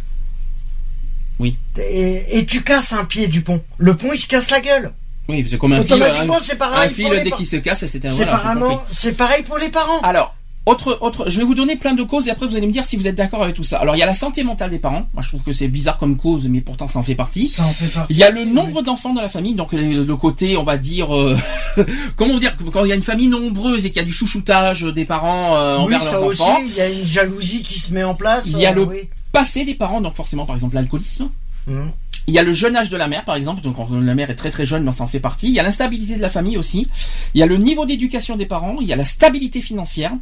Oui. 1.39 1.57
Et, 1.79 2.39
et 2.39 2.47
tu 2.47 2.63
casses 2.63 2.93
un 2.93 3.05
pied 3.07 3.27
du 3.29 3.41
pont. 3.43 3.63
Le 3.79 3.97
pont 3.97 4.13
il 4.13 4.19
se 4.19 4.27
casse 4.27 4.51
la 4.51 4.61
gueule. 4.61 4.93
Oui, 5.31 5.47
c'est 5.49 5.59
comme 5.59 5.73
un 5.73 5.83
fil. 5.83 5.95
Automatiquement 5.95 6.37
Un, 6.37 6.41
c'est 6.41 6.53
un 6.55 6.57
pareil. 6.57 6.91
fil 6.91 7.05
pour 7.05 7.15
les 7.15 7.21
dès 7.23 7.31
qu'il 7.31 7.47
se 7.47 7.57
casse, 7.57 7.83
un 7.85 7.87
C'est 7.87 7.99
voilà, 8.13 9.17
pareil 9.17 9.43
pour 9.43 9.59
les 9.59 9.69
parents. 9.69 10.01
Alors, 10.03 10.35
autre, 10.67 10.99
autre, 11.01 11.31
je 11.31 11.39
vais 11.39 11.45
vous 11.45 11.55
donner 11.55 11.77
plein 11.77 11.95
de 11.95 12.03
causes 12.03 12.29
et 12.29 12.31
après 12.31 12.47
vous 12.47 12.55
allez 12.55 12.67
me 12.67 12.73
dire 12.73 12.85
si 12.85 12.97
vous 12.97 13.07
êtes 13.09 13.15
d'accord 13.15 13.43
avec 13.43 13.57
tout 13.57 13.65
ça. 13.65 13.79
Alors, 13.79 13.97
il 13.97 13.99
y 13.99 14.03
a 14.03 14.07
la 14.07 14.15
santé 14.15 14.45
mentale 14.45 14.71
des 14.71 14.79
parents. 14.79 15.07
Moi, 15.15 15.23
je 15.23 15.29
trouve 15.29 15.43
que 15.43 15.53
c'est 15.55 15.69
bizarre 15.69 15.97
comme 15.99 16.17
cause, 16.19 16.47
mais 16.49 16.61
pourtant 16.61 16.87
ça 16.87 16.99
en 16.99 17.03
fait 17.03 17.15
partie. 17.15 17.49
Ça 17.49 17.65
en 17.65 17.69
fait 17.73 17.87
partie. 17.87 18.13
Il 18.13 18.19
y 18.19 18.25
a 18.25 18.31
le 18.31 18.45
nombre 18.45 18.83
d'enfants 18.83 19.15
dans 19.15 19.23
la 19.23 19.31
famille, 19.31 19.55
donc 19.55 19.73
le, 19.73 20.17
côté, 20.17 20.57
on 20.59 20.63
va 20.63 20.77
dire, 20.77 21.17
euh, 21.17 21.37
comment 22.17 22.39
dire, 22.39 22.55
quand 22.73 22.85
il 22.85 22.89
y 22.89 22.93
a 22.93 22.95
une 22.95 23.03
famille 23.03 23.29
nombreuse 23.29 23.87
et 23.87 23.91
qu'il 23.91 23.97
y 24.03 24.05
a 24.05 24.07
du 24.07 24.13
chouchoutage 24.13 24.83
des 24.83 25.07
parents 25.07 25.57
euh, 25.57 25.79
Oui, 25.79 25.85
envers 25.85 26.03
ça 26.03 26.13
leurs 26.13 26.25
aussi, 26.25 26.43
enfants, 26.43 26.61
il 26.67 26.75
y 26.75 26.81
a 26.81 26.89
une 26.91 27.05
jalousie 27.07 27.63
qui 27.63 27.79
se 27.81 27.93
met 27.95 28.05
en 28.05 28.15
place. 28.15 28.45
Il 28.49 28.59
y 28.61 28.67
a 28.67 28.71
euh, 28.73 28.75
le- 28.75 28.85
oui. 28.85 29.09
passé 29.33 29.65
des 29.65 29.75
parents, 29.75 30.01
donc 30.03 30.15
forcément, 30.15 30.45
par 30.45 30.57
exemple, 30.57 30.75
l'alcoolisme. 30.75 31.31
Mhm. 31.67 31.91
Il 32.31 32.35
y 32.35 32.39
a 32.39 32.45
le 32.45 32.53
jeune 32.53 32.77
âge 32.77 32.89
de 32.91 32.97
la 32.97 33.09
mère, 33.09 33.25
par 33.25 33.35
exemple, 33.35 33.61
donc 33.61 33.75
quand 33.75 33.89
la 33.91 34.15
mère 34.15 34.31
est 34.31 34.37
très 34.37 34.51
très 34.51 34.65
jeune, 34.65 34.85
ben, 34.85 34.93
ça 34.93 35.03
en 35.03 35.09
fait 35.09 35.19
partie. 35.19 35.49
Il 35.49 35.53
y 35.53 35.59
a 35.59 35.65
l'instabilité 35.65 36.15
de 36.15 36.21
la 36.21 36.31
famille 36.31 36.57
aussi. 36.57 36.87
Il 37.35 37.41
y 37.41 37.43
a 37.43 37.47
le 37.47 37.57
niveau 37.57 37.87
d'éducation 37.87 38.37
des 38.37 38.47
parents. 38.47 38.77
Il 38.81 38.87
y 38.87 38.93
a 38.93 38.97
la 38.97 39.05
stabilité 39.05 39.61
financière. 39.61 40.13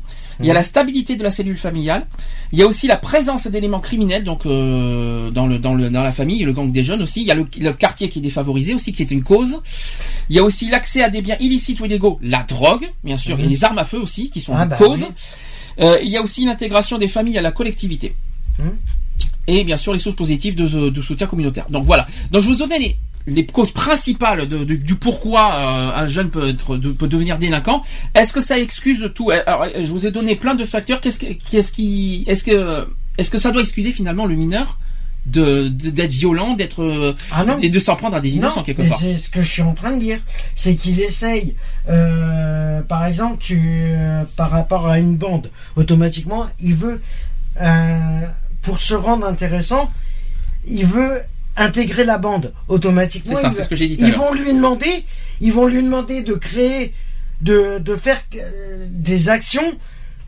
Il 0.41 0.47
y 0.47 0.51
a 0.51 0.55
la 0.55 0.63
stabilité 0.63 1.17
de 1.17 1.23
la 1.23 1.31
cellule 1.31 1.59
familiale. 1.59 2.07
Il 2.53 2.59
y 2.59 2.63
a 2.63 2.67
aussi 2.67 2.87
la 2.87 2.97
présence 2.97 3.47
d'éléments 3.47 3.81
criminels, 3.81 4.25
donc 4.25 4.47
euh, 4.47 5.31
dans 5.31 5.47
le 5.47 5.59
dans 5.59 5.75
le 5.75 5.91
dans 5.91 6.03
la 6.03 6.13
famille, 6.13 6.43
le 6.45 6.55
gang 6.55 6.73
des 6.73 6.83
jeunes 6.83 7.03
aussi. 7.03 7.21
Il 7.21 7.27
y 7.27 7.31
a 7.31 7.35
le, 7.35 7.47
le 7.61 7.73
quartier 7.75 8.09
qui 8.09 8.21
est 8.21 8.23
défavorisé 8.23 8.73
aussi, 8.73 8.91
qui 8.93 9.03
est 9.03 9.11
une 9.11 9.23
cause. 9.23 9.61
Il 10.31 10.37
y 10.37 10.39
a 10.39 10.45
aussi 10.45 10.71
l'accès 10.71 11.03
à 11.03 11.11
des 11.11 11.21
biens 11.21 11.37
illicites 11.41 11.79
ou 11.81 11.85
illégaux, 11.85 12.19
la 12.23 12.43
drogue, 12.43 12.89
bien 13.05 13.19
sûr, 13.19 13.39
et 13.39 13.43
les 13.47 13.65
armes 13.65 13.77
à 13.79 13.85
feu 13.85 14.01
aussi, 14.01 14.31
qui 14.31 14.41
sont 14.41 14.55
Ah 14.57 14.65
des 14.65 14.71
bah 14.71 14.77
causes. 14.77 15.03
oui. 15.03 15.85
Euh, 15.85 15.99
il 16.03 16.09
y 16.09 16.17
a 16.17 16.23
aussi 16.23 16.47
l'intégration 16.47 16.97
des 16.97 17.09
familles 17.09 17.37
à 17.37 17.43
la 17.43 17.53
collectivité. 17.53 18.15
Mhm. 18.59 18.77
Et 19.49 19.65
bien 19.65 19.77
sûr 19.77 19.93
les 19.93 19.99
sources 19.99 20.15
positives 20.17 20.55
de, 20.55 20.91
de 20.91 21.03
soutien 21.03 21.27
communautaire. 21.27 21.67
Donc 21.71 21.85
voilà. 21.85 22.07
Donc 22.31 22.43
je 22.43 22.49
vous 22.49 22.55
donne 22.57 22.71
les, 22.79 22.97
les 23.27 23.45
causes 23.47 23.71
principales 23.73 24.47
de- 24.47 24.63
de- 24.65 24.77
du 24.77 24.95
pourquoi 24.95 25.53
euh, 25.55 25.91
un 26.03 26.07
jeune 26.07 26.31
peut, 26.31 26.49
être, 26.51 26.77
de- 26.77 26.91
peut 26.93 27.09
devenir 27.09 27.39
délinquant. 27.39 27.83
Est-ce 28.15 28.33
que 28.33 28.41
ça 28.43 28.59
excuse 28.59 29.11
tout? 29.15 29.31
Alors, 29.31 29.67
Je 29.75 29.91
vous 29.91 30.07
ai 30.07 30.11
donné 30.11 30.37
plein 30.37 30.55
de 30.55 30.65
facteurs. 30.65 31.01
Qu'est-ce 31.01 31.19
que, 31.19 31.27
qu'est-ce 31.51 31.73
qui, 31.73 32.25
est-ce 32.29 32.45
que, 32.45 32.87
est-ce 33.19 33.31
que 33.31 33.39
ça 33.39 33.51
doit 33.51 33.63
excuser 33.63 33.91
finalement 33.91 34.27
le 34.27 34.35
mineur 34.37 34.79
de 35.27 35.69
d'être 35.69 36.11
violent, 36.13 36.55
d'être 36.55 36.83
euh, 36.83 37.15
Ah 37.33 37.45
non. 37.45 37.59
et 37.61 37.69
de 37.69 37.79
s'en 37.79 37.97
prendre 37.97 38.17
à 38.17 38.21
des 38.21 38.31
innocents 38.37 38.61
Non, 38.61 38.63
quelque 38.63 38.83
part? 38.89 38.99
c'est 39.01 39.19
ce 39.19 39.29
que 39.29 39.43
je 39.43 39.49
suis 39.51 39.63
en 39.63 39.75
train 39.75 39.95
de 39.95 40.01
dire, 40.01 40.19
c'est 40.55 40.75
qu'il 40.75 41.01
essaye, 41.01 41.55
euh, 41.91 42.81
par 42.83 43.05
exemple, 43.05 43.37
tu, 43.41 43.61
euh, 43.65 44.23
par 44.37 44.51
rapport 44.51 44.87
à 44.89 44.99
une 44.99 45.17
bande, 45.17 45.51
automatiquement, 45.77 46.47
il 46.63 46.75
veut, 46.75 47.03
euh, 47.61 48.21
pour 48.69 48.81
se 48.81 48.95
rendre 48.95 49.27
intéressant, 49.27 49.91
il 50.67 50.85
veut 50.85 51.23
intégrer 51.57 52.05
la 52.05 52.19
bande 52.19 52.53
automatiquement. 52.69 53.35
C'est 53.37 53.43
ça, 53.43 53.49
il 53.49 53.53
c'est 53.53 53.59
va- 53.59 53.65
ce 53.65 53.69
que 53.71 53.77
j'ai 53.77 53.87
dit 53.89 53.97
tout 53.97 54.05
à 54.05 54.09
Ils 54.09 54.15
vont 54.15 54.33
lui 54.35 54.53
demander, 54.53 55.05
ils 55.41 55.53
vont 55.53 55.67
lui 55.67 55.83
demander 55.83 56.23
de 56.23 56.35
créer, 56.35 56.93
de, 57.41 57.79
de 57.79 57.97
faire 57.97 58.21
euh, 58.37 58.87
des 58.91 59.29
actions 59.31 59.71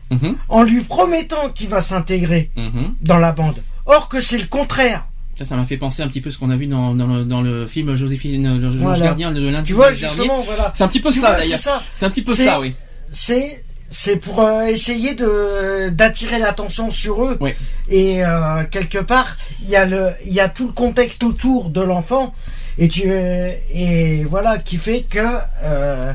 Mhm, 0.09 0.35
en 0.49 0.63
lui 0.63 0.81
promettant 0.81 1.49
qu'il 1.55 1.69
va 1.69 1.79
s'intégrer 1.79 2.49
mhm. 2.57 2.95
dans 3.01 3.17
la 3.17 3.31
bande. 3.31 3.59
Or 3.85 4.09
que 4.09 4.19
c'est 4.19 4.37
le 4.39 4.45
contraire. 4.47 5.05
Ça, 5.37 5.45
ça 5.45 5.55
m'a 5.55 5.63
fait 5.65 5.77
penser 5.77 6.03
un 6.03 6.09
petit 6.09 6.19
peu 6.19 6.29
ce 6.29 6.37
qu'on 6.37 6.49
a 6.49 6.57
vu 6.57 6.67
dans, 6.67 6.93
dans, 6.95 7.07
le, 7.07 7.23
dans 7.23 7.41
le 7.41 7.65
film 7.65 7.95
Joséphine, 7.95 8.59
le, 8.59 8.69
Voilà. 8.71 9.05
gardien 9.05 9.31
de 9.31 9.39
lundi 9.47 9.67
Tu 9.67 9.73
vois, 9.73 9.91
dernier. 9.91 10.07
justement, 10.15 10.41
voilà. 10.41 10.73
C'est 10.75 10.83
un 10.83 10.89
petit 10.89 10.99
peu 10.99 11.11
Tu 11.13 11.19
ça 11.21 11.35
d'ailleurs. 11.35 11.59
C'est 11.95 12.05
un 12.05 12.09
petit 12.09 12.23
peu 12.23 12.35
ça, 12.35 12.59
oui. 12.59 12.73
c'est 13.13 13.63
c'est 13.93 14.15
pour 14.15 14.39
euh, 14.39 14.63
essayer 14.63 15.13
de 15.15 15.89
d'attirer 15.89 16.39
l'attention 16.39 16.89
sur 16.89 17.25
eux 17.25 17.37
Oui. 17.41 17.51
et 17.89 18.25
euh, 18.25 18.63
quelque 18.71 18.97
part 18.99 19.37
il 19.61 19.69
y 19.69 19.75
a 19.75 19.85
le 19.85 20.11
il 20.25 20.31
y 20.31 20.39
a 20.39 20.47
tout 20.47 20.65
le 20.67 20.71
contexte 20.73 21.23
autour 21.23 21.69
de 21.69 21.81
l'enfant 21.81 22.33
et 22.77 22.87
tu 22.87 23.03
euh, 23.07 23.51
et 23.73 24.23
voilà 24.23 24.57
qui 24.59 24.77
fait 24.77 25.01
que 25.01 25.19
euh, 25.63 26.13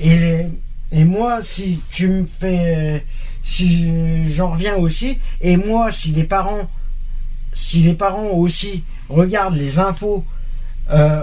et 0.00 0.46
et 0.92 1.04
moi 1.04 1.40
si 1.42 1.82
tu 1.90 2.06
me 2.08 2.26
fais 2.40 3.04
si 3.42 4.32
j'en 4.32 4.52
reviens 4.52 4.76
aussi 4.76 5.18
et 5.40 5.56
moi 5.56 5.90
si 5.90 6.12
les 6.12 6.24
parents 6.24 6.70
si 7.52 7.82
les 7.82 7.94
parents 7.94 8.28
aussi 8.28 8.84
regardent 9.08 9.56
les 9.56 9.80
infos 9.80 10.24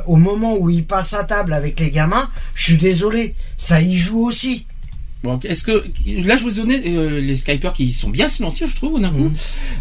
au 0.07 0.15
moment 0.15 0.57
où 0.57 0.69
ils 0.69 0.84
passent 0.86 1.13
à 1.13 1.23
table 1.23 1.53
avec 1.53 1.80
les 1.80 1.91
gamins, 1.91 2.27
je 2.55 2.63
suis 2.71 2.77
désolé, 2.77 3.36
ça 3.55 3.82
y 3.82 3.95
joue 3.97 4.25
aussi. 4.25 4.65
Bon, 5.24 5.38
est-ce 5.43 5.63
que 5.65 5.84
là 6.26 6.38
je 6.38 6.43
vous 6.43 6.53
ai 6.59 6.61
donné 6.61 6.82
euh, 6.95 7.20
les 7.20 7.36
Skypers 7.36 7.74
qui 7.74 7.91
sont 7.91 8.09
bien 8.09 8.30
silencieux, 8.30 8.67
je 8.67 8.76
trouve, 8.76 9.01
d'un 9.01 9.09
coup. 9.09 9.17
Mhm. 9.26 9.34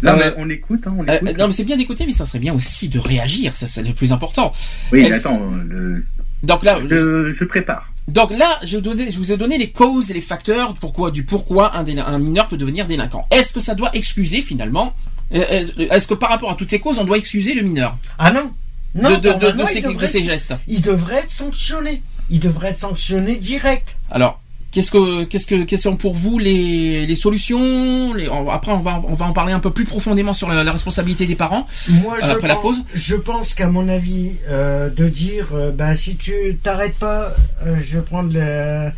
Non, 0.03 0.11
Euh, 0.11 0.15
mais 0.17 0.33
on 0.37 0.49
écoute, 0.49 0.81
hein, 0.85 0.95
on 0.97 1.07
Euh, 1.07 1.15
écoute. 1.15 1.37
non, 1.37 1.47
mais 1.47 1.53
c'est 1.53 1.63
bien 1.63 1.77
d'écouter, 1.77 2.05
mais 2.05 2.11
ça 2.13 2.25
serait 2.25 2.39
bien 2.39 2.53
aussi 2.53 2.89
de 2.89 2.99
réagir. 2.99 3.55
Ça, 3.55 3.65
c'est 3.65 3.81
le 3.83 3.93
plus 3.93 4.11
important. 4.11 4.51
oui, 4.91 5.03
elle- 5.05 5.13
attends, 5.13 5.39
le- 5.65 6.03
Donc 6.43 6.63
là, 6.63 6.79
je, 6.89 7.31
je 7.33 7.43
prépare. 7.45 7.91
donc 8.09 8.31
là, 8.37 8.59
je, 8.63 8.77
donnais- 8.77 9.11
je 9.11 9.17
vous 9.17 9.31
ai 9.31 9.37
donné 9.37 9.57
les 9.57 9.69
causes 9.69 10.11
et 10.11 10.13
les 10.13 10.21
facteurs 10.21 10.73
pourquoi, 10.73 11.09
du 11.11 11.23
pourquoi 11.23 11.73
un, 11.77 12.19
mineur 12.19 12.47
peut 12.49 12.57
devenir 12.57 12.85
délinquant. 12.85 13.25
Est-ce 13.31 13.53
que 13.53 13.59
ça 13.61 13.75
doit 13.75 13.91
excuser 13.95 14.41
finalement 14.41 14.93
euh, 15.33 15.63
Est-ce 15.77 16.07
que 16.07 16.13
par 16.15 16.29
rapport 16.31 16.51
à 16.51 16.55
toutes 16.55 16.69
ces 16.69 16.79
causes, 16.79 16.97
on 16.97 17.03
doit 17.05 17.17
excuser 17.17 17.53
le 17.53 17.61
mineur? 17.61 17.97
Ah 18.17 18.31
non, 18.31 18.51
non, 18.95 19.11
de, 19.11 19.15
de, 19.17 19.51
devrait, 19.51 20.07
ces 20.07 20.23
gestes 20.23 20.53
il 20.67 20.81
devrait 20.81 21.19
être 21.19 21.31
sanctionné. 21.31 22.01
Il 22.29 22.39
devrait 22.39 22.69
être 22.71 22.79
sanctionné 22.79 23.35
direct. 23.37 23.95
Alors, 24.11 24.41
qu'est-ce 24.71 24.91
que, 24.91 25.23
qu'est-ce 25.25 25.47
que, 25.47 25.63
quelles 25.63 25.79
sont 25.79 25.95
pour 25.95 26.13
vous 26.15 26.37
les, 26.39 27.05
les 27.05 27.15
solutions 27.15 28.13
les- 28.13 28.29
on- 28.29 28.49
Après, 28.49 28.71
on 28.71 28.79
va, 28.79 29.01
on 29.07 29.13
va 29.15 29.25
en 29.25 29.33
parler 29.33 29.53
un 29.53 29.59
peu 29.59 29.71
plus 29.71 29.85
profondément 29.85 30.33
sur 30.33 30.49
la, 30.49 30.63
la 30.63 30.71
responsabilité 30.71 31.25
des 31.25 31.35
parents. 31.35 31.67
Moi, 31.87 32.17
je 32.19 32.25
Après 32.25 32.47
la 32.47 32.55
pense, 32.55 32.77
pause 32.77 32.83
je 32.93 33.15
pense 33.15 33.53
qu'à 33.53 33.67
mon 33.67 33.87
avis, 33.87 34.31
euh, 34.47 34.89
de 34.89 35.07
dire, 35.09 35.47
euh, 35.53 35.71
bah, 35.71 35.95
si 35.95 36.15
tu 36.17 36.57
t'arrêtes 36.61 36.97
pas, 36.99 37.33
euh, 37.65 37.77
je 37.83 37.97
vais 37.97 38.03
prendre 38.03 38.31
le, 38.33 38.91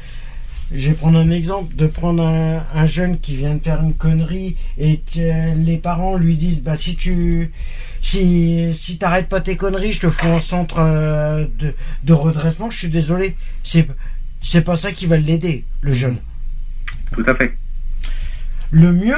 je 0.74 0.88
vais 0.90 0.94
prendre 0.96 1.20
un 1.20 1.30
exemple, 1.32 1.76
de 1.76 1.86
prendre 1.86 2.24
un, 2.26 2.64
un 2.74 2.86
jeune 2.86 3.20
qui 3.20 3.36
vient 3.36 3.56
de 3.56 3.60
faire 3.64 3.82
une 3.82 3.94
connerie 3.94 4.56
et 4.78 4.98
que 5.14 5.56
les 5.56 5.78
parents 5.78 6.16
lui 6.16 6.36
disent, 6.36 6.62
bah, 6.64 6.78
si 6.78 6.96
tu, 6.96 7.52
si, 8.02 8.74
si 8.74 8.98
t'arrêtes 8.98 9.28
pas 9.30 9.42
tes 9.42 9.56
conneries, 9.58 9.92
je 9.94 10.02
te 10.02 10.10
fous 10.10 10.28
en 10.28 10.40
centre 10.42 10.78
euh, 10.80 11.46
de, 11.60 11.74
de 12.04 12.14
redressement. 12.14 12.70
Je 12.70 12.78
suis 12.80 12.90
désolé, 12.90 13.36
c'est, 13.64 13.86
c'est 14.42 14.62
pas 14.64 14.76
ça 14.76 14.92
qui 14.92 15.06
va 15.06 15.18
l'aider, 15.18 15.66
le 15.82 15.94
jeune. 15.94 16.18
Tout 17.14 17.24
à 17.28 17.36
fait. 17.36 17.58
le 18.72 18.92
mieux 18.94 19.18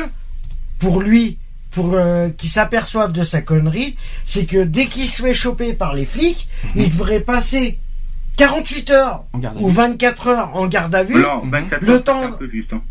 pour 0.80 1.02
lui, 1.02 1.38
pour 1.72 1.94
euh, 1.94 2.30
qu'il 2.30 2.50
s'aperçoive 2.50 3.12
de 3.14 3.24
sa 3.24 3.42
connerie, 3.42 3.96
c'est 4.26 4.46
que 4.46 4.64
dès 4.64 4.86
qu'il 4.88 5.08
se 5.08 5.22
fait 5.22 5.34
choper 5.34 5.74
par 5.74 5.94
les 5.94 6.06
flics, 6.06 6.48
il 6.76 6.90
devrait 6.90 7.20
passer 7.22 7.80
48 8.38 8.90
heures 8.92 9.26
ou 9.60 9.68
vue. 9.70 9.74
24 9.76 10.28
heures 10.28 10.56
en 10.56 10.66
garde 10.68 10.94
à 10.96 11.04
vue. 11.04 11.16
Non, 11.22 11.46
24 11.48 11.82
Le 11.84 11.94
heures, 11.94 12.04
temps- 12.04 12.24
un 12.28 12.32
peu 12.32 12.50
juste. 12.50 12.74
hein. 12.74 12.82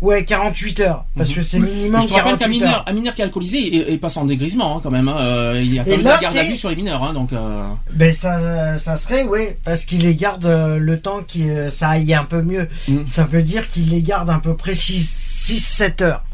Ouais, 0.00 0.24
48 0.24 0.80
heures, 0.80 1.04
parce 1.14 1.28
Mhm. 1.28 1.34
que 1.36 1.42
c'est 1.42 1.58
minimum 1.58 2.00
Je 2.00 2.06
te 2.08 2.12
rappelle 2.14 2.32
qu'un 2.32 2.38
48 2.38 2.58
mineur, 2.60 2.84
un 2.86 2.92
mineur 2.94 3.14
qui 3.14 3.20
est 3.20 3.24
alcoolisé 3.24 3.92
et, 3.92 3.98
passe 3.98 4.16
en 4.16 4.24
dégrisement 4.24 4.78
hein, 4.78 4.80
quand 4.82 4.90
même. 4.90 5.08
hein. 5.08 5.16
Euh, 5.20 5.60
il 5.62 5.74
y 5.74 5.78
a 5.78 5.84
quand 5.84 5.90
Et 5.90 5.96
même 5.98 6.06
là, 6.06 6.14
la 6.14 6.20
garde 6.22 6.36
à 6.38 6.42
vue 6.44 6.56
sur 6.56 6.70
les 6.70 6.76
mineurs, 6.76 7.02
hein, 7.04 7.12
donc. 7.12 7.34
Euh... 7.34 7.68
Ben 7.92 8.14
ça, 8.14 8.78
ça 8.78 8.96
serait, 8.96 9.24
ouais, 9.24 9.58
parce 9.62 9.84
qu'il 9.84 10.00
les 10.00 10.14
garde 10.14 10.46
euh, 10.46 10.78
le 10.78 10.98
temps 10.98 11.20
que 11.22 11.68
ça 11.70 11.90
aille 11.90 12.14
un 12.14 12.24
peu 12.24 12.40
mieux. 12.40 12.66
Mhm. 12.88 13.06
Ça 13.06 13.24
veut 13.24 13.42
dire 13.42 13.68
qu'il 13.68 13.90
les 13.90 14.00
garde 14.00 14.30
à 14.30 14.40
peu 14.42 14.54
près 14.56 14.72
6-7 14.74 16.02
heures. 16.02 16.24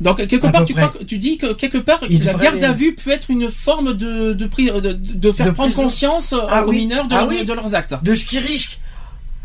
Donc 0.00 0.16
quelque 0.26 0.46
À 0.46 0.50
part, 0.50 0.64
tu, 0.64 0.72
crois 0.74 0.88
que- 0.88 1.04
tu 1.04 1.18
dis 1.18 1.36
que 1.38 1.52
quelque 1.54 1.78
part, 1.78 2.00
Il 2.08 2.24
la 2.24 2.34
garde 2.34 2.62
à 2.64 2.72
vue 2.72 2.94
peut 2.94 3.10
être 3.10 3.30
une 3.30 3.50
forme 3.50 3.94
de 3.94 4.32
de, 4.34 4.46
pri- 4.46 4.70
de, 4.80 4.92
de 4.92 5.32
faire 5.32 5.46
De 5.46 5.50
prendre 5.52 5.74
conscience 5.74 6.34
Ah 6.48 6.64
aux 6.64 6.70
oui. 6.70 6.78
mineurs 6.78 7.08
de, 7.08 7.14
Ah 7.14 7.20
leur- 7.20 7.28
oui. 7.28 7.44
de 7.46 7.52
leurs 7.52 7.74
actes. 7.74 7.94
De 8.02 8.14
ce 8.14 8.24
qu'ils 8.26 8.40
risquent. 8.40 8.78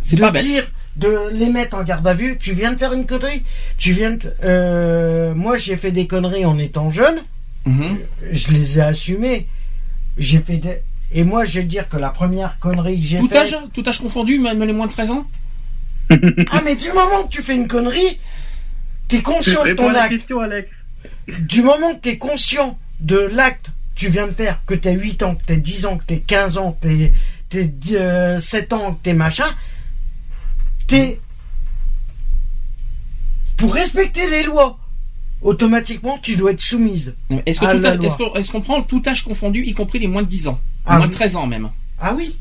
C'est 0.04 0.16
de 0.18 0.22
pas 0.22 0.32
bête. 0.32 0.44
dire 0.44 0.66
de 0.98 1.30
les 1.32 1.50
mettre 1.50 1.78
en 1.78 1.84
garde 1.84 2.06
à 2.08 2.14
vue 2.14 2.38
tu 2.38 2.54
viens 2.54 2.74
de 2.74 2.78
faire 2.78 2.94
une 2.94 3.06
connerie 3.06 3.44
tu 3.78 3.94
viens 3.94 4.12
de 4.12 4.34
euh, 4.44 5.34
moi 5.34 5.58
j'ai 5.58 5.78
fait 5.78 5.92
des 5.92 6.06
conneries 6.08 6.46
en 6.46 6.58
étant 6.58 6.90
jeune 6.92 7.22
Mhm. 7.66 8.00
je 8.32 8.52
les 8.52 8.80
ai 8.80 8.82
assumées 8.82 9.48
j'ai 10.18 10.40
fait 10.40 10.58
des 10.58 10.82
et 11.14 11.24
moi 11.24 11.46
je 11.46 11.60
vais 11.60 11.66
te 11.66 11.70
dire 11.70 11.88
que 11.88 11.98
la 11.98 12.10
première 12.10 12.58
connerie 12.60 13.00
que 13.00 13.06
j'ai 13.06 13.18
Tout 13.20 13.28
faite 13.30 13.54
âge, 13.54 13.58
tout 13.74 13.84
âge 13.88 14.00
confondu, 14.00 14.40
même 14.40 14.64
les 14.64 14.74
moins 14.74 14.88
de 14.88 14.92
13 14.92 15.12
ans. 15.12 15.28
ah 16.10 16.62
mais 16.66 16.76
du 16.76 16.88
moment 16.90 17.24
que 17.24 17.30
tu 17.30 17.42
fais 17.44 17.56
une 17.56 17.68
connerie 17.68 18.20
t'es 19.08 19.22
conscient 19.22 19.64
de 19.64 19.74
ton 19.74 19.94
acte 19.94 20.10
question, 20.14 20.40
Alex. 20.40 20.70
du 21.28 21.62
moment 21.62 21.94
que 21.94 22.00
t'es 22.00 22.18
conscient 22.18 22.78
de 23.00 23.18
l'acte 23.20 23.68
que 23.68 23.72
tu 23.96 24.10
viens 24.10 24.26
de 24.28 24.32
faire 24.32 24.62
que 24.66 24.74
t'as 24.74 24.92
8 24.92 25.24
ans 25.24 25.36
que 25.36 25.44
t'as 25.46 25.56
10 25.56 25.86
ans 25.86 25.98
que 25.98 26.04
t'as 26.06 26.16
15 26.18 26.58
ans 26.58 26.78
que 26.82 26.88
t'es 26.88 27.14
t'es, 27.50 27.72
euh, 27.94 28.40
7 28.40 28.74
ans 28.74 28.94
que 28.94 29.04
t'es 29.04 29.14
machin 29.14 29.46
t'es 30.92 31.20
pour 33.58 33.74
respecter 33.74 34.28
les 34.30 34.44
lois, 34.44 34.78
automatiquement 35.42 36.18
tu 36.22 36.36
dois 36.36 36.52
être 36.52 36.62
soumise. 36.62 37.16
Est-ce 37.46 37.60
qu'on 37.60 38.34
est-ce 38.36 38.52
qu'on 38.52 38.62
prend 38.62 38.82
tout 38.82 39.02
âge 39.08 39.24
confondu, 39.24 39.64
y 39.64 39.74
compris 39.74 40.00
les 40.00 40.08
moins 40.08 40.24
de 40.24 40.28
10 40.28 40.48
ans, 40.50 40.60
Ah 40.86 40.98
moins 40.98 41.08
de 41.08 41.12
oui. 41.12 41.18
13 41.18 41.36
ans 41.36 41.48
même 41.48 41.70
Ah 42.00 42.14
oui. 42.18 42.36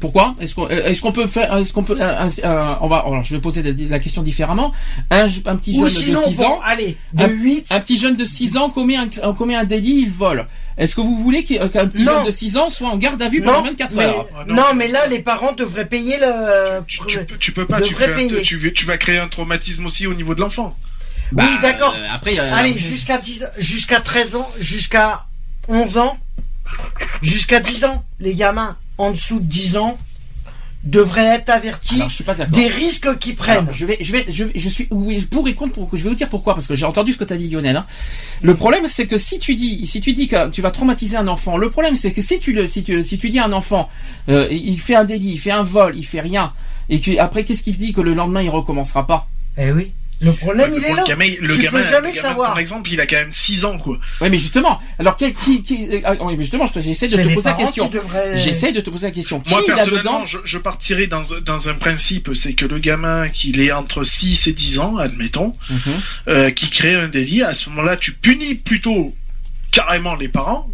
Pourquoi 0.00 0.34
Est-ce 0.40 0.54
qu'on 0.54 0.66
euh, 0.66 0.84
est-ce 0.88 1.00
qu'on 1.00 1.12
peut 1.12 1.26
faire 1.26 1.54
Est-ce 1.56 1.72
qu'on 1.72 1.84
peut 1.84 1.96
euh, 1.98 2.74
On 2.80 2.88
va. 2.88 2.98
Alors, 2.98 3.24
je 3.24 3.34
vais 3.34 3.40
poser 3.40 3.62
la, 3.62 3.98
question 3.98 4.22
différemment. 4.22 4.72
Un, 5.10 5.26
un 5.46 5.56
petit 5.56 5.74
jeune 5.74 5.84
Ou 5.84 5.88
sinon, 5.88 6.20
de 6.20 6.32
6 6.32 6.36
bon, 6.36 6.44
ans. 6.44 6.60
allez, 6.64 6.96
de 7.14 7.24
un, 7.24 7.28
8. 7.28 7.66
un 7.70 7.80
petit 7.80 7.98
jeune 7.98 8.16
de 8.16 8.24
6 8.24 8.56
ans 8.56 8.68
commet 8.70 8.96
un, 8.96 9.08
commet 9.32 9.54
un 9.54 9.64
délit, 9.64 10.02
il 10.02 10.10
vole. 10.10 10.46
Est-ce 10.76 10.96
que 10.96 11.00
vous 11.00 11.16
voulez 11.16 11.44
euh, 11.52 11.68
qu'un 11.68 11.86
petit 11.88 12.02
Non. 12.02 12.12
jeune 12.12 12.26
de 12.26 12.30
6 12.30 12.56
ans 12.56 12.68
soit 12.70 12.88
en 12.88 12.96
garde 12.96 13.20
à 13.22 13.28
vue 13.28 13.40
pendant 13.40 13.58
Non, 13.58 13.64
24 13.70 13.94
mais, 13.94 14.04
heures? 14.04 14.26
non. 14.48 14.54
non. 14.54 14.64
mais 14.74 14.88
là, 14.88 15.06
les 15.06 15.20
parents 15.20 15.52
devraient 15.52 15.86
payer 15.88 16.16
le. 16.18 16.80
Tu, 16.86 16.98
tu 17.06 17.18
peux- 17.24 17.38
tu 17.38 17.52
peux 17.52 17.66
pas, 17.66 17.80
tu, 17.80 17.94
un- 17.94 18.08
payer. 18.14 18.42
tu, 18.42 18.56
vas- 18.58 18.70
tu 18.70 18.84
vas 18.86 18.98
créer 18.98 19.18
un 19.18 19.28
traumatisme 19.28 19.86
aussi 19.86 20.06
au 20.06 20.14
niveau 20.14 20.34
de 20.34 20.40
l'enfant. 20.40 20.74
oui, 21.32 21.44
d'accord. 21.62 21.94
euh, 21.96 22.06
après, 22.12 22.38
euh, 22.38 22.54
Allez, 22.54 22.76
jusqu'à 22.76 23.18
10, 23.18 23.44
jusqu'à 23.58 24.00
13 24.00 24.34
ans, 24.34 24.50
jusqu'à 24.58 25.26
11 25.68 25.96
ans, 25.98 26.18
jusqu'à 27.22 27.60
10 27.60 27.84
ans, 27.84 28.04
les 28.18 28.34
gamins 28.34 28.76
en 29.00 29.10
dessous 29.12 29.40
de 29.40 29.44
10 29.46 29.76
ans 29.76 29.96
devraient 30.82 31.34
être 31.36 31.50
avertis 31.50 31.96
alors, 31.96 32.08
je 32.08 32.14
suis 32.14 32.24
pas 32.24 32.34
d'accord. 32.34 32.56
des 32.56 32.66
risques 32.66 33.18
qu'ils 33.18 33.36
prennent. 33.36 33.64
Alors, 33.64 33.74
je 33.74 33.84
vais, 33.84 33.98
je 34.00 34.12
vais, 34.12 34.24
je, 34.28 34.44
je 34.54 34.68
suis 34.70 34.88
oui, 34.90 35.20
pour 35.20 35.46
et 35.46 35.54
contre. 35.54 35.74
Pour, 35.74 35.88
je 35.92 36.02
vais 36.02 36.08
vous 36.08 36.14
dire 36.14 36.28
pourquoi, 36.30 36.54
parce 36.54 36.66
que 36.66 36.74
j'ai 36.74 36.86
entendu 36.86 37.12
ce 37.12 37.18
que 37.18 37.24
tu 37.24 37.32
as 37.34 37.36
dit, 37.36 37.48
Lionel. 37.48 37.76
hein. 37.76 37.86
Le 38.40 38.54
problème, 38.54 38.84
c'est 38.86 39.06
que 39.06 39.18
si 39.18 39.38
tu 39.38 39.54
dis, 39.54 39.86
si 39.86 40.00
tu 40.00 40.14
dis 40.14 40.26
que 40.28 40.48
tu 40.50 40.62
vas 40.62 40.70
traumatiser 40.70 41.16
un 41.18 41.28
enfant, 41.28 41.58
le 41.58 41.68
problème, 41.68 41.96
c'est 41.96 42.12
que 42.12 42.22
si 42.22 42.38
tu 42.38 42.54
le, 42.54 42.66
si 42.66 42.82
tu, 42.82 43.02
si 43.02 43.18
tu 43.18 43.28
dis 43.28 43.38
à 43.38 43.44
un 43.44 43.52
enfant, 43.52 43.90
euh, 44.30 44.48
il 44.50 44.80
fait 44.80 44.94
un 44.94 45.04
délit, 45.04 45.32
il 45.32 45.38
fait 45.38 45.50
un 45.50 45.62
vol, 45.62 45.94
il 45.98 46.06
fait 46.06 46.20
rien, 46.22 46.52
et 46.88 46.98
que 47.00 47.18
après, 47.18 47.44
qu'est-ce 47.44 47.62
qu'il 47.62 47.76
dit 47.76 47.92
que 47.92 48.00
le 48.00 48.14
lendemain, 48.14 48.40
il 48.40 48.48
recommencera 48.50 49.06
pas? 49.06 49.28
Eh 49.58 49.72
oui. 49.72 49.92
Le 50.22 50.32
problème, 50.34 50.70
il 50.76 50.84
est 50.84 50.90
le 50.90 50.96
là. 50.96 51.04
gamin, 51.06 51.28
le 51.40 51.54
tu 51.54 51.62
gamin, 51.62 51.78
peux 51.78 51.82
jamais 51.84 52.08
le 52.10 52.14
gamin, 52.14 52.28
savoir. 52.28 52.48
par 52.50 52.58
exemple, 52.58 52.90
il 52.92 53.00
a 53.00 53.06
quand 53.06 53.16
même 53.16 53.32
6 53.32 53.64
ans, 53.64 53.78
quoi. 53.78 53.98
Oui, 54.20 54.28
mais 54.30 54.38
justement. 54.38 54.78
Alors, 54.98 55.16
qui, 55.16 55.32
qui, 55.32 55.62
qui 55.62 55.88
euh, 55.88 56.00
ah, 56.04 56.14
justement, 56.36 56.66
je 56.66 56.74
te- 56.74 56.80
j'essaie 56.82 57.08
de 57.08 57.16
te 57.16 57.32
poser 57.34 57.48
la 57.48 57.54
question. 57.54 57.90
J'essaie 58.34 58.72
de 58.72 58.80
te 58.82 58.90
poser 58.90 59.06
la 59.06 59.12
question. 59.12 59.42
Moi, 59.48 59.60
qui 59.62 59.66
personnellement, 59.68 59.96
là-dedans 59.96 60.24
je, 60.26 60.38
je 60.44 60.58
partirais 60.58 61.06
dans, 61.06 61.22
dans 61.44 61.68
un 61.70 61.74
principe, 61.74 62.30
c'est 62.34 62.52
que 62.52 62.66
le 62.66 62.78
gamin, 62.78 63.28
qu'il 63.30 63.60
est 63.62 63.72
entre 63.72 64.04
6 64.04 64.46
et 64.46 64.52
10 64.52 64.78
ans, 64.78 64.98
admettons, 64.98 65.54
Mhm. 65.70 65.78
euh, 66.28 66.50
qui 66.50 66.68
crée 66.70 66.94
un 66.96 67.08
délit, 67.08 67.42
à 67.42 67.54
ce 67.54 67.70
moment-là, 67.70 67.96
tu 67.96 68.12
punis 68.12 68.56
plutôt 68.56 69.14
carrément 69.70 70.16
les 70.16 70.28
parents. 70.28 70.68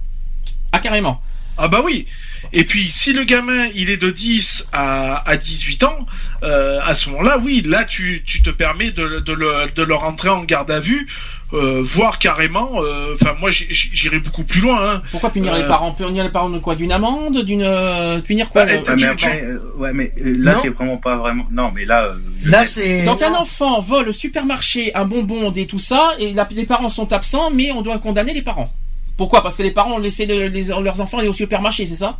Ah, 0.72 0.78
carrément. 0.80 1.22
Ah 1.59 1.68
bah 1.68 1.82
oui. 1.84 2.07
Et 2.53 2.64
puis, 2.64 2.89
si 2.89 3.12
le 3.12 3.24
gamin, 3.24 3.66
il 3.74 3.91
est 3.91 3.97
de 3.97 4.11
10 4.11 4.68
à, 4.72 5.28
à 5.28 5.37
18 5.37 5.82
ans, 5.84 6.07
euh, 6.43 6.78
à 6.84 6.95
ce 6.95 7.11
moment-là, 7.11 7.39
oui, 7.39 7.62
là, 7.64 7.84
tu, 7.84 8.22
tu 8.24 8.41
te 8.43 8.51
permets 8.51 8.93
de, 8.93 9.20
de, 9.20 9.32
le, 9.32 9.66
de 9.74 9.82
le 9.82 9.95
rentrer 9.95 10.28
en 10.28 10.45
garde 10.45 10.70
à 10.70 10.78
vue, 10.78 11.07
euh, 11.53 11.80
voire 11.84 12.18
carrément, 12.18 12.82
euh, 12.82 13.14
enfin, 13.20 13.34
moi, 13.39 13.51
j'irais 13.51 14.18
beaucoup 14.18 14.45
plus 14.45 14.61
loin, 14.61 14.95
hein. 14.97 15.03
Pourquoi 15.11 15.30
punir 15.30 15.55
Euh, 15.55 15.59
les 15.59 15.64
parents? 15.64 15.93
Punir 15.93 16.24
les 16.24 16.30
parents 16.30 16.51
de 16.51 16.59
quoi? 16.59 16.74
D'une 16.76 16.93
amende? 16.93 17.43
D'une 17.45 17.62
euh, 17.62 18.20
punir 18.20 18.51
quoi? 18.51 18.64
Bah, 18.64 18.72
Ouais, 18.72 18.82
mais 18.91 18.97
tu- 18.97 19.05
après, 19.26 19.43
euh, 19.45 19.61
ouais, 19.76 19.93
mais 19.93 20.12
euh, 20.20 20.32
là, 20.39 20.59
c'est 20.62 20.68
vraiment 20.70 20.97
pas 20.99 21.16
vraiment. 21.16 21.47
Non, 21.51 21.70
mais 21.74 21.84
là. 21.84 22.05
euh, 22.05 22.14
Là, 22.45 22.64
c'est. 22.66 23.05
Donc 23.05 23.22
un 23.22 23.34
enfant 23.34 23.80
vole 23.80 24.09
au 24.09 24.12
supermarché 24.12 24.95
un 24.95 25.05
bonbon 25.05 25.53
et 25.53 25.66
tout 25.66 25.78
ça, 25.78 26.11
et 26.18 26.32
la- 26.32 26.49
les 26.53 26.66
parents 26.66 26.89
sont 26.89 27.12
absents, 27.12 27.51
mais 27.51 27.70
on 27.72 27.82
doit 27.82 27.99
condamner 27.99 28.34
les 28.34 28.43
parents. 28.43 28.70
Pourquoi? 29.17 29.43
Parce 29.43 29.57
que 29.57 29.62
les 29.62 29.71
parents 29.71 29.95
ont 29.95 29.99
laissé 29.99 30.27
le- 30.27 30.49
les- 30.49 30.64
leurs 30.64 31.01
enfants 31.01 31.19
aller 31.19 31.29
au 31.29 31.33
supermarché, 31.33 31.87
c'est 31.87 31.97
ça? 31.97 32.19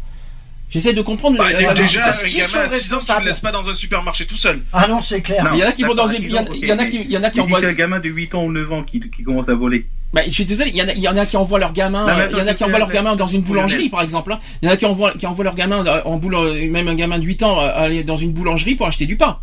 J'essaie 0.69 0.95
de 0.95 1.03
comprendre. 1.03 1.39
Bah, 1.39 1.49
le- 1.53 1.61
la- 1.61 1.75
déjà, 1.75 2.01
qu'ils 2.01 2.01
gamin 2.01 2.13
sont 2.13 2.25
à 2.25 2.29
6 2.29 2.57
ans, 2.57 2.59
tu 2.67 2.71
responsables? 2.75 3.25
le 3.25 3.31
laisses 3.31 3.41
pas 3.41 3.53
dans 3.53 3.69
un 3.69 3.75
supermarché 3.75 4.27
tout 4.27 4.37
seul. 4.37 4.63
Ah 4.73 4.89
non, 4.89 5.01
c'est 5.01 5.21
clair. 5.23 5.49
Il 5.55 5.61
y 5.61 5.65
en 5.65 5.69
a 5.69 5.73
qui 5.73 5.85
vont 5.85 5.95
dans 5.95 6.09
il 6.09 6.29
y 6.29 6.37
en 6.37 6.43
a- 6.79 6.85
qui, 6.87 7.03
il 7.03 7.11
y 7.13 7.17
en 7.17 7.23
a 7.23 7.31
qui 7.31 7.41
envoient. 7.41 7.61
c'est 7.61 7.67
un 7.67 7.73
gamin 7.73 8.01
de 8.01 8.09
8 8.09 8.35
ans 8.35 8.43
ou 8.45 8.51
9 8.51 8.73
ans 8.73 8.83
qui, 8.83 9.01
qui 9.17 9.23
commence 9.23 9.49
à 9.49 9.55
voler. 9.55 9.87
Bah, 10.13 10.23
je 10.27 10.31
suis 10.31 10.45
désolé, 10.45 10.71
il 10.71 10.77
y 10.77 10.83
en 10.83 10.89
a, 10.89 10.93
il 10.93 10.99
y 11.01 11.09
en 11.09 11.17
a 11.17 11.25
qui 11.27 11.37
envoient 11.37 11.61
leur 11.61 11.73
gamin, 11.73 12.07
Non, 12.07 12.13
euh, 12.19 12.29
il 12.33 12.39
y 12.39 12.41
en 12.41 12.47
a 12.49 12.55
qui 12.55 12.65
envoient 12.65 12.79
leur 12.81 12.89
gamin 12.91 13.15
dans 13.15 13.27
une 13.29 13.43
boulangerie, 13.43 13.89
par 13.91 14.03
exemple. 14.03 14.33
hein. 14.33 14.41
Il 14.63 14.67
y 14.67 14.69
en 14.71 14.75
a 14.75 14.77
qui 14.77 14.87
envoient, 14.87 15.13
qui 15.13 15.27
envoient 15.27 15.45
leur 15.45 15.55
gamin 15.55 15.87
euh, 15.87 16.03
en 16.05 16.17
boulangerie, 16.17 16.69
même 16.69 16.89
un 16.89 16.95
gamin 16.95 17.19
de 17.21 17.25
8 17.25 17.43
ans, 17.45 17.61
euh, 17.61 17.71
aller 17.77 18.03
dans 18.03 18.17
une 18.17 18.33
boulangerie 18.33 18.75
pour 18.75 18.87
acheter 18.89 19.07
du 19.07 19.17
pain. 19.17 19.39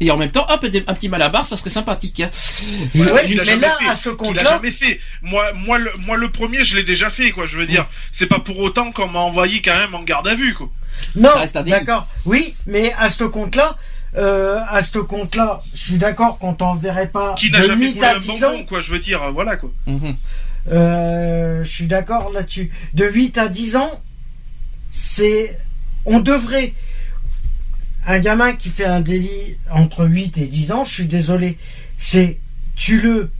Et 0.00 0.10
en 0.10 0.16
même 0.16 0.30
temps, 0.30 0.46
hop, 0.48 0.64
un 0.64 0.94
petit 0.94 1.08
malabar, 1.08 1.44
ça 1.46 1.56
serait 1.56 1.70
sympathique. 1.70 2.20
hein. 2.20 2.30
Voilà, 2.94 3.14
Ouais, 3.14 3.26
mais 3.28 3.34
là, 3.56 3.76
fait. 3.80 3.88
à 3.88 3.94
ce 3.94 4.08
Il 4.08 4.12
a 4.12 4.16
compte-là, 4.16 4.44
jamais 4.44 4.70
fait. 4.70 5.00
Moi, 5.22 5.52
moi, 5.54 5.78
le, 5.78 5.90
moi, 6.06 6.16
le 6.16 6.30
premier, 6.30 6.62
je 6.64 6.76
l'ai 6.76 6.84
déjà 6.84 7.10
fait, 7.10 7.30
quoi. 7.32 7.46
Je 7.46 7.58
veux 7.58 7.66
dire, 7.66 7.86
c'est 8.12 8.26
pas 8.26 8.38
pour 8.38 8.58
autant 8.60 8.92
qu'on 8.92 9.08
m'a 9.08 9.18
envoyé 9.20 9.60
quand 9.60 9.76
même 9.76 9.94
en 9.94 10.02
garde 10.02 10.28
à 10.28 10.34
vue, 10.34 10.54
quoi. 10.54 10.70
non, 11.16 11.30
d'accord. 11.66 12.06
Oui, 12.26 12.54
mais 12.66 12.92
à 12.98 13.08
ce 13.10 13.24
compte-là, 13.24 13.76
euh, 14.16 14.58
à 14.68 14.82
ce 14.82 14.98
compte-là, 14.98 15.60
je 15.74 15.84
suis 15.84 15.98
d'accord 15.98 16.38
qu'on 16.38 16.54
t'enverrait 16.54 17.08
pas 17.08 17.34
Qui 17.36 17.50
n'a 17.50 17.60
de 17.60 17.66
jamais 17.66 17.86
8 17.86 17.94
volé 17.94 18.06
à 18.06 18.14
un 18.14 18.18
10 18.18 18.44
ans. 18.44 18.50
bonbon, 18.52 18.64
quoi. 18.66 18.80
Je 18.82 18.90
veux 18.92 18.98
dire, 19.00 19.32
voilà, 19.32 19.56
quoi. 19.56 19.70
Mhm. 19.86 20.16
Euh, 20.70 21.64
je 21.64 21.68
suis 21.70 21.86
d'accord 21.86 22.30
là-dessus. 22.32 22.70
De 22.94 23.04
8 23.06 23.36
à 23.38 23.48
10 23.48 23.76
ans, 23.76 23.90
c'est. 24.90 25.58
On 26.04 26.20
devrait. 26.20 26.72
Un 28.10 28.20
gamin 28.20 28.54
qui 28.54 28.70
fait 28.70 28.86
un 28.86 29.02
délit 29.02 29.58
entre 29.70 30.06
8 30.06 30.38
et 30.38 30.46
10 30.46 30.72
ans, 30.72 30.84
je 30.86 30.94
suis 30.94 31.06
désolé. 31.06 31.58
C'est. 31.98 32.38
Tu 32.74 33.00
le. 33.02 33.30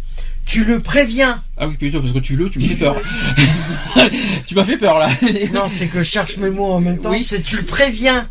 Tu 0.45 0.65
le 0.65 0.81
préviens. 0.81 1.43
Ah 1.57 1.69
oui, 1.69 1.77
plutôt, 1.77 2.01
parce 2.03 2.13
que 2.13 2.19
tu 2.19 2.37
le, 2.37 2.51
tu 2.51 2.59
me 2.59 2.67
fais 2.67 2.75
peur. 2.77 2.97
tu 4.47 4.55
m'as 4.55 4.65
fait 4.65 4.77
peur, 4.77 4.99
là. 4.99 5.09
Non, 5.55 5.69
c'est 5.69 5.87
que 5.87 6.03
je 6.03 6.09
cherche 6.09 6.37
mes 6.37 6.51
mots 6.51 6.73
en 6.73 6.81
même 6.81 7.01
temps. 7.01 7.11
Oui. 7.11 7.23
C'est 7.25 7.43
tu 7.43 7.57
le 7.57 7.65
préviens 7.65 8.29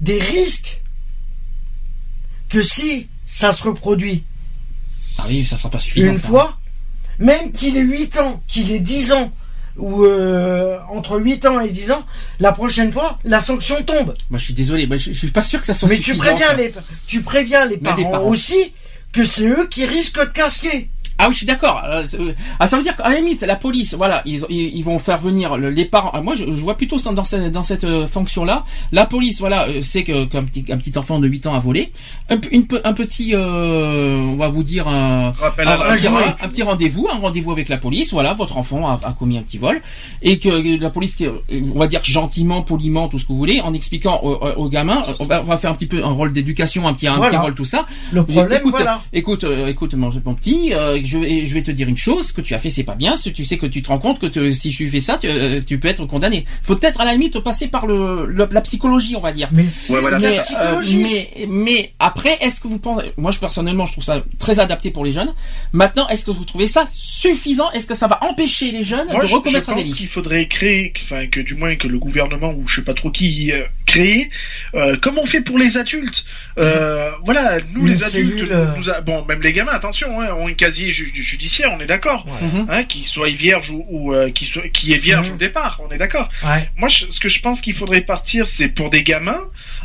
des 0.00 0.18
risques 0.18 0.80
que 2.48 2.62
si 2.62 3.08
ça 3.26 3.52
se 3.52 3.62
reproduit 3.62 4.24
Ah 5.18 5.24
oui, 5.28 5.44
ça 5.46 5.56
sera 5.58 5.70
pas 5.70 5.78
suffisant. 5.78 6.12
une 6.12 6.18
ça. 6.18 6.28
fois, 6.28 6.58
même 7.18 7.52
qu'il 7.52 7.76
ait 7.76 7.82
8 7.82 8.18
ans, 8.18 8.42
qu'il 8.48 8.70
ait 8.72 8.80
10 8.80 9.12
ans, 9.12 9.32
ou 9.76 10.04
euh, 10.04 10.78
entre 10.90 11.18
8 11.18 11.46
ans 11.46 11.60
et 11.60 11.68
10 11.70 11.90
ans, 11.90 12.04
la 12.40 12.52
prochaine 12.52 12.92
fois, 12.92 13.18
la 13.24 13.40
sanction 13.40 13.82
tombe. 13.82 14.14
Moi, 14.30 14.38
je 14.38 14.44
suis 14.44 14.54
désolé, 14.54 14.88
je, 14.92 14.96
je 14.96 15.12
suis 15.12 15.30
pas 15.30 15.42
sûr 15.42 15.60
que 15.60 15.66
ça 15.66 15.74
soit 15.74 15.88
Mais 15.88 15.98
tu 15.98 16.14
préviens, 16.16 16.48
ça. 16.48 16.54
les, 16.56 16.72
tu 17.06 17.22
préviens 17.22 17.64
les 17.64 17.76
Même 17.76 17.80
parents, 17.82 17.96
les 17.96 18.04
parents. 18.04 18.28
aussi 18.28 18.74
que 19.12 19.24
c'est 19.24 19.46
eux 19.48 19.66
qui 19.70 19.84
risquent 19.86 20.20
de 20.20 20.24
casquer. 20.32 20.90
Ah 21.18 21.26
oui, 21.28 21.32
je 21.32 21.38
suis 21.38 21.46
d'accord. 21.46 21.82
Euh, 21.84 22.04
c'est- 22.08 22.18
euh, 22.20 22.34
Ah, 22.58 22.66
ça 22.66 22.76
veut 22.76 22.82
dire 22.82 22.96
qu'à 22.96 23.08
la 23.08 23.16
limite, 23.20 23.42
la 23.42 23.56
police, 23.56 23.94
voilà, 23.94 24.22
ils, 24.26 24.44
ils, 24.50 24.82
vont 24.82 24.98
faire 24.98 25.18
venir 25.18 25.56
le- 25.56 25.70
les 25.70 25.84
parents. 25.84 26.10
Ah, 26.12 26.20
Moi, 26.20 26.34
je, 26.34 26.44
je 26.44 26.50
vois 26.50 26.76
plutôt 26.76 26.98
ça 26.98 27.12
dans 27.12 27.24
cette, 27.24 27.50
dans 27.52 27.62
cette 27.62 27.84
euh, 27.84 28.06
fonction-là. 28.06 28.64
La 28.92 29.06
police, 29.06 29.38
voilà, 29.38 29.68
euh, 29.68 29.80
que 30.02 30.24
qu'un 30.24 30.44
petit, 30.44 30.64
un 30.70 30.76
petit 30.76 30.96
enfant 30.98 31.18
de 31.20 31.28
8 31.28 31.46
ans 31.46 31.54
a 31.54 31.58
volé. 31.60 31.92
Un, 32.30 32.38
une, 32.50 32.66
petit, 32.66 33.30
euh, 33.34 34.18
on 34.18 34.36
va 34.36 34.48
vous 34.48 34.62
dire 34.64 34.88
un, 34.88 35.28
un, 35.28 36.48
petit, 36.48 36.62
rendez-vous, 36.62 37.08
un 37.12 37.18
rendez-vous 37.18 37.52
avec 37.52 37.68
la 37.68 37.78
police. 37.78 38.12
Voilà, 38.12 38.34
votre 38.34 38.58
enfant 38.58 38.88
a, 38.88 39.00
a 39.04 39.12
commis 39.12 39.38
un 39.38 39.42
petit 39.42 39.58
vol 39.58 39.80
et 40.22 40.38
que 40.38 40.80
la 40.80 40.90
police, 40.90 41.16
euh, 41.22 41.32
on 41.74 41.78
va 41.78 41.86
dire 41.86 42.00
gentiment, 42.04 42.62
poliment, 42.62 43.08
tout 43.08 43.18
ce 43.18 43.24
que 43.24 43.28
vous 43.32 43.38
voulez, 43.38 43.60
en 43.60 43.72
expliquant 43.74 44.20
au, 44.22 44.32
au- 44.34 44.64
au 44.64 44.68
gamin, 44.68 45.02
euh, 45.08 45.12
on 45.20 45.24
va, 45.24 45.56
faire 45.56 45.70
un 45.70 45.74
petit 45.74 45.86
peu 45.86 46.04
un 46.04 46.10
rôle 46.10 46.32
d'éducation, 46.32 46.86
un 46.88 46.94
petit, 46.94 47.06
un 47.06 47.16
Voilà. 47.16 47.30
petit 47.32 47.40
rôle 47.40 47.54
tout 47.54 47.64
ça. 47.64 47.86
Le 48.12 48.24
problème, 48.24 48.58
écoute, 48.60 48.72
voilà. 48.76 49.02
écoute, 49.12 49.44
euh, 49.44 49.68
écoute, 49.68 49.94
mon, 49.94 50.10
mon 50.24 50.34
petit, 50.34 50.72
euh, 50.74 50.98
je, 51.04 51.18
vais, 51.18 51.44
je 51.46 51.54
vais 51.54 51.62
te 51.62 51.70
dire 51.70 51.88
une 51.88 51.96
chose, 51.96 52.28
ce 52.28 52.32
que 52.32 52.40
tu 52.40 52.54
as 52.54 52.58
fait, 52.58 52.70
c'est 52.70 52.82
pas 52.84 52.94
bien. 52.94 53.16
Si 53.16 53.32
tu 53.32 53.44
sais 53.44 53.58
que 53.58 53.66
tu 53.66 53.82
te 53.82 53.88
rends 53.88 53.98
compte 53.98 54.18
que 54.18 54.26
te- 54.26 54.52
si 54.52 54.70
tu 54.70 54.88
fais 54.88 55.00
ça, 55.00 55.18
tu, 55.18 55.28
euh, 55.28 55.60
tu 55.66 55.78
peux 55.78 55.88
être 55.88 56.04
condamné. 56.06 56.44
Faut 56.62 56.76
peut-être 56.76 57.00
à 57.00 57.04
la 57.04 57.12
limite 57.12 57.38
passer 57.40 57.68
par 57.68 57.86
le, 57.86 58.26
le- 58.26 58.48
la 58.50 58.60
psychologie, 58.62 59.14
on 59.16 59.20
va 59.20 59.32
dire. 59.32 59.48
Mais 59.52 59.64
c'est 59.68 59.92
Ouais, 59.92 60.00
voilà. 60.00 60.16
de 60.18 60.22
Mais, 60.22 60.36
la 60.36 60.72
euh, 60.72 60.82
mais, 60.92 61.46
mais 61.48 61.92
après, 61.98 62.36
est-ce 62.40 62.60
que 62.60 62.68
vous 62.68 62.78
pensez, 62.78 63.12
moi 63.16 63.30
je 63.30 63.38
personnellement, 63.38 63.84
je 63.86 63.92
trouve 63.92 64.04
ça 64.04 64.22
très 64.38 64.60
adapté 64.60 64.90
pour 64.90 65.04
les 65.04 65.12
jeunes. 65.12 65.32
Maintenant, 65.72 66.08
est-ce 66.08 66.24
que 66.24 66.30
vous 66.30 66.44
trouvez 66.44 66.66
ça 66.66 66.86
suffisant? 66.92 67.70
Est-ce 67.72 67.86
que 67.86 67.94
ça 67.94 68.06
va 68.06 68.18
empêcher 68.24 68.70
les 68.72 68.82
jeunes 68.82 69.08
Moi, 69.10 69.20
de 69.22 69.26
je, 69.26 69.30
je 69.30 69.34
recommettre 69.36 69.70
un 69.70 69.74
pense 69.74 69.82
délit? 69.82 69.94
qu'il 69.94 70.08
faudrait 70.08 70.48
créer, 70.48 70.92
enfin 71.02 71.26
que 71.26 71.40
du 71.40 71.54
moins 71.54 71.76
que 71.76 71.86
le 71.88 71.98
gouvernement 71.98 72.52
ou 72.52 72.66
je 72.66 72.76
sais 72.76 72.82
pas 72.84 72.94
trop 72.94 73.10
qui 73.10 73.52
euh, 73.52 73.62
crée, 73.94 74.30
euh, 74.74 74.96
comme 74.96 75.18
on 75.18 75.26
fait 75.26 75.40
pour 75.40 75.58
les 75.58 75.76
adultes. 75.78 76.24
Euh, 76.58 77.10
voilà, 77.24 77.58
nous 77.74 77.86
les 77.86 78.02
adultes, 78.04 78.50
euh. 78.50 78.66
nous 78.76 78.90
a- 78.90 79.00
bon 79.00 79.24
même 79.24 79.40
les 79.42 79.52
gamins, 79.52 79.72
attention, 79.72 80.20
hein, 80.20 80.32
ont 80.36 80.48
un 80.48 80.52
casier 80.54 80.90
ju- 80.90 81.12
judiciaire, 81.14 81.70
on 81.72 81.80
est 81.80 81.86
d'accord, 81.86 82.26
Mhm. 82.42 82.66
hein, 82.70 82.84
qui 82.84 83.04
soit 83.04 83.28
vierge 83.30 83.70
ou, 83.70 83.84
ou 83.88 84.14
euh, 84.14 84.30
qui 84.30 84.44
soit 84.46 84.68
qui 84.68 84.92
est 84.92 84.98
vierge 84.98 85.28
Mhm. 85.28 85.34
au 85.34 85.38
départ, 85.38 85.80
on 85.86 85.92
est 85.92 85.98
d'accord. 85.98 86.28
Ouais. 86.44 86.68
Moi, 86.76 86.88
je- 86.88 87.06
ce 87.10 87.20
que 87.20 87.28
je 87.28 87.40
pense 87.40 87.60
qu'il 87.60 87.74
faudrait 87.74 88.00
partir, 88.00 88.48
c'est 88.48 88.68
pour 88.68 88.90
des 88.90 89.02
gamins, 89.02 89.42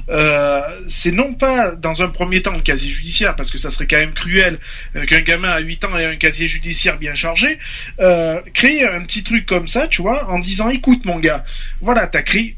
euh, 0.09 0.61
c'est 0.87 1.11
non 1.11 1.33
pas 1.33 1.75
dans 1.75 2.01
un 2.01 2.09
premier 2.09 2.41
temps 2.41 2.53
le 2.53 2.61
casier 2.61 2.91
judiciaire, 2.91 3.35
parce 3.35 3.51
que 3.51 3.57
ça 3.57 3.69
serait 3.69 3.87
quand 3.87 3.97
même 3.97 4.13
cruel 4.13 4.59
euh, 4.95 5.05
qu'un 5.05 5.21
gamin 5.21 5.49
à 5.49 5.59
8 5.59 5.83
ans 5.85 5.97
ait 5.97 6.05
un 6.05 6.15
casier 6.15 6.47
judiciaire 6.47 6.97
bien 6.97 7.13
chargé, 7.13 7.59
euh, 7.99 8.39
créer 8.53 8.87
un 8.87 9.01
petit 9.03 9.23
truc 9.23 9.45
comme 9.45 9.67
ça, 9.67 9.87
tu 9.87 10.01
vois, 10.01 10.29
en 10.29 10.39
disant, 10.39 10.69
écoute 10.69 11.05
mon 11.05 11.19
gars, 11.19 11.43
voilà, 11.81 12.07
t'as 12.07 12.21
créé, 12.21 12.55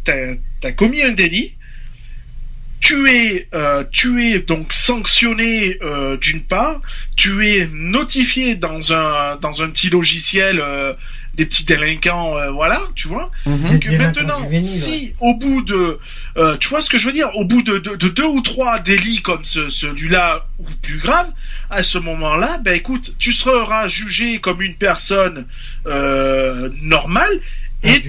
t'as, 0.62 0.70
t'as 0.70 0.72
commis 0.72 1.02
un 1.02 1.12
délit, 1.12 1.56
tu 2.82 3.10
es, 3.10 3.48
euh, 3.54 3.84
tu 3.92 4.28
es 4.28 4.40
donc 4.40 4.74
sanctionné 4.74 5.78
euh, 5.84 6.18
d'une 6.18 6.42
part, 6.42 6.82
tu 7.16 7.48
es 7.48 7.68
notifié 7.72 8.56
dans 8.56 8.92
un 8.92 9.36
dans 9.38 9.62
un 9.62 9.70
petit 9.70 9.90
logiciel 9.90 10.60
euh, 10.60 10.94
des 11.36 11.46
petits 11.46 11.64
délinquants, 11.64 12.36
voilà, 12.52 12.82
tu 12.94 13.08
vois. 13.08 13.32
Mhm. 13.46 13.80
Que 13.80 13.90
maintenant, 13.92 14.40
si 14.62 15.14
au 15.22 15.34
bout 15.36 15.62
de, 15.62 15.98
tu 16.60 16.68
vois 16.68 16.82
ce 16.82 16.90
que 16.90 16.98
je 16.98 17.06
veux 17.06 17.14
dire, 17.14 17.30
au 17.36 17.46
bout 17.46 17.62
de, 17.62 17.78
de, 17.78 17.96
de 17.96 18.08
deux 18.10 18.26
ou 18.26 18.42
trois 18.42 18.80
délits 18.80 19.22
comme 19.22 19.46
ce, 19.46 19.70
celui-là 19.70 20.46
ou 20.60 20.66
plus 20.82 20.98
grave, 20.98 21.32
à 21.70 21.84
ce 21.84 21.98
moment-là, 22.00 22.58
ben 22.58 22.74
écoute, 22.74 23.14
tu 23.18 23.32
seras 23.32 23.88
jugé 23.88 24.40
comme 24.40 24.62
une 24.62 24.76
personne 24.76 25.46
normale 26.82 27.40
et 27.84 28.02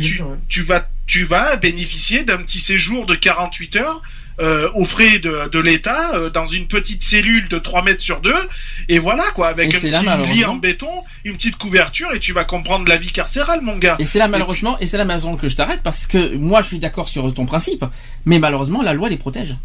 tu, 0.49 0.62
vas 0.62 0.89
tu 1.07 1.24
vas 1.24 1.57
bénéficier 1.57 2.24
d'un 2.24 2.39
petit 2.39 2.61
séjour 2.61 3.07
de 3.07 3.15
48 3.15 3.77
heures 3.77 4.03
euh, 4.40 4.70
aux 4.74 4.85
frais 4.85 5.19
de, 5.19 5.49
de 5.51 5.59
l'État 5.59 6.15
euh, 6.15 6.31
dans 6.31 6.47
une 6.47 6.66
petite 6.66 7.03
cellule 7.03 7.49
de 7.49 7.59
3 7.59 7.82
mètres 7.82 8.01
sur 8.01 8.20
2 8.20 8.32
et 8.89 8.99
voilà 8.99 9.24
quoi 9.35 9.49
avec 9.49 9.73
Et 9.73 9.77
un 9.77 9.81
petit 9.81 9.90
là, 9.90 10.16
lit 10.23 10.44
en 10.44 10.57
béton 10.57 10.89
une 11.24 11.36
petite 11.36 11.57
couverture 11.57 12.12
et 12.15 12.20
tu 12.20 12.32
vas 12.32 12.44
comprendre 12.44 12.89
la 12.89 12.97
vie 12.97 13.12
carcérale 13.12 13.61
mon 13.62 13.77
gars. 13.77 13.97
Et 13.99 14.05
c'est 14.05 14.19
là 14.19 14.28
malheureusement, 14.28 14.78
et 14.78 14.86
c'est 14.86 14.97
là 14.99 15.05
malheureusement 15.05 15.36
que 15.36 15.49
je 15.49 15.57
t'arrête 15.57 15.81
parce 15.82 16.07
que 16.07 16.35
moi 16.35 16.62
je 16.62 16.69
suis 16.69 16.78
d'accord 16.78 17.09
sur 17.09 17.32
ton 17.35 17.44
principe, 17.44 17.85
mais 18.24 18.39
malheureusement 18.39 18.82
la 18.82 18.94
loi 18.94 19.09
les 19.09 19.19
protège. 19.19 19.57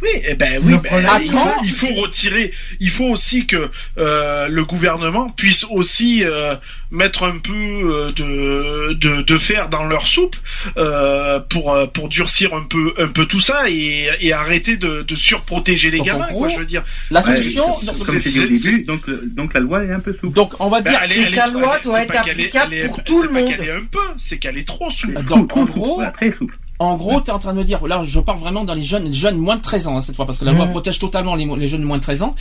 Oui, 0.00 0.08
eh 0.28 0.34
ben 0.34 0.60
oui, 0.62 0.74
ben, 0.80 1.04
il, 1.22 1.30
faut, 1.30 1.38
il 1.64 1.70
faut 1.72 1.94
retirer. 1.94 2.52
Il 2.78 2.88
faut 2.90 3.06
aussi 3.06 3.46
que 3.46 3.68
euh, 3.98 4.46
le 4.46 4.64
gouvernement 4.64 5.28
puisse 5.30 5.64
aussi 5.70 6.22
euh, 6.24 6.54
mettre 6.92 7.24
un 7.24 7.38
peu 7.38 7.52
euh, 7.52 8.12
de, 8.12 8.92
de 8.94 9.22
de 9.22 9.38
fer 9.38 9.68
dans 9.68 9.84
leur 9.84 10.06
soupe 10.06 10.36
euh, 10.76 11.40
pour 11.40 11.76
pour 11.92 12.08
durcir 12.08 12.54
un 12.54 12.62
peu 12.62 12.94
un 12.98 13.08
peu 13.08 13.26
tout 13.26 13.40
ça 13.40 13.68
et, 13.68 14.08
et 14.20 14.32
arrêter 14.32 14.76
de, 14.76 15.02
de 15.02 15.14
surprotéger 15.16 15.90
les 15.90 15.98
Donc, 15.98 16.06
gamins. 16.06 16.26
gros, 16.28 16.38
quoi, 16.38 16.48
je 16.48 16.58
veux 16.60 16.64
dire. 16.64 16.84
La 17.10 17.20
solution, 17.20 17.72
c'est- 17.72 17.86
donc, 17.86 17.98
comme 18.06 18.20
c'est- 18.20 18.30
j'ai 18.30 18.46
dit 18.48 18.52
au 18.52 18.54
c'est- 18.54 18.70
début, 18.70 18.84
donc, 18.84 19.10
donc 19.34 19.54
la 19.54 19.60
loi 19.60 19.82
est 19.84 19.90
un 19.92 20.00
peu 20.00 20.12
souple. 20.12 20.32
donc, 20.32 20.52
on 20.60 20.68
va 20.68 20.80
Ben, 20.80 20.90
dire 20.92 21.00
c'est 21.08 21.22
elle 21.22 21.30
que 21.32 21.36
la 21.36 21.46
loi 21.48 21.74
c'est 21.78 21.84
doit 21.84 22.02
être 22.02 22.16
applicable 22.16 22.76
pour 22.86 23.02
tout 23.02 23.22
le 23.22 23.28
c'est 23.28 23.34
monde. 23.34 23.48
qu'elle 23.56 23.64
est 23.68 23.72
un 23.72 23.84
peu, 23.90 23.98
c'est 24.16 24.38
qu'elle 24.38 24.58
est 24.58 24.68
trop 24.68 24.90
souple. 24.92 25.20
donc, 25.24 25.56
en 25.56 25.64
gros- 25.64 26.02
très 26.16 26.30
souple. 26.30 26.56
En 26.80 26.96
gros, 26.96 27.20
tu 27.20 27.30
es 27.30 27.32
en 27.32 27.38
train 27.40 27.52
de 27.54 27.58
me 27.58 27.64
dire, 27.64 27.84
là 27.86 28.02
je 28.04 28.20
parle 28.20 28.38
vraiment 28.38 28.62
dans 28.64 28.74
les 28.74 28.84
jeunes, 28.84 29.12
jeunes 29.12 29.36
moins 29.36 29.56
de 29.56 29.62
13 29.62 29.88
ans 29.88 29.96
hein, 29.96 30.00
cette 30.02 30.14
fois, 30.14 30.26
parce 30.26 30.38
que 30.38 30.44
la 30.44 30.52
loi 30.52 30.66
Mhm. 30.66 30.70
protège 30.70 30.98
totalement 31.00 31.34
les, 31.34 31.44
les 31.44 31.66
jeunes 31.66 31.80
de 31.80 31.86
moins 31.86 31.96
de 31.98 32.02
13 32.02 32.22
ans. 32.22 32.34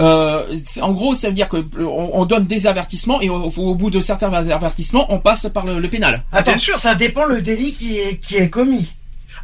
Euh, 0.00 0.56
en 0.82 0.92
gros, 0.92 1.14
ça 1.14 1.28
veut 1.28 1.34
dire 1.34 1.48
que 1.48 1.56
euh, 1.58 1.64
on, 1.84 2.10
on 2.20 2.24
donne 2.26 2.46
des 2.46 2.66
avertissements 2.66 3.20
et 3.20 3.30
au, 3.30 3.44
au 3.44 3.74
bout 3.76 3.90
de 3.90 4.00
certains 4.00 4.32
avertissements, 4.32 5.06
on 5.12 5.18
passe 5.20 5.46
par 5.54 5.64
le, 5.66 5.78
le 5.78 5.88
pénal. 5.88 6.24
Attends, 6.32 6.50
bien 6.52 6.58
sûr. 6.58 6.78
ça 6.78 6.94
dépend 6.96 7.24
le 7.26 7.40
délit 7.42 7.72
qui 7.72 7.98
est, 7.98 8.16
qui 8.18 8.36
est 8.36 8.50
commis. 8.50 8.92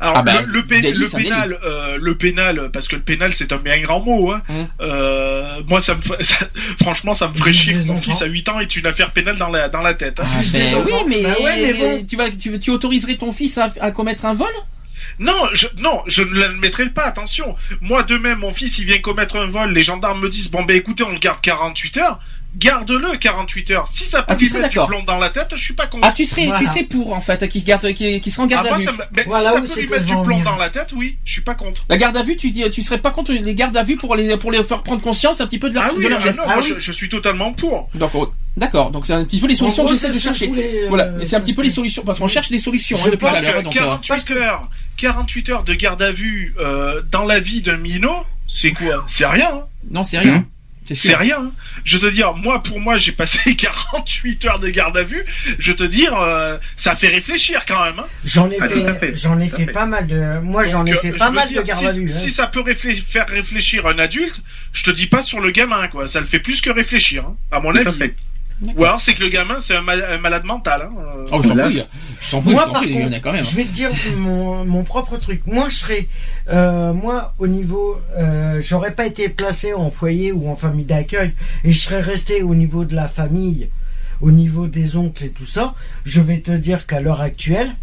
Alors 0.02 0.16
Ah 0.18 0.22
ben, 0.22 0.40
le, 0.46 0.52
le, 0.52 0.66
pé- 0.66 0.80
délit, 0.80 0.98
le 0.98 1.06
c'est 1.06 1.16
un 1.16 1.22
pénal, 1.22 1.58
euh, 1.64 1.96
le 2.00 2.14
pénal, 2.16 2.70
parce 2.72 2.88
que 2.88 2.96
le 2.96 3.02
pénal 3.02 3.34
c'est 3.34 3.52
un 3.52 3.56
bien 3.56 3.80
grand 3.80 4.00
mot. 4.00 4.32
Hein. 4.32 4.42
Hum. 4.48 4.66
Euh, 4.80 5.60
moi, 5.68 5.80
ça 5.80 5.94
me, 5.94 6.00
ça- 6.22 6.48
franchement, 6.82 7.14
ça 7.14 7.28
me 7.28 7.34
ferait 7.34 7.52
chier 7.54 7.74
que 7.74 7.86
mon 7.86 8.00
fils 8.00 8.20
à 8.20 8.26
8 8.26 8.48
ans 8.48 8.58
ait 8.60 8.64
une 8.64 8.86
affaire 8.86 9.12
pénale 9.12 9.36
dans 9.38 9.48
la 9.48 9.68
dans 9.68 9.80
la 9.82 9.94
tête. 9.94 10.18
hein. 10.20 10.24
Ah, 10.26 10.40
ben 10.52 10.84
oui, 10.84 10.92
mais, 11.08 11.22
Bah 11.22 11.34
ouais, 11.42 11.56
mais 11.62 11.74
bon. 11.74 12.04
tu 12.06 12.16
vas, 12.16 12.30
tu, 12.30 12.58
tu 12.58 12.70
autoriserais 12.70 13.14
ton 13.16 13.32
fils 13.32 13.56
à, 13.58 13.72
à 13.80 13.90
commettre 13.92 14.24
un 14.26 14.34
vol? 14.34 14.48
Non, 15.18 15.48
je, 15.52 15.66
non, 15.78 16.00
je 16.06 16.22
ne 16.22 16.34
l'admettrai 16.38 16.86
pas. 16.90 17.02
Attention, 17.04 17.54
moi 17.80 18.02
de 18.02 18.16
même, 18.16 18.38
mon 18.38 18.54
fils, 18.54 18.78
il 18.78 18.86
vient 18.86 18.98
commettre 18.98 19.36
un 19.36 19.46
vol. 19.46 19.72
Les 19.72 19.82
gendarmes 19.84 20.20
me 20.20 20.28
disent 20.28 20.50
bon 20.50 20.62
ben 20.64 20.76
écoutez, 20.76 21.04
on 21.04 21.10
le 21.12 21.18
garde 21.18 21.40
48 21.42 21.96
heures. 21.98 22.20
Garde-le 22.56 23.16
48 23.16 23.70
heures. 23.70 23.88
Si 23.88 24.04
ça 24.04 24.18
peut 24.22 24.34
Ah, 24.34 24.36
tu 24.36 24.44
lui 24.44 24.52
mettre 24.60 24.68
du 24.68 24.86
plomb 24.86 25.02
dans 25.04 25.18
la 25.18 25.30
tête, 25.30 25.48
je 25.54 25.62
suis 25.62 25.72
pas 25.74 25.86
contre. 25.86 26.06
Ah, 26.06 26.12
tu 26.12 26.24
serais, 26.26 26.48
tu 26.58 26.66
serais 26.66 26.82
pour 26.84 27.14
en 27.14 27.20
fait, 27.20 27.48
qui 27.48 27.62
garde, 27.62 27.92
qui, 27.94 28.20
qui 28.20 28.30
sera 28.30 28.42
en 28.42 28.46
Ah, 28.46 28.48
garde 28.50 28.66
à 28.66 28.68
moi, 28.70 28.78
vue. 28.78 28.84
ça 28.84 28.92
me- 28.92 28.98
ben, 29.10 29.24
Voilà 29.26 29.50
si 29.50 29.54
ça 29.68 29.74
peut 29.74 29.80
lui 29.80 29.88
mettre 29.88 30.02
je 30.08 30.14
du 30.14 30.22
plomb 30.22 30.40
dans 30.42 30.56
la 30.56 30.68
tête, 30.68 30.88
oui, 30.94 31.16
je 31.24 31.32
suis 31.32 31.40
pas 31.40 31.54
contre. 31.54 31.84
La 31.88 31.96
garde 31.96 32.16
à 32.16 32.22
vue, 32.22 32.36
tu 32.36 32.50
dis, 32.50 32.62
tu 32.70 32.82
serais 32.82 32.98
pas 32.98 33.10
contre 33.10 33.32
les 33.32 33.54
gardes 33.54 33.76
à 33.76 33.82
vue 33.82 33.96
pour 33.96 34.14
les, 34.16 34.36
pour 34.36 34.52
les 34.52 34.62
faire 34.64 34.82
prendre 34.82 35.00
conscience 35.00 35.40
un 35.40 35.46
petit 35.46 35.58
peu 35.58 35.70
de 35.70 35.74
leur, 35.74 35.84
Ah 35.84 35.90
oui, 35.96 36.04
de 36.04 36.08
leur 36.08 36.18
ah 36.20 36.24
geste. 36.24 36.38
non, 36.38 36.44
Ah 36.46 36.54
moi, 36.56 36.62
oui. 36.62 36.72
je, 36.74 36.78
je 36.78 36.92
suis 36.92 37.08
totalement 37.08 37.52
pour. 37.54 37.88
Donc, 37.94 38.10
oh, 38.14 38.30
d'accord. 38.58 38.90
Donc 38.90 39.06
c'est 39.06 39.14
un 39.14 39.24
petit 39.24 39.40
peu 39.40 39.46
les 39.46 39.54
solutions 39.54 39.82
En 39.82 39.86
que 39.86 39.90
gros, 39.92 39.96
j'essaie 40.00 40.12
de 40.14 40.18
chercher. 40.20 40.46
voulais, 40.48 40.82
euh, 40.84 40.88
Voilà, 40.88 41.06
mais 41.06 41.24
c'est 41.24 41.36
un 41.36 41.40
petit 41.40 41.54
peu 41.54 41.62
les 41.62 41.70
solutions 41.70 42.02
parce 42.04 42.18
qu'on 42.18 42.26
cherche 42.28 42.50
des 42.50 42.58
solutions 42.58 42.98
Je 42.98 43.04
hein, 43.08 43.10
depuis 43.12 43.26
pense 43.26 43.36
à 43.36 43.40
que 43.40 43.62
Donc, 43.62 43.76
euh, 43.76 43.96
48 44.02 44.30
heures, 44.36 44.68
48 44.98 45.48
heures 45.48 45.64
de 45.64 45.74
garde 45.74 46.02
à 46.02 46.12
vue 46.12 46.54
euh, 46.60 47.00
dans 47.10 47.24
la 47.24 47.40
vie 47.40 47.62
d'un 47.62 47.78
minot, 47.78 48.24
c'est 48.46 48.72
quoi? 48.72 49.04
C'est 49.08 49.26
rien. 49.26 49.48
hein. 49.54 49.62
non, 49.90 50.04
c'est 50.04 50.18
rien. 50.18 50.44
C'est 50.84 51.14
rien. 51.16 51.38
hein. 51.38 51.52
Je 51.84 51.96
te 51.98 52.06
dire, 52.06 52.34
moi, 52.34 52.60
pour 52.62 52.80
moi, 52.80 52.98
j'ai 52.98 53.12
passé 53.12 53.54
48 53.56 54.44
heures 54.46 54.58
de 54.58 54.68
garde 54.68 54.96
à 54.96 55.02
vue. 55.04 55.24
Je 55.58 55.72
te 55.72 55.84
dire, 55.84 56.14
euh, 56.20 56.58
ça 56.76 56.94
fait 56.96 57.08
réfléchir 57.08 57.64
quand 57.66 57.82
même. 57.84 57.98
hein. 58.00 58.06
J'en 58.24 58.50
ai 58.50 58.56
Ah, 58.60 58.68
fait, 58.68 58.94
fait, 58.98 59.16
j'en 59.16 59.38
ai 59.40 59.48
fait 59.48 59.66
fait. 59.66 59.72
pas 59.72 59.86
mal 59.86 60.06
de, 60.06 60.40
moi 60.40 60.64
j'en 60.64 60.84
ai 60.84 60.92
fait 60.94 61.12
euh, 61.12 61.16
pas 61.16 61.30
mal 61.30 61.48
dire, 61.48 61.62
de 61.62 61.66
garde 61.68 61.80
si, 61.80 61.86
à 61.86 61.92
vue. 61.92 62.08
Si 62.08 62.26
hein. 62.26 62.30
ça 62.34 62.46
peut 62.46 62.60
réflé- 62.62 63.00
faire 63.02 63.26
réfléchir 63.28 63.86
un 63.86 63.98
adulte, 63.98 64.40
je 64.72 64.82
te 64.84 64.90
dis 64.90 65.06
pas 65.06 65.22
sur 65.22 65.40
le 65.40 65.50
gamin, 65.50 65.88
quoi. 65.88 66.08
Ça 66.08 66.20
le 66.20 66.26
fait 66.26 66.40
plus 66.40 66.60
que 66.60 66.70
réfléchir, 66.70 67.24
hein, 67.26 67.36
à 67.50 67.60
mon 67.60 67.72
Tout 67.72 67.78
à 67.78 67.88
avis. 67.88 67.98
fait. 67.98 68.14
Ou 68.76 68.84
alors 68.84 69.00
c'est 69.00 69.14
que 69.14 69.20
le 69.22 69.28
gamin, 69.28 69.58
c'est 69.58 69.74
un, 69.74 69.80
ma- 69.82 69.92
un 69.94 70.18
malade 70.18 70.44
mental. 70.44 70.82
Hein. 70.82 70.90
Oh, 71.32 71.42
je 71.42 71.48
t'en 71.48 71.54
Voilà. 71.54 71.68
Je 72.20 72.30
t'en 72.30 72.40
prie, 72.40 72.50
je 72.50 72.54
Moi, 72.54 72.72
prie, 72.72 72.90
il 72.90 73.00
y 73.00 73.04
en 73.04 73.12
a 73.12 73.18
quand 73.20 73.32
même. 73.32 73.44
je 73.44 73.56
vais 73.56 73.64
te 73.64 73.72
dire 73.72 73.90
mon, 74.16 74.64
mon 74.64 74.84
propre 74.84 75.16
truc. 75.16 75.42
Moi, 75.46 75.68
je 75.68 75.76
serais, 75.76 76.06
euh, 76.50 76.92
moi, 76.92 77.34
au 77.38 77.48
niveau, 77.48 78.00
euh, 78.16 78.60
j'aurais 78.62 78.92
pas 78.92 79.06
été 79.06 79.28
placé 79.28 79.74
en 79.74 79.90
foyer 79.90 80.30
ou 80.32 80.48
en 80.48 80.54
famille 80.56 80.84
d'accueil, 80.84 81.32
et 81.64 81.72
je 81.72 81.80
serais 81.80 82.00
resté 82.00 82.42
au 82.42 82.54
niveau 82.54 82.84
de 82.84 82.94
la 82.94 83.08
famille, 83.08 83.68
au 84.20 84.30
niveau 84.30 84.68
des 84.68 84.96
oncles 84.96 85.24
et 85.24 85.30
tout 85.30 85.46
ça. 85.46 85.74
Je 86.04 86.20
vais 86.20 86.38
te 86.38 86.52
dire 86.52 86.86
qu'à 86.86 87.00
l'heure 87.00 87.20
actuelle, 87.20 87.74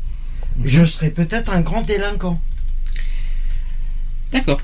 Mhm. 0.57 0.67
je 0.67 0.85
serais 0.85 1.09
peut-être 1.09 1.51
un 1.51 1.61
grand 1.61 1.81
délinquant. 1.81 2.39
D'accord. 4.31 4.61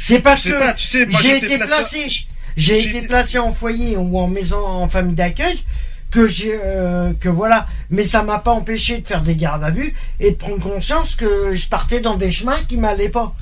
C'est 0.00 0.18
parce 0.20 0.44
Je 0.44 0.50
que 0.50 0.58
pas, 0.58 0.72
tu 0.74 0.84
sais, 0.84 1.06
j'ai 1.22 1.36
été 1.38 1.56
placé- 1.56 1.66
placé, 1.66 2.26
j'ai 2.56 2.82
été 2.82 3.02
placé 3.02 3.38
en 3.38 3.52
foyer 3.52 3.96
ou 3.96 4.18
en 4.18 4.28
maison, 4.28 4.64
en 4.64 4.88
famille 4.88 5.14
d'accueil, 5.14 5.62
que 6.10 6.26
j'ai, 6.26 6.58
euh, 6.62 7.12
que 7.18 7.28
voilà. 7.28 7.66
Mais 7.90 8.04
ça 8.04 8.22
m'a 8.22 8.38
pas 8.38 8.52
empêché 8.52 8.98
de 8.98 9.06
faire 9.06 9.22
des 9.22 9.36
gardes 9.36 9.64
à 9.64 9.70
vue 9.70 9.94
et 10.20 10.30
de 10.30 10.36
prendre 10.36 10.60
conscience 10.60 11.16
que 11.16 11.54
je 11.54 11.68
partais 11.68 12.00
dans 12.00 12.16
des 12.16 12.30
chemins 12.30 12.60
qui 12.68 12.76
m'allaient 12.76 13.08
pas. 13.08 13.34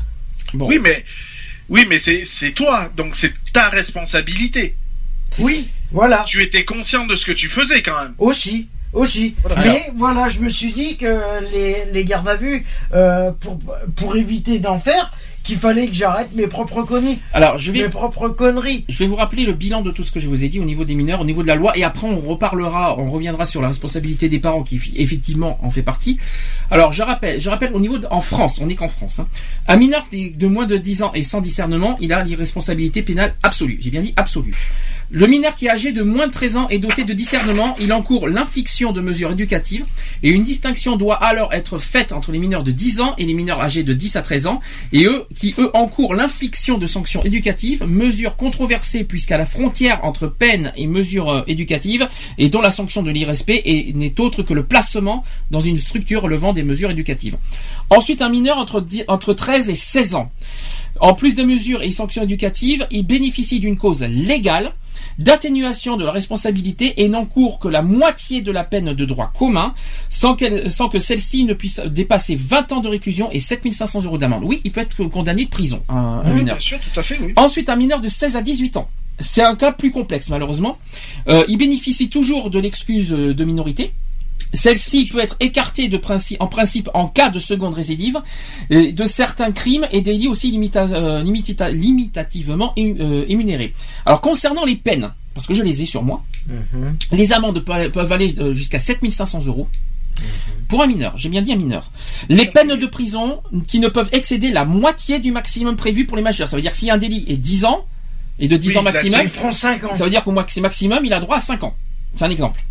Bon. 0.55 0.67
Oui, 0.67 0.79
mais 0.83 1.05
oui, 1.69 1.87
mais 1.89 1.99
c'est 1.99 2.25
c'est 2.25 2.53
toi, 2.53 2.91
donc 2.97 3.17
c'est 3.17 3.33
ta 3.53 3.69
responsabilité. 3.69 4.75
Oui, 5.39 5.69
voilà. 5.91 6.25
Tu 6.27 6.43
étais 6.43 6.65
conscient 6.65 7.07
de 7.07 7.17
ce 7.17 7.25
que 7.27 7.33
tu 7.33 7.49
faisais 7.49 7.83
quand 7.83 7.99
même. 8.01 8.15
Aussi, 8.19 8.69
aussi. 8.93 9.35
Voilà. 9.43 9.65
Mais 9.65 9.91
voilà, 9.97 10.29
je 10.29 10.41
me 10.41 10.49
suis 10.49 10.73
dit 10.73 10.97
que 10.97 11.21
les, 11.53 11.87
les 11.93 12.05
gardes 12.05 12.29
à 12.29 12.37
vue, 12.37 12.67
euh, 12.93 13.31
pour, 13.33 13.59
pour 13.97 14.17
éviter 14.17 14.59
d'en 14.59 14.79
faire, 14.79 15.13
qu'il 15.43 15.57
fallait 15.57 15.87
que 15.89 15.95
j'arrête 15.95 16.35
mes 16.35 16.47
propres 16.47 16.83
conneries. 16.83 17.19
Alors, 17.33 17.59
je 17.59 17.73
vais, 17.73 17.83
Mes 17.83 17.89
propres 17.89 18.29
conneries. 18.29 18.85
Je 18.89 18.99
vais 19.01 19.07
vous 19.07 19.17
rappeler 19.17 19.45
le 19.45 19.53
bilan 19.53 19.83
de 19.83 19.91
tout 19.91 20.05
ce 20.05 20.13
que 20.13 20.21
je 20.21 20.29
vous 20.29 20.45
ai 20.45 20.49
dit 20.49 20.61
au 20.61 20.65
niveau 20.65 20.85
des 20.85 20.95
mineurs, 20.95 21.21
au 21.21 21.25
niveau 21.25 21.43
de 21.43 21.49
la 21.49 21.55
loi, 21.57 21.77
et 21.77 21.85
après 21.85 22.07
on 22.07 22.17
reparlera, 22.19 22.99
on 22.99 23.11
reviendra 23.11 23.45
sur 23.45 23.61
la 23.63 23.69
responsabilité 23.69 24.29
des 24.29 24.39
parents 24.39 24.63
qui 24.63 24.81
effectivement 24.97 25.59
en 25.63 25.71
fait 25.71 25.83
partie. 25.83 26.19
Alors 26.71 26.93
je 26.93 27.03
rappelle, 27.03 27.41
je 27.41 27.51
rappelle 27.51 27.73
au 27.75 27.81
niveau 27.81 27.99
de, 27.99 28.07
en 28.11 28.21
France, 28.21 28.59
on 28.61 28.67
n'est 28.67 28.75
qu'en 28.77 28.89
France. 28.89 29.19
hein. 29.19 29.27
Un 29.69 29.77
mineur 29.77 30.07
de, 30.13 30.37
de 30.37 30.47
moins 30.47 30.67
de 30.67 30.77
10 30.77 31.03
ans 31.03 31.13
et 31.15 31.23
sans 31.23 31.41
discernement, 31.41 31.97
il 32.01 32.13
a 32.13 32.23
l'irresponsabilité 32.23 33.03
pénale 33.03 33.35
absolue. 33.43 33.79
J'ai 33.81 33.91
bien 33.91 34.01
dit 34.03 34.15
absolue. 34.17 34.55
Le 35.15 35.27
mineur 35.27 35.55
qui 35.57 35.67
est 35.67 35.71
âgé 35.71 35.93
de 35.93 36.01
moins 36.01 36.27
de 36.27 36.33
13 36.33 36.57
ans 36.57 36.69
et 36.71 36.79
doté 36.79 37.05
de 37.05 37.13
discernement, 37.13 37.77
il 37.79 37.93
encourt 37.93 38.29
l'infliction 38.29 38.93
de 38.93 39.03
mesures 39.03 39.31
éducatives 39.33 39.85
et 40.23 40.31
une 40.31 40.43
distinction 40.43 40.97
doit 40.97 41.17
alors 41.23 41.53
être 41.53 41.77
faite 41.79 42.13
entre 42.13 42.33
les 42.33 42.39
mineurs 42.39 42.63
de 42.65 42.71
10 42.73 43.03
ans 43.03 43.15
et 43.19 43.27
les 43.27 43.35
mineurs 43.35 43.61
âgés 43.61 43.83
de 43.83 43.93
10 43.93 44.17
à 44.17 44.23
13 44.23 44.47
ans 44.47 44.61
et 44.95 45.05
eux 45.05 45.27
qui 45.39 45.55
eux 45.59 45.71
encourent 45.75 46.15
l'infliction 46.15 46.79
de 46.79 46.87
sanctions 46.87 47.23
éducatives, 47.25 47.85
mesures 47.85 48.37
controversées 48.37 49.05
puisqu'à 49.05 49.37
la 49.37 49.45
frontière 49.45 50.03
entre 50.03 50.29
peine 50.29 50.73
et 50.77 50.87
mesures 50.87 51.29
euh, 51.29 51.43
éducatives 51.47 52.09
et 52.39 52.49
dont 52.49 52.63
la 52.63 52.71
sanction 52.71 53.03
de 53.03 53.11
l'irrespect 53.11 53.61
est- 53.67 53.95
n'est 53.95 54.19
autre 54.19 54.43
que 54.43 54.55
le 54.55 54.65
placement 54.65 55.25
dans 55.51 55.61
une 55.61 55.77
structure 55.77 56.23
relevant 56.23 56.55
des 56.55 56.63
mesures 56.63 56.91
éducatives. 56.91 57.37
Ensuite, 57.91 58.23
un 58.23 58.31
mineur 58.31 58.57
entre, 58.57 58.81
10 58.81 59.05
entre 59.09 59.35
13 59.35 59.69
et 59.69 59.75
16 59.75 60.15
ans. 60.15 60.33
En 61.01 61.13
plus 61.13 61.35
des 61.35 61.45
mesures 61.45 61.83
et 61.83 61.91
sanctions 61.91 62.23
éducatives, 62.23 62.87
il 62.91 63.07
bénéficie 63.07 63.61
d'une 63.61 63.77
cause 63.77 64.03
légale 64.03 64.73
d'atténuation 65.19 65.97
de 65.97 66.05
la 66.05 66.11
responsabilité 66.13 67.03
et 67.03 67.09
n'encourt 67.09 67.59
que 67.59 67.69
la 67.69 67.83
moitié 67.83 68.41
de 68.43 68.51
la 68.53 68.65
peine 68.65 68.93
de 68.93 69.05
droit 69.05 69.33
commun 69.39 69.75
sans, 70.11 70.35
qu'elle- 70.35 70.71
sans 70.71 70.89
que 70.89 70.99
celle-ci 70.99 71.45
ne 71.45 71.55
puisse 71.55 71.81
dépasser 71.81 72.37
20 72.37 72.73
ans 72.73 72.81
de 72.81 72.89
réclusion 72.89 73.31
et 73.33 73.41
7500 73.41 74.03
euros 74.05 74.19
d'amende. 74.19 74.43
Oui, 74.45 74.61
il 74.65 74.73
peut 74.73 74.81
être 74.81 75.05
condamné 75.07 75.45
de 75.45 75.51
prison, 75.51 75.83
un, 75.89 76.23
Oui, 76.27 76.39
mineur. 76.41 76.57
bien 76.57 76.61
sûr, 76.61 76.79
tout 76.81 77.01
à 77.01 77.03
fait, 77.03 77.19
oui. 77.21 77.33
Ensuite, 77.37 77.69
un 77.69 77.77
mineur 77.77 78.01
de 78.01 78.09
16 78.09 78.37
à 78.37 78.43
18 78.43 78.77
ans. 78.77 78.89
C'est 79.21 79.43
un 79.43 79.55
cas 79.55 79.73
plus 79.73 79.93
complexe, 79.93 80.31
malheureusement. 80.31 80.79
Euh, 81.29 81.45
il 81.49 81.57
bénéficie 81.59 82.09
toujours 82.09 82.51
de 82.51 82.59
l'excuse 82.59 83.13
euh, 83.13 83.35
de 83.35 83.45
minorité. 83.45 83.93
Celle-ci 84.55 85.07
peut 85.07 85.19
être 85.21 85.37
écartée 85.41 85.89
de 85.89 85.97
principe, 85.97 86.41
en 86.41 86.47
principe 86.47 86.91
en 86.95 87.07
cas 87.09 87.31
de 87.31 87.39
seconde 87.39 87.75
récidive 87.75 88.19
et 88.71 88.93
de 88.93 89.07
certains 89.07 89.51
crimes 89.53 89.87
et 89.93 90.03
délits 90.03 90.29
aussi 90.29 90.51
limita- 90.53 90.93
euh, 90.93 91.23
limitita- 91.23 91.71
limitativement 91.71 92.75
euh, 92.79 93.25
émunérés. 93.29 93.73
Alors 94.05 94.21
concernant 94.21 94.65
les 94.65 94.77
peines, 94.77 95.11
parce 95.35 95.47
que 95.47 95.55
je 95.55 95.63
les 95.63 95.83
ai 95.83 95.87
sur 95.87 96.03
moi, 96.03 96.23
les 97.13 97.33
amendes 97.33 97.61
pe- 97.65 97.89
peuvent 97.91 98.13
aller 98.13 98.35
euh, 98.39 98.53
jusqu'à 98.53 98.79
7500 98.79 99.47
euros. 99.47 99.69
Pour 100.69 100.83
un 100.83 100.87
mineur, 100.87 101.15
j'ai 101.17 101.31
bien 101.31 101.41
dit 101.43 101.53
un 101.53 101.57
mineur. 101.57 101.91
Les 102.29 102.47
peines 102.47 102.77
de 102.77 102.87
prison 102.87 103.41
qui 103.67 103.79
ne 103.81 103.89
peuvent 103.89 104.11
excéder 104.13 104.51
la 104.51 104.65
moitié 104.67 105.19
du 105.19 105.33
maximum 105.33 105.77
prévu 105.77 106.07
pour 106.07 106.17
les 106.19 106.23
majeurs. 106.23 106.49
Ça 106.49 106.57
veut 106.57 106.63
dire 106.63 106.73
a 106.91 106.95
un 106.95 106.99
délit 106.99 107.25
et 107.29 107.37
10 107.39 107.65
ans, 107.65 107.85
et 108.39 108.49
de 108.49 108.57
10 108.59 108.69
Oui, 108.69 108.77
ans 108.79 108.83
maximum, 108.83 109.21
Ils 109.23 109.29
feront 109.29 109.51
5 109.53 109.85
ans. 109.85 109.95
ça 109.97 110.05
veut 110.05 110.11
dire 110.11 110.23
qu'au 110.23 110.33
max- 110.33 110.57
maximum, 110.59 111.01
il 111.05 111.13
a 111.15 111.21
droit 111.21 111.37
à 111.37 111.41
5 111.41 111.65
ans. 111.65 111.75
C'est 112.17 112.25
un 112.27 112.31
exemple. 112.31 112.63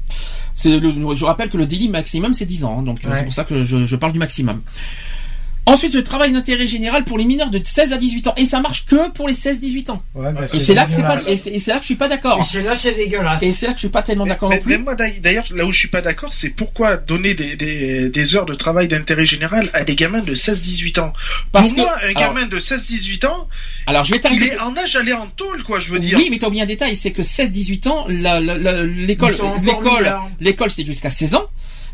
C'est 0.56 0.80
le, 0.80 0.92
je 1.16 1.26
rappelle 1.26 1.50
que 1.50 1.58
le 1.58 1.66
délit 1.66 1.90
maximum, 1.90 2.34
c'est 2.34 2.46
10 2.46 2.64
ans. 2.66 2.80
hein, 2.80 2.84
donc 2.84 3.04
euh, 3.06 3.10
Ouais. 3.10 3.18
c'est 3.18 3.24
pour 3.24 3.34
ça 3.34 3.44
que 3.44 3.64
je, 3.64 3.86
je 3.86 3.96
parle 3.96 4.12
du 4.14 4.20
maximum. 4.20 4.62
Ensuite, 5.68 5.94
le 5.94 6.04
travail 6.04 6.32
d'intérêt 6.32 6.66
général 6.66 7.04
pour 7.04 7.18
les 7.20 7.24
mineurs 7.24 7.52
de 7.52 7.62
16 7.64 7.94
à 7.94 7.98
18 7.98 8.28
ans. 8.28 8.34
Et 8.36 8.46
ça 8.46 8.60
marche 8.62 8.86
que 8.86 9.12
pour 9.12 9.28
les 9.28 9.34
16-18 9.36 9.92
ans. 9.92 10.04
Ouais, 10.16 10.34
bah, 10.34 10.46
Et 10.54 10.60
c'est 10.60 10.74
là 10.74 10.86
que 10.86 10.92
c'est 10.92 11.04
pas, 11.04 11.18
dégueulasse. 11.18 11.28
et 11.34 11.38
c'est 11.38 11.52
et 11.54 11.60
c'est 11.60 11.72
là 11.72 11.78
que 11.78 11.84
je 11.84 11.86
suis 11.86 11.96
pas 11.96 12.08
d'accord. 12.08 12.40
Et 12.40 12.44
c'est 12.44 12.62
là, 12.64 12.76
c'est 12.76 12.94
dégueulasse. 12.96 13.44
Et 13.44 13.54
c'est 13.54 13.68
là 13.68 13.74
que 13.74 13.78
je 13.78 13.82
suis 13.82 13.90
pas 13.90 14.02
tellement 14.02 14.26
d'accord 14.26 14.50
Mais- 14.50 14.56
non 14.58 14.62
plus. 14.64 14.72
mais 14.78 14.84
moi, 14.84 14.96
d'ailleurs- 14.96 15.46
là 15.54 15.66
où 15.66 15.72
je 15.72 15.78
suis 15.78 15.88
pas 15.88 16.02
d'accord, 16.02 16.34
c'est 16.34 16.50
pourquoi 16.50 16.98
donner 16.98 17.36
des, 17.36 17.56
des, 17.56 18.10
des 18.10 18.36
heures 18.36 18.48
de 18.48 18.56
travail 18.56 18.88
d'intérêt 18.88 19.24
général 19.24 19.70
à 19.74 19.84
des 19.84 19.96
gamins 19.96 20.22
de 20.22 20.34
16-18 20.34 21.00
ans. 21.00 21.14
Parce 21.52 21.68
Pour 21.68 21.76
que- 21.76 21.82
moi, 21.82 21.96
un 22.04 22.08
alors- 22.10 22.34
gamin 22.34 22.48
de 22.48 22.58
16-18 22.60 23.26
ans, 23.26 23.48
Alors, 23.86 24.04
je 24.04 24.14
vais 24.16 24.22
il 24.34 24.44
est 24.44 24.60
en 24.60 24.76
âge 24.76 24.94
d'aller 24.94 25.14
en 25.14 25.28
tôle, 25.28 25.62
quoi, 25.64 25.80
je 25.80 25.92
veux 25.92 26.00
dire. 26.00 26.18
Oui, 26.18 26.28
mais 26.32 26.40
t'as 26.40 26.48
oublié 26.48 26.64
un 26.64 26.68
détail, 26.68 26.96
c'est 26.96 27.12
que 27.12 27.22
16-18 27.22 27.86
ans, 27.88 28.06
la- 28.10 28.40
la- 28.40 28.58
la- 28.58 28.84
l'école, 28.84 29.36
l'école, 29.64 30.00
mineurs. 30.00 30.28
l'école, 30.40 30.72
c'est 30.72 30.86
jusqu'à 30.86 31.12
16 31.12 31.36
ans. 31.36 31.46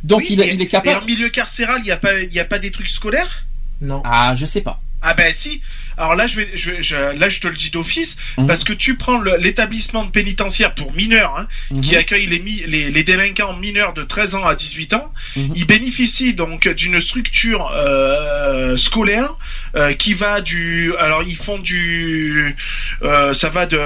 Donc 0.04 0.20
Oui, 0.20 0.28
il, 0.32 0.42
est- 0.42 0.48
et- 0.48 0.54
il 0.54 0.62
est 0.62 0.64
Et 0.64 0.68
capable. 0.68 1.04
en 1.04 1.06
milieu 1.06 1.28
carcéral, 1.30 1.80
il 1.82 1.86
n'y 1.86 1.92
a 1.92 1.98
pas, 1.98 2.20
il 2.22 2.32
y 2.32 2.40
a 2.40 2.46
pas 2.46 2.60
des 2.60 2.72
trucs 2.72 2.90
scolaires? 2.90 3.44
Non. 3.82 4.02
Ah, 4.06 4.34
je 4.36 4.46
sais 4.46 4.62
pas. 4.62 4.80
Ah 5.02 5.14
ben 5.14 5.32
si. 5.34 5.62
Alors 5.98 6.16
là, 6.16 6.28
je 6.28 6.36
vais, 6.38 6.50
je, 6.56 6.72
vais- 6.72 6.84
je- 6.84 6.96
là, 7.20 7.28
je 7.30 7.40
te 7.40 7.48
le 7.48 7.56
dis 7.56 7.72
d'office, 7.72 8.18
Mhm. 8.38 8.48
parce 8.48 8.64
que 8.64 8.74
tu 8.74 8.96
prends 8.96 9.20
l'établissement 9.22 10.06
de 10.06 10.12
pénitentiaire 10.12 10.76
pour 10.76 10.94
mineurs, 10.94 11.36
hein, 11.40 11.48
Mhm. 11.72 11.82
qui 11.82 11.96
accueille 11.96 12.28
les, 12.28 12.40
mi- 12.40 12.64
les, 12.68 12.92
les 12.92 13.04
délinquants 13.04 13.54
mineurs 13.56 13.94
de 13.94 14.04
13 14.04 14.36
ans 14.36 14.46
à 14.46 14.54
18 14.56 14.94
ans, 14.94 15.12
Mhm. 15.36 15.54
ils 15.56 15.66
bénéficient 15.66 16.34
donc 16.34 16.68
d'une 16.68 17.00
structure 17.00 17.72
euh, 17.76 18.78
scolaire 18.78 19.36
euh, 19.76 19.94
qui 19.94 20.14
va 20.14 20.42
du, 20.42 20.94
alors 20.98 21.24
ils 21.24 21.36
font 21.36 21.58
du, 21.58 22.56
euh, 23.04 23.34
ça 23.34 23.50
va 23.50 23.66
de, 23.66 23.78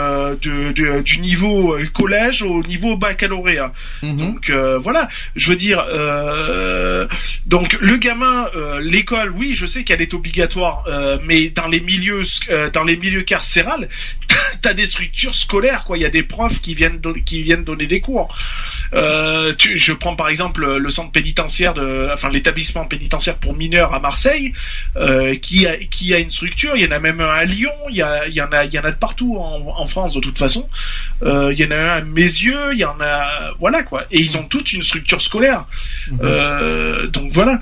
de- 0.41 0.71
de- 0.73 1.01
du 1.01 1.19
niveau 1.19 1.77
collège 1.93 2.41
au 2.43 2.61
niveau 2.63 2.97
baccalauréat. 2.97 3.71
Mhm. 4.03 4.17
Donc 4.17 4.51
voilà, 4.51 5.07
je 5.35 5.49
veux 5.49 5.55
dire, 5.55 5.85
donc 7.45 7.77
le 7.79 7.97
gamin, 7.97 8.47
l'école, 8.81 9.31
oui, 9.31 9.53
je 9.55 9.65
sais 9.65 9.83
qu'elle 9.83 10.01
est 10.01 10.13
obligatoire, 10.13 10.83
mais 11.25 11.49
dans 11.49 11.67
les 11.67 11.79
milieux, 11.79 12.00
euh, 12.09 12.69
dans 12.69 12.83
les 12.83 12.97
milieux 12.97 13.21
carcérales, 13.21 13.89
t'as 14.61 14.73
des 14.73 14.87
structures 14.87 15.35
scolaires, 15.35 15.83
quoi. 15.85 15.97
Il 15.97 16.01
y 16.01 16.05
a 16.05 16.09
des 16.09 16.23
profs 16.23 16.59
qui 16.61 16.75
viennent 16.75 17.01
qui 17.25 17.41
viennent 17.41 17.63
donner 17.63 17.87
des 17.87 18.01
cours. 18.01 18.35
Euh, 18.93 19.53
tu, 19.57 19.77
je 19.77 19.93
prends 19.93 20.15
par 20.15 20.29
exemple 20.29 20.77
le 20.77 20.89
centre 20.89 21.11
pénitentiaire 21.11 21.73
de, 21.73 22.09
enfin 22.13 22.29
l'établissement 22.29 22.85
pénitentiaire 22.85 23.37
pour 23.37 23.55
mineurs 23.55 23.93
à 23.93 23.99
Marseille, 23.99 24.53
euh, 24.95 25.35
qui 25.35 25.67
a 25.67 25.77
qui 25.77 26.13
a 26.13 26.19
une 26.19 26.31
structure. 26.31 26.73
Il 26.75 26.83
y 26.83 26.87
en 26.87 26.91
a 26.91 26.99
même 26.99 27.21
un 27.21 27.29
à 27.29 27.45
Lyon. 27.45 27.71
Il 27.89 27.95
y 27.95 28.01
a 28.01 28.27
il 28.27 28.33
y 28.33 28.41
en 28.41 28.51
a 28.51 28.65
il 28.65 28.73
y 28.73 28.79
en 28.79 28.83
a 28.83 28.91
de 28.91 28.97
partout 28.97 29.37
en, 29.37 29.75
en 29.77 29.87
France 29.87 30.13
de 30.13 30.19
toute 30.19 30.37
façon. 30.37 30.69
Il 31.23 31.57
y 31.57 31.65
en 31.65 31.71
a 31.71 31.75
un 31.75 31.89
à 31.97 32.01
Mézieux. 32.01 32.73
Il 32.73 32.79
y 32.79 32.85
en 32.85 32.99
a 32.99 33.51
voilà 33.59 33.83
quoi. 33.83 34.05
Et 34.11 34.19
ils 34.19 34.37
ont 34.37 34.43
toute 34.43 34.73
une 34.73 34.83
structure 34.83 35.21
scolaire. 35.21 35.65
Euh, 36.21 37.07
donc 37.07 37.31
voilà. 37.31 37.59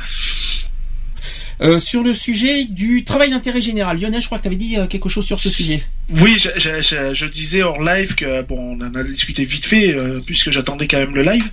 Euh, 1.62 1.80
sur 1.80 2.04
le 2.04 2.14
sujet 2.14 2.64
du 2.66 3.04
travail 3.04 3.32
d'intérêt 3.32 3.62
général, 3.62 4.00
Lionel, 4.00 4.22
je 4.22 4.28
crois 4.28 4.38
que 4.38 4.44
tu 4.44 4.48
avais 4.48 4.56
dit 4.56 4.78
euh, 4.78 4.88
quelque 4.88 5.10
chose 5.10 5.26
sur 5.26 5.40
ce 5.40 5.50
sujet. 5.50 5.84
Oui, 6.10 6.38
je, 6.40 6.50
je, 6.56 6.80
je, 6.80 7.14
je 7.14 7.26
disais 7.26 7.64
hors 7.64 7.84
live 7.84 8.16
que 8.16 8.42
bon, 8.44 8.78
on 8.78 8.82
en 8.82 8.96
a 8.96 9.04
discuté 9.04 9.44
vite 9.44 9.66
fait 9.66 9.94
euh, 9.94 10.20
puisque 10.26 10.52
j'attendais 10.52 10.88
quand 10.88 11.00
même 11.00 11.16
le 11.16 11.24
live 11.24 11.44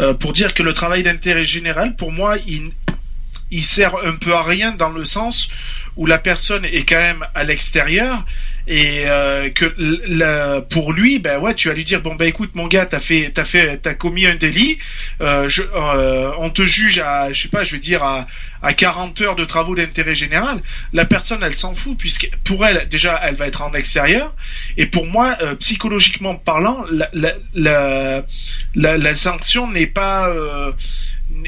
euh, 0.00 0.14
pour 0.14 0.32
dire 0.32 0.54
que 0.54 0.64
le 0.64 0.72
travail 0.72 1.04
d'intérêt 1.04 1.44
général, 1.44 1.94
pour 1.94 2.10
moi, 2.10 2.36
il 2.46 2.70
il 3.52 3.64
sert 3.64 3.94
un 4.02 4.16
peu 4.16 4.34
à 4.34 4.42
rien 4.42 4.72
dans 4.72 4.88
le 4.88 5.04
sens 5.04 5.48
où 5.96 6.06
la 6.06 6.18
personne 6.18 6.64
est 6.64 6.88
quand 6.88 6.96
même 6.96 7.24
à 7.34 7.44
l'extérieur 7.44 8.24
et 8.66 9.04
euh, 9.08 9.50
que 9.50 9.74
la- 9.78 10.60
pour 10.60 10.92
lui 10.92 11.18
ben 11.18 11.38
ouais 11.40 11.54
tu 11.54 11.68
vas 11.68 11.74
lui 11.74 11.84
dire 11.84 12.00
bon 12.00 12.14
ben 12.14 12.26
écoute 12.28 12.50
mon 12.54 12.68
gars 12.68 12.86
t'as 12.86 13.00
fait 13.00 13.30
t'as 13.34 13.44
fait 13.44 13.78
t'as 13.78 13.94
commis 13.94 14.26
un 14.26 14.34
délit. 14.36 14.78
Euh, 15.20 15.48
je, 15.48 15.62
euh, 15.62 16.30
on 16.38 16.50
te 16.50 16.64
juge 16.64 16.98
à 17.00 17.32
je 17.32 17.42
sais 17.42 17.48
pas 17.48 17.64
je 17.64 17.74
veux 17.74 17.80
dire 17.80 18.02
à, 18.04 18.26
à 18.62 18.72
40 18.72 19.20
heures 19.20 19.36
de 19.36 19.44
travaux 19.44 19.74
d'intérêt 19.74 20.14
général. 20.14 20.60
La 20.92 21.04
personne 21.04 21.42
elle 21.42 21.54
s'en 21.56 21.74
fout 21.74 21.96
puisque 21.98 22.30
pour 22.44 22.64
elle 22.64 22.88
déjà 22.88 23.20
elle 23.24 23.34
va 23.34 23.46
être 23.46 23.62
en 23.62 23.72
extérieur. 23.74 24.34
Et 24.76 24.86
pour 24.86 25.06
moi 25.06 25.36
euh, 25.42 25.54
psychologiquement 25.56 26.34
parlant 26.36 26.84
la 26.90 27.08
la 27.12 27.34
la, 27.54 28.24
la, 28.74 28.98
la 28.98 29.14
sanction 29.14 29.70
n'est 29.70 29.86
pas 29.86 30.28
euh, 30.28 30.72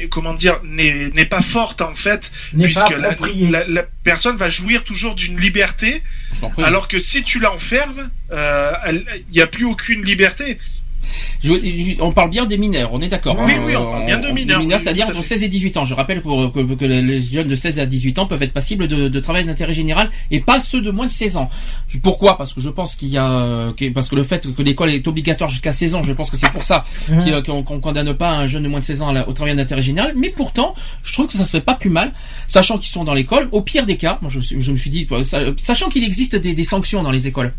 comment 0.09 0.33
dire 0.33 0.59
n'est 0.63 1.09
n'est 1.09 1.25
pas 1.25 1.41
forte 1.41 1.81
en 1.81 1.95
fait 1.95 2.31
puisque 2.59 2.89
la, 2.89 3.09
approprié. 3.09 3.49
la, 3.49 3.65
la 3.67 3.83
personne 4.03 4.35
va 4.35 4.49
jouir 4.49 4.83
toujours 4.83 5.15
d'une 5.15 5.39
liberté 5.39 6.03
alors 6.57 6.87
que 6.87 6.99
si 6.99 7.23
tu 7.23 7.39
l'enfermes 7.39 8.09
euh, 8.31 8.71
il 8.91 9.25
n'y 9.31 9.41
a 9.41 9.47
plus 9.47 9.65
aucune 9.65 10.03
liberté 10.03 10.59
Je- 11.43 11.53
je- 11.53 12.01
on 12.01 12.11
parle 12.11 12.29
bien 12.29 12.45
des 12.45 12.57
mineurs, 12.57 12.91
on 12.93 13.01
est 13.01 13.07
d'accord. 13.07 13.35
Oui, 13.39 13.53
hein, 13.53 13.63
oui, 13.65 13.75
on 13.75 13.91
parle 13.91 14.05
bien 14.05 14.19
de 14.19 14.27
mineurs, 14.31 14.59
oui, 14.61 14.67
c'est-à-dire 14.79 15.07
entre 15.07 15.15
fait. 15.17 15.35
16 15.35 15.43
et 15.43 15.47
18 15.47 15.77
ans. 15.77 15.85
Je 15.85 15.93
rappelle 15.93 16.21
pour, 16.21 16.51
que, 16.51 16.73
que 16.75 16.85
les 16.85 17.21
jeunes 17.21 17.47
de 17.47 17.55
16 17.55 17.79
à 17.79 17.85
18 17.85 18.19
ans 18.19 18.25
peuvent 18.25 18.41
être 18.43 18.53
passibles 18.53 18.87
de, 18.87 19.07
de 19.07 19.19
travail 19.19 19.45
d'intérêt 19.45 19.73
général 19.73 20.09
et 20.31 20.39
pas 20.39 20.59
ceux 20.59 20.81
de 20.81 20.91
moins 20.91 21.05
de 21.07 21.11
16 21.11 21.37
ans. 21.37 21.49
Pourquoi? 22.03 22.37
Parce 22.37 22.53
que 22.53 22.61
je 22.61 22.69
pense 22.69 22.95
qu'il 22.95 23.09
y 23.09 23.17
a, 23.17 23.29
euh, 23.29 23.71
parce 23.93 24.09
que 24.09 24.15
le 24.15 24.23
fait 24.23 24.47
que 24.53 24.61
l'école 24.61 24.89
est 24.91 25.07
obligatoire 25.07 25.49
jusqu'à 25.49 25.73
16 25.73 25.95
ans, 25.95 26.01
je 26.01 26.13
pense 26.13 26.29
que 26.29 26.37
c'est 26.37 26.51
pour 26.51 26.63
ça 26.63 26.85
Mhm. 27.09 27.23
qu'il- 27.23 27.43
qu'on 27.43 27.63
qu'on 27.63 27.79
condamne 27.79 28.13
pas 28.13 28.31
un 28.31 28.47
jeune 28.47 28.63
de 28.63 28.67
moins 28.67 28.79
de 28.79 28.85
16 28.85 29.01
ans 29.01 29.13
au 29.27 29.33
travail 29.33 29.55
d'intérêt 29.55 29.81
général. 29.81 30.13
Mais 30.15 30.29
pourtant, 30.29 30.75
je 31.03 31.13
trouve 31.13 31.27
que 31.27 31.33
ça 31.37 31.45
serait 31.45 31.61
pas 31.61 31.75
plus 31.75 31.89
mal, 31.89 32.11
sachant 32.47 32.77
qu'ils 32.77 32.89
sont 32.89 33.03
dans 33.03 33.13
l'école. 33.13 33.49
Au 33.51 33.61
pire 33.61 33.85
des 33.85 33.97
cas, 33.97 34.17
moi 34.21 34.29
je, 34.29 34.39
je 34.41 34.71
me 34.71 34.77
suis 34.77 34.89
dit, 34.89 35.07
euh, 35.11 35.23
sa- 35.23 35.39
sachant 35.57 35.89
qu'il 35.89 36.03
existe 36.03 36.35
des, 36.35 36.53
des 36.53 36.63
sanctions 36.63 37.03
dans 37.03 37.11
les 37.11 37.27
écoles. 37.27 37.53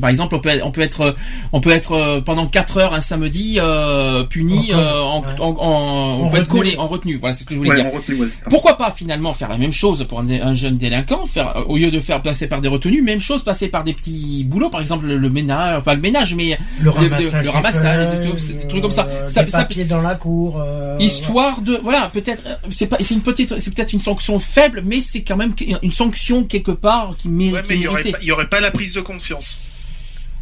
Par 0.00 0.10
exemple, 0.10 0.34
on 0.34 0.38
peut, 0.40 0.50
on 0.62 0.70
peut 0.70 0.80
être, 0.82 1.14
on 1.52 1.60
peut 1.60 1.70
être 1.70 1.92
euh, 1.92 2.20
pendant 2.20 2.46
4 2.46 2.76
heures 2.78 2.94
un 2.94 3.00
samedi 3.00 3.58
euh, 3.58 4.24
puni 4.24 4.72
En- 4.74 4.78
euh, 4.78 5.00
en, 5.00 5.20
ouais. 5.22 5.26
en, 5.40 5.44
en- 5.44 6.20
on 6.20 6.26
En 6.26 6.30
peut 6.30 6.36
être 6.38 6.42
retenue. 6.44 6.58
collé 6.58 6.76
en 6.76 6.86
retenue. 6.88 7.16
Voilà, 7.18 7.32
c'est 7.34 7.42
ce 7.42 7.46
que 7.46 7.54
je 7.54 7.58
voulais 7.58 7.70
Ouais, 7.70 7.76
dire. 7.76 7.86
on 7.92 7.96
retenu, 7.96 8.16
ouais, 8.16 8.26
ça. 8.44 8.50
Pourquoi 8.50 8.76
pas 8.78 8.90
finalement 8.90 9.32
faire 9.32 9.48
la 9.48 9.58
même 9.58 9.72
chose 9.72 10.04
pour 10.08 10.20
un, 10.20 10.28
un 10.30 10.54
jeune 10.54 10.76
délinquant, 10.76 11.26
faire 11.26 11.56
euh, 11.56 11.62
au 11.66 11.76
lieu 11.76 11.90
de 11.90 12.00
faire 12.00 12.22
passer 12.22 12.46
par 12.46 12.60
des 12.60 12.68
retenues, 12.68 13.02
même 13.02 13.20
chose 13.20 13.42
passer 13.42 13.68
par 13.68 13.84
des 13.84 13.94
petits 13.94 14.44
boulots, 14.44 14.70
par 14.70 14.80
exemple 14.80 15.06
le, 15.06 15.16
le 15.16 15.30
ménage, 15.30 15.78
enfin 15.78 15.94
le 15.94 16.00
ménage, 16.00 16.34
mais 16.34 16.58
Le 16.80 16.84
le- 16.84 16.90
ramassage, 16.90 17.32
le 17.34 17.42
des 17.42 17.48
ramassage, 17.48 18.04
feuilles, 18.04 18.18
des 18.18 18.28
trucs- 18.30 18.58
des 18.62 18.68
trucs 18.68 18.82
comme 18.82 18.90
ça. 18.90 19.06
euh, 19.08 19.26
Ça- 19.26 19.44
des 19.44 19.50
ça- 19.50 19.58
papiers 19.58 19.84
dans 19.84 20.02
la 20.02 20.14
cour. 20.14 20.60
euh, 20.60 20.96
histoire 21.00 21.60
de 21.60 21.78
voilà 21.82 22.10
peut-être 22.12 22.42
c'est 22.70 22.86
pas 22.86 22.96
c'est 23.00 23.14
une 23.14 23.20
petite 23.20 23.58
c'est 23.58 23.74
peut-être 23.74 23.92
une 23.92 24.00
sanction 24.00 24.38
faible, 24.38 24.82
mais 24.84 25.00
c'est 25.00 25.22
quand 25.22 25.36
même 25.36 25.54
une 25.82 25.92
sanction 25.92 26.44
quelque 26.44 26.70
part 26.72 27.14
qui 27.16 27.28
mérite. 27.28 27.54
ouais, 27.54 27.62
mais 27.68 27.76
y 27.76 27.80
il 28.22 28.26
y 28.28 28.32
aurait 28.32 28.48
pas 28.48 28.60
la 28.60 28.70
prise 28.70 28.94
de 28.94 29.00
conscience 29.00 29.60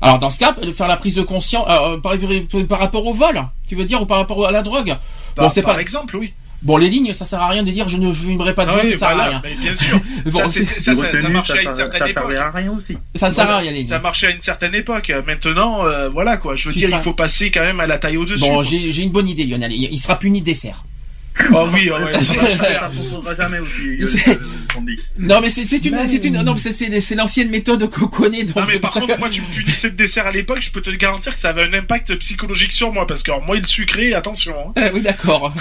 Alors 0.05 0.19
dans 0.19 0.31
ce 0.31 0.39
cas, 0.39 0.53
de 0.53 0.71
faire 0.73 0.89
la 0.89 0.97
prise 0.97 1.15
de 1.15 1.23
conscience 1.23 1.67
euh, 1.69 1.97
par, 1.99 2.13
par 2.69 2.79
rapport 2.79 3.05
au 3.07 3.13
vol, 3.15 3.43
tu 3.67 3.75
veux 3.75 3.85
dire 3.85 4.01
ou 4.03 4.07
par 4.07 4.19
rapport 4.19 4.47
à 4.47 4.51
la 4.53 4.63
drogue. 4.63 4.97
par, 5.35 5.47
Bon, 5.47 5.51
c'est 5.51 5.63
par 5.63 5.75
pas 5.75 5.81
exemple 5.81 6.17
oui 6.17 6.33
bon 6.63 6.79
les 6.79 6.89
lignes, 6.89 7.13
ça 7.13 7.27
sert 7.27 7.43
à 7.43 7.49
rien 7.49 7.63
de 7.63 7.71
dire 7.71 7.89
je 7.89 7.99
ne 7.99 8.11
fumerai 8.11 8.55
pas 8.55 8.65
de 8.65 8.71
Ah 8.71 8.75
joint, 8.75 8.83
oui, 8.85 8.93
ça 8.93 8.99
sert 8.99 9.09
à 9.21 9.25
rien. 9.25 9.43
mais 9.45 9.55
bien 9.55 9.75
sûr 9.77 9.99
Bon, 10.27 10.39
ça, 10.39 10.47
ça, 10.49 10.95
ça, 10.95 10.95
ça 11.23 11.29
marchait 11.29 11.53
à 11.53 11.57
ça, 11.57 11.63
une 11.63 11.69
ça, 11.69 11.75
certaine 11.75 12.01
ça 12.01 12.09
époque 12.09 12.23
servait 12.23 12.37
à 12.39 12.51
rien 12.51 12.73
aussi. 12.73 12.97
ça 13.15 13.29
ne 13.29 13.35
sert 13.35 13.51
à 13.51 13.59
rien 13.59 13.71
les 13.73 13.83
ça 13.85 13.95
lignes. 13.97 14.03
marchait 14.03 14.27
à 14.29 14.31
une 14.31 14.41
certaine 14.43 14.75
époque. 14.75 15.13
Maintenant, 15.27 15.85
euh, 15.85 16.09
voilà 16.09 16.39
quoi. 16.39 16.55
Je 16.55 16.69
veux 16.69 16.73
Tu 16.73 16.79
dire, 16.79 16.89
seras- 16.89 17.01
il 17.01 17.05
faut 17.05 17.13
passer 17.13 17.51
quand 17.51 17.61
même 17.63 17.81
à 17.81 17.87
la 17.87 17.99
taille 17.99 18.17
au-dessus. 18.17 18.41
Bon, 18.41 18.63
j'ai 18.63 19.03
une 19.03 19.11
bonne 19.13 19.29
idée 19.29 19.45
Lionel, 19.45 19.73
il 19.73 19.93
il 19.93 19.99
sera 19.99 20.19
puni 20.19 20.41
de 20.41 20.47
dessert. 20.47 20.85
Oh 21.53 21.69
oui, 21.73 21.91
oh 21.93 22.03
ouais, 22.05 22.13
ça 22.25 22.35
jamais 23.39 23.59
aussi, 23.59 24.19
C'est- 24.19 24.31
euh. 24.31 24.39
Non 25.19 25.41
mais 25.41 25.51
c'est 25.51 25.63
une 25.63 25.67
c'est 25.69 26.25
une 26.25 26.37
mais- 26.37 26.43
non 26.43 26.57
c'est 26.57 26.73
c'est 26.73 27.01
c'est 27.01 27.15
l'ancienne 27.15 27.49
méthode 27.49 27.89
qu'on 27.91 28.09
connaît 28.09 28.43
donc 28.45 28.57
Non 28.57 28.65
mais 28.67 28.79
par 28.81 28.93
contre, 28.93 29.15
que- 29.15 29.19
moi 29.19 29.29
tu 29.31 29.41
me 29.41 29.47
punissais 29.47 29.91
de 29.91 29.97
dessert 29.97 30.27
à 30.27 30.31
l'époque, 30.33 30.61
je 30.61 30.71
peux 30.71 30.81
te 30.81 30.91
garantir 30.91 31.33
que 31.33 31.39
ça 31.39 31.51
avait 31.51 31.63
un 31.65 31.73
impact 31.75 32.15
psychologique 32.17 32.73
sur 32.73 32.93
moi 32.93 33.07
parce 33.07 33.23
que 33.23 33.31
alors, 33.31 33.45
moi 33.45 33.57
il 33.57 33.67
sucré, 33.67 34.15
attention. 34.15 34.55
hein. 34.69 34.73
Eh 34.77 34.91
oui 34.95 35.03
d'accord. 35.03 35.53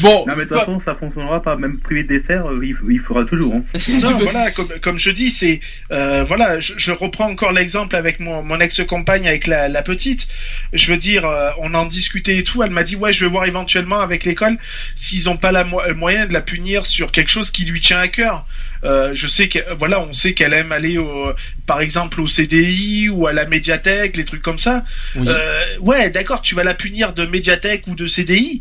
Bon, 0.00 0.24
Non, 0.26 0.34
mais 0.36 0.44
de 0.44 0.48
toute 0.50 0.58
façon, 0.58 0.80
ça 0.80 0.94
fonctionnera 0.94 1.42
pas. 1.42 1.56
Même 1.56 1.78
privé 1.78 2.04
de 2.04 2.08
dessert, 2.18 2.46
euh, 2.46 2.60
il, 2.64 2.76
il 2.90 3.00
fera 3.00 3.24
toujours. 3.24 3.54
Hein. 3.54 3.62
Non, 4.00 4.16
veux- 4.16 4.24
voilà, 4.24 4.50
comme, 4.50 4.68
comme 4.80 4.98
je 4.98 5.10
dis, 5.10 5.30
c'est 5.30 5.60
euh, 5.90 6.24
voilà, 6.24 6.58
je, 6.60 6.74
je 6.76 6.92
reprends 6.92 7.30
encore 7.30 7.52
l'exemple 7.52 7.96
avec 7.96 8.20
mon, 8.20 8.42
mon 8.42 8.58
ex-compagne, 8.60 9.26
avec 9.28 9.46
la, 9.46 9.68
la 9.68 9.82
petite. 9.82 10.26
Je 10.72 10.90
veux 10.90 10.98
dire, 10.98 11.24
euh, 11.26 11.50
on 11.60 11.74
en 11.74 11.84
discutait 11.86 12.36
et 12.38 12.44
tout. 12.44 12.62
Elle 12.62 12.70
m'a 12.70 12.82
dit 12.84 12.96
ouais, 12.96 13.12
je 13.12 13.24
vais 13.24 13.30
voir 13.30 13.44
éventuellement 13.46 14.00
avec 14.00 14.24
l'école 14.24 14.56
s'ils 15.00 15.28
ont 15.30 15.36
pas 15.36 15.52
la 15.52 15.62
mo- 15.62 15.80
moyen 15.94 16.26
de 16.26 16.32
la 16.32 16.40
punir 16.40 16.84
sur 16.84 17.12
quelque 17.12 17.30
chose 17.30 17.52
qui 17.52 17.64
lui 17.64 17.80
tient 17.80 18.00
à 18.00 18.08
cœur. 18.08 18.46
Euh, 18.82 19.10
je 19.14 19.28
sais 19.28 19.48
que 19.48 19.60
voilà, 19.78 20.00
on 20.00 20.12
sait 20.12 20.34
qu'elle 20.34 20.52
aime 20.54 20.72
aller 20.72 20.98
au, 20.98 21.32
par 21.66 21.80
exemple 21.80 22.20
au 22.20 22.26
CDI 22.26 23.08
ou 23.08 23.28
à 23.28 23.32
la 23.32 23.46
médiathèque, 23.46 24.16
les 24.16 24.24
trucs 24.24 24.42
comme 24.42 24.58
ça. 24.58 24.84
Oui. 25.14 25.28
Euh, 25.28 25.78
ouais, 25.78 26.10
d'accord, 26.10 26.42
tu 26.42 26.56
vas 26.56 26.64
la 26.64 26.74
punir 26.74 27.12
de 27.12 27.24
médiathèque 27.26 27.86
ou 27.86 27.94
de 27.94 28.06
CDI. 28.08 28.60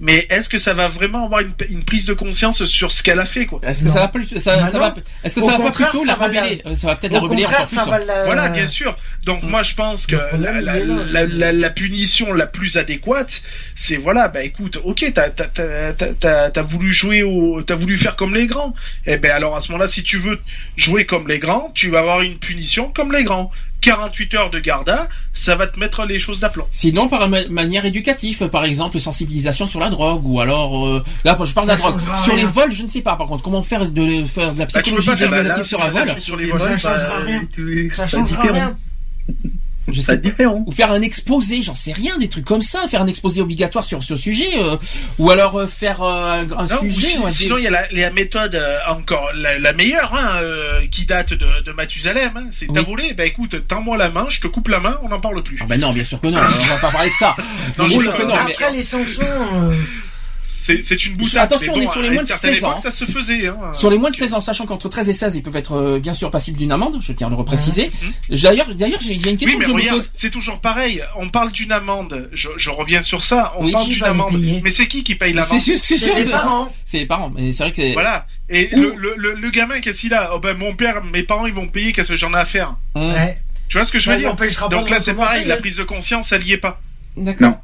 Mais 0.00 0.26
est-ce 0.30 0.48
que 0.48 0.58
ça 0.58 0.74
va 0.74 0.88
vraiment 0.88 1.24
avoir 1.24 1.40
une, 1.40 1.52
une 1.70 1.84
prise 1.84 2.04
de 2.06 2.12
conscience 2.14 2.64
sur 2.64 2.92
ce 2.92 3.02
qu'elle 3.02 3.20
a 3.20 3.24
fait, 3.24 3.46
quoi 3.46 3.60
Est-ce 3.62 3.80
que 3.84 3.88
Non. 3.88 3.94
ça 3.94 4.00
va 4.00 4.08
plus, 4.08 4.26
ça, 4.38 4.56
Bah 4.58 4.66
ça 4.66 4.78
va, 4.78 4.94
est-ce 5.24 5.36
que 5.36 5.40
Au 5.40 5.46
ça 5.50 5.58
va 5.58 5.64
pas 5.64 5.70
plutôt 5.72 6.04
la 6.04 6.14
rebeller, 6.14 6.62
ça 6.74 6.86
va 6.88 6.96
peut-être 6.96 7.12
la 7.12 7.20
rebeller 7.20 7.46
encore 7.46 7.66
plus. 7.66 7.78
hein. 7.78 7.98
la... 8.06 8.24
Voilà, 8.24 8.48
bien 8.48 8.66
sûr. 8.66 8.96
Donc 9.24 9.42
Mm. 9.42 9.48
moi 9.48 9.62
je 9.62 9.74
pense 9.74 10.06
que 10.06 10.16
la, 10.16 11.70
punition 11.70 12.32
la 12.32 12.46
plus 12.46 12.76
adéquate, 12.76 13.42
c'est 13.74 13.96
voilà, 13.96 14.28
bah 14.28 14.42
écoute, 14.42 14.78
ok, 14.84 15.04
t'as 15.14 15.30
t'as 15.30 15.46
t'as 15.48 15.92
t'as- 15.92 16.14
t'as- 16.14 16.50
t'as 16.50 16.62
voulu 16.62 16.92
jouer 16.92 17.22
au, 17.22 17.62
t'as 17.62 17.74
voulu 17.74 17.98
faire 17.98 18.16
comme 18.16 18.34
les 18.34 18.46
grands. 18.46 18.74
Eh 19.06 19.16
ben 19.16 19.30
alors 19.32 19.56
à 19.56 19.60
ce 19.60 19.68
moment-là, 19.72 19.86
si 19.88 20.02
tu 20.02 20.18
veux 20.18 20.40
jouer 20.76 21.06
comme 21.06 21.28
les 21.28 21.38
grands, 21.38 21.70
tu 21.74 21.90
vas 21.90 22.00
avoir 22.00 22.20
une 22.22 22.38
punition 22.38 22.90
comme 22.90 23.12
les 23.12 23.24
grands. 23.24 23.50
48 23.90 24.34
heures 24.34 24.50
de 24.50 24.58
garda, 24.58 25.08
ça 25.32 25.54
va 25.56 25.66
te 25.66 25.78
mettre 25.78 26.04
les 26.04 26.18
choses 26.18 26.40
d'aplomb. 26.40 26.66
Sinon, 26.70 27.08
par 27.08 27.28
ma- 27.28 27.46
manière 27.48 27.84
éducative, 27.86 28.48
par 28.48 28.64
exemple, 28.64 28.98
sensibilisation 29.00 29.66
sur 29.66 29.80
la 29.80 29.88
drogue, 29.90 30.26
ou 30.26 30.40
alors, 30.40 30.86
euh, 30.86 31.04
là, 31.24 31.38
je 31.44 31.52
parle 31.52 31.66
de 31.66 31.72
la 31.72 31.76
drogue. 31.78 31.98
changera 32.00 32.16
Sur 32.22 32.34
rien. 32.34 32.44
les 32.44 32.50
vols, 32.50 32.72
je 32.72 32.82
ne 32.82 32.88
sais 32.88 33.02
pas. 33.02 33.16
Par 33.16 33.26
contre, 33.26 33.42
comment 33.42 33.62
faire 33.62 33.86
de, 33.90 34.24
faire 34.24 34.52
de 34.54 34.58
la 34.58 34.66
Bah, 34.66 34.70
tu 34.82 34.92
peux 34.92 34.98
psychologie 34.98 35.06
pas 35.06 35.14
régulative 35.36 35.58
la 35.58 35.64
sur 35.64 35.82
un 35.82 35.88
vol, 35.88 36.20
sur 36.20 36.36
les 36.36 36.50
Ça 36.50 36.56
vols, 36.56 36.78
changera 36.78 36.98
bah, 36.98 37.14
rien. 37.24 37.44
tu- 37.54 37.92
Ça 37.94 38.06
changera 38.06 38.42
différent. 38.42 38.52
rien. 38.52 38.76
Je 39.88 40.00
sais 40.00 40.16
différent. 40.18 40.62
Ou 40.66 40.72
faire 40.72 40.90
un 40.92 41.02
exposé, 41.02 41.62
j'en 41.62 41.74
sais 41.74 41.92
rien, 41.92 42.18
des 42.18 42.28
trucs 42.28 42.44
comme 42.44 42.62
ça, 42.62 42.86
faire 42.88 43.02
un 43.02 43.06
exposé 43.06 43.40
obligatoire 43.40 43.84
sur 43.84 44.02
ce 44.02 44.16
sujet, 44.16 44.48
euh, 44.58 44.76
ou 45.18 45.30
alors 45.30 45.56
euh, 45.56 45.66
faire 45.66 46.02
euh, 46.02 46.42
un, 46.56 46.66
Non, 46.66 46.80
sujet. 46.80 47.06
si- 47.06 47.18
ou 47.18 47.28
sinon, 47.30 47.58
il 47.58 47.64
y 47.64 47.66
a 47.66 47.70
la, 47.70 47.82
la 47.90 48.10
méthode 48.10 48.54
euh, 48.54 48.78
encore 48.88 49.28
la, 49.34 49.58
la 49.58 49.72
meilleure, 49.72 50.12
hein, 50.14 50.40
euh, 50.42 50.86
qui 50.90 51.04
date 51.06 51.32
de, 51.34 51.46
de 51.64 51.72
Mathusalem. 51.72 52.32
Hein, 52.36 52.46
c'est 52.50 52.66
t'as 52.66 52.80
Oui. 52.80 52.86
volé, 52.86 53.12
bah 53.14 53.24
écoute, 53.26 53.66
tends-moi 53.68 53.96
la 53.96 54.10
main, 54.10 54.26
je 54.28 54.40
te 54.40 54.46
coupe 54.46 54.68
la 54.68 54.80
main, 54.80 54.98
on 55.02 55.08
n'en 55.08 55.20
parle 55.20 55.42
plus. 55.42 55.58
Ah 55.60 55.66
ben 55.68 55.80
non, 55.80 55.92
bien 55.92 56.04
sûr 56.04 56.20
que 56.20 56.26
non, 56.28 56.38
on 56.38 56.66
va 56.66 56.76
pas 56.78 56.90
parler 56.90 57.10
de 57.10 57.14
ça. 57.18 57.36
Non, 57.78 57.86
bien 57.86 57.98
sûr 58.00 58.14
que 58.14 58.22
non, 58.22 58.34
mais 58.46 58.52
Après, 58.52 58.72
les 58.72 58.82
sanctions... 58.82 59.24
C'est 60.82 61.04
une 61.06 61.16
boutade. 61.16 61.44
Attention, 61.44 61.72
mais 61.76 61.78
on 61.78 61.82
est 61.82 61.86
bon, 61.86 61.92
sur 61.92 62.02
les 62.02 62.10
moins 62.10 62.22
de 62.22 62.28
certaine 62.28 62.54
16 62.54 62.64
ans, 62.64 62.70
époque, 62.72 62.82
Ça 62.82 62.90
se 62.90 63.04
faisait. 63.04 63.46
Hein. 63.46 63.56
Sur 63.72 63.90
les 63.90 63.98
moins 63.98 64.10
de 64.10 64.16
16 64.16 64.34
ans, 64.34 64.40
sachant 64.40 64.66
qu'entre 64.66 64.88
13 64.88 65.08
et 65.08 65.12
16, 65.12 65.36
ils 65.36 65.42
peuvent 65.42 65.56
être 65.56 65.72
euh, 65.76 65.98
bien 65.98 66.14
sûr 66.14 66.30
passibles 66.30 66.58
d'une 66.58 66.72
amende, 66.72 66.98
je 67.00 67.12
tiens 67.12 67.28
à 67.28 67.30
le 67.30 67.36
repréciser. 67.36 67.90
D'ailleurs, 68.30 68.74
d'ailleurs, 68.74 69.00
j'ai 69.00 69.14
il 69.14 69.24
y 69.24 69.28
a 69.28 69.30
une 69.30 69.36
Oui, 69.36 69.38
question 69.38 69.58
mais 69.58 69.64
que 69.64 69.70
je 69.70 69.74
me 69.76 69.80
regarde, 69.80 69.98
pose. 69.98 70.10
c'est 70.14 70.30
toujours 70.30 70.60
pareil. 70.60 71.02
On 71.16 71.28
parle 71.30 71.52
d'une 71.52 71.72
amende. 71.72 72.28
Je, 72.32 72.48
je 72.56 72.70
reviens 72.70 73.02
sur 73.02 73.24
ça. 73.24 73.54
On 73.58 73.64
Oui. 73.66 73.72
parle 73.72 73.88
d'une 73.88 74.04
amende. 74.04 74.40
Mais 74.64 74.70
c'est 74.70 74.86
qui 74.86 75.04
qui 75.04 75.14
paye 75.14 75.30
C'est 75.32 75.36
l'amende 75.40 75.60
juste 75.60 75.88
que 75.88 75.96
C'est 75.96 76.14
les 76.24 76.30
parents. 76.30 76.72
C'est 76.84 76.98
les 76.98 77.06
parents, 77.06 77.32
mais 77.34 77.52
c'est 77.52 77.62
vrai 77.64 77.70
que 77.70 77.76
c'est- 77.76 77.92
Voilà. 77.92 78.26
Et 78.48 78.68
le, 78.72 78.94
le, 78.96 79.14
le, 79.16 79.34
le 79.34 79.50
gamin, 79.50 79.80
qu'est-ce 79.80 80.00
qu'il 80.00 80.14
a? 80.14 80.30
Oh 80.34 80.38
ben 80.38 80.56
mon 80.56 80.74
père, 80.74 81.02
mes 81.04 81.22
parents, 81.22 81.46
ils 81.46 81.54
vont 81.54 81.64
me 81.64 81.70
payer. 81.70 81.92
Qu'est-ce 81.92 82.08
que 82.08 82.16
j'en 82.16 82.32
ai 82.34 82.38
à 82.38 82.44
faire? 82.44 82.76
Hum, 82.94 83.12
Ouais. 83.12 83.38
Tu 83.68 83.76
vois 83.78 83.84
ce 83.84 83.90
que 83.90 83.98
je 83.98 84.08
veux 84.10 84.16
dire? 84.18 84.34
Donc 84.70 84.90
là, 84.90 85.00
c'est 85.00 85.14
pareil. 85.14 85.44
La 85.46 85.54
hein. 85.54 85.58
prise 85.60 85.76
de 85.76 85.82
conscience, 85.82 86.30
elle 86.32 86.46
y 86.46 86.52
est 86.52 86.56
pas. 86.58 86.80
D'accord. 87.16 87.54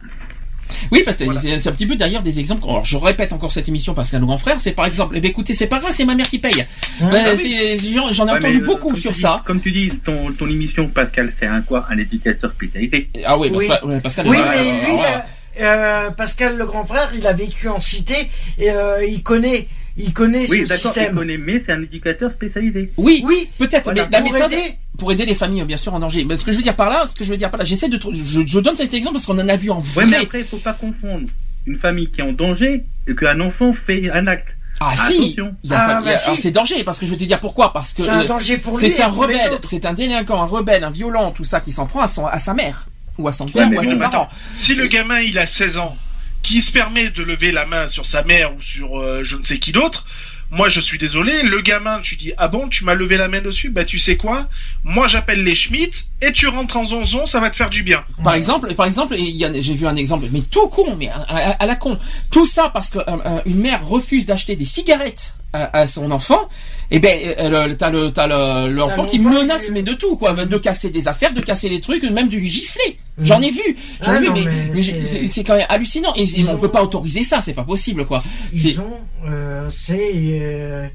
Oui, 0.92 1.02
parce 1.04 1.16
que 1.16 1.24
Voilà. 1.24 1.40
c'est 1.40 1.66
un 1.68 1.72
petit 1.72 1.86
peu 1.86 1.96
d'ailleurs 1.96 2.22
des 2.22 2.38
exemples. 2.38 2.62
Alors, 2.68 2.84
je 2.84 2.96
répète 2.98 3.32
encore 3.32 3.50
cette 3.50 3.66
émission 3.68 3.94
parce 3.94 4.10
qu'un 4.10 4.20
grand 4.20 4.36
frère, 4.38 4.60
c'est 4.60 4.72
par 4.72 4.84
exemple, 4.86 5.14
eh 5.16 5.20
ben 5.20 5.30
écoutez, 5.30 5.54
c'est 5.54 5.66
pas 5.66 5.78
grave, 5.78 5.90
c'est 5.92 6.04
ma 6.04 6.14
mère 6.14 6.28
qui 6.28 6.38
paye. 6.38 6.60
Hein 7.00 7.08
Ben, 7.10 7.24
Ah 7.26 7.76
J'en 7.94 8.12
j'en 8.12 8.26
ai 8.28 8.32
Ouais, 8.32 8.38
entendu 8.38 8.54
mais, 8.58 8.62
euh, 8.62 8.66
beaucoup 8.66 8.94
sur 8.94 9.10
dis- 9.12 9.20
ça. 9.20 9.42
Comme 9.46 9.60
tu 9.60 9.72
dis, 9.72 9.90
ton, 10.04 10.30
ton 10.38 10.46
émission, 10.48 10.86
Pascal, 10.88 11.32
c'est 11.40 11.46
un 11.46 11.62
quoi? 11.62 11.86
Un 11.90 11.96
éducateur 11.98 12.50
spécialisé. 12.52 13.08
Ah 13.24 13.38
oui, 13.38 13.50
Oui. 13.52 13.66
parce, 13.66 13.82
ouais, 13.82 14.00
Pascal. 14.00 14.28
Oui, 14.28 14.36
mais 14.50 14.64
lui, 14.86 14.98
euh, 15.00 15.64
euh, 15.64 16.10
Pascal 16.10 16.56
le 16.58 16.66
grand 16.66 16.84
frère, 16.84 17.10
il 17.16 17.26
a 17.26 17.32
vécu 17.32 17.68
en 17.68 17.80
cité 17.80 18.14
et 18.58 18.70
euh, 18.70 19.04
il 19.04 19.22
connaît, 19.22 19.66
il 19.96 20.12
connaît 20.12 20.46
Oui, 20.48 20.66
ce 20.66 21.00
il 21.08 21.14
connaît, 21.14 21.38
mais 21.38 21.62
c'est 21.64 21.72
un 21.72 21.82
éducateur 21.82 22.32
spécialisé. 22.32 22.92
oui, 22.96 23.22
Oui, 23.26 23.48
peut-être, 23.58 23.84
voilà, 23.84 24.04
mais 24.06 24.10
la 24.10 24.22
pour 24.22 24.32
méthode 24.32 24.52
aider. 24.52 24.74
pour 24.98 25.12
aider 25.12 25.26
les 25.26 25.34
familles, 25.34 25.64
bien 25.64 25.76
sûr, 25.76 25.92
en 25.94 25.98
danger. 25.98 26.24
Mais 26.24 26.36
ce 26.36 26.44
que 26.44 26.52
je 26.52 26.56
veux 26.56 26.62
dire 26.62 26.76
par 26.76 26.88
là, 26.88 27.06
ce 27.06 27.14
que 27.16 27.24
je 27.24 27.30
veux 27.30 27.36
dire 27.36 27.50
par 27.50 27.58
là, 27.58 27.64
j'essaie 27.64 27.88
de, 27.88 27.98
je, 28.12 28.40
je 28.46 28.58
donne 28.60 28.76
cet 28.76 28.94
exemple 28.94 29.14
parce 29.14 29.26
qu'on 29.26 29.38
en 29.38 29.48
a 29.48 29.56
vu 29.56 29.70
en 29.70 29.78
vrai. 29.80 30.04
Ouais, 30.04 30.10
mais 30.10 30.16
après, 30.18 30.40
il 30.40 30.46
faut 30.46 30.56
pas 30.58 30.72
confondre 30.74 31.26
une 31.66 31.76
famille 31.76 32.10
qui 32.10 32.20
est 32.20 32.24
en 32.24 32.32
danger 32.32 32.84
et 33.06 33.14
qu'un 33.14 33.38
enfant 33.40 33.72
fait 33.74 34.10
un 34.10 34.26
acte. 34.26 34.48
Ah 34.80 34.94
si, 34.96 35.36
Attention. 35.38 35.54
A- 35.70 35.96
Ah, 35.98 36.00
bah, 36.02 36.16
si. 36.16 36.26
alors, 36.28 36.38
c'est 36.40 36.50
danger 36.50 36.82
parce 36.82 36.98
que 36.98 37.06
je 37.06 37.10
vais 37.12 37.16
te 37.18 37.24
dire 37.24 37.38
pourquoi 37.38 37.72
parce 37.72 37.92
que 37.92 38.02
C'est 38.02 38.10
un 38.10 38.22
euh, 38.22 38.26
danger 38.26 38.56
pour 38.58 38.78
lui. 38.78 38.92
c'est 38.92 39.02
un 39.02 39.10
pour 39.10 39.22
rebelle, 39.24 39.58
c'est 39.68 39.84
un 39.86 39.92
délinquant, 39.92 40.42
un 40.42 40.46
rebelle, 40.46 40.82
un 40.82 40.90
violent, 40.90 41.30
tout 41.30 41.44
ça 41.44 41.60
qui 41.60 41.70
s'en 41.70 41.86
prend 41.86 42.00
à, 42.00 42.08
son, 42.08 42.26
à 42.26 42.38
sa 42.38 42.54
mère 42.54 42.88
ou 43.18 43.28
à 43.28 43.32
son 43.32 43.46
père 43.46 43.68
mais 43.68 43.76
ou 43.76 43.80
à 43.80 43.82
bon, 43.84 43.90
ses 43.90 43.96
parents. 43.98 44.28
Si 44.56 44.74
le 44.74 44.86
gamin, 44.88 45.20
il 45.20 45.38
a 45.38 45.46
16 45.46 45.76
ans, 45.76 45.94
qui 46.42 46.60
se 46.62 46.72
permet 46.72 47.10
de 47.10 47.22
lever 47.22 47.52
la 47.52 47.66
main 47.66 47.86
sur 47.86 48.06
sa 48.06 48.22
mère 48.22 48.54
ou 48.56 48.60
sur 48.62 48.98
euh, 49.00 49.22
je 49.24 49.36
ne 49.36 49.42
sais 49.44 49.58
qui 49.58 49.72
d'autre, 49.72 50.04
moi 50.50 50.68
je 50.68 50.80
suis 50.80 50.98
désolé, 50.98 51.42
le 51.42 51.62
gamin, 51.62 52.00
tu 52.02 52.14
dis 52.16 52.32
ah 52.36 52.48
bon, 52.48 52.68
tu 52.68 52.84
m'as 52.84 52.92
levé 52.94 53.16
la 53.16 53.28
main 53.28 53.40
dessus, 53.40 53.70
bah 53.70 53.84
tu 53.86 53.98
sais 53.98 54.16
quoi, 54.16 54.48
moi 54.84 55.06
j'appelle 55.08 55.42
les 55.44 55.54
Schmitt 55.54 56.04
et 56.20 56.32
tu 56.32 56.46
rentres 56.48 56.76
en 56.76 56.84
zonzon, 56.84 57.24
ça 57.26 57.40
va 57.40 57.48
te 57.48 57.56
faire 57.56 57.70
du 57.70 57.82
bien. 57.82 58.04
Par 58.22 58.34
exemple, 58.34 58.74
par 58.74 58.84
exemple, 58.86 59.16
j'ai 59.16 59.74
vu 59.74 59.86
un 59.86 59.96
exemple, 59.96 60.26
mais 60.30 60.42
tout 60.42 60.68
con, 60.68 60.94
mais 60.96 61.08
à, 61.08 61.22
à- 61.28 61.50
à 61.52 61.66
la 61.66 61.76
con. 61.76 61.98
Tout 62.30 62.44
ça 62.46 62.68
parce 62.68 62.90
que 62.90 62.98
euh, 62.98 63.02
euh, 63.08 63.40
une 63.46 63.60
mère 63.60 63.86
refuse 63.86 64.26
d'acheter 64.26 64.54
des 64.56 64.66
cigarettes 64.66 65.34
à, 65.54 65.78
à 65.80 65.86
son 65.86 66.10
enfant. 66.10 66.48
Et 66.94 66.98
ben, 66.98 67.18
euh, 67.38 67.66
le- 67.68 67.74
t'as 67.76 67.90
le, 67.90 68.10
t'as 68.10 68.26
le, 68.66 68.72
l'enfant 68.72 69.06
qui 69.06 69.18
menace, 69.18 69.70
mais 69.72 69.82
de 69.82 69.94
tout, 69.94 70.16
quoi, 70.16 70.34
de 70.34 70.58
casser 70.58 70.90
des 70.90 71.08
affaires, 71.08 71.32
de 71.32 71.40
casser 71.40 71.68
les 71.70 71.80
trucs, 71.80 72.02
même 72.04 72.28
de 72.28 72.36
lui 72.36 72.48
gifler. 72.48 72.98
J'en 73.22 73.40
ai 73.40 73.50
vu, 73.50 73.60
j'en 74.02 74.12
ai 74.12 74.16
Ah 74.16 74.20
vu, 74.20 74.26
non, 74.28 74.34
mais, 74.74 75.26
c'est- 75.28 75.42
quand 75.44 75.56
même 75.56 75.66
hallucinant. 75.68 76.12
Et 76.16 76.22
Ils 76.24 76.48
on 76.50 76.54
ont- 76.54 76.58
peut 76.58 76.70
pas 76.70 76.82
autoriser 76.82 77.22
ça, 77.24 77.40
c'est 77.40 77.54
pas 77.54 77.64
possible, 77.64 78.04
quoi. 78.04 78.22
C'est- 78.54 78.68
Ils 78.72 78.80
ont, 78.80 78.98
euh, 79.26 79.68
c'est, 79.70 80.12
euh, 80.14 80.86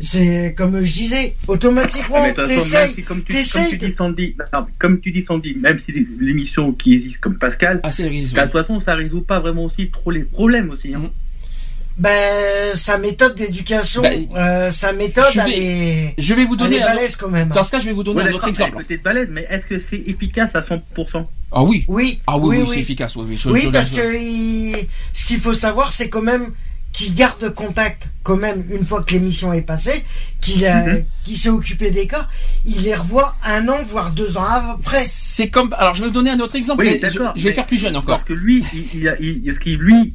c'est 0.00 0.54
comme 0.56 0.82
je 0.82 0.92
disais, 0.92 1.34
automatiquement, 1.48 2.16
Ah, 2.18 2.22
mais 2.22 2.32
de 2.32 2.34
toute 2.36 2.46
façon, 2.46 2.54
même 2.54 2.62
t'essayes, 2.62 2.94
si, 2.94 3.02
comme 3.02 3.22
tu, 3.24 3.32
comme 3.32 3.68
tu 3.70 3.78
dis 3.78 3.94
Sandy, 3.96 4.36
non, 4.52 4.66
comme 4.78 5.00
tu 5.00 5.12
dis 5.12 5.24
Sandy, 5.24 5.56
même 5.60 5.78
si 5.78 5.92
l'émission 6.20 6.72
qui 6.72 6.94
existe 6.94 7.18
comme 7.20 7.38
Pascal, 7.38 7.80
Ah, 7.82 7.92
c'est 7.92 8.08
oui. 8.08 8.26
bah, 8.34 8.46
de 8.46 8.52
toute 8.52 8.60
façon, 8.60 8.80
ça 8.80 8.94
résout 8.94 9.20
pas 9.22 9.40
vraiment 9.40 9.64
aussi 9.64 9.90
trop 9.90 10.10
les 10.10 10.22
problèmes 10.24 10.70
aussi. 10.70 10.94
Hein. 10.94 10.98
Mhm. 11.00 11.10
Ben, 11.98 12.74
sa 12.74 12.98
méthode 12.98 13.34
d'éducation, 13.34 14.02
Ben, 14.02 14.26
euh, 14.34 14.70
sa 14.70 14.92
méthode, 14.92 15.24
je 15.34 15.40
elle 15.40 15.46
vais- 15.46 15.58
est, 15.58 16.14
Je 16.18 16.34
vais 16.34 16.44
vous 16.44 16.56
elle 16.60 16.72
est 16.74 16.80
balèze 16.80 17.16
quand 17.16 17.28
même. 17.28 17.48
Dans 17.50 17.62
ce 17.64 17.70
cas, 17.70 17.80
je 17.80 17.86
vais 17.86 17.92
vous 17.92 18.02
donner 18.02 18.22
Ouais, 18.22 18.28
un 18.30 18.32
autre 18.32 18.48
exemple. 18.48 18.76
elle 18.78 18.84
peut-être 18.86 19.02
balèze, 19.02 19.28
mais 19.30 19.46
est-ce 19.50 19.66
que 19.66 19.82
c'est 19.90 20.02
efficace 20.06 20.50
à 20.54 20.62
100% 20.62 21.28
Ah 21.52 21.62
oui. 21.62 21.84
Oui, 21.88 22.20
Ah 22.26 22.38
oui, 22.38 22.56
oui, 22.58 22.62
oui, 22.66 22.70
c'est 22.74 22.80
efficace. 22.80 23.14
Oui, 23.16 23.24
oui. 23.28 23.36
je- 23.36 23.48
Oui, 23.50 23.60
je- 23.64 23.68
parce 23.68 23.90
que 23.90 24.16
il- 24.20 24.88
ce 25.12 25.26
qu'il 25.26 25.38
faut 25.38 25.52
savoir, 25.54 25.92
c'est 25.92 26.08
quand 26.08 26.22
même 26.22 26.52
qu'il 26.92 27.14
garde 27.14 27.54
contact 27.54 28.04
quand 28.22 28.36
même 28.36 28.64
une 28.70 28.84
fois 28.86 29.02
que 29.02 29.12
l'émission 29.14 29.52
est 29.54 29.62
passée, 29.62 30.04
qu'il 30.42 30.64
a- 30.66 30.84
Mhm. 30.86 31.04
qu'il 31.24 31.38
s'est 31.38 31.48
occupé 31.48 31.90
des 31.90 32.06
cas, 32.06 32.28
il 32.66 32.82
les 32.82 32.94
revoit 32.94 33.34
un 33.44 33.66
an 33.68 33.78
voire 33.88 34.10
deux 34.10 34.36
ans 34.36 34.44
après. 34.44 35.04
C'est 35.08 35.48
comme. 35.48 35.74
Alors, 35.78 35.94
je 35.94 36.00
vais 36.02 36.08
vous 36.08 36.12
donner 36.12 36.30
un 36.30 36.40
autre 36.40 36.56
exemple. 36.56 36.82
Oui, 36.84 36.90
mais 37.02 37.10
je, 37.10 37.14
d'accord, 37.18 37.32
je 37.36 37.42
vais 37.42 37.48
mais- 37.50 37.54
faire 37.54 37.66
plus 37.66 37.78
jeune 37.78 37.96
encore. 37.96 38.16
Parce 38.18 38.28
que 38.28 38.34
lui, 38.34 38.62
il, 38.74 39.00
il 39.00 39.08
a, 39.08 39.14
il, 39.20 39.42
lui, 39.78 39.94
il- 40.04 40.12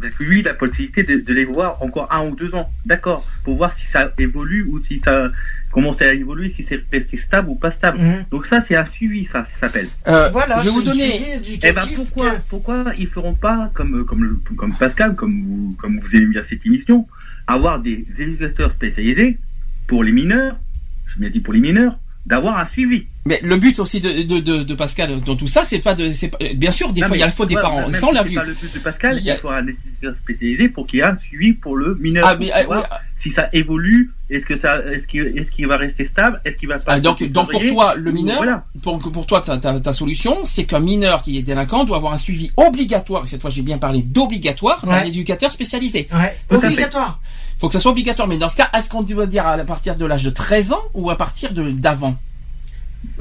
parce 0.00 0.14
que 0.14 0.24
lui, 0.24 0.40
il 0.40 0.46
a 0.48 0.52
la 0.52 0.56
possibilité 0.56 1.02
de, 1.02 1.16
de 1.20 1.32
les 1.32 1.44
voir 1.44 1.82
encore 1.82 2.12
un 2.12 2.26
ou 2.28 2.36
deux 2.36 2.54
ans, 2.54 2.70
d'accord, 2.86 3.26
pour 3.44 3.56
voir 3.56 3.72
si 3.72 3.86
ça 3.86 4.12
évolue 4.18 4.64
ou 4.68 4.82
si 4.84 5.00
ça 5.04 5.30
commence 5.72 6.00
à 6.02 6.12
évoluer, 6.12 6.50
si 6.50 6.64
c'est 6.64 6.80
resté 6.92 7.16
stable 7.16 7.48
ou 7.48 7.54
pas 7.54 7.70
stable. 7.70 7.98
Mhm. 7.98 8.24
Donc 8.30 8.46
ça, 8.46 8.62
c'est 8.66 8.76
un 8.76 8.84
suivi, 8.86 9.24
ça, 9.26 9.44
ça 9.44 9.60
s'appelle. 9.60 9.88
Euh, 10.08 10.28
Voilà, 10.30 10.58
je 10.60 10.64
vais 10.66 10.70
vous 10.70 10.82
donner. 10.82 11.18
suivi 11.42 11.60
Eh 11.62 11.72
ben 11.72 11.82
pourquoi, 11.94 12.30
que- 12.36 12.40
pourquoi 12.48 12.84
ils 12.98 13.06
feront 13.08 13.34
pas 13.34 13.70
comme 13.74 14.04
comme 14.04 14.24
le- 14.24 14.40
comme 14.56 14.74
Pascal, 14.74 15.14
comme 15.14 15.42
vous 15.44 15.76
comme 15.78 16.00
vous 16.00 16.16
aimez 16.16 16.26
bien 16.26 16.42
cette 16.42 16.64
émission, 16.66 17.06
avoir 17.46 17.80
des 17.80 18.04
éducateurs 18.18 18.72
spécialisés 18.72 19.38
pour 19.86 20.02
les 20.04 20.12
mineurs, 20.12 20.58
je 21.06 21.18
bien 21.20 21.30
dit 21.30 21.40
pour 21.40 21.52
les 21.54 21.60
mineurs, 21.60 21.98
d'avoir 22.26 22.58
un 22.58 22.66
suivi. 22.66 23.06
Mais 23.26 23.38
le 23.42 23.56
but 23.58 23.78
aussi 23.78 24.00
de, 24.00 24.22
de, 24.22 24.40
de, 24.40 24.62
de 24.62 24.74
Pascal 24.74 25.20
dans 25.20 25.36
tout 25.36 25.46
ça, 25.46 25.62
c'est 25.64 25.80
pas 25.80 25.94
de. 25.94 26.10
c'est 26.12 26.28
pas- 26.28 26.38
Bien 26.54 26.70
sûr, 26.70 26.90
des 26.92 27.02
Non, 27.02 27.08
fois, 27.08 27.16
il 27.16 27.20
y 27.20 27.22
a 27.22 27.26
la 27.26 27.32
faute 27.32 27.48
des 27.50 27.54
parents. 27.54 27.82
même 27.82 27.92
Ça, 27.92 28.06
on 28.06 28.12
l'a 28.12 28.22
vu. 28.22 28.34
pas 28.34 28.44
le 28.44 28.54
but 28.54 28.72
de 28.74 28.78
Pascal, 28.78 29.16
Il 29.16 29.20
il, 29.20 29.26
y 29.26 29.30
a- 29.30 29.36
faut 29.36 29.50
un 29.50 29.62
éducateur 29.66 30.14
spécialisé 30.16 30.68
pour 30.70 30.86
qu'il 30.86 31.00
y 31.00 31.02
ait 31.02 31.06
un 31.06 31.16
suivi 31.16 31.52
pour 31.52 31.76
le 31.76 31.96
mineur. 31.96 32.24
Ah, 32.26 32.36
mais, 32.36 32.50
ah, 32.50 32.62
oui, 32.70 32.78
ah, 32.90 33.00
si 33.20 33.30
ça 33.30 33.50
évolue, 33.52 34.10
est-ce 34.30 34.46
que 34.46 34.56
ça, 34.56 34.78
est-ce 34.90 35.06
qu'il 35.06 35.20
est-ce 35.36 35.50
qu'il 35.50 35.66
va 35.66 35.76
rester 35.76 36.06
stable, 36.06 36.40
est-ce 36.46 36.56
qu'il 36.56 36.68
va 36.70 36.78
pas 36.78 36.94
ah, 36.94 37.00
donc, 37.00 37.22
donc 37.24 37.50
pour 37.50 37.62
toi, 37.66 37.94
le 37.94 38.10
mineur, 38.10 38.38
voilà. 38.38 38.64
pour, 38.82 38.98
pour 38.98 39.26
toi, 39.26 39.42
ta, 39.42 39.58
ta, 39.58 39.78
ta 39.78 39.92
solution, 39.92 40.46
c'est 40.46 40.64
qu'un 40.64 40.80
mineur 40.80 41.22
qui 41.22 41.36
est 41.36 41.42
délinquant 41.42 41.84
doit 41.84 41.98
avoir 41.98 42.14
un 42.14 42.18
suivi 42.18 42.50
obligatoire. 42.56 43.24
Et 43.24 43.26
cette 43.26 43.42
fois, 43.42 43.50
j'ai 43.50 43.60
bien 43.60 43.76
parlé 43.76 44.00
d'obligatoire 44.00 44.84
d'un 44.86 44.92
Ouais. 45.02 45.08
éducateur 45.08 45.52
spécialisé. 45.52 46.08
Ouais, 46.10 46.36
obligatoire. 46.48 47.20
Faut 47.58 47.66
que 47.66 47.74
ça 47.74 47.80
soit 47.80 47.90
obligatoire. 47.90 48.26
Mais 48.28 48.38
dans 48.38 48.48
ce 48.48 48.56
cas, 48.56 48.70
est-ce 48.72 48.88
qu'on 48.88 49.02
doit 49.02 49.26
dire 49.26 49.46
à 49.46 49.58
partir 49.58 49.94
de 49.94 50.06
l'âge 50.06 50.24
de 50.24 50.30
13 50.30 50.72
ans 50.72 50.80
ou 50.94 51.10
à 51.10 51.16
partir 51.18 51.52
de 51.52 51.70
d'avant? 51.70 52.16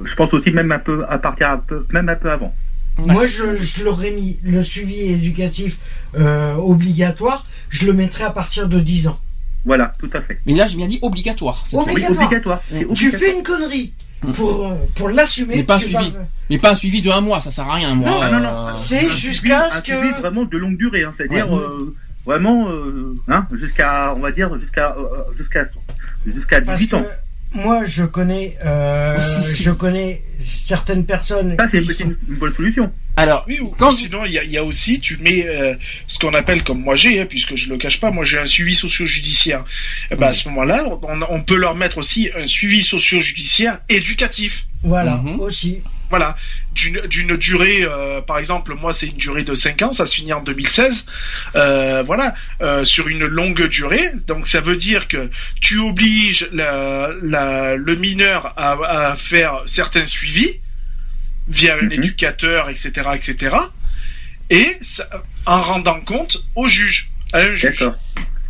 Je 0.04 0.16
pense 0.16 0.34
aussi 0.34 0.52
même 0.52 0.72
un 0.72 0.80
peu 0.80 1.06
à 1.10 1.18
partir 1.18 1.50
un 1.52 1.58
peu, 1.58 1.86
même 1.92 2.10
un 2.10 2.16
peu 2.16 2.32
avant. 2.32 2.54
Ouais. 2.98 3.14
Moi, 3.14 3.26
je, 3.26 3.56
je 3.58 3.84
l'aurais 3.84 4.12
mis 4.12 4.38
le 4.44 4.62
suivi 4.64 5.00
éducatif 5.12 5.78
euh, 6.18 6.56
obligatoire, 6.56 7.46
je 7.70 7.86
le 7.86 7.94
mettrais 7.94 8.26
à 8.26 8.30
partir 8.32 8.68
de 8.68 8.80
10 8.80 9.08
ans. 9.08 9.20
Voilà, 9.66 9.92
tout 10.00 10.10
à 10.14 10.22
fait. 10.22 10.40
Mais 10.46 10.54
là, 10.54 10.68
j'ai 10.68 10.78
bien 10.78 10.88
dit 10.88 11.00
obligatoire. 11.02 11.64
Oui, 11.74 11.80
Obligatoire. 11.92 12.26
obligatoire. 12.26 12.62
c'est 12.72 12.94
Tu 12.94 13.12
fais 13.12 13.36
une 13.36 13.44
connerie 13.44 13.94
Mm. 14.22 14.34
pour, 14.34 14.68
euh, 14.68 14.74
pour 14.96 15.08
l'assumer. 15.08 15.56
Mais 15.56 15.64
pas 15.64 15.80
suivi. 15.80 15.94
vas- 15.94 16.28
Mais 16.50 16.58
pas 16.58 16.72
un 16.72 16.76
suivi 16.76 17.02
de 17.02 17.10
un 17.10 17.22
mois, 17.22 17.40
ça 17.40 17.52
sert 17.52 17.66
à 17.70 17.76
rien, 17.76 17.96
moi. 17.96 18.10
Non, 18.10 18.20
Ah, 18.22 18.30
non, 18.30 18.40
non. 18.42 18.50
Euh, 18.68 18.72
C'est 18.78 19.06
Un 19.06 19.08
jusqu'à 19.08 19.70
suivi- 19.70 19.72
ce 19.72 19.78
un 19.78 19.82
suivi 20.02 20.14
que. 20.14 20.20
vraiment 20.20 20.44
de 20.44 20.58
longue 20.58 20.76
durée, 20.78 21.04
hein, 21.06 21.14
c'est-à-dire 21.16 21.50
Ouais. 21.50 21.58
euh, 21.58 21.96
vraiment, 22.26 22.68
euh, 22.70 23.16
hein, 23.30 23.46
jusqu'à, 23.54 24.14
on 24.18 24.20
va 24.20 24.34
dire 24.34 24.54
jusqu'à 24.60 24.94
jusqu'à 25.38 25.68
jusqu'à 26.26 26.60
Parce 26.60 26.80
18 26.82 26.90
que 26.92 26.96
ans. 26.98 27.06
Moi, 27.54 27.84
je 27.86 28.04
connais, 28.04 28.58
euh, 28.64 29.20
Si, 29.20 29.56
si. 29.56 29.64
je 29.64 29.72
connais 29.72 30.22
certaines 30.40 31.06
personnes. 31.06 31.56
Ça, 31.60 31.68
c'est 31.70 31.82
sont- 31.84 32.04
une, 32.06 32.36
bonne 32.36 32.54
solution. 32.54 32.92
Alors, 33.18 33.44
Oui, 33.48 33.60
ou 33.60 33.68
quand 33.70 33.92
sinon 33.92 34.24
il 34.26 34.32
y 34.32 34.38
a, 34.38 34.44
il 34.44 34.52
y 34.52 34.58
a 34.58 34.64
aussi, 34.64 35.00
tu 35.02 35.18
mets 35.18 35.46
euh, 35.48 35.74
ce 36.08 36.20
qu'on 36.20 36.34
appelle, 36.34 36.64
comme 36.64 36.80
moi 36.82 36.96
j'ai, 36.96 37.20
hein, 37.20 37.26
puisque 37.28 37.56
je 37.56 37.68
le 37.70 37.78
cache 37.78 38.00
pas, 38.00 38.12
moi 38.12 38.24
j'ai 38.24 38.40
un 38.40 38.46
suivi 38.46 38.76
socio-judiciaire. 38.76 39.66
Eh 40.12 40.16
ben, 40.16 40.28
à 40.28 40.34
ce 40.34 40.48
moment-là, 40.50 40.86
on, 41.02 41.22
on 41.30 41.42
peut 41.42 41.58
leur 41.58 41.76
mettre 41.76 41.98
aussi 41.98 42.30
un 42.38 42.48
suivi 42.48 42.82
socio-judiciaire 42.82 43.80
éducatif. 43.90 44.66
Voilà, 44.84 45.18
Mhm. 45.18 45.40
aussi. 45.42 45.82
Voilà, 46.10 46.36
d'une 46.74 47.02
d'une 47.08 47.38
durée, 47.38 47.84
euh, 47.84 48.22
par 48.22 48.40
exemple, 48.40 48.74
moi 48.74 48.94
c'est 48.94 49.06
une 49.08 49.18
durée 49.18 49.44
de 49.44 49.54
5 49.56 49.82
ans, 49.84 49.92
ça 49.94 50.06
se 50.08 50.16
finit 50.16 50.34
en 50.34 50.42
2016. 50.42 51.06
Euh, 51.56 52.02
voilà, 52.04 52.34
euh, 52.62 52.84
sur 52.84 53.08
une 53.08 53.26
longue 53.26 53.68
durée. 53.68 54.10
Donc 54.28 54.48
ça 54.48 54.60
veut 54.60 54.76
dire 54.76 55.08
que 55.08 55.30
tu 55.62 55.78
obliges 55.80 56.50
la, 56.52 57.10
la, 57.22 57.76
le 57.76 57.96
mineur 57.96 58.54
à, 58.58 59.10
à 59.12 59.16
faire 59.16 59.62
certains 59.68 60.06
suivis 60.08 60.60
via 61.48 61.76
un 61.76 61.84
Mhm. 61.86 61.92
éducateur, 61.94 62.70
etc., 62.70 62.90
etc. 63.16 63.56
Et 64.50 64.78
ça- 64.82 65.08
en 65.46 65.62
rendant 65.62 66.00
compte 66.02 66.44
au 66.56 66.68
juge, 66.68 67.10
à 67.34 67.40
un 67.40 67.56
juge. 67.56 67.62
D'accord. 67.80 67.96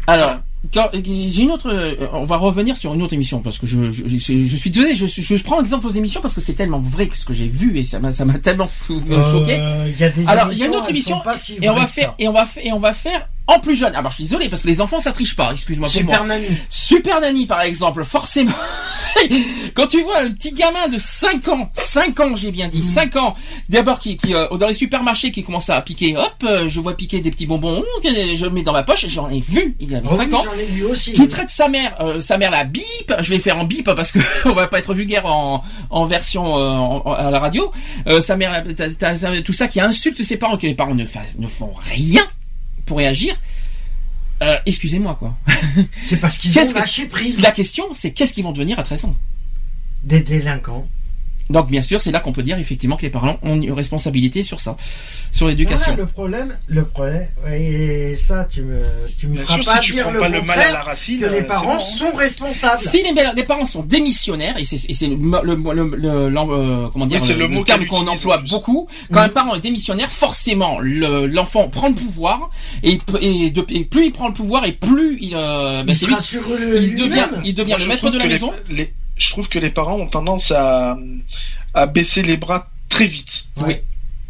Alors, 0.08 0.42
j'ai 0.74 1.42
une 1.44 1.52
autre. 1.52 1.70
euh, 1.72 2.08
On 2.14 2.26
va 2.26 2.38
revenir 2.38 2.76
sur 2.78 2.94
une 2.94 3.02
autre 3.02 3.14
émission 3.14 3.40
parce 3.42 3.58
que 3.58 3.66
je, 3.66 3.92
je, 3.92 4.08
je, 4.08 4.18
je 4.18 4.56
suis 4.58 4.70
désolé. 4.70 4.96
Je, 4.96 5.06
je 5.08 5.44
prends 5.44 5.60
exemple 5.62 5.88
aux 5.88 5.92
émissions 5.92 6.22
parce 6.22 6.36
que 6.36 6.42
c'est 6.42 6.54
tellement 6.54 6.80
vrai 6.80 7.08
que 7.08 7.16
ce 7.16 7.26
que 7.26 7.34
j'ai 7.34 7.48
vu 7.48 7.78
et 7.78 7.84
ça 7.84 8.00
m'a 8.00 8.12
ça 8.12 8.26
m'a 8.26 8.40
tellement 8.40 8.68
fou- 8.68 9.02
choqué. 9.32 9.58
Euh, 9.60 9.90
Il 9.94 10.00
y 10.00 10.04
a 10.04 10.10
des 10.10 10.28
Alors, 10.28 10.52
il 10.52 10.58
y 10.58 10.64
a 10.64 10.66
une 10.68 10.76
autre 10.76 10.90
émission 10.90 11.22
et 11.62 11.70
on 11.70 11.74
va 11.74 11.88
faire 11.88 12.14
et 12.20 12.28
on 12.28 12.34
va 12.34 12.46
faire 12.46 12.66
et 12.66 12.72
on 12.74 12.80
va 12.80 12.94
faire 12.94 13.30
en 13.56 13.60
plus 13.60 13.76
jeune. 13.76 13.96
Alors, 13.96 14.12
je 14.12 14.16
suis 14.16 14.24
désolé 14.26 14.50
parce 14.50 14.62
que 14.64 14.68
les 14.68 14.82
enfants 14.82 15.00
ça 15.00 15.12
triche 15.12 15.36
pas. 15.36 15.52
Excuse-moi. 15.54 15.90
Super 15.90 16.24
Nanny. 16.26 16.48
Super 16.70 17.20
Nanny 17.22 17.46
par 17.46 17.62
exemple, 17.62 18.04
forcément. 18.06 18.52
Quand 19.74 19.88
tu 19.88 20.02
vois 20.04 20.20
un 20.20 20.32
petit 20.32 20.52
gamin 20.54 20.88
de 20.88 20.98
5 20.98 21.48
ans, 21.50 21.70
5 21.74 22.20
ans 22.20 22.36
j'ai 22.36 22.52
bien 22.52 22.68
Mm. 22.68 22.72
dit, 22.72 22.84
5 22.84 23.16
ans, 23.16 23.36
d'abord 23.68 24.00
qui, 24.00 24.18
qui 24.18 24.34
euh, 24.36 24.48
dans 24.58 24.68
les 24.68 24.74
supermarchés 24.74 25.32
qui 25.32 25.44
commence 25.44 25.70
à 25.70 25.82
piquer, 25.82 26.16
hop, 26.16 26.32
euh, 26.44 26.70
je 26.70 26.80
vois 26.80 26.96
piquer 26.96 27.20
des 27.20 27.32
petits 27.32 27.48
bonbons, 27.48 27.84
que 28.04 28.10
je 28.36 28.46
mets 28.46 28.62
dans 28.62 28.72
ma 28.74 28.84
poche, 28.84 29.08
j'en 29.08 29.28
ai 29.30 29.40
vu, 29.40 29.76
il 29.80 29.94
avait 29.96 30.08
Oh 30.10 30.16
5 30.18 30.28
oui, 30.28 30.36
ans. 30.36 30.44
j'en 30.46 30.60
ai 30.60 30.66
vu 30.66 30.84
aussi. 30.86 31.14
Qui 31.14 31.28
traite 31.28 31.50
sa 31.50 31.68
mère, 31.68 31.96
euh, 32.02 32.22
sa 32.22 32.38
mère 32.38 32.52
la 32.52 32.64
bip, 32.66 32.84
je 33.20 33.30
vais 33.30 33.40
faire 33.40 33.58
en 33.58 33.64
bip 33.66 33.86
parce 33.96 34.12
que 34.12 34.20
on 34.46 34.54
va 34.54 34.68
pas 34.68 34.80
être 34.80 34.94
vulgaire 34.94 35.26
en, 35.26 35.64
en 35.90 36.06
version 36.06 36.58
euh, 36.58 36.70
en- 36.70 37.02
en- 37.06 37.14
à 37.14 37.32
la 37.32 37.40
radio. 37.40 37.72
Euh, 38.08 38.22
sa 38.22 38.36
mère, 38.38 38.64
t'as- 38.78 38.90
t'as- 38.94 39.42
tout 39.42 39.54
ça 39.54 39.68
qui 39.68 39.82
insulte 39.82 40.22
ses 40.24 40.38
parents, 40.38 40.58
que 40.58 40.68
les 40.68 40.76
parents 40.76 40.96
ne, 40.96 41.06
fassent, 41.06 41.38
ne 41.40 41.48
font 41.48 41.72
rien 41.92 42.24
pour 42.90 42.98
réagir. 42.98 43.40
Euh, 44.42 44.58
excusez-moi 44.66 45.16
quoi. 45.20 45.38
C'est 46.02 46.18
parce 46.18 46.38
qu'ils 46.38 46.58
ont 46.58 46.74
lâché 46.74 47.06
prise 47.06 47.40
La 47.42 47.52
question, 47.52 47.86
c'est 47.94 48.12
qu'est-ce 48.12 48.34
qu'ils 48.34 48.44
vont 48.44 48.52
devenir 48.52 48.80
à 48.80 48.84
13 48.84 49.06
ans? 49.06 49.16
Des 50.04 50.22
délinquants. 50.22 50.88
Donc 51.50 51.68
bien 51.68 51.82
sûr, 51.82 52.00
c'est 52.00 52.12
là 52.12 52.20
qu'on 52.20 52.32
peut 52.32 52.44
dire 52.44 52.60
effectivement 52.60 52.96
que 52.96 53.02
les 53.02 53.10
parents 53.10 53.38
ont 53.42 53.56
une 53.56 53.72
responsabilité 53.72 54.44
sur 54.44 54.60
ça, 54.60 54.78
sur 55.32 55.48
l'éducation. 55.48 55.94
Voilà, 55.94 56.02
le 56.04 56.06
problème, 56.08 56.56
le 56.68 56.84
problème, 56.86 57.28
et 57.52 58.16
ça, 58.16 58.48
tu 58.50 58.62
me, 58.62 58.80
tu 59.18 59.28
me 59.28 59.38
feras 59.40 59.56
sûr, 59.56 59.66
pas 59.66 59.82
si 59.82 59.88
tu 59.88 59.92
dire 59.94 60.04
prends 60.04 60.12
le 60.14 60.20
pas 60.20 60.30
le 60.30 60.42
mal 60.44 60.60
à 60.60 60.72
la 60.72 60.82
racine, 60.84 61.20
que 61.20 61.26
euh, 61.26 61.30
les 61.30 61.38
c'est 61.38 61.44
parents 61.46 61.78
bon. 61.78 61.80
sont 61.80 62.12
responsables. 62.12 62.80
Si 62.82 63.02
les, 63.02 63.14
les 63.36 63.44
parents 63.44 63.66
sont 63.66 63.82
démissionnaires, 63.82 64.58
et 64.60 64.66
c'est 64.66 65.08
le, 65.08 65.16
le, 65.16 65.96
le, 65.96 66.38
euh, 66.38 66.88
comment 66.94 67.08
dire, 67.08 67.20
Oui, 67.22 67.34
le, 67.34 67.48
mot 67.48 67.64
terme 67.64 67.86
qu'on 67.88 68.06
emploie 68.08 68.38
beaucoup, 68.48 68.88
quand 69.12 69.22
un 69.22 69.30
parent 69.30 69.56
est 69.56 69.62
démissionnaire, 69.62 70.12
forcément 70.12 70.80
le- 70.80 71.26
l'enfant 71.26 71.68
prend 71.70 71.90
le 71.90 71.96
pouvoir, 71.96 72.52
et, 72.84 73.00
et, 73.22 73.50
de- 73.50 73.66
et 73.70 73.86
plus 73.86 74.06
il 74.06 74.12
prend 74.12 74.28
le 74.28 74.34
pouvoir, 74.36 74.66
et 74.66 74.74
plus 74.74 75.18
il, 75.20 75.34
euh, 75.36 75.84
ben, 75.84 75.96
il 76.00 76.08
lui- 76.08 76.16
il 76.90 76.96
devient, 76.96 77.28
il 77.44 77.56
devient 77.56 77.70
Moi, 77.72 77.80
le 77.80 77.86
maître 77.88 78.10
de 78.12 78.18
la 78.20 78.26
les- 78.26 78.30
maison. 78.34 78.54
les- 78.70 78.94
je 79.20 79.30
trouve 79.30 79.48
que 79.50 79.60
les 79.60 79.70
parents 79.70 79.98
ont 80.00 80.08
tendance 80.08 80.52
à, 80.52 80.98
à 81.76 81.86
baisser 81.86 82.24
les 82.24 82.38
bras 82.38 82.70
très 82.90 83.06
vite. 83.08 83.46
Oui. 83.58 83.76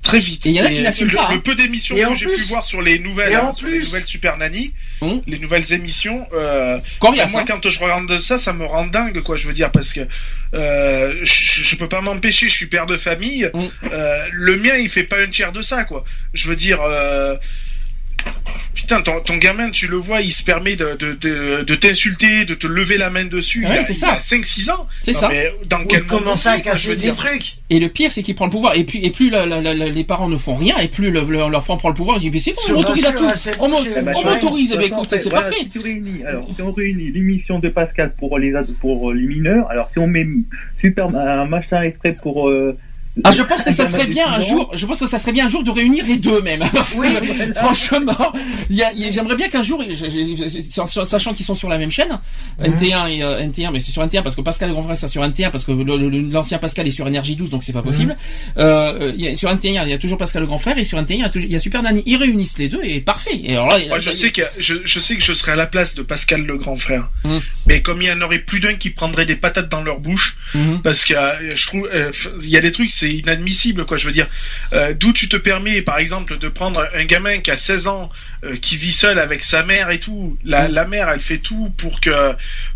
Très 0.02 0.20
vite. 0.22 0.46
Et 0.46 0.50
il 0.52 0.56
y 0.56 0.62
en 0.62 0.66
a 0.66 0.70
qui 0.70 0.82
n'assument 0.82 1.10
le, 1.12 1.16
pas, 1.18 1.28
hein. 1.30 1.34
Le 1.36 1.42
peu 1.42 1.56
d'émissions 1.56 1.94
que 1.94 2.16
j'ai 2.16 2.26
plus- 2.26 2.38
pu 2.38 2.44
voir 2.44 2.64
sur 2.64 2.82
les 2.82 3.00
nouvelles, 3.00 3.36
hein, 3.36 3.52
sur 3.54 3.68
les 3.68 3.80
nouvelles 3.80 4.06
Super 4.06 4.38
Nanny, 4.38 4.74
Hum. 5.02 5.22
les 5.28 5.40
nouvelles 5.40 5.72
émissions, 5.74 6.26
euh, 6.34 6.80
Combien 7.00 7.26
moi 7.28 7.42
ça 7.42 7.46
quand 7.46 7.68
je 7.70 7.80
regarde 7.80 8.18
ça, 8.20 8.38
ça 8.38 8.54
me 8.54 8.66
rend 8.66 8.88
dingue, 8.88 9.22
quoi. 9.22 9.36
Je 9.36 9.46
veux 9.48 9.54
dire 9.54 9.72
parce 9.72 9.92
que 9.94 10.08
euh, 10.54 11.20
je, 11.24 11.64
je 11.64 11.76
peux 11.76 11.90
pas 11.90 12.00
m'empêcher. 12.02 12.48
Je 12.48 12.54
suis 12.56 12.68
père 12.68 12.86
de 12.86 12.96
famille. 12.98 13.52
Mm. 13.54 13.66
Euh, 13.92 14.26
le 14.32 14.56
mien, 14.58 14.76
il 14.78 14.90
fait 14.90 15.04
pas 15.04 15.20
un 15.22 15.28
tiers 15.28 15.52
de 15.52 15.62
ça, 15.62 15.84
quoi. 15.84 16.06
Je 16.34 16.48
veux 16.48 16.56
dire. 16.56 16.80
Euh, 16.82 17.36
Putain, 18.74 19.02
ton, 19.02 19.20
ton 19.20 19.38
gamin, 19.38 19.70
tu 19.72 19.88
le 19.88 19.98
vois, 19.98 20.22
il 20.22 20.32
se 20.32 20.42
permet 20.44 20.76
de, 20.76 20.96
de, 20.98 21.14
de, 21.14 21.64
de 21.64 21.76
t'insulter, 21.76 22.46
de 22.46 22.56
te 22.56 22.66
lever 22.66 22.98
la 22.98 23.10
main 23.10 23.26
dessus. 23.26 23.66
Ouais, 23.66 23.72
il 23.76 23.78
a, 23.80 23.84
c'est 23.84 23.94
il 23.94 23.96
ça. 23.98 24.14
a 24.14 24.18
5-6 24.20 24.72
ans. 24.72 24.88
C'est 25.02 25.14
ça. 25.14 25.28
Mais 25.30 25.52
dans 25.68 25.84
quel 25.86 26.04
on 26.12 26.26
à 26.32 26.36
je 26.58 26.62
cacher 26.62 26.96
des 26.96 27.12
trucs. 27.14 27.56
Et 27.70 27.80
le 27.80 27.90
pire, 27.90 28.10
c'est 28.12 28.24
qu'il 28.24 28.36
prend 28.36 28.46
le 28.46 28.52
pouvoir. 28.52 28.76
Et 28.78 28.86
plus, 28.86 29.00
et 29.00 29.10
plus 29.12 29.30
la- 29.30 29.46
la- 29.46 29.62
la- 29.62 29.74
les 29.74 30.04
parents 30.04 30.30
ne 30.30 30.38
font 30.38 30.56
rien, 30.56 30.78
et 30.78 30.88
plus 30.88 31.12
le- 31.12 31.22
le- 31.22 31.50
l'enfant 31.52 31.78
prend 31.78 31.90
le 31.90 31.94
pouvoir. 31.96 32.18
Il 32.18 32.22
dit, 32.22 32.32
mais 32.32 32.40
c'est 32.40 32.54
bon, 32.54 32.62
on 32.70 32.74
m'autorise 32.78 33.06
à 33.06 33.12
tout. 33.12 33.26
On 33.60 33.70
ouais. 33.72 34.02
m'autorise. 34.02 34.70
Toute 34.70 34.82
façon, 34.82 34.96
écoute, 34.96 35.08
c'est 35.10 35.30
voilà, 35.30 35.42
parfait. 35.50 35.60
Si 35.64 35.70
tu 35.70 35.80
réunis, 35.80 36.24
alors, 36.26 36.48
si 36.56 36.62
on 36.62 36.72
réunit 36.72 37.12
l'émission 37.12 37.60
de 37.60 37.70
Pascal 37.70 38.14
pour 38.18 38.40
les, 38.40 38.56
ad- 38.56 38.74
pour 38.80 39.12
les 39.14 39.22
mineurs, 39.28 39.70
alors 39.70 39.90
si 39.92 40.00
on 40.00 40.08
met 40.08 40.26
super, 40.76 41.14
un 41.16 41.46
machin 41.46 41.82
extrait 41.84 42.16
pour. 42.22 42.50
euh, 42.50 42.78
Ah, 43.24 43.32
je 43.32 43.42
pense 43.44 43.64
que 43.64 43.74
ça 43.74 43.86
serait 43.88 44.06
bien 44.08 44.28
un 44.28 44.40
6 44.40 44.46
ans, 44.46 44.58
jour. 44.58 44.72
Je 44.74 44.86
pense 44.86 45.00
que 45.00 45.08
ça 45.08 45.20
serait 45.20 45.32
bien 45.32 45.46
un 45.46 45.50
jour 45.50 45.64
de 45.64 45.72
réunir 45.72 46.06
les 46.08 46.18
deux 46.18 46.42
même. 46.42 46.60
Parce 46.74 46.94
que, 46.94 47.00
Oui. 47.00 47.08
franchement, 47.56 48.34
il 48.70 48.76
y 48.78 48.84
a- 48.84 48.92
il 48.94 49.00
y 49.02 49.06
a- 49.08 49.12
j'aimerais 49.12 49.36
bien 49.36 49.50
qu'un 49.50 49.64
jour, 49.64 49.84
je- 49.88 49.94
je- 49.96 50.04
je- 50.10 51.06
sachant 51.06 51.34
qu'ils 51.34 51.46
sont 51.46 51.56
sur 51.56 51.70
la 51.70 51.78
même 51.78 51.92
chaîne, 51.92 52.20
Mhm. 52.60 52.66
NT1 52.76 53.08
et 53.08 53.24
euh, 53.24 53.40
NT1, 53.40 53.72
mais 53.72 53.80
c'est 53.80 53.92
sur 53.92 54.02
NT1 54.04 54.22
parce 54.24 54.36
que 54.36 54.42
Pascal 54.42 54.72
Grandfrère 54.72 54.98
c'est 54.98 55.08
sur 55.08 55.24
NT1 55.24 55.50
parce 55.52 55.64
que 55.66 55.72
l'ancien 56.32 56.58
Pascal 56.60 56.88
est 56.88 56.92
sur 56.92 57.08
Énergie 57.08 57.36
12 57.36 57.50
donc 57.50 57.64
c'est 57.64 57.74
pas 57.74 57.82
possible. 57.84 58.16
Euh, 58.58 59.12
il 59.16 59.22
y 59.24 59.28
a, 59.28 59.36
sur 59.36 59.50
NT1 59.50 59.84
il 59.86 59.90
y 59.90 59.94
a 59.94 59.98
toujours 59.98 60.18
Pascal 60.18 60.42
le 60.42 60.48
grand 60.48 60.58
frère 60.58 60.78
et 60.78 60.84
sur 60.84 60.98
NT1 61.00 61.30
il 61.36 61.52
y 61.52 61.56
a, 61.56 61.58
y 61.58 61.60
Super 61.60 61.82
Nanny. 61.84 62.04
Ils 62.06 62.18
réunissent 62.18 62.58
les 62.58 62.70
deux 62.70 62.82
et 62.84 63.02
parfait. 63.02 63.40
Et 63.44 63.54
alors 63.54 63.68
là, 63.68 63.80
il 63.80 63.84
y 63.84 63.86
a- 63.86 63.90
Moi, 63.90 64.00
je 64.00 64.12
sais 64.12 64.32
que 64.32 64.42
je, 64.58 64.76
je 64.86 65.00
sais 65.00 65.16
que 65.16 65.24
je 65.24 65.34
serais 65.34 65.52
à 65.54 65.56
la 65.56 65.66
place 65.68 65.96
de 65.96 66.02
Pascal 66.02 66.44
le 66.46 66.58
grand 66.58 66.78
frère. 66.78 67.10
Hum. 67.26 67.42
Mais 67.68 67.82
comme 67.82 68.02
il 68.02 68.08
y 68.08 68.12
en 68.12 68.22
aurait 68.22 68.40
plus 68.40 68.60
d'un 68.60 68.76
qui 68.76 68.90
prendrait 68.90 69.26
des 69.26 69.36
patates 69.36 69.70
dans 69.70 69.82
leur 69.82 70.00
bouche, 70.00 70.38
parce 70.84 71.06
que 71.06 71.14
euh, 71.14 71.56
je 71.56 71.68
trouve 71.68 71.90
euh, 71.94 72.12
il 72.42 72.50
y 72.50 72.58
a 72.58 72.62
des 72.62 72.72
trucs 72.72 72.92
c'est 72.92 73.09
inadmissible 73.14 73.86
quoi 73.86 73.98
je 73.98 74.06
veux 74.06 74.12
dire 74.14 74.28
Euh, 74.74 74.94
d'où 74.94 75.14
tu 75.14 75.28
te 75.30 75.38
permets 75.38 75.82
par 75.82 75.98
exemple 76.00 76.38
de 76.38 76.48
prendre 76.50 76.88
un 76.96 77.06
gamin 77.06 77.40
qui 77.40 77.52
a 77.52 77.58
16 77.58 77.88
ans 77.88 78.10
euh, 78.44 78.56
qui 78.58 78.78
vit 78.78 78.92
seul 78.92 79.18
avec 79.20 79.44
sa 79.44 79.64
mère 79.64 79.90
et 79.92 80.00
tout 80.00 80.38
la, 80.44 80.68
Mm. 80.68 80.72
la 80.74 80.86
mère 80.86 81.10
elle 81.10 81.20
fait 81.22 81.38
tout 81.40 81.74
pour 81.78 82.00
que 82.02 82.34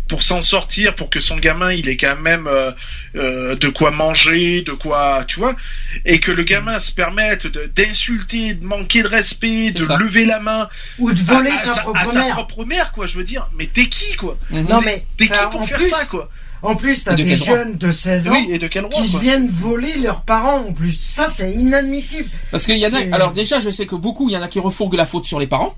pour 0.08 0.22
s'en 0.22 0.42
sortir 0.42 0.94
pour 0.94 1.08
que 1.10 1.20
son 1.20 1.36
gamin 1.36 1.72
il 1.72 1.88
ait 1.88 1.96
quand 1.96 2.16
même 2.16 2.46
euh, 2.46 2.72
euh, 3.16 3.54
de 3.56 3.68
quoi 3.68 3.90
manger 3.90 4.62
de 4.62 4.72
quoi 4.72 5.24
tu 5.26 5.38
vois 5.38 5.56
et 6.04 6.20
que 6.20 6.30
le 6.32 6.42
gamin 6.44 6.78
se 6.78 6.92
permette 6.92 7.46
de- 7.46 7.70
d'insulter 7.74 8.54
de 8.54 8.64
manquer 8.64 9.02
de 9.02 9.08
respect 9.08 9.70
de 9.70 9.84
ça. 9.84 9.96
lever 9.96 10.24
la 10.26 10.40
main 10.40 10.68
Ou 10.98 11.12
de 11.12 11.20
voler 11.22 11.50
à, 11.50 11.54
à 11.54 11.56
sa 11.56 11.80
propre 11.80 12.00
à 12.00 12.04
sa 12.06 12.20
mère. 12.24 12.34
propre 12.34 12.64
mère 12.64 12.92
quoi 12.92 13.06
je 13.06 13.16
veux 13.16 13.24
dire 13.24 13.46
mais 13.56 13.66
t'es 13.66 13.86
qui 13.86 14.14
quoi? 14.16 14.36
Mhm. 14.50 14.66
Non 14.68 14.80
mais 14.82 15.04
t'es 15.16 15.26
qui 15.28 15.32
pour 15.50 15.62
en 15.62 15.66
faire 15.66 15.78
plus, 15.78 15.88
ça 15.88 16.04
quoi? 16.06 16.30
En 16.64 16.76
plus, 16.76 17.04
t'as 17.04 17.14
de 17.14 17.22
des 17.22 17.36
droit 17.36 17.56
jeunes 17.56 17.76
de 17.76 17.92
16 17.92 18.28
ans 18.28 18.32
oui 18.32 18.48
et 18.50 18.58
de 18.58 18.66
quel 18.66 18.82
droit 18.82 19.02
qui 19.02 19.10
quoi 19.10 19.20
viennent 19.20 19.48
voler 19.48 19.98
leurs 19.98 20.22
parents 20.22 20.64
en 20.68 20.72
plus. 20.72 20.98
Ça, 20.98 21.28
c'est 21.28 21.52
inadmissible. 21.52 22.30
Parce 22.50 22.64
qu'il 22.64 22.78
y 22.78 22.86
en 22.86 22.94
a, 22.94 23.14
alors 23.14 23.32
déjà, 23.32 23.60
je 23.60 23.70
sais 23.70 23.86
que 23.86 23.94
beaucoup, 23.94 24.28
il 24.28 24.32
y 24.32 24.36
en 24.36 24.42
a 24.42 24.48
qui 24.48 24.60
refourguent 24.60 24.94
la 24.94 25.06
faute 25.06 25.26
sur 25.26 25.38
les 25.38 25.46
parents. 25.46 25.74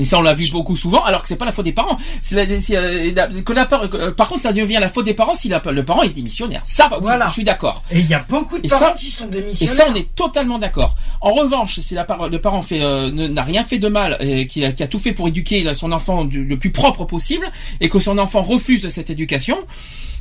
Et 0.00 0.04
ça, 0.04 0.18
on 0.18 0.22
l'a 0.22 0.34
vu 0.34 0.48
beaucoup 0.50 0.76
souvent, 0.76 1.02
alors 1.04 1.22
que 1.22 1.28
c'est 1.28 1.36
pas 1.36 1.44
la 1.44 1.52
faute 1.52 1.64
des 1.66 1.72
parents. 1.72 1.96
La- 2.32 2.42
euh, 2.42 3.12
la- 3.14 3.28
que 3.42 3.52
la 3.52 3.66
par 3.66 4.28
contre, 4.28 4.40
ça 4.42 4.52
devient 4.52 4.78
la 4.80 4.88
faute 4.90 5.04
des 5.04 5.14
parents 5.14 5.34
si 5.34 5.48
le 5.48 5.84
parent 5.84 6.02
est 6.02 6.08
démissionnaire. 6.08 6.62
Ça, 6.64 6.88
oui, 6.92 6.98
Voilà. 7.02 7.28
je 7.28 7.32
suis 7.34 7.44
d'accord. 7.44 7.82
Et 7.90 8.00
il 8.00 8.06
y 8.06 8.14
a 8.14 8.24
beaucoup 8.28 8.58
de 8.58 8.66
Et 8.66 8.68
parents 8.68 8.86
ça- 8.86 8.96
qui 8.98 9.10
sont 9.10 9.26
Et 9.28 9.30
démissionnaires. 9.40 9.74
ça, 9.76 9.86
on 9.90 9.94
est 9.94 10.14
totalement 10.16 10.58
d'accord. 10.58 10.96
En 11.20 11.32
revanche, 11.32 11.78
si 11.80 11.94
la 11.94 12.06
le 12.30 12.38
parent 12.40 12.62
fait 12.62 12.82
euh, 12.82 13.10
n'a 13.28 13.42
rien 13.44 13.62
fait 13.64 13.78
de 13.78 13.88
mal, 13.88 14.16
et 14.20 14.46
qui 14.46 14.64
a, 14.64 14.72
qui 14.72 14.82
a 14.82 14.88
tout 14.88 14.98
fait 14.98 15.12
pour 15.12 15.28
éduquer 15.28 15.72
son 15.74 15.92
enfant 15.92 16.24
du- 16.24 16.44
le 16.44 16.58
plus 16.58 16.70
propre 16.70 17.04
possible, 17.04 17.46
et 17.80 17.88
que 17.88 17.98
son 18.00 18.18
enfant 18.18 18.42
refuse 18.42 18.88
cette 18.88 19.10
éducation, 19.10 19.56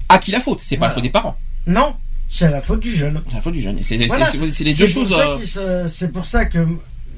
à 0.10 0.18
qui 0.20 0.32
la 0.32 0.40
faute? 0.40 0.60
C'est 0.62 0.78
pas 0.78 0.82
la 0.86 0.88
Voilà. 0.90 0.94
faute 0.96 1.04
des 1.04 1.10
parents, 1.10 1.36
Non, 1.66 1.96
c'est 2.28 2.50
la 2.50 2.62
faute 2.62 2.80
du 2.82 2.94
jeune. 2.96 3.22
c'est 3.28 3.36
la 3.36 3.42
faute 3.42 3.54
du 3.54 3.62
jeune. 3.62 3.78
Et 3.80 3.84
c'est 3.84 3.98
Voilà. 4.08 4.30
les 4.60 4.74
deux 4.74 4.88
choses. 4.88 5.14
euh, 5.14 5.38
qu'il 5.86 5.90
C'est 5.92 6.12
pour 6.12 6.26
ça 6.26 6.46
que. 6.46 6.60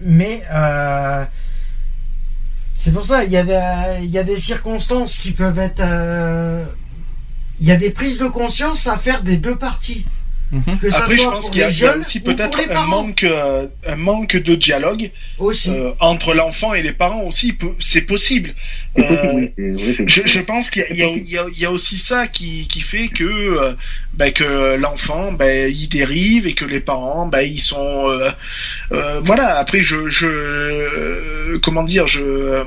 Mais. 0.02 0.42
euh, 0.52 1.26
C'est 2.86 2.92
pour 2.92 3.04
ça, 3.04 3.24
il 3.24 3.32
y, 3.32 3.38
a 3.38 4.24
des, 4.24 4.40
circonstances 4.40 5.18
qui 5.18 5.32
peuvent 5.32 5.58
être. 5.58 5.80
euh, 5.80 6.64
Il 7.60 7.66
y 7.66 7.72
a 7.72 7.78
des 7.78 7.90
prises 7.90 8.20
de 8.20 8.28
conscience 8.28 8.86
à 8.86 9.00
faire 9.00 9.24
des 9.24 9.38
deux 9.38 9.56
parties. 9.56 10.06
Mhm. 10.56 10.78
Que 10.80 10.90
ça 10.90 11.00
Après, 11.00 11.18
je 11.18 11.24
pense 11.24 11.44
pour 11.46 11.52
qu'il 11.52 11.62
y 11.62 11.64
a, 11.64 11.68
les 11.68 11.74
jeunes 11.74 12.02
aussi 12.02 12.20
peut-être 12.20 12.60
un 12.72 12.86
manque, 12.88 13.24
euh, 13.24 13.68
un 13.88 13.96
manque 13.96 14.36
de 14.38 14.56
dialogue 14.56 15.12
aussi. 15.38 15.72
euh, 15.72 15.92
entre 16.00 16.34
l'enfant 16.34 16.74
et 16.74 16.82
les 16.82 16.94
parents 16.94 17.24
aussi. 17.24 17.54
peu- 17.54 17.76
C'est 17.80 18.02
possible. 18.02 18.50
C'est 18.96 19.04
Euh, 19.04 19.08
possible, 19.08 19.34
oui. 19.36 19.52
c'est- 19.58 19.86
oui, 19.86 19.94
c'est- 19.98 20.10
Je, 20.10 20.22
je 20.28 20.40
pense 20.42 20.70
qu'il 20.70 20.82
y 20.82 20.86
a, 20.86 20.90
il 20.92 20.98
y 20.98 21.04
a- 21.04 21.08
il 21.10 21.30
y 21.30 21.38
a- 21.38 21.46
il 21.54 21.60
y 21.60 21.66
a 21.66 21.72
aussi 21.72 21.98
ça 21.98 22.28
qui, 22.28 22.68
qui 22.68 22.82
fait 22.82 23.08
que 23.10 23.24
euh, 23.24 23.74
ben, 24.14 24.32
que 24.32 24.76
l'enfant 24.76 25.32
ben, 25.34 25.72
il 25.72 25.88
dérive 25.90 26.48
et 26.48 26.54
que 26.54 26.66
les 26.66 26.80
parents 26.80 27.28
ben, 27.28 27.42
ils 27.42 27.62
sont 27.62 28.10
euh, 28.10 28.30
euh, 28.92 29.20
voilà 29.24 29.58
après 29.58 29.82
je 29.82 30.10
je 30.10 30.28
euh, 30.28 31.60
comment 31.62 31.84
dire 31.84 32.08
je 32.08 32.22
euh, 32.22 32.64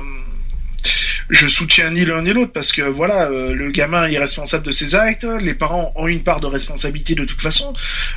je 1.29 1.47
soutiens 1.47 1.91
ni 1.91 2.05
l'un 2.05 2.21
ni 2.23 2.33
l'autre 2.33 2.51
parce 2.51 2.71
que 2.71 2.81
voilà 2.81 3.29
euh, 3.29 3.53
le 3.53 3.71
gamin 3.71 4.07
est 4.07 4.17
responsable 4.17 4.65
de 4.65 4.71
ses 4.71 4.95
actes 4.95 5.23
les 5.23 5.53
parents 5.53 5.93
ont 5.95 6.07
une 6.07 6.23
part 6.23 6.39
de 6.39 6.47
responsabilité 6.47 7.15
de 7.15 7.25
toute 7.25 7.41
façon 7.41 7.73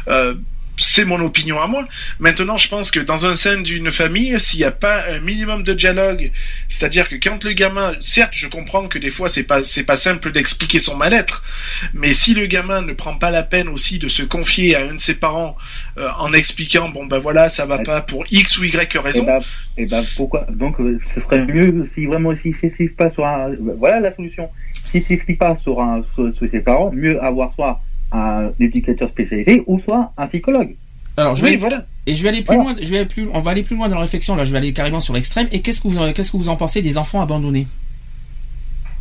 euh, 0.09 0.35
c'est 0.77 1.05
mon 1.05 1.21
opinion 1.21 1.61
à 1.61 1.67
moi. 1.67 1.87
Maintenant, 2.19 2.57
je 2.57 2.69
pense 2.69 2.91
que 2.91 3.01
dans 3.01 3.27
un 3.27 3.35
sein 3.35 3.61
d'une 3.61 3.91
famille, 3.91 4.39
s'il 4.41 4.61
n'y 4.61 4.65
a 4.65 4.71
pas 4.71 5.05
un 5.09 5.21
minimum 5.21 5.63
de 5.63 5.75
dialogue, 5.75 6.31
c'est-à-dire 6.69 7.09
que 7.09 7.17
quand 7.17 7.45
le 7.45 7.53
gamin, 7.53 7.95
certes, 8.01 8.33
je 8.35 8.49
comprends 8.49 8.89
que 8.89 8.99
des 8.99 9.11
fois 9.11 9.29
c'est 9.29 9.43
pas 9.43 9.63
c'est 9.65 9.85
pas 9.85 9.97
simple 9.97 10.33
d'expliquer 10.33 10.81
son 10.81 10.97
mal-être, 10.97 11.45
mais 11.93 12.15
si 12.15 12.35
le 12.35 12.47
gamin 12.47 12.83
ne 12.83 12.93
prend 12.93 13.17
pas 13.17 13.31
la 13.31 13.43
peine 13.43 13.69
aussi 13.69 13.99
de 13.99 14.09
se 14.09 14.23
confier 14.23 14.75
à 14.75 14.83
un 14.83 14.95
de 14.95 15.01
ses 15.01 15.15
parents 15.15 15.57
euh, 15.99 16.09
en 16.19 16.33
expliquant 16.33 16.89
bon 16.89 17.07
ben 17.07 17.19
voilà 17.19 17.49
ça 17.49 17.67
va 17.67 17.79
pas 17.79 18.01
pour 18.01 18.25
x 18.31 18.59
ou 18.59 18.65
y 18.65 18.99
raison. 18.99 19.23
Et 19.23 19.27
bah, 19.27 19.41
et 19.77 19.87
bah 19.87 20.01
pourquoi 20.17 20.47
Donc 20.51 20.81
euh, 20.81 20.99
ce 21.07 21.21
serait 21.21 21.45
mieux 21.45 21.85
si 21.85 22.07
vraiment 22.07 22.35
s'il 22.35 22.55
s'explique 22.55 22.97
pas 22.97 23.11
sur 23.11 23.27
un 23.27 23.53
voilà 23.79 24.01
la 24.01 24.13
solution. 24.13 24.49
S'il 24.91 25.05
s'explique 25.05 25.39
pas 25.39 25.55
sur 25.55 25.81
un 25.81 26.03
sur, 26.15 26.33
sur 26.33 26.49
ses 26.49 26.61
parents, 26.61 26.91
mieux 26.93 27.23
avoir 27.23 27.53
soit 27.53 27.81
un 28.13 28.51
éducateur 28.61 29.09
spécialisé 29.09 29.63
ou 29.67 29.79
soit 29.79 30.13
un 30.17 30.27
psychologue. 30.27 30.75
Alors 31.17 31.37
je 31.37 31.43
vais 31.45 31.51
Oui, 31.53 31.57
voilà. 31.57 31.87
et 32.07 32.17
je 32.17 32.23
vais 32.23 32.31
aller 32.31 32.43
plus 32.43 32.55
Voilà. 32.57 32.73
loin. 32.73 32.79
Je 32.83 32.89
vais 32.89 32.97
aller 32.99 33.07
plus. 33.07 33.29
On 33.35 33.41
va 33.41 33.51
aller 33.51 33.63
plus 33.63 33.77
loin 33.77 33.89
dans 33.89 33.97
la 33.97 34.03
réflexion. 34.03 34.35
Là, 34.37 34.45
je 34.45 34.53
vais 34.53 34.59
aller 34.59 34.73
carrément 34.73 35.01
sur 35.01 35.13
l'extrême. 35.15 35.49
Et 35.53 35.61
qu'est-ce 35.61 35.81
que 35.81 35.89
vous 35.89 36.13
qu'est-ce 36.13 36.33
que 36.33 36.37
vous 36.37 36.49
en 36.49 36.57
pensez 36.57 36.81
des 36.83 36.97
enfants 36.99 37.21
abandonnés? 37.21 37.67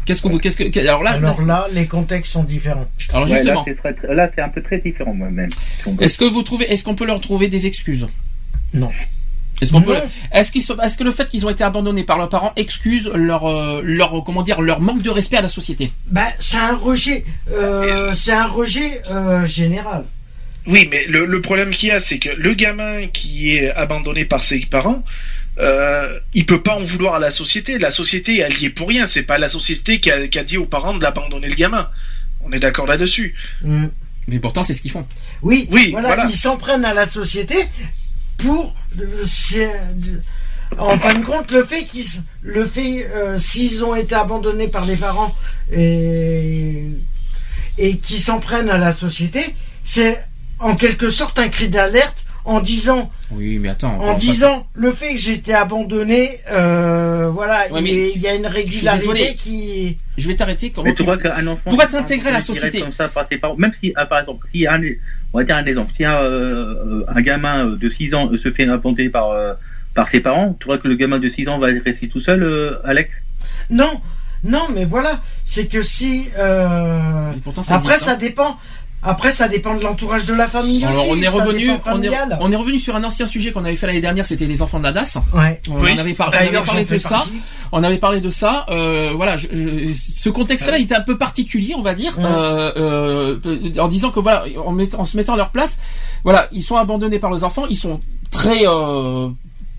Qu'est-ce 0.06 0.22
que 0.22 0.28
vous 0.30 0.40
qu'est-ce 0.40 0.58
que 0.58 0.80
alors 0.80 1.04
là 1.04 1.12
Alors 1.12 1.42
là, 1.44 1.68
les 1.72 1.86
contextes 1.86 2.32
sont 2.34 2.44
différents. 2.44 2.86
alors 3.14 3.30
Ouais, 3.30 3.36
justement 3.38 3.64
là, 4.10 4.30
c'est 4.34 4.42
un 4.42 4.50
peu 4.50 4.62
très 4.62 4.80
différent 4.80 5.14
moi-même. 5.14 5.50
est-ce 6.00 6.18
que 6.18 6.26
vous 6.26 6.42
trouvez 6.42 6.66
est-ce 6.72 6.84
qu'on 6.84 6.96
peut 6.96 7.06
leur 7.06 7.20
trouver 7.22 7.48
des 7.48 7.68
excuses? 7.68 8.08
Non. 8.74 8.90
Est-ce 9.62 9.72
qu'on 9.72 9.82
peut 9.82 9.96
est-ce 10.32 10.52
qu'ils 10.52 10.64
sont- 10.64 10.78
est-ce 10.80 10.98
que 10.98 11.04
le 11.04 11.12
fait 11.12 11.30
qu'ils 11.30 11.46
ont 11.46 11.50
été 11.50 11.64
abandonnés 11.64 12.04
par 12.04 12.18
leurs 12.18 12.30
parents 12.30 12.52
excuse 12.56 13.10
leur 13.14 13.46
euh, 13.50 13.82
leur 13.84 14.24
comment 14.26 14.42
dire 14.44 14.62
leur 14.62 14.80
manque 14.82 15.02
de 15.02 15.10
respect 15.10 15.38
à 15.38 15.42
la 15.42 15.50
société 15.50 15.92
Bah, 16.08 16.28
c'est 16.40 16.58
un 16.58 16.76
rejet. 16.76 17.24
euh, 17.52 18.14
c'est 18.14 18.32
un 18.34 18.46
rejet 18.46 19.02
euh, 19.12 19.46
général. 19.46 20.06
Oui, 20.68 20.88
mais 20.92 21.06
le, 21.08 21.26
le 21.26 21.42
problème 21.42 21.72
qu'il 21.72 21.90
y 21.90 21.92
a, 21.92 22.00
c'est 22.00 22.20
que 22.20 22.30
le 22.30 22.54
gamin 22.54 23.08
qui 23.08 23.56
est 23.56 23.72
abandonné 23.72 24.26
par 24.26 24.44
ses 24.44 24.60
parents, 24.60 25.04
euh, 25.60 26.20
il 26.36 26.46
peut 26.46 26.62
pas 26.62 26.76
en 26.76 26.84
vouloir 26.84 27.16
à 27.16 27.20
la 27.20 27.32
société. 27.32 27.80
La 27.80 27.90
société, 27.92 28.40
elle 28.40 28.56
y 28.62 28.66
est 28.66 28.70
pour 28.70 28.88
rien. 28.90 29.08
C'est 29.08 29.24
pas 29.24 29.40
la 29.40 29.50
société 29.50 30.00
qui 30.00 30.12
a, 30.12 30.28
qui 30.28 30.38
a 30.38 30.44
dit 30.44 30.58
aux 30.58 30.66
parents 30.66 30.94
de 30.96 31.02
l'abandonner 31.02 31.48
le 31.50 31.56
gamin. 31.56 31.90
On 32.44 32.52
est 32.52 32.60
d'accord 32.60 32.86
là-dessus. 32.86 33.34
Mm. 33.64 33.86
Mais 34.28 34.38
pourtant 34.38 34.64
c'est 34.64 34.76
ce 34.76 34.82
qu'ils 34.84 34.92
font. 34.92 35.06
Oui, 35.42 35.68
Oui, 35.72 35.90
voilà, 35.92 36.10
voilà. 36.10 36.26
ils 36.30 36.36
s'en 36.38 36.56
prennent 36.58 36.86
à 36.86 36.94
la 36.94 37.08
société 37.08 37.56
pour. 38.42 38.76
euh, 39.00 39.24
c'est- 39.26 39.70
en 40.78 40.98
fin 40.98 41.20
de 41.20 41.26
compte, 41.26 41.52
le 41.52 41.64
fait 41.66 41.84
qu'ils, 41.84 42.06
le 42.44 42.66
fait, 42.66 43.06
euh, 43.14 43.38
s'ils 43.40 43.84
ont 43.84 43.94
été 43.96 44.16
abandonnés 44.16 44.68
par 44.70 44.86
les 44.86 44.96
parents 44.96 45.34
et 45.72 46.86
et 47.78 47.98
qui 47.98 48.20
s'en 48.20 48.40
prennent 48.40 48.70
à 48.70 48.78
la 48.78 48.94
société, 48.94 49.42
c'est 49.84 50.24
en 50.60 50.76
quelque 50.76 51.10
sorte 51.10 51.40
un 51.40 51.48
cri 51.50 51.70
d'alerte 51.70 52.26
en 52.44 52.60
disant, 52.60 53.10
Oui, 53.32 53.60
mais 53.60 53.70
attends. 53.70 54.00
en 54.00 54.16
disant 54.16 54.66
le 54.74 54.92
fait 54.92 55.12
que 55.14 55.18
j'ai 55.20 55.34
été 55.34 55.54
abandonné, 55.54 56.40
euh, 56.52 57.30
voilà, 57.32 57.68
Ouais, 57.72 57.80
il, 57.80 57.84
mais 57.84 58.12
il 58.16 58.22
y 58.22 58.28
a 58.28 58.34
une 58.36 58.48
régularité 58.48 59.36
qui. 59.36 59.96
je 60.18 60.28
vais 60.28 60.36
t'arrêter. 60.36 60.72
Comment 60.72 60.86
Mais 60.86 60.92
tu 60.92 60.98
tu- 60.98 61.04
vois 61.04 61.18
qu'un 61.18 61.46
enfant 61.48 61.70
Pour 61.70 61.82
intégré 61.82 62.30
à 62.30 62.34
la 62.34 62.42
société. 62.42 62.82
Comme 62.82 62.92
ça 62.92 63.08
par 63.08 63.28
ses 63.28 63.38
parents, 63.38 63.56
même 63.58 63.72
si, 63.82 63.94
ah, 63.96 64.06
par 64.06 64.20
exemple, 64.22 64.46
si 64.52 64.66
un, 64.68 64.82
on 65.34 65.38
va 65.40 65.44
dire 65.44 65.56
un 65.56 65.66
exemple, 65.66 65.92
si 65.96 66.04
un, 66.06 66.16
euh, 66.16 67.04
un 67.08 67.22
gamin 67.22 67.66
de 67.68 67.90
6 67.90 68.14
ans 68.14 68.30
euh, 68.32 68.38
se 68.38 68.52
fait 68.52 68.68
abandonner 68.68 69.10
par 69.10 69.32
euh, 69.32 69.54
par 69.94 70.08
ses 70.10 70.20
parents, 70.22 70.56
tu 70.60 70.66
vois 70.66 70.78
que 70.78 70.88
le 70.88 70.96
gamin 70.96 71.20
de 71.20 71.28
6 71.30 71.48
ans 71.50 71.60
va 71.60 71.68
rester 71.68 72.08
tout 72.10 72.20
seul, 72.20 72.44
euh, 72.44 72.78
Alex? 72.86 73.10
Non, 73.70 74.02
non, 74.44 74.68
mais 74.74 74.86
voilà, 74.86 75.20
c'est 75.46 75.68
que 75.68 75.84
si. 75.84 76.30
euh, 76.38 77.32
pourtant, 77.44 77.64
ça 77.64 77.76
Après, 77.76 77.94
existe, 77.94 78.06
ça 78.06 78.14
hein. 78.14 78.18
dépend. 78.18 78.58
Après, 79.04 79.32
ça 79.32 79.48
dépend 79.48 79.74
de 79.76 79.82
l'entourage 79.82 80.26
de 80.28 80.34
la 80.34 80.48
famille 80.48 80.86
Alors 80.86 81.10
aussi. 81.10 81.20
on 81.20 81.22
est 81.24 81.28
revenu, 81.28 81.72
on 81.72 81.76
est, 81.76 81.80
familial. 81.80 82.38
on 82.40 82.52
est 82.52 82.56
revenu 82.56 82.78
sur 82.78 82.96
un 82.96 83.04
ancien 83.04 83.26
sujet 83.26 83.52
qu'on 83.52 83.66
avait 83.66 83.76
fait 83.76 83.88
l'année 83.88 84.00
dernière, 84.02 84.26
c'était 84.28 84.46
les 84.46 84.62
enfants 84.62 84.78
de 84.78 84.84
la 84.84 84.92
DAS. 84.92 85.18
Ouais. 85.34 85.60
On 85.72 85.82
Oui. 85.82 85.98
avait, 86.00 86.14
par- 86.14 86.30
on 86.30 86.32
avait 86.32 86.46
D'ailleurs, 86.46 86.64
parlé 86.64 86.86
de 86.86 86.98
ça. 87.00 87.10
partie. 87.10 87.32
On 87.72 87.84
avait 87.84 87.98
parlé 87.98 88.22
de 88.22 88.30
ça. 88.30 88.66
Euh, 88.70 89.12
voilà, 89.16 89.38
je- 89.38 89.48
je- 89.52 89.92
ce 89.92 90.30
contexte-là 90.30 90.78
il 90.78 90.84
était 90.84 90.96
un 90.96 91.02
peu 91.02 91.18
particulier, 91.18 91.74
on 91.76 91.82
va 91.82 91.96
dire, 91.96 92.16
Ouais. 92.20 92.26
euh, 92.26 93.40
euh, 93.46 93.80
en 93.80 93.88
disant 93.88 94.12
que 94.12 94.20
voilà, 94.20 94.46
en, 94.64 94.72
met- 94.72 94.94
en 94.96 95.06
se 95.06 95.18
mettant 95.18 95.34
à 95.34 95.38
leur 95.38 95.50
place, 95.50 95.80
voilà, 96.24 96.48
ils 96.52 96.62
sont 96.64 96.76
abandonnés 96.76 97.18
par 97.18 97.34
les 97.34 97.44
enfants, 97.44 97.66
ils 97.70 97.76
sont 97.78 98.00
très 98.30 98.68
euh, 98.68 99.30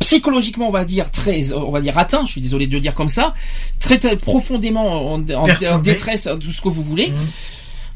psychologiquement, 0.01 0.69
on 0.69 0.73
va 0.73 0.85
dire 0.85 1.11
très, 1.13 1.53
euh, 1.53 1.59
on 1.59 1.71
va 1.71 1.81
dire 1.81 1.97
atteints. 1.97 2.25
Je 2.27 2.33
suis 2.33 2.41
désolé 2.41 2.67
de 2.67 2.73
le 2.73 2.81
dire 2.81 2.95
comme 2.95 3.09
ça, 3.09 3.35
très, 3.79 3.99
très 3.99 4.17
profondément 4.17 5.13
en, 5.13 5.21
en- 5.21 5.35
en 5.35 5.45
Perturbés. 5.45 5.93
détresse, 5.93 6.29
tout 6.41 6.51
ce 6.51 6.61
que 6.61 6.69
vous 6.69 6.83
voulez. 6.83 7.11
Mhm. 7.11 7.17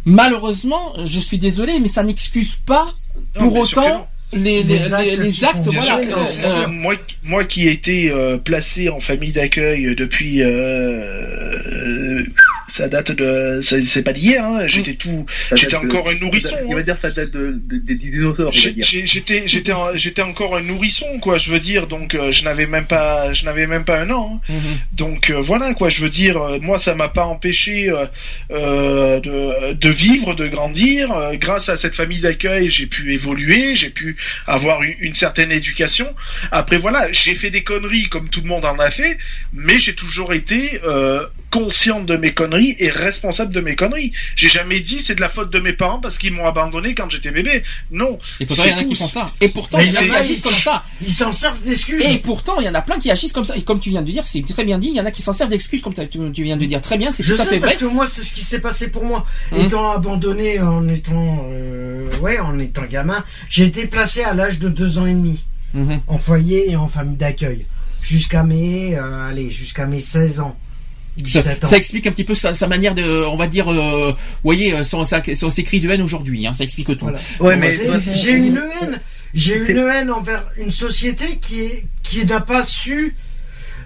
Malheureusement, 0.07 0.93
je 1.05 1.19
suis 1.19 1.37
désolé, 1.39 1.81
mais 1.81 1.89
ça 1.89 2.05
n'excuse 2.05 2.55
pas 2.55 2.93
Non, 3.35 3.51
pour 3.51 3.57
autant 3.57 4.09
les, 4.33 4.63
les, 4.65 4.79
Les 4.79 4.93
actes 4.95 5.19
les- 5.19 5.45
actes, 5.45 5.65
voilà. 5.67 5.83
sûr, 5.83 6.19
euh, 6.19 6.65
euh, 6.65 6.69
moi, 6.69 6.95
moi 7.23 7.45
qui 7.45 7.69
ai 7.69 7.73
été 7.73 8.11
euh, 8.11 8.37
placé 8.39 8.89
en 8.89 9.01
famille 9.01 9.33
d'accueil 9.33 9.95
depuis, 9.95 10.43
euh, 10.43 12.23
ça 12.69 12.89
date 12.89 13.13
de, 13.13 13.61
c'est 13.63 14.03
pas 14.03 14.13
d'hier. 14.13 14.45
Hein, 14.45 14.67
J'étais 14.67 14.95
tout, 14.95 15.25
Ça 15.49 15.57
j'étais 15.57 15.73
de- 15.79 15.85
encore 15.87 16.09
un 16.09 16.15
nourrisson. 16.17 16.57
Il 16.67 16.73
hein. 16.73 16.77
va 16.77 16.83
dire 16.83 16.97
ça 17.01 17.11
date 17.11 17.31
de, 17.31 17.53
de- 17.69 17.79
des 17.79 17.95
dinosaures, 17.95 18.53
J'étais, 18.53 19.45
j'étais, 19.47 19.73
en- 19.73 19.95
j'étais 19.97 20.23
encore 20.23 20.57
un 20.57 20.63
nourrisson, 20.63 21.07
quoi. 21.21 21.39
Je 21.39 21.51
veux 21.51 21.61
dire, 21.61 21.87
donc 21.87 22.15
euh, 22.15 22.33
je 22.33 22.45
n'avais 22.45 22.67
même 22.67 22.87
pas, 22.87 23.33
je 23.33 23.45
n'avais 23.45 23.67
même 23.67 23.85
pas 23.85 24.01
un 24.01 24.11
an. 24.11 24.41
hein. 24.49 24.53
mhm. 24.53 24.61
Donc 24.93 25.31
euh, 25.31 25.41
voilà, 25.41 25.75
quoi. 25.75 25.89
Je 25.89 26.01
veux 26.03 26.09
dire, 26.11 26.37
euh, 26.43 26.59
moi, 26.61 26.79
ça 26.79 26.95
m'a 26.95 27.09
pas 27.09 27.25
empêché 27.25 27.89
euh, 27.91 28.07
euh, 28.51 29.21
de, 29.21 29.73
de 29.75 29.89
vivre, 29.89 30.35
de 30.35 30.49
grandir. 30.49 31.13
Euh, 31.13 31.35
grâce 31.37 31.69
à 31.69 31.77
cette 31.77 31.95
famille 31.95 32.21
d'accueil, 32.21 32.71
j'ai 32.71 32.87
pu 32.87 33.15
évoluer, 33.15 33.77
j'ai 33.77 33.91
pu 33.91 34.16
avoir 34.47 34.83
une, 34.83 35.15
certaine 35.15 35.51
éducation. 35.51 36.15
Après, 36.53 36.77
voilà, 36.77 37.11
j'ai 37.13 37.35
fait 37.35 37.51
des 37.51 37.63
conneries 37.63 38.09
comme 38.09 38.29
tout 38.29 38.41
le 38.43 38.49
monde 38.49 38.65
en 38.65 38.79
a 38.79 38.91
fait, 38.91 39.19
mais 39.53 39.79
j'ai 39.79 39.95
toujours 39.95 40.35
été 40.35 40.81
euh, 40.85 41.27
consciente 41.51 42.07
de 42.07 42.17
mes 42.17 42.35
conneries 42.35 42.77
et 42.79 42.91
responsable 42.91 43.53
de 43.53 43.61
mes 43.61 43.77
conneries. 43.77 44.13
J'ai 44.35 44.49
jamais 44.49 44.81
dit 44.81 45.01
c'est 45.01 45.15
de 45.15 45.21
la 45.21 45.29
faute 45.29 45.51
de 45.51 45.59
mes 45.59 45.73
parents 45.73 46.01
parce 46.01 46.19
qu'ils 46.19 46.33
m'ont 46.33 46.47
abandonné 46.47 46.95
quand 46.95 47.09
j'étais 47.09 47.31
bébé. 47.31 47.63
Non. 47.91 48.19
Et 48.41 48.47
pourtant, 48.47 48.65
il 48.65 48.71
y 48.71 48.75
en 48.75 48.79
a 48.79 48.85
qui 48.85 48.97
font 48.97 49.07
ça. 49.07 49.33
Et 49.41 49.49
pourtant, 49.49 49.79
Mais 49.79 49.87
il 49.87 49.93
y 49.93 49.97
en 49.97 50.01
a 50.01 50.03
c'est- 50.03 50.09
qui 50.09 50.17
agissent 50.17 50.43
comme 50.43 50.55
ça. 50.55 50.85
Ils 51.01 51.13
s'en 51.13 51.33
servent 51.33 51.63
d'excuses. 51.63 52.05
Et 52.05 52.19
pourtant, 52.19 52.61
il 52.61 52.67
y 52.67 52.69
en 52.69 52.75
a 52.75 52.83
plein 52.83 52.99
qui 52.99 53.11
agissent 53.11 53.33
comme 53.33 53.45
ça. 53.45 53.57
Et 53.57 53.63
comme 53.63 53.81
tu 53.81 53.91
viens 53.91 54.03
de 54.03 54.11
dire, 54.11 54.27
c'est 54.27 54.43
très 54.47 54.65
bien 54.65 54.79
dit. 54.79 54.89
Il 54.89 54.95
y 54.97 55.01
en 55.01 55.07
a 55.07 55.11
qui 55.11 55.23
s'en 55.23 55.33
servent 55.33 55.51
d'excuses, 55.51 55.83
comme 55.83 55.95
tu, 55.95 56.07
tu 56.33 56.43
viens 56.43 56.57
de 56.57 56.65
dire 56.65 56.81
très 56.81 56.99
bien. 56.99 57.11
C'est 57.11 57.23
tout 57.23 57.41
à 57.41 57.45
fait 57.47 57.59
parce 57.59 57.75
vrai. 57.75 57.87
que 57.87 57.93
moi 57.93 58.07
c'est 58.07 58.23
ce 58.23 58.35
qui 58.35 58.43
s'est 58.43 58.61
passé 58.61 58.91
pour 58.91 59.05
moi. 59.05 59.27
Mhm. 59.53 59.61
Étant 59.67 59.93
abandonné 59.93 60.61
en 60.61 60.87
étant 60.89 61.47
euh, 61.51 62.09
ouais 62.21 62.39
en 62.39 62.59
étant 62.59 62.85
gamin, 62.85 63.25
j'ai 63.49 63.65
été 63.65 63.87
placé 63.87 64.06
à 64.25 64.35
l'âge 64.35 64.59
de 64.59 64.69
deux 64.69 64.99
ans 64.99 65.07
et 65.07 65.13
demi 65.15 65.45
Mhm. 65.75 66.01
en 66.07 66.17
foyer 66.19 66.71
et 66.71 66.77
en 66.77 66.89
famille 66.89 67.17
d'accueil 67.17 67.67
jusqu'à 68.01 68.43
mes 68.45 68.95
euh, 68.97 69.29
allez 69.29 69.51
jusqu'à 69.51 69.85
mes 69.87 70.01
16 70.01 70.41
ans. 70.41 70.57
Ça, 71.19 71.23
17 71.41 71.65
ans. 71.65 71.69
ça 71.69 71.77
explique 71.77 72.07
un 72.07 72.13
petit 72.13 72.25
peu 72.25 72.35
sa, 72.35 72.53
sa 72.55 72.67
manière 72.67 72.95
de, 72.95 73.25
on 73.27 73.37
va 73.37 73.47
dire, 73.49 73.71
euh, 73.73 74.11
vous 74.13 74.17
voyez, 74.45 74.75
euh, 74.75 74.85
son, 74.85 75.03
sa- 75.03 75.23
son 75.35 75.49
s'écrit 75.51 75.81
de 75.81 75.89
haine 75.91 76.03
aujourd'hui. 76.03 76.47
Hein, 76.47 76.53
ça 76.53 76.63
explique 76.65 76.89
tout. 76.89 76.97
Voilà. 77.01 77.19
Ouais, 77.41 77.57
mais 77.57 77.73
J'ai- 77.75 78.15
j'ai 78.19 78.31
une 78.33 78.59
haine, 78.83 79.01
j'ai 79.35 79.57
une 79.57 79.79
haine 79.79 80.11
envers 80.11 80.45
une 80.59 80.71
société 80.73 81.39
qui 81.41 81.61
est, 81.63 81.87
qui 82.03 82.25
n'a 82.27 82.41
pas 82.41 82.63
su, 82.65 83.17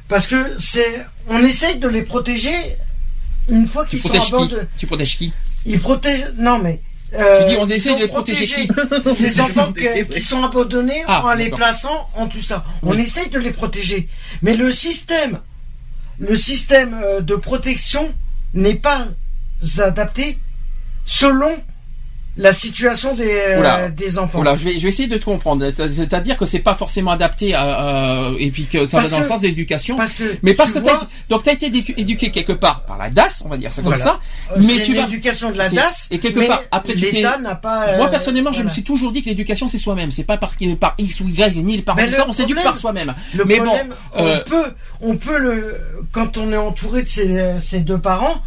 parce 0.09 0.26
que 0.26 0.56
c'est, 0.59 1.06
on 1.28 1.38
essaye 1.44 1.78
de 1.78 1.86
les 1.88 2.02
protéger 2.02 2.52
une 3.48 3.66
fois 3.68 3.86
qu'ils 3.86 4.01
sont 4.01 4.09
protèges 4.09 4.26
qui 4.28 4.34
abandonnés. 4.34 4.62
Tu 4.76 4.86
protèges 4.88 5.16
qui? 5.16 5.32
Ils 5.66 5.78
protègent, 5.78 6.32
non 6.36 6.59
mais. 6.59 6.80
Euh, 7.15 7.49
dis, 7.49 7.57
on 7.59 7.66
sont 7.66 7.95
de 7.97 8.01
les 8.01 8.09
protéger. 8.09 8.69
Les 9.20 9.41
enfants 9.41 9.73
que- 9.73 10.03
qui 10.05 10.20
sont 10.20 10.43
abandonnés 10.45 11.03
Ah, 11.07 11.24
en 11.24 11.35
les 11.35 11.51
plaçant 11.51 12.09
en 12.15 12.28
tout 12.28 12.41
ça. 12.41 12.65
On 12.82 12.91
Oui. 12.93 13.01
essaye 13.03 13.31
de 13.31 13.39
les 13.39 13.51
protéger. 13.51 14.09
Mais 14.43 14.55
le 14.57 14.73
système, 14.73 15.41
le 16.19 16.37
système 16.37 17.01
euh, 17.03 17.20
de 17.20 17.35
protection 17.35 18.12
n'est 18.55 18.74
pas 18.74 19.07
adapté 19.78 20.39
selon 21.05 21.51
la 22.40 22.52
situation 22.52 23.14
des, 23.14 23.30
euh, 23.30 23.58
Oula. 23.60 23.88
des 23.90 24.18
enfants. 24.18 24.38
Voilà, 24.42 24.56
je 24.56 24.64
vais, 24.64 24.76
je 24.78 24.82
vais 24.82 24.88
essayer 24.88 25.08
de 25.08 25.16
te 25.18 25.24
comprendre. 25.24 25.68
C'est- 25.70 25.88
C'est-à-dire 25.88 26.36
que 26.38 26.46
c'est 26.46 26.58
pas 26.60 26.74
forcément 26.74 27.10
adapté 27.10 27.54
à, 27.54 27.62
à- 27.62 28.30
et 28.38 28.50
puis 28.50 28.66
que 28.66 28.84
ça 28.86 28.98
Parce 28.98 29.10
va 29.10 29.16
dans 29.16 29.22
le 29.22 29.28
sens 29.28 29.40
de 29.42 29.46
l'éducation. 29.46 29.96
Mais 30.42 30.54
parce 30.54 30.72
que 30.72 30.78
vois, 30.78 30.94
été, 30.94 31.04
donc 31.28 31.42
t'as 31.42 31.52
été 31.52 31.68
édu- 31.70 31.94
éduqué 31.96 32.30
quelque 32.30 32.52
part 32.52 32.84
par 32.86 32.98
la 32.98 33.10
DAS, 33.10 33.42
on 33.44 33.48
va 33.48 33.56
dire 33.58 33.70
ça 33.70 33.82
comme 33.82 33.94
Voilà. 33.94 34.04
ça. 34.12 34.20
euh, 34.52 34.60
mais 34.66 34.82
tu 34.82 34.94
vas- 34.94 35.02
l'éducation 35.02 35.50
de 35.50 35.58
la 35.58 35.68
DAS. 35.68 36.08
et 36.10 36.18
quelque 36.18 36.46
part, 36.46 36.62
après, 36.70 36.94
l'État 36.94 37.38
n'a 37.38 37.54
pas. 37.54 37.96
Moi 37.98 38.06
euh, 38.06 38.10
personnellement, 38.10 38.52
je 38.52 38.62
me 38.62 38.70
suis 38.70 38.82
toujours 38.82 39.12
dit 39.12 39.22
que 39.22 39.28
l'éducation 39.28 39.68
c'est 39.68 39.78
soi-même. 39.78 40.10
C'est 40.10 40.24
pas 40.24 40.38
par, 40.38 40.52
par 40.80 40.94
X 40.98 41.20
ou 41.20 41.28
Y 41.28 41.62
ni 41.62 41.76
les 41.76 41.82
parents. 41.82 41.98
On 42.26 42.32
s'éduque 42.32 42.62
par 42.62 42.76
soi-même. 42.76 43.14
Mais 43.46 43.56
problème, 43.56 43.88
bon, 44.16 44.22
euh, 44.24 44.38
on 44.46 44.48
peut, 44.48 44.64
on 45.02 45.16
peut 45.16 45.38
le, 45.38 45.78
quand 46.12 46.38
on 46.38 46.52
est 46.52 46.56
entouré 46.56 47.02
de 47.02 47.08
ses, 47.08 47.54
ses 47.60 47.80
deux 47.80 47.98
parents, 47.98 48.42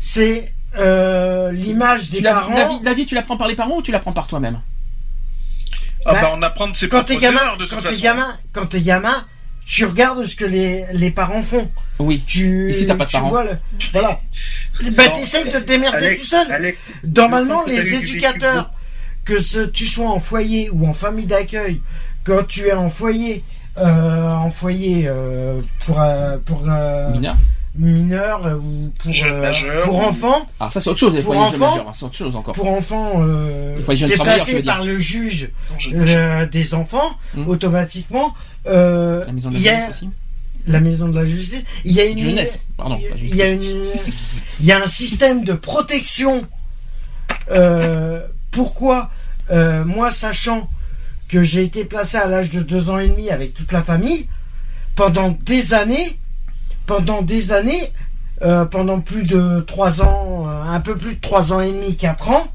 c'est 0.00 0.51
euh, 0.78 1.52
l'image 1.52 2.10
des 2.10 2.20
la, 2.20 2.32
parents. 2.32 2.54
la 2.54 2.68
vie, 2.68 2.74
la 2.82 2.94
vie, 2.94 3.06
tu 3.06 3.14
la 3.14 3.22
prends 3.22 3.36
par 3.36 3.48
les 3.48 3.54
parents 3.56 3.76
ou 3.76 3.82
tu 3.82 3.92
la 3.92 3.98
prends 3.98 4.12
par 4.12 4.26
toi-même? 4.26 4.60
Ah 6.04 6.12
Bah, 6.14 6.20
bah, 6.22 6.32
on 6.36 6.42
apprend 6.42 6.68
de 6.68 6.74
ses 6.74 6.88
quand 6.88 6.98
propres 6.98 7.12
t'es 7.14 7.18
gamin, 7.20 7.40
erreurs, 7.40 7.56
de 7.58 7.66
toute 7.66 7.80
quand 7.82 7.88
t'es 7.88 8.00
gamin, 8.00 8.36
quand 8.52 8.66
t'es 8.66 8.80
gamin, 8.80 9.24
tu 9.64 9.84
regardes 9.84 10.26
ce 10.26 10.34
que 10.34 10.44
les, 10.44 10.84
les 10.92 11.10
parents 11.12 11.42
font. 11.42 11.70
Oui. 12.00 12.22
Tu, 12.26 12.70
Et 12.70 12.72
si 12.72 12.86
t'as 12.86 12.96
pas 12.96 13.04
de 13.04 13.10
tu 13.10 13.16
parents 13.16 13.28
vois 13.28 13.44
le- 13.44 13.58
voilà. 13.92 14.20
Bah, 14.96 15.04
t'essayes 15.10 15.44
de 15.44 15.50
te 15.50 15.58
démerder 15.58 16.06
Alex, 16.06 16.22
tout 16.22 16.26
seul. 16.28 16.50
Alex, 16.50 16.78
Normalement, 17.04 17.62
les 17.66 17.94
éducateurs, 17.94 18.72
que 19.24 19.40
ce, 19.40 19.60
tu 19.60 19.84
sois 19.86 20.10
en 20.10 20.18
foyer 20.18 20.68
ou 20.70 20.88
en 20.88 20.94
famille 20.94 21.26
d'accueil, 21.26 21.80
quand 22.24 22.44
tu 22.48 22.66
es 22.66 22.72
en 22.72 22.90
foyer, 22.90 23.44
euh, 23.78 24.28
en 24.28 24.50
foyer 24.50 25.04
euh, 25.06 25.60
pour 25.86 26.00
euh, 26.02 26.38
pour 26.44 26.64
euh, 26.68 27.12
Mineur. 27.74 28.40
mineur 28.40 28.46
euh, 28.46 28.56
ou 28.56 28.92
pour 28.98 29.12
euh, 29.24 29.80
pour 29.82 29.96
ou- 29.96 30.02
enfants, 30.02 30.46
Alors 30.60 30.72
ça 30.72 30.80
c'est 30.80 30.90
autre 30.90 30.98
chose, 30.98 31.14
les 31.16 31.22
Pour 31.22 31.34
foyers 31.34 31.56
majeurs, 31.58 31.88
hein, 31.88 31.92
c'est 31.94 32.04
autre 32.04 32.16
chose 32.16 32.36
encore. 32.36 32.54
pour 32.54 32.68
enfants 32.70 33.12
euh, 33.22 33.78
par 34.66 34.84
le 34.84 34.98
juge 34.98 35.50
euh, 35.92 36.46
des 36.46 36.74
enfants, 36.74 37.16
Hmm. 37.34 37.48
automatiquement, 37.48 38.34
euh, 38.66 39.24
La 39.24 39.32
maison 39.32 39.48
de 39.48 39.54
il 39.56 39.62
y 39.62 39.64
la 39.64 39.70
a 39.72 39.74
jeunesse 39.80 39.96
aussi. 39.96 40.08
la 40.66 40.80
maison 40.80 41.08
de 41.08 41.18
la 41.18 41.24
justice, 41.26 41.64
il 41.86 41.92
y 41.92 42.00
a 42.00 42.04
une 42.04 42.18
Jeunesse, 42.18 42.58
pardon, 42.76 43.00
il 43.16 43.34
y 43.34 43.40
a 43.42 43.48
une, 43.48 43.62
il 44.60 44.66
y 44.66 44.72
a 44.72 44.82
un 44.82 44.86
système 44.86 45.44
de 45.44 45.54
protection. 45.54 46.46
Euh, 47.50 48.26
pourquoi 48.50 49.10
euh, 49.50 49.84
moi, 49.84 50.10
sachant 50.10 50.68
que 51.28 51.42
j'ai 51.42 51.62
été 51.64 51.84
placé 51.86 52.18
à 52.18 52.26
l'âge 52.26 52.50
de 52.50 52.60
deux 52.60 52.90
ans 52.90 52.98
et 52.98 53.08
demi 53.08 53.30
avec 53.30 53.54
toute 53.54 53.72
la 53.72 53.82
famille, 53.82 54.28
pendant 54.94 55.30
des 55.30 55.72
années, 55.72 56.18
pendant 56.86 57.22
des 57.22 57.52
années, 57.52 57.92
euh, 58.42 58.64
pendant 58.64 59.00
plus 59.00 59.24
de 59.24 59.60
trois 59.60 60.02
ans, 60.02 60.46
euh, 60.48 60.62
un 60.64 60.80
peu 60.80 60.96
plus 60.96 61.14
de 61.14 61.20
trois 61.20 61.52
ans 61.52 61.60
et 61.60 61.72
demi, 61.72 61.96
quatre 61.96 62.30
ans, 62.30 62.46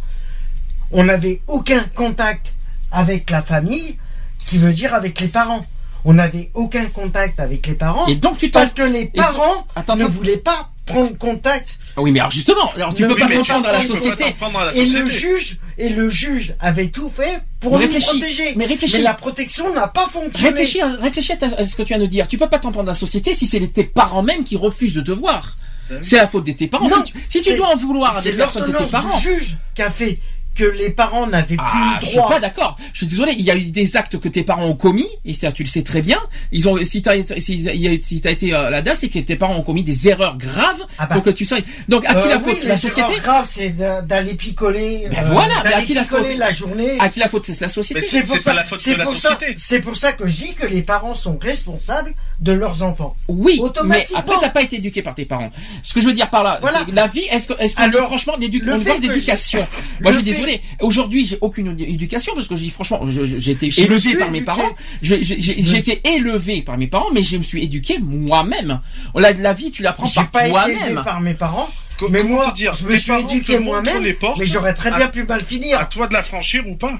on 0.91 1.03
n'avait 1.05 1.41
aucun 1.47 1.83
contact 1.95 2.55
avec 2.91 3.29
la 3.29 3.41
famille, 3.41 3.97
qui 4.45 4.57
veut 4.57 4.73
dire 4.73 4.93
avec 4.93 5.19
les 5.19 5.27
parents. 5.27 5.65
On 6.06 6.14
n'avait 6.14 6.52
aucun 6.53 6.86
contact 6.88 7.40
avec 7.40 7.68
les 7.68 7.74
parents 7.74 8.06
Et 8.07 8.15
donc 8.15 8.38
tu 8.38 8.49
t'en... 8.52 8.60
parce 8.60 8.72
que 8.74 8.82
les 8.84 9.06
parents 9.06 9.65
Attends, 9.76 9.95
ne 9.95 10.06
voulaient 10.06 10.38
pas 10.38 10.69
prendre 10.86 11.18
contact 11.18 11.68
Ah 11.98 12.02
Oui 12.02 12.11
mais 12.11 12.19
alors 12.19 12.32
justement, 12.32 12.72
alors 12.76 12.94
tu 12.94 13.02
Le- 13.02 13.10
peux 13.10 13.15
oui, 13.15 13.19
pas 13.22 13.28
mais 13.28 13.34
tu 13.36 13.38
comprendre 13.40 13.68
à 13.69 13.72
la 13.74 13.82
société. 13.82 14.24
comprendre 14.26 14.60
à 14.60 14.65
la 14.65 14.72
et 14.72 14.76
société. 14.76 14.99
le 14.99 15.07
juge 15.10 15.60
et 15.78 15.90
le 15.90 16.10
juge 16.10 16.56
avait 16.61 16.88
tout 16.88 17.10
fait 17.10 17.41
pour 17.60 17.74
Mais 17.74 17.78
nous 17.80 17.84
réfléchis, 17.94 18.19
protéger. 18.19 18.53
mais 18.56 18.65
réfléchis. 18.65 19.02
la 19.02 19.14
protection 19.14 19.74
n'a 19.74 19.88
pas 19.90 20.07
fonctionné. 20.07 20.49
Réfléchis, 20.49 20.82
à- 20.82 20.88
réfléchis 20.95 21.34
à, 21.34 21.38
ta- 21.38 21.48
à 21.48 21.65
ce 21.65 21.76
que 21.76 21.82
tu 21.84 21.90
viens 21.94 21.99
de 21.99 22.06
dire. 22.06 22.28
Tu 22.30 22.38
peux 22.38 22.48
pas 22.48 22.60
t'en 22.60 22.72
prendre 22.72 22.88
à 22.90 22.94
la 22.94 22.98
société 22.98 23.34
si 23.36 23.45
c'est 23.48 23.60
les- 23.60 23.69
tes 23.69 23.84
parents 23.84 24.24
même 24.24 24.44
qui 24.45 24.56
refusent 24.56 24.94
de 24.94 25.02
te 25.02 25.11
voir. 25.11 25.56
C'est 26.02 26.18
la 26.18 26.28
faute 26.28 26.45
de 26.45 26.52
tes 26.52 26.68
parents. 26.68 26.90
Non, 26.90 26.98
si 27.06 27.11
tu, 27.14 27.19
si 27.30 27.38
tu 27.41 27.49
c'est- 27.52 27.56
dois 27.56 27.68
en 27.68 27.76
vouloir 27.78 28.18
à 28.18 28.22
C'est 28.22 28.32
des 28.32 28.38
personnes, 28.38 28.64
c'est 28.65 28.78
tes 28.86 28.90
parents. 28.91 29.18
du 29.18 29.24
juge 29.24 29.57
qui 29.74 29.82
a 29.82 29.90
fait 29.90 30.19
que 30.57 30.63
les 30.63 30.89
parents 30.89 31.27
n'avaient 31.27 31.55
plus 31.55 31.57
Ah, 31.59 31.97
le 31.99 32.05
je 32.05 32.09
suis 32.09 32.17
droit. 32.17 32.29
pas 32.29 32.39
d'accord. 32.39 32.77
Je 32.93 32.97
suis 32.99 33.07
désolé. 33.07 33.34
Il 33.38 33.45
y 33.45 33.51
a 33.51 33.55
eu 33.55 33.65
des 33.65 33.95
actes 33.95 34.17
que 34.19 34.27
tes 34.27 34.43
parents 34.43 34.65
ont 34.65 34.75
commis, 34.75 35.07
et 35.25 35.34
ça, 35.34 35.51
tu 35.51 35.63
le 35.63 35.67
sais 35.69 35.84
très 35.84 36.01
bien. 36.01 36.17
Ils 36.51 36.67
ont, 36.67 36.77
si 36.84 37.01
t'as 37.01 37.15
été, 37.15 37.39
si, 37.39 37.67
si 38.01 38.21
t'as 38.21 38.31
été 38.31 38.53
euh, 38.53 38.69
là-dedans, 38.69 38.93
c'est 38.95 39.09
que 39.09 39.19
tes 39.19 39.35
parents 39.35 39.55
ont 39.57 39.61
commis 39.63 39.84
des 39.84 40.07
erreurs 40.07 40.38
graves 40.38 40.79
Ah 40.97 41.05
bah. 41.05 41.15
pour 41.15 41.23
que 41.23 41.29
tu 41.29 41.45
sois. 41.45 41.59
Donc, 41.88 42.05
à 42.05 42.13
qui 42.15 42.25
Euh, 42.25 42.29
la 42.29 42.38
oui, 42.38 42.43
faute 42.55 42.63
La 42.63 42.77
société. 42.77 43.13
graves, 43.21 43.47
c'est 43.49 43.69
d'aller 43.69 44.34
picoler. 44.34 45.07
Ben 45.11 45.23
voilà, 45.25 45.53
mais 45.63 45.73
à 45.73 45.81
qui 45.84 45.93
la 45.93 46.03
faute 46.03 46.27
la 46.38 46.51
journée. 46.51 46.97
À 46.99 47.09
qui 47.09 47.19
la 47.19 47.29
faute 47.29 47.45
C'est 47.45 47.59
la 47.61 47.69
société. 47.69 48.01
Mais 48.01 48.07
C'est 48.07 48.23
pour 48.23 48.39
ça, 48.39 48.53
la 48.53 48.63
faute 48.63 48.79
c'est 48.79 48.93
de 48.93 48.97
la 48.99 49.03
pour 49.05 49.17
ça, 49.17 49.38
c'est 49.55 49.79
pour 49.81 49.95
ça 49.95 50.13
que 50.13 50.27
je 50.27 50.35
dis 50.38 50.53
que 50.53 50.65
les 50.65 50.81
parents 50.81 51.13
sont 51.15 51.38
responsables 51.41 52.13
de 52.39 52.51
leurs 52.51 52.81
enfants. 52.84 53.15
Oui, 53.27 53.55
mais 53.57 53.63
Automatiquement. 53.63 54.19
après 54.19 54.35
t'as 54.41 54.49
pas 54.49 54.61
été 54.61 54.77
éduqué 54.77 55.01
par 55.01 55.15
tes 55.15 55.25
parents. 55.25 55.51
Ce 55.84 55.93
que 55.93 56.01
je 56.01 56.05
veux 56.07 56.13
dire 56.13 56.29
par 56.29 56.43
là, 56.43 56.57
Voilà. 56.61 56.79
la 56.93 57.07
vie, 57.07 57.25
est-ce 57.31 57.47
que, 57.49 57.53
est-ce 57.61 57.75
que 57.75 57.81
Alors, 57.81 58.07
franchement 58.07 58.38
d'éducation? 58.38 59.67
Moi, 60.01 60.11
je 60.11 60.19
suis 60.19 60.34
fait- 60.34 60.47
désolé. 60.48 60.61
Aujourd'hui, 60.82 61.26
j'ai 61.26 61.38
aucune 61.41 61.80
éducation 61.80 62.34
parce 62.36 62.48
que 62.48 62.56
dis 62.56 62.69
franchement, 62.69 63.02
j'ai 63.10 63.52
été 63.52 63.69
Je 63.72 63.82
élevé 63.82 64.15
par 64.15 64.32
mes 64.32 64.41
parents. 64.41 64.76
J'ai 65.02 65.24
j'ai 65.24 65.78
été 65.78 66.02
élevé 66.07 66.61
par 66.61 66.78
mes 66.78 66.88
parents, 66.88 67.11
mais 67.14 67.24
je 67.24 67.38
me 67.38 67.44
suis 67.44 67.64
éduqué 67.64 67.99
moi-même. 67.99 68.82
La, 69.15 69.34
la 69.34 69.53
vie, 69.53 69.72
tu 69.72 69.84
l'apprends 69.84 70.07
J'ai 70.07 70.22
par 70.22 70.32
pas 70.32 70.48
été 70.48 70.72
élevé 70.72 70.78
toi-même. 70.86 71.03
par 71.03 71.22
mes 71.22 71.34
parents, 71.34 71.69
Co- 71.99 72.10
mais 72.10 72.22
comment 72.22 72.36
moi, 72.36 72.52
dire 72.52 72.74
je 72.74 72.86
me 72.86 72.95
suis 72.98 73.14
éduqué 73.14 73.60
moi-même, 73.60 74.03
mais 74.03 74.45
j'aurais 74.45 74.74
très 74.74 74.91
à- 74.91 74.98
bien 74.98 75.07
pu 75.07 75.24
mal 75.24 75.44
finir. 75.44 75.80
À 75.80 75.86
toi 75.86 76.07
de 76.07 76.14
la 76.14 76.24
franchir 76.24 76.68
ou 76.68 76.76
pas? 76.76 76.99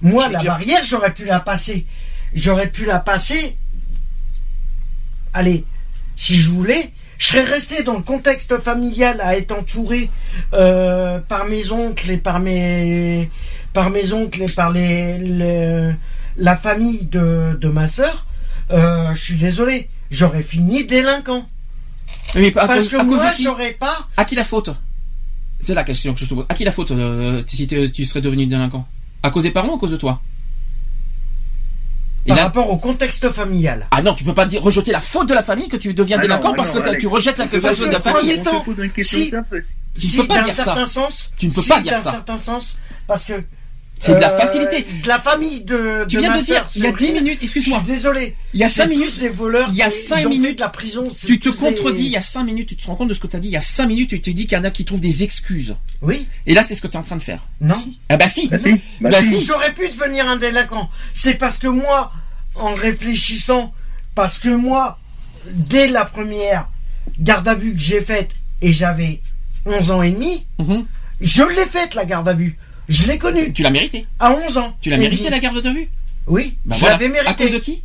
Moi, 0.00 0.26
Je 0.28 0.32
la 0.32 0.38
dire- 0.40 0.50
barrière, 0.50 0.80
j'aurais 0.86 1.12
pu 1.12 1.24
la 1.24 1.40
passer. 1.40 1.84
J'aurais 2.34 2.70
pu 2.70 2.84
la 2.84 2.98
passer. 2.98 3.56
Allez, 5.32 5.64
si 6.16 6.36
je 6.36 6.50
voulais, 6.50 6.90
je 7.18 7.26
serais 7.26 7.44
resté 7.44 7.82
dans 7.82 7.94
le 7.94 8.02
contexte 8.02 8.58
familial 8.58 9.20
à 9.20 9.36
être 9.36 9.52
entouré 9.52 10.08
euh, 10.54 11.18
par 11.18 11.44
mes 11.46 11.70
oncles 11.70 12.10
et 12.12 12.16
par 12.16 12.40
mes 12.40 13.30
par 13.72 13.90
mes 13.90 14.12
oncles 14.12 14.42
et 14.42 14.48
par 14.48 14.70
les, 14.70 15.18
les- 15.18 15.92
la 16.36 16.56
famille 16.56 17.04
de, 17.04 17.58
de 17.60 17.68
ma 17.68 17.88
sœur. 17.88 18.24
Euh, 18.70 19.12
je 19.14 19.24
suis 19.24 19.36
désolé, 19.36 19.88
j'aurais 20.10 20.42
fini 20.42 20.84
délinquant. 20.84 21.46
Mais 22.34 22.48
à 22.56 22.66
Parce 22.66 22.80
cause, 22.80 22.88
que 22.90 22.96
à 22.96 23.04
moi, 23.04 23.32
j'aurais 23.40 23.72
pas. 23.72 24.06
À 24.16 24.24
qui 24.24 24.34
la 24.34 24.44
faute? 24.44 24.70
C'est 25.60 25.74
la 25.74 25.82
question 25.84 26.14
que 26.14 26.20
je 26.20 26.26
te 26.26 26.34
pose. 26.34 26.46
À 26.48 26.54
qui 26.54 26.64
la 26.64 26.72
faute 26.72 26.92
euh, 26.92 27.42
si 27.46 27.66
tu 27.66 28.04
serais 28.04 28.20
devenu 28.20 28.46
délinquant? 28.46 28.86
À 29.22 29.30
cause 29.30 29.42
des 29.42 29.50
parents 29.50 29.70
ou 29.72 29.76
à 29.76 29.78
cause 29.78 29.90
de 29.90 29.96
toi? 29.96 30.20
Par 32.28 32.36
là- 32.36 32.42
rapport 32.44 32.70
au 32.70 32.76
contexte 32.76 33.28
familial. 33.30 33.86
Ah 33.90 34.02
non, 34.02 34.14
tu 34.14 34.24
peux 34.24 34.34
pas 34.34 34.46
dire 34.46 34.62
rejeter 34.62 34.92
la 34.92 35.00
faute 35.00 35.28
de 35.28 35.34
la 35.34 35.42
famille 35.42 35.68
que 35.68 35.76
tu 35.76 35.94
deviens 35.94 36.18
Ah 36.18 36.22
délinquant 36.22 36.48
non, 36.50 36.54
parce 36.54 36.70
ah 36.74 36.80
que 36.80 36.88
Alex. 36.88 37.00
tu 37.00 37.06
rejettes 37.08 37.38
la 37.38 37.48
faute 37.48 37.60
de 37.80 37.84
la 37.92 38.00
famille. 38.00 38.40
temps, 38.42 38.64
si- 39.00 39.32
si, 39.96 40.16
peux 40.18 40.26
pas 40.26 40.36
d'un 40.38 40.42
dire 40.44 40.54
ça. 40.54 40.64
certain 40.64 40.86
sens. 40.86 41.30
Tu 41.38 41.46
ne 41.46 41.52
peux 41.52 41.62
si, 41.62 41.68
pas 41.68 41.80
dire 41.80 41.92
ça. 42.02 42.10
certain 42.12 42.38
sens, 42.38 42.78
parce 43.06 43.24
que. 43.24 43.32
C'est 44.00 44.14
de 44.14 44.20
la 44.20 44.32
euh, 44.32 44.38
facilité. 44.38 44.86
De 45.02 45.08
la 45.08 45.18
famille 45.18 45.62
de. 45.64 46.04
Tu 46.08 46.16
de 46.16 46.20
viens 46.20 46.30
ma 46.30 46.38
de 46.38 46.44
dire, 46.44 46.66
il 46.76 46.82
y 46.82 46.86
a 46.86 46.90
c'est 46.90 46.96
10 46.98 47.06
vrai. 47.10 47.20
minutes, 47.20 47.38
Je 47.40 47.44
excuse-moi, 47.44 47.78
suis 47.78 47.86
désolé. 47.92 48.36
il 48.54 48.60
y 48.60 48.64
a 48.64 48.68
C'est 48.68 48.82
5 48.82 48.84
tous 48.84 48.90
minutes, 48.90 49.18
des 49.18 49.28
voleurs. 49.28 49.68
il 49.72 49.76
y 49.76 49.82
a 49.82 49.88
et 49.88 49.90
cinq 49.90 50.16
ils 50.20 50.26
ont 50.26 50.30
fait 50.30 50.36
minutes, 50.38 50.56
de 50.56 50.60
la 50.62 50.68
prison. 50.68 51.04
tu 51.26 51.40
te 51.40 51.48
contredis, 51.48 52.04
il 52.04 52.10
y 52.12 52.16
a 52.16 52.22
5 52.22 52.44
minutes, 52.44 52.68
tu 52.68 52.76
te 52.76 52.86
rends 52.86 52.94
compte 52.94 53.08
de 53.08 53.14
ce 53.14 53.20
que 53.20 53.26
tu 53.26 53.36
as 53.36 53.40
dit, 53.40 53.48
il 53.48 53.52
y 53.52 53.56
a 53.56 53.60
5 53.60 53.86
minutes, 53.86 54.10
tu 54.10 54.20
te 54.20 54.30
dis 54.30 54.46
qu'il 54.46 54.56
y 54.56 54.60
en 54.60 54.64
a 54.64 54.70
qui 54.70 54.84
trouvent 54.84 55.00
des 55.00 55.22
excuses. 55.24 55.74
Oui. 56.02 56.26
Et 56.46 56.54
là, 56.54 56.62
c'est 56.62 56.74
ce 56.76 56.82
que 56.82 56.86
tu 56.86 56.94
es 56.94 56.96
en 56.96 57.02
train 57.02 57.16
de 57.16 57.22
faire. 57.22 57.42
Non. 57.60 57.82
Ah 58.08 58.16
bah 58.16 58.28
si 58.28 58.48
Bah 58.48 58.58
si, 58.58 58.72
bah 59.00 59.10
Bah 59.10 59.22
si. 59.22 59.40
si. 59.40 59.44
J'aurais 59.44 59.74
pu 59.74 59.88
devenir 59.88 60.28
un 60.28 60.36
délinquant. 60.36 60.88
C'est 61.14 61.34
parce 61.34 61.58
que 61.58 61.66
moi, 61.66 62.12
en 62.54 62.74
réfléchissant, 62.74 63.72
parce 64.14 64.38
que 64.38 64.48
moi, 64.48 64.98
dès 65.50 65.88
la 65.88 66.04
première 66.04 66.68
garde 67.18 67.48
à 67.48 67.54
vue 67.54 67.74
que 67.74 67.80
j'ai 67.80 68.00
faite, 68.00 68.30
et 68.62 68.70
j'avais 68.72 69.20
11 69.66 69.90
ans 69.90 70.02
et 70.02 70.10
demi, 70.10 70.46
Mhm. 70.58 70.86
je 71.20 71.42
l'ai 71.42 71.66
faite 71.66 71.94
la 71.94 72.04
garde 72.04 72.28
à 72.28 72.32
vue. 72.32 72.58
Je 72.88 73.06
l'ai 73.06 73.18
connue 73.18 73.52
Tu 73.52 73.62
l'as 73.62 73.70
mérité. 73.70 74.06
à 74.18 74.32
11 74.32 74.56
ans. 74.58 74.76
Tu 74.80 74.90
l'as 74.90 74.96
mérité 74.96 75.28
la 75.30 75.38
garde 75.40 75.60
de 75.60 75.70
vue 75.70 75.88
Oui, 76.26 76.56
Bah 76.64 76.74
je 76.76 76.80
voilà. 76.80 76.94
l'avais 76.94 77.08
mérité. 77.08 77.30
À 77.30 77.34
cause 77.34 77.52
de 77.52 77.58
qui 77.58 77.82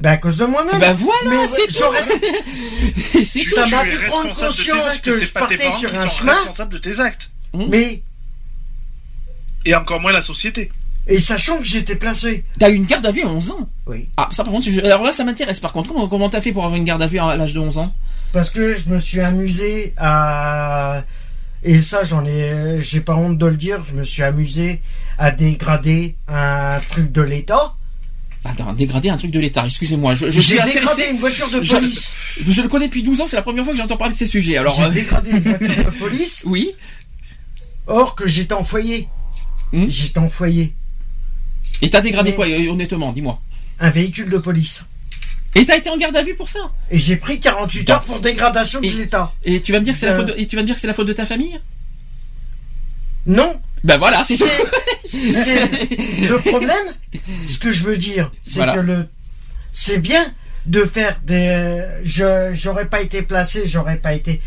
Ben, 0.00 0.10
à 0.12 0.16
cause 0.18 0.36
de 0.36 0.44
moi-même. 0.44 0.78
Bah 0.80 0.92
voilà, 0.92 1.30
Mais 1.42 1.46
c'est 1.46 1.66
tout 1.68 3.24
c'est 3.24 3.44
Ça 3.46 3.66
m'a 3.66 3.84
fait 3.84 3.96
prendre 4.08 4.28
responsable 4.28 4.52
conscience 4.52 4.98
que 4.98 5.18
c'est 5.18 5.24
je 5.26 5.32
pas 5.32 5.46
tes 5.46 5.56
partais 5.56 5.64
parents 5.64 5.78
sur 5.78 5.94
un 5.98 6.06
chemin. 6.06 6.34
responsables 6.34 6.72
de 6.74 6.78
tes 6.78 7.00
actes. 7.00 7.30
Mais, 7.54 8.02
Et 9.64 9.74
encore 9.74 10.00
moins 10.00 10.12
la 10.12 10.20
société. 10.22 10.70
et 11.06 11.18
sachant 11.18 11.58
que 11.58 11.64
j'étais 11.64 11.94
placé. 11.96 12.44
T'as 12.58 12.70
eu 12.70 12.74
une 12.74 12.84
garde 12.86 13.06
à 13.06 13.12
vue 13.12 13.22
à 13.22 13.28
11 13.28 13.50
ans 13.52 13.68
Oui. 13.86 14.08
Ah, 14.16 14.28
ça 14.32 14.42
par 14.44 14.52
contre, 14.52 14.68
je- 14.70 14.80
alors 14.80 15.02
là, 15.04 15.12
ça 15.12 15.24
m'intéresse 15.24 15.60
par 15.60 15.72
contre. 15.72 15.88
Comment 15.88 16.08
comment 16.08 16.28
t'as 16.28 16.40
fait 16.40 16.52
pour 16.52 16.64
avoir 16.64 16.76
une 16.76 16.84
garde 16.84 17.00
à 17.02 17.06
vue 17.06 17.18
à 17.18 17.36
l'âge 17.36 17.54
de 17.54 17.60
11 17.60 17.78
ans 17.78 17.94
Parce 18.32 18.50
que 18.50 18.76
je 18.76 18.88
me 18.90 18.98
suis 18.98 19.20
amusé 19.20 19.94
à. 19.96 21.04
Et 21.64 21.80
ça, 21.80 22.04
j'en 22.04 22.24
ai. 22.26 22.78
J'ai 22.82 23.00
pas 23.00 23.14
honte 23.16 23.38
de 23.38 23.46
le 23.46 23.56
dire, 23.56 23.82
je 23.84 23.94
me 23.94 24.04
suis 24.04 24.22
amusé 24.22 24.80
à 25.18 25.30
dégrader 25.30 26.14
un 26.28 26.80
truc 26.90 27.10
de 27.10 27.22
l'État. 27.22 27.74
Ah, 28.44 28.52
d'un- 28.52 28.74
dégrader 28.74 29.08
un 29.08 29.16
truc 29.16 29.30
de 29.30 29.40
l'État, 29.40 29.64
excusez-moi. 29.64 30.12
Je, 30.14 30.26
je 30.28 30.40
suis 30.40 30.56
J'ai 30.56 30.62
dégradé 30.62 30.78
intéressé. 30.80 31.10
une 31.12 31.18
voiture 31.18 31.48
de 31.50 31.60
police. 31.60 32.12
Je 32.46 32.60
le 32.60 32.68
connais 32.68 32.86
depuis 32.88 33.02
12 33.02 33.22
ans, 33.22 33.26
c'est 33.26 33.36
la 33.36 33.42
première 33.42 33.64
fois 33.64 33.72
que 33.72 33.78
j'entends 33.78 33.96
parler 33.96 34.12
de 34.12 34.18
ces 34.18 34.26
sujets. 34.26 34.58
Alors, 34.58 34.74
J'ai 34.76 34.82
euh, 34.84 34.88
dégradé 34.90 35.30
une 35.30 35.38
voiture 35.40 35.84
de 35.86 35.90
police. 35.98 36.42
oui. 36.44 36.72
Or 37.86 38.14
que 38.14 38.26
j'étais 38.28 38.52
en 38.54 38.62
foyer. 38.64 39.08
Hmm. 39.72 39.86
J'étais 39.88 40.18
en 40.18 40.28
foyer. 40.28 40.74
Et 41.80 41.88
t'as 41.88 42.02
dégradé 42.02 42.30
Mais- 42.30 42.36
quoi, 42.36 42.46
euh, 42.46 42.68
honnêtement, 42.70 43.12
dis-moi. 43.12 43.40
Un 43.80 43.88
véhicule 43.90 44.28
de 44.28 44.38
police. 44.38 44.84
Et 45.54 45.64
t'as 45.66 45.76
été 45.76 45.88
en 45.90 45.96
garde 45.96 46.16
à 46.16 46.22
vue 46.22 46.34
pour 46.34 46.48
ça 46.48 46.72
Et 46.90 46.98
j'ai 46.98 47.16
pris 47.16 47.38
48 47.40 47.84
Bah, 47.86 47.94
heures 47.94 48.02
pour 48.02 48.20
dégradation 48.20 48.80
de 48.80 48.86
l'État. 48.88 49.32
Et 49.44 49.62
tu 49.62 49.72
vas 49.72 49.78
me 49.80 49.84
dire 49.84 49.94
que 49.94 50.00
c'est 50.00 50.06
la 50.06 50.12
Euh. 50.12 50.16
faute 50.16 50.26
de, 50.26 50.34
et 50.36 50.46
tu 50.46 50.56
vas 50.56 50.62
me 50.62 50.66
dire 50.66 50.74
que 50.74 50.80
c'est 50.80 50.86
la 50.88 50.94
faute 50.94 51.06
de 51.06 51.12
ta 51.12 51.26
famille? 51.26 51.60
Non, 53.26 53.60
Ben 53.84 53.96
voilà, 53.98 54.22
c'est 54.24 54.36
Le 55.14 56.36
problème, 56.50 56.94
ce 57.48 57.58
que 57.58 57.70
je 57.72 57.84
veux 57.84 57.96
dire, 57.96 58.30
c'est 58.44 58.56
Voilà. 58.56 58.74
que 58.74 58.80
le. 58.80 59.08
C'est 59.72 59.98
bien 59.98 60.24
de 60.66 60.84
faire 60.84 61.18
des. 61.24 61.82
Je 62.04 62.50
j'aurais 62.54 62.86
pas 62.86 63.00
été 63.00 63.22
placé, 63.22 63.62
j'aurais 63.66 63.96
pas 63.96 64.12
été. 64.14 64.40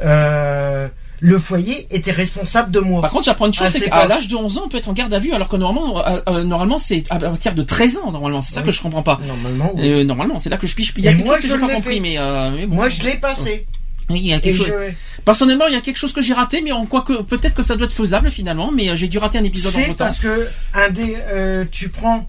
euh, 0.00 0.88
le 1.20 1.38
foyer 1.38 1.86
était 1.90 2.10
responsable 2.12 2.70
de 2.70 2.80
moi. 2.80 3.02
Par 3.02 3.10
contre, 3.10 3.24
j'apprends 3.26 3.46
une 3.46 3.54
chose, 3.54 3.66
Ah, 3.68 3.70
c'est 3.70 3.78
c'est 3.80 3.90
qu'à 3.90 4.06
l'âge 4.06 4.26
de 4.28 4.36
11 4.36 4.56
ans, 4.58 4.62
on 4.64 4.68
peut 4.68 4.78
être 4.78 4.88
en 4.88 4.94
garde 4.94 5.12
à 5.12 5.18
vue, 5.18 5.32
alors 5.32 5.48
que 5.48 5.56
normalement, 5.56 6.06
euh, 6.06 6.20
euh, 6.28 6.44
normalement, 6.44 6.78
c'est 6.78 7.04
à 7.10 7.18
partir 7.18 7.54
de 7.54 7.62
13 7.62 7.98
ans, 7.98 8.10
normalement. 8.10 8.40
C'est 8.40 8.54
ça 8.54 8.60
Oui. 8.60 8.66
que 8.66 8.72
je 8.72 8.80
comprends 8.82 9.02
pas. 9.02 9.20
Normalement, 9.26 9.72
oui. 9.74 9.88
Euh, 9.90 10.04
normalement, 10.04 10.38
c'est 10.38 10.48
là 10.50 10.56
que 10.56 10.66
je 10.66 10.74
piche. 10.74 10.92
Il 10.96 11.04
y 11.04 11.08
a 11.08 11.12
quelque 11.12 11.26
moi, 11.26 11.34
chose 11.36 11.42
que 11.42 11.48
je 11.48 11.54
j'ai 11.54 11.60
pas 11.66 11.74
compris, 11.74 11.94
fait. 11.96 12.00
mais, 12.00 12.18
euh, 12.18 12.50
mais 12.56 12.66
bon. 12.66 12.74
Moi, 12.76 12.88
je 12.88 13.02
l'ai 13.04 13.16
passé. 13.16 13.66
Oui, 14.08 14.20
il 14.20 14.26
y 14.26 14.32
a 14.32 14.40
quelque 14.40 14.56
chose. 14.56 14.66
je- 14.66 14.92
Personnellement, 15.24 15.66
il 15.68 15.74
y 15.74 15.76
a 15.76 15.80
quelque 15.82 15.98
chose 15.98 16.12
que 16.12 16.22
j'ai 16.22 16.32
raté, 16.32 16.62
mais 16.62 16.72
en 16.72 16.86
quoi 16.86 17.02
que 17.02 17.20
peut-être 17.22 17.54
que 17.54 17.62
ça 17.62 17.76
doit 17.76 17.86
être 17.86 17.92
faisable 17.92 18.30
finalement, 18.30 18.72
mais 18.72 18.88
euh, 18.88 18.96
j'ai 18.96 19.06
dû 19.06 19.18
rater 19.18 19.38
un 19.38 19.44
épisode 19.44 19.72
C'est 19.72 19.84
entre 19.84 19.96
temps. 19.96 20.04
parce 20.06 20.18
que 20.18 20.48
un 20.74 20.88
dé, 20.88 21.16
euh, 21.28 21.64
tu 21.70 21.90
prends, 21.90 22.26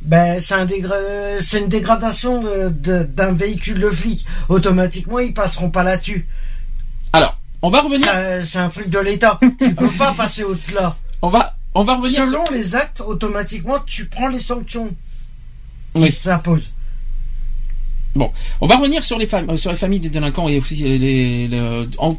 ben 0.00 0.40
c'est 0.40 0.54
un 0.54 0.64
dégra- 0.64 1.40
c'est 1.40 1.58
une 1.60 1.68
dégradation 1.68 2.42
d'un 2.70 3.32
véhicule 3.32 3.78
de 3.80 3.90
flic. 3.90 4.24
Automatiquement, 4.48 5.18
ils 5.20 5.34
passeront 5.34 5.70
pas 5.70 5.82
là-dessus. 5.84 6.26
Alors, 7.12 7.36
on 7.62 7.70
va 7.70 7.80
revenir. 7.82 8.06
Ça- 8.06 8.44
C'est 8.44 8.58
un 8.58 8.68
truc 8.68 8.88
de 8.88 8.98
l'État. 8.98 9.38
tu 9.40 9.74
peux 9.74 9.90
pas 9.92 10.12
passer 10.12 10.44
au-delà. 10.44 10.96
On 11.22 11.28
va, 11.28 11.56
on 11.74 11.84
va 11.84 11.96
revenir 11.96 12.24
Selon 12.24 12.44
les 12.50 12.74
actes, 12.74 13.00
automatiquement, 13.00 13.78
tu 13.80 14.06
prends 14.06 14.28
les 14.28 14.40
sanctions 14.40 14.90
Oui. 15.94 16.10
s'imposent. 16.10 16.72
Bon, 18.16 18.32
on 18.60 18.66
va 18.66 18.76
revenir 18.76 19.04
sur 19.04 19.18
les 19.20 19.28
familles, 19.28 19.56
sur 19.56 19.70
les 19.70 19.76
familles 19.76 20.00
des 20.00 20.08
délinquants 20.08 20.48
et 20.48 20.58
aussi 20.58 20.74
les, 20.76 21.46
les- 21.46 21.48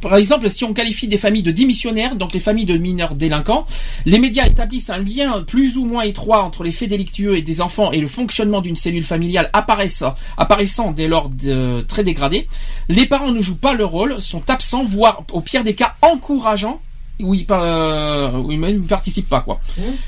par 0.01 0.15
exemple, 0.15 0.49
si 0.49 0.63
on 0.63 0.73
qualifie 0.73 1.09
des 1.09 1.17
familles 1.17 1.43
de 1.43 1.51
démissionnaires, 1.51 2.15
donc 2.15 2.33
les 2.33 2.39
familles 2.39 2.65
de 2.65 2.77
mineurs 2.77 3.13
délinquants, 3.13 3.65
les 4.05 4.17
médias 4.17 4.45
établissent 4.47 4.89
un 4.89 4.99
lien 4.99 5.43
plus 5.45 5.75
ou 5.75 5.83
moins 5.85 6.03
étroit 6.03 6.43
entre 6.43 6.63
les 6.63 6.71
faits 6.71 6.87
délictueux 6.89 7.35
et 7.37 7.41
des 7.41 7.59
enfants 7.59 7.91
et 7.91 7.99
le 7.99 8.07
fonctionnement 8.07 8.61
d'une 8.61 8.77
cellule 8.77 9.03
familiale 9.03 9.49
apparaissant, 9.51 10.15
apparaissant 10.37 10.91
dès 10.91 11.09
lors 11.09 11.27
de- 11.27 11.81
très 11.89 12.05
dégradé. 12.05 12.47
Les 12.87 13.05
parents 13.05 13.31
ne 13.31 13.41
jouent 13.41 13.57
pas 13.57 13.73
leur 13.73 13.89
rôle, 13.91 14.21
sont 14.21 14.49
absents, 14.49 14.85
voire 14.85 15.23
au 15.33 15.41
pire 15.41 15.65
des 15.65 15.73
cas 15.73 15.95
encourageants. 16.01 16.79
Où 17.19 17.33
ils, 17.35 17.45
euh, 17.51 18.31
où 18.39 18.51
ils 18.51 18.59
même 18.59 18.85
participent 18.87 19.29
pas 19.29 19.41
quoi. 19.41 19.59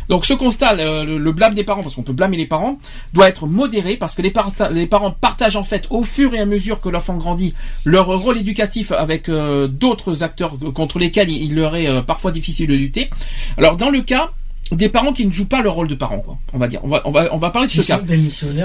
Donc 0.09 0.25
ce 0.25 0.33
constat, 0.33 0.73
le, 0.73 1.05
le- 1.05 1.17
le 1.17 1.31
blâme 1.31 1.53
des 1.53 1.63
parents, 1.63 1.83
parce 1.83 1.95
qu'on 1.95 2.01
peut 2.03 2.13
blâmer 2.13 2.37
les 2.37 2.45
parents, 2.47 2.79
doit 3.13 3.27
être 3.29 3.45
modéré 3.45 3.97
parce 3.97 4.15
que 4.15 4.21
les, 4.21 4.31
parta- 4.31 4.69
les 4.71 4.87
parents 4.87 5.11
partagent 5.11 5.55
en 5.57 5.63
fait 5.63 5.85
au 5.89 6.03
fur 6.03 6.33
et 6.33 6.39
à 6.39 6.45
mesure 6.45 6.79
que 6.79 6.89
l'enfant 6.89 7.15
grandit 7.15 7.53
leur 7.85 8.07
rôle 8.07 8.37
éducatif 8.37 8.91
avec 8.91 9.29
euh, 9.29 9.67
d'autres 9.67 10.23
acteurs 10.23 10.57
contre 10.73 10.97
lesquels 10.99 11.29
il, 11.29 11.43
il 11.43 11.55
leur 11.55 11.75
est 11.75 11.87
euh, 11.87 12.01
parfois 12.01 12.31
difficile 12.31 12.67
de 12.69 12.75
lutter. 12.75 13.09
Alors 13.57 13.77
dans 13.77 13.89
le 13.89 14.01
cas 14.01 14.31
des 14.77 14.89
parents 14.89 15.13
qui 15.13 15.25
ne 15.25 15.31
jouent 15.31 15.47
pas 15.47 15.61
leur 15.61 15.73
rôle 15.73 15.87
de 15.87 15.95
parents, 15.95 16.19
quoi, 16.19 16.37
on 16.53 16.57
va 16.57 16.67
dire, 16.67 16.79
on 16.83 16.87
va, 16.87 17.01
on 17.05 17.11
va, 17.11 17.33
on 17.33 17.37
va 17.37 17.49
parler 17.49 17.67
de 17.67 17.71
ce 17.73 17.81
cas. 17.87 17.97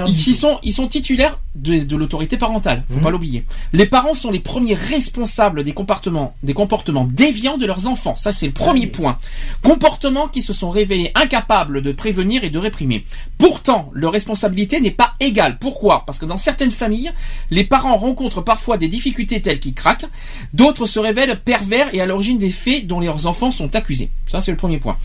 Ils, 0.07 0.35
sont, 0.35 0.59
ils 0.63 0.73
sont 0.73 0.87
titulaires 0.87 1.39
de, 1.55 1.79
de 1.83 1.95
l'autorité 1.95 2.37
parentale, 2.37 2.83
faut 2.89 2.95
Mhm. 2.97 3.01
pas 3.01 3.09
l'oublier. 3.11 3.45
Les 3.73 3.85
parents 3.85 4.13
sont 4.13 4.31
les 4.31 4.39
premiers 4.39 4.75
responsables 4.75 5.63
des 5.63 5.73
comportements, 5.73 6.35
des 6.43 6.53
comportements 6.53 7.05
déviants 7.05 7.57
de 7.57 7.65
leurs 7.65 7.87
enfants. 7.87 8.15
Ça, 8.15 8.31
c'est 8.31 8.45
le 8.47 8.51
premier 8.53 8.87
point. 8.87 9.17
Comportements 9.63 10.27
qui 10.27 10.41
se 10.41 10.53
sont 10.53 10.69
révélés 10.69 11.11
incapables 11.15 11.81
de 11.81 11.91
prévenir 11.91 12.43
et 12.43 12.49
de 12.49 12.57
réprimer. 12.59 13.05
Pourtant, 13.37 13.89
leur 13.93 14.11
responsabilité 14.11 14.79
n'est 14.81 14.91
pas 14.91 15.13
égale. 15.19 15.57
Pourquoi? 15.59 16.03
Parce 16.05 16.17
que 16.19 16.25
dans 16.25 16.37
certaines 16.37 16.71
familles, 16.71 17.11
les 17.51 17.63
parents 17.63 17.97
rencontrent 17.97 18.41
parfois 18.41 18.77
des 18.77 18.87
difficultés 18.87 19.41
telles 19.41 19.59
qu'ils 19.59 19.73
craquent. 19.73 20.05
D'autres 20.53 20.85
se 20.85 20.99
révèlent 20.99 21.39
pervers 21.43 21.93
et 21.93 22.01
à 22.01 22.05
l'origine 22.05 22.37
des 22.37 22.49
faits 22.49 22.87
dont 22.87 22.99
leurs 22.99 23.27
enfants 23.27 23.51
sont 23.51 23.75
accusés. 23.75 24.09
Ça, 24.27 24.41
c'est 24.41 24.51
le 24.51 24.57
premier 24.57 24.77
point. 24.77 24.97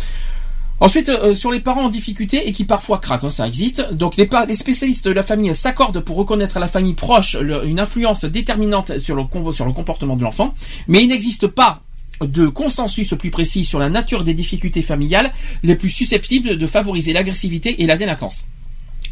Ensuite, 0.81 1.09
euh, 1.09 1.35
sur 1.35 1.53
les 1.53 1.61
parents 1.61 1.85
en 1.85 1.89
difficulté 1.89 2.49
et 2.49 2.53
qui 2.53 2.65
parfois 2.65 2.99
craquent, 2.99 3.25
hein, 3.25 3.31
ça 3.31 3.47
existe. 3.47 3.93
Donc 3.93 4.17
les, 4.17 4.29
spécialistes 4.57 5.07
de 5.07 5.13
la 5.13 5.23
famille 5.23 5.55
s'accordent 5.55 6.01
pour 6.01 6.17
reconnaître 6.17 6.57
à 6.57 6.61
la 6.61 6.69
famille 6.69 6.95
proche 6.95 7.37
une 7.41 7.81
influence 7.81 8.25
déterminante 8.25 8.99
sur 8.99 9.15
le, 9.15 9.25
sur 9.53 9.67
le 9.67 9.73
comportement 9.73 10.17
de 10.17 10.23
l'enfant, 10.23 10.55
mais 10.89 11.03
il 11.03 11.09
n'existe 11.09 11.47
pas 11.47 11.81
de 12.21 12.47
consensus 12.47 13.15
plus 13.19 13.31
précis 13.31 13.65
sur 13.65 13.79
la 13.79 13.89
nature 13.89 14.25
des 14.25 14.35
difficultés 14.35 14.83
familiales 14.83 15.33
les 15.63 15.75
plus 15.75 15.91
susceptibles 15.91 16.57
de 16.59 16.67
favoriser 16.67 17.13
l'agressivité 17.13 17.83
et 17.83 17.87
la 17.87 17.97
délinquance. 17.97 18.45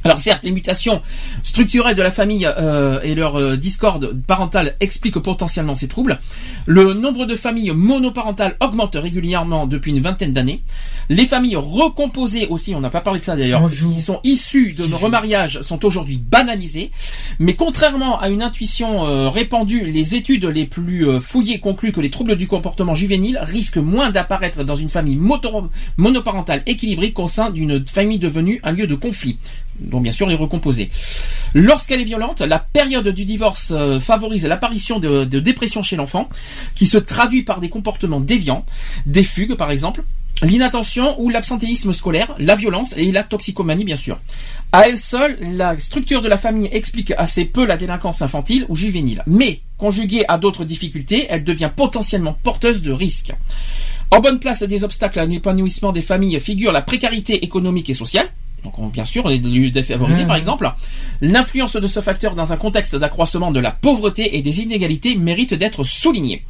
Alors 0.04 0.18
certes, 0.18 0.44
les 0.44 0.50
mutations 0.50 1.00
structurelles 1.42 1.94
de 1.96 2.02
la 2.02 2.10
famille 2.10 2.46
euh, 2.46 3.00
et 3.02 3.14
leur 3.14 3.36
euh, 3.36 3.56
discorde 3.56 4.12
parentale 4.26 4.74
expliquent 4.80 5.18
potentiellement 5.20 5.74
ces 5.74 5.88
troubles. 5.88 6.18
Le 6.66 6.92
nombre 6.92 7.24
de 7.26 7.34
familles 7.34 7.70
monoparentales 7.72 8.56
augmente 8.60 8.96
régulièrement 8.96 9.66
depuis 9.66 9.90
une 9.92 10.00
vingtaine 10.00 10.32
d'années. 10.32 10.62
Les 11.08 11.26
familles 11.26 11.56
recomposées 11.56 12.46
aussi, 12.48 12.74
on 12.74 12.80
n'a 12.80 12.90
pas 12.90 13.00
parlé 13.00 13.20
de 13.20 13.24
ça 13.24 13.36
d'ailleurs, 13.36 13.60
qui 13.94 14.00
sont 14.00 14.20
issues 14.24 14.72
de 14.72 14.84
je- 14.88 14.94
remariages 14.94 15.60
sont 15.62 15.84
aujourd'hui 15.84 16.16
banalisées. 16.18 16.90
Mais 17.38 17.54
contrairement 17.54 18.18
à 18.20 18.28
une 18.28 18.42
intuition 18.42 19.06
euh, 19.06 19.28
répandue, 19.28 19.90
les 19.90 20.14
études 20.14 20.44
les 20.46 20.64
plus 20.66 21.08
euh, 21.08 21.20
fouillées 21.20 21.58
concluent 21.60 21.92
que 21.92 22.00
les 22.00 22.10
troubles 22.10 22.36
du 22.36 22.46
comportement 22.46 22.94
juvénile 22.94 23.38
risquent 23.42 23.76
moins 23.78 24.10
d'apparaître 24.10 24.64
dans 24.64 24.74
une 24.74 24.88
famille 24.88 25.18
monoparentale 25.96 26.62
équilibrée 26.66 27.12
qu'au 27.12 27.28
sein 27.28 27.50
d'une 27.50 27.86
famille 27.86 28.18
devenue 28.18 28.60
un 28.62 28.72
lieu 28.72 28.86
de 28.86 28.94
conflit 28.94 29.38
dont 29.78 30.00
bien 30.00 30.12
sûr 30.12 30.26
les 30.26 30.34
recomposés. 30.34 30.90
Lorsqu'elle 31.54 32.00
est 32.00 32.04
violente, 32.04 32.40
la 32.40 32.58
période 32.58 33.08
du 33.08 33.24
divorce 33.24 33.72
euh, 33.72 34.00
favorise 34.00 34.46
l'apparition 34.46 34.98
de, 34.98 35.24
de 35.24 35.40
dépression 35.40 35.82
chez 35.82 35.96
l'enfant, 35.96 36.28
qui 36.74 36.86
se 36.86 36.98
traduit 36.98 37.42
par 37.42 37.60
des 37.60 37.68
comportements 37.68 38.20
déviants, 38.20 38.64
des 39.06 39.24
fugues 39.24 39.54
par 39.54 39.70
exemple, 39.70 40.04
l'inattention 40.42 41.20
ou 41.20 41.28
l'absentéisme 41.28 41.92
scolaire, 41.92 42.34
la 42.38 42.54
violence 42.54 42.94
et 42.96 43.12
la 43.12 43.22
toxicomanie 43.22 43.84
bien 43.84 43.96
sûr. 43.96 44.18
À 44.72 44.88
elle 44.88 44.98
seule, 44.98 45.36
la 45.40 45.78
structure 45.78 46.22
de 46.22 46.28
la 46.28 46.38
famille 46.38 46.68
explique 46.72 47.12
assez 47.16 47.44
peu 47.44 47.66
la 47.66 47.76
délinquance 47.76 48.22
infantile 48.22 48.66
ou 48.68 48.76
juvénile, 48.76 49.22
mais 49.26 49.60
conjuguée 49.76 50.24
à 50.28 50.38
d'autres 50.38 50.64
difficultés, 50.64 51.26
elle 51.28 51.44
devient 51.44 51.70
potentiellement 51.74 52.36
porteuse 52.42 52.82
de 52.82 52.92
risques. 52.92 53.34
En 54.10 54.20
bonne 54.20 54.40
place 54.40 54.62
des 54.62 54.84
obstacles 54.84 55.20
à 55.20 55.24
l'épanouissement 55.24 55.92
des 55.92 56.02
familles 56.02 56.38
figure 56.40 56.72
la 56.72 56.82
précarité 56.82 57.44
économique 57.44 57.90
et 57.90 57.94
sociale. 57.94 58.28
Donc 58.64 58.78
on- 58.78 58.88
bien 58.88 59.04
sûr, 59.04 59.28
les 59.28 59.38
lieux 59.38 59.70
défavorisés 59.70 60.24
Mmh. 60.24 60.26
par 60.28 60.36
exemple. 60.36 60.70
L'influence 61.20 61.76
de 61.76 61.86
ce 61.86 62.00
facteur 62.00 62.34
dans 62.34 62.52
un 62.52 62.56
contexte 62.56 62.96
d'accroissement 62.96 63.50
de 63.50 63.60
la 63.60 63.70
pauvreté 63.72 64.36
et 64.36 64.42
des 64.42 64.60
inégalités 64.60 65.16
mérite 65.16 65.54
d'être 65.54 65.84
soulignée. 65.84 66.44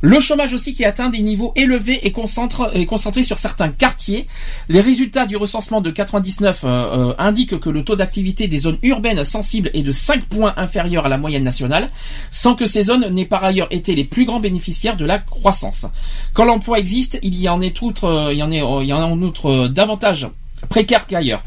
Le 0.00 0.20
chômage 0.20 0.54
aussi 0.54 0.74
qui 0.74 0.84
atteint 0.84 1.08
des 1.08 1.20
niveaux 1.20 1.52
élevés 1.56 2.06
et 2.06 2.12
concentre, 2.12 2.70
est 2.74 2.86
concentré 2.86 3.24
sur 3.24 3.38
certains 3.40 3.68
quartiers. 3.70 4.28
Les 4.68 4.80
résultats 4.80 5.26
du 5.26 5.36
recensement 5.36 5.80
de 5.80 5.90
99 5.90 6.60
euh, 6.62 6.68
euh, 6.68 7.14
indiquent 7.18 7.58
que 7.58 7.68
le 7.68 7.82
taux 7.82 7.96
d'activité 7.96 8.46
des 8.46 8.58
zones 8.58 8.78
urbaines 8.84 9.24
sensibles 9.24 9.70
est 9.74 9.82
de 9.82 9.90
5 9.90 10.24
points 10.26 10.54
inférieur 10.56 11.06
à 11.06 11.08
la 11.08 11.18
moyenne 11.18 11.42
nationale, 11.42 11.90
sans 12.30 12.54
que 12.54 12.66
ces 12.66 12.84
zones 12.84 13.08
n'aient 13.12 13.24
par 13.24 13.42
ailleurs 13.42 13.66
été 13.72 13.96
les 13.96 14.04
plus 14.04 14.24
grands 14.24 14.38
bénéficiaires 14.40 14.96
de 14.96 15.04
la 15.04 15.18
croissance. 15.18 15.86
Quand 16.32 16.44
l'emploi 16.44 16.78
existe, 16.78 17.18
il 17.24 17.34
y 17.34 17.48
en 17.48 17.60
est 17.60 17.82
outre, 17.82 18.04
euh, 18.04 18.32
il 18.32 18.38
y 18.38 18.42
en 18.44 18.52
est, 18.52 18.58
il 18.82 18.86
y 18.88 18.92
en 18.92 19.00
a 19.00 19.04
en 19.06 19.20
outre 19.20 19.46
euh, 19.50 19.68
davantage 19.68 20.28
précaires 20.68 21.06
qu'ailleurs. 21.06 21.42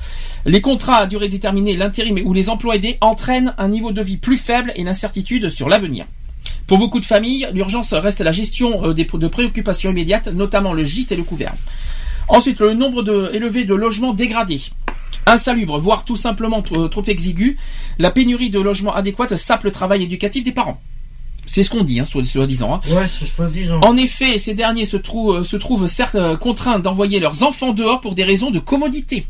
Les 0.45 0.61
contrats 0.61 0.97
à 0.97 1.07
durée 1.07 1.27
déterminée, 1.27 1.77
l'intérim 1.77 2.19
ou 2.25 2.33
les 2.33 2.49
emplois 2.49 2.75
aidés 2.75 2.97
entraînent 3.01 3.53
un 3.57 3.67
niveau 3.67 3.91
de 3.91 4.01
vie 4.01 4.17
plus 4.17 4.37
faible 4.37 4.71
et 4.75 4.83
l'incertitude 4.83 5.49
sur 5.49 5.69
l'avenir. 5.69 6.05
Pour 6.67 6.77
beaucoup 6.77 6.99
de 6.99 7.05
familles, 7.05 7.47
l'urgence 7.53 7.93
reste 7.93 8.21
la 8.21 8.31
gestion 8.31 8.85
euh, 8.85 8.93
de 8.93 9.27
préoccupations 9.27 9.91
immédiates, 9.91 10.27
notamment 10.29 10.73
le 10.73 10.83
gîte 10.83 11.11
et 11.11 11.15
le 11.15 11.23
couvert. 11.23 11.53
Ensuite, 12.27 12.61
le 12.61 12.73
nombre 12.73 13.29
élevé 13.33 13.65
de 13.65 13.75
logements 13.75 14.13
dégradés. 14.13 14.61
Insalubres, 15.25 15.79
voire 15.79 16.05
tout 16.05 16.15
simplement 16.15 16.61
trop, 16.61 16.87
trop 16.87 17.03
exigu, 17.03 17.57
la 17.99 18.09
pénurie 18.09 18.49
de 18.49 18.59
logements 18.59 18.95
adéquats 18.95 19.37
sape 19.37 19.65
le 19.65 19.71
travail 19.71 20.03
éducatif 20.03 20.43
des 20.43 20.51
parents. 20.51 20.81
C'est 21.53 21.63
ce 21.63 21.69
qu'on 21.69 21.83
dit, 21.83 21.99
hein, 21.99 22.05
soi-disant. 22.05 22.75
hein. 22.75 22.79
Ouais, 22.95 23.07
soi-disant. 23.07 23.81
En 23.83 23.97
effet, 23.97 24.39
ces 24.39 24.53
derniers 24.53 24.85
se, 24.85 24.95
euh, 24.95 25.43
se 25.43 25.57
trouvent 25.57 25.87
certes 25.87 26.15
euh, 26.15 26.37
contraints 26.37 26.79
d'envoyer 26.79 27.19
leurs 27.19 27.43
enfants 27.43 27.73
dehors 27.73 27.99
pour 27.99 28.15
des 28.15 28.23
raisons 28.23 28.51
de 28.51 28.59
commodité. 28.59 29.25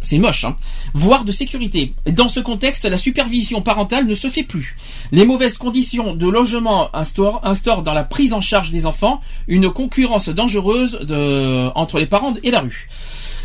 C'est 0.00 0.18
moche, 0.18 0.42
hein 0.44 0.56
voire 0.94 1.24
de 1.24 1.30
sécurité. 1.30 1.94
Dans 2.10 2.28
ce 2.28 2.40
contexte, 2.40 2.86
la 2.86 2.98
supervision 2.98 3.62
parentale 3.62 4.04
ne 4.04 4.14
se 4.14 4.28
fait 4.28 4.42
plus. 4.42 4.76
Les 5.12 5.24
mauvaises 5.24 5.56
conditions 5.56 6.16
de 6.16 6.28
logement 6.28 6.88
instaurent, 6.94 7.40
instaurent 7.44 7.84
dans 7.84 7.94
la 7.94 8.02
prise 8.02 8.32
en 8.32 8.40
charge 8.40 8.72
des 8.72 8.84
enfants 8.84 9.20
une 9.46 9.70
concurrence 9.70 10.28
dangereuse 10.30 10.98
de- 11.02 11.68
entre 11.76 12.00
les 12.00 12.06
parents 12.06 12.34
et 12.42 12.50
la 12.50 12.62
rue. 12.62 12.88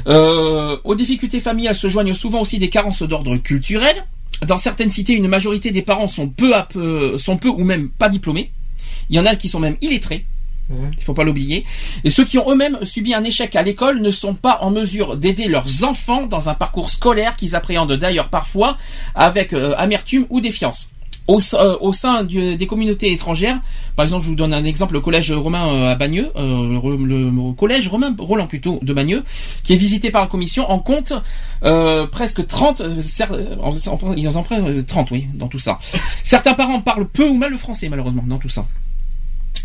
Euh, 0.08 0.78
aux 0.84 0.96
difficultés 0.96 1.42
familiales 1.42 1.76
se 1.76 1.90
joignent 1.90 2.16
souvent 2.16 2.42
aussi 2.42 2.58
des 2.58 2.70
carences 2.70 3.04
d'ordre 3.04 3.38
culturel. 3.38 4.04
Dans 4.46 4.58
certaines 4.58 4.90
cités, 4.90 5.14
une 5.14 5.28
majorité 5.28 5.72
des 5.72 5.82
parents 5.82 6.08
sont 6.08 6.30
peu 6.30 6.56
à 6.56 6.64
peu, 6.64 7.18
sont 7.18 7.38
peu 7.38 7.50
ou 7.50 7.64
même 7.64 7.90
pas 7.90 8.10
diplômés. 8.10 8.52
Il 9.10 9.16
y 9.16 9.20
en 9.20 9.26
a 9.26 9.36
qui 9.36 9.50
sont 9.50 9.60
même 9.60 9.78
illettrés. 9.82 10.26
Il 10.70 11.04
faut 11.04 11.16
pas 11.16 11.24
l'oublier. 11.24 11.66
Et 12.04 12.10
ceux 12.10 12.26
qui 12.26 12.38
ont 12.38 12.50
eux-mêmes 12.52 12.78
subi 12.84 13.14
un 13.16 13.24
échec 13.24 13.56
à 13.56 13.64
l'école 13.64 14.02
ne 14.02 14.12
sont 14.12 14.36
pas 14.36 14.60
en 14.62 14.70
mesure 14.70 15.18
d'aider 15.18 15.48
leurs 15.48 15.84
enfants 15.84 16.28
dans 16.28 16.48
un 16.48 16.54
parcours 16.54 16.92
scolaire 16.92 17.36
qu'ils 17.36 17.56
appréhendent 17.56 17.94
d'ailleurs 17.94 18.30
parfois 18.30 18.78
avec 19.16 19.54
euh, 19.54 19.74
amertume 19.78 20.28
ou 20.30 20.42
défiance. 20.42 20.90
Au, 21.32 21.40
euh, 21.54 21.78
au 21.80 21.94
sein 21.94 22.24
du- 22.24 22.56
des 22.56 22.66
communautés 22.66 23.12
étrangères, 23.14 23.60
par 23.96 24.04
exemple, 24.04 24.24
je 24.26 24.30
vous 24.30 24.36
donne 24.36 24.52
un 24.54 24.66
exemple, 24.66 24.94
le 24.96 25.00
collège 25.00 25.32
romain 25.32 25.68
euh, 25.68 25.92
à 25.92 25.96
Bagneux, 25.96 26.32
euh, 26.36 26.80
le, 26.82 27.30
le 27.30 27.54
collège 27.54 27.88
romain 27.88 28.16
Roland 28.18 28.48
plutôt 28.48 28.80
de 28.82 28.94
Bagneux, 28.94 29.24
qui 29.64 29.74
est 29.74 29.78
visité 29.78 30.10
par 30.10 30.24
la 30.24 30.28
commission, 30.28 30.68
en 30.72 30.80
compte 30.80 31.14
euh, 31.64 32.08
presque 32.08 32.48
30, 32.48 32.82
euh, 32.82 33.00
cer- 33.00 33.28
euh, 33.32 33.56
en- 33.62 33.70
en- 34.08 34.14
ils 34.14 34.28
en 34.38 34.42
prennent 34.42 34.80
euh, 34.80 34.82
30, 34.84 35.12
oui, 35.12 35.28
dans 35.36 35.48
tout 35.48 35.60
ça. 35.60 35.78
Certains 36.24 36.54
parents 36.56 36.82
parlent 36.82 37.08
peu 37.08 37.28
ou 37.30 37.36
mal 37.36 37.52
le 37.52 37.58
français, 37.58 37.90
malheureusement, 37.90 38.24
dans 38.26 38.40
tout 38.40 38.50
ça. 38.50 38.66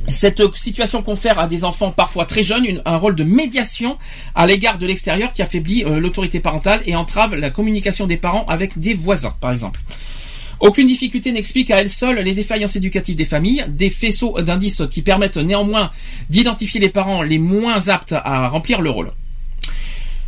Cette 0.09 0.43
situation 0.55 1.03
confère 1.03 1.39
à 1.39 1.47
des 1.47 1.65
enfants 1.65 1.93
parfois 1.93 2.27
très 2.27 2.43
jeunes 2.43 2.67
une- 2.67 2.83
un 2.85 2.97
rôle 2.99 3.15
de 3.17 3.25
médiation 3.25 3.97
à 4.35 4.47
l'égard 4.47 4.77
de 4.77 4.87
l'extérieur 4.87 5.33
qui 5.33 5.41
affaiblit 5.41 5.85
euh, 5.85 5.99
l'autorité 5.99 6.41
parentale 6.41 6.83
et 6.85 6.95
entrave 6.95 7.35
la 7.37 7.49
communication 7.49 8.07
des 8.07 8.19
parents 8.19 8.45
avec 8.49 8.79
des 8.79 8.93
voisins, 8.93 9.35
par 9.41 9.53
exemple. 9.53 9.81
Aucune 10.65 10.87
difficulté 10.87 11.31
n'explique 11.31 11.71
à 11.71 11.83
elle 11.83 11.91
seule 11.91 12.21
les 12.21 12.33
défaillances 12.33 12.77
éducatives 12.77 13.17
des 13.17 13.27
familles, 13.27 13.67
des 13.69 13.91
faisceaux 13.91 14.41
d'indices 14.41 14.83
qui 14.91 15.03
permettent 15.03 15.37
néanmoins 15.37 15.91
d'identifier 16.31 16.81
les 16.81 16.89
parents 16.89 17.21
les 17.21 17.39
moins 17.39 17.91
aptes 17.91 18.15
à 18.15 18.49
remplir 18.49 18.81
le 18.81 18.89
rôle. 18.89 19.13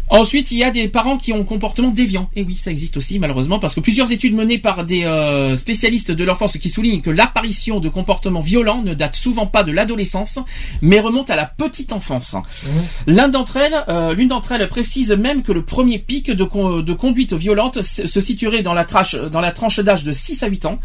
Ensuite, 0.08 0.52
il 0.52 0.58
y 0.58 0.62
a 0.62 0.70
des 0.70 0.86
parents 0.88 1.16
qui 1.16 1.32
ont 1.32 1.40
un 1.40 1.44
comportement 1.44 1.88
déviant. 1.88 2.30
Et 2.36 2.42
oui, 2.44 2.54
ça 2.54 2.70
existe 2.70 2.96
aussi 2.96 3.18
malheureusement 3.18 3.58
parce 3.58 3.74
que 3.74 3.80
plusieurs 3.80 4.12
études 4.12 4.34
menées 4.34 4.58
par 4.58 4.84
des 4.84 5.04
euh, 5.04 5.56
spécialistes 5.56 6.12
de 6.12 6.22
l'enfance 6.22 6.56
qui 6.58 6.70
soulignent 6.70 7.00
que 7.00 7.10
l'apparition 7.10 7.80
de 7.80 7.88
comportements 7.88 8.40
violents 8.40 8.82
ne 8.82 8.94
date 8.94 9.16
souvent 9.16 9.46
pas 9.46 9.64
de 9.64 9.72
l'adolescence, 9.72 10.38
mais 10.80 11.00
remonte 11.00 11.28
à 11.28 11.34
la 11.36 11.44
petite 11.44 11.92
enfance. 11.92 12.34
Mmh. 12.34 12.68
L'un 13.08 13.28
d'entre 13.28 13.56
elles, 13.56 13.84
euh, 13.88 14.14
l'une 14.14 14.28
d'entre 14.28 14.52
elles 14.52 14.68
précise 14.68 15.10
même 15.10 15.42
que 15.42 15.50
le 15.50 15.64
premier 15.64 15.98
pic 15.98 16.30
de, 16.30 16.44
con- 16.44 16.80
de 16.82 16.92
conduite 16.92 17.32
violente 17.32 17.82
se 17.82 18.20
situerait 18.20 18.62
dans 18.62 18.74
la, 18.74 18.84
trache, 18.84 19.16
dans 19.16 19.40
la 19.40 19.50
tranche 19.50 19.80
d'âge 19.80 20.04
de 20.04 20.12
6 20.12 20.44
à 20.44 20.46
8 20.46 20.66
ans. 20.66 20.78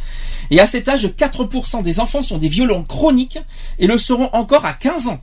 Et 0.50 0.60
à 0.60 0.66
cet 0.66 0.90
âge, 0.90 1.06
4% 1.06 1.84
des 1.84 2.00
enfants 2.00 2.24
sont 2.24 2.40
des 2.40 2.50
violents 2.50 2.84
chroniques 2.84 3.38
et 3.78 3.86
le 3.86 3.98
seront 4.00 4.30
encore 4.34 4.66
à 4.66 4.74
15 4.74 5.10
ans. 5.10 5.22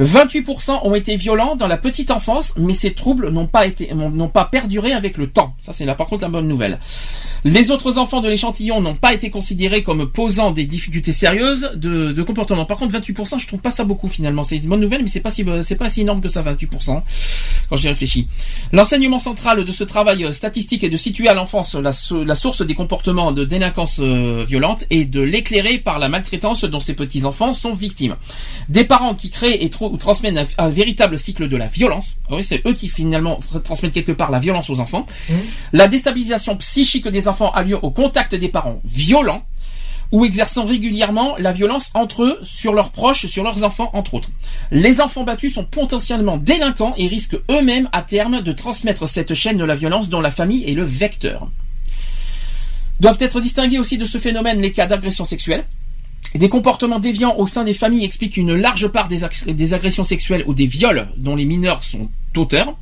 28% 0.00 0.80
ont 0.84 0.94
été 0.94 1.16
violents 1.16 1.56
dans 1.56 1.66
la 1.66 1.76
petite 1.76 2.10
enfance, 2.10 2.54
mais 2.56 2.72
ces 2.72 2.94
troubles 2.94 3.30
n'ont 3.30 3.46
pas 3.46 3.64
pas 4.32 4.44
perduré 4.44 4.92
avec 4.92 5.16
le 5.16 5.28
temps. 5.28 5.54
Ça, 5.58 5.72
c'est 5.72 5.84
là, 5.84 5.94
par 5.94 6.06
contre, 6.06 6.22
la 6.22 6.28
bonne 6.28 6.48
nouvelle. 6.48 6.78
Les 7.44 7.70
autres 7.70 7.98
enfants 7.98 8.20
de 8.20 8.28
l'échantillon 8.28 8.80
n'ont 8.80 8.94
pas 8.94 9.14
été 9.14 9.30
considérés 9.30 9.82
comme 9.82 10.10
posant 10.10 10.50
des 10.50 10.66
difficultés 10.66 11.12
sérieuses 11.12 11.72
de, 11.76 12.12
de 12.12 12.22
comportement. 12.22 12.64
Par 12.64 12.78
contre, 12.78 12.98
28%, 12.98 13.38
je 13.38 13.46
trouve 13.46 13.60
pas 13.60 13.70
ça 13.70 13.84
beaucoup 13.84 14.08
finalement. 14.08 14.42
C'est 14.44 14.56
une 14.56 14.68
bonne 14.68 14.80
nouvelle, 14.80 15.02
mais 15.02 15.08
c'est 15.08 15.20
pas 15.20 15.30
si, 15.30 15.44
c'est 15.62 15.76
pas 15.76 15.88
si 15.88 16.00
énorme 16.02 16.20
que 16.20 16.28
ça, 16.28 16.42
28%, 16.42 17.02
quand 17.70 17.76
j'y 17.76 17.88
réfléchis. 17.88 18.28
L'enseignement 18.72 19.18
central 19.18 19.64
de 19.64 19.72
ce 19.72 19.84
travail 19.84 20.32
statistique 20.32 20.82
est 20.84 20.90
de 20.90 20.96
situer 20.96 21.28
à 21.28 21.34
l'enfance 21.34 21.74
la, 21.74 21.92
so- 21.92 22.24
la 22.24 22.34
source 22.34 22.62
des 22.66 22.74
comportements 22.74 23.32
de 23.32 23.44
délinquance 23.44 23.98
euh, 24.00 24.44
violente 24.46 24.84
et 24.90 25.04
de 25.04 25.20
l'éclairer 25.20 25.78
par 25.78 25.98
la 25.98 26.08
maltraitance 26.08 26.64
dont 26.64 26.80
ces 26.80 26.94
petits-enfants 26.94 27.54
sont 27.54 27.72
victimes. 27.72 28.16
Des 28.68 28.84
parents 28.84 29.14
qui 29.14 29.30
créent 29.30 29.64
et 29.64 29.70
ou 29.80 29.96
transmettent 29.96 30.36
un, 30.38 30.46
un 30.58 30.68
véritable 30.70 31.18
cycle 31.18 31.48
de 31.48 31.56
la 31.56 31.66
violence. 31.68 32.16
Ah 32.30 32.34
Oui, 32.36 32.44
c'est 32.44 32.66
eux 32.66 32.72
qui 32.72 32.88
finalement 32.88 33.38
transmettent 33.62 33.92
quelque 33.94 34.12
part 34.12 34.30
la 34.30 34.40
violence 34.40 34.70
aux 34.70 34.80
enfants. 34.80 35.06
La 35.72 35.86
déstabilisation 35.88 36.56
psychique 36.56 37.06
des 37.06 37.27
enfants 37.28 37.50
a 37.50 37.62
lieu 37.62 37.78
au 37.82 37.90
contact 37.90 38.34
des 38.34 38.48
parents 38.48 38.80
violents 38.84 39.44
ou 40.10 40.24
exerçant 40.24 40.64
régulièrement 40.64 41.36
la 41.38 41.52
violence 41.52 41.90
entre 41.94 42.24
eux, 42.24 42.38
sur 42.42 42.72
leurs 42.72 42.92
proches, 42.92 43.26
sur 43.26 43.44
leurs 43.44 43.62
enfants, 43.64 43.90
entre 43.92 44.14
autres. 44.14 44.30
Les 44.70 45.00
enfants 45.00 45.24
battus 45.24 45.54
sont 45.54 45.64
potentiellement 45.64 46.38
délinquants 46.38 46.94
et 46.96 47.06
risquent 47.06 47.38
eux-mêmes 47.50 47.88
à 47.92 48.02
terme 48.02 48.40
de 48.40 48.52
transmettre 48.52 49.06
cette 49.06 49.34
chaîne 49.34 49.58
de 49.58 49.64
la 49.64 49.74
violence 49.74 50.08
dont 50.08 50.20
la 50.20 50.30
famille 50.30 50.68
est 50.68 50.74
le 50.74 50.82
vecteur. 50.82 51.50
Doivent 53.00 53.18
être 53.20 53.40
distingués 53.40 53.78
aussi 53.78 53.98
de 53.98 54.06
ce 54.06 54.18
phénomène 54.18 54.60
les 54.60 54.72
cas 54.72 54.86
d'agression 54.86 55.24
sexuelle. 55.24 55.64
Des 56.34 56.48
comportements 56.48 56.98
déviants 56.98 57.36
au 57.36 57.46
sein 57.46 57.64
des 57.64 57.74
familles 57.74 58.04
expliquent 58.04 58.36
une 58.36 58.54
large 58.54 58.88
part 58.88 59.08
des, 59.08 59.74
agressions 59.74 60.04
sexuelles 60.04 60.44
ou 60.46 60.54
des 60.54 60.66
viols 60.66 61.08
dont 61.16 61.36
les 61.36 61.44
mineurs 61.44 61.84
sont 61.84 62.08
auteurs. 62.36 62.76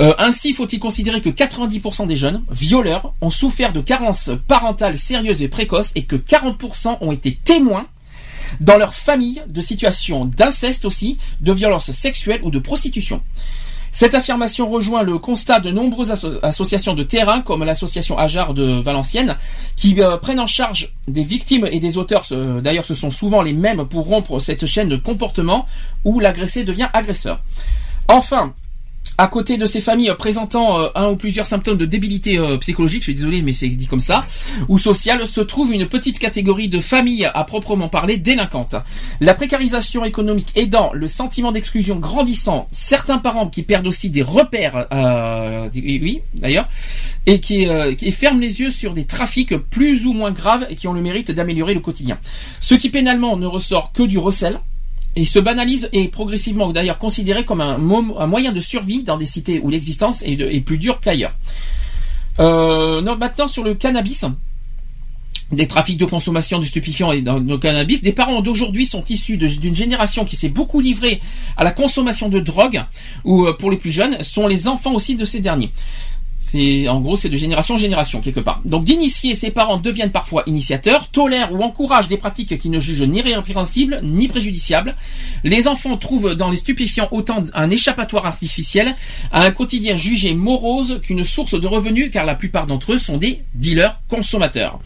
Euh, 0.00 0.14
ainsi, 0.18 0.54
faut-il 0.54 0.78
considérer 0.78 1.20
que 1.20 1.28
90% 1.28 2.06
des 2.06 2.16
jeunes 2.16 2.42
violeurs 2.50 3.12
ont 3.20 3.28
souffert 3.30 3.72
de 3.72 3.80
carences 3.80 4.30
parentales 4.48 4.96
sérieuses 4.96 5.42
et 5.42 5.48
précoces 5.48 5.92
et 5.94 6.04
que 6.04 6.16
40% 6.16 6.98
ont 7.02 7.12
été 7.12 7.38
témoins 7.44 7.86
dans 8.60 8.78
leur 8.78 8.94
famille 8.94 9.42
de 9.46 9.60
situations 9.60 10.24
d'inceste 10.24 10.84
aussi, 10.84 11.18
de 11.40 11.52
violences 11.52 11.90
sexuelles 11.90 12.40
ou 12.42 12.50
de 12.50 12.58
prostitution. 12.58 13.20
Cette 13.92 14.14
affirmation 14.14 14.70
rejoint 14.70 15.02
le 15.02 15.18
constat 15.18 15.58
de 15.60 15.70
nombreuses 15.70 16.12
asso- 16.12 16.38
associations 16.42 16.94
de 16.94 17.02
terrain, 17.02 17.42
comme 17.42 17.64
l'association 17.64 18.16
Ajar 18.16 18.54
de 18.54 18.80
Valenciennes, 18.80 19.36
qui 19.76 20.00
euh, 20.00 20.16
prennent 20.16 20.40
en 20.40 20.46
charge 20.46 20.94
des 21.08 21.24
victimes 21.24 21.68
et 21.70 21.80
des 21.80 21.98
auteurs. 21.98 22.24
D'ailleurs, 22.62 22.84
ce 22.84 22.94
sont 22.94 23.10
souvent 23.10 23.42
les 23.42 23.52
mêmes 23.52 23.84
pour 23.86 24.06
rompre 24.06 24.38
cette 24.38 24.64
chaîne 24.64 24.88
de 24.88 24.96
comportement 24.96 25.66
où 26.04 26.20
l'agressé 26.20 26.62
devient 26.64 26.88
agresseur. 26.92 27.40
Enfin, 28.08 28.54
à 29.18 29.26
côté 29.28 29.58
de 29.58 29.66
ces 29.66 29.80
familles 29.80 30.12
présentant 30.18 30.80
euh, 30.80 30.88
un 30.94 31.08
ou 31.08 31.16
plusieurs 31.16 31.46
symptômes 31.46 31.76
de 31.76 31.84
débilité 31.84 32.38
euh, 32.38 32.56
psychologique, 32.58 33.00
je 33.00 33.04
suis 33.04 33.14
désolé 33.14 33.42
mais 33.42 33.52
c'est 33.52 33.68
dit 33.68 33.86
comme 33.86 34.00
ça, 34.00 34.24
ou 34.68 34.78
sociale, 34.78 35.26
se 35.26 35.40
trouve 35.40 35.72
une 35.72 35.86
petite 35.86 36.18
catégorie 36.18 36.68
de 36.68 36.80
familles 36.80 37.30
à 37.32 37.44
proprement 37.44 37.88
parler 37.88 38.16
délinquantes. 38.16 38.76
La 39.20 39.34
précarisation 39.34 40.04
économique 40.04 40.52
aidant, 40.56 40.90
le 40.94 41.08
sentiment 41.08 41.52
d'exclusion 41.52 41.96
grandissant, 41.96 42.68
certains 42.70 43.18
parents 43.18 43.48
qui 43.48 43.62
perdent 43.62 43.86
aussi 43.86 44.10
des 44.10 44.22
repères, 44.22 44.86
euh, 44.92 45.68
oui, 45.74 46.22
d'ailleurs, 46.34 46.68
et 47.26 47.40
qui, 47.40 47.68
euh, 47.68 47.94
qui 47.94 48.12
ferment 48.12 48.40
les 48.40 48.60
yeux 48.60 48.70
sur 48.70 48.92
des 48.92 49.04
trafics 49.04 49.56
plus 49.56 50.06
ou 50.06 50.12
moins 50.12 50.30
graves 50.32 50.66
et 50.70 50.76
qui 50.76 50.88
ont 50.88 50.92
le 50.92 51.00
mérite 51.00 51.30
d'améliorer 51.30 51.74
le 51.74 51.80
quotidien. 51.80 52.18
Ce 52.60 52.74
qui 52.74 52.90
pénalement 52.90 53.36
ne 53.36 53.46
ressort 53.46 53.92
que 53.92 54.02
du 54.02 54.18
recel, 54.18 54.60
et 55.16 55.24
se 55.24 55.38
banalise 55.38 55.88
et 55.92 56.08
progressivement 56.08 56.72
d'ailleurs 56.72 56.98
considéré 56.98 57.44
comme 57.44 57.60
un, 57.60 57.78
mo- 57.78 58.16
un 58.18 58.26
moyen 58.26 58.52
de 58.52 58.60
survie 58.60 59.02
dans 59.02 59.16
des 59.16 59.26
cités 59.26 59.60
où 59.62 59.68
l'existence 59.70 60.22
est, 60.22 60.36
de- 60.36 60.46
plus 60.60 60.78
dure 60.78 61.00
qu'ailleurs. 61.00 61.36
Euh, 62.38 63.02
maintenant 63.16 63.48
sur 63.48 63.64
le 63.64 63.74
cannabis, 63.74 64.24
des 65.52 65.66
trafics 65.66 65.98
de 65.98 66.04
consommation 66.04 66.60
de 66.60 66.64
stupéfiants 66.64 67.10
et 67.10 67.20
le 67.22 67.56
cannabis, 67.58 68.02
des 68.02 68.12
parents 68.12 68.40
d'aujourd'hui 68.40 68.86
sont 68.86 69.02
issus 69.08 69.36
de- 69.36 69.48
d'une 69.48 69.74
génération 69.74 70.24
qui 70.24 70.36
s'est 70.36 70.48
beaucoup 70.48 70.80
livrée 70.80 71.20
à 71.56 71.64
la 71.64 71.72
consommation 71.72 72.28
de 72.28 72.38
drogue, 72.38 72.80
ou 73.24 73.46
euh, 73.46 73.52
pour 73.52 73.70
les 73.72 73.76
plus 73.76 73.90
jeunes, 73.90 74.22
sont 74.22 74.46
les 74.46 74.68
enfants 74.68 74.92
aussi 74.94 75.16
de 75.16 75.24
ces 75.24 75.40
derniers. 75.40 75.70
C'est 76.42 76.88
en 76.88 77.00
gros 77.00 77.18
c'est 77.18 77.28
de 77.28 77.36
génération 77.36 77.74
en 77.74 77.78
génération 77.78 78.20
quelque 78.20 78.40
part. 78.40 78.62
Donc 78.64 78.84
d'initiés, 78.84 79.34
ces 79.34 79.50
parents 79.50 79.76
deviennent 79.76 80.10
parfois 80.10 80.42
initiateurs, 80.46 81.08
tolèrent 81.10 81.52
ou 81.52 81.62
encouragent 81.62 82.08
des 82.08 82.16
pratiques 82.16 82.58
qui 82.58 82.70
ne 82.70 82.80
jugent 82.80 83.02
ni 83.02 83.20
répréhensibles 83.20 84.00
ni 84.02 84.26
préjudiciables. 84.26 84.96
Les 85.44 85.68
enfants 85.68 85.98
trouvent 85.98 86.34
dans 86.34 86.50
les 86.50 86.56
stupéfiants 86.56 87.08
autant 87.12 87.44
un 87.54 87.70
échappatoire 87.70 88.26
artificiel 88.26 88.96
à 89.30 89.44
un 89.44 89.50
quotidien 89.50 89.96
jugé 89.96 90.34
morose 90.34 91.00
qu'une 91.02 91.24
source 91.24 91.60
de 91.60 91.66
revenus 91.66 92.10
car 92.10 92.24
la 92.24 92.34
plupart 92.34 92.66
d'entre 92.66 92.94
eux 92.94 92.98
sont 92.98 93.18
des 93.18 93.44
dealers 93.54 94.00
consommateurs. 94.08 94.80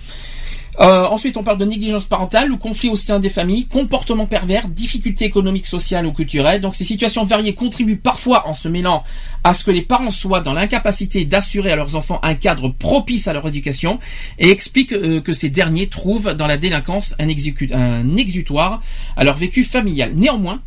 Euh, 0.81 1.05
ensuite, 1.05 1.37
on 1.37 1.45
parle 1.45 1.59
de 1.59 1.65
négligence 1.65 2.07
parentale 2.07 2.51
ou 2.51 2.57
conflit 2.57 2.89
au 2.89 2.97
sein 2.97 3.21
des 3.21 3.29
familles, 3.29 3.67
comportements 3.67 4.27
pervers, 4.27 4.69
difficultés 4.69 5.25
économiques, 5.25 5.67
sociales 5.67 6.07
ou 6.07 6.13
culturelles. 6.13 6.61
Donc, 6.61 6.75
ces 6.75 6.85
situations 6.85 7.25
variées 7.25 7.55
contribuent 7.55 7.97
parfois 7.97 8.49
en 8.49 8.55
se 8.55 8.69
mêlant 8.69 9.05
à 9.45 9.55
ce 9.55 9.65
que 9.65 9.71
les 9.71 9.83
parents 9.83 10.11
soient 10.11 10.41
dans 10.41 10.53
l'incapacité 10.53 11.25
d'assurer 11.25 11.73
à 11.73 11.77
leurs 11.77 11.95
enfants 11.95 12.19
un 12.23 12.35
cadre 12.35 12.69
propice 12.69 13.29
à 13.29 13.33
leur 13.33 13.47
éducation 13.47 14.01
et 14.39 14.51
expliquent 14.51 14.93
euh, 14.93 15.21
que 15.21 15.33
ces 15.33 15.51
derniers 15.51 15.89
trouvent 15.89 16.35
dans 16.35 16.47
la 16.47 16.57
délinquance 16.57 17.15
un, 17.19 17.29
exutoire 17.29 18.83
à 19.17 19.25
leur 19.25 19.37
vécu 19.37 19.65
familial. 19.65 20.15
Néanmoins, 20.15 20.61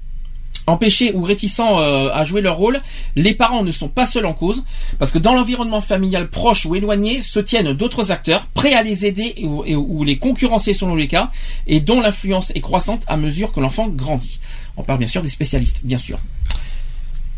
empêchés 0.67 1.11
ou 1.13 1.23
réticents 1.23 1.79
euh, 1.79 2.09
à 2.13 2.23
jouer 2.23 2.41
leur 2.41 2.57
rôle, 2.57 2.81
les 3.15 3.33
parents 3.33 3.63
ne 3.63 3.71
sont 3.71 3.87
pas 3.87 4.05
seuls 4.05 4.25
en 4.25 4.33
cause, 4.33 4.63
parce 4.99 5.11
que 5.11 5.17
dans 5.17 5.33
l'environnement 5.33 5.81
familial 5.81 6.29
proche 6.29 6.65
ou 6.65 6.75
éloigné 6.75 7.21
se 7.23 7.39
tiennent 7.39 7.73
d'autres 7.73 8.11
acteurs 8.11 8.45
prêts 8.53 8.73
à 8.73 8.83
les 8.83 9.05
aider 9.05 9.33
et, 9.37 9.45
ou- 9.45 9.63
et- 9.65 9.75
ou 9.75 10.03
les 10.03 10.17
concurrencer 10.17 10.73
selon 10.73 10.95
les 10.95 11.07
cas, 11.07 11.31
et 11.65 11.79
dont 11.79 12.01
l'influence 12.01 12.51
est 12.53 12.61
croissante 12.61 13.03
à 13.07 13.17
mesure 13.17 13.51
que 13.53 13.59
l'enfant 13.61 13.87
grandit. 13.87 14.39
On 14.75 14.83
parle 14.83 14.99
bien 14.99 15.07
sûr 15.07 15.21
des 15.21 15.29
spécialistes, 15.29 15.79
bien 15.83 15.97
sûr. 15.97 16.19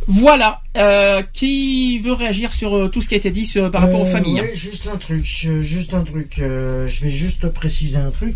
Voilà. 0.08 0.62
Euh, 0.76 1.22
qui 1.34 2.00
veut 2.00 2.14
réagir 2.14 2.52
sur 2.52 2.76
euh, 2.76 2.88
tout 2.88 3.00
ce 3.02 3.10
qui 3.10 3.14
a 3.14 3.18
été 3.18 3.30
dit 3.32 3.46
sur- 3.46 3.70
par 3.70 3.82
rapport 3.82 4.02
aux 4.02 4.06
familles 4.06 4.42
ouais, 4.42 4.56
juste 4.56 4.88
un 4.92 4.98
truc, 4.98 5.24
juste 5.62 5.94
un 5.94 6.04
truc. 6.04 6.40
euh, 6.40 6.88
je 6.88 7.04
vais 7.04 7.12
juste 7.12 7.48
préciser 7.50 7.98
un 7.98 8.10
truc. 8.10 8.36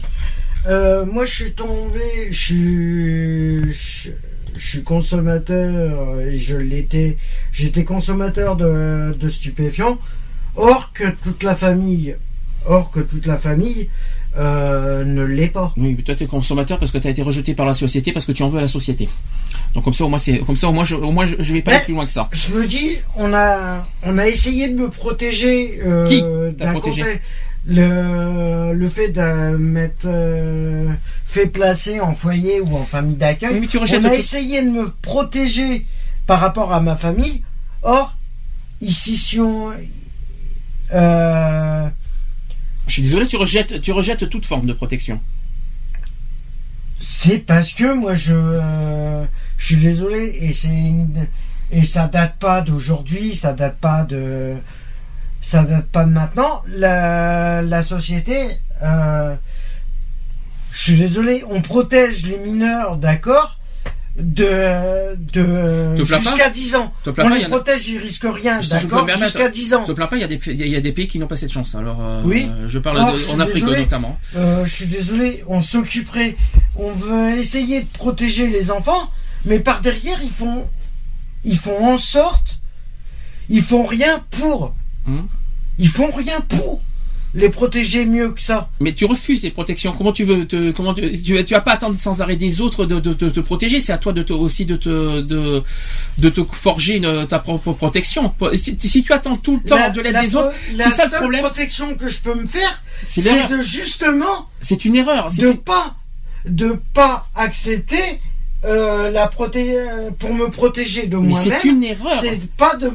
Moi, 0.68 1.26
je 1.26 1.34
suis 1.34 1.54
tombé, 1.54 2.00
je 2.32 2.40
suis, 2.46 3.74
je, 3.74 4.10
je 4.60 4.68
suis 4.70 4.84
consommateur 4.84 6.20
et 6.22 6.38
je 6.38 6.56
l'étais. 6.56 7.18
J'étais 7.52 7.84
consommateur 7.84 8.56
de, 8.56 9.12
de 9.18 9.30
stupéfiants. 9.30 9.98
Or 10.56 10.92
que 10.94 11.06
toute 11.24 11.42
la 11.44 11.56
famille, 11.56 12.16
or 12.68 12.92
que 12.92 13.00
toute 13.00 13.26
la 13.26 13.38
famille 13.40 13.90
euh, 14.38 15.04
ne 15.04 15.24
l'est 15.24 15.48
pas. 15.48 15.74
Oui, 15.78 15.96
mais 15.98 16.04
toi 16.04 16.14
t'es 16.16 16.28
consommateur 16.28 16.78
parce 16.80 16.92
que 16.92 16.98
tu 17.00 17.08
as 17.08 17.12
été 17.12 17.22
rejeté 17.24 17.56
par 17.56 17.66
la 17.66 17.74
société 17.74 18.12
parce 18.12 18.26
que 18.28 18.32
tu 18.32 18.44
en 18.44 18.50
veux 18.50 18.60
à 18.60 18.62
la 18.62 18.68
société. 18.68 19.10
Donc 19.74 19.84
comme 19.84 19.94
ça 19.94 20.06
au 20.06 20.10
moins 20.10 20.20
c'est 20.20 20.40
comme 20.40 20.58
ça 20.58 20.68
au 20.68 20.72
moins 20.72 20.86
je, 20.86 20.96
au 20.96 21.12
moins 21.12 21.26
je, 21.26 21.36
je 21.40 21.54
vais 21.54 21.62
pas 21.64 21.72
Mais- 21.72 21.78
aller 21.78 21.86
plus 21.86 21.94
loin 21.96 22.06
que 22.06 22.12
ça. 22.12 22.30
Je 22.32 22.54
me 22.54 22.68
dis, 22.68 22.98
on 23.16 23.34
a, 23.34 23.88
on 24.04 24.18
a 24.20 24.28
essayé 24.28 24.70
de 24.70 24.76
me 24.76 24.90
protéger. 24.90 25.80
Euh, 25.84 26.08
Qui 26.08 26.22
t'a 26.58 26.66
d'un 26.66 26.72
protégé 26.74 27.04
le, 27.66 28.74
le 28.74 28.90
fait 28.90 29.10
de 29.10 29.56
m'être 29.58 30.06
euh, 30.06 30.92
fait 31.26 31.48
placer 31.48 32.00
en 32.00 32.14
foyer 32.14 32.60
ou 32.62 32.76
en 32.76 32.84
famille 32.86 33.16
d'accueil. 33.16 33.60
Oui, 33.60 33.68
on 34.00 34.06
a 34.06 34.10
essayé 34.20 34.62
de 34.62 34.70
me 34.70 34.90
protéger 34.90 35.86
par 36.28 36.40
rapport 36.40 36.74
à 36.74 36.80
ma 36.82 36.96
famille. 36.96 37.44
Or, 37.82 38.16
ici, 38.82 39.18
si 39.18 39.40
on. 39.40 39.72
Euh, 40.94 41.88
Je 42.88 42.94
suis 42.94 43.02
désolé, 43.02 43.28
tu 43.28 43.38
rejettes, 43.38 43.82
tu 43.82 43.92
rejettes 43.94 44.30
toute 44.30 44.46
forme 44.46 44.66
de 44.66 44.74
protection. 44.74 45.20
c'est 47.00 47.40
parce 47.40 47.74
que 47.74 47.94
moi, 47.94 48.16
je, 48.16 48.34
euh, 48.36 49.26
je 49.58 49.66
suis 49.66 49.78
désolé 49.78 50.38
et 50.42 50.54
c'est 50.54 50.68
une- 50.68 51.28
et 51.72 51.86
ça 51.86 52.08
date 52.08 52.38
pas 52.40 52.62
d'aujourd'hui, 52.62 53.36
ça 53.36 53.54
date 53.54 53.78
pas 53.78 54.04
de, 54.04 54.56
ça 55.44 55.62
date 55.64 55.86
pas 55.88 56.04
de 56.06 56.10
maintenant. 56.10 56.64
La, 56.68 57.62
la 57.62 57.84
société, 57.84 58.58
euh, 58.82 59.36
je 60.72 60.82
suis 60.82 60.98
désolé, 60.98 61.44
on 61.50 61.62
protège 61.62 62.26
les 62.26 62.38
mineurs, 62.38 62.96
d'accord, 62.98 63.60
de, 64.16 65.16
de 65.16 65.96
jusqu'à 66.06 66.50
10 66.50 66.76
ans. 66.76 66.94
On 67.18 67.30
les 67.30 67.44
a- 67.46 67.50
protège, 67.50 67.88
ils 67.90 67.98
risquent 67.98 68.28
rien, 68.32 68.60
d'accord 68.62 69.08
Jusqu'à 69.10 69.50
10 69.50 69.74
ans. 69.74 69.84
Te 69.86 69.92
plains 69.92 70.08
pas, 70.08 70.16
il 70.18 70.22
y 70.22 70.24
a 70.24 70.28
des, 70.28 70.40
il 70.48 70.68
y 70.68 70.76
a 70.76 70.82
des 70.82 70.92
pays 70.92 71.08
qui 71.08 71.20
n'ont 71.20 71.28
pas 71.28 71.36
cette 71.36 71.52
chance. 71.52 71.76
Alors, 71.76 71.98
euh, 72.02 72.22
Oui. 72.24 72.50
je 72.68 72.80
parle 72.80 73.12
de- 73.14 73.18
je 73.18 73.24
suis 73.24 73.34
en 73.34 73.40
Afrique 73.40 73.64
désolé. 73.66 73.82
notamment. 73.82 74.18
Euh, 74.36 74.66
je 74.66 74.74
suis 74.74 74.88
désolé, 74.88 75.44
on 75.48 75.62
s'occuperait, 75.62 76.36
on 76.76 76.92
veut 76.92 77.38
essayer 77.38 77.82
de 77.82 77.88
protéger 77.88 78.48
les 78.48 78.72
enfants, 78.72 79.10
mais 79.46 79.60
par 79.60 79.82
derrière, 79.82 80.20
ils 80.24 80.32
font, 80.32 80.66
ils 81.44 81.58
font 81.58 81.84
en 81.94 81.98
sorte, 81.98 82.60
ils 83.50 83.64
font 83.64 83.86
rien 83.86 84.24
pour. 84.32 84.74
Hum. 85.08 85.28
Ils 85.80 85.90
font 85.90 86.12
rien 86.12 86.40
pour 86.42 86.82
les 87.36 87.50
protéger 87.50 88.06
mieux 88.06 88.30
que 88.32 88.42
ça. 88.44 88.70
Mais 88.80 88.94
tu 88.94 89.06
refuses 89.06 89.42
les 89.42 89.50
protections. 89.50 89.92
Comment 89.98 90.12
tu 90.14 90.24
veux 90.24 90.46
te, 90.46 90.70
comment 90.72 90.94
tu, 90.94 91.20
tu, 91.20 91.44
tu 91.44 91.54
vas 91.56 91.62
pas 91.62 91.72
attendre 91.74 91.98
sans 91.98 92.22
arrêt 92.22 92.36
des 92.36 92.62
autres 92.62 92.86
de, 92.86 93.00
de, 93.00 93.12
de 93.14 93.30
te 93.32 93.40
protéger. 93.40 93.82
C'est 93.82 93.92
à 93.92 93.98
toi 93.98 94.14
de 94.14 94.22
te, 94.22 94.34
aussi 94.34 94.66
de 94.66 94.76
te, 94.76 95.22
de, 95.22 95.64
de 96.20 96.30
te 96.30 96.42
forger 96.44 96.98
une, 96.98 97.26
ta 97.26 97.40
propre 97.40 97.74
protection. 97.74 98.36
Si, 98.54 98.78
si 98.80 99.02
tu 99.04 99.12
attends 99.14 99.36
tout 99.38 99.60
le 99.64 99.68
temps 99.68 99.78
La- 99.78 99.90
de 99.90 100.02
l'aide 100.02 100.14
la 100.14 100.22
des 100.22 100.28
pro- 100.30 100.42
autres, 100.42 100.52
La 100.76 100.84
c'est 100.86 100.92
ça 100.92 101.06
le 101.06 101.10
seule 101.10 101.20
problème. 101.22 101.42
protection 101.42 101.96
que 101.96 102.08
je 102.08 102.20
peux 102.20 102.36
me 102.36 102.46
faire, 102.46 102.84
C'est 103.04 103.24
de 103.50 103.62
justement 103.64 104.48
C'est 104.60 104.86
une 104.86 104.96
erreur. 104.96 105.32
C'est 105.32 105.42
de 105.42 105.48
une- 105.48 105.58
pas, 105.58 105.96
de 106.46 106.80
pas 106.94 107.30
accepter 107.34 108.22
euh, 108.66 109.12
la 109.12 109.28
proté 109.28 109.78
euh, 109.78 110.10
pour 110.18 110.34
me 110.34 110.50
protéger 110.50 111.08
de 111.08 111.18
Mais 111.18 111.28
moi-même. 111.28 111.58
c'est 111.62 111.68
une 111.68 111.84
erreur. 111.84 112.18
C'est 112.20 112.52
pas 112.52 112.76
de 112.76 112.92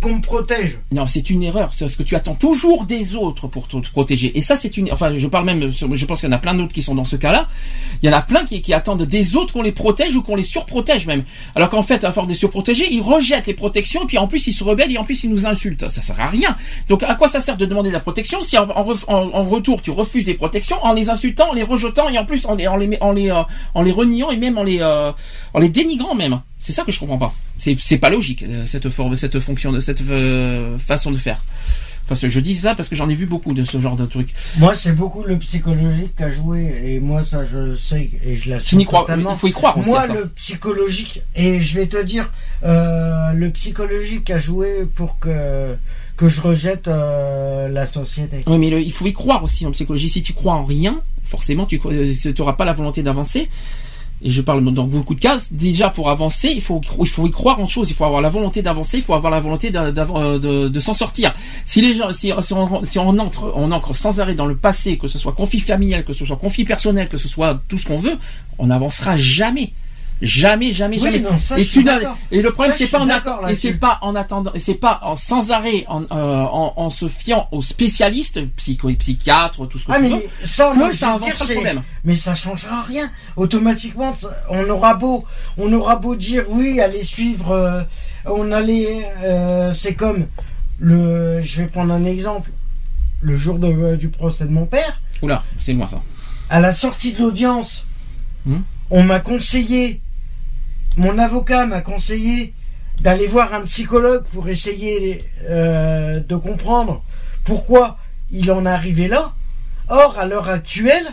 qu'on 0.00 0.16
me 0.16 0.22
protège. 0.22 0.78
Non, 0.92 1.06
c'est 1.06 1.30
une 1.30 1.42
erreur. 1.42 1.70
C'est 1.72 1.84
parce 1.84 1.96
que 1.96 2.02
tu 2.02 2.16
attends 2.16 2.34
toujours 2.34 2.84
des 2.84 3.14
autres 3.14 3.48
pour 3.48 3.68
te 3.68 3.76
protéger. 3.90 4.36
Et 4.36 4.40
ça, 4.40 4.56
c'est 4.56 4.76
une. 4.76 4.90
Enfin, 4.92 5.16
je 5.16 5.26
parle 5.26 5.44
même. 5.44 5.70
Je 5.70 6.04
pense 6.06 6.20
qu'il 6.20 6.28
y 6.28 6.32
en 6.32 6.36
a 6.36 6.38
plein 6.38 6.54
d'autres 6.54 6.72
qui 6.72 6.82
sont 6.82 6.94
dans 6.94 7.04
ce 7.04 7.16
cas-là. 7.16 7.48
Il 8.02 8.10
y 8.10 8.12
en 8.12 8.16
a 8.16 8.22
plein 8.22 8.44
qui, 8.44 8.62
qui 8.62 8.72
attendent 8.72 9.02
des 9.02 9.36
autres 9.36 9.52
qu'on 9.52 9.62
les 9.62 9.72
protège 9.72 10.16
ou 10.16 10.22
qu'on 10.22 10.36
les 10.36 10.42
surprotège 10.42 11.06
même. 11.06 11.24
Alors 11.54 11.68
qu'en 11.68 11.82
fait, 11.82 12.04
à 12.04 12.12
force 12.12 12.26
de 12.26 12.32
les 12.32 12.38
surprotéger, 12.38 12.90
ils 12.90 13.02
rejettent 13.02 13.46
les 13.46 13.54
protections. 13.54 14.02
Et 14.04 14.06
puis 14.06 14.18
en 14.18 14.26
plus, 14.26 14.46
ils 14.46 14.52
se 14.52 14.64
rebellent 14.64 14.92
et 14.92 14.98
en 14.98 15.04
plus, 15.04 15.24
ils 15.24 15.30
nous 15.30 15.46
insultent. 15.46 15.88
Ça 15.88 16.00
sert 16.00 16.20
à 16.20 16.26
rien. 16.26 16.56
Donc, 16.88 17.02
à 17.02 17.14
quoi 17.14 17.28
ça 17.28 17.40
sert 17.40 17.56
de 17.56 17.66
demander 17.66 17.90
de 17.90 17.94
la 17.94 18.00
protection 18.00 18.42
si 18.42 18.56
en, 18.58 18.64
retour 19.44 19.82
tu 19.82 19.90
refuses 19.90 20.24
des 20.24 20.34
protections 20.34 20.76
en 20.82 20.92
les 20.92 21.10
insultant, 21.10 21.50
en 21.50 21.54
les 21.54 21.62
rejetant 21.62 22.08
et 22.08 22.18
en 22.18 22.24
plus 22.24 22.46
en 22.46 22.54
les 22.54 22.66
en 22.66 22.76
les 22.76 22.98
en 23.00 23.12
les, 23.12 23.30
euh, 23.30 23.42
en 23.74 23.82
les 23.82 23.92
reniant 23.92 24.30
et 24.30 24.36
même 24.36 24.58
en 24.58 24.61
les 24.62 24.80
euh, 24.80 25.12
en 25.54 25.58
les 25.60 25.68
dénigrant 25.68 26.14
même. 26.14 26.40
C'est 26.58 26.72
ça 26.72 26.84
que 26.84 26.92
je 26.92 26.98
comprends 27.00 27.18
pas. 27.18 27.34
C'est 27.58 27.76
c'est 27.80 27.98
pas 27.98 28.10
logique 28.10 28.42
euh, 28.44 28.64
cette 28.66 28.88
forme 28.90 29.14
cette 29.16 29.38
fonction 29.40 29.72
de 29.72 29.80
cette 29.80 30.02
euh, 30.02 30.78
façon 30.78 31.10
de 31.10 31.16
faire. 31.16 31.40
Parce 32.08 32.20
que 32.20 32.28
je 32.28 32.40
dis 32.40 32.56
ça 32.56 32.74
parce 32.74 32.88
que 32.88 32.96
j'en 32.96 33.08
ai 33.08 33.14
vu 33.14 33.26
beaucoup 33.26 33.54
de 33.54 33.64
ce 33.64 33.80
genre 33.80 33.94
de 33.96 34.04
trucs. 34.06 34.34
Moi, 34.58 34.74
c'est 34.74 34.92
beaucoup 34.92 35.22
le 35.22 35.38
psychologique 35.38 36.16
qui 36.16 36.22
a 36.24 36.30
joué, 36.30 36.74
et 36.84 37.00
moi, 37.00 37.22
ça, 37.24 37.46
je 37.46 37.76
sais, 37.76 38.10
et 38.26 38.36
je 38.36 38.42
Tu 38.42 38.48
l'assume 38.50 38.78
n'y 38.78 38.84
crois. 38.84 39.06
Il 39.16 39.24
faut 39.38 39.46
y 39.46 39.52
croire 39.52 39.78
aussi 39.78 39.88
à 39.88 39.92
Moi, 39.92 40.06
ça. 40.08 40.12
le 40.14 40.28
psychologique, 40.30 41.22
et 41.36 41.62
je 41.62 41.78
vais 41.78 41.86
te 41.86 42.02
dire, 42.02 42.30
euh, 42.64 43.30
le 43.32 43.50
psychologique 43.50 44.28
a 44.30 44.38
joué 44.38 44.84
pour 44.94 45.18
que 45.20 45.76
que 46.16 46.28
je 46.28 46.40
rejette 46.40 46.88
euh, 46.88 47.68
la 47.68 47.86
société. 47.86 48.40
Oui, 48.46 48.58
mais 48.58 48.68
le- 48.70 48.80
il 48.82 48.92
faut 48.92 49.06
y 49.06 49.12
croire 49.12 49.42
aussi 49.44 49.64
en 49.64 49.70
psychologie. 49.70 50.10
Si 50.10 50.22
tu 50.22 50.32
crois 50.34 50.54
en 50.54 50.64
rien, 50.64 51.00
forcément, 51.24 51.66
tu 51.66 51.80
n'auras 52.38 52.52
pas 52.54 52.64
la 52.64 52.72
volonté 52.74 53.02
d'avancer. 53.04 53.48
Et 54.24 54.30
je 54.30 54.40
parle 54.40 54.64
dans 54.72 54.84
beaucoup 54.84 55.14
de 55.14 55.20
cas. 55.20 55.40
Déjà, 55.50 55.90
pour 55.90 56.08
avancer, 56.08 56.52
il 56.54 56.60
faut, 56.60 56.80
il 57.00 57.08
faut 57.08 57.26
y 57.26 57.30
croire 57.30 57.58
en 57.58 57.66
choses. 57.66 57.90
Il 57.90 57.94
faut 57.94 58.04
avoir 58.04 58.20
la 58.20 58.28
volonté 58.28 58.62
d'avancer. 58.62 58.98
Il 58.98 59.02
faut 59.02 59.14
avoir 59.14 59.32
la 59.32 59.40
volonté 59.40 59.72
euh, 59.74 60.68
de, 60.68 60.80
s'en 60.80 60.94
sortir. 60.94 61.34
Si 61.64 61.80
les 61.80 61.94
gens, 61.96 62.12
si, 62.12 62.32
si 62.40 62.52
on, 62.52 62.84
si 62.84 62.98
on 62.98 63.08
entre, 63.18 63.52
on 63.56 63.72
ancre 63.72 63.94
sans 63.94 64.20
arrêt 64.20 64.34
dans 64.34 64.46
le 64.46 64.56
passé, 64.56 64.96
que 64.96 65.08
ce 65.08 65.18
soit 65.18 65.32
conflit 65.32 65.60
familial, 65.60 66.04
que 66.04 66.12
ce 66.12 66.24
soit 66.24 66.36
conflit 66.36 66.64
personnel, 66.64 67.08
que 67.08 67.16
ce 67.16 67.28
soit 67.28 67.60
tout 67.68 67.78
ce 67.78 67.86
qu'on 67.86 67.96
veut, 67.96 68.16
on 68.58 68.66
n'avancera 68.66 69.16
jamais. 69.16 69.72
Jamais, 70.24 70.70
jamais, 70.70 70.96
Oui, 70.98 71.02
jamais. 71.02 71.18
non, 71.18 71.36
ça, 71.38 71.58
et 71.58 71.66
tu 71.66 71.84
et 72.30 72.42
le 72.42 72.52
problème 72.52 72.74
c'est 72.78 72.86
pas 72.86 73.00
en 73.00 73.08
attendant, 73.08 73.46
et 73.48 73.54
c'est 73.56 73.72
pas 73.74 73.98
en 74.02 74.14
attendant, 74.14 74.52
et 74.54 74.60
c'est 74.60 74.74
pas 74.76 75.00
en 75.02 75.16
sans 75.16 75.50
arrêt 75.50 75.84
en, 75.88 76.02
euh, 76.02 76.06
en, 76.12 76.74
en 76.76 76.90
se 76.90 77.08
fiant 77.08 77.48
aux 77.50 77.60
spécialistes, 77.60 78.40
psycho, 78.54 78.88
psychiatres, 78.94 79.66
tout 79.66 79.78
ce 79.78 79.86
que 79.86 79.90
Ah 79.92 79.96
tu 79.96 80.02
mais 80.02 80.08
veux, 80.10 80.22
ça, 80.44 80.70
que 80.72 80.78
moi, 80.78 80.92
ça 80.92 81.14
avancera 81.14 81.44
le 81.48 81.54
problème. 81.54 81.82
mais 82.04 82.14
ça 82.14 82.36
changera 82.36 82.82
rien. 82.82 83.10
Automatiquement, 83.36 84.16
on 84.48 84.70
aura 84.70 84.94
beau, 84.94 85.24
on 85.58 85.72
aura 85.72 85.96
beau 85.96 86.14
dire 86.14 86.44
oui, 86.50 86.80
allez 86.80 87.02
suivre, 87.02 87.50
euh, 87.50 87.82
on 88.24 88.52
allait, 88.52 89.04
euh, 89.24 89.72
c'est 89.72 89.94
comme 89.94 90.26
le, 90.78 91.42
je 91.42 91.62
vais 91.62 91.66
prendre 91.66 91.92
un 91.92 92.04
exemple, 92.04 92.50
le 93.22 93.36
jour 93.36 93.58
de- 93.58 93.96
du 93.96 94.08
procès 94.08 94.44
de 94.44 94.50
mon 94.52 94.66
père, 94.66 95.00
Oula, 95.20 95.42
c'est 95.58 95.74
moi 95.74 95.88
ça. 95.88 96.00
à 96.48 96.60
la 96.60 96.72
sortie 96.72 97.12
de 97.12 97.18
l'audience, 97.22 97.86
Hmm. 98.46 98.60
on 98.90 99.02
m'a 99.04 99.20
conseillé, 99.20 100.00
mon 100.96 101.18
avocat 101.18 101.66
m'a 101.66 101.80
conseillé 101.80 102.54
d'aller 103.00 103.26
voir 103.26 103.54
un 103.54 103.62
psychologue 103.62 104.24
pour 104.32 104.48
essayer 104.48 105.18
euh, 105.48 106.20
de 106.20 106.36
comprendre 106.36 107.02
pourquoi 107.44 107.98
il 108.30 108.50
en 108.52 108.66
est 108.66 108.70
arrivé 108.70 109.08
là. 109.08 109.32
Or, 109.88 110.18
à 110.18 110.26
l'heure 110.26 110.48
actuelle, 110.48 111.04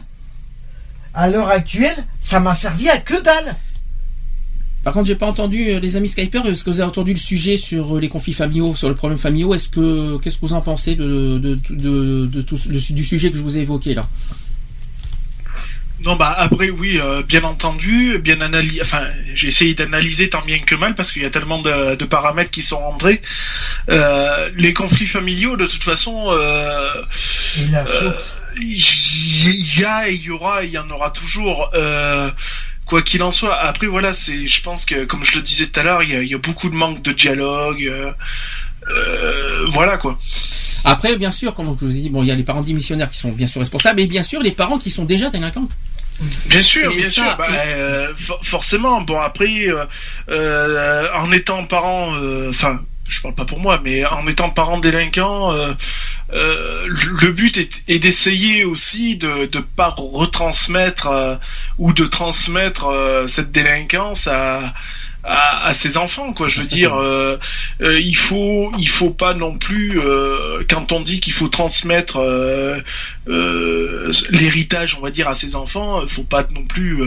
à 1.14 1.30
l'heure 1.30 1.50
actuelle, 1.50 1.96
ça 2.20 2.40
m'a 2.40 2.54
servi 2.54 2.90
à 2.90 2.98
que 2.98 3.22
dalle. 3.22 3.56
Par 4.84 4.94
contre, 4.94 5.08
j'ai 5.08 5.16
pas 5.16 5.28
entendu 5.28 5.70
euh, 5.70 5.80
les 5.80 5.98
amis 5.98 6.08
Skyper. 6.08 6.46
Est-ce 6.46 6.64
que 6.64 6.70
vous 6.70 6.80
avez 6.80 6.90
entendu 6.90 7.14
le 7.14 7.20
sujet 7.20 7.58
sur 7.58 7.98
euh, 7.98 8.00
les 8.00 8.08
conflits 8.08 8.34
familiaux, 8.34 8.76
sur 8.76 8.88
le 8.88 8.96
problème 8.96 9.20
familiaux 9.20 9.54
Est-ce 9.54 9.68
que 9.68 10.18
qu'est-ce 10.18 10.36
que 10.36 10.46
vous 10.46 10.54
en 10.54 10.62
pensez 10.62 10.96
du 10.96 13.04
sujet 13.04 13.32
que 13.32 13.38
je 13.38 13.42
vous 13.42 13.58
ai 13.58 13.62
évoqué 13.62 13.96
là? 13.96 14.02
Non, 16.02 16.16
bah 16.16 16.34
après, 16.38 16.70
oui, 16.70 16.98
euh, 16.98 17.24
bien 17.24 17.44
entendu, 17.44 18.20
bien 18.20 18.40
analysé. 18.40 18.80
Enfin, 18.82 19.04
j'ai 19.34 19.50
essayé 19.50 19.74
d'analyser 19.74 20.30
tant 20.30 20.42
bien 20.42 20.60
que 20.60 20.76
mal 20.76 20.96
parce 20.96 21.12
qu'il 21.12 21.24
y 21.24 21.26
a 21.26 21.30
tellement 21.30 21.62
de, 21.62 21.96
de 21.96 22.06
paramètres 22.06 22.52
qui 22.52 22.62
sont 22.62 22.78
entrés. 22.78 23.22
Euh, 23.90 24.50
les 24.56 24.74
conflits 24.74 25.08
familiaux, 25.08 25.58
de 25.58 25.66
toute 25.68 25.84
façon, 25.84 26.28
euh, 26.30 26.90
il 27.58 27.70
y 29.78 29.84
a, 29.84 30.10
et 30.10 30.14
il 30.14 30.24
y 30.24 30.32
aura, 30.32 30.64
et 30.64 30.68
il 30.68 30.72
y 30.72 30.78
en 30.78 30.88
aura 30.90 31.12
toujours. 31.12 31.70
Euh, 31.74 32.32
quoi 32.86 33.02
qu'il 33.04 33.22
en 33.22 33.30
soit. 33.30 33.56
Après, 33.60 33.88
voilà, 33.88 34.14
c'est, 34.14 34.48
je 34.48 34.64
pense 34.64 34.86
que, 34.86 35.06
comme 35.06 35.24
je 35.24 35.36
le 35.36 35.42
disais 35.42 35.68
tout 35.68 35.80
à 35.80 35.84
l'heure, 35.84 36.02
il 36.02 36.10
y 36.10 36.16
a, 36.16 36.24
il 36.24 36.30
y 36.30 36.34
a 36.34 36.40
beaucoup 36.40 36.70
de 36.70 36.76
manque 36.76 37.02
de 37.04 37.12
dialogue. 37.12 37.94
Euh, 38.90 39.66
voilà 39.72 39.98
quoi. 39.98 40.18
Après, 40.84 41.18
bien 41.18 41.32
sûr, 41.32 41.54
comme 41.54 41.76
je 41.80 41.86
vous 41.86 41.96
ai 41.96 42.00
dit, 42.02 42.10
bon, 42.10 42.24
il 42.24 42.28
y 42.28 42.32
a 42.32 42.36
les 42.36 42.44
parents 42.44 42.62
démissionnaires 42.62 43.10
qui 43.10 43.18
sont 43.18 43.32
bien 43.32 43.48
sûr 43.48 43.60
responsables, 43.60 44.00
et 44.00 44.08
bien 44.08 44.24
sûr 44.24 44.42
les 44.42 44.52
parents 44.52 44.78
qui 44.80 44.90
sont 44.90 45.04
déjà 45.06 45.30
délinquants. 45.30 45.68
Bien 46.48 46.62
sûr, 46.62 46.92
Et 46.92 46.96
bien 46.98 47.06
ça, 47.06 47.12
sûr. 47.12 47.36
Bah, 47.38 47.48
euh, 47.52 48.14
for- 48.18 48.40
forcément. 48.44 49.02
Bon 49.02 49.20
après, 49.20 49.68
euh, 50.30 51.08
en 51.16 51.32
étant 51.32 51.66
parent, 51.66 52.14
enfin. 52.50 52.82
je 53.08 53.22
parle 53.22 53.34
pas 53.36 53.46
pour 53.46 53.60
moi, 53.60 53.80
mais 53.84 54.06
en 54.06 54.28
étant 54.28 54.50
parent 54.52 54.78
délinquant, 54.80 55.52
euh, 55.54 55.74
euh, 56.32 56.86
le 56.88 57.32
but 57.32 57.58
est, 57.58 57.72
est 57.88 58.00
d'essayer 58.00 58.64
aussi 58.66 59.16
de 59.16 59.48
de 59.48 59.60
pas 59.60 59.96
retransmettre 59.98 61.08
euh, 61.08 61.36
ou 61.80 61.92
de 61.94 62.06
transmettre 62.06 62.86
cette 63.28 63.52
délinquance 63.52 64.28
à 64.28 64.74
à, 65.24 65.68
à 65.68 65.74
ses 65.74 65.98
enfants 65.98 66.34
quoi. 66.34 66.48
Je 66.48 66.62
veux 66.62 66.68
Ça, 66.68 66.76
dire 66.76 66.96
euh, 66.96 67.38
euh, 67.82 68.00
il 68.00 68.16
faut 68.16 68.72
il 68.78 68.88
faut 68.88 69.10
pas 69.12 69.34
non 69.34 69.58
plus 69.58 70.00
euh, 70.00 70.64
quand 70.70 70.92
on 70.92 71.02
dit 71.02 71.20
qu'il 71.20 71.34
faut 71.34 71.50
transmettre 71.50 72.20
l'héritage 73.28 74.96
on 74.98 75.02
va 75.02 75.12
dire 75.12 75.28
à 75.28 75.36
ses 75.36 75.56
enfants 75.56 76.02
il 76.04 76.10
faut 76.10 76.24
pas 76.24 76.46
non 76.54 76.64
plus 76.64 77.04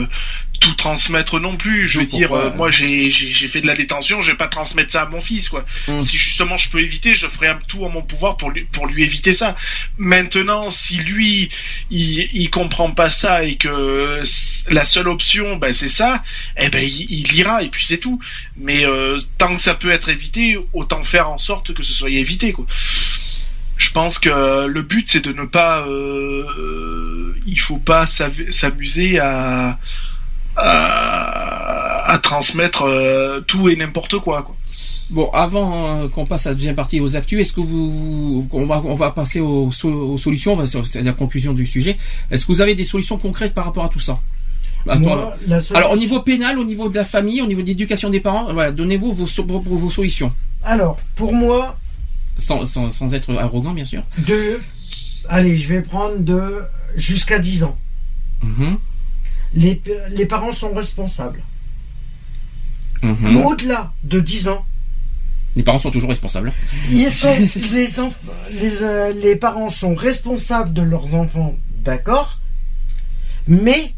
tout 0.63 0.73
transmettre 0.75 1.39
non 1.39 1.57
plus. 1.57 1.89
Je 1.89 1.99
veux 1.99 2.05
dire 2.05 2.29
pourquoi, 2.29 2.45
euh, 2.45 2.55
moi 2.55 2.71
j'ai 2.71 3.11
fait 3.11 3.59
de 3.59 3.67
la 3.67 3.75
détention 3.75 4.21
je 4.21 4.31
vais 4.31 4.37
pas 4.37 4.47
transmettre 4.47 4.93
ça 4.93 5.01
à 5.01 5.05
mon 5.05 5.19
fils 5.19 5.49
quoi. 5.49 5.65
Mm. 5.87 5.99
si 6.01 6.17
justement 6.17 6.57
je 6.57 6.69
peux 6.69 6.79
éviter 6.79 7.13
je 7.13 7.27
ferai 7.27 7.53
tout 7.67 7.83
en 7.83 7.89
mon 7.89 8.01
pouvoir 8.01 8.37
pour 8.37 8.49
lui 8.49 8.63
pour 8.71 8.87
lui 8.87 9.03
éviter 9.03 9.33
ça. 9.33 9.57
Maintenant 9.97 10.69
si 10.69 10.97
lui 10.97 11.49
il 11.91 12.29
il 12.33 12.49
comprend 12.49 12.91
pas 12.91 13.09
ça 13.09 13.43
et 13.43 13.57
que 13.57 14.21
la 14.69 14.85
seule 14.85 15.09
option 15.09 15.57
ben 15.57 15.73
c'est 15.73 15.89
ça 15.89 16.23
eh 16.57 16.69
ben 16.69 16.81
il, 16.81 17.07
il 17.09 17.35
ira 17.35 17.61
et 17.61 17.69
puis 17.69 17.83
c'est 17.85 17.97
tout. 17.97 18.19
Mais 18.55 18.85
euh, 18.85 19.17
tant 19.37 19.55
que 19.55 19.61
ça 19.61 19.73
peut 19.73 19.91
être 19.91 20.07
évité 20.09 20.57
autant 20.71 21.03
faire 21.03 21.29
en 21.29 21.37
sorte 21.37 21.73
que 21.73 21.83
ce 21.83 21.93
soit 21.93 22.09
évité 22.09 22.53
quoi. 22.53 22.65
Je 23.75 23.91
pense 23.91 24.17
que 24.17 24.65
le 24.65 24.81
but 24.81 25.09
c'est 25.09 25.25
de 25.25 25.33
ne 25.33 25.45
pas 25.45 25.81
euh, 25.81 26.45
euh, 26.57 27.35
il 27.45 27.59
faut 27.59 27.79
pas 27.79 28.05
s'amuser 28.05 29.19
à 29.19 29.77
à, 30.55 32.11
à 32.13 32.17
transmettre 32.19 32.83
euh, 32.85 33.41
tout 33.41 33.69
et 33.69 33.75
n'importe 33.75 34.17
quoi 34.19 34.43
quoi 34.43 34.55
Bon, 35.09 35.29
avant 35.31 36.03
euh, 36.03 36.07
qu'on 36.07 36.25
passe 36.25 36.47
à 36.47 36.51
la 36.51 36.55
deuxième 36.55 36.75
partie 36.75 36.99
aux 37.01 37.15
actus, 37.15 37.39
est-ce 37.41 37.53
que 37.53 37.59
vous, 37.61 38.47
on 38.51 38.65
va, 38.65 38.81
on 38.85 38.95
va 38.95 39.11
passer 39.11 39.41
aux, 39.41 39.67
aux 39.83 40.17
solutions, 40.17 40.53
on 40.53 40.55
va- 40.55 40.65
c'est 40.65 41.01
la 41.03 41.11
conclusion 41.13 41.53
du 41.53 41.65
sujet. 41.65 41.97
Est-ce 42.31 42.45
que 42.45 42.51
vous 42.51 42.61
avez 42.61 42.73
des 42.73 42.85
solutions 42.85 43.17
concrètes 43.17 43.53
par 43.53 43.65
rapport 43.65 43.83
à 43.85 43.89
tout 43.89 43.99
ça? 43.99 44.19
À 44.87 44.97
toi, 44.97 45.15
Moi, 45.15 45.35
la 45.47 45.57
solution- 45.59 45.75
Alors, 45.75 45.91
au 45.91 45.97
niveau 45.97 46.21
pénal, 46.21 46.57
au 46.57 46.63
niveau 46.63 46.89
de 46.89 46.95
la 46.95 47.03
famille, 47.05 47.41
au 47.41 47.45
niveau 47.47 47.61
de 47.61 47.67
l'éducation 47.67 48.09
des 48.09 48.21
parents, 48.21 48.51
voilà, 48.53 48.71
donnez-vous 48.71 49.13
vos, 49.13 49.27
so- 49.27 49.45
vos, 49.45 49.59
vos 49.59 49.89
solutions, 49.89 50.31
Alors, 50.63 50.95
pour 51.15 51.33
moi, 51.33 51.77
sans, 52.37 52.65
sans, 52.65 52.89
sans 52.89 53.13
être 53.13 53.35
arrogant, 53.35 53.73
bien 53.73 53.85
sûr. 53.85 54.03
de. 54.19 54.59
Allez, 55.29 55.57
je 55.57 55.67
vais 55.67 55.81
prendre 55.81 56.17
de. 56.19 56.63
Jusqu'à 56.95 57.39
10 57.39 57.63
ans. 57.63 57.77
Mhm. 58.41 58.77
Les, 59.55 59.81
les 60.09 60.25
parents 60.25 60.51
sont 60.53 60.73
responsables. 60.73 61.41
Mhm. 63.03 63.37
au-delà 63.45 63.91
de 64.05 64.21
10 64.21 64.47
ans, 64.47 64.65
Les 65.57 65.63
parents 65.63 65.77
sont 65.77 65.91
toujours 65.91 66.09
responsables. 66.09 66.53
ils 66.89 67.11
sont, 67.11 67.35
les, 67.37 67.87
les, 68.61 68.81
euh, 68.81 69.11
les 69.13 69.35
parents 69.35 69.69
sont 69.69 69.93
responsables 69.93 70.71
de 70.71 70.81
leurs 70.81 71.13
enfants, 71.13 71.55
d'accord 71.83 72.39
Mais 73.45 73.93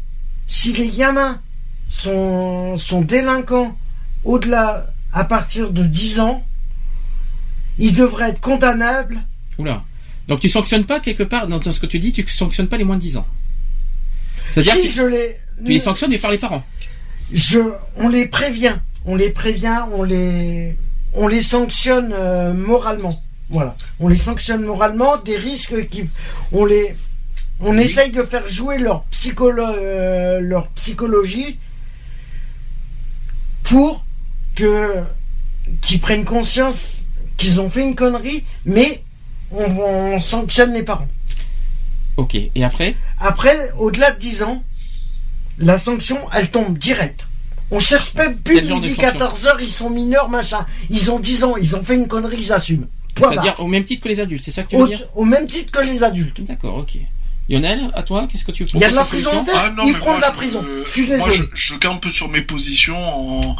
si 0.48 0.72
les 0.72 0.88
gamins 0.88 1.40
sont, 1.88 2.76
sont 2.76 3.00
délinquants 3.02 3.78
au-delà, 4.24 4.86
à 5.12 5.24
partir 5.24 5.70
de 5.70 5.84
10 5.84 6.18
ans, 6.18 6.44
ils 7.78 7.94
devraient 7.94 8.30
être 8.30 8.40
condamnables. 8.40 9.22
Oula. 9.58 9.84
Donc 10.26 10.40
tu 10.40 10.48
sanctionnes 10.48 10.84
pas 10.84 10.98
quelque 10.98 11.22
part, 11.22 11.46
dans 11.46 11.62
ce 11.62 11.78
que 11.78 11.86
tu 11.86 12.00
dis, 12.00 12.12
tu 12.12 12.26
sanctionnes 12.26 12.66
pas 12.68 12.76
les 12.76 12.84
moins 12.84 12.96
de 12.96 13.02
10 13.02 13.18
ans. 13.18 13.26
C'est-à-dire 14.52 14.72
Si 14.72 14.82
que 14.82 14.88
je 14.88 15.02
les, 15.02 15.36
tu 15.64 15.72
les 15.72 15.80
sanctionnes 15.80 16.16
par 16.18 16.30
les 16.30 16.38
parents. 16.38 16.64
je, 17.32 17.60
on 17.96 18.08
les 18.08 18.26
prévient, 18.26 18.76
on 19.04 19.16
les 19.16 19.30
prévient, 19.30 19.82
on 19.92 20.02
les, 20.02 20.76
on 21.14 21.28
les 21.28 21.42
sanctionne 21.42 22.12
euh, 22.12 22.52
moralement. 22.52 23.22
Voilà, 23.48 23.76
on 24.00 24.08
les 24.08 24.16
sanctionne 24.16 24.62
moralement 24.64 25.16
des 25.18 25.36
risques 25.36 25.88
qui, 25.88 26.08
on 26.52 26.64
les, 26.64 26.96
on 27.60 27.78
essaye 27.78 28.10
de 28.10 28.22
faire 28.22 28.46
jouer 28.48 28.78
leur 28.78 29.04
psycholo, 29.04 29.62
euh, 29.64 30.40
leur 30.40 30.68
psychologie 30.70 31.58
pour 33.62 34.04
que 34.54 34.94
qu'ils 35.80 36.00
prennent 36.00 36.24
conscience 36.24 37.02
qu'ils 37.36 37.60
ont 37.60 37.70
fait 37.70 37.82
une 37.82 37.94
connerie, 37.94 38.44
mais 38.64 39.02
on, 39.50 39.64
on 39.64 40.18
sanctionne 40.20 40.72
les 40.72 40.82
parents. 40.82 41.08
Ok. 42.16 42.34
Et 42.34 42.64
après? 42.64 42.94
Après, 43.18 43.70
au-delà 43.78 44.10
de 44.12 44.18
10 44.18 44.42
ans, 44.42 44.62
la 45.58 45.78
sanction, 45.78 46.18
elle 46.34 46.50
tombe 46.50 46.76
direct. 46.78 47.26
On 47.70 47.80
cherche 47.80 48.12
pas 48.12 48.28
plus 48.30 48.62
midi 48.62 48.68
sanction 48.94 48.94
14 49.02 49.46
heures, 49.46 49.60
ils 49.60 49.70
sont 49.70 49.90
mineurs, 49.90 50.28
machin. 50.28 50.66
Ils 50.90 51.10
ont 51.10 51.18
10 51.18 51.44
ans, 51.44 51.56
ils 51.56 51.74
ont 51.74 51.82
fait 51.82 51.94
une 51.94 52.06
connerie, 52.08 52.36
ils 52.38 52.52
assument. 52.52 52.86
C'est-à-dire 53.16 53.54
au 53.58 53.66
même 53.66 53.84
titre 53.84 54.02
que 54.02 54.08
les 54.08 54.20
adultes, 54.20 54.44
c'est 54.44 54.50
ça 54.50 54.62
que 54.62 54.68
tu 54.68 54.76
veux 54.76 54.82
au, 54.82 54.86
dire 54.88 55.00
au 55.14 55.24
même 55.24 55.46
titre 55.46 55.72
que 55.72 55.84
les 55.84 56.02
adultes. 56.02 56.42
D'accord, 56.42 56.76
ok. 56.76 56.98
Lionel, 57.48 57.90
à 57.94 58.02
toi, 58.02 58.28
qu'est-ce 58.30 58.44
que 58.44 58.52
tu 58.52 58.64
Il 58.74 58.80
y 58.80 58.84
a 58.84 58.90
de 58.90 58.94
la 58.94 59.04
prison 59.04 59.44
faire, 59.44 59.54
Ah 59.56 59.70
non, 59.70 59.84
ils 59.86 59.94
feront 59.94 60.10
moi, 60.10 60.16
de 60.16 60.22
la 60.22 60.28
je- 60.32 60.36
prison. 60.36 60.64
euh, 60.68 60.82
Je 60.84 60.90
suis 60.90 61.06
Moi, 61.06 61.16
désolé. 61.28 61.36
je, 61.54 61.74
je 61.74 61.74
campe 61.78 62.08
sur 62.10 62.28
mes 62.28 62.42
positions 62.42 62.98
en... 62.98 63.56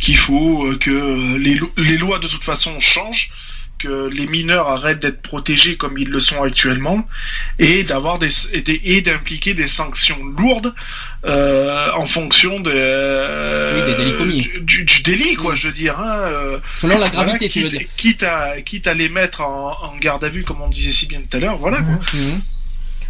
qu'il 0.00 0.16
faut 0.16 0.66
euh, 0.66 0.78
que 0.78 1.36
les, 1.36 1.54
lo- 1.54 1.72
les 1.78 1.96
lois 1.98 2.18
de 2.20 2.28
toute 2.28 2.44
façon 2.44 2.78
changent, 2.78 3.30
que 3.78 4.08
les 4.12 4.26
mineurs 4.26 4.68
arrêtent 4.68 5.00
d'être 5.00 5.22
protégés 5.22 5.76
comme 5.76 5.98
ils 5.98 6.08
le 6.08 6.20
sont 6.20 6.42
actuellement, 6.42 7.06
et 7.58 7.82
d'avoir 7.82 8.18
des, 8.18 8.28
et 8.52 9.00
d'impliquer 9.02 9.54
des 9.54 9.66
sanctions 9.68 10.18
lourdes 10.38 10.72
euh, 11.24 11.90
en 11.96 12.06
fonction 12.06 12.60
de, 12.60 12.70
Oui, 13.74 13.82
des 13.84 13.94
délits 13.96 14.16
commis. 14.16 14.48
du, 14.60 14.84
délit, 15.02 15.34
quoi. 15.34 15.54
Je 15.56 15.68
veux 15.68 15.74
dire. 15.74 15.98
Hein, 15.98 16.14
euh, 16.18 16.58
Selon 16.78 16.98
la 16.98 17.08
voilà, 17.08 17.24
gravité, 17.26 17.48
tu 17.48 17.62
veux 17.62 17.68
quitte, 17.68 17.78
dire. 17.78 17.88
quitte 17.96 18.22
à 18.22 18.60
quitte 18.62 18.86
à 18.86 18.94
les 18.94 19.08
mettre 19.08 19.40
en, 19.40 19.76
en 19.82 19.96
garde 19.98 20.22
à 20.24 20.28
vue, 20.28 20.44
comme 20.44 20.62
on 20.62 20.68
disait 20.68 20.92
si 20.92 21.06
bien 21.06 21.20
tout 21.28 21.36
à 21.36 21.40
l'heure. 21.40 21.58
Voilà. 21.58 21.78
quoi. 21.82 21.98
Mhm. 22.14 22.40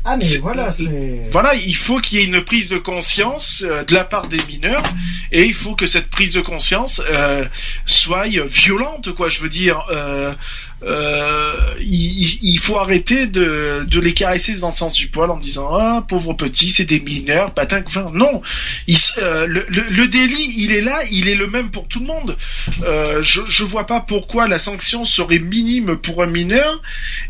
Ah, 0.05 0.17
mais 0.17 0.39
voilà, 0.39 0.73
c'est. 0.73 1.29
Voilà, 1.31 1.55
il 1.55 1.77
faut 1.77 2.01
qu'il 2.01 2.19
y 2.19 2.23
ait 2.23 2.25
une 2.25 2.43
prise 2.43 2.69
de 2.69 2.79
conscience 2.79 3.63
euh, 3.65 3.85
de 3.85 3.95
la 3.95 4.05
part 4.05 4.27
des 4.27 4.43
mineurs 4.49 4.83
et 5.31 5.45
il 5.45 5.55
faut 5.55 5.77
que 5.77 5.87
cette 5.87 6.09
prise 6.09 6.33
de 6.35 6.41
conscience 6.41 7.01
euh, 7.09 7.45
soit 7.87 8.27
violente, 8.27 9.13
quoi. 9.13 9.29
Je 9.29 9.41
veux 9.41 9.49
dire, 9.49 9.85
euh, 10.85 11.55
il, 11.81 12.39
il 12.43 12.59
faut 12.59 12.79
arrêter 12.79 13.27
de, 13.27 13.83
de 13.87 14.01
les 14.01 14.15
caresser 14.15 14.55
dans 14.55 14.69
le 14.69 14.75
sens 14.75 14.95
du 14.95 15.09
poil 15.09 15.31
en 15.31 15.37
disant 15.37 15.69
ah 15.75 16.05
pauvre 16.09 16.35
petit, 16.35 16.71
c'est 16.71 16.85
des 16.85 17.01
mineurs, 17.01 17.55
patin. 17.55 17.83
Enfin, 17.87 18.07
non, 18.13 18.43
il 18.87 18.97
euh, 19.19 19.47
le, 19.47 19.67
le, 19.69 19.83
le 19.91 20.09
délit, 20.09 20.55
il 20.57 20.73
est 20.73 20.81
là, 20.81 21.03
il 21.11 21.29
est 21.29 21.35
le 21.35 21.47
même 21.47 21.71
pour 21.71 21.89
tout 21.89 22.01
le 22.01 22.07
monde. 22.07 22.37
Euh, 22.83 23.21
je 23.23 23.43
je 23.49 23.65
vois 23.65 23.87
pas 23.87 24.01
pourquoi 24.01 24.49
la 24.49 24.59
sanction 24.59 25.05
serait 25.05 25.39
minime 25.39 25.97
pour 25.97 26.23
un 26.23 26.27
mineur 26.27 26.83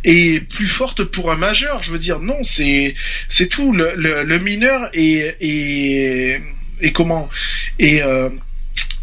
et 0.05 0.41
plus 0.41 0.67
forte 0.67 1.05
pour 1.05 1.31
un 1.31 1.37
majeur. 1.37 1.83
Je 1.83 1.93
veux 1.93 1.99
dire, 1.99 2.19
non, 2.21 2.43
c'est 2.43 2.95
c'est 3.29 3.49
tout. 3.49 3.73
Le, 3.73 3.95
le, 3.95 4.39
mineur 4.39 4.89
est, 4.93 5.37
est, 5.41 6.43
est 6.81 6.93
comment? 6.93 7.29
Euh, 7.81 8.29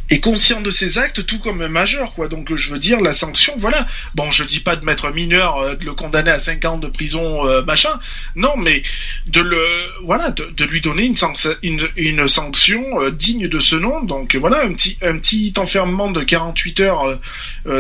est 0.10 0.20
conscient 0.20 0.62
de 0.62 0.72
ses 0.72 0.98
actes, 0.98 1.26
tout 1.26 1.40
comme 1.40 1.62
un 1.62 1.68
majeur, 1.68 2.14
quoi. 2.14 2.28
Donc, 2.28 2.54
je 2.56 2.72
veux 2.74 2.80
dire, 2.80 3.00
la 3.00 3.14
sanction, 3.14 3.54
voilà. 3.58 3.88
Bon, 4.16 4.32
je 4.32 4.44
dis 4.44 4.60
pas 4.60 4.76
de 4.76 4.84
mettre 4.84 5.06
un 5.06 5.12
mineur, 5.12 5.58
euh, 5.58 5.76
de 5.76 5.86
le 5.86 5.94
condamner 5.94 6.32
à 6.32 6.40
5 6.40 6.66
ans 6.66 6.78
de 6.78 6.88
prison, 6.88 7.48
euh, 7.48 7.64
machin. 7.64 8.00
Non, 8.36 8.58
mais 8.58 8.82
de 9.28 9.42
le, 9.42 9.62
voilà, 10.04 10.32
de, 10.32 10.46
de 10.46 10.66
lui 10.66 10.82
donner 10.82 11.06
une, 11.06 11.16
sanc- 11.16 11.48
une, 11.64 11.88
une 11.96 12.28
sanction 12.28 13.02
euh, 13.02 13.12
digne 13.12 13.48
de 13.48 13.60
ce 13.60 13.76
nom. 13.76 14.04
Donc, 14.04 14.36
voilà, 14.36 14.64
un 14.64 14.74
petit, 14.74 14.98
un 15.02 15.18
petit 15.18 15.54
enfermement 15.58 16.12
de 16.12 16.24
48 16.24 16.80
heures 16.80 17.20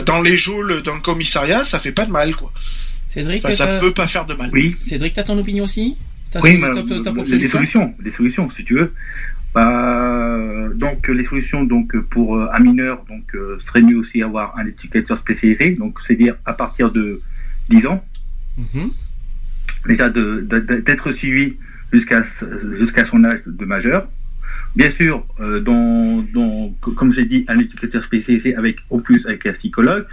dans 0.06 0.22
les 0.22 0.38
geôles 0.38 0.84
d'un 0.84 1.00
commissariat, 1.00 1.64
ça 1.64 1.80
fait 1.80 1.92
pas 1.92 2.06
de 2.06 2.12
mal, 2.12 2.36
quoi. 2.36 2.52
Cédric, 3.08 3.44
Enfin, 3.44 3.56
ça 3.56 3.66
peut 3.80 3.94
pas 3.94 4.06
faire 4.06 4.26
de 4.26 4.36
mal. 4.36 4.52
Oui, 4.54 4.76
Cédric, 4.82 5.14
t'as 5.14 5.24
ton 5.24 5.38
opinion 5.40 5.64
aussi? 5.64 5.98
Oui, 6.44 6.58
mais, 6.62 6.68
solution? 7.50 7.58
solutions, 7.58 7.96
les 8.04 8.12
solutions, 8.12 8.50
si 8.52 8.64
tu 8.64 8.76
veux. 8.76 8.94
Bah, 9.60 10.70
donc 10.74 11.10
les 11.10 11.26
solutions 11.26 11.64
donc 11.66 11.90
pour 12.14 12.38
euh, 12.38 12.48
un 12.54 12.60
mineur 12.60 13.04
donc 13.10 13.26
euh, 13.36 13.58
serait 13.60 13.82
mieux 13.82 13.98
aussi 13.98 14.24
avoir 14.24 14.58
un 14.58 14.66
éducateur 14.66 15.18
spécialisé 15.18 15.72
donc 15.72 16.00
c'est 16.00 16.14
à 16.14 16.16
dire 16.24 16.36
à 16.46 16.54
partir 16.54 16.86
de 16.92 17.06
10 17.68 17.86
ans 17.86 18.00
Mhm. 18.58 18.92
déjà 19.92 20.10
de- 20.10 20.40
de- 20.52 20.80
d'être 20.88 21.12
suivi 21.12 21.46
jusqu'à 21.92 22.24
jusqu'à 22.82 23.04
son 23.04 23.20
âge 23.26 23.42
de, 23.46 23.66
majeur. 23.66 24.08
Bien 24.76 24.90
sûr, 24.90 25.26
euh, 25.40 25.60
dans, 25.60 26.24
dans, 26.36 26.72
comme 26.98 27.12
j'ai 27.14 27.26
dit, 27.26 27.46
un 27.48 27.58
éducateur 27.60 28.04
spécialisé 28.04 28.56
avec 28.56 28.76
en 28.90 29.00
plus 29.00 29.26
avec 29.26 29.46
un 29.46 29.54
psychologue. 29.54 30.06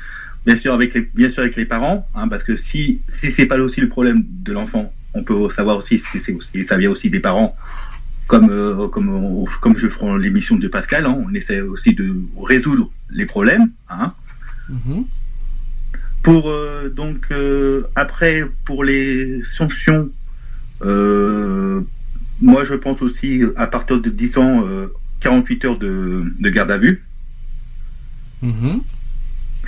Bien 0.47 0.57
sûr 0.57 0.73
avec 0.79 0.95
les, 0.95 1.03
bien 1.15 1.29
sûr 1.29 1.43
avec 1.43 1.57
les 1.57 1.65
parents, 1.75 1.99
hein, 2.15 2.27
parce 2.29 2.45
que 2.49 2.55
si 2.57 3.01
si 3.09 3.31
c'est 3.31 3.47
pas 3.47 3.59
aussi 3.59 3.81
le 3.81 3.89
problème 3.89 4.21
de 4.49 4.53
l'enfant, 4.53 4.85
on 5.15 5.23
peut 5.29 5.49
savoir 5.51 5.77
aussi 5.81 5.99
si 5.99 6.19
c'est 6.25 6.33
aussi 6.33 6.65
ça 6.69 6.77
vient 6.77 6.91
aussi 6.91 7.11
des 7.11 7.21
parents. 7.21 7.51
Comme 8.27 8.51
euh, 8.51 8.89
comme 8.89 9.09
on- 9.09 9.45
comme 9.61 9.77
je 9.79 9.89
ferai 9.89 10.19
l'émission 10.19 10.57
de 10.57 10.67
Pascal, 10.69 11.07
hein, 11.07 11.17
on 11.25 11.33
essaie 11.35 11.61
aussi 11.61 11.95
de 11.95 12.15
résoudre 12.43 12.91
les 13.11 13.27
problèmes. 13.27 13.71
Hein. 13.89 14.13
Mhm. 14.69 15.05
Pour 16.23 16.51
euh, 16.51 16.89
donc 16.89 17.27
euh, 17.31 17.85
après 17.95 18.45
pour 18.65 18.83
les 18.83 19.43
sanctions, 19.45 20.11
euh, 20.83 21.81
moi 22.41 22.65
je 22.65 22.75
pense 22.75 23.01
aussi 23.01 23.43
à 23.57 23.69
partir 23.69 24.01
de 24.01 24.11
10 24.11 24.37
ans, 24.39 24.67
euh, 24.67 24.89
48 25.21 25.65
heures 25.65 25.79
de, 25.79 26.25
de 26.41 26.49
garde 26.51 26.71
à 26.73 26.79
vue. 26.79 27.05
Mhm. 28.43 28.81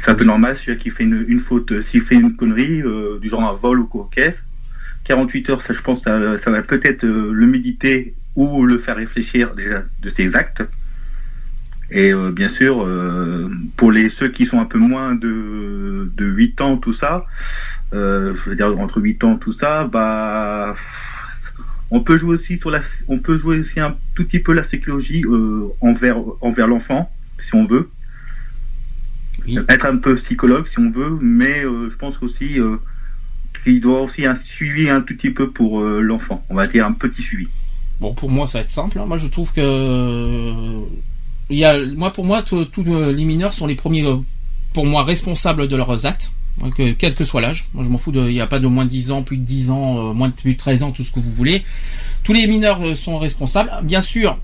C'est 0.00 0.10
un 0.10 0.14
peu 0.14 0.24
normal 0.24 0.56
celui 0.56 0.78
qui 0.78 0.90
fait 0.90 1.04
une, 1.04 1.24
une 1.28 1.40
faute, 1.40 1.70
euh, 1.72 1.82
s'il 1.82 2.02
fait 2.02 2.16
une 2.16 2.34
connerie 2.36 2.82
euh, 2.82 3.18
du 3.20 3.28
genre 3.28 3.42
un 3.48 3.52
vol 3.54 3.78
ou 3.80 3.86
quoi 3.86 4.08
caisse. 4.12 4.42
48 5.04 5.50
heures, 5.50 5.62
ça 5.62 5.72
je 5.72 5.80
pense 5.80 6.02
ça, 6.02 6.38
ça 6.38 6.50
va 6.50 6.60
peut-être 6.62 7.04
euh, 7.04 7.30
le 7.32 7.46
méditer 7.46 8.14
ou 8.38 8.64
le 8.64 8.78
faire 8.78 8.96
réfléchir 8.96 9.52
déjà 9.54 9.82
de 10.00 10.08
ses 10.08 10.36
actes. 10.36 10.62
Et 11.90 12.12
euh, 12.12 12.30
bien 12.30 12.48
sûr, 12.48 12.84
euh, 12.84 13.50
pour 13.76 13.90
les 13.90 14.08
ceux 14.08 14.28
qui 14.28 14.46
sont 14.46 14.60
un 14.60 14.64
peu 14.64 14.78
moins 14.78 15.16
de, 15.16 16.12
de 16.14 16.24
8 16.24 16.60
ans, 16.60 16.76
tout 16.76 16.92
ça, 16.92 17.26
euh, 17.92 18.36
je 18.36 18.50
veux 18.50 18.56
dire 18.56 18.78
entre 18.78 19.00
8 19.00 19.24
ans, 19.24 19.36
tout 19.36 19.52
ça, 19.52 19.84
bah 19.84 20.76
on 21.90 22.00
peut 22.00 22.16
jouer 22.16 22.34
aussi 22.34 22.58
sur 22.58 22.70
la 22.70 22.82
on 23.08 23.18
peut 23.18 23.38
jouer 23.38 23.58
aussi 23.58 23.80
un 23.80 23.96
tout 24.14 24.24
petit 24.24 24.38
peu 24.38 24.52
la 24.52 24.62
psychologie 24.62 25.24
envers 25.80 26.18
envers 26.40 26.68
l'enfant, 26.68 27.10
si 27.40 27.54
on 27.56 27.66
veut. 27.66 27.90
Oui. 29.46 29.58
Être 29.68 29.86
un 29.86 29.96
peu 29.96 30.14
psychologue 30.14 30.66
si 30.68 30.78
on 30.78 30.90
veut, 30.90 31.18
mais 31.20 31.62
je 31.62 31.96
pense 31.96 32.22
aussi 32.22 32.58
qu'il 33.64 33.80
doit 33.80 34.02
aussi 34.02 34.26
un 34.26 34.36
suivi 34.36 34.90
un 34.90 35.00
tout 35.00 35.16
petit 35.16 35.30
peu 35.30 35.50
pour 35.50 35.82
l'enfant. 35.82 36.44
On 36.50 36.54
va 36.54 36.68
dire 36.68 36.86
un 36.86 36.92
petit 36.92 37.22
suivi. 37.22 37.48
Bon, 38.00 38.14
pour 38.14 38.30
moi, 38.30 38.46
ça 38.46 38.58
va 38.58 38.62
être 38.62 38.70
simple. 38.70 38.98
hein. 38.98 39.06
Moi, 39.06 39.16
je 39.18 39.26
trouve 39.26 39.52
que 39.52 39.60
euh, 39.60 40.80
il 41.50 41.58
y 41.58 41.64
a, 41.64 41.76
moi, 41.96 42.12
pour 42.12 42.24
moi, 42.24 42.42
tous 42.42 42.66
euh, 42.86 43.12
les 43.12 43.24
mineurs 43.24 43.52
sont 43.52 43.66
les 43.66 43.74
premiers, 43.74 44.04
euh, 44.04 44.16
pour 44.72 44.86
moi, 44.86 45.02
responsables 45.02 45.66
de 45.66 45.76
leurs 45.76 46.06
actes, 46.06 46.30
Donc, 46.60 46.78
euh, 46.80 46.92
quel 46.96 47.14
que 47.14 47.24
soit 47.24 47.40
l'âge. 47.40 47.66
Moi, 47.74 47.84
je 47.84 47.88
m'en 47.88 47.98
fous. 47.98 48.12
de- 48.12 48.28
Il 48.28 48.32
n'y 48.34 48.40
a 48.40 48.46
pas 48.46 48.58
de 48.60 48.66
moins 48.68 48.84
de 48.84 48.90
10 48.90 49.10
ans, 49.10 49.22
plus 49.22 49.36
de 49.36 49.42
10 49.44 49.70
ans, 49.70 50.12
moins 50.14 50.28
de 50.28 50.34
plus 50.34 50.52
de 50.52 50.58
13 50.58 50.82
ans, 50.82 50.90
tout 50.92 51.02
ce 51.04 51.10
que 51.12 51.20
vous 51.20 51.32
voulez. 51.32 51.62
Tous 52.24 52.32
les 52.32 52.46
mineurs 52.46 52.96
sont 52.96 53.18
responsables. 53.18 53.70
Bien 53.82 54.00
sûr. 54.00 54.38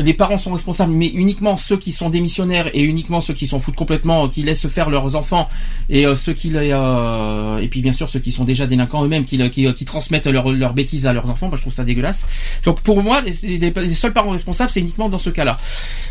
Les 0.00 0.14
parents 0.14 0.36
sont 0.36 0.52
responsables, 0.52 0.92
mais 0.92 1.08
uniquement 1.08 1.56
ceux 1.56 1.76
qui 1.76 1.92
sont 1.92 2.10
démissionnaires 2.10 2.70
et 2.74 2.82
uniquement 2.82 3.20
ceux 3.20 3.34
qui 3.34 3.46
s'en 3.46 3.60
foutent 3.60 3.76
complètement, 3.76 4.24
euh, 4.24 4.28
qui 4.28 4.42
laissent 4.42 4.68
faire 4.68 4.90
leurs 4.90 5.16
enfants 5.16 5.48
et 5.88 6.06
euh, 6.06 6.14
ceux 6.14 6.32
qui 6.32 6.48
les, 6.48 6.70
euh, 6.72 7.58
et 7.58 7.68
puis 7.68 7.80
bien 7.80 7.92
sûr 7.92 8.08
ceux 8.08 8.20
qui 8.20 8.32
sont 8.32 8.44
déjà 8.44 8.66
délinquants 8.66 9.04
eux-mêmes, 9.04 9.24
qui, 9.24 9.38
qui 9.50 9.84
transmettent 9.84 10.26
leurs 10.26 10.50
leur 10.50 10.74
bêtises 10.74 11.06
à 11.06 11.12
leurs 11.12 11.28
enfants. 11.30 11.48
Moi, 11.48 11.56
je 11.56 11.62
trouve 11.62 11.72
ça 11.72 11.84
dégueulasse. 11.84 12.26
Donc 12.64 12.80
pour 12.80 13.02
moi, 13.02 13.20
les, 13.20 13.94
seuls 13.94 14.12
parents 14.12 14.30
responsables, 14.30 14.70
c'est 14.70 14.80
uniquement 14.80 15.08
dans 15.08 15.18
ce 15.18 15.30
cas-là. 15.30 15.58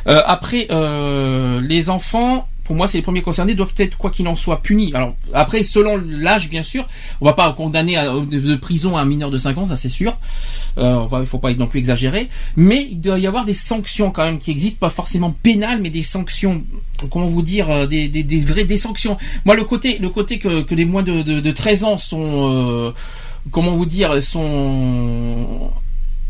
Euh, 0.08 0.22
après, 0.26 0.68
euh, 0.72 1.62
les 1.62 1.90
enfants, 1.90 2.48
pour 2.64 2.76
moi, 2.76 2.88
c'est 2.88 2.98
les 2.98 3.02
premiers 3.02 3.22
concernés, 3.22 3.56
doivent 3.56 3.74
être 3.78 3.98
quoi 3.98 4.12
qu'il 4.12 4.28
en 4.28 4.36
soit 4.36 4.62
punis. 4.62 4.92
Alors 4.94 5.16
après, 5.34 5.64
selon 5.64 5.98
l'âge, 5.98 6.50
bien 6.50 6.64
sûr, 6.64 6.88
on 7.22 7.26
va 7.26 7.34
pas 7.34 7.52
condamner 7.54 7.98
à, 7.98 8.10
de, 8.10 8.40
de 8.40 8.56
prison 8.56 8.98
à 8.98 9.02
un 9.02 9.06
mineur 9.06 9.32
de 9.32 9.38
5 9.38 9.58
ans, 9.58 9.66
ça 9.66 9.76
c'est 9.76 9.90
sûr. 9.90 10.18
Euh, 10.80 11.06
il 11.20 11.26
faut 11.26 11.40
pas 11.40 11.54
non 11.54 11.68
plus 11.68 11.80
exagérer, 11.80 12.30
mais 12.56 12.88
il 12.92 13.02
doit 13.02 13.20
y 13.20 13.28
avoir 13.28 13.46
des 13.46 13.54
sanctions 13.54 14.12
quand 14.12 14.24
même 14.24 14.40
qui 14.40 14.52
existent, 14.52 14.80
pas 14.80 14.90
forcément 14.90 15.32
pénales, 15.32 15.82
mais 15.82 15.90
des 15.90 16.04
sanctions. 16.04 16.64
Comment 17.10 17.28
vous 17.28 17.42
dire 17.42 17.70
euh, 17.70 17.86
des, 17.86 18.44
vraies 18.46 18.66
des 18.66 18.78
sanctions. 18.78 19.18
Moi, 19.46 19.56
le 19.56 19.64
côté 19.64 19.98
le 19.98 20.10
côté 20.10 20.40
que, 20.40 20.64
que 20.64 20.76
les 20.76 20.86
moins 20.86 21.04
de 21.04 21.52
13 21.52 21.84
ans 21.84 21.98
sont 21.98 22.50
euh, 22.50 22.92
comment 23.52 23.72
vous 23.72 23.86
dire 23.86 24.22
sont 24.24 25.72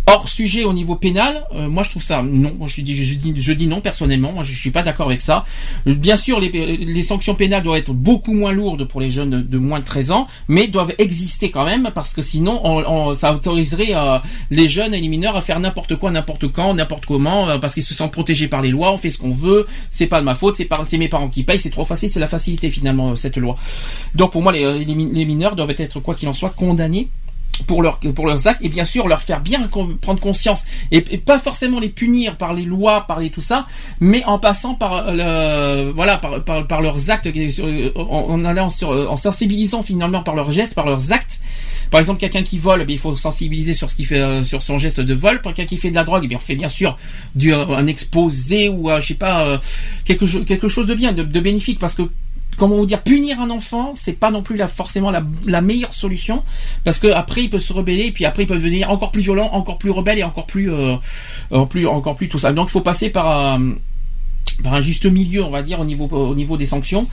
hors 0.09 0.27
sujet 0.27 0.63
au 0.63 0.73
niveau 0.73 0.95
pénal, 0.95 1.45
euh, 1.53 1.69
moi 1.69 1.83
je 1.83 1.91
trouve 1.91 2.03
ça 2.03 2.21
non. 2.21 2.67
Je 2.67 2.81
dis, 2.81 2.95
je 2.95 3.15
dis, 3.15 3.33
je 3.39 3.53
dis 3.53 3.67
non 3.67 3.81
personnellement. 3.81 4.31
Moi, 4.31 4.43
je 4.43 4.53
suis 4.53 4.71
pas 4.71 4.83
d'accord 4.83 5.07
avec 5.07 5.21
ça. 5.21 5.45
Bien 5.85 6.17
sûr, 6.17 6.39
les, 6.39 6.49
les, 6.49 7.03
sanctions 7.03 7.35
pénales 7.35 7.63
doivent 7.63 7.79
être 7.79 7.93
beaucoup 7.93 8.33
moins 8.33 8.51
lourdes 8.51 8.85
pour 8.85 9.01
les 9.01 9.11
jeunes 9.11 9.43
de, 9.47 9.57
moins 9.57 9.79
de 9.79 9.85
13 9.85 10.11
ans, 10.11 10.27
mais 10.47 10.67
doivent 10.67 10.93
exister 10.97 11.49
quand 11.49 11.65
même 11.65 11.91
parce 11.93 12.13
que 12.13 12.21
sinon, 12.21 12.59
on, 12.63 12.83
on, 12.85 13.13
ça 13.13 13.33
autoriserait 13.33 13.95
euh, 13.95 14.19
les 14.51 14.69
jeunes 14.69 14.93
et 14.93 15.01
les 15.01 15.07
mineurs 15.07 15.35
à 15.35 15.41
faire 15.41 15.59
n'importe 15.59 15.95
quoi, 15.95 16.11
n'importe 16.11 16.47
quand, 16.51 16.73
n'importe 16.73 17.05
comment, 17.05 17.49
euh, 17.49 17.57
parce 17.57 17.73
qu'ils 17.73 17.83
se 17.83 17.93
sentent 17.93 18.11
protégés 18.11 18.47
par 18.47 18.61
les 18.61 18.71
lois. 18.71 18.91
On 18.93 18.97
fait 18.97 19.09
ce 19.09 19.17
qu'on 19.17 19.31
veut. 19.31 19.67
C'est 19.91 20.07
pas 20.07 20.19
de 20.19 20.25
ma 20.25 20.35
faute. 20.35 20.55
C'est 20.55 20.97
mes 20.97 21.09
parents 21.09 21.29
qui 21.29 21.43
payent. 21.43 21.59
C'est 21.59 21.69
trop 21.69 21.85
facile. 21.85 22.09
C'est 22.09 22.19
la 22.19 22.27
facilité 22.27 22.69
finalement 22.69 23.15
cette 23.15 23.37
loi. 23.37 23.55
Donc 24.15 24.31
pour 24.31 24.41
moi, 24.41 24.51
les, 24.51 24.85
les 24.85 25.25
mineurs 25.25 25.55
doivent 25.55 25.73
être 25.77 25.99
quoi 25.99 26.15
qu'il 26.15 26.27
en 26.29 26.33
soit 26.33 26.51
condamnés 26.51 27.09
pour, 27.67 27.81
leur, 27.81 27.99
pour 27.99 28.25
leurs 28.25 28.47
actes 28.47 28.61
et 28.63 28.69
bien 28.69 28.85
sûr 28.85 29.07
leur 29.07 29.21
faire 29.21 29.41
bien 29.41 29.69
prendre 30.01 30.19
conscience 30.19 30.65
et, 30.91 31.01
pas 31.01 31.39
forcément 31.39 31.79
les 31.79 31.89
punir 31.89 32.37
par 32.37 32.53
les 32.53 32.63
lois 32.63 33.05
par 33.07 33.19
les 33.19 33.29
tout 33.29 33.41
ça 33.41 33.65
mais 33.99 34.23
en 34.25 34.39
passant 34.39 34.75
par 34.75 35.11
le, 35.11 35.91
voilà 35.91 36.17
par, 36.17 36.43
par, 36.43 36.65
par 36.67 36.81
leurs 36.81 37.09
actes 37.09 37.29
en, 37.95 38.45
allant 38.45 38.69
sur 38.69 38.89
en 38.89 39.15
sensibilisant 39.15 39.83
finalement 39.83 40.23
par 40.23 40.35
leurs 40.35 40.51
gestes 40.51 40.73
par 40.73 40.85
leurs 40.85 41.11
actes. 41.11 41.39
Par 41.91 41.99
exemple 41.99 42.19
quelqu'un 42.19 42.43
qui 42.43 42.59
vole 42.59 42.85
eh 42.87 42.91
il 42.91 42.99
faut 42.99 43.15
sensibiliser 43.15 43.73
sur 43.73 43.89
ce 43.89 43.95
qu'il 43.95 44.05
fait 44.05 44.19
euh, 44.19 44.43
sur 44.43 44.61
son 44.61 44.77
geste 44.77 44.99
de 44.99 45.13
vol. 45.13 45.41
Quelqu'un 45.41 45.65
qui 45.65 45.77
fait 45.77 45.89
de 45.89 45.95
la 45.95 46.03
drogue 46.03 46.21
eh 46.23 46.27
bien 46.27 46.37
on 46.37 46.41
fait 46.41 46.55
bien 46.55 46.67
sûr 46.67 46.97
du 47.35 47.53
un 47.53 47.87
exposé 47.87 48.69
ou 48.69 48.89
euh, 48.89 48.99
je 49.01 49.07
sais 49.07 49.13
pas 49.15 49.45
euh, 49.45 49.57
quelque 50.05 50.25
chose 50.25 50.45
quelque 50.45 50.67
chose 50.67 50.85
de 50.85 50.93
bien 50.93 51.13
de 51.13 51.39
bénéfique 51.39 51.79
parce 51.79 51.95
que 51.95 52.03
comment 52.59 52.75
vous 52.75 52.85
dire, 52.85 53.01
punir 53.01 53.39
un 53.41 53.49
enfant, 53.49 53.93
c'est 53.95 54.13
pas 54.13 54.29
non 54.29 54.43
plus 54.43 54.57
la, 54.57 54.67
forcément 54.67 55.11
la, 55.11 55.61
meilleure 55.61 55.93
solution, 55.93 56.43
parce 56.83 56.99
que 56.99 57.07
après 57.07 57.43
il 57.43 57.49
peut 57.49 57.57
se 57.57 57.73
rebeller, 57.73 58.07
et 58.07 58.11
puis 58.11 58.25
après 58.25 58.43
il 58.43 58.47
peut 58.47 58.55
devenir 58.55 58.91
encore 58.91 59.11
plus 59.11 59.21
violent, 59.21 59.49
encore 59.53 59.77
plus 59.77 59.89
rebelle 59.89 60.19
et 60.19 60.23
encore 60.23 60.45
plus, 60.45 60.71
euh, 60.71 60.95
encore 61.51 62.15
plus 62.15 62.29
tout 62.29 62.39
ça. 62.39 62.51
Donc 62.51 62.67
il 62.67 62.71
faut 62.71 62.81
passer 62.81 63.09
par 63.09 63.55
euh, 63.55 63.59
par 64.63 64.73
un 64.73 64.81
juste 64.81 65.05
milieu, 65.05 65.43
on 65.43 65.49
va 65.49 65.61
dire, 65.61 65.79
au 65.79 65.85
niveau 65.85 66.07
au 66.11 66.35
niveau 66.35 66.57
des 66.57 66.65
sanctions. 66.65 67.07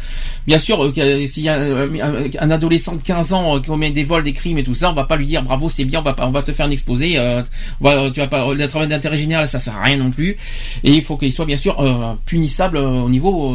Bien 0.46 0.58
sûr, 0.58 0.82
euh, 0.82 1.26
s'il 1.26 1.42
y 1.42 1.48
a 1.48 1.56
euh, 1.56 2.28
un 2.38 2.50
adolescent 2.50 2.96
de 2.96 3.02
15 3.02 3.32
ans 3.32 3.56
euh, 3.56 3.60
qui 3.60 3.68
commet 3.68 3.90
des 3.90 4.04
vols, 4.04 4.24
des 4.24 4.32
crimes 4.32 4.58
et 4.58 4.64
tout 4.64 4.74
ça, 4.74 4.90
on 4.90 4.94
va 4.94 5.04
pas 5.04 5.16
lui 5.16 5.26
dire 5.26 5.42
bravo, 5.42 5.68
c'est 5.68 5.84
bien, 5.84 6.00
on 6.00 6.02
va 6.02 6.14
on 6.20 6.30
va 6.30 6.42
te 6.42 6.52
faire 6.52 6.66
un 6.66 6.70
exposé. 6.70 7.18
Euh, 7.18 7.42
tu 7.80 8.20
vas 8.20 8.26
pas 8.28 8.52
le 8.52 8.68
travail 8.68 8.88
d'intérêt 8.88 9.18
général, 9.18 9.46
ça 9.48 9.58
sert 9.58 9.76
à 9.76 9.82
rien 9.82 9.96
non 9.96 10.10
plus. 10.10 10.36
Et 10.84 10.92
il 10.92 11.02
faut 11.02 11.16
qu'il 11.16 11.32
soit 11.32 11.46
bien 11.46 11.56
sûr 11.56 11.76
punissable 12.24 12.78
au 12.78 13.08
niveau 13.08 13.54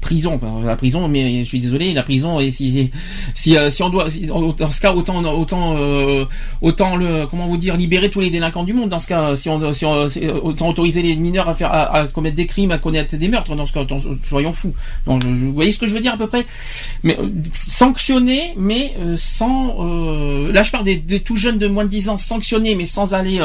prison. 0.00 0.40
La 0.64 0.76
prison, 0.76 1.08
mais 1.08 1.44
je 1.44 1.48
suis 1.48 1.60
désolé, 1.60 1.92
la 1.92 2.02
prison. 2.02 2.40
Et 2.40 2.50
si 2.50 2.90
si 3.34 3.56
si 3.70 3.82
on 3.82 3.88
doit, 3.90 4.06
dans 4.58 4.70
ce 4.70 4.80
cas, 4.80 4.92
autant 4.92 5.22
autant 5.34 5.76
autant 6.60 6.96
le 6.96 7.26
comment 7.26 7.46
vous 7.46 7.56
dire 7.56 7.76
libérer 7.76 8.10
tous 8.10 8.20
les 8.20 8.30
délinquants 8.30 8.64
du 8.64 8.72
monde. 8.72 8.88
Dans 8.88 8.98
ce 8.98 9.08
cas, 9.08 9.36
si 9.36 9.48
on 9.48 9.72
si 9.72 9.84
on 9.86 10.06
autant 10.44 10.68
autoriser 10.68 11.02
les 11.02 11.16
mineurs 11.16 11.48
à 11.48 11.54
faire 11.54 11.72
à, 11.72 11.96
à 11.96 12.06
commettre 12.06 12.36
des 12.36 12.46
crimes, 12.46 12.70
à 12.70 12.78
connaître 12.78 13.13
des 13.18 13.28
meurtres 13.28 13.54
dans 13.54 13.64
ce 13.64 13.72
cas, 13.72 13.84
soyons 14.22 14.52
fous. 14.52 14.74
Donc, 15.06 15.24
vous 15.24 15.52
voyez 15.52 15.72
ce 15.72 15.78
que 15.78 15.86
je 15.86 15.94
veux 15.94 16.00
dire 16.00 16.14
à 16.14 16.16
peu 16.16 16.26
près? 16.26 16.46
Mais 17.02 17.18
euh, 17.18 17.28
sanctionner, 17.52 18.54
mais 18.56 18.94
euh, 18.98 19.16
sans. 19.16 19.76
Euh, 19.80 20.52
là, 20.52 20.62
je 20.62 20.70
parle 20.70 20.84
des, 20.84 21.20
tout 21.20 21.36
jeunes 21.36 21.58
de 21.58 21.66
moins 21.66 21.84
de 21.84 21.90
10 21.90 22.08
ans, 22.08 22.16
sanctionner, 22.16 22.74
mais 22.74 22.84
sans 22.86 23.14
aller 23.14 23.40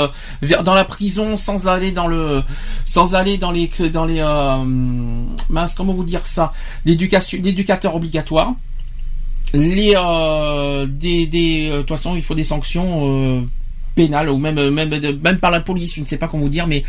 dans 0.63 0.73
la 0.73 0.85
prison, 0.85 1.37
sans 1.37 1.67
aller 1.67 1.91
dans 1.91 2.07
le, 2.07 2.43
sans 2.85 3.15
aller 3.15 3.37
dans 3.37 3.51
les, 3.51 3.69
dans 3.91 4.05
les, 4.05 4.21
mince, 5.49 5.75
comment 5.75 5.93
vous 5.93 6.03
dire 6.03 6.25
ça? 6.25 6.53
L'éducation, 6.85 7.39
l'éducateur 7.41 7.95
obligatoire. 7.95 8.53
Les, 9.53 9.93
des, 10.87 11.25
des, 11.25 11.69
de 11.69 11.77
toute 11.79 11.89
façon, 11.89 12.15
il 12.15 12.23
faut 12.23 12.35
des 12.35 12.43
sanctions 12.43 13.47
pénales 13.95 14.29
ou 14.29 14.37
même, 14.37 14.69
même, 14.69 14.89
même 15.21 15.39
par 15.39 15.51
la 15.51 15.61
police. 15.61 15.95
Je 15.95 16.01
ne 16.01 16.05
sais 16.05 16.17
pas 16.17 16.27
comment 16.27 16.43
vous 16.43 16.49
dire, 16.49 16.67
mais 16.67 16.83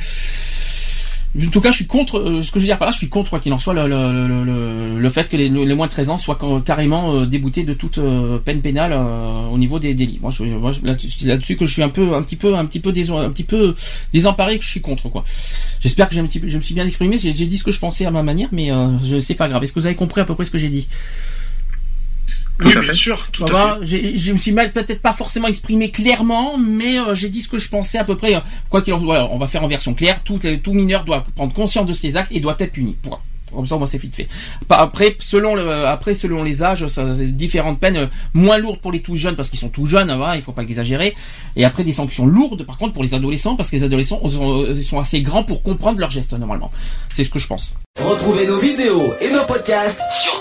en 1.39 1.51
tout 1.51 1.61
cas, 1.61 1.71
je 1.71 1.77
suis 1.77 1.87
contre. 1.87 2.19
Euh, 2.19 2.43
ce 2.43 2.51
que 2.51 2.59
je 2.59 2.65
veux 2.65 2.69
dire 2.69 2.79
par 2.79 2.87
là, 2.87 2.93
je 2.93 2.99
suis 2.99 3.09
contre 3.09 3.31
quoi 3.31 3.39
qu'il 3.39 3.53
en 3.53 3.59
soit 3.61 3.73
le, 3.73 3.87
le, 3.87 4.45
le, 4.45 4.99
le, 4.99 5.11
fait 5.11 5.29
que 5.29 5.37
les, 5.37 5.49
les, 5.49 5.75
moins 5.75 5.87
de 5.87 5.93
13 5.93 6.11
ans 6.11 6.19
soient 6.19 6.39
carrément 6.65 7.15
euh, 7.15 7.27
déboutés 7.27 7.63
de 7.63 7.73
toute 7.73 7.99
euh, 7.99 8.39
peine 8.39 8.61
pénale 8.61 8.93
au 8.93 9.57
niveau 9.57 9.79
des 9.79 9.95
délits. 9.95 10.19
Moi, 10.21 10.33
je, 10.33 10.43
moi 10.45 10.73
là-dessus 10.85 11.57
que 11.57 11.67
je 11.67 11.73
suis 11.73 11.83
un 11.83 11.89
peu, 11.89 12.15
un 12.15 12.23
petit 12.23 12.37
peu, 12.37 12.57
un 12.57 12.67
petit 12.67 12.81
peu, 12.81 12.91
un 12.91 13.31
petit 13.31 13.45
peu 13.45 13.75
désemparé 14.13 14.59
que 14.59 14.65
je 14.65 14.71
suis 14.71 14.81
contre 14.81 15.09
quoi. 15.09 15.23
J'espère 15.81 16.09
que 16.09 16.15
j'ai 16.15 16.21
un 16.21 16.27
petit 16.27 16.41
peu, 16.41 16.49
je 16.49 16.57
me 16.57 16.63
suis 16.63 16.75
bien 16.75 16.87
exprimé. 16.87 17.17
J'ai 17.17 17.33
dit 17.33 17.59
ce 17.59 17.65
que 17.65 17.73
je 17.73 17.79
pensais 17.79 18.07
à 18.07 18.11
ma 18.11 18.25
manière, 18.25 18.49
mais 18.51 18.71
je 19.05 19.21
sais 19.21 19.35
pas 19.35 19.49
grave. 19.49 19.63
Est-ce 19.63 19.73
que 19.73 19.79
vous 19.79 19.87
avez 19.87 19.95
compris 19.95 20.21
à 20.21 20.25
peu 20.25 20.35
près 20.35 20.45
ce 20.45 20.51
que 20.51 20.59
j'ai 20.59 20.69
dit? 20.69 20.89
Oui, 22.65 22.75
bien 22.81 22.93
sûr. 22.93 23.29
Tout 23.33 23.47
ça 23.47 23.79
Je 23.83 24.33
me 24.33 24.37
suis 24.37 24.53
mal 24.53 24.73
peut-être 24.73 25.03
pas 25.03 25.13
forcément 25.13 25.49
exprimé 25.49 25.91
clairement, 25.91 26.57
mais 26.59 26.99
euh, 26.99 27.15
j'ai 27.15 27.29
dit 27.29 27.41
ce 27.41 27.49
que 27.49 27.59
je 27.59 27.69
pensais 27.69 27.99
à 27.99 28.05
peu 28.05 28.17
près. 28.17 28.35
Euh, 28.35 28.41
quoi 28.69 28.83
qu'il 28.83 28.93
en 28.93 29.01
soit, 29.01 29.29
on 29.33 29.39
va 29.39 29.47
faire 29.47 29.65
en 29.65 29.69
version 29.69 29.95
claire. 29.95 30.23
Tout, 30.25 30.39
tout 30.63 30.73
mineur 30.73 31.05
doit 31.05 31.25
prendre 31.35 31.53
conscience 31.53 31.87
de 31.87 31.93
ses 31.93 32.17
actes 32.17 32.33
et 32.33 32.41
doit 32.41 32.57
être 32.59 32.73
puni. 32.73 32.97
Point. 33.03 33.21
Comme 33.55 33.67
ça, 33.67 33.77
moi, 33.77 33.87
c'est 33.87 33.99
vite 33.99 34.15
fait. 34.15 34.29
Après, 34.69 35.17
selon 35.19 35.55
le, 35.55 35.87
après, 35.87 36.15
selon 36.15 36.43
les 36.43 36.63
âges, 36.63 36.87
ça, 36.89 37.05
différentes 37.15 37.81
peines, 37.81 37.97
euh, 37.97 38.07
moins 38.33 38.59
lourdes 38.59 38.81
pour 38.81 38.93
les 38.93 39.01
tout 39.01 39.17
jeunes 39.17 39.37
parce 39.37 39.51
qu'ils 39.51 39.59
sont 39.59 39.69
tout 39.69 39.87
jeunes, 39.87 40.15
voilà, 40.17 40.37
il 40.37 40.43
faut 40.43 40.53
pas 40.53 40.63
exagérer. 40.63 41.17
Et 41.57 41.65
après, 41.65 41.83
des 41.83 41.93
sanctions 41.93 42.27
lourdes, 42.27 42.65
par 42.65 42.79
contre, 42.79 42.93
pour 42.93 43.03
les 43.03 43.15
adolescents 43.15 43.57
parce 43.57 43.71
que 43.71 43.77
les 43.77 43.83
adolescents 43.83 44.21
ils 44.25 44.85
sont 44.85 44.99
assez 45.01 45.21
grands 45.21 45.43
pour 45.43 45.63
comprendre 45.63 45.99
leurs 45.99 46.11
gestes 46.11 46.33
normalement. 46.33 46.71
C'est 47.11 47.25
ce 47.25 47.31
que 47.31 47.39
je 47.39 47.47
pense. 47.47 47.75
Retrouvez 47.99 48.47
nos 48.47 48.59
vidéos 48.59 49.13
et 49.21 49.31
nos 49.33 49.45
podcasts 49.47 50.01
sur 50.13 50.41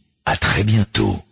À 0.25 0.37
très 0.37 0.63
bientôt. 0.63 1.23